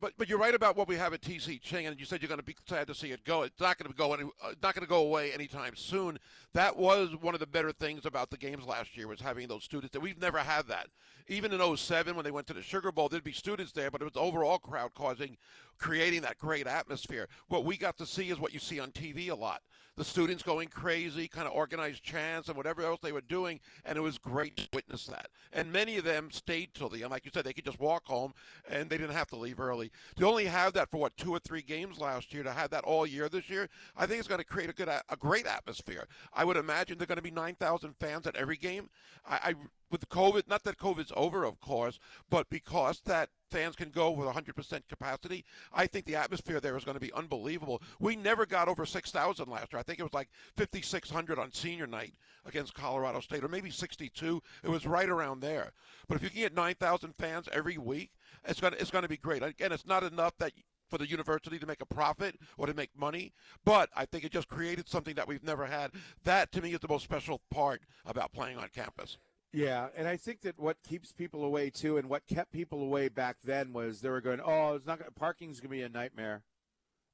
but 0.00 0.12
but 0.16 0.28
you're 0.28 0.38
right 0.38 0.54
about 0.54 0.76
what 0.76 0.88
we 0.88 0.96
have 0.96 1.12
at 1.12 1.20
TC 1.20 1.60
Ching, 1.60 1.86
and 1.86 1.98
you 1.98 2.06
said 2.06 2.22
you're 2.22 2.28
going 2.28 2.40
to 2.40 2.44
be 2.44 2.56
sad 2.66 2.86
to 2.86 2.94
see 2.94 3.10
it 3.10 3.24
go. 3.24 3.42
It's 3.42 3.60
not 3.60 3.78
going 3.78 3.90
to 3.90 3.96
go 3.96 4.14
any, 4.14 4.24
uh, 4.42 4.54
not 4.62 4.74
going 4.74 4.84
to 4.84 4.88
go 4.88 5.00
away 5.00 5.32
anytime 5.32 5.76
soon. 5.76 6.18
That 6.54 6.76
was 6.76 7.10
one 7.20 7.34
of 7.34 7.40
the 7.40 7.46
better 7.46 7.72
things 7.72 8.06
about 8.06 8.30
the 8.30 8.36
games 8.36 8.64
last 8.66 8.96
year 8.96 9.06
was 9.06 9.20
having 9.20 9.48
those 9.48 9.64
students. 9.64 9.92
That 9.92 10.00
we've 10.00 10.20
never 10.20 10.38
had 10.38 10.66
that. 10.68 10.88
Even 11.28 11.52
in 11.52 11.76
07 11.76 12.16
when 12.16 12.24
they 12.24 12.30
went 12.30 12.46
to 12.48 12.54
the 12.54 12.62
Sugar 12.62 12.90
Bowl, 12.90 13.08
there'd 13.08 13.22
be 13.22 13.32
students 13.32 13.72
there, 13.72 13.90
but 13.90 14.00
it 14.00 14.04
was 14.04 14.14
the 14.14 14.20
overall 14.20 14.58
crowd 14.58 14.94
causing, 14.94 15.36
creating 15.78 16.22
that 16.22 16.38
great 16.38 16.66
atmosphere. 16.66 17.28
What 17.48 17.64
we 17.64 17.76
got 17.76 17.96
to 17.98 18.06
see 18.06 18.30
is 18.30 18.40
what 18.40 18.52
you 18.52 18.58
see 18.58 18.80
on 18.80 18.90
TV 18.90 19.30
a 19.30 19.34
lot. 19.34 19.62
The 19.96 20.04
students 20.04 20.42
going 20.42 20.68
crazy, 20.68 21.28
kind 21.28 21.46
of 21.46 21.52
organized 21.52 22.02
chants 22.02 22.48
and 22.48 22.56
whatever 22.56 22.82
else 22.82 23.00
they 23.02 23.12
were 23.12 23.20
doing, 23.20 23.60
and 23.84 23.98
it 23.98 24.00
was 24.00 24.18
great 24.18 24.56
to 24.56 24.68
witness 24.72 25.06
that. 25.06 25.28
And 25.52 25.70
many 25.72 25.98
of 25.98 26.04
them 26.04 26.30
stayed 26.30 26.70
till 26.72 26.88
the 26.88 27.02
end. 27.02 27.10
Like 27.10 27.24
you 27.24 27.30
said, 27.34 27.44
they 27.44 27.52
could 27.52 27.64
just 27.66 27.80
walk 27.80 28.06
home 28.06 28.32
and 28.70 28.88
they 28.88 28.96
didn't 28.96 29.16
have 29.16 29.28
to 29.28 29.36
leave 29.36 29.60
early. 29.60 29.90
To 30.16 30.26
only 30.26 30.46
have 30.46 30.72
that 30.74 30.90
for 30.90 30.98
what 30.98 31.16
two 31.16 31.32
or 31.32 31.38
three 31.38 31.62
games 31.62 31.98
last 31.98 32.32
year, 32.32 32.42
to 32.42 32.52
have 32.52 32.70
that 32.70 32.84
all 32.84 33.06
year 33.06 33.28
this 33.28 33.50
year, 33.50 33.68
I 33.96 34.06
think 34.06 34.20
it's 34.20 34.28
going 34.28 34.40
to 34.40 34.44
create 34.44 34.70
a 34.70 34.74
good, 34.74 34.88
a 34.88 35.16
great 35.18 35.46
atmosphere. 35.46 36.06
I 36.32 36.44
would 36.44 36.56
imagine 36.56 36.96
there 36.96 37.04
are 37.04 37.06
going 37.06 37.16
to 37.16 37.22
be 37.22 37.30
nine 37.30 37.56
thousand 37.56 37.94
fans 38.00 38.26
at 38.26 38.36
every 38.36 38.56
game. 38.56 38.88
I, 39.28 39.40
I 39.42 39.54
with 39.90 40.08
COVID, 40.08 40.48
not 40.48 40.62
that 40.64 40.78
COVID's 40.78 41.12
over, 41.16 41.44
of 41.44 41.60
course, 41.60 41.98
but 42.30 42.48
because 42.48 43.00
that 43.06 43.30
fans 43.50 43.76
can 43.76 43.90
go 43.90 44.10
with 44.10 44.28
100% 44.28 44.82
capacity, 44.88 45.44
I 45.72 45.86
think 45.86 46.06
the 46.06 46.16
atmosphere 46.16 46.60
there 46.60 46.76
is 46.76 46.84
going 46.84 46.94
to 46.96 47.00
be 47.00 47.12
unbelievable. 47.12 47.82
We 47.98 48.16
never 48.16 48.46
got 48.46 48.68
over 48.68 48.86
6,000 48.86 49.48
last 49.48 49.72
year. 49.72 49.80
I 49.80 49.82
think 49.82 49.98
it 49.98 50.04
was 50.04 50.14
like 50.14 50.28
5,600 50.56 51.38
on 51.38 51.52
senior 51.52 51.86
night 51.86 52.14
against 52.46 52.74
Colorado 52.74 53.20
State, 53.20 53.44
or 53.44 53.48
maybe 53.48 53.70
62. 53.70 54.42
It 54.62 54.68
was 54.68 54.86
right 54.86 55.08
around 55.08 55.40
there. 55.40 55.72
But 56.08 56.16
if 56.16 56.22
you 56.22 56.30
can 56.30 56.40
get 56.40 56.54
9,000 56.54 57.14
fans 57.18 57.48
every 57.52 57.78
week, 57.78 58.10
it's 58.44 58.60
going 58.60 58.72
to, 58.72 58.80
it's 58.80 58.90
going 58.90 59.02
to 59.02 59.08
be 59.08 59.16
great. 59.16 59.42
Again, 59.42 59.72
it's 59.72 59.86
not 59.86 60.02
enough 60.02 60.36
that 60.38 60.52
for 60.88 60.98
the 60.98 61.08
university 61.08 61.58
to 61.58 61.66
make 61.66 61.80
a 61.80 61.86
profit 61.86 62.36
or 62.58 62.66
to 62.66 62.74
make 62.74 62.90
money, 62.98 63.32
but 63.64 63.88
I 63.94 64.04
think 64.04 64.24
it 64.24 64.32
just 64.32 64.48
created 64.48 64.88
something 64.88 65.14
that 65.14 65.28
we've 65.28 65.44
never 65.44 65.66
had. 65.66 65.92
That, 66.24 66.50
to 66.52 66.60
me, 66.60 66.72
is 66.72 66.80
the 66.80 66.88
most 66.88 67.04
special 67.04 67.40
part 67.50 67.82
about 68.04 68.32
playing 68.32 68.58
on 68.58 68.68
campus. 68.74 69.16
Yeah, 69.52 69.88
and 69.96 70.06
I 70.06 70.16
think 70.16 70.42
that 70.42 70.58
what 70.58 70.82
keeps 70.82 71.12
people 71.12 71.44
away 71.44 71.70
too, 71.70 71.96
and 71.96 72.08
what 72.08 72.26
kept 72.26 72.52
people 72.52 72.82
away 72.82 73.08
back 73.08 73.38
then 73.42 73.72
was 73.72 74.00
they 74.00 74.08
were 74.08 74.20
going, 74.20 74.40
"Oh, 74.40 74.74
it's 74.74 74.86
not 74.86 74.98
gonna, 74.98 75.10
parking's 75.10 75.58
going 75.58 75.70
to 75.70 75.76
be 75.76 75.82
a 75.82 75.88
nightmare. 75.88 76.44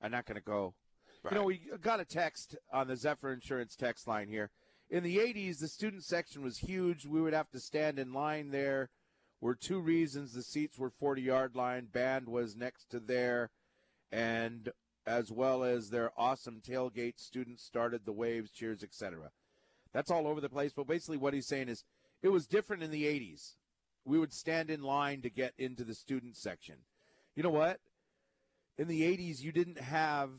I'm 0.02 0.10
not 0.10 0.26
going 0.26 0.36
to 0.36 0.42
go." 0.42 0.74
You 1.30 1.38
know, 1.38 1.44
we 1.44 1.60
got 1.80 1.98
a 1.98 2.04
text 2.04 2.56
on 2.72 2.86
the 2.86 2.96
Zephyr 2.96 3.32
Insurance 3.32 3.74
text 3.74 4.06
line 4.06 4.28
here. 4.28 4.50
In 4.88 5.02
the 5.02 5.16
80s, 5.16 5.58
the 5.58 5.66
student 5.66 6.04
section 6.04 6.42
was 6.42 6.58
huge. 6.58 7.04
We 7.04 7.20
would 7.20 7.32
have 7.32 7.50
to 7.50 7.58
stand 7.58 7.98
in 7.98 8.12
line 8.12 8.50
there. 8.50 8.90
Were 9.40 9.56
two 9.56 9.80
reasons 9.80 10.32
the 10.32 10.42
seats 10.42 10.78
were 10.78 10.90
40 10.90 11.22
yard 11.22 11.56
line, 11.56 11.86
band 11.86 12.28
was 12.28 12.54
next 12.54 12.90
to 12.90 13.00
there, 13.00 13.50
and 14.12 14.70
as 15.06 15.30
well 15.30 15.62
as 15.62 15.90
their 15.90 16.10
awesome 16.16 16.60
tailgate, 16.60 17.18
students 17.18 17.64
started 17.64 18.04
the 18.04 18.12
waves, 18.12 18.50
cheers, 18.50 18.82
etc. 18.82 19.30
That's 19.92 20.10
all 20.10 20.26
over 20.26 20.40
the 20.40 20.48
place. 20.48 20.72
But 20.74 20.86
basically, 20.86 21.16
what 21.16 21.34
he's 21.34 21.46
saying 21.46 21.68
is 21.68 21.84
it 22.22 22.28
was 22.28 22.46
different 22.46 22.82
in 22.82 22.90
the 22.90 23.04
80s. 23.04 23.54
We 24.04 24.18
would 24.18 24.32
stand 24.32 24.70
in 24.70 24.82
line 24.82 25.22
to 25.22 25.30
get 25.30 25.54
into 25.58 25.84
the 25.84 25.94
student 25.94 26.36
section. 26.36 26.76
You 27.34 27.42
know 27.42 27.50
what? 27.50 27.80
In 28.78 28.88
the 28.88 29.02
80s, 29.02 29.40
you 29.40 29.52
didn't 29.52 29.80
have 29.80 30.30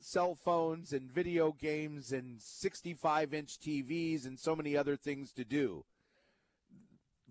cell 0.00 0.34
phones 0.34 0.92
and 0.92 1.10
video 1.10 1.52
games 1.52 2.12
and 2.12 2.40
65 2.40 3.34
inch 3.34 3.58
TVs 3.58 4.26
and 4.26 4.38
so 4.38 4.54
many 4.54 4.76
other 4.76 4.96
things 4.96 5.32
to 5.32 5.44
do. 5.44 5.84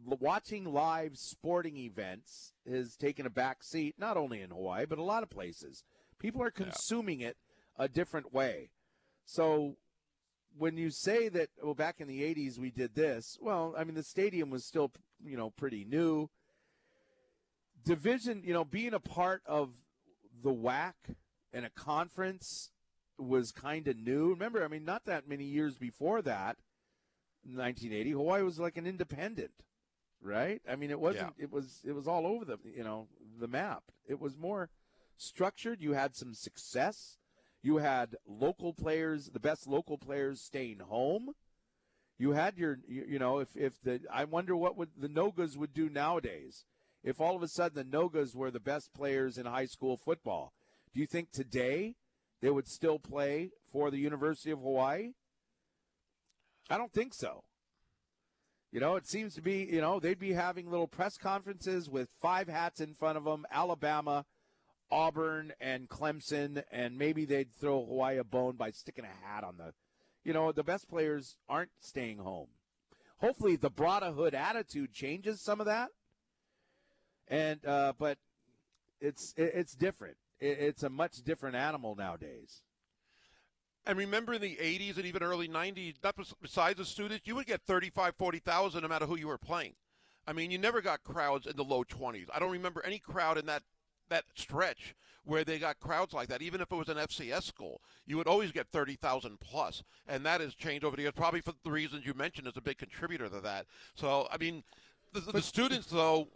watching 0.04 0.66
live 0.66 1.18
sporting 1.18 1.78
events 1.78 2.54
has 2.70 2.96
taken 2.96 3.26
a 3.26 3.30
back 3.30 3.64
seat, 3.64 3.96
not 3.98 4.18
only 4.18 4.42
in 4.42 4.52
Hawaii, 4.52 4.86
but 4.86 5.00
a 5.00 5.04
lot 5.04 5.24
of 5.24 5.30
places. 5.30 5.84
People 6.20 6.44
are 6.44 6.52
consuming 6.52 7.22
it 7.22 7.38
a 7.78 7.88
different 7.88 8.34
way. 8.34 8.70
So 9.26 9.78
when 10.57 10.77
you 10.77 10.90
say 10.90 11.30
that, 11.30 11.49
well, 11.61 11.73
back 11.73 11.99
in 11.99 12.07
the 12.07 12.22
80s 12.22 12.57
we 12.57 12.72
did 12.72 12.95
this, 12.95 13.38
well, 13.41 13.73
I 13.77 13.84
mean, 13.84 13.95
the 13.95 14.03
stadium 14.03 14.49
was 14.49 14.65
still, 14.65 14.91
you 15.23 15.38
know, 15.38 15.49
pretty 15.49 15.86
new. 15.86 16.30
Division, 17.84 18.41
you 18.44 18.53
know, 18.53 18.65
being 18.65 18.94
a 18.94 18.99
part 18.99 19.41
of 19.45 19.72
the 20.44 20.53
WAC 20.53 20.94
and 21.53 21.65
a 21.65 21.69
conference 21.69 22.72
was 23.18 23.52
kind 23.52 23.88
of 23.88 23.98
new. 23.98 24.30
Remember, 24.30 24.64
I 24.64 24.68
mean, 24.68 24.86
not 24.86 25.06
that 25.06 25.27
many 25.27 25.45
years 25.45 25.77
before 25.77 26.22
that, 26.23 26.57
1980, 27.44 28.11
Hawaii 28.11 28.41
was 28.44 28.60
like 28.60 28.77
an 28.77 28.88
independent, 28.88 29.52
right? 30.22 30.61
I 30.69 30.76
mean, 30.76 30.90
it 30.90 30.99
wasn't. 30.99 31.34
It 31.38 31.52
was. 31.52 31.82
It 31.86 31.94
was 31.94 32.07
all 32.07 32.26
over 32.26 32.44
the 32.44 32.57
you 32.76 32.84
know 32.84 33.07
the 33.40 33.48
map. 33.48 33.84
It 34.07 34.19
was 34.19 34.36
more 34.36 34.69
structured. 35.18 35.80
You 35.82 35.94
had 35.94 36.15
some 36.15 36.34
success. 36.34 37.18
You 37.66 37.78
had 37.78 38.16
local 38.28 38.74
players, 38.74 39.32
the 39.34 39.40
best 39.40 39.66
local 39.66 39.98
players, 39.98 40.40
staying 40.40 40.82
home. 40.88 41.32
You 42.20 42.34
had 42.34 42.60
your, 42.60 42.78
you, 42.88 43.06
you 43.08 43.18
know, 43.18 43.40
if 43.40 43.50
if 43.56 43.82
the, 43.82 44.02
I 44.14 44.26
wonder 44.26 44.56
what 44.56 44.78
would 44.78 44.90
the 44.96 45.10
Nogas 45.10 45.58
would 45.58 45.74
do 45.74 45.90
nowadays 45.90 46.64
if 47.04 47.20
all 47.20 47.36
of 47.36 47.42
a 47.42 47.48
sudden 47.48 47.76
the 47.76 47.98
Nogas 47.98 48.36
were 48.36 48.52
the 48.52 48.60
best 48.60 48.94
players 48.94 49.40
in 49.40 49.48
high 49.48 49.66
school 49.66 49.98
football. 49.98 50.54
Do 50.94 51.00
you 51.00 51.08
think 51.08 51.32
today 51.32 51.96
they 52.40 52.52
would 52.52 52.68
still 52.68 53.00
play 53.00 53.50
for 53.72 53.90
the 53.90 53.98
University 53.98 54.52
of 54.52 54.60
Hawaii? 54.60 55.14
I 56.70 56.78
don't 56.78 56.94
think 56.94 57.16
so. 57.16 57.46
You 58.72 58.80
know, 58.80 58.96
it 58.96 59.08
seems 59.08 59.34
to 59.34 59.42
be, 59.42 59.68
you 59.72 59.82
know, 59.82 60.00
they'd 60.00 60.20
be 60.20 60.34
having 60.34 60.70
little 60.70 60.88
press 60.88 61.18
conferences 61.18 61.90
with 61.90 62.10
five 62.22 62.48
hats 62.48 62.80
in 62.80 62.94
front 62.94 63.18
of 63.18 63.24
them 63.24 63.48
Alabama, 63.52 64.24
Auburn, 64.91 65.53
and 65.60 65.90
Clemson, 65.90 66.64
and 66.72 66.98
maybe 66.98 67.26
they'd 67.26 67.52
throw 67.52 67.86
Hawaii 67.86 68.18
a 68.18 68.24
bone 68.24 68.56
by 68.56 68.72
sticking 68.72 69.06
a 69.06 69.28
hat 69.28 69.44
on 69.44 69.57
the. 69.57 69.74
You 70.24 70.34
know, 70.34 70.52
the 70.52 70.64
best 70.64 70.90
players 70.90 71.38
aren't 71.48 71.70
staying 71.80 72.18
home. 72.18 72.48
Hopefully, 73.18 73.56
the 73.56 73.70
brotherhood 73.70 74.34
attitude 74.34 74.91
changes 74.91 75.41
some 75.41 75.60
of 75.60 75.68
that. 75.68 75.90
And, 77.28 77.64
uh, 77.66 77.94
but 77.98 78.18
it's 79.02 79.34
it's 79.38 79.76
different. 79.76 80.18
It's 80.40 80.84
a 80.84 80.90
much 80.90 81.24
different 81.24 81.56
animal 81.56 81.95
nowadays. 81.95 82.62
And 83.86 83.98
remember 83.98 84.34
in 84.34 84.41
the 84.41 84.56
80s 84.56 84.98
and 84.98 85.06
even 85.06 85.22
early 85.22 85.48
90s, 85.48 86.02
that 86.02 86.18
was 86.18 86.34
besides 86.41 86.80
the 86.80 86.86
students, 86.86 87.28
you 87.28 87.36
would 87.36 87.45
get 87.45 87.62
35, 87.62 88.16
40,000 88.16 88.82
no 88.82 88.88
matter 88.88 89.06
who 89.06 89.18
you 89.18 89.28
were 89.28 89.38
playing. 89.38 89.74
I 90.28 90.34
mean, 90.34 90.49
you 90.49 90.57
never 90.57 90.82
got 90.82 91.03
crowds 91.03 91.45
in 91.45 91.56
the 91.56 91.64
low 91.64 91.84
20s. 91.84 92.28
I 92.34 92.40
don't 92.40 92.52
remember 92.52 92.84
any 92.84 92.98
crowd 92.98 93.38
in 93.38 93.45
that 93.45 93.62
that 94.10 94.26
stretch 94.36 94.95
where 95.23 95.44
they 95.44 95.57
got 95.57 95.80
crowds 95.80 96.14
like 96.14 96.27
that. 96.30 96.41
Even 96.41 96.61
if 96.61 96.72
it 96.72 96.76
was 96.76 96.90
an 96.90 96.98
FCS 96.98 97.44
school, 97.44 97.82
you 98.06 98.18
would 98.18 98.27
always 98.27 98.52
get 98.52 98.68
30,000 98.72 99.40
plus. 99.40 99.84
And 100.07 100.26
that 100.26 100.40
has 100.41 100.53
changed 100.53 100.86
over 100.86 100.95
the 100.95 101.03
years, 101.03 101.14
probably 101.15 101.41
for 101.41 101.53
the 101.64 101.72
reasons 101.72 102.06
you 102.06 102.14
mentioned 102.14 102.48
is 102.48 102.57
a 102.57 102.61
big 102.61 102.77
contributor 102.77 103.27
to 103.30 103.41
that. 103.41 103.65
So, 103.95 104.27
I 104.32 104.38
mean, 104.38 104.64
the, 105.14 105.19
the 105.19 105.41
students, 105.41 105.88
though, 105.88 106.27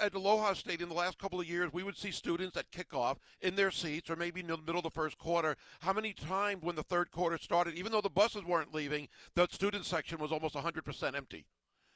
at 0.00 0.14
Aloha 0.14 0.52
Stadium 0.52 0.90
the 0.90 0.94
last 0.94 1.18
couple 1.18 1.40
of 1.40 1.48
years, 1.48 1.72
we 1.72 1.82
would 1.82 1.96
see 1.96 2.10
students 2.10 2.56
at 2.56 2.70
kickoff 2.70 3.16
in 3.40 3.54
their 3.54 3.70
seats 3.70 4.10
or 4.10 4.16
maybe 4.16 4.40
in 4.40 4.46
the 4.46 4.58
middle 4.58 4.78
of 4.78 4.84
the 4.84 4.90
first 4.90 5.16
quarter. 5.18 5.56
How 5.80 5.92
many 5.92 6.12
times 6.12 6.62
when 6.62 6.76
the 6.76 6.82
third 6.82 7.10
quarter 7.10 7.38
started, 7.38 7.74
even 7.74 7.92
though 7.92 8.02
the 8.02 8.10
buses 8.10 8.44
weren't 8.44 8.74
leaving, 8.74 9.08
the 9.34 9.48
student 9.50 9.86
section 9.86 10.18
was 10.18 10.32
almost 10.32 10.54
100% 10.54 11.16
empty? 11.16 11.46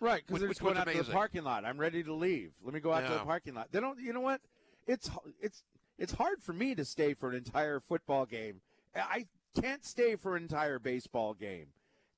Right, 0.00 0.22
because 0.26 0.40
they're 0.40 0.48
just 0.48 0.60
going 0.60 0.76
out 0.76 0.86
to 0.86 1.02
the 1.02 1.12
parking 1.12 1.42
lot. 1.42 1.64
I'm 1.64 1.78
ready 1.78 2.02
to 2.04 2.14
leave. 2.14 2.52
Let 2.64 2.72
me 2.72 2.80
go 2.80 2.92
out 2.92 3.06
to 3.06 3.12
the 3.12 3.18
parking 3.20 3.54
lot. 3.54 3.68
They 3.72 3.80
don't. 3.80 3.98
You 3.98 4.12
know 4.12 4.20
what? 4.20 4.40
It's 4.86 5.10
it's 5.40 5.64
it's 5.98 6.12
hard 6.12 6.42
for 6.42 6.52
me 6.52 6.74
to 6.74 6.84
stay 6.84 7.14
for 7.14 7.30
an 7.30 7.36
entire 7.36 7.80
football 7.80 8.24
game. 8.24 8.60
I 8.94 9.26
can't 9.60 9.84
stay 9.84 10.16
for 10.16 10.36
an 10.36 10.42
entire 10.42 10.78
baseball 10.78 11.34
game. 11.34 11.68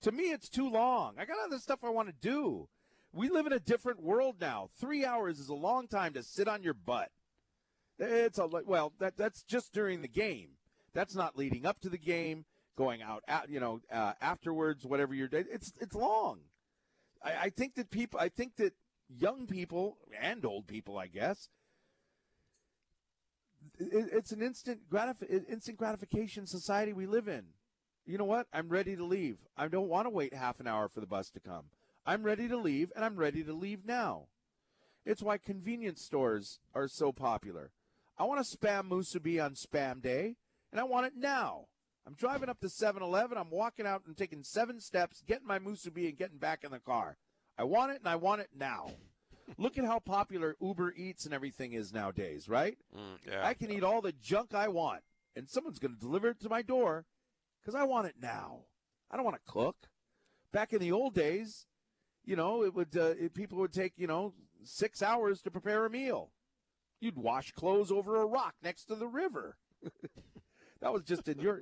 To 0.02 0.12
me, 0.12 0.24
it's 0.24 0.48
too 0.48 0.68
long. 0.68 1.14
I 1.18 1.24
got 1.24 1.36
other 1.44 1.58
stuff 1.58 1.80
I 1.82 1.90
want 1.90 2.08
to 2.08 2.14
do. 2.14 2.68
We 3.12 3.28
live 3.28 3.46
in 3.46 3.52
a 3.52 3.58
different 3.58 4.02
world 4.02 4.36
now. 4.40 4.70
Three 4.78 5.04
hours 5.04 5.38
is 5.38 5.48
a 5.48 5.54
long 5.54 5.88
time 5.88 6.12
to 6.14 6.22
sit 6.22 6.48
on 6.48 6.62
your 6.62 6.74
butt. 6.74 7.10
It's 7.98 8.38
a 8.38 8.46
well. 8.46 8.92
That 8.98 9.16
that's 9.16 9.42
just 9.42 9.72
during 9.72 10.02
the 10.02 10.08
game. 10.08 10.50
That's 10.92 11.14
not 11.14 11.36
leading 11.36 11.66
up 11.66 11.80
to 11.80 11.88
the 11.88 11.98
game. 11.98 12.44
Going 12.76 13.02
out, 13.02 13.22
at, 13.28 13.50
you 13.50 13.60
know, 13.60 13.80
uh, 13.92 14.12
afterwards, 14.22 14.86
whatever 14.86 15.14
you're. 15.14 15.28
It's 15.32 15.72
it's 15.80 15.94
long. 15.94 16.40
I, 17.22 17.32
I 17.42 17.50
think 17.50 17.74
that 17.76 17.90
people, 17.90 18.20
I 18.20 18.28
think 18.28 18.56
that 18.56 18.74
young 19.08 19.46
people 19.46 19.98
and 20.20 20.44
old 20.44 20.66
people, 20.66 20.98
I 20.98 21.06
guess, 21.06 21.48
it, 23.78 24.10
it's 24.12 24.32
an 24.32 24.42
instant 24.42 24.90
gratif- 24.90 25.48
instant 25.48 25.78
gratification 25.78 26.46
society 26.46 26.92
we 26.92 27.06
live 27.06 27.28
in. 27.28 27.44
You 28.06 28.18
know 28.18 28.24
what? 28.24 28.46
I'm 28.52 28.68
ready 28.68 28.96
to 28.96 29.04
leave. 29.04 29.38
I 29.56 29.68
don't 29.68 29.88
want 29.88 30.06
to 30.06 30.10
wait 30.10 30.34
half 30.34 30.60
an 30.60 30.66
hour 30.66 30.88
for 30.88 31.00
the 31.00 31.06
bus 31.06 31.30
to 31.30 31.40
come. 31.40 31.66
I'm 32.06 32.22
ready 32.22 32.48
to 32.48 32.56
leave, 32.56 32.90
and 32.96 33.04
I'm 33.04 33.16
ready 33.16 33.44
to 33.44 33.52
leave 33.52 33.84
now. 33.84 34.24
It's 35.04 35.22
why 35.22 35.38
convenience 35.38 36.02
stores 36.02 36.58
are 36.74 36.88
so 36.88 37.12
popular. 37.12 37.70
I 38.18 38.24
want 38.24 38.44
to 38.44 38.56
spam 38.56 38.88
musubi 38.88 39.42
on 39.42 39.54
spam 39.54 40.02
day, 40.02 40.36
and 40.72 40.80
I 40.80 40.84
want 40.84 41.06
it 41.06 41.12
now. 41.16 41.66
I'm 42.10 42.16
driving 42.16 42.48
up 42.48 42.58
to 42.58 42.68
7 42.68 43.04
Eleven. 43.04 43.38
I'm 43.38 43.50
walking 43.50 43.86
out 43.86 44.02
and 44.04 44.16
taking 44.16 44.42
seven 44.42 44.80
steps, 44.80 45.22
getting 45.28 45.46
my 45.46 45.60
musubi, 45.60 46.08
and 46.08 46.18
getting 46.18 46.38
back 46.38 46.64
in 46.64 46.72
the 46.72 46.80
car. 46.80 47.16
I 47.56 47.62
want 47.62 47.92
it, 47.92 48.00
and 48.00 48.08
I 48.08 48.16
want 48.16 48.40
it 48.40 48.48
now. 48.52 48.90
Look 49.56 49.78
at 49.78 49.84
how 49.84 50.00
popular 50.00 50.56
Uber 50.60 50.92
Eats 50.96 51.24
and 51.24 51.32
everything 51.32 51.72
is 51.72 51.92
nowadays, 51.92 52.48
right? 52.48 52.76
Mm, 52.96 53.30
yeah. 53.30 53.46
I 53.46 53.54
can 53.54 53.70
eat 53.70 53.84
all 53.84 54.00
the 54.00 54.10
junk 54.10 54.54
I 54.54 54.66
want, 54.66 55.02
and 55.36 55.48
someone's 55.48 55.78
going 55.78 55.94
to 55.94 56.00
deliver 56.00 56.30
it 56.30 56.40
to 56.40 56.48
my 56.48 56.62
door 56.62 57.06
because 57.60 57.76
I 57.76 57.84
want 57.84 58.08
it 58.08 58.16
now. 58.20 58.62
I 59.08 59.14
don't 59.14 59.24
want 59.24 59.36
to 59.36 59.52
cook. 59.52 59.76
Back 60.52 60.72
in 60.72 60.80
the 60.80 60.90
old 60.90 61.14
days, 61.14 61.66
you 62.24 62.34
know, 62.34 62.64
it 62.64 62.74
would 62.74 62.96
uh, 62.96 63.14
it, 63.20 63.34
people 63.34 63.58
would 63.58 63.72
take 63.72 63.92
you 63.96 64.08
know 64.08 64.34
six 64.64 65.00
hours 65.00 65.42
to 65.42 65.50
prepare 65.52 65.86
a 65.86 65.90
meal. 65.90 66.32
You'd 67.00 67.16
wash 67.16 67.52
clothes 67.52 67.92
over 67.92 68.20
a 68.20 68.26
rock 68.26 68.54
next 68.64 68.86
to 68.86 68.96
the 68.96 69.06
river. 69.06 69.58
that 70.80 70.92
was 70.92 71.02
just 71.02 71.28
in 71.28 71.38
your. 71.38 71.60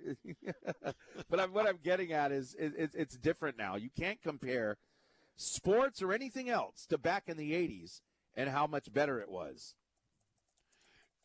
but 1.31 1.41
I'm, 1.41 1.53
what 1.53 1.67
I'm 1.67 1.79
getting 1.83 2.13
at 2.13 2.33
is 2.33 2.55
it, 2.59 2.73
it's 2.77 2.95
it's 2.95 3.17
different 3.17 3.59
now. 3.59 3.77
You 3.77 3.91
can't 3.99 4.21
compare 4.23 4.79
sports 5.37 6.03
or 6.03 6.13
anything 6.13 6.49
else 6.49 6.87
to 6.87 6.99
back 6.99 7.25
in 7.27 7.37
the 7.37 7.53
'80s 7.53 8.01
and 8.35 8.49
how 8.49 8.67
much 8.67 8.93
better 8.93 9.21
it 9.21 9.31
was. 9.31 9.75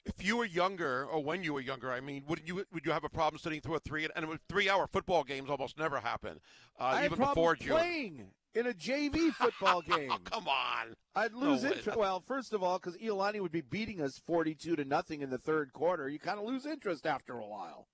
If 0.05 0.25
you 0.25 0.35
were 0.35 0.45
younger, 0.45 1.05
or 1.05 1.23
when 1.23 1.43
you 1.43 1.53
were 1.53 1.61
younger, 1.61 1.91
I 1.91 2.01
mean, 2.01 2.23
would 2.27 2.41
you 2.45 2.65
would 2.73 2.85
you 2.85 2.91
have 2.91 3.05
a 3.05 3.09
problem 3.09 3.39
sitting 3.39 3.61
through 3.61 3.75
a 3.75 3.79
three 3.79 4.07
and 4.15 4.39
three 4.49 4.69
hour 4.69 4.87
football 4.87 5.23
games 5.23 5.49
almost 5.49 5.77
never 5.77 5.99
happen, 5.99 6.39
uh, 6.79 7.01
even 7.05 7.19
before 7.19 7.55
June. 7.55 7.69
playing 7.69 8.27
in 8.55 8.67
a 8.67 8.73
JV 8.73 9.33
football 9.33 9.83
oh, 9.91 9.95
game. 9.97 10.09
Oh, 10.11 10.19
come 10.23 10.47
on! 10.47 10.95
I'd 11.15 11.33
lose 11.33 11.63
way. 11.63 11.73
interest. 11.73 11.97
Well, 11.97 12.19
first 12.19 12.53
of 12.53 12.63
all, 12.63 12.79
because 12.79 12.97
Iolani 12.97 13.39
would 13.39 13.51
be 13.51 13.61
beating 13.61 14.01
us 14.01 14.19
forty-two 14.25 14.75
to 14.75 14.85
nothing 14.85 15.21
in 15.21 15.29
the 15.29 15.37
third 15.37 15.73
quarter, 15.73 16.09
you 16.09 16.19
kind 16.19 16.39
of 16.39 16.45
lose 16.45 16.65
interest 16.65 17.05
after 17.05 17.37
a 17.37 17.45
while. 17.45 17.87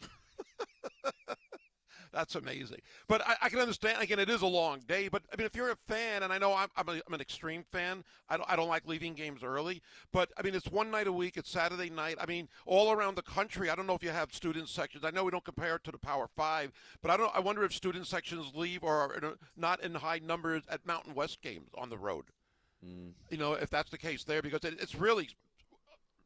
That's 2.12 2.34
amazing. 2.34 2.80
But 3.06 3.26
I, 3.26 3.36
I 3.42 3.48
can 3.48 3.60
understand. 3.60 4.02
Again, 4.02 4.18
it 4.18 4.28
is 4.28 4.42
a 4.42 4.46
long 4.46 4.80
day. 4.88 5.08
But 5.08 5.22
I 5.32 5.36
mean, 5.36 5.46
if 5.46 5.54
you're 5.54 5.70
a 5.70 5.76
fan, 5.86 6.22
and 6.22 6.32
I 6.32 6.38
know 6.38 6.54
I'm, 6.54 6.68
I'm, 6.76 6.88
a, 6.88 7.00
I'm 7.06 7.14
an 7.14 7.20
extreme 7.20 7.64
fan. 7.70 8.04
I 8.28 8.36
don't, 8.36 8.50
I 8.50 8.56
don't 8.56 8.68
like 8.68 8.86
leaving 8.86 9.14
games 9.14 9.42
early. 9.42 9.80
But 10.12 10.30
I 10.36 10.42
mean, 10.42 10.54
it's 10.54 10.70
one 10.70 10.90
night 10.90 11.06
a 11.06 11.12
week. 11.12 11.36
It's 11.36 11.50
Saturday 11.50 11.90
night. 11.90 12.16
I 12.20 12.26
mean, 12.26 12.48
all 12.66 12.92
around 12.92 13.16
the 13.16 13.22
country. 13.22 13.70
I 13.70 13.76
don't 13.76 13.86
know 13.86 13.94
if 13.94 14.02
you 14.02 14.10
have 14.10 14.32
student 14.32 14.68
sections. 14.68 15.04
I 15.04 15.10
know 15.10 15.24
we 15.24 15.30
don't 15.30 15.44
compare 15.44 15.76
it 15.76 15.84
to 15.84 15.92
the 15.92 15.98
Power 15.98 16.28
Five, 16.36 16.72
but 17.02 17.10
I 17.10 17.16
don't. 17.16 17.34
I 17.34 17.40
wonder 17.40 17.62
if 17.64 17.72
student 17.72 18.06
sections 18.06 18.52
leave 18.54 18.82
or 18.82 18.94
are 18.96 19.36
not 19.56 19.82
in 19.82 19.94
high 19.94 20.20
numbers 20.24 20.62
at 20.68 20.86
Mountain 20.86 21.14
West 21.14 21.40
games 21.42 21.70
on 21.78 21.90
the 21.90 21.98
road. 21.98 22.24
Mm. 22.84 23.12
You 23.30 23.38
know, 23.38 23.52
if 23.54 23.70
that's 23.70 23.90
the 23.90 23.98
case 23.98 24.24
there, 24.24 24.42
because 24.42 24.64
it, 24.64 24.80
it's 24.80 24.94
really 24.94 25.28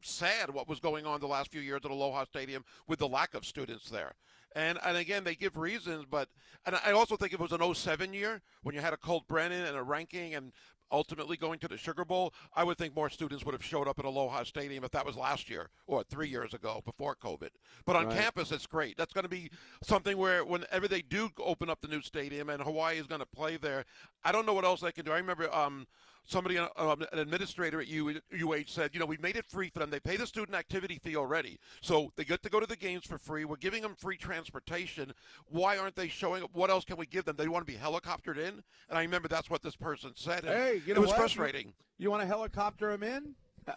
sad 0.00 0.50
what 0.50 0.68
was 0.68 0.80
going 0.80 1.06
on 1.06 1.20
the 1.20 1.26
last 1.26 1.50
few 1.50 1.60
years 1.60 1.80
at 1.84 1.90
Aloha 1.90 2.24
Stadium 2.24 2.64
with 2.86 2.98
the 2.98 3.08
lack 3.08 3.34
of 3.34 3.44
students 3.44 3.88
there. 3.90 4.12
And 4.54 4.78
and 4.84 4.96
again, 4.96 5.24
they 5.24 5.34
give 5.34 5.56
reasons, 5.56 6.04
but 6.08 6.28
and 6.66 6.76
I 6.84 6.92
also 6.92 7.16
think 7.16 7.32
if 7.32 7.40
it 7.40 7.42
was 7.42 7.52
an 7.52 7.74
07 7.74 8.12
year 8.14 8.40
when 8.62 8.74
you 8.74 8.80
had 8.80 8.92
a 8.92 8.96
Colt 8.96 9.26
Brennan 9.28 9.64
and 9.66 9.76
a 9.76 9.82
ranking 9.82 10.34
and 10.34 10.52
ultimately 10.92 11.36
going 11.36 11.58
to 11.58 11.66
the 11.66 11.76
Sugar 11.76 12.04
Bowl, 12.04 12.32
I 12.54 12.62
would 12.62 12.78
think 12.78 12.94
more 12.94 13.10
students 13.10 13.44
would 13.44 13.52
have 13.54 13.64
showed 13.64 13.88
up 13.88 13.98
at 13.98 14.04
Aloha 14.04 14.44
Stadium 14.44 14.84
if 14.84 14.92
that 14.92 15.04
was 15.04 15.16
last 15.16 15.50
year 15.50 15.70
or 15.88 16.04
three 16.04 16.28
years 16.28 16.54
ago 16.54 16.82
before 16.84 17.16
COVID. 17.16 17.48
But 17.84 17.96
on 17.96 18.06
Right. 18.06 18.16
campus, 18.16 18.52
it's 18.52 18.66
great. 18.66 18.96
That's 18.96 19.12
going 19.12 19.24
to 19.24 19.28
be 19.28 19.50
something 19.82 20.16
where 20.16 20.44
whenever 20.44 20.86
they 20.86 21.02
do 21.02 21.30
open 21.38 21.68
up 21.68 21.80
the 21.80 21.88
new 21.88 22.00
stadium 22.02 22.48
and 22.48 22.62
Hawaii 22.62 22.98
is 22.98 23.08
going 23.08 23.22
to 23.22 23.26
play 23.26 23.56
there, 23.56 23.86
I 24.24 24.30
don't 24.30 24.46
know 24.46 24.52
what 24.54 24.64
else 24.64 24.82
they 24.82 24.92
can 24.92 25.04
do. 25.04 25.10
I 25.10 25.16
remember 25.16 25.52
um, 25.52 25.88
somebody, 26.24 26.58
uh, 26.58 26.68
um, 26.76 27.02
an 27.12 27.18
administrator 27.18 27.80
at 27.80 27.88
UH 27.88 28.64
said, 28.66 28.90
you 28.92 29.00
know, 29.00 29.06
we 29.06 29.16
made 29.18 29.36
it 29.36 29.46
free 29.46 29.70
for 29.70 29.80
them. 29.80 29.90
They 29.90 30.00
pay 30.00 30.16
the 30.16 30.26
student 30.26 30.56
activity 30.56 30.98
fee 31.02 31.16
already, 31.16 31.58
so 31.80 32.12
they 32.16 32.24
get 32.24 32.42
to 32.42 32.48
go 32.48 32.60
to 32.60 32.66
the 32.66 32.76
games 32.76 33.04
for 33.04 33.18
free. 33.18 33.44
We're 33.44 33.56
giving 33.56 33.82
them 33.82 33.94
free 33.96 34.16
transportation. 34.16 35.12
Why 35.48 35.78
aren't 35.78 35.96
they 35.96 36.08
showing 36.08 36.42
up? 36.42 36.50
What 36.52 36.70
else 36.70 36.84
can 36.84 36.96
we 36.96 37.06
give 37.06 37.24
them? 37.24 37.36
They 37.36 37.48
want 37.48 37.66
to 37.66 37.72
be 37.72 37.78
helicoptered 37.78 38.38
in, 38.38 38.62
and 38.88 38.98
I 38.98 39.02
remember 39.02 39.28
that's 39.28 39.50
what 39.50 39.62
this 39.62 39.76
person 39.76 40.12
said. 40.14 40.44
Hey, 40.44 40.82
you 40.86 40.94
know 40.94 40.98
it 40.98 41.02
was 41.02 41.10
what? 41.10 41.18
frustrating. 41.18 41.72
You 41.98 42.10
want 42.10 42.22
to 42.22 42.26
helicopter 42.26 42.90
them 42.90 43.02
in? 43.02 43.34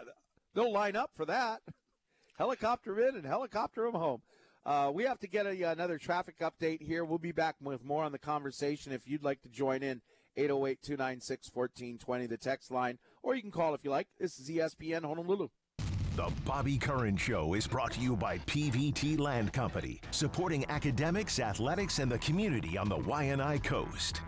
They'll 0.54 0.74
line 0.74 0.96
up 0.96 1.12
for 1.16 1.26
that. 1.26 1.62
Helicopter 2.38 3.00
in 3.08 3.16
and 3.16 3.26
helicopter 3.26 3.84
them 3.84 3.94
home. 3.94 4.22
Uh, 4.66 4.92
we 4.94 5.04
have 5.04 5.18
to 5.20 5.28
get 5.28 5.46
a, 5.46 5.72
another 5.72 5.98
traffic 5.98 6.40
update 6.40 6.82
here. 6.82 7.06
We'll 7.06 7.20
be 7.20 7.32
back 7.32 7.56
with 7.62 7.86
more 7.86 8.04
on 8.04 8.12
the 8.12 8.20
conversation. 8.20 8.92
If 8.92 9.08
you'd 9.08 9.24
like 9.24 9.42
to 9.44 9.50
join 9.50 9.82
in, 9.82 10.02
808 10.38 10.82
296 10.82 11.52
1420, 11.54 12.28
the 12.28 12.38
text 12.38 12.72
line, 12.72 12.98
or 13.24 13.36
you 13.36 13.42
can 13.42 13.52
call 13.52 13.74
if 13.74 13.84
you 13.84 13.90
like. 13.90 14.08
This 14.20 14.40
is 14.40 14.50
ESPN 14.50 15.04
Honolulu. 15.04 15.50
The 16.16 16.32
Bobby 16.46 16.78
Curran 16.78 17.16
Show 17.18 17.54
is 17.54 17.68
brought 17.68 17.92
to 17.92 18.00
you 18.00 18.16
by 18.16 18.40
PVT 18.40 19.20
Land 19.20 19.54
Company, 19.54 20.02
supporting 20.10 20.66
academics, 20.70 21.40
athletics, 21.40 22.00
and 22.00 22.12
the 22.12 22.18
community 22.20 22.78
on 22.78 22.90
the 22.90 22.98
Waianae 22.98 23.64
Coast. 23.64 24.22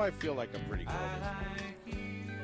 I 0.00 0.10
feel 0.10 0.32
like 0.32 0.48
I'm 0.54 0.64
pretty 0.64 0.86
good. 0.86 1.94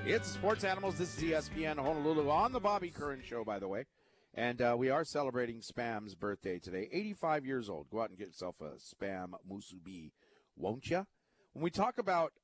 It's 0.04 0.28
Sports 0.28 0.62
Animals. 0.62 0.98
This 0.98 1.16
is 1.16 1.24
ESPN 1.24 1.78
Honolulu 1.78 2.28
on 2.28 2.52
the 2.52 2.60
Bobby 2.60 2.90
Curran 2.90 3.22
Show, 3.24 3.44
by 3.44 3.58
the 3.58 3.66
way. 3.66 3.86
And 4.34 4.60
uh, 4.60 4.76
we 4.78 4.90
are 4.90 5.04
celebrating 5.04 5.60
Spam's 5.60 6.14
birthday 6.14 6.58
today. 6.58 6.86
85 6.92 7.46
years 7.46 7.70
old. 7.70 7.88
Go 7.88 8.02
out 8.02 8.10
and 8.10 8.18
get 8.18 8.26
yourself 8.26 8.56
a 8.60 8.74
Spam 8.74 9.30
Musubi, 9.50 10.10
won't 10.54 10.90
you? 10.90 11.06
When 11.54 11.62
we 11.62 11.70
talk 11.70 11.96
about, 11.96 12.34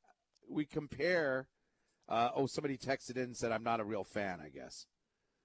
we 0.49 0.65
compare, 0.65 1.47
uh, 2.09 2.31
oh, 2.35 2.47
somebody 2.47 2.79
texted 2.79 3.17
in 3.17 3.25
and 3.25 3.37
said, 3.37 3.53
I'm 3.53 3.65
not 3.65 3.81
a 3.81 3.85
real 3.85 4.05
fan, 4.05 4.41
I 4.43 4.49
guess. 4.49 4.87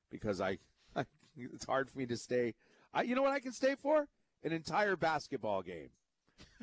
Because 0.10 0.40
I, 0.40 0.60
it's 1.36 1.66
hard 1.66 1.90
for 1.90 1.98
me 1.98 2.06
to 2.06 2.16
stay. 2.16 2.56
I, 2.94 3.02
you 3.02 3.16
know 3.16 3.22
what 3.22 3.34
I 3.34 3.42
can 3.42 3.52
stay 3.52 3.76
for? 3.76 4.08
An 4.46 4.54
entire 4.54 4.96
basketball 4.96 5.62
game. 5.62 5.90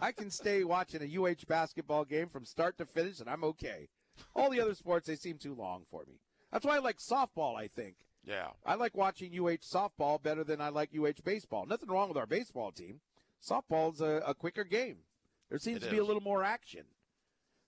I 0.00 0.12
can 0.12 0.30
stay 0.30 0.64
watching 0.64 1.02
a 1.02 1.18
UH 1.20 1.46
basketball 1.48 2.04
game 2.04 2.28
from 2.28 2.44
start 2.44 2.78
to 2.78 2.86
finish, 2.86 3.20
and 3.20 3.28
I'm 3.28 3.44
okay. 3.44 3.88
All 4.34 4.50
the 4.50 4.60
other 4.60 4.74
sports, 4.74 5.06
they 5.06 5.16
seem 5.16 5.38
too 5.38 5.54
long 5.54 5.84
for 5.90 6.04
me. 6.06 6.20
That's 6.52 6.64
why 6.64 6.76
I 6.76 6.80
like 6.80 6.98
softball, 6.98 7.56
I 7.56 7.66
think. 7.66 7.96
Yeah. 8.26 8.48
I 8.64 8.74
like 8.74 8.96
watching 8.96 9.32
UH 9.32 9.64
softball 9.64 10.22
better 10.22 10.44
than 10.44 10.60
I 10.60 10.68
like 10.68 10.90
UH 10.96 11.22
baseball. 11.24 11.66
Nothing 11.66 11.90
wrong 11.90 12.08
with 12.08 12.16
our 12.16 12.26
baseball 12.26 12.72
team. 12.72 13.00
Softball's 13.42 14.00
a, 14.00 14.22
a 14.26 14.34
quicker 14.34 14.64
game. 14.64 14.98
There 15.50 15.58
seems 15.58 15.82
It 15.82 15.86
to 15.86 15.90
be 15.90 15.98
a 15.98 16.04
little 16.04 16.22
more 16.22 16.42
action. 16.42 16.84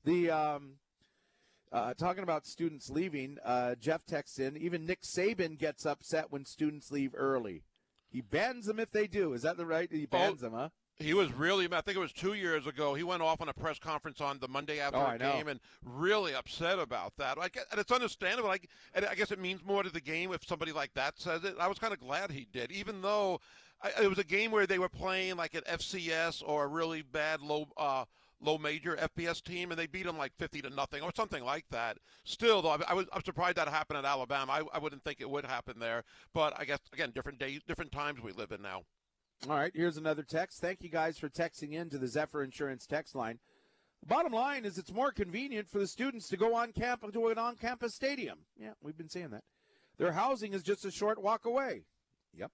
The 0.05 0.31
um, 0.31 0.73
uh, 1.73 1.95
talking 1.95 2.23
about 2.23 2.47
students 2.47 2.89
leaving, 2.89 3.39
uh, 3.45 3.75
Jeff 3.75 4.07
texts 4.07 4.39
in. 4.39 4.57
Even 4.57 4.87
Nick 4.87 5.03
Saban 5.03 5.59
gets 5.59 5.85
upset 5.85 6.31
when 6.31 6.45
students 6.45 6.91
leave 6.91 7.13
early. 7.15 7.65
He 8.09 8.21
bans 8.21 8.67
them 8.67 8.79
if 8.79 8.93
they 8.93 9.07
do. 9.07 9.33
Is 9.35 9.43
that 9.43 9.57
the 9.57 9.67
right? 9.67 9.91
He 9.93 10.07
bans 10.07 10.41
them, 10.41 10.53
huh? 10.55 10.69
He 10.99 11.13
was 11.13 11.31
really, 11.33 11.67
I 11.71 11.81
think 11.83 11.97
it 11.97 12.01
was 12.01 12.13
two 12.13 12.33
years 12.33 12.67
ago. 12.67 12.95
He 12.95 13.03
went 13.03 13.23
off 13.23 13.43
on 13.43 13.49
a 13.51 13.53
press 13.53 13.79
conference 13.79 14.21
on 14.21 14.39
the 14.39 14.49
Monday 14.49 14.81
after 14.81 14.99
Oh, 14.99 15.07
a 15.07 15.19
game 15.19 15.47
and 15.49 15.61
really 15.85 16.35
upset 16.35 16.79
about 16.79 17.13
that. 17.19 17.37
Get, 17.53 17.67
and 17.71 17.79
it's 17.79 17.93
understandable. 17.93 18.51
I, 18.51 18.59
and 18.95 19.05
I 19.05 19.15
guess 19.15 19.31
it 19.31 19.39
means 19.39 19.63
more 19.63 19.83
to 19.83 19.91
the 19.91 20.01
game 20.01 20.33
if 20.33 20.47
somebody 20.47 20.73
like 20.73 20.95
that 20.95 21.19
says 21.19 21.45
it. 21.45 21.55
I 21.61 21.69
was 21.69 21.79
kind 21.79 21.93
of 21.93 22.01
glad 22.01 22.31
he 22.31 22.47
did, 22.51 22.73
even 22.73 23.03
though 23.03 23.41
I, 23.83 24.05
it 24.05 24.09
was 24.09 24.19
a 24.19 24.25
game 24.25 24.51
where 24.51 24.67
they 24.67 24.79
were 24.79 24.89
playing 24.89 25.37
like 25.37 25.55
an 25.55 25.63
FCS 25.71 26.43
or 26.47 26.65
a 26.65 26.69
really 26.69 27.03
bad 27.03 27.41
low. 27.41 27.67
Uh, 27.77 28.05
Low 28.39 28.59
major 28.59 28.97
FBS 28.97 29.43
team, 29.43 29.71
and 29.71 29.81
they 29.81 29.87
beat 29.87 30.05
them 30.05 30.19
like 30.19 30.31
fifty 30.37 30.61
to 30.61 30.69
nothing 30.69 31.01
or 31.03 31.11
something 31.17 31.43
like 31.43 31.65
that. 31.71 31.97
Still, 32.25 32.61
though, 32.61 32.69
I, 32.69 32.79
I 32.89 32.93
was 32.93 33.07
I'm 33.11 33.25
surprised 33.25 33.57
that 33.57 33.67
happened 33.67 33.97
at 33.97 34.05
Alabama. 34.05 34.53
I, 34.53 34.63
I 34.75 34.79
wouldn't 34.79 35.03
think 35.05 35.23
it 35.23 35.31
would 35.31 35.47
happen 35.47 35.79
there, 35.79 36.05
but 36.35 36.53
I 36.61 36.67
guess 36.67 36.79
again, 36.93 37.13
different 37.15 37.39
days, 37.39 37.63
different 37.67 37.93
times 37.93 38.21
we 38.23 38.33
live 38.33 38.53
in 38.53 38.61
now. 38.61 38.83
All 39.45 39.55
right, 39.55 39.71
here's 39.75 39.97
another 39.97 40.23
text. 40.23 40.61
Thank 40.61 40.83
you 40.83 40.89
guys 40.89 41.19
for 41.19 41.29
texting 41.29 41.73
in 41.73 41.89
to 41.91 41.99
the 41.99 42.09
Zephyr 42.09 42.43
Insurance 42.43 42.85
text 42.85 43.15
line. 43.15 43.39
Bottom 44.05 44.33
line 44.33 44.65
is 44.65 44.77
it's 44.77 44.93
more 44.93 45.13
convenient 45.13 45.69
for 45.69 45.79
the 45.79 45.87
students 45.87 46.29
to 46.29 46.37
go 46.37 46.55
on 46.55 46.73
campus 46.73 47.13
to 47.13 47.29
an 47.29 47.39
on-campus 47.39 47.95
stadium. 47.95 48.39
Yeah, 48.59 48.73
we've 48.83 48.97
been 48.97 49.09
saying 49.09 49.31
that. 49.31 49.45
Their 49.99 50.13
housing 50.13 50.53
is 50.53 50.63
just 50.63 50.85
a 50.85 50.91
short 50.91 51.23
walk 51.23 51.45
away. 51.45 51.85
Yep. 52.37 52.51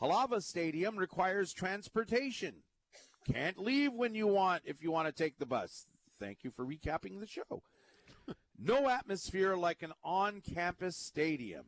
Aloha 0.00 0.38
Stadium 0.38 0.96
requires 0.96 1.52
transportation. 1.52 2.62
Can't 3.30 3.58
leave 3.58 3.92
when 3.92 4.14
you 4.14 4.26
want 4.26 4.62
if 4.64 4.82
you 4.82 4.90
want 4.90 5.06
to 5.06 5.12
take 5.12 5.38
the 5.38 5.46
bus. 5.46 5.86
Thank 6.18 6.38
you 6.42 6.50
for 6.50 6.64
recapping 6.64 7.20
the 7.20 7.26
show. 7.26 7.62
no 8.58 8.88
atmosphere 8.88 9.56
like 9.56 9.82
an 9.82 9.92
on-campus 10.02 10.96
stadium. 10.96 11.66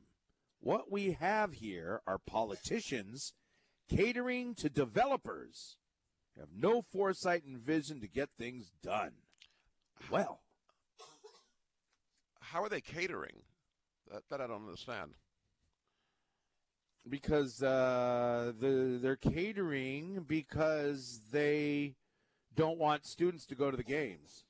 What 0.60 0.90
we 0.90 1.12
have 1.12 1.54
here 1.54 2.00
are 2.06 2.18
politicians 2.18 3.34
catering 3.88 4.54
to 4.56 4.68
developers 4.68 5.76
have 6.38 6.48
no 6.56 6.80
foresight 6.82 7.44
and 7.44 7.58
vision 7.58 8.00
to 8.00 8.08
get 8.08 8.30
things 8.38 8.72
done. 8.82 9.12
Well, 10.10 10.40
How 12.40 12.62
are 12.62 12.68
they 12.68 12.80
catering? 12.80 13.42
That, 14.10 14.22
that 14.30 14.40
I 14.40 14.46
don't 14.46 14.64
understand. 14.64 15.12
because 17.08 17.62
uh, 17.62 18.52
the 18.58 18.98
they're 19.00 19.16
catering 19.16 20.24
because 20.26 21.20
they 21.32 21.94
don't 22.54 22.78
want 22.78 23.06
students 23.06 23.46
to 23.46 23.54
go 23.54 23.70
to 23.70 23.76
the 23.76 23.82
games. 23.84 24.44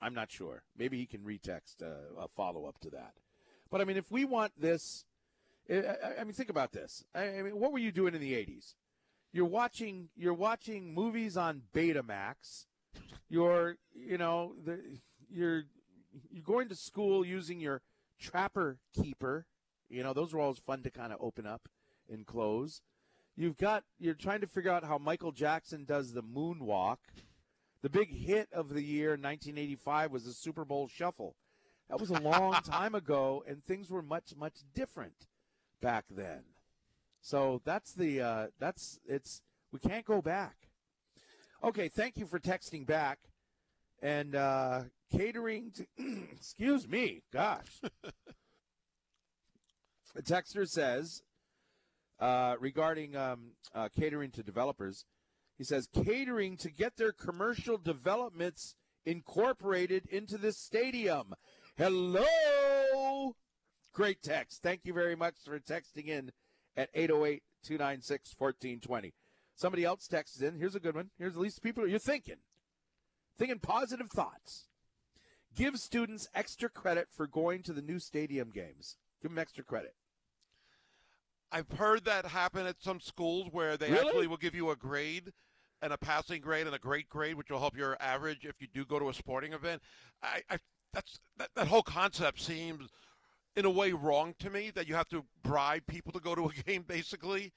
I'm 0.00 0.12
not 0.14 0.30
sure. 0.30 0.62
Maybe 0.76 0.98
he 0.98 1.06
can 1.06 1.20
retext 1.22 1.82
uh, 1.82 2.20
a 2.20 2.28
follow 2.28 2.66
up 2.66 2.78
to 2.80 2.90
that. 2.90 3.14
But 3.70 3.80
I 3.80 3.84
mean, 3.84 3.96
if 3.96 4.10
we 4.10 4.24
want 4.24 4.52
this, 4.60 5.04
I, 5.68 6.22
mean, 6.24 6.32
think 6.32 6.50
about 6.50 6.72
this. 6.72 7.04
I, 7.14 7.38
I 7.38 7.42
mean, 7.42 7.58
what 7.58 7.72
were 7.72 7.78
you 7.78 7.92
doing 7.92 8.14
in 8.14 8.20
the 8.20 8.32
'80s? 8.32 8.74
You're 9.32 9.46
watching 9.46 10.08
you're 10.16 10.34
watching 10.34 10.94
movies 10.94 11.36
on 11.36 11.62
Betamax. 11.74 12.66
You're 13.28 13.76
you 13.92 14.18
know 14.18 14.54
the, 14.64 14.80
you're 15.28 15.64
you're 16.30 16.44
going 16.44 16.68
to 16.68 16.76
school 16.76 17.24
using 17.24 17.60
your 17.60 17.82
Trapper 18.20 18.78
Keeper. 18.94 19.46
You 19.88 20.02
know 20.02 20.12
those 20.12 20.32
are 20.32 20.40
always 20.40 20.58
fun 20.58 20.82
to 20.82 20.90
kind 20.90 21.12
of 21.12 21.18
open 21.20 21.46
up 21.46 21.68
and 22.10 22.26
close. 22.26 22.80
You've 23.36 23.56
got 23.56 23.84
you're 23.98 24.14
trying 24.14 24.40
to 24.40 24.46
figure 24.46 24.70
out 24.70 24.84
how 24.84 24.98
Michael 24.98 25.32
Jackson 25.32 25.84
does 25.84 26.12
the 26.12 26.22
moonwalk. 26.22 26.98
The 27.82 27.90
big 27.90 28.10
hit 28.10 28.48
of 28.52 28.70
the 28.70 28.82
year 28.82 29.10
1985 29.10 30.12
was 30.12 30.24
the 30.24 30.32
Super 30.32 30.64
Bowl 30.64 30.88
Shuffle. 30.88 31.36
That 31.90 32.00
was 32.00 32.10
a 32.10 32.20
long 32.20 32.52
time 32.64 32.94
ago, 32.94 33.44
and 33.46 33.62
things 33.62 33.90
were 33.90 34.02
much 34.02 34.34
much 34.36 34.60
different 34.74 35.26
back 35.80 36.04
then. 36.10 36.42
So 37.20 37.60
that's 37.64 37.92
the 37.92 38.20
uh, 38.20 38.46
that's 38.58 39.00
it's 39.06 39.42
we 39.72 39.78
can't 39.78 40.04
go 40.04 40.22
back. 40.22 40.56
Okay, 41.64 41.88
thank 41.88 42.16
you 42.16 42.26
for 42.26 42.38
texting 42.38 42.86
back 42.86 43.18
and 44.00 44.34
uh, 44.36 44.82
catering 45.10 45.72
to. 45.72 45.86
excuse 46.32 46.86
me, 46.86 47.22
gosh. 47.32 47.80
the 50.14 50.22
texter 50.22 50.68
says 50.68 51.22
uh, 52.20 52.54
regarding 52.60 53.16
um, 53.16 53.52
uh, 53.74 53.88
catering 53.88 54.30
to 54.30 54.42
developers, 54.42 55.04
he 55.58 55.64
says 55.64 55.88
catering 55.92 56.56
to 56.58 56.70
get 56.70 56.96
their 56.96 57.12
commercial 57.12 57.78
developments 57.78 58.76
incorporated 59.04 60.06
into 60.06 60.38
the 60.38 60.52
stadium. 60.52 61.34
Hello. 61.76 62.24
Great 63.96 64.22
text. 64.22 64.62
Thank 64.62 64.82
you 64.84 64.92
very 64.92 65.16
much 65.16 65.36
for 65.42 65.58
texting 65.58 66.08
in 66.08 66.30
at 66.76 66.90
808 66.92 67.42
296 67.64 68.34
1420. 68.36 69.14
Somebody 69.54 69.84
else 69.86 70.06
texts 70.06 70.42
in. 70.42 70.58
Here's 70.58 70.74
a 70.74 70.80
good 70.80 70.94
one. 70.94 71.08
Here's 71.18 71.32
at 71.32 71.40
least 71.40 71.62
people 71.62 71.88
you're 71.88 71.98
thinking. 71.98 72.36
Thinking 73.38 73.58
positive 73.58 74.10
thoughts. 74.10 74.66
Give 75.56 75.78
students 75.78 76.28
extra 76.34 76.68
credit 76.68 77.08
for 77.10 77.26
going 77.26 77.62
to 77.62 77.72
the 77.72 77.80
new 77.80 77.98
stadium 77.98 78.50
games. 78.50 78.98
Give 79.22 79.30
them 79.30 79.38
extra 79.38 79.64
credit. 79.64 79.94
I've 81.50 81.70
heard 81.78 82.04
that 82.04 82.26
happen 82.26 82.66
at 82.66 82.82
some 82.82 83.00
schools 83.00 83.48
where 83.50 83.78
they 83.78 83.90
Really? 83.90 84.08
actually 84.08 84.26
will 84.26 84.36
give 84.36 84.54
you 84.54 84.68
a 84.68 84.76
grade 84.76 85.32
and 85.80 85.94
a 85.94 85.96
passing 85.96 86.42
grade 86.42 86.66
and 86.66 86.76
a 86.76 86.78
great 86.78 87.08
grade, 87.08 87.36
which 87.36 87.48
will 87.50 87.60
help 87.60 87.74
your 87.74 87.96
average 87.98 88.44
if 88.44 88.60
you 88.60 88.66
do 88.74 88.84
go 88.84 88.98
to 88.98 89.08
a 89.08 89.14
sporting 89.14 89.54
event. 89.54 89.80
I, 90.22 90.42
I 90.50 90.58
that's 90.92 91.18
that, 91.38 91.48
that 91.56 91.68
whole 91.68 91.82
concept 91.82 92.42
seems 92.42 92.90
in 93.56 93.64
a 93.64 93.70
way 93.70 93.92
wrong 93.92 94.34
to 94.38 94.50
me 94.50 94.70
that 94.70 94.86
you 94.86 94.94
have 94.94 95.08
to 95.08 95.24
bribe 95.42 95.86
people 95.86 96.12
to 96.12 96.20
go 96.20 96.34
to 96.34 96.46
a 96.46 96.52
game 96.66 96.84
basically. 96.86 97.52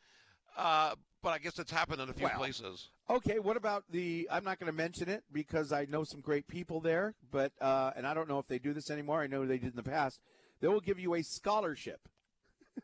Uh, 0.58 0.96
but 1.22 1.30
I 1.30 1.38
guess 1.38 1.60
it's 1.60 1.72
happened 1.72 2.02
in 2.02 2.10
a 2.10 2.14
few 2.14 2.26
Well, 2.26 2.38
places. 2.38 2.90
Okay, 3.10 3.40
what 3.40 3.58
about 3.58 3.84
the? 3.90 4.28
I'm 4.32 4.44
not 4.44 4.60
going 4.60 4.72
to 4.72 4.76
mention 4.78 5.10
it 5.10 5.24
because 5.32 5.74
I 5.74 5.86
know 5.86 6.04
some 6.06 6.22
great 6.22 6.48
people 6.48 6.80
there, 6.80 7.14
but 7.30 7.52
uh, 7.60 7.92
and 7.96 8.08
I 8.08 8.14
don't 8.14 8.30
know 8.30 8.40
if 8.40 8.48
they 8.48 8.60
do 8.60 8.74
this 8.74 8.90
anymore. 8.90 9.22
I 9.22 9.28
know 9.28 9.46
they 9.46 9.58
did 9.58 9.72
in 9.72 9.76
the 9.76 9.84
past. 9.84 10.22
They 10.62 10.68
will 10.68 10.80
give 10.80 11.00
you 11.00 11.16
a 11.16 11.22
scholarship. 11.22 12.08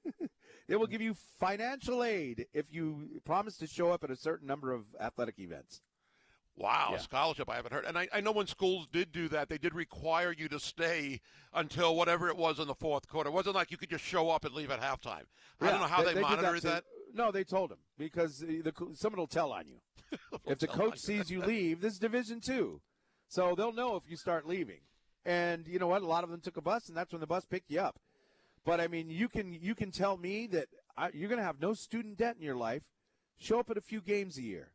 they 0.67 0.75
will 0.75 0.87
give 0.87 1.01
you 1.01 1.15
financial 1.39 2.03
aid 2.03 2.47
if 2.53 2.65
you 2.71 3.21
promise 3.23 3.57
to 3.57 3.67
show 3.67 3.91
up 3.91 4.03
at 4.03 4.11
a 4.11 4.17
certain 4.17 4.47
number 4.47 4.73
of 4.73 4.83
athletic 4.99 5.39
events. 5.39 5.81
Wow, 6.57 6.89
Yeah. 6.93 6.97
scholarship 6.99 7.49
I 7.49 7.55
haven't 7.55 7.73
heard. 7.73 7.83
And 7.85 7.97
I, 7.97 8.07
I 8.13 8.21
know 8.21 8.31
when 8.31 8.47
schools 8.47 8.87
did 8.91 9.11
do 9.11 9.27
that, 9.29 9.49
they 9.49 9.57
did 9.57 9.73
require 9.75 10.31
you 10.31 10.47
to 10.49 10.59
stay 10.59 11.19
until 11.53 11.95
whatever 11.95 12.29
it 12.29 12.37
was 12.37 12.59
in 12.59 12.67
the 12.67 12.75
fourth 12.75 13.07
quarter. 13.09 13.29
It 13.29 13.33
wasn't 13.33 13.55
like 13.55 13.71
you 13.71 13.77
could 13.77 13.89
just 13.89 14.05
show 14.05 14.29
up 14.29 14.45
and 14.45 14.53
leave 14.55 14.71
at 14.71 14.79
halftime. 14.81 15.23
I 15.59 15.69
don't 15.71 15.81
know 15.81 15.87
how 15.87 16.03
they, 16.03 16.13
did 16.13 16.21
monitored 16.21 16.61
to- 16.61 16.67
that. 16.67 16.83
No, 17.13 17.31
they 17.31 17.43
told 17.43 17.71
him 17.71 17.77
because 17.97 18.39
the, 18.39 18.61
the 18.61 18.73
someone 18.93 19.19
will 19.19 19.27
tell 19.27 19.51
on 19.53 19.67
you. 19.67 19.79
if 20.45 20.59
the 20.59 20.67
coach 20.67 20.99
sees 20.99 21.29
you 21.29 21.41
leave, 21.45 21.81
this 21.81 21.93
is 21.93 21.99
Division 21.99 22.41
Two, 22.41 22.81
so 23.29 23.55
they'll 23.55 23.71
know 23.73 23.95
if 23.95 24.03
you 24.09 24.17
start 24.17 24.45
leaving. 24.47 24.81
And 25.25 25.65
you 25.67 25.79
know 25.79 25.87
what? 25.87 26.01
A 26.03 26.05
lot 26.07 26.23
of 26.23 26.29
them 26.29 26.41
took 26.41 26.57
a 26.57 26.61
bus, 26.61 26.87
and 26.89 26.95
that's 26.97 27.11
when 27.13 27.21
the 27.21 27.27
bus 27.27 27.45
picked 27.45 27.71
you 27.71 27.79
up. 27.79 27.97
But 28.65 28.79
I 28.81 28.87
mean, 28.87 29.09
you 29.09 29.29
can 29.29 29.53
you 29.53 29.75
can 29.75 29.91
tell 29.91 30.17
me 30.17 30.47
that 30.47 30.67
I, 30.97 31.09
you're 31.13 31.29
going 31.29 31.39
to 31.39 31.45
have 31.45 31.61
no 31.61 31.73
student 31.73 32.17
debt 32.17 32.35
in 32.37 32.43
your 32.43 32.55
life. 32.55 32.83
Show 33.37 33.59
up 33.59 33.69
at 33.69 33.77
a 33.77 33.81
few 33.81 34.01
games 34.01 34.37
a 34.37 34.41
year. 34.41 34.71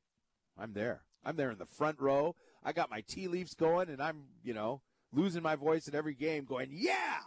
I'm 0.58 0.72
there. 0.72 1.02
I'm 1.24 1.36
there 1.36 1.50
in 1.50 1.58
the 1.58 1.66
front 1.66 2.00
row. 2.00 2.34
I 2.62 2.72
got 2.72 2.90
my 2.90 3.02
tea 3.02 3.28
leaves 3.28 3.54
going, 3.54 3.88
and 3.88 4.02
I'm 4.02 4.24
you 4.42 4.54
know 4.54 4.82
losing 5.12 5.42
my 5.42 5.56
voice 5.56 5.88
at 5.88 5.94
every 5.94 6.14
game, 6.14 6.44
going 6.44 6.70
yeah. 6.72 7.20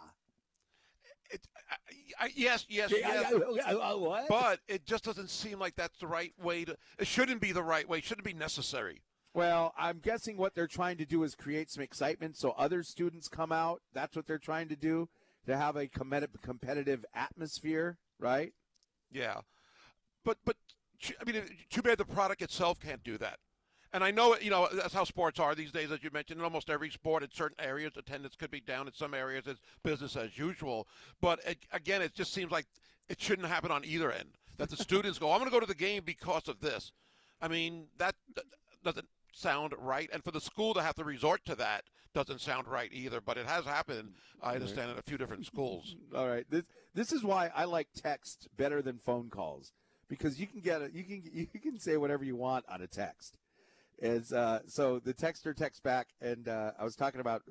It, 1.30 1.40
I, 1.70 2.24
I, 2.26 2.30
yes, 2.34 2.66
yes, 2.68 2.92
yes. 2.92 3.32
uh, 3.32 3.96
what? 3.96 4.28
But 4.28 4.60
it 4.68 4.84
just 4.84 5.04
doesn't 5.04 5.30
seem 5.30 5.58
like 5.58 5.74
that's 5.74 5.98
the 5.98 6.06
right 6.06 6.32
way 6.40 6.64
to. 6.64 6.76
It 6.98 7.06
shouldn't 7.06 7.40
be 7.40 7.52
the 7.52 7.62
right 7.62 7.88
way. 7.88 7.98
It 7.98 8.04
shouldn't 8.04 8.26
be 8.26 8.34
necessary. 8.34 9.02
Well, 9.32 9.74
I'm 9.76 9.98
guessing 9.98 10.36
what 10.36 10.54
they're 10.54 10.68
trying 10.68 10.96
to 10.98 11.04
do 11.04 11.24
is 11.24 11.34
create 11.34 11.68
some 11.68 11.82
excitement 11.82 12.36
so 12.36 12.50
other 12.56 12.84
students 12.84 13.26
come 13.26 13.50
out. 13.50 13.82
That's 13.92 14.14
what 14.14 14.26
they're 14.26 14.38
trying 14.38 14.68
to 14.68 14.76
do 14.76 15.08
to 15.46 15.56
have 15.56 15.76
a 15.76 15.88
competitive 15.88 16.40
competitive 16.42 17.04
atmosphere, 17.14 17.98
right? 18.18 18.52
Yeah, 19.10 19.40
but 20.24 20.38
but 20.44 20.56
I 21.20 21.24
mean, 21.24 21.42
too 21.70 21.82
bad 21.82 21.98
the 21.98 22.04
product 22.04 22.42
itself 22.42 22.78
can't 22.80 23.02
do 23.02 23.18
that. 23.18 23.38
And 23.94 24.02
I 24.02 24.10
know 24.10 24.36
you 24.40 24.50
know 24.50 24.68
that's 24.72 24.92
how 24.92 25.04
sports 25.04 25.38
are 25.38 25.54
these 25.54 25.70
days, 25.70 25.92
as 25.92 26.02
you 26.02 26.10
mentioned. 26.12 26.40
In 26.40 26.44
almost 26.44 26.68
every 26.68 26.90
sport, 26.90 27.22
in 27.22 27.30
certain 27.32 27.56
areas, 27.64 27.92
attendance 27.96 28.34
could 28.34 28.50
be 28.50 28.60
down. 28.60 28.88
In 28.88 28.92
some 28.92 29.14
areas, 29.14 29.44
it's 29.46 29.60
business 29.84 30.16
as 30.16 30.36
usual. 30.36 30.88
But 31.20 31.38
it, 31.46 31.58
again, 31.70 32.02
it 32.02 32.12
just 32.12 32.34
seems 32.34 32.50
like 32.50 32.66
it 33.08 33.20
shouldn't 33.20 33.46
happen 33.46 33.70
on 33.70 33.84
either 33.84 34.10
end. 34.10 34.30
That 34.56 34.68
the 34.68 34.76
students 34.76 35.20
go, 35.20 35.30
"I'm 35.30 35.38
going 35.38 35.48
to 35.48 35.54
go 35.54 35.60
to 35.60 35.66
the 35.66 35.76
game 35.76 36.02
because 36.04 36.48
of 36.48 36.58
this." 36.60 36.90
I 37.40 37.46
mean, 37.46 37.86
that, 37.98 38.16
doesn't 38.82 39.06
sound 39.32 39.74
right. 39.78 40.10
And 40.12 40.24
for 40.24 40.32
the 40.32 40.40
school 40.40 40.74
to 40.74 40.82
have 40.82 40.96
to 40.96 41.04
resort 41.04 41.44
to 41.46 41.54
that 41.56 41.84
doesn't 42.14 42.40
sound 42.40 42.66
right 42.66 42.90
either. 42.92 43.20
But 43.20 43.38
it 43.38 43.46
has 43.46 43.64
happened. 43.64 44.14
I 44.42 44.54
understand 44.54 44.90
in 44.90 44.98
a 44.98 45.02
few 45.02 45.18
different 45.18 45.46
schools. 45.46 45.94
All 46.16 46.28
right. 46.28 46.44
This 46.50 46.64
this 46.94 47.12
is 47.12 47.22
why 47.22 47.50
I 47.54 47.64
like 47.64 47.88
text 47.94 48.48
better 48.56 48.82
than 48.82 48.98
phone 48.98 49.30
calls 49.30 49.72
because 50.08 50.40
you 50.40 50.48
can 50.48 50.60
get 50.60 50.82
it. 50.82 50.92
You 50.92 51.04
can 51.04 51.22
you 51.32 51.60
can 51.60 51.78
say 51.78 51.96
whatever 51.96 52.24
you 52.24 52.34
want 52.34 52.64
on 52.68 52.82
a 52.82 52.88
text. 52.88 53.38
Is 53.98 54.32
uh, 54.32 54.60
so 54.66 54.98
the 54.98 55.14
texter 55.14 55.54
texts 55.54 55.80
back, 55.80 56.08
and 56.20 56.48
uh, 56.48 56.72
I 56.78 56.84
was 56.84 56.96
talking 56.96 57.20
about 57.20 57.42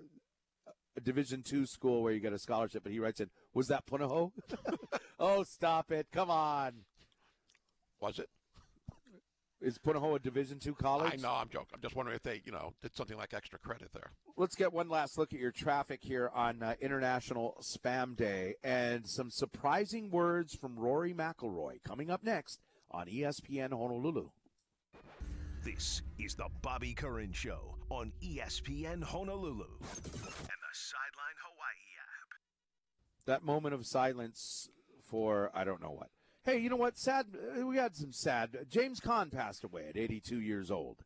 a 0.96 1.02
Division 1.02 1.42
two 1.42 1.66
school 1.66 2.04
where 2.04 2.14
you 2.14 2.20
get 2.20 2.34
a 2.34 2.40
scholarship, 2.40 2.86
and 2.86 2.94
he 2.94 3.00
writes 3.00 3.20
in, 3.20 3.30
"Was 3.54 3.68
that 3.68 3.86
Punahou?" 3.86 4.32
oh, 5.20 5.44
stop 5.44 5.92
it! 5.92 6.08
Come 6.12 6.30
on. 6.30 6.74
Was 8.00 8.20
it? 8.20 8.30
Is 9.62 9.78
Punahou 9.78 10.18
a 10.18 10.20
Division 10.20 10.60
two 10.60 10.76
college? 10.76 11.14
I 11.14 11.16
know. 11.16 11.32
I'm 11.32 11.48
joking. 11.48 11.70
I'm 11.74 11.82
just 11.82 11.96
wondering 11.96 12.18
if 12.18 12.24
they, 12.24 12.42
you 12.44 12.52
know, 12.52 12.74
did 12.82 12.94
something 12.96 13.18
like 13.18 13.34
extra 13.34 13.58
credit 13.58 13.92
there. 13.94 14.12
Let's 14.36 14.56
get 14.56 14.74
one 14.74 14.90
last 14.90 15.18
look 15.18 15.34
at 15.34 15.40
your 15.40 15.52
traffic 15.52 16.02
here 16.04 16.30
on 16.36 16.62
uh, 16.62 16.76
International 16.82 17.56
Spam 17.62 18.18
Day 18.18 18.56
and 18.62 19.08
some 19.08 19.30
surprising 19.32 20.12
words 20.12 20.54
from 20.54 20.78
Rory 20.78 21.14
McIlroy 21.14 21.82
coming 21.88 22.10
up 22.10 22.24
next 22.24 22.60
on 22.92 23.08
ESPN 23.08 23.72
Honolulu. 23.72 24.32
This 25.64 26.02
is 26.20 26.36
the 26.36 26.48
Bobby 26.62 26.94
Curran 26.94 27.32
Show 27.32 27.76
on 27.90 28.12
ESPN 28.22 29.02
Honolulu 29.04 29.66
and 29.82 30.12
the 30.12 30.74
Sideline 30.74 31.38
Hawaii 31.42 31.94
app. 32.00 32.30
That 33.26 33.44
moment 33.44 33.74
of 33.74 33.86
silence 33.86 34.70
for 35.10 35.52
I 35.54 35.64
don't 35.64 35.82
know 35.82 35.92
what. 35.92 36.10
Hey, 36.44 36.58
you 36.60 36.70
know 36.70 36.76
what? 36.76 36.98
Sad. 36.98 37.28
uh, 37.60 37.66
We 37.66 37.78
had 37.78 37.96
some 37.96 38.12
sad. 38.12 38.66
James 38.70 39.00
Caan 39.00 39.32
passed 39.32 39.64
away 39.64 39.86
at 39.90 39.96
82 39.98 40.42
years 40.42 40.70
old. 40.70 40.98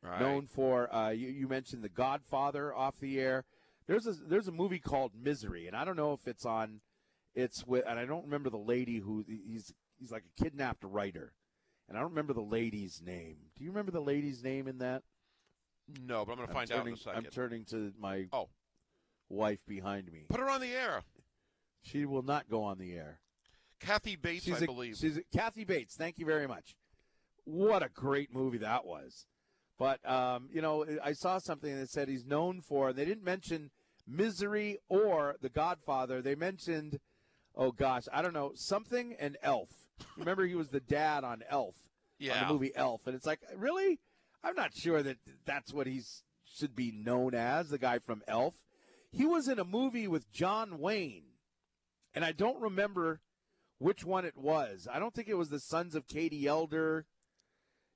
Right. 0.00 0.20
known 0.20 0.46
for 0.46 0.94
uh, 0.94 1.10
you, 1.10 1.26
you 1.26 1.48
mentioned 1.48 1.82
The 1.82 1.88
Godfather 1.88 2.72
off 2.72 3.00
the 3.00 3.18
air. 3.18 3.44
There's 3.88 4.06
a 4.06 4.12
there's 4.12 4.46
a 4.46 4.52
movie 4.52 4.78
called 4.78 5.10
Misery, 5.20 5.66
and 5.66 5.74
I 5.76 5.84
don't 5.84 5.96
know 5.96 6.12
if 6.12 6.28
it's 6.28 6.46
on. 6.46 6.82
It's 7.34 7.66
with, 7.66 7.84
and 7.84 7.98
I 7.98 8.04
don't 8.04 8.24
remember 8.24 8.48
the 8.48 8.58
lady 8.58 8.98
who 8.98 9.24
he's 9.26 9.72
he's 9.98 10.12
like 10.12 10.22
a 10.22 10.42
kidnapped 10.44 10.84
writer, 10.84 11.32
and 11.88 11.96
I 11.96 12.00
don't 12.00 12.10
remember 12.10 12.32
the 12.32 12.40
lady's 12.40 13.00
name. 13.04 13.36
Do 13.56 13.64
you 13.64 13.70
remember 13.70 13.92
the 13.92 14.00
lady's 14.00 14.42
name 14.42 14.68
in 14.68 14.78
that? 14.78 15.02
No, 16.02 16.24
but 16.24 16.32
I'm 16.32 16.36
going 16.38 16.48
to 16.48 16.54
find 16.54 16.70
out 16.72 16.86
in 16.86 16.92
a 16.92 16.96
second. 16.96 17.26
I'm 17.26 17.30
turning 17.32 17.64
to 17.66 17.92
my 17.98 18.26
Oh. 18.32 18.48
wife 19.28 19.60
behind 19.66 20.12
me. 20.12 20.26
Put 20.28 20.40
her 20.40 20.50
on 20.50 20.60
the 20.60 20.72
air. 20.72 21.02
She 21.82 22.04
will 22.04 22.22
not 22.22 22.50
go 22.50 22.62
on 22.62 22.78
the 22.78 22.92
air. 22.94 23.20
Kathy 23.80 24.16
Bates, 24.16 24.44
she's 24.44 24.60
I 24.60 24.64
a, 24.64 24.66
believe. 24.66 24.96
She's 24.96 25.16
a, 25.16 25.22
Kathy 25.34 25.64
Bates. 25.64 25.94
Thank 25.94 26.18
you 26.18 26.26
very 26.26 26.46
much. 26.46 26.74
What 27.44 27.82
a 27.82 27.88
great 27.88 28.34
movie 28.34 28.58
that 28.58 28.84
was. 28.84 29.26
But 29.78 30.06
um, 30.08 30.48
you 30.52 30.60
know, 30.60 30.84
I 31.02 31.12
saw 31.12 31.38
something 31.38 31.78
that 31.78 31.88
said 31.88 32.08
he's 32.08 32.26
known 32.26 32.60
for. 32.60 32.92
They 32.92 33.04
didn't 33.04 33.24
mention 33.24 33.70
Misery 34.06 34.78
or 34.88 35.36
The 35.40 35.48
Godfather. 35.48 36.20
They 36.20 36.34
mentioned, 36.34 36.98
oh 37.54 37.70
gosh, 37.70 38.02
I 38.12 38.20
don't 38.20 38.34
know, 38.34 38.52
something 38.54 39.14
and 39.18 39.36
Elf. 39.42 39.70
Remember, 40.16 40.46
he 40.46 40.54
was 40.54 40.68
the 40.68 40.80
dad 40.80 41.24
on 41.24 41.42
Elf. 41.48 41.74
On 42.20 42.26
Yeah. 42.26 42.46
the 42.46 42.52
movie 42.52 42.74
Elf, 42.74 43.06
and 43.06 43.14
it's 43.14 43.26
like, 43.26 43.40
really? 43.56 44.00
I'm 44.42 44.54
not 44.54 44.74
sure 44.74 45.02
that 45.02 45.18
that's 45.44 45.72
what 45.72 45.86
he 45.86 46.02
should 46.44 46.74
be 46.74 46.90
known 46.92 47.34
as. 47.34 47.70
The 47.70 47.78
guy 47.78 47.98
from 47.98 48.22
Elf. 48.28 48.54
He 49.10 49.24
was 49.26 49.48
in 49.48 49.58
a 49.58 49.64
movie 49.64 50.06
with 50.08 50.30
John 50.32 50.78
Wayne, 50.78 51.24
and 52.14 52.24
I 52.24 52.32
don't 52.32 52.60
remember 52.60 53.20
which 53.78 54.04
one 54.04 54.24
it 54.24 54.36
was. 54.36 54.86
I 54.92 54.98
don't 54.98 55.14
think 55.14 55.28
it 55.28 55.34
was 55.34 55.48
the 55.50 55.60
Sons 55.60 55.94
of 55.94 56.06
Katie 56.08 56.46
Elder. 56.46 57.06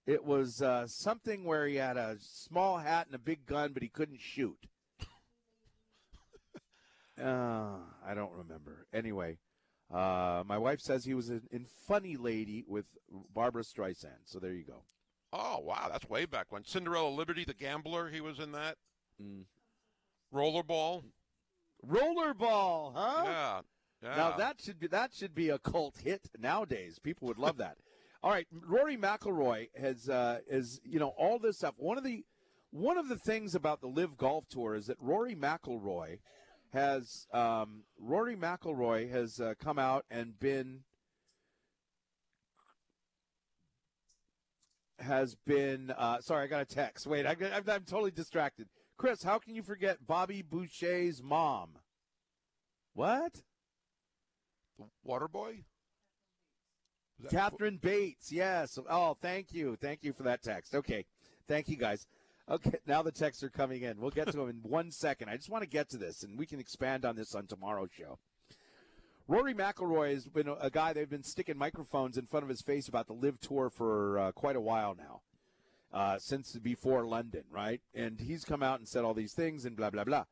It 0.07 0.24
was 0.24 0.61
uh, 0.62 0.87
something 0.89 1.45
where 1.45 1.66
he 1.66 1.77
had 1.77 1.97
a 1.97 2.16
small 2.20 2.79
hat 2.79 3.07
and 3.07 3.15
a 3.15 3.19
big 3.19 3.47
gun, 3.47 3.73
but 3.73 3.83
he 3.83 3.89
couldn't 3.89 4.20
shoot. 4.20 4.59
Uh, 7.23 7.77
I 8.05 8.15
don't 8.15 8.33
remember. 8.33 8.87
Anyway, 8.93 9.39
uh, 9.93 10.43
my 10.47 10.59
wife 10.59 10.81
says 10.81 11.05
he 11.05 11.14
was 11.14 11.28
in, 11.31 11.43
in 11.51 11.66
Funny 11.86 12.16
Lady 12.16 12.64
with 12.66 12.86
Barbra 13.35 13.62
Streisand. 13.62 14.24
So 14.24 14.39
there 14.39 14.52
you 14.52 14.64
go. 14.64 14.82
oh, 15.32 15.59
wow. 15.60 15.89
That's 15.90 16.09
way 16.09 16.24
back 16.24 16.47
when. 16.51 16.64
Cinderella 16.64 17.10
Liberty, 17.10 17.44
the 17.44 17.55
gambler, 17.55 18.09
he 18.09 18.20
was 18.20 18.39
in 18.39 18.52
that. 18.52 18.77
Mm. 19.23 19.44
Rollerball. 20.35 21.05
Rollerball, 21.86 22.94
huh? 22.94 23.23
Yeah. 23.24 23.60
Yeah. 24.02 24.16
Now 24.16 24.36
that 24.36 24.60
should 24.60 24.81
be 24.81 24.89
that 24.89 25.14
should 25.14 25.35
be 25.35 25.48
a 25.51 25.59
cult 25.59 25.98
hit 26.02 26.28
nowadays. 26.36 26.98
People 26.98 27.28
would 27.28 27.39
love 27.39 27.59
that. 27.59 27.77
all 28.23 28.31
right, 28.31 28.47
Rory 28.51 28.97
McIlroy 28.97 29.69
has 29.77 30.09
uh, 30.09 30.40
is 30.48 30.81
you 30.85 30.98
know 30.98 31.12
all 31.16 31.39
this 31.39 31.59
stuff. 31.59 31.74
One 31.77 31.98
of 31.98 32.05
the 32.05 32.24
one 32.70 32.98
of 32.98 33.09
the 33.09 33.19
things 33.19 33.55
about 33.55 33.81
the 33.81 33.86
LIV 33.86 34.16
Golf 34.16 34.48
Tour 34.48 34.74
is 34.74 34.86
that 34.86 34.97
Rory 35.01 35.35
McIlroy 35.36 36.19
has 36.73 37.27
um, 37.32 37.82
Rory 37.99 38.36
McIlroy 38.36 39.11
has 39.11 39.40
uh, 39.40 39.55
come 39.62 39.78
out 39.78 40.05
and 40.11 40.39
been 40.40 40.81
has 44.99 45.35
been 45.35 45.93
uh, 45.97 46.20
sorry 46.20 46.44
I 46.44 46.47
got 46.47 46.62
a 46.62 46.65
text. 46.65 47.07
Wait, 47.07 47.27
I, 47.27 47.36
I'm, 47.55 47.65
I'm 47.69 47.85
totally 47.85 48.11
distracted. 48.11 48.69
Chris, 48.97 49.23
how 49.23 49.39
can 49.39 49.55
you 49.55 49.62
forget 49.62 50.07
Bobby 50.07 50.43
Boucher's 50.43 51.23
mom? 51.23 51.70
What? 52.94 53.43
The 54.78 54.85
Waterboy? 55.07 55.65
Was 57.20 57.31
that- 57.31 57.31
Catherine 57.31 57.78
Bates, 57.78 58.31
yes. 58.31 58.78
Oh, 58.89 59.16
thank 59.20 59.53
you. 59.53 59.77
Thank 59.81 60.05
you 60.05 60.12
for 60.12 60.23
that 60.24 60.43
text. 60.43 60.74
Okay. 60.74 61.05
Thank 61.49 61.69
you, 61.69 61.77
guys. 61.77 62.07
Okay, 62.51 62.78
now 62.86 63.02
the 63.02 63.12
texts 63.12 63.43
are 63.43 63.51
coming 63.51 63.82
in. 63.82 64.01
We'll 64.01 64.10
get 64.10 64.27
to 64.27 64.36
them 64.36 64.48
in 64.48 64.56
one 64.62 64.90
second. 64.90 65.28
I 65.28 65.36
just 65.36 65.51
want 65.51 65.62
to 65.62 65.69
get 65.69 65.89
to 65.90 65.97
this, 65.97 66.23
and 66.23 66.39
we 66.39 66.47
can 66.47 66.60
expand 66.60 67.05
on 67.05 67.16
this 67.16 67.35
on 67.35 67.47
tomorrow's 67.47 67.90
show. 67.97 68.19
Rory 69.28 69.55
McIlroy 69.55 70.14
has 70.14 70.27
been 70.27 70.48
a- 70.48 70.70
guy 70.70 70.93
they've 70.93 71.09
been 71.09 71.23
sticking 71.23 71.56
microphones 71.56 72.19
in 72.19 72.27
front 72.27 72.43
of 72.43 72.51
his 72.51 72.60
face 72.60 72.89
about 72.89 73.06
the 73.06 73.12
LIV 73.14 73.40
Tour 73.40 73.70
for 73.70 74.19
uh, 74.19 74.32
quite 74.32 74.56
a 74.56 74.60
while 74.60 74.97
now, 74.97 75.20
uh, 75.93 76.19
since 76.19 76.56
before 76.59 77.06
London, 77.06 77.44
right? 77.51 77.81
And 77.94 78.20
he's 78.20 78.44
come 78.44 78.62
out 78.62 78.81
and 78.81 78.89
said 78.89 79.05
all 79.05 79.14
these 79.14 79.32
things 79.32 79.64
and 79.64 79.77
blah 79.77 79.90
blah 79.90 80.05
blah. 80.05 80.24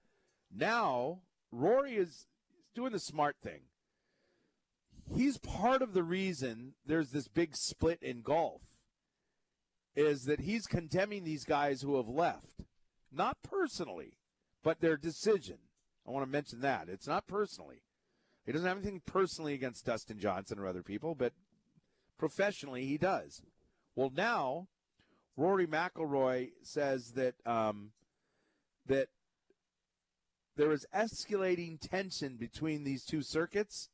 Now 0.55 1.21
Rory 1.53 1.95
is 1.95 2.27
doing 2.75 2.93
the 2.93 2.99
smart 2.99 3.37
thing 3.43 3.61
he's 5.15 5.39
part 5.39 5.83
of 5.83 5.93
the 5.93 6.03
reason 6.03 6.75
there's 6.87 7.11
this 7.11 7.29
big 7.29 7.57
split 7.57 7.99
in 8.03 8.23
golf 8.23 8.63
is 9.95 10.25
that 10.25 10.41
he's 10.41 10.67
condemning 10.67 11.25
these 11.25 11.45
guys 11.45 11.83
who 11.83 11.97
have 11.97 12.09
left 12.09 12.63
not 13.13 13.37
personally 13.43 14.19
but 14.63 14.81
their 14.81 14.97
decision. 14.97 15.57
I 16.07 16.11
want 16.11 16.25
to 16.25 16.31
mention 16.31 16.61
that. 16.61 16.89
It's 16.89 17.07
not 17.07 17.27
personally. 17.27 17.83
He 18.45 18.53
doesn't 18.53 18.67
have 18.67 18.77
anything 18.77 19.03
personally 19.07 19.55
against 19.55 19.87
dustin 19.87 20.19
johnson 20.19 20.59
or 20.59 20.67
other 20.67 20.83
people 20.83 21.15
but 21.15 21.33
professionally 22.19 22.87
he 22.87 22.99
does. 22.99 23.43
Well 23.97 24.13
now 24.15 24.69
rory 25.37 25.67
mcilroy 25.67 26.51
says 26.63 27.13
that 27.13 27.35
um, 27.47 27.93
that 28.87 29.09
there 30.57 30.73
is 30.73 30.87
escalating 30.95 31.81
tension 31.81 32.37
between 32.37 32.85
these 32.85 33.05
two 33.05 33.23
circuits 33.23 33.89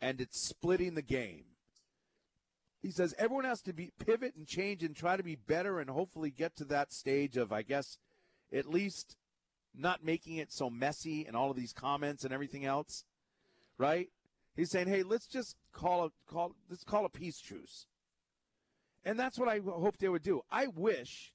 and 0.00 0.20
it's 0.20 0.40
splitting 0.40 0.94
the 0.94 1.02
game. 1.02 1.44
He 2.86 2.92
says 2.92 3.16
everyone 3.18 3.46
has 3.46 3.62
to 3.62 3.72
be 3.72 3.90
pivot 3.98 4.36
and 4.36 4.46
change 4.46 4.84
and 4.84 4.94
try 4.94 5.16
to 5.16 5.22
be 5.24 5.34
better 5.34 5.80
and 5.80 5.90
hopefully 5.90 6.30
get 6.30 6.54
to 6.58 6.64
that 6.66 6.92
stage 6.92 7.36
of 7.36 7.52
I 7.52 7.62
guess 7.62 7.98
at 8.52 8.70
least 8.70 9.16
not 9.74 10.04
making 10.04 10.36
it 10.36 10.52
so 10.52 10.70
messy 10.70 11.26
and 11.26 11.34
all 11.34 11.50
of 11.50 11.56
these 11.56 11.72
comments 11.72 12.22
and 12.22 12.32
everything 12.32 12.64
else. 12.64 13.04
Right? 13.76 14.10
He's 14.54 14.70
saying, 14.70 14.86
"Hey, 14.86 15.02
let's 15.02 15.26
just 15.26 15.56
call 15.72 16.04
a 16.04 16.12
call 16.32 16.54
let's 16.70 16.84
call 16.84 17.04
a 17.04 17.08
peace 17.08 17.40
truce." 17.40 17.86
And 19.04 19.18
that's 19.18 19.36
what 19.36 19.48
I 19.48 19.58
hope 19.58 19.98
they 19.98 20.08
would 20.08 20.22
do. 20.22 20.42
I 20.48 20.68
wish 20.68 21.32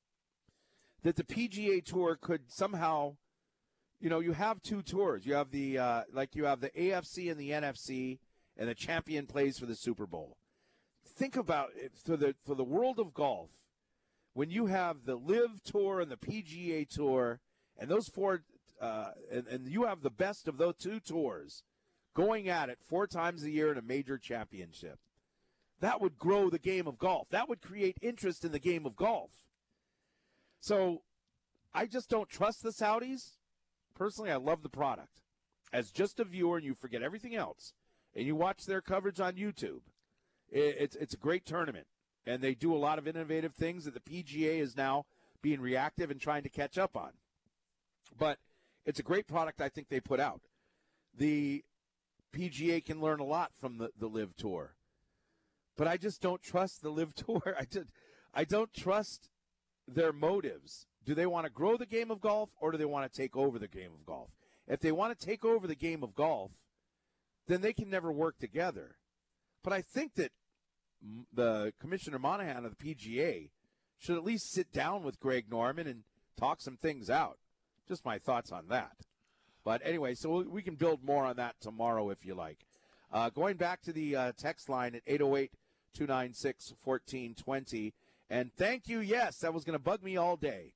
that 1.03 1.17
the 1.17 1.25
PGA 1.25 1.83
Tour 1.83 2.15
could 2.15 2.49
somehow 2.49 3.17
you 3.99 4.09
know, 4.09 4.21
you 4.21 4.31
have 4.31 4.61
two 4.61 4.81
tours. 4.81 5.25
You 5.25 5.33
have 5.33 5.51
the 5.51 5.79
uh, 5.79 6.03
like 6.13 6.33
you 6.33 6.45
have 6.45 6.61
the 6.61 6.69
AFC 6.69 7.29
and 7.29 7.37
the 7.37 7.49
NFC, 7.49 8.19
and 8.55 8.69
the 8.69 8.73
champion 8.73 9.27
plays 9.27 9.59
for 9.59 9.65
the 9.65 9.75
Super 9.75 10.07
Bowl. 10.07 10.37
Think 11.05 11.35
about 11.35 11.69
it 11.75 11.93
for 11.95 12.17
the 12.17 12.35
for 12.45 12.55
the 12.55 12.63
world 12.63 12.99
of 12.99 13.13
golf. 13.13 13.49
When 14.33 14.49
you 14.49 14.67
have 14.67 15.05
the 15.05 15.15
LIV 15.15 15.63
Tour 15.63 15.99
and 15.99 16.09
the 16.09 16.17
PGA 16.17 16.87
Tour, 16.87 17.39
and 17.77 17.89
those 17.89 18.07
four, 18.07 18.43
uh, 18.79 19.11
and, 19.31 19.45
and 19.47 19.67
you 19.67 19.83
have 19.83 20.01
the 20.01 20.09
best 20.09 20.47
of 20.47 20.57
those 20.57 20.75
two 20.77 20.99
tours 20.99 21.63
going 22.13 22.47
at 22.47 22.69
it 22.69 22.79
four 22.81 23.07
times 23.07 23.43
a 23.43 23.49
year 23.49 23.71
in 23.71 23.77
a 23.77 23.81
major 23.81 24.17
championship, 24.17 24.99
that 25.81 25.99
would 25.99 26.17
grow 26.17 26.49
the 26.49 26.59
game 26.59 26.87
of 26.87 26.97
golf. 26.97 27.27
That 27.29 27.49
would 27.49 27.61
create 27.61 27.97
interest 28.01 28.45
in 28.45 28.51
the 28.51 28.59
game 28.59 28.85
of 28.85 28.95
golf. 28.95 29.31
So, 30.59 31.01
I 31.73 31.85
just 31.85 32.09
don't 32.09 32.29
trust 32.29 32.63
the 32.63 32.69
Saudis 32.69 33.37
personally, 34.01 34.31
I 34.31 34.37
love 34.37 34.63
the 34.63 34.69
product. 34.69 35.21
As 35.71 35.91
just 35.91 36.19
a 36.19 36.23
viewer, 36.23 36.57
and 36.57 36.65
you 36.65 36.73
forget 36.73 37.03
everything 37.03 37.35
else, 37.35 37.73
and 38.15 38.25
you 38.25 38.35
watch 38.35 38.65
their 38.65 38.81
coverage 38.81 39.19
on 39.19 39.33
YouTube, 39.33 39.81
it's 40.51 40.95
it's 40.95 41.13
a 41.13 41.17
great 41.17 41.45
tournament, 41.45 41.87
and 42.25 42.41
they 42.41 42.53
do 42.53 42.75
a 42.75 42.77
lot 42.77 42.97
of 42.97 43.07
innovative 43.07 43.53
things 43.53 43.85
that 43.85 43.93
the 43.93 43.99
PGA 43.99 44.59
is 44.59 44.75
now 44.75 45.05
being 45.41 45.61
reactive 45.61 46.11
and 46.11 46.19
trying 46.19 46.43
to 46.43 46.49
catch 46.49 46.77
up 46.77 46.95
on. 46.95 47.11
But 48.17 48.37
it's 48.85 48.99
a 48.99 49.03
great 49.03 49.27
product. 49.27 49.61
I 49.61 49.69
think 49.69 49.89
they 49.89 49.99
put 49.99 50.19
out. 50.19 50.41
The 51.17 51.63
PGA 52.35 52.83
can 52.83 53.01
learn 53.01 53.19
a 53.19 53.25
lot 53.25 53.51
from 53.59 53.77
the 53.77 53.91
the 53.97 54.07
LIV 54.07 54.35
Tour, 54.35 54.75
but 55.77 55.87
I 55.87 55.97
just 55.97 56.21
don't 56.21 56.41
trust 56.41 56.81
the 56.81 56.91
LIV 56.91 57.15
Tour. 57.15 57.55
I 57.59 57.65
just 57.65 57.89
I 58.33 58.43
don't 58.43 58.73
trust 58.73 59.29
their 59.87 60.13
motives 60.13 60.85
do 61.05 61.15
they 61.15 61.25
want 61.25 61.45
to 61.45 61.51
grow 61.51 61.77
the 61.77 61.85
game 61.85 62.11
of 62.11 62.21
golf 62.21 62.49
or 62.59 62.71
do 62.71 62.77
they 62.77 62.85
want 62.85 63.11
to 63.11 63.17
take 63.21 63.35
over 63.35 63.57
the 63.57 63.67
game 63.67 63.91
of 63.93 64.05
golf? 64.05 64.29
If 64.67 64.79
they 64.79 64.91
want 64.91 65.17
to 65.17 65.25
take 65.25 65.43
over 65.43 65.67
the 65.67 65.75
game 65.75 66.03
of 66.03 66.15
golf, 66.15 66.51
then 67.47 67.61
they 67.61 67.73
can 67.73 67.89
never 67.89 68.11
work 68.11 68.37
together. 68.37 68.97
But 69.63 69.73
I 69.73 69.81
think 69.81 70.13
that 70.15 70.31
the 71.33 71.73
Commissioner 71.79 72.19
Monahan 72.19 72.65
of 72.65 72.75
the 72.77 72.95
PGA 72.95 73.49
should 73.97 74.17
at 74.17 74.23
least 74.23 74.51
sit 74.51 74.71
down 74.71 75.03
with 75.03 75.19
Greg 75.19 75.45
Norman 75.49 75.87
and 75.87 76.03
talk 76.37 76.61
some 76.61 76.77
things 76.77 77.09
out. 77.09 77.37
Just 77.87 78.05
my 78.05 78.17
thoughts 78.17 78.51
on 78.51 78.67
that. 78.69 78.95
But 79.63 79.81
anyway, 79.83 80.15
so 80.15 80.41
we 80.41 80.61
can 80.61 80.75
build 80.75 81.03
more 81.03 81.25
on 81.25 81.35
that 81.35 81.55
tomorrow 81.61 82.09
if 82.09 82.25
you 82.25 82.33
like. 82.33 82.65
Uh, 83.11 83.29
going 83.29 83.57
back 83.57 83.81
to 83.83 83.93
the 83.93 84.15
uh, 84.15 84.31
text 84.37 84.69
line 84.69 84.95
at 84.95 85.01
808 85.05 85.51
296 85.93 86.73
1420. 86.83 87.93
And 88.29 88.51
thank 88.55 88.87
you. 88.87 88.99
Yes, 88.99 89.39
that 89.39 89.53
was 89.53 89.63
going 89.63 89.77
to 89.77 89.83
bug 89.83 90.01
me 90.01 90.17
all 90.17 90.37
day 90.37 90.73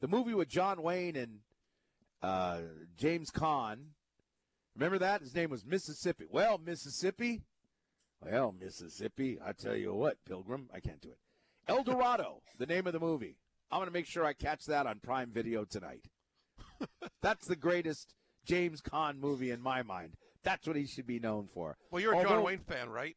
the 0.00 0.08
movie 0.08 0.34
with 0.34 0.48
John 0.48 0.82
Wayne 0.82 1.16
and 1.16 1.38
uh, 2.22 2.58
James 2.96 3.30
Caan. 3.30 3.78
Remember 4.74 4.98
that? 4.98 5.22
His 5.22 5.34
name 5.34 5.50
was 5.50 5.64
Mississippi. 5.64 6.26
Well, 6.30 6.58
Mississippi. 6.58 7.42
Well, 8.20 8.54
Mississippi. 8.58 9.38
I 9.44 9.52
tell 9.52 9.76
you 9.76 9.94
what, 9.94 10.24
Pilgrim, 10.24 10.68
I 10.72 10.80
can't 10.80 11.00
do 11.00 11.10
it. 11.10 11.18
El 11.68 11.82
Dorado, 11.82 12.42
the 12.58 12.66
name 12.66 12.86
of 12.86 12.92
the 12.92 13.00
movie. 13.00 13.36
I'm 13.70 13.78
going 13.78 13.88
to 13.88 13.92
make 13.92 14.06
sure 14.06 14.24
I 14.24 14.32
catch 14.32 14.66
that 14.66 14.86
on 14.86 15.00
Prime 15.00 15.30
Video 15.32 15.64
tonight. 15.64 16.06
That's 17.22 17.46
the 17.46 17.56
greatest 17.56 18.14
James 18.44 18.80
Caan 18.80 19.18
movie 19.18 19.50
in 19.50 19.60
my 19.60 19.82
mind. 19.82 20.14
That's 20.44 20.66
what 20.66 20.76
he 20.76 20.86
should 20.86 21.06
be 21.06 21.18
known 21.18 21.48
for. 21.52 21.76
Well, 21.90 22.00
you're 22.00 22.12
a 22.12 22.18
Although, 22.18 22.28
John 22.28 22.42
Wayne 22.44 22.60
fan, 22.60 22.88
right? 22.88 23.16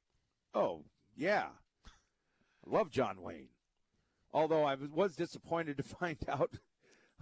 Oh, 0.56 0.86
yeah. 1.16 1.50
I 1.86 2.70
love 2.70 2.90
John 2.90 3.22
Wayne. 3.22 3.50
Although 4.34 4.64
I 4.64 4.76
was 4.76 5.16
disappointed 5.16 5.78
to 5.78 5.84
find 6.00 6.18
out 6.28 6.58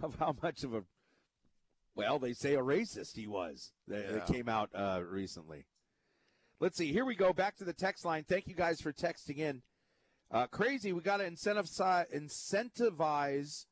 of 0.02 0.16
how 0.18 0.34
much 0.42 0.64
of 0.64 0.74
a 0.74 0.84
well, 1.98 2.20
they 2.20 2.32
say 2.32 2.54
a 2.54 2.60
racist 2.60 3.16
he 3.16 3.26
was 3.26 3.72
that, 3.88 4.06
yeah. 4.08 4.20
came 4.32 4.48
out 4.48 4.70
uh, 4.72 5.00
recently. 5.04 5.66
Let's 6.60 6.76
see. 6.76 6.92
Here 6.92 7.04
we 7.04 7.14
go. 7.14 7.32
Back 7.32 7.56
to 7.58 7.64
the 7.64 7.72
text 7.72 8.04
line. 8.04 8.24
Thank 8.28 8.48
you 8.48 8.54
guys 8.54 8.80
for 8.80 8.92
texting 8.92 9.38
in. 9.38 9.62
Uh, 10.30 10.46
crazy. 10.46 10.92
We 10.92 11.00
got 11.00 11.18
to 11.18 11.30
incentivize, 11.30 12.06
incentivize 12.14 13.66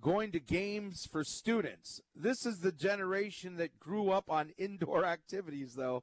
going 0.00 0.32
to 0.32 0.40
games 0.40 1.08
for 1.10 1.22
students. 1.24 2.00
This 2.14 2.44
is 2.44 2.58
the 2.58 2.72
generation 2.72 3.56
that 3.56 3.78
grew 3.78 4.10
up 4.10 4.24
on 4.28 4.50
indoor 4.58 5.04
activities, 5.06 5.74
though. 5.74 6.02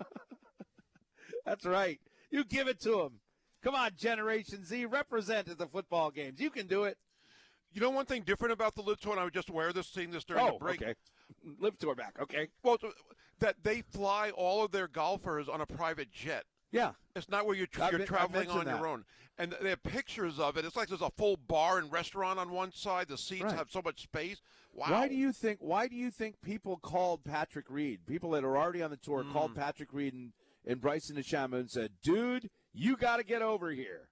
That's 1.44 1.66
right. 1.66 2.00
You 2.30 2.44
give 2.44 2.66
it 2.66 2.80
to 2.80 2.96
them. 2.96 3.20
Come 3.62 3.74
on, 3.74 3.90
Generation 3.96 4.64
Z, 4.64 4.86
represent 4.86 5.48
at 5.48 5.58
the 5.58 5.66
football 5.66 6.10
games. 6.10 6.40
You 6.40 6.50
can 6.50 6.66
do 6.66 6.84
it. 6.84 6.96
You 7.72 7.80
know 7.80 7.90
one 7.90 8.06
thing 8.06 8.22
different 8.22 8.52
about 8.52 8.74
the 8.74 8.82
Tour, 8.82 9.12
and 9.12 9.20
I 9.20 9.24
was 9.24 9.32
just 9.32 9.50
aware 9.50 9.68
of 9.68 9.74
this, 9.74 9.88
seeing 9.88 10.10
this 10.10 10.24
during 10.24 10.42
oh, 10.42 10.52
the 10.54 10.58
break. 10.58 10.82
okay. 10.82 10.94
LIV 11.58 11.78
Tour 11.78 11.94
back, 11.94 12.16
okay. 12.20 12.48
Well, 12.62 12.78
that 13.40 13.56
they 13.62 13.82
fly 13.82 14.30
all 14.30 14.64
of 14.64 14.72
their 14.72 14.88
golfers 14.88 15.48
on 15.48 15.60
a 15.60 15.66
private 15.66 16.10
jet. 16.12 16.44
Yeah. 16.72 16.92
It's 17.16 17.28
not 17.28 17.46
where 17.46 17.56
you're, 17.56 17.66
tra- 17.66 17.90
you're 17.90 18.06
traveling 18.06 18.48
on 18.50 18.64
that. 18.66 18.78
your 18.78 18.86
own. 18.86 19.04
And 19.38 19.56
they 19.60 19.70
have 19.70 19.82
pictures 19.82 20.38
of 20.38 20.56
it. 20.56 20.64
It's 20.64 20.76
like 20.76 20.88
there's 20.88 21.00
a 21.00 21.10
full 21.16 21.36
bar 21.36 21.78
and 21.78 21.90
restaurant 21.90 22.38
on 22.38 22.50
one 22.50 22.72
side. 22.72 23.08
The 23.08 23.16
seats 23.16 23.42
right. 23.42 23.54
have 23.54 23.70
so 23.70 23.80
much 23.82 24.02
space. 24.02 24.40
Wow. 24.72 24.86
Why 24.90 25.08
do 25.08 25.14
you 25.14 25.32
think 25.32 25.58
why 25.60 25.88
do 25.88 25.96
you 25.96 26.10
think 26.10 26.40
people 26.42 26.76
called 26.76 27.24
Patrick 27.24 27.70
Reed, 27.70 28.00
people 28.06 28.30
that 28.32 28.44
are 28.44 28.56
already 28.56 28.82
on 28.82 28.90
the 28.90 28.96
tour 28.98 29.24
mm. 29.24 29.32
called 29.32 29.56
Patrick 29.56 29.92
Reed 29.92 30.14
and, 30.14 30.32
and 30.66 30.80
Bryson 30.80 31.16
DeChambeau 31.16 31.58
and 31.58 31.70
said, 31.70 31.92
"Dude, 32.04 32.50
you 32.72 32.96
got 32.96 33.16
to 33.16 33.24
get 33.24 33.42
over 33.42 33.70
here." 33.70 34.10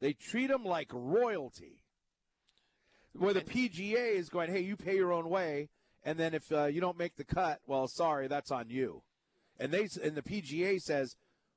They 0.00 0.12
treat 0.12 0.48
them 0.48 0.64
like 0.64 0.90
royalty 0.92 1.84
where 3.18 3.34
the 3.34 3.40
PGA 3.40 4.14
is 4.14 4.28
going, 4.28 4.50
hey, 4.50 4.60
you 4.60 4.76
pay 4.76 4.96
your 4.96 5.12
own 5.12 5.28
way, 5.28 5.68
and 6.06 6.16
then 6.16 6.34
if 6.34 6.52
uh, 6.52 6.66
you 6.66 6.80
don't 6.80 6.96
make 6.96 7.16
the 7.16 7.24
cut, 7.24 7.58
well, 7.66 7.88
sorry, 7.88 8.28
that's 8.28 8.52
on 8.52 8.70
you. 8.70 9.02
And 9.58 9.72
they 9.72 9.88
and 10.02 10.14
the 10.14 10.22
PGA 10.22 10.80
says, 10.80 11.16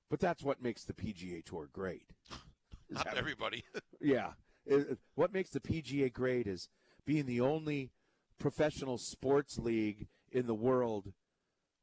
but 0.09 0.19
that's 0.19 0.43
what 0.43 0.61
makes 0.61 0.84
the 0.84 0.93
PGA 0.93 1.45
Tour 1.45 1.69
great. 1.71 2.07
Not 2.89 3.05
that, 3.05 3.17
everybody. 3.17 3.63
yeah, 4.01 4.31
it, 4.65 4.97
what 5.13 5.31
makes 5.31 5.51
the 5.51 5.59
PGA 5.59 6.11
great 6.11 6.47
is 6.47 6.67
being 7.05 7.27
the 7.27 7.41
only 7.41 7.91
professional 8.39 8.97
sports 8.97 9.59
league 9.59 10.07
in 10.31 10.47
the 10.47 10.55
world 10.55 11.13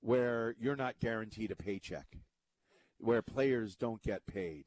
where 0.01 0.57
you're 0.59 0.77
not 0.77 0.99
guaranteed 1.01 1.53
a 1.53 1.57
paycheck, 1.57 2.19
where 2.99 3.23
players 3.23 3.77
don't 3.77 4.03
get 4.03 4.27
paid. 4.27 4.65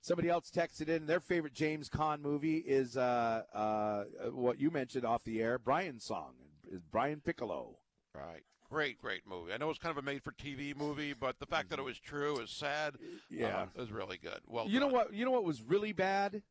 Somebody 0.00 0.28
else 0.28 0.50
texted 0.50 0.88
in 0.88 1.06
their 1.06 1.20
favorite 1.20 1.54
James 1.54 1.88
Caan 1.88 2.20
movie 2.20 2.58
is 2.58 2.96
uh, 2.96 3.42
uh, 3.52 4.04
what 4.30 4.60
you 4.60 4.70
mentioned 4.70 5.04
off 5.04 5.24
the 5.24 5.40
air, 5.42 5.58
Brian's 5.58 6.04
song, 6.04 6.34
Brian 6.90 7.20
Piccolo. 7.20 7.78
Right. 8.14 8.42
Great, 8.70 8.98
great 8.98 9.22
movie. 9.26 9.52
I 9.52 9.56
know 9.56 9.70
it's 9.70 9.78
kind 9.78 9.96
of 9.96 10.02
a 10.02 10.06
made-for-TV 10.06 10.76
movie, 10.76 11.12
but 11.12 11.38
the 11.38 11.46
fact 11.46 11.70
that 11.70 11.78
it 11.78 11.84
was 11.84 11.98
true 11.98 12.38
is 12.38 12.50
sad. 12.50 12.94
Yeah, 13.30 13.58
uh, 13.58 13.66
it 13.74 13.80
was 13.80 13.92
really 13.92 14.16
good. 14.16 14.40
Well, 14.46 14.66
you 14.66 14.80
done. 14.80 14.88
know 14.88 14.94
what? 14.94 15.12
You 15.12 15.24
know 15.24 15.30
what 15.30 15.44
was 15.44 15.62
really 15.62 15.92
bad? 15.92 16.42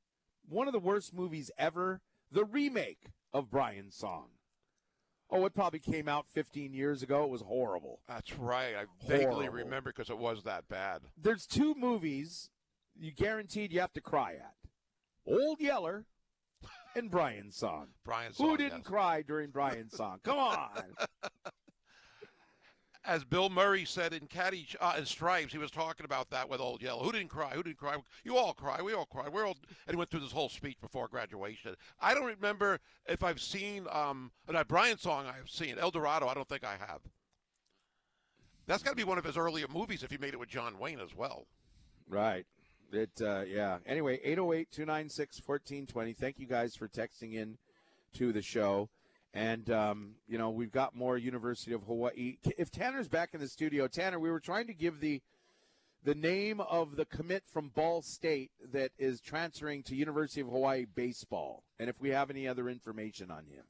One 0.48 0.68
of 0.68 0.74
the 0.74 0.80
worst 0.80 1.14
movies 1.14 1.52
ever. 1.58 2.02
The 2.32 2.46
remake 2.46 3.10
of 3.34 3.50
Brian's 3.50 3.96
song. 3.96 4.30
Oh, 5.30 5.46
it 5.46 5.56
probably 5.56 5.80
came 5.80 6.08
out 6.08 6.28
15 6.32 6.74
years 6.74 7.02
ago. 7.02 7.24
It 7.24 7.30
was 7.30 7.42
horrible. 7.42 8.00
That's 8.08 8.38
right. 8.38 8.76
I 8.76 8.86
vaguely 9.08 9.50
remember 9.50 9.92
because 9.92 10.10
it 10.12 10.18
was 10.18 10.44
that 10.44 10.68
bad. 10.68 11.02
There's 11.20 11.48
two 11.48 11.74
movies 11.74 12.50
you 12.96 13.12
guaranteed 13.12 13.74
you 13.74 13.80
have 13.80 13.94
to 13.94 14.02
cry 14.02 14.34
at. 14.34 14.54
Old 15.26 15.60
Yeller 15.60 16.06
and 16.96 17.10
Brian's 17.10 17.56
song. 17.56 17.88
Brian's 18.04 18.38
song. 18.38 18.50
Who 18.50 18.58
didn't 18.58 18.80
yes. 18.80 18.88
cry 18.88 19.22
during 19.22 19.50
Brian's 19.50 19.96
song? 19.96 20.20
Come 20.24 20.38
on. 20.38 20.70
as 23.06 23.24
Bill 23.24 23.50
Murray 23.50 23.86
said 23.86 24.14
in 24.14 24.28
Caddy 24.28 24.68
uh, 24.80 24.96
in 24.98 25.06
Stripes, 25.06 25.52
he 25.52 25.58
was 25.58 25.72
talking 25.72 26.06
about 26.06 26.30
that 26.30 26.50
with 26.50 26.62
Old 26.62 26.82
Yeller. 26.82 27.04
Who 27.04 27.12
didn't 27.12 27.30
cry? 27.30 27.52
Who 27.52 27.64
didn't 27.64 27.78
cry? 27.78 27.98
You 28.24 28.38
all 28.38 28.54
cry. 28.54 28.82
We 28.82 28.94
all 28.94 29.06
cry. 29.06 29.28
We're 29.28 29.46
all. 29.46 29.58
And 29.88 29.96
he 29.96 29.98
went 29.98 30.10
through 30.10 30.22
this 30.22 30.32
whole 30.32 30.50
speech 30.50 30.78
before 30.82 31.08
graduation. 31.08 31.76
I 32.00 32.14
don't 32.14 32.26
remember 32.26 32.80
if 33.08 33.24
I've 33.24 33.42
seen 33.42 33.88
um 33.92 34.32
that 34.48 34.68
Brian 34.68 34.98
song. 34.98 35.26
I've 35.28 35.50
seen 35.50 35.78
El 35.78 35.92
Dorado. 35.92 36.28
I 36.28 36.34
don't 36.34 36.48
think 36.48 36.64
I 36.64 36.78
have. 36.80 37.02
That's 38.66 38.84
got 38.84 38.92
to 38.92 38.96
be 38.96 39.04
one 39.04 39.18
of 39.18 39.26
his 39.26 39.36
earlier 39.38 39.68
movies 39.68 40.04
if 40.04 40.12
he 40.12 40.18
made 40.18 40.34
it 40.34 40.40
with 40.40 40.50
John 40.50 40.80
Wayne 40.80 41.00
as 41.00 41.14
well. 41.14 41.48
Right. 42.08 42.46
It 42.94 43.22
uh, 43.22 43.42
yeah. 43.48 43.78
Anyway, 43.86 44.20
808-296-1420. 44.26 46.16
Thank 46.16 46.40
you 46.40 46.48
guys 46.48 46.76
for 46.76 46.88
texting 46.88 47.34
in 47.34 47.58
to 48.16 48.32
the 48.32 48.42
show. 48.42 48.90
And 49.34 49.70
um, 49.72 50.12
you 50.28 50.38
know, 50.38 50.52
we've 50.52 50.72
got 50.72 50.96
more 50.96 51.18
University 51.18 51.74
of 51.74 51.84
Hawaii. 51.84 52.38
If 52.58 52.70
Tanner's 52.70 53.08
back 53.08 53.34
in 53.34 53.40
the 53.40 53.48
studio, 53.48 53.88
Tanner, 53.88 54.20
we 54.20 54.30
were 54.30 54.40
trying 54.40 54.68
to 54.68 54.74
give 54.74 55.00
the 55.00 55.22
the 56.04 56.14
name 56.14 56.60
of 56.60 56.98
the 56.98 57.06
commit 57.06 57.44
from 57.48 57.70
Ball 57.70 58.02
State 58.02 58.52
that 58.72 58.92
is 59.00 59.22
transferring 59.22 59.84
to 59.84 59.96
University 59.96 60.42
of 60.42 60.48
Hawaii 60.48 60.86
baseball, 60.86 61.64
and 61.80 61.90
if 61.90 62.00
we 62.00 62.10
have 62.10 62.30
any 62.30 62.48
other 62.48 62.70
information 62.70 63.32
on 63.32 63.46
him. 63.46 63.64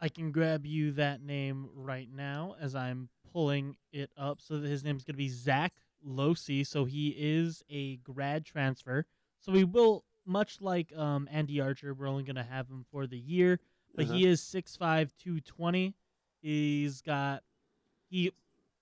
I 0.00 0.08
can 0.08 0.32
grab 0.32 0.66
you 0.66 0.92
that 0.92 1.22
name 1.22 1.68
right 1.76 2.08
now 2.12 2.56
as 2.60 2.74
I'm 2.74 3.08
pulling 3.32 3.76
it 3.92 4.10
up. 4.16 4.40
So 4.40 4.60
his 4.60 4.82
name's 4.82 5.04
going 5.04 5.14
to 5.14 5.18
be 5.18 5.28
Zach 5.28 5.72
Losi. 6.06 6.66
So 6.66 6.84
he 6.84 7.14
is 7.16 7.62
a 7.70 7.96
grad 7.96 8.44
transfer. 8.44 9.06
So 9.40 9.52
we 9.52 9.64
will, 9.64 10.04
much 10.26 10.60
like 10.60 10.96
um, 10.96 11.28
Andy 11.30 11.60
Archer, 11.60 11.94
we're 11.94 12.08
only 12.08 12.22
going 12.22 12.36
to 12.36 12.42
have 12.42 12.68
him 12.68 12.84
for 12.90 13.06
the 13.06 13.18
year. 13.18 13.60
But 13.94 14.06
he 14.06 14.26
is 14.26 14.40
6'5", 14.40 14.78
220. 14.78 15.94
He's 16.40 17.02
got 17.02 17.42
he 18.08 18.32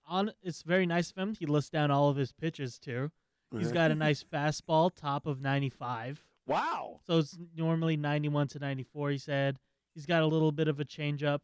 on. 0.09 0.33
It's 0.43 0.63
very 0.63 0.87
nice 0.87 1.11
of 1.11 1.17
him. 1.19 1.35
He 1.39 1.47
lists 1.47 1.71
down 1.71 1.91
all 1.91 2.09
of 2.09 2.17
his 2.17 2.33
pitches 2.33 2.79
too. 2.79 3.11
He's 3.59 3.73
got 3.73 3.91
a 3.91 3.97
nice 3.97 4.23
fastball, 4.23 4.95
top 4.95 5.27
of 5.27 5.41
95. 5.41 6.25
Wow. 6.47 7.01
So 7.07 7.19
it's 7.19 7.37
normally 7.57 7.97
91 7.97 8.49
to 8.49 8.59
94, 8.61 9.11
he 9.11 9.19
said. 9.19 9.59
He's 9.95 10.07
got 10.07 10.23
a 10.23 10.27
little 10.27 10.53
bit 10.53 10.69
of 10.69 10.79
a 10.79 10.85
changeup. 10.85 11.41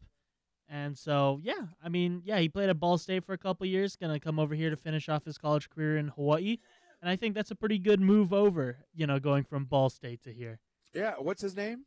And 0.69 0.97
so, 0.97 1.39
yeah, 1.41 1.67
I 1.83 1.89
mean, 1.89 2.21
yeah, 2.25 2.39
he 2.39 2.49
played 2.49 2.69
at 2.69 2.79
Ball 2.79 2.97
State 2.97 3.23
for 3.25 3.33
a 3.33 3.37
couple 3.37 3.65
years, 3.65 3.95
going 3.95 4.13
to 4.13 4.19
come 4.19 4.37
over 4.37 4.53
here 4.53 4.69
to 4.69 4.75
finish 4.75 5.07
off 5.07 5.23
his 5.23 5.37
college 5.37 5.69
career 5.69 5.97
in 5.97 6.09
Hawaii. 6.09 6.57
And 7.01 7.09
I 7.09 7.15
think 7.15 7.35
that's 7.35 7.51
a 7.51 7.55
pretty 7.55 7.77
good 7.79 8.01
move 8.01 8.33
over, 8.33 8.79
you 8.93 9.07
know, 9.07 9.19
going 9.19 9.43
from 9.43 9.65
Ball 9.65 9.89
State 9.89 10.23
to 10.23 10.33
here. 10.33 10.59
Yeah. 10.93 11.13
What's 11.19 11.41
his 11.41 11.55
name? 11.55 11.85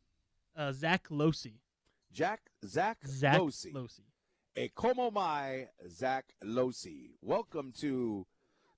Uh, 0.55 0.71
Zach 0.71 1.09
Losi. 1.09 1.59
Jack 2.11 2.41
Zach, 2.65 2.97
Zach 3.07 3.39
Losi. 3.39 3.73
Losi. 3.73 4.01
A 4.57 4.67
como 4.69 5.11
mai 5.11 5.69
Zach 5.89 6.25
Losi. 6.43 7.11
Welcome 7.21 7.71
to 7.79 8.25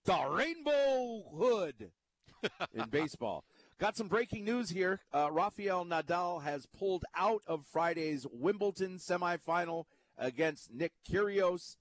the 0.06 0.20
Rainbow 0.30 1.24
Hood 1.36 1.92
in 2.74 2.90
baseball. 2.90 3.44
Got 3.80 3.98
some 3.98 4.08
breaking 4.08 4.46
news 4.46 4.70
here. 4.70 5.02
Uh, 5.12 5.32
Rafael 5.32 5.84
Nadal 5.84 6.44
has 6.44 6.68
pulled 6.68 7.06
out 7.18 7.42
of 7.48 7.66
Friday's 7.66 8.28
Wimbledon 8.32 8.98
semifinal 8.98 9.86
against 10.18 10.74
Nick 10.74 10.94
Kyrgios 11.10 11.78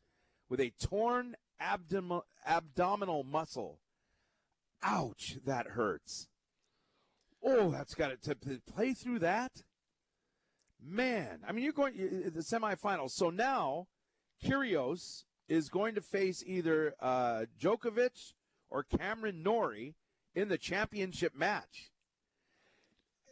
with 0.48 0.60
a 0.60 0.72
torn 0.80 1.36
abdom- 1.60 2.22
abdominal 2.46 3.24
muscle. 3.24 3.78
Ouch, 4.82 5.38
that 5.44 5.68
hurts. 5.68 6.28
Oh, 7.42 7.70
that's 7.70 7.94
got 7.94 8.22
to, 8.22 8.34
to 8.34 8.60
play 8.72 8.94
through 8.94 9.20
that. 9.20 9.62
Man, 10.84 11.40
I 11.46 11.52
mean, 11.52 11.64
you're 11.64 11.72
going 11.72 11.96
the 11.96 12.40
semifinals. 12.40 13.10
So 13.10 13.30
now, 13.30 13.86
Kyrgios 14.44 15.24
is 15.48 15.68
going 15.68 15.94
to 15.94 16.00
face 16.00 16.42
either 16.46 16.94
uh, 17.00 17.44
Djokovic 17.60 18.32
or 18.70 18.82
Cameron 18.82 19.42
Norrie 19.42 19.94
in 20.34 20.48
the 20.48 20.58
championship 20.58 21.36
match. 21.36 21.92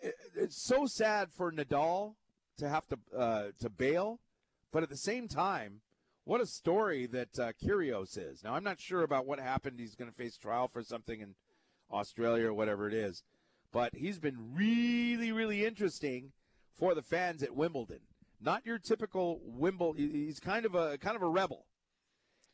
It, 0.03 0.15
it's 0.37 0.63
so 0.63 0.87
sad 0.87 1.33
for 1.33 1.51
Nadal 1.51 2.15
to 2.59 2.69
have 2.69 2.87
to 2.89 2.99
uh, 3.17 3.45
to 3.59 3.69
bail, 3.69 4.21
but 4.73 4.83
at 4.83 4.89
the 4.89 4.97
same 4.97 5.29
time, 5.29 5.81
what 6.25 6.41
a 6.41 6.47
story 6.47 7.07
that 7.07 7.39
uh, 7.39 7.53
Kyrgios 7.63 8.17
is. 8.17 8.45
Now, 8.45 8.55
I'm 8.55 8.65
not 8.65 8.81
sure 8.81 9.03
about 9.03 9.27
what 9.27 9.41
happened. 9.41 9.81
He's 9.81 9.95
going 9.95 10.11
to 10.11 10.17
face 10.17 10.37
trial 10.37 10.69
for 10.69 10.83
something 10.83 11.21
in 11.21 11.35
Australia 11.91 12.49
or 12.49 12.55
whatever 12.55 12.87
it 12.87 12.95
is, 12.95 13.23
but 13.73 13.95
he's 13.95 14.19
been 14.19 14.55
really, 14.55 15.33
really 15.33 15.65
interesting 15.65 16.33
for 16.77 16.95
the 16.95 17.03
fans 17.03 17.43
at 17.43 17.57
Wimbledon. 17.57 18.01
Not 18.41 18.65
your 18.65 18.79
typical 18.79 19.41
Wimbledon. 19.45 20.11
He's 20.13 20.41
kind 20.41 20.65
of 20.65 20.75
a 20.75 20.97
kind 20.99 21.17
of 21.17 21.23
a 21.23 21.29
rebel, 21.29 21.67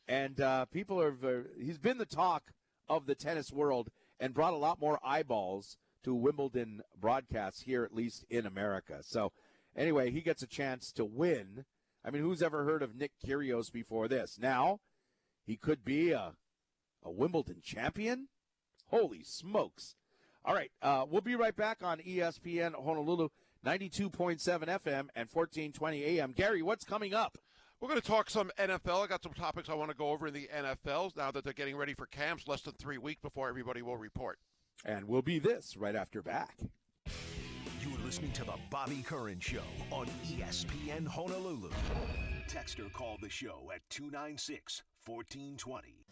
and 0.07 0.41
uh, 0.41 0.65
people 0.65 1.01
are. 1.01 1.45
He's 1.57 1.77
been 1.77 1.97
the 1.97 2.05
talk 2.05 2.51
of 2.89 3.05
the 3.05 3.15
tennis 3.15 3.51
world 3.53 3.89
and 4.19 4.33
brought 4.33 4.53
a 4.53 4.57
lot 4.57 4.81
more 4.81 4.99
eyeballs 5.03 5.77
to 6.03 6.13
Wimbledon 6.13 6.81
broadcasts 6.99 7.61
here, 7.61 7.83
at 7.83 7.93
least 7.93 8.25
in 8.29 8.45
America. 8.45 8.99
So, 9.01 9.31
anyway, 9.75 10.11
he 10.11 10.21
gets 10.21 10.41
a 10.41 10.47
chance 10.47 10.91
to 10.93 11.05
win. 11.05 11.65
I 12.07 12.09
mean, 12.09 12.21
who's 12.21 12.41
ever 12.41 12.63
heard 12.63 12.81
of 12.81 12.95
Nick 12.95 13.11
Kyrgios 13.25 13.69
before 13.69 14.07
this? 14.07 14.39
Now, 14.39 14.79
he 15.45 15.57
could 15.57 15.83
be 15.83 16.11
a 16.11 16.35
a 17.03 17.11
Wimbledon 17.11 17.61
champion. 17.61 18.29
Holy 18.87 19.23
smokes! 19.23 19.95
All 20.45 20.53
right, 20.53 20.71
uh, 20.81 21.05
we'll 21.07 21.21
be 21.21 21.35
right 21.35 21.55
back 21.55 21.83
on 21.83 21.99
ESPN 21.99 22.73
Honolulu. 22.73 23.29
92.7 23.65 24.39
FM 24.39 25.07
and 25.15 25.27
1420 25.29 26.03
AM. 26.03 26.31
Gary, 26.31 26.61
what's 26.61 26.85
coming 26.85 27.13
up? 27.13 27.37
We're 27.81 27.89
going 27.89 27.99
to 27.99 28.07
talk 28.07 28.29
some 28.29 28.51
NFL. 28.57 29.03
I 29.03 29.07
got 29.07 29.23
some 29.23 29.33
topics 29.33 29.67
I 29.67 29.73
want 29.73 29.91
to 29.91 29.97
go 29.97 30.11
over 30.11 30.27
in 30.27 30.33
the 30.33 30.49
NFL 30.55 31.17
now 31.17 31.31
that 31.31 31.43
they're 31.43 31.53
getting 31.53 31.75
ready 31.75 31.93
for 31.93 32.05
camps 32.05 32.47
less 32.47 32.61
than 32.61 32.75
three 32.75 32.97
weeks 32.97 33.21
before 33.21 33.49
everybody 33.49 33.81
will 33.81 33.97
report. 33.97 34.39
And 34.85 35.05
we'll 35.05 35.21
be 35.21 35.39
this 35.39 35.75
right 35.75 35.95
after 35.95 36.21
back. 36.21 36.59
Listening 38.07 38.31
to 38.31 38.45
the 38.45 38.53
Bobby 38.69 39.03
Curran 39.05 39.41
Show 39.41 39.59
on 39.91 40.07
ESPN 40.23 41.05
Honolulu. 41.05 41.69
Text 42.47 42.79
or 42.79 42.85
call 42.85 43.17
the 43.21 43.27
show 43.27 43.69
at 43.75 43.81
296 43.89 44.81
1420. 45.05 46.05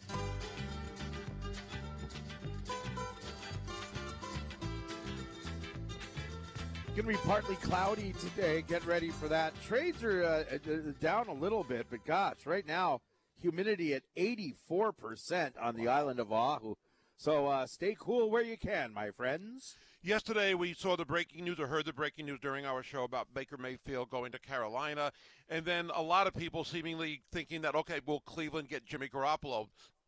Going 6.94 6.96
to 6.96 7.02
be 7.02 7.14
partly 7.26 7.56
cloudy 7.56 8.12
today. 8.20 8.62
Get 8.68 8.84
ready 8.84 9.08
for 9.08 9.28
that. 9.28 9.54
Trades 9.62 10.04
are 10.04 10.22
uh, 10.22 10.44
uh, 10.54 10.92
down 11.00 11.28
a 11.28 11.32
little 11.32 11.64
bit, 11.64 11.86
but 11.88 12.04
gosh, 12.04 12.44
right 12.44 12.68
now, 12.68 13.00
humidity 13.40 13.94
at 13.94 14.02
84% 14.18 15.52
on 15.58 15.74
the 15.76 15.88
island 15.88 16.20
of 16.20 16.30
Oahu. 16.30 16.74
So 17.16 17.46
uh, 17.46 17.66
stay 17.66 17.96
cool 17.98 18.30
where 18.30 18.42
you 18.42 18.58
can, 18.58 18.92
my 18.92 19.10
friends. 19.12 19.78
Yesterday, 20.06 20.54
we 20.54 20.72
saw 20.72 20.94
the 20.94 21.04
breaking 21.04 21.44
news 21.44 21.58
or 21.58 21.66
heard 21.66 21.84
the 21.84 21.92
breaking 21.92 22.26
news 22.26 22.38
during 22.40 22.64
our 22.64 22.80
show 22.80 23.02
about 23.02 23.34
Baker 23.34 23.56
Mayfield 23.56 24.08
going 24.08 24.30
to 24.30 24.38
Carolina. 24.38 25.10
And 25.48 25.64
then 25.64 25.90
a 25.96 26.00
lot 26.00 26.28
of 26.28 26.34
people 26.36 26.62
seemingly 26.62 27.22
thinking 27.32 27.62
that, 27.62 27.74
okay, 27.74 27.98
will 28.06 28.20
Cleveland 28.20 28.68
get 28.68 28.86
Jimmy 28.86 29.08
Garoppolo? 29.08 29.66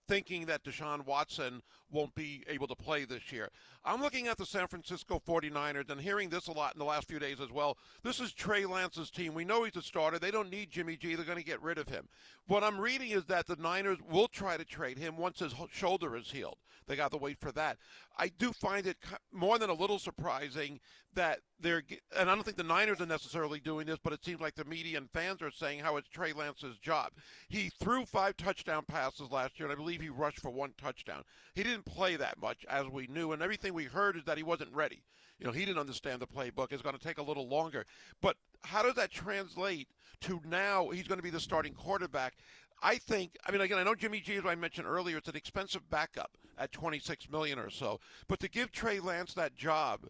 Thinking 0.09 0.47
that 0.47 0.65
Deshaun 0.65 1.05
Watson 1.05 1.61
won't 1.91 2.15
be 2.15 2.43
able 2.49 2.67
to 2.67 2.75
play 2.75 3.05
this 3.05 3.31
year. 3.31 3.51
I'm 3.85 4.01
looking 4.01 4.27
at 4.27 4.39
the 4.39 4.47
San 4.47 4.67
Francisco 4.67 5.21
49ers 5.27 5.91
and 5.91 6.01
hearing 6.01 6.31
this 6.31 6.49
a 6.49 6.53
lot 6.53 6.75
in 6.75 6.79
the 6.79 6.85
last 6.85 7.09
few 7.09 7.19
days 7.19 7.41
as 7.41 7.53
well. 7.53 7.77
This 8.03 8.19
is 8.19 8.33
Trey 8.33 8.65
Lance's 8.65 9.11
team. 9.11 9.35
We 9.35 9.45
know 9.45 9.65
he's 9.65 9.77
a 9.77 9.83
starter. 9.83 10.19
They 10.19 10.31
don't 10.31 10.51
need 10.51 10.71
Jimmy 10.71 10.97
G. 10.97 11.15
They're 11.15 11.25
going 11.25 11.39
to 11.39 11.45
get 11.45 11.63
rid 11.63 11.79
of 11.79 11.89
him. 11.89 12.09
What 12.47 12.65
I'm 12.65 12.81
reading 12.81 13.11
is 13.11 13.27
that 13.27 13.47
the 13.47 13.57
Niners 13.57 13.99
will 14.11 14.29
try 14.29 14.57
to 14.57 14.65
trade 14.65 14.99
him 14.99 15.17
once 15.17 15.41
his 15.41 15.55
shoulder 15.71 16.17
is 16.17 16.31
healed. 16.31 16.57
They 16.87 16.97
got 16.97 17.11
to 17.11 17.19
wait 17.19 17.39
for 17.39 17.53
that. 17.53 17.77
I 18.17 18.29
do 18.29 18.53
find 18.53 18.87
it 18.87 18.97
more 19.31 19.59
than 19.59 19.69
a 19.69 19.75
little 19.75 19.99
surprising 19.99 20.81
that 21.15 21.41
they're, 21.61 21.83
and 22.17 22.31
I 22.31 22.35
don't 22.35 22.45
think 22.45 22.57
the 22.57 22.63
Niners 22.63 23.01
are 23.01 23.07
necessarily 23.07 23.61
doing 23.61 23.87
this, 23.87 23.99
but 24.03 24.13
it 24.13 24.25
seems 24.25 24.41
like 24.41 24.55
the 24.55 24.65
media 24.65 24.99
and 24.99 25.11
fans 25.11 25.43
are 25.43 25.51
saying 25.51 25.81
how 25.81 25.97
it's 25.97 26.09
Trey 26.09 26.33
Lance's 26.33 26.79
job. 26.79 27.13
He 27.49 27.71
threw 27.81 28.05
five 28.05 28.37
touchdown 28.37 28.85
passes 28.87 29.31
last 29.31 29.59
year, 29.59 29.69
and 29.69 29.73
I 29.73 29.81
believe 29.81 30.01
he 30.01 30.09
rushed 30.09 30.41
for 30.41 30.51
one 30.51 30.73
touchdown. 30.79 31.25
He 31.55 31.63
didn't 31.63 31.85
play 31.85 32.17
that 32.17 32.41
much, 32.41 32.65
as 32.69 32.87
we 32.87 33.07
knew, 33.09 33.33
and 33.33 33.43
everything 33.43 33.75
we 33.75 33.85
heard 33.85 34.17
is 34.17 34.25
that 34.25 34.37
he 34.37 34.43
wasn't 34.43 34.73
ready. 34.73 35.03
You 35.39 35.47
know, 35.47 35.53
he 35.53 35.65
didn't 35.65 35.79
understand 35.79 36.21
the 36.21 36.27
playbook. 36.27 36.73
It's 36.73 36.83
going 36.83 36.97
to 36.97 37.05
take 37.05 37.19
a 37.19 37.23
little 37.23 37.49
longer. 37.49 37.87
But 38.21 38.37
how 38.63 38.83
does 38.83 38.95
that 38.95 39.11
translate 39.11 39.89
to 40.23 40.41
now 40.45 40.89
he's 40.89 41.07
going 41.07 41.19
to 41.19 41.23
be 41.23 41.31
the 41.31 41.41
starting 41.41 41.75
quarterback? 41.75 42.35
I 42.83 42.97
think. 42.97 43.37
I 43.47 43.53
mean, 43.53 43.61
again, 43.61 43.79
I 43.79 43.85
know 43.85 43.95
Jimmy 43.95 44.21
G, 44.21 44.37
as 44.37 44.47
I 44.47 44.55
mentioned 44.55 44.87
earlier, 44.87 45.17
it's 45.17 45.29
an 45.29 45.37
expensive 45.37 45.89
backup 45.91 46.37
at 46.57 46.73
26 46.73 47.31
million 47.31 47.59
or 47.59 47.71
so. 47.71 48.01
But 48.29 48.41
to 48.41 48.49
give 48.49 48.73
Trey 48.73 49.01
Lance 49.01 49.35
that 49.35 49.55
job, 49.55 50.07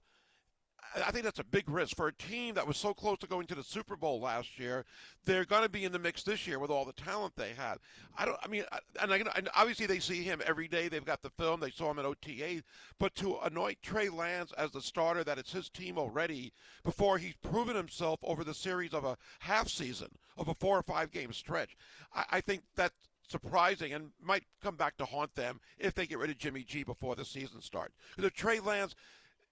I 0.97 1.11
think 1.11 1.25
that's 1.25 1.39
a 1.39 1.45
big 1.45 1.69
risk 1.69 1.97
for 1.97 2.09
a 2.09 2.13
team 2.13 2.55
that 2.55 2.67
was 2.67 2.77
so 2.77 2.95
close 2.95 3.19
to 3.19 3.27
going 3.27 3.47
to 3.49 3.55
the 3.55 3.63
Super 3.63 3.97
Bowl 3.97 4.21
last 4.21 4.59
year. 4.59 4.85
They're 5.25 5.45
going 5.45 5.63
to 5.63 5.69
be 5.69 5.85
in 5.85 5.93
the 5.93 5.99
mix 5.99 6.23
this 6.23 6.47
year 6.47 6.59
with 6.59 6.71
all 6.71 6.85
the 6.85 6.93
talent 6.93 7.35
they 7.37 7.53
had. 7.57 7.79
I 8.17 8.25
don't. 8.25 8.39
I 8.43 8.49
mean, 8.49 8.65
and, 9.01 9.13
I, 9.13 9.23
and 9.37 9.49
obviously 9.55 9.87
they 9.87 9.99
see 9.99 10.23
him 10.23 10.41
every 10.47 10.69
day. 10.69 10.89
They've 10.89 11.05
got 11.05 11.23
the 11.23 11.31
film. 11.31 11.61
They 11.61 11.71
saw 11.71 11.91
him 11.91 11.99
at 11.99 12.05
OTA. 12.05 12.63
But 12.99 13.15
to 13.17 13.39
anoint 13.45 13.83
Trey 13.83 14.09
Lance 14.09 14.53
as 14.57 14.73
the 14.73 14.81
starter, 14.81 15.25
that 15.25 15.39
it's 15.39 15.53
his 15.53 15.69
team 15.69 15.99
already 15.99 16.53
before 16.85 17.19
he's 17.19 17.37
proven 17.43 17.77
himself 17.77 18.21
over 18.23 18.45
the 18.45 18.55
series 18.55 18.95
of 18.95 19.05
a 19.05 19.17
half 19.41 19.69
season 19.69 20.09
of 20.37 20.49
a 20.49 20.55
four 20.55 20.79
or 20.79 20.83
five 20.83 21.11
game 21.11 21.33
stretch, 21.33 21.77
I, 22.15 22.25
I 22.33 22.41
think 22.41 22.63
that 22.77 22.93
surprising 23.29 23.93
and 23.93 24.11
might 24.23 24.45
come 24.63 24.77
back 24.77 24.97
to 24.97 25.05
haunt 25.05 25.35
them 25.35 25.61
if 25.79 25.95
they 25.95 26.07
get 26.07 26.19
rid 26.19 26.31
of 26.31 26.39
Jimmy 26.39 26.63
G 26.63 26.83
before 26.83 27.15
the 27.15 27.25
season 27.25 27.61
starts. 27.61 27.95
Because 28.17 28.29
if 28.29 28.35
Trey 28.35 28.59
Lance 28.59 28.95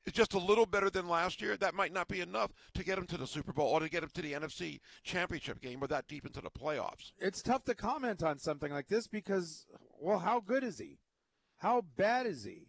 is 0.06 0.12
just 0.12 0.34
a 0.34 0.38
little 0.38 0.66
better 0.66 0.88
than 0.88 1.08
last 1.08 1.42
year, 1.42 1.56
that 1.56 1.74
might 1.74 1.92
not 1.92 2.08
be 2.08 2.20
enough 2.20 2.52
to 2.74 2.84
get 2.84 2.96
him 2.96 3.06
to 3.08 3.16
the 3.16 3.26
Super 3.26 3.52
Bowl 3.52 3.68
or 3.68 3.80
to 3.80 3.88
get 3.88 4.02
him 4.02 4.10
to 4.14 4.22
the 4.22 4.32
NFC 4.32 4.80
Championship 5.02 5.60
game 5.60 5.82
or 5.82 5.88
that 5.88 6.06
deep 6.08 6.24
into 6.24 6.40
the 6.40 6.50
playoffs. 6.50 7.12
It's 7.18 7.42
tough 7.42 7.64
to 7.64 7.74
comment 7.74 8.22
on 8.22 8.38
something 8.38 8.72
like 8.72 8.88
this 8.88 9.08
because, 9.08 9.66
well, 10.00 10.20
how 10.20 10.40
good 10.40 10.62
is 10.62 10.78
he? 10.78 10.98
How 11.58 11.82
bad 11.96 12.26
is 12.26 12.44
he? 12.44 12.68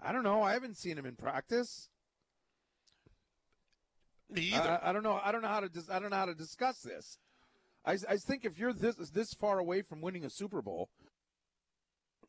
I 0.00 0.12
don't 0.12 0.22
know. 0.22 0.42
I 0.42 0.52
haven't 0.52 0.76
seen 0.76 0.96
him 0.96 1.06
in 1.06 1.16
practice. 1.16 1.88
Me 4.30 4.52
either. 4.54 4.80
I, 4.82 4.90
I 4.90 4.92
don't 4.92 5.02
know. 5.02 5.20
I 5.22 5.32
don't 5.32 5.42
know 5.42 5.48
how 5.48 5.60
to. 5.60 5.68
Dis- 5.68 5.90
I 5.90 5.98
don't 5.98 6.10
know 6.10 6.16
how 6.16 6.26
to 6.26 6.34
discuss 6.34 6.80
this. 6.80 7.18
I, 7.84 7.92
I 8.08 8.16
think 8.16 8.44
if 8.44 8.58
you're 8.58 8.72
this 8.72 8.96
this 8.96 9.32
far 9.34 9.58
away 9.58 9.82
from 9.82 10.00
winning 10.00 10.24
a 10.24 10.30
Super 10.30 10.60
Bowl, 10.60 10.90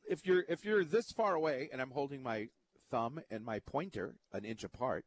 if 0.07 0.25
you're 0.25 0.45
if 0.47 0.63
you're 0.63 0.83
this 0.83 1.11
far 1.11 1.33
away, 1.33 1.69
and 1.71 1.81
I'm 1.81 1.91
holding 1.91 2.21
my 2.21 2.49
thumb 2.89 3.19
and 3.29 3.43
my 3.43 3.59
pointer 3.59 4.15
an 4.33 4.45
inch 4.45 4.63
apart, 4.63 5.05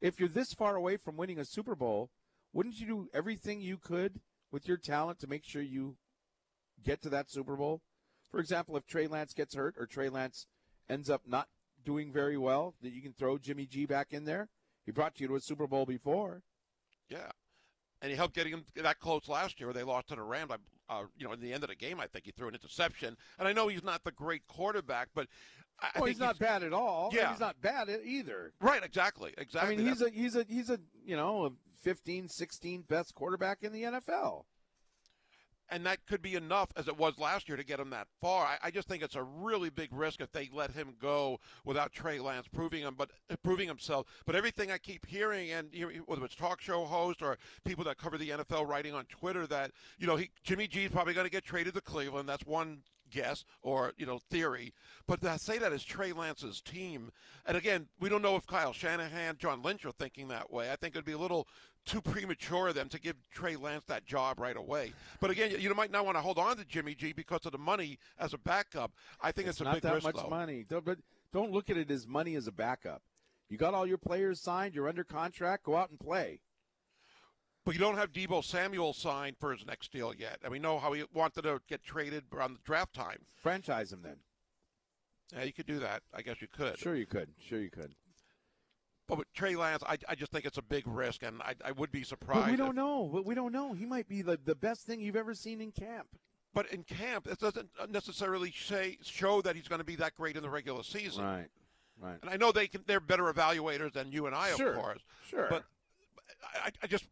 if 0.00 0.20
you're 0.20 0.28
this 0.28 0.52
far 0.52 0.76
away 0.76 0.96
from 0.96 1.16
winning 1.16 1.38
a 1.38 1.44
Super 1.44 1.74
Bowl, 1.74 2.10
wouldn't 2.52 2.80
you 2.80 2.86
do 2.86 3.08
everything 3.12 3.60
you 3.60 3.78
could 3.78 4.20
with 4.50 4.68
your 4.68 4.76
talent 4.76 5.18
to 5.20 5.26
make 5.26 5.44
sure 5.44 5.62
you 5.62 5.96
get 6.82 7.02
to 7.02 7.10
that 7.10 7.30
Super 7.30 7.56
Bowl? 7.56 7.82
For 8.30 8.40
example, 8.40 8.76
if 8.76 8.86
Trey 8.86 9.06
Lance 9.06 9.32
gets 9.32 9.54
hurt 9.54 9.76
or 9.78 9.86
Trey 9.86 10.08
Lance 10.08 10.46
ends 10.88 11.08
up 11.08 11.22
not 11.26 11.48
doing 11.84 12.12
very 12.12 12.36
well, 12.36 12.74
that 12.82 12.92
you 12.92 13.02
can 13.02 13.12
throw 13.12 13.38
Jimmy 13.38 13.66
G 13.66 13.86
back 13.86 14.12
in 14.12 14.24
there. 14.24 14.48
He 14.84 14.92
brought 14.92 15.20
you 15.20 15.28
to 15.28 15.36
a 15.36 15.40
Super 15.40 15.66
Bowl 15.66 15.86
before. 15.86 16.42
Yeah, 17.08 17.30
and 18.02 18.10
he 18.10 18.16
helped 18.16 18.34
getting 18.34 18.52
them 18.52 18.64
that 18.76 19.00
close 19.00 19.28
last 19.28 19.60
year. 19.60 19.72
They 19.72 19.82
lost 19.82 20.08
to 20.08 20.16
the 20.16 20.22
Rams. 20.22 20.52
Uh, 20.88 21.04
you 21.18 21.26
know, 21.26 21.32
in 21.32 21.40
the 21.40 21.52
end 21.52 21.64
of 21.64 21.68
the 21.68 21.74
game, 21.74 21.98
I 21.98 22.06
think 22.06 22.26
he 22.26 22.30
threw 22.30 22.46
an 22.48 22.54
interception. 22.54 23.16
And 23.38 23.48
I 23.48 23.52
know 23.52 23.66
he's 23.66 23.82
not 23.82 24.04
the 24.04 24.12
great 24.12 24.46
quarterback, 24.46 25.08
but 25.14 25.26
I, 25.80 25.88
well, 25.96 26.04
think 26.04 26.08
he's 26.16 26.18
not 26.20 26.38
bad 26.38 26.62
at 26.62 26.72
all. 26.72 27.10
Yeah. 27.12 27.30
he's 27.30 27.40
not 27.40 27.60
bad 27.60 27.88
either. 28.04 28.52
right. 28.60 28.82
Exactly. 28.82 29.32
Exactly. 29.36 29.74
I 29.74 29.76
mean, 29.76 29.86
he's 29.86 29.98
That's- 29.98 30.16
a 30.16 30.18
he's 30.20 30.36
a 30.36 30.44
he's 30.48 30.70
a 30.70 30.78
you 31.04 31.16
know 31.16 31.46
a 31.46 31.50
15, 31.82 32.28
16 32.28 32.82
best 32.88 33.14
quarterback 33.14 33.62
in 33.62 33.72
the 33.72 33.82
NFL. 33.82 34.44
and 35.68 35.84
that 35.84 35.98
could 36.06 36.22
be 36.22 36.34
enough 36.36 36.68
as 36.76 36.86
it 36.86 36.96
was 36.96 37.18
last 37.18 37.48
year 37.48 37.56
to 37.56 37.64
get 37.64 37.80
him 37.80 37.90
that 37.90 38.06
far. 38.20 38.46
I, 38.46 38.56
I 38.68 38.70
just 38.70 38.86
think 38.88 39.02
it's 39.02 39.16
a 39.16 39.22
really 39.22 39.68
big 39.68 39.88
risk 39.92 40.20
if 40.20 40.30
they 40.30 40.48
let 40.52 40.70
him 40.70 40.94
go 41.00 41.40
without 41.64 41.92
Trey 41.92 42.18
Lance 42.20 42.46
proving 42.48 42.82
him, 42.82 42.94
but 42.96 43.10
uh, 43.30 43.36
proving 43.42 43.66
himself. 43.68 44.06
But 44.26 44.36
everything 44.36 44.70
I 44.70 44.78
keep 44.78 45.04
hearing, 45.06 45.50
and 45.50 45.68
whether 46.06 46.24
it's 46.24 46.36
talk 46.36 46.60
show 46.60 46.84
hosts 46.84 47.20
or 47.20 47.36
people 47.64 47.82
that 47.84 47.98
cover 47.98 48.16
the 48.16 48.30
NFL 48.30 48.66
writing 48.68 48.94
on 48.94 49.04
Twitter, 49.06 49.46
that 49.48 49.72
you 49.98 50.06
know 50.06 50.14
he, 50.16 50.30
Jimmy 50.44 50.68
G 50.68 50.84
is 50.84 50.90
probably 50.92 51.14
going 51.14 51.26
to 51.26 51.32
get 51.32 51.44
traded 51.44 51.74
to 51.74 51.80
Cleveland. 51.80 52.28
That's 52.28 52.46
one 52.46 52.78
guess 53.10 53.44
or 53.62 53.92
you 53.96 54.06
know 54.06 54.18
theory, 54.18 54.72
but 55.06 55.20
to 55.22 55.38
say 55.38 55.58
that 55.58 55.72
is 55.72 55.84
Trey 55.84 56.12
Lance's 56.12 56.60
team. 56.60 57.10
And 57.46 57.56
again, 57.56 57.86
we 58.00 58.08
don't 58.08 58.22
know 58.22 58.36
if 58.36 58.46
Kyle 58.46 58.72
Shanahan, 58.72 59.36
John 59.38 59.62
Lynch 59.62 59.84
are 59.84 59.92
thinking 59.92 60.28
that 60.28 60.50
way. 60.50 60.70
I 60.70 60.76
think 60.76 60.94
it'd 60.94 61.04
be 61.04 61.12
a 61.12 61.18
little 61.18 61.46
too 61.84 62.00
premature 62.00 62.68
of 62.68 62.74
them 62.74 62.88
to 62.88 63.00
give 63.00 63.16
Trey 63.30 63.56
Lance 63.56 63.84
that 63.86 64.04
job 64.04 64.40
right 64.40 64.56
away. 64.56 64.92
But 65.20 65.30
again, 65.30 65.54
you 65.58 65.72
might 65.74 65.92
not 65.92 66.04
want 66.04 66.16
to 66.16 66.22
hold 66.22 66.38
on 66.38 66.56
to 66.56 66.64
Jimmy 66.64 66.94
G 66.94 67.12
because 67.12 67.46
of 67.46 67.52
the 67.52 67.58
money 67.58 67.98
as 68.18 68.34
a 68.34 68.38
backup. 68.38 68.92
I 69.20 69.32
think 69.32 69.48
it's, 69.48 69.60
a 69.60 69.64
not 69.64 69.74
big 69.74 69.82
that 69.84 69.94
risk, 69.94 70.04
much 70.04 70.16
though. 70.16 70.28
money. 70.28 70.66
Don't, 70.68 70.84
but 70.84 70.98
don't 71.32 71.52
look 71.52 71.70
at 71.70 71.76
it 71.76 71.90
as 71.90 72.06
money 72.06 72.34
as 72.34 72.46
a 72.46 72.52
backup. 72.52 73.02
You 73.48 73.56
got 73.56 73.74
all 73.74 73.86
your 73.86 73.98
players 73.98 74.40
signed. 74.40 74.74
You're 74.74 74.88
under 74.88 75.04
contract. 75.04 75.64
Go 75.64 75.76
out 75.76 75.90
and 75.90 76.00
play. 76.00 76.40
But 77.66 77.74
you 77.74 77.80
don't 77.80 77.96
have 77.98 78.12
Deebo 78.12 78.44
Samuel 78.44 78.92
signed 78.92 79.36
for 79.40 79.52
his 79.52 79.66
next 79.66 79.90
deal 79.90 80.14
yet. 80.16 80.38
And 80.44 80.52
we 80.52 80.60
know 80.60 80.78
how 80.78 80.92
he 80.92 81.02
wanted 81.12 81.42
to 81.42 81.60
get 81.68 81.82
traded 81.82 82.22
around 82.32 82.54
the 82.54 82.60
draft 82.64 82.94
time. 82.94 83.18
Franchise 83.34 83.92
him 83.92 84.02
then. 84.02 84.18
Yeah, 85.34 85.42
you 85.42 85.52
could 85.52 85.66
do 85.66 85.80
that. 85.80 86.02
I 86.14 86.22
guess 86.22 86.40
you 86.40 86.46
could. 86.46 86.78
Sure, 86.78 86.94
you 86.94 87.06
could. 87.06 87.30
Sure, 87.40 87.60
you 87.60 87.68
could. 87.68 87.96
But 89.08 89.18
with 89.18 89.32
Trey 89.34 89.56
Lance, 89.56 89.82
I, 89.84 89.98
I 90.08 90.14
just 90.14 90.30
think 90.30 90.44
it's 90.44 90.58
a 90.58 90.62
big 90.62 90.84
risk, 90.86 91.24
and 91.24 91.42
I, 91.42 91.54
I 91.64 91.72
would 91.72 91.90
be 91.90 92.04
surprised. 92.04 92.42
But 92.44 92.50
we 92.52 92.56
don't 92.56 92.76
know. 92.76 93.10
But 93.12 93.26
we 93.26 93.34
don't 93.34 93.52
know. 93.52 93.72
He 93.72 93.84
might 93.84 94.08
be 94.08 94.22
the, 94.22 94.38
the 94.44 94.54
best 94.54 94.86
thing 94.86 95.00
you've 95.00 95.16
ever 95.16 95.34
seen 95.34 95.60
in 95.60 95.72
camp. 95.72 96.06
But 96.54 96.70
in 96.72 96.84
camp, 96.84 97.26
it 97.26 97.40
doesn't 97.40 97.68
necessarily 97.90 98.52
say 98.56 98.98
show 99.02 99.42
that 99.42 99.56
he's 99.56 99.66
going 99.66 99.80
to 99.80 99.84
be 99.84 99.96
that 99.96 100.14
great 100.14 100.36
in 100.36 100.42
the 100.44 100.50
regular 100.50 100.84
season. 100.84 101.24
Right. 101.24 101.48
Right. 102.00 102.18
And 102.22 102.30
I 102.30 102.36
know 102.36 102.52
they 102.52 102.68
can; 102.68 102.84
they're 102.86 103.00
better 103.00 103.24
evaluators 103.24 103.92
than 103.92 104.12
you 104.12 104.26
and 104.26 104.36
I, 104.36 104.54
Sure. 104.54 104.74
of 104.74 104.76
course. 104.80 105.00
Sure. 105.28 105.46
But 105.50 105.64
I, 106.54 106.70
I 106.82 106.86
just 106.86 107.04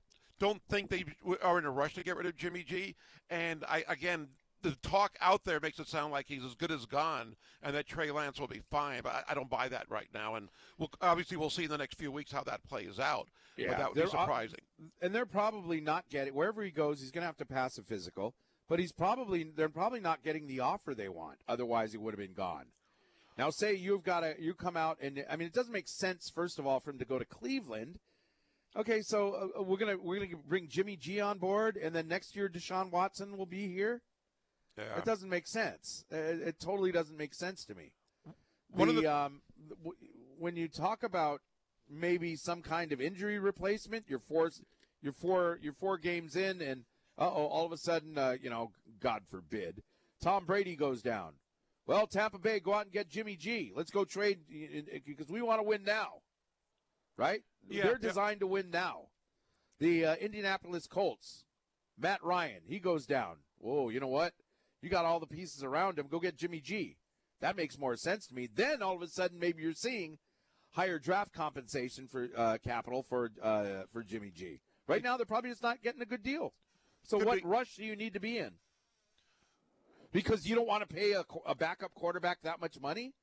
don't 0.45 0.63
think 0.69 0.91
they 0.91 1.05
are 1.43 1.59
in 1.59 1.65
a 1.65 1.71
rush 1.71 1.95
to 1.95 2.03
get 2.03 2.17
rid 2.17 2.27
of 2.27 2.37
Jimmy 2.37 2.63
G. 2.63 2.95
And 3.31 3.65
I 3.67 3.83
again, 3.89 4.29
the 4.61 4.77
talk 4.83 5.17
out 5.21 5.45
there 5.45 5.59
makes 5.59 5.79
it 5.79 5.89
sound 5.89 6.13
like 6.13 6.27
he's 6.29 6.45
as 6.45 6.55
good 6.55 6.71
as 6.71 6.85
gone, 6.85 7.35
and 7.63 7.75
that 7.75 7.87
Trey 7.87 8.11
Lance 8.11 8.39
will 8.39 8.47
be 8.47 8.61
fine. 8.71 9.01
But 9.03 9.13
I, 9.15 9.23
I 9.31 9.35
don't 9.35 9.49
buy 9.49 9.69
that 9.69 9.87
right 9.89 10.09
now. 10.13 10.35
And 10.35 10.51
we'll, 10.79 10.91
obviously, 11.01 11.39
we'll 11.39 11.49
see 11.49 11.65
in 11.65 11.71
the 11.71 11.79
next 11.79 11.99
few 11.99 12.13
weeks 12.13 12.31
how 12.31 12.43
that 12.45 12.63
plays 12.69 12.99
out. 13.01 13.29
Yeah, 13.57 13.69
but 13.69 13.79
that 13.79 13.95
would 13.95 14.05
be 14.05 14.11
surprising. 14.11 14.61
and 15.01 15.15
they're 15.15 15.27
probably 15.27 15.81
not 15.81 16.05
getting 16.11 16.35
wherever 16.35 16.63
he 16.63 16.71
goes. 16.71 17.01
He's 17.01 17.11
going 17.11 17.23
to 17.23 17.27
have 17.27 17.39
to 17.39 17.47
pass 17.47 17.79
a 17.79 17.83
physical, 17.83 18.35
but 18.69 18.79
he's 18.79 18.93
probably 18.93 19.45
they're 19.45 19.69
probably 19.71 20.01
not 20.01 20.23
getting 20.23 20.47
the 20.47 20.61
offer 20.61 20.95
they 20.95 21.09
want. 21.09 21.39
Otherwise, 21.49 21.93
he 21.93 21.99
would 21.99 22.13
have 22.13 22.19
been 22.21 22.35
gone. 22.35 22.67
Now, 23.39 23.49
say 23.51 23.75
you've 23.75 24.03
got 24.05 24.21
to 24.21 24.35
you 24.39 24.53
come 24.53 24.77
out 24.77 24.99
and 25.01 25.25
I 25.31 25.37
mean, 25.37 25.47
it 25.47 25.55
doesn't 25.55 25.73
make 25.73 25.89
sense 25.89 26.31
first 26.35 26.59
of 26.59 26.67
all 26.67 26.81
for 26.81 26.91
him 26.91 26.99
to 26.99 27.05
go 27.07 27.19
to 27.19 27.25
Cleveland. 27.25 27.99
Okay, 28.77 29.03
so 29.03 29.51
uh, 29.59 29.63
we're 29.63 29.77
gonna 29.77 29.97
we're 29.97 30.17
gonna 30.19 30.37
bring 30.49 30.67
Jimmy 30.69 30.97
G 30.97 31.21
on 31.21 31.39
board, 31.39 31.77
and 31.77 31.95
then 31.95 32.09
next 32.09 32.35
year 32.35 32.49
Deshaun 32.49 32.91
Watson 32.91 33.37
will 33.37 33.47
be 33.47 33.69
here. 33.69 34.03
yeah. 34.77 34.99
It 34.99 35.05
doesn't 35.05 35.29
make 35.29 35.47
sense. 35.47 36.05
Uh, 36.13 36.17
It, 36.17 36.41
it 36.49 36.61
totally 36.61 36.91
doesn't 36.91 37.17
make 37.17 37.35
sense 37.35 37.65
to 37.67 37.75
me. 37.75 37.93
One 38.73 38.89
of 38.89 38.97
the, 38.97 39.03
the- 39.03 39.15
um, 39.15 39.43
w- 39.85 39.97
when 40.39 40.57
you 40.57 40.67
talk 40.69 41.05
about 41.05 41.41
maybe 41.89 42.35
some 42.35 42.63
kind 42.63 42.91
of 42.91 43.01
injury 43.01 43.39
replacement, 43.39 44.07
you're 44.09 44.19
four, 44.19 44.51
you're 45.01 45.13
four, 45.13 45.59
you're 45.63 45.75
four 45.75 45.97
games 45.97 46.35
in, 46.35 46.61
and 46.61 46.83
uh 47.17 47.31
oh, 47.31 47.47
all 47.47 47.65
of 47.67 47.71
a 47.71 47.79
sudden, 47.79 48.19
uh, 48.19 48.35
you 48.43 48.51
know, 48.51 48.73
God 49.01 49.23
forbid, 49.31 49.83
Tom 50.21 50.47
Brady 50.47 50.75
goes 50.75 51.01
down. 51.01 51.35
Well, 51.87 52.09
Tampa 52.09 52.39
Bay, 52.39 52.59
go 52.59 52.75
out 52.75 52.87
and 52.87 52.93
get 52.93 53.09
Jimmy 53.09 53.37
G. 53.37 53.71
Let's 53.77 53.91
go 53.93 54.05
trade 54.05 54.39
because 55.07 55.29
we 55.31 55.43
want 55.43 55.61
to 55.61 55.63
win 55.69 55.85
now, 55.85 56.23
right? 57.17 57.43
Yeah, 57.69 57.85
They're 57.85 57.99
designed 57.99 58.41
to 58.41 58.47
win 58.47 58.71
now. 58.71 59.09
The 59.81 60.05
uh, 60.05 60.15
Indianapolis 60.17 60.87
Colts, 60.87 61.45
Matt 61.99 62.23
Ryan, 62.23 62.63
he 62.67 62.79
goes 62.79 63.07
down. 63.07 63.37
Whoa, 63.59 63.89
you 63.89 64.01
know 64.01 64.09
what? 64.09 64.35
You 64.83 64.91
got 64.91 65.05
all 65.05 65.21
the 65.21 65.27
pieces 65.27 65.65
around 65.65 65.99
him. 65.99 66.07
Go 66.09 66.21
get 66.21 66.37
Jimmy 66.37 66.61
G. 66.61 66.99
That 67.41 67.57
makes 67.57 67.79
more 67.79 67.97
sense 67.97 68.27
to 68.29 68.35
me. 68.35 68.49
Then 68.55 68.83
all 68.83 68.95
of 68.95 69.03
a 69.03 69.09
sudden, 69.09 69.39
maybe 69.39 69.63
you're 69.63 69.73
seeing 69.73 70.19
higher 70.73 70.99
draft 70.99 71.33
compensation 71.33 72.07
for 72.07 72.29
uh, 72.37 72.59
capital 72.63 73.03
for 73.03 73.31
uh, 73.43 73.85
for 73.93 74.03
Jimmy 74.03 74.31
G. 74.35 74.61
Right 74.87 75.03
now, 75.03 75.17
they're 75.17 75.27
probably 75.27 75.51
just 75.51 75.63
not 75.63 75.83
getting 75.83 76.03
a 76.03 76.07
good 76.07 76.23
deal. 76.23 76.53
So, 77.03 77.19
Could 77.19 77.27
what 77.27 77.43
be. 77.43 77.49
rush 77.49 77.77
do 77.77 77.85
you 77.85 77.97
need 77.97 78.15
to 78.15 78.21
be 78.21 78.39
in? 78.39 78.53
Because 80.13 80.47
you 80.47 80.55
don't 80.55 80.69
want 80.69 80.89
to 80.89 80.95
pay 80.95 81.13
a, 81.13 81.25
a 81.47 81.55
backup 81.55 81.95
quarterback 81.95 82.39
that 82.43 82.61
much 82.61 82.79
money. 82.81 83.15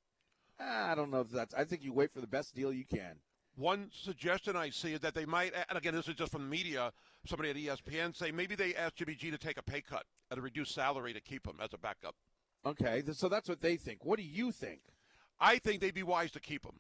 I 0.60 0.94
don't 0.96 1.10
know 1.10 1.22
if 1.22 1.30
that's. 1.30 1.54
I 1.54 1.64
think 1.64 1.84
you 1.84 1.94
wait 1.94 2.14
for 2.14 2.22
the 2.22 2.28
best 2.28 2.54
deal 2.54 2.74
you 2.74 2.86
can. 2.86 3.16
One 3.62 3.92
suggestion 3.94 4.56
I 4.56 4.72
see 4.72 4.94
is 4.94 5.02
that 5.02 5.14
they 5.14 5.26
might, 5.26 5.54
and 5.70 5.78
again, 5.78 5.94
this 5.94 6.08
is 6.08 6.16
just 6.16 6.32
from 6.32 6.42
the 6.42 6.50
media, 6.50 6.92
somebody 7.28 7.52
at 7.52 7.56
ESPN 7.56 8.16
say 8.16 8.32
maybe 8.32 8.56
they 8.56 8.74
ask 8.74 8.96
Jimmy 8.96 9.14
G 9.14 9.30
to 9.30 9.38
take 9.38 9.60
a 9.60 9.62
pay 9.62 9.82
cut 9.82 10.04
at 10.32 10.40
a 10.40 10.42
reduced 10.42 10.74
salary 10.74 11.14
to 11.14 11.22
keep 11.22 11.46
him 11.46 11.58
as 11.62 11.72
a 11.72 11.78
backup. 11.78 12.16
Okay, 12.66 13.04
so 13.14 13.30
that's 13.30 13.48
what 13.48 13.62
they 13.62 13.76
think. 13.78 14.04
What 14.04 14.18
do 14.18 14.24
you 14.24 14.52
think? 14.52 14.80
I 15.40 15.60
think 15.60 15.80
they'd 15.80 15.94
be 15.94 16.02
wise 16.02 16.32
to 16.32 16.40
keep 16.40 16.66
him. 16.66 16.80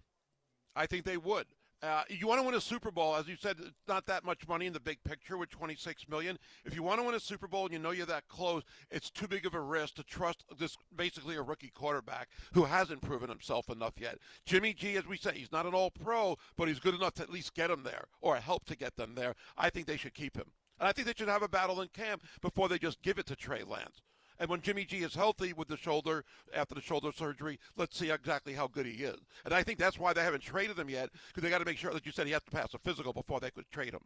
I 0.76 0.88
think 0.88 1.06
they 1.06 1.18
would. 1.18 1.46
Uh, 1.84 2.04
you 2.10 2.28
want 2.28 2.40
to 2.40 2.46
win 2.46 2.54
a 2.54 2.62
Super 2.62 2.92
Bowl, 2.92 3.16
as 3.16 3.28
you 3.28 3.36
said, 3.36 3.56
it's 3.60 3.72
not 3.88 4.06
that 4.06 4.24
much 4.24 4.48
money 4.48 4.68
in 4.68 4.74
the 4.74 4.80
big 4.80 5.04
picture 5.04 5.36
with 5.36 5.50
26 5.50 6.08
million. 6.08 6.38
If 6.64 6.76
you 6.76 6.84
want 6.84 7.00
to 7.00 7.06
win 7.06 7.16
a 7.16 7.20
Super 7.20 7.48
Bowl 7.48 7.64
and 7.66 7.74
you 7.74 7.80
know 7.80 7.90
you're 7.90 8.06
that 8.06 8.28
close, 8.28 8.62
it's 8.92 9.10
too 9.10 9.28
big 9.28 9.48
of 9.48 9.56
a 9.56 9.60
risk 9.60 9.96
to 9.96 10.04
trust 10.04 10.46
this 10.60 10.78
basically 10.96 11.38
a 11.38 11.42
rookie 11.42 11.72
quarterback 11.74 12.30
who 12.54 12.66
hasn't 12.66 13.02
proven 13.02 13.30
himself 13.30 13.68
enough 13.68 14.00
yet. 14.00 14.20
Jimmy 14.46 14.74
G, 14.74 14.96
as 14.96 15.08
we 15.08 15.18
say, 15.18 15.32
he's 15.34 15.52
not 15.52 15.66
an 15.66 15.74
All-Pro, 15.74 16.38
but 16.56 16.68
he's 16.68 16.80
good 16.80 16.94
enough 16.94 17.16
to 17.16 17.24
at 17.24 17.32
least 17.32 17.56
get 17.56 17.70
them 17.70 17.82
there 17.84 18.06
or 18.22 18.36
help 18.36 18.66
to 18.66 18.78
get 18.78 18.96
them 18.96 19.16
there. 19.16 19.34
I 19.58 19.72
think 19.72 19.88
they 19.88 19.98
should 19.98 20.14
keep 20.14 20.38
him, 20.38 20.52
and 20.80 20.88
I 20.88 20.92
think 20.92 21.08
they 21.08 21.16
should 21.18 21.30
have 21.30 21.42
a 21.42 21.50
battle 21.50 21.82
in 21.82 21.88
camp 21.88 22.22
before 22.42 22.70
they 22.70 22.78
just 22.78 23.02
give 23.02 23.18
it 23.18 23.26
to 23.26 23.36
Trey 23.36 23.64
Lance. 23.64 24.04
And 24.42 24.50
when 24.50 24.62
Jimmy 24.62 24.86
G 24.86 24.98
is 25.04 25.14
healthy 25.14 25.54
with 25.54 25.68
the 25.68 25.78
shoulder 25.78 26.26
after 26.52 26.74
the 26.74 26.82
shoulder 26.82 27.12
surgery, 27.16 27.60
let's 27.78 27.96
see 27.96 28.10
exactly 28.10 28.54
how 28.54 28.68
good 28.68 28.88
he 28.88 29.04
is. 29.04 29.20
And 29.46 29.54
I 29.54 29.62
think 29.62 29.78
that's 29.78 30.00
why 30.00 30.14
they 30.14 30.24
haven't 30.24 30.42
traded 30.42 30.80
him 30.80 30.90
yet 30.90 31.12
because 31.28 31.44
they 31.44 31.52
got 31.52 31.60
to 31.60 31.66
make 31.66 31.78
sure 31.78 31.94
that 31.94 32.08
you 32.08 32.12
said 32.12 32.26
he 32.26 32.34
has 32.34 32.42
to 32.46 32.52
pass 32.52 32.74
a 32.74 32.80
physical 32.80 33.14
before 33.14 33.40
they 33.40 33.52
could 33.52 33.70
trade 33.70 33.94
him. 33.94 34.02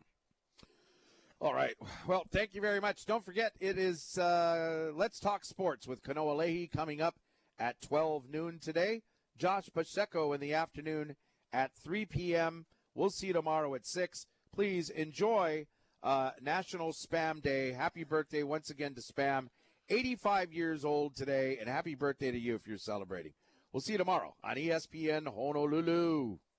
All 1.40 1.54
right. 1.54 1.76
Well, 2.06 2.26
thank 2.34 2.54
you 2.54 2.60
very 2.60 2.82
much. 2.82 3.06
Don't 3.06 3.24
forget, 3.24 3.54
it 3.62 3.78
is 3.78 4.18
uh, 4.18 4.92
Let's 4.94 5.22
Talk 5.22 5.46
Sports 5.46 5.88
with 5.88 6.04
Kanoa 6.04 6.36
Leahy 6.36 6.68
coming 6.68 7.00
up 7.00 7.16
at 7.58 7.80
12 7.80 8.30
noon 8.30 8.60
today. 8.60 9.04
Josh 9.38 9.70
Pacheco 9.74 10.34
in 10.34 10.42
the 10.42 10.54
afternoon 10.54 11.16
at 11.54 11.72
3 11.82 12.08
p.m. 12.08 12.66
We'll 12.94 13.10
see 13.10 13.28
you 13.28 13.34
tomorrow 13.34 13.74
at 13.74 13.86
6. 13.86 14.26
Please 14.54 14.90
enjoy 14.90 15.68
uh, 16.04 16.32
National 16.42 16.92
Spam 16.92 17.42
Day. 17.42 17.72
Happy 17.72 18.04
birthday 18.04 18.44
once 18.44 18.70
again 18.70 18.96
to 18.96 19.02
Spam. 19.02 19.48
85 19.90 20.54
years 20.54 20.84
old 20.84 21.16
today, 21.16 21.58
and 21.60 21.70
happy 21.70 21.96
birthday 21.96 22.32
to 22.32 22.40
you 22.40 22.56
if 22.56 22.68
you're 22.68 22.78
celebrating. 22.78 23.34
We'll 23.72 23.82
see 23.82 23.94
you 23.94 23.98
tomorrow 23.98 24.34
on 24.44 24.56
ESPN 24.56 25.28
Honolulu. 25.28 26.38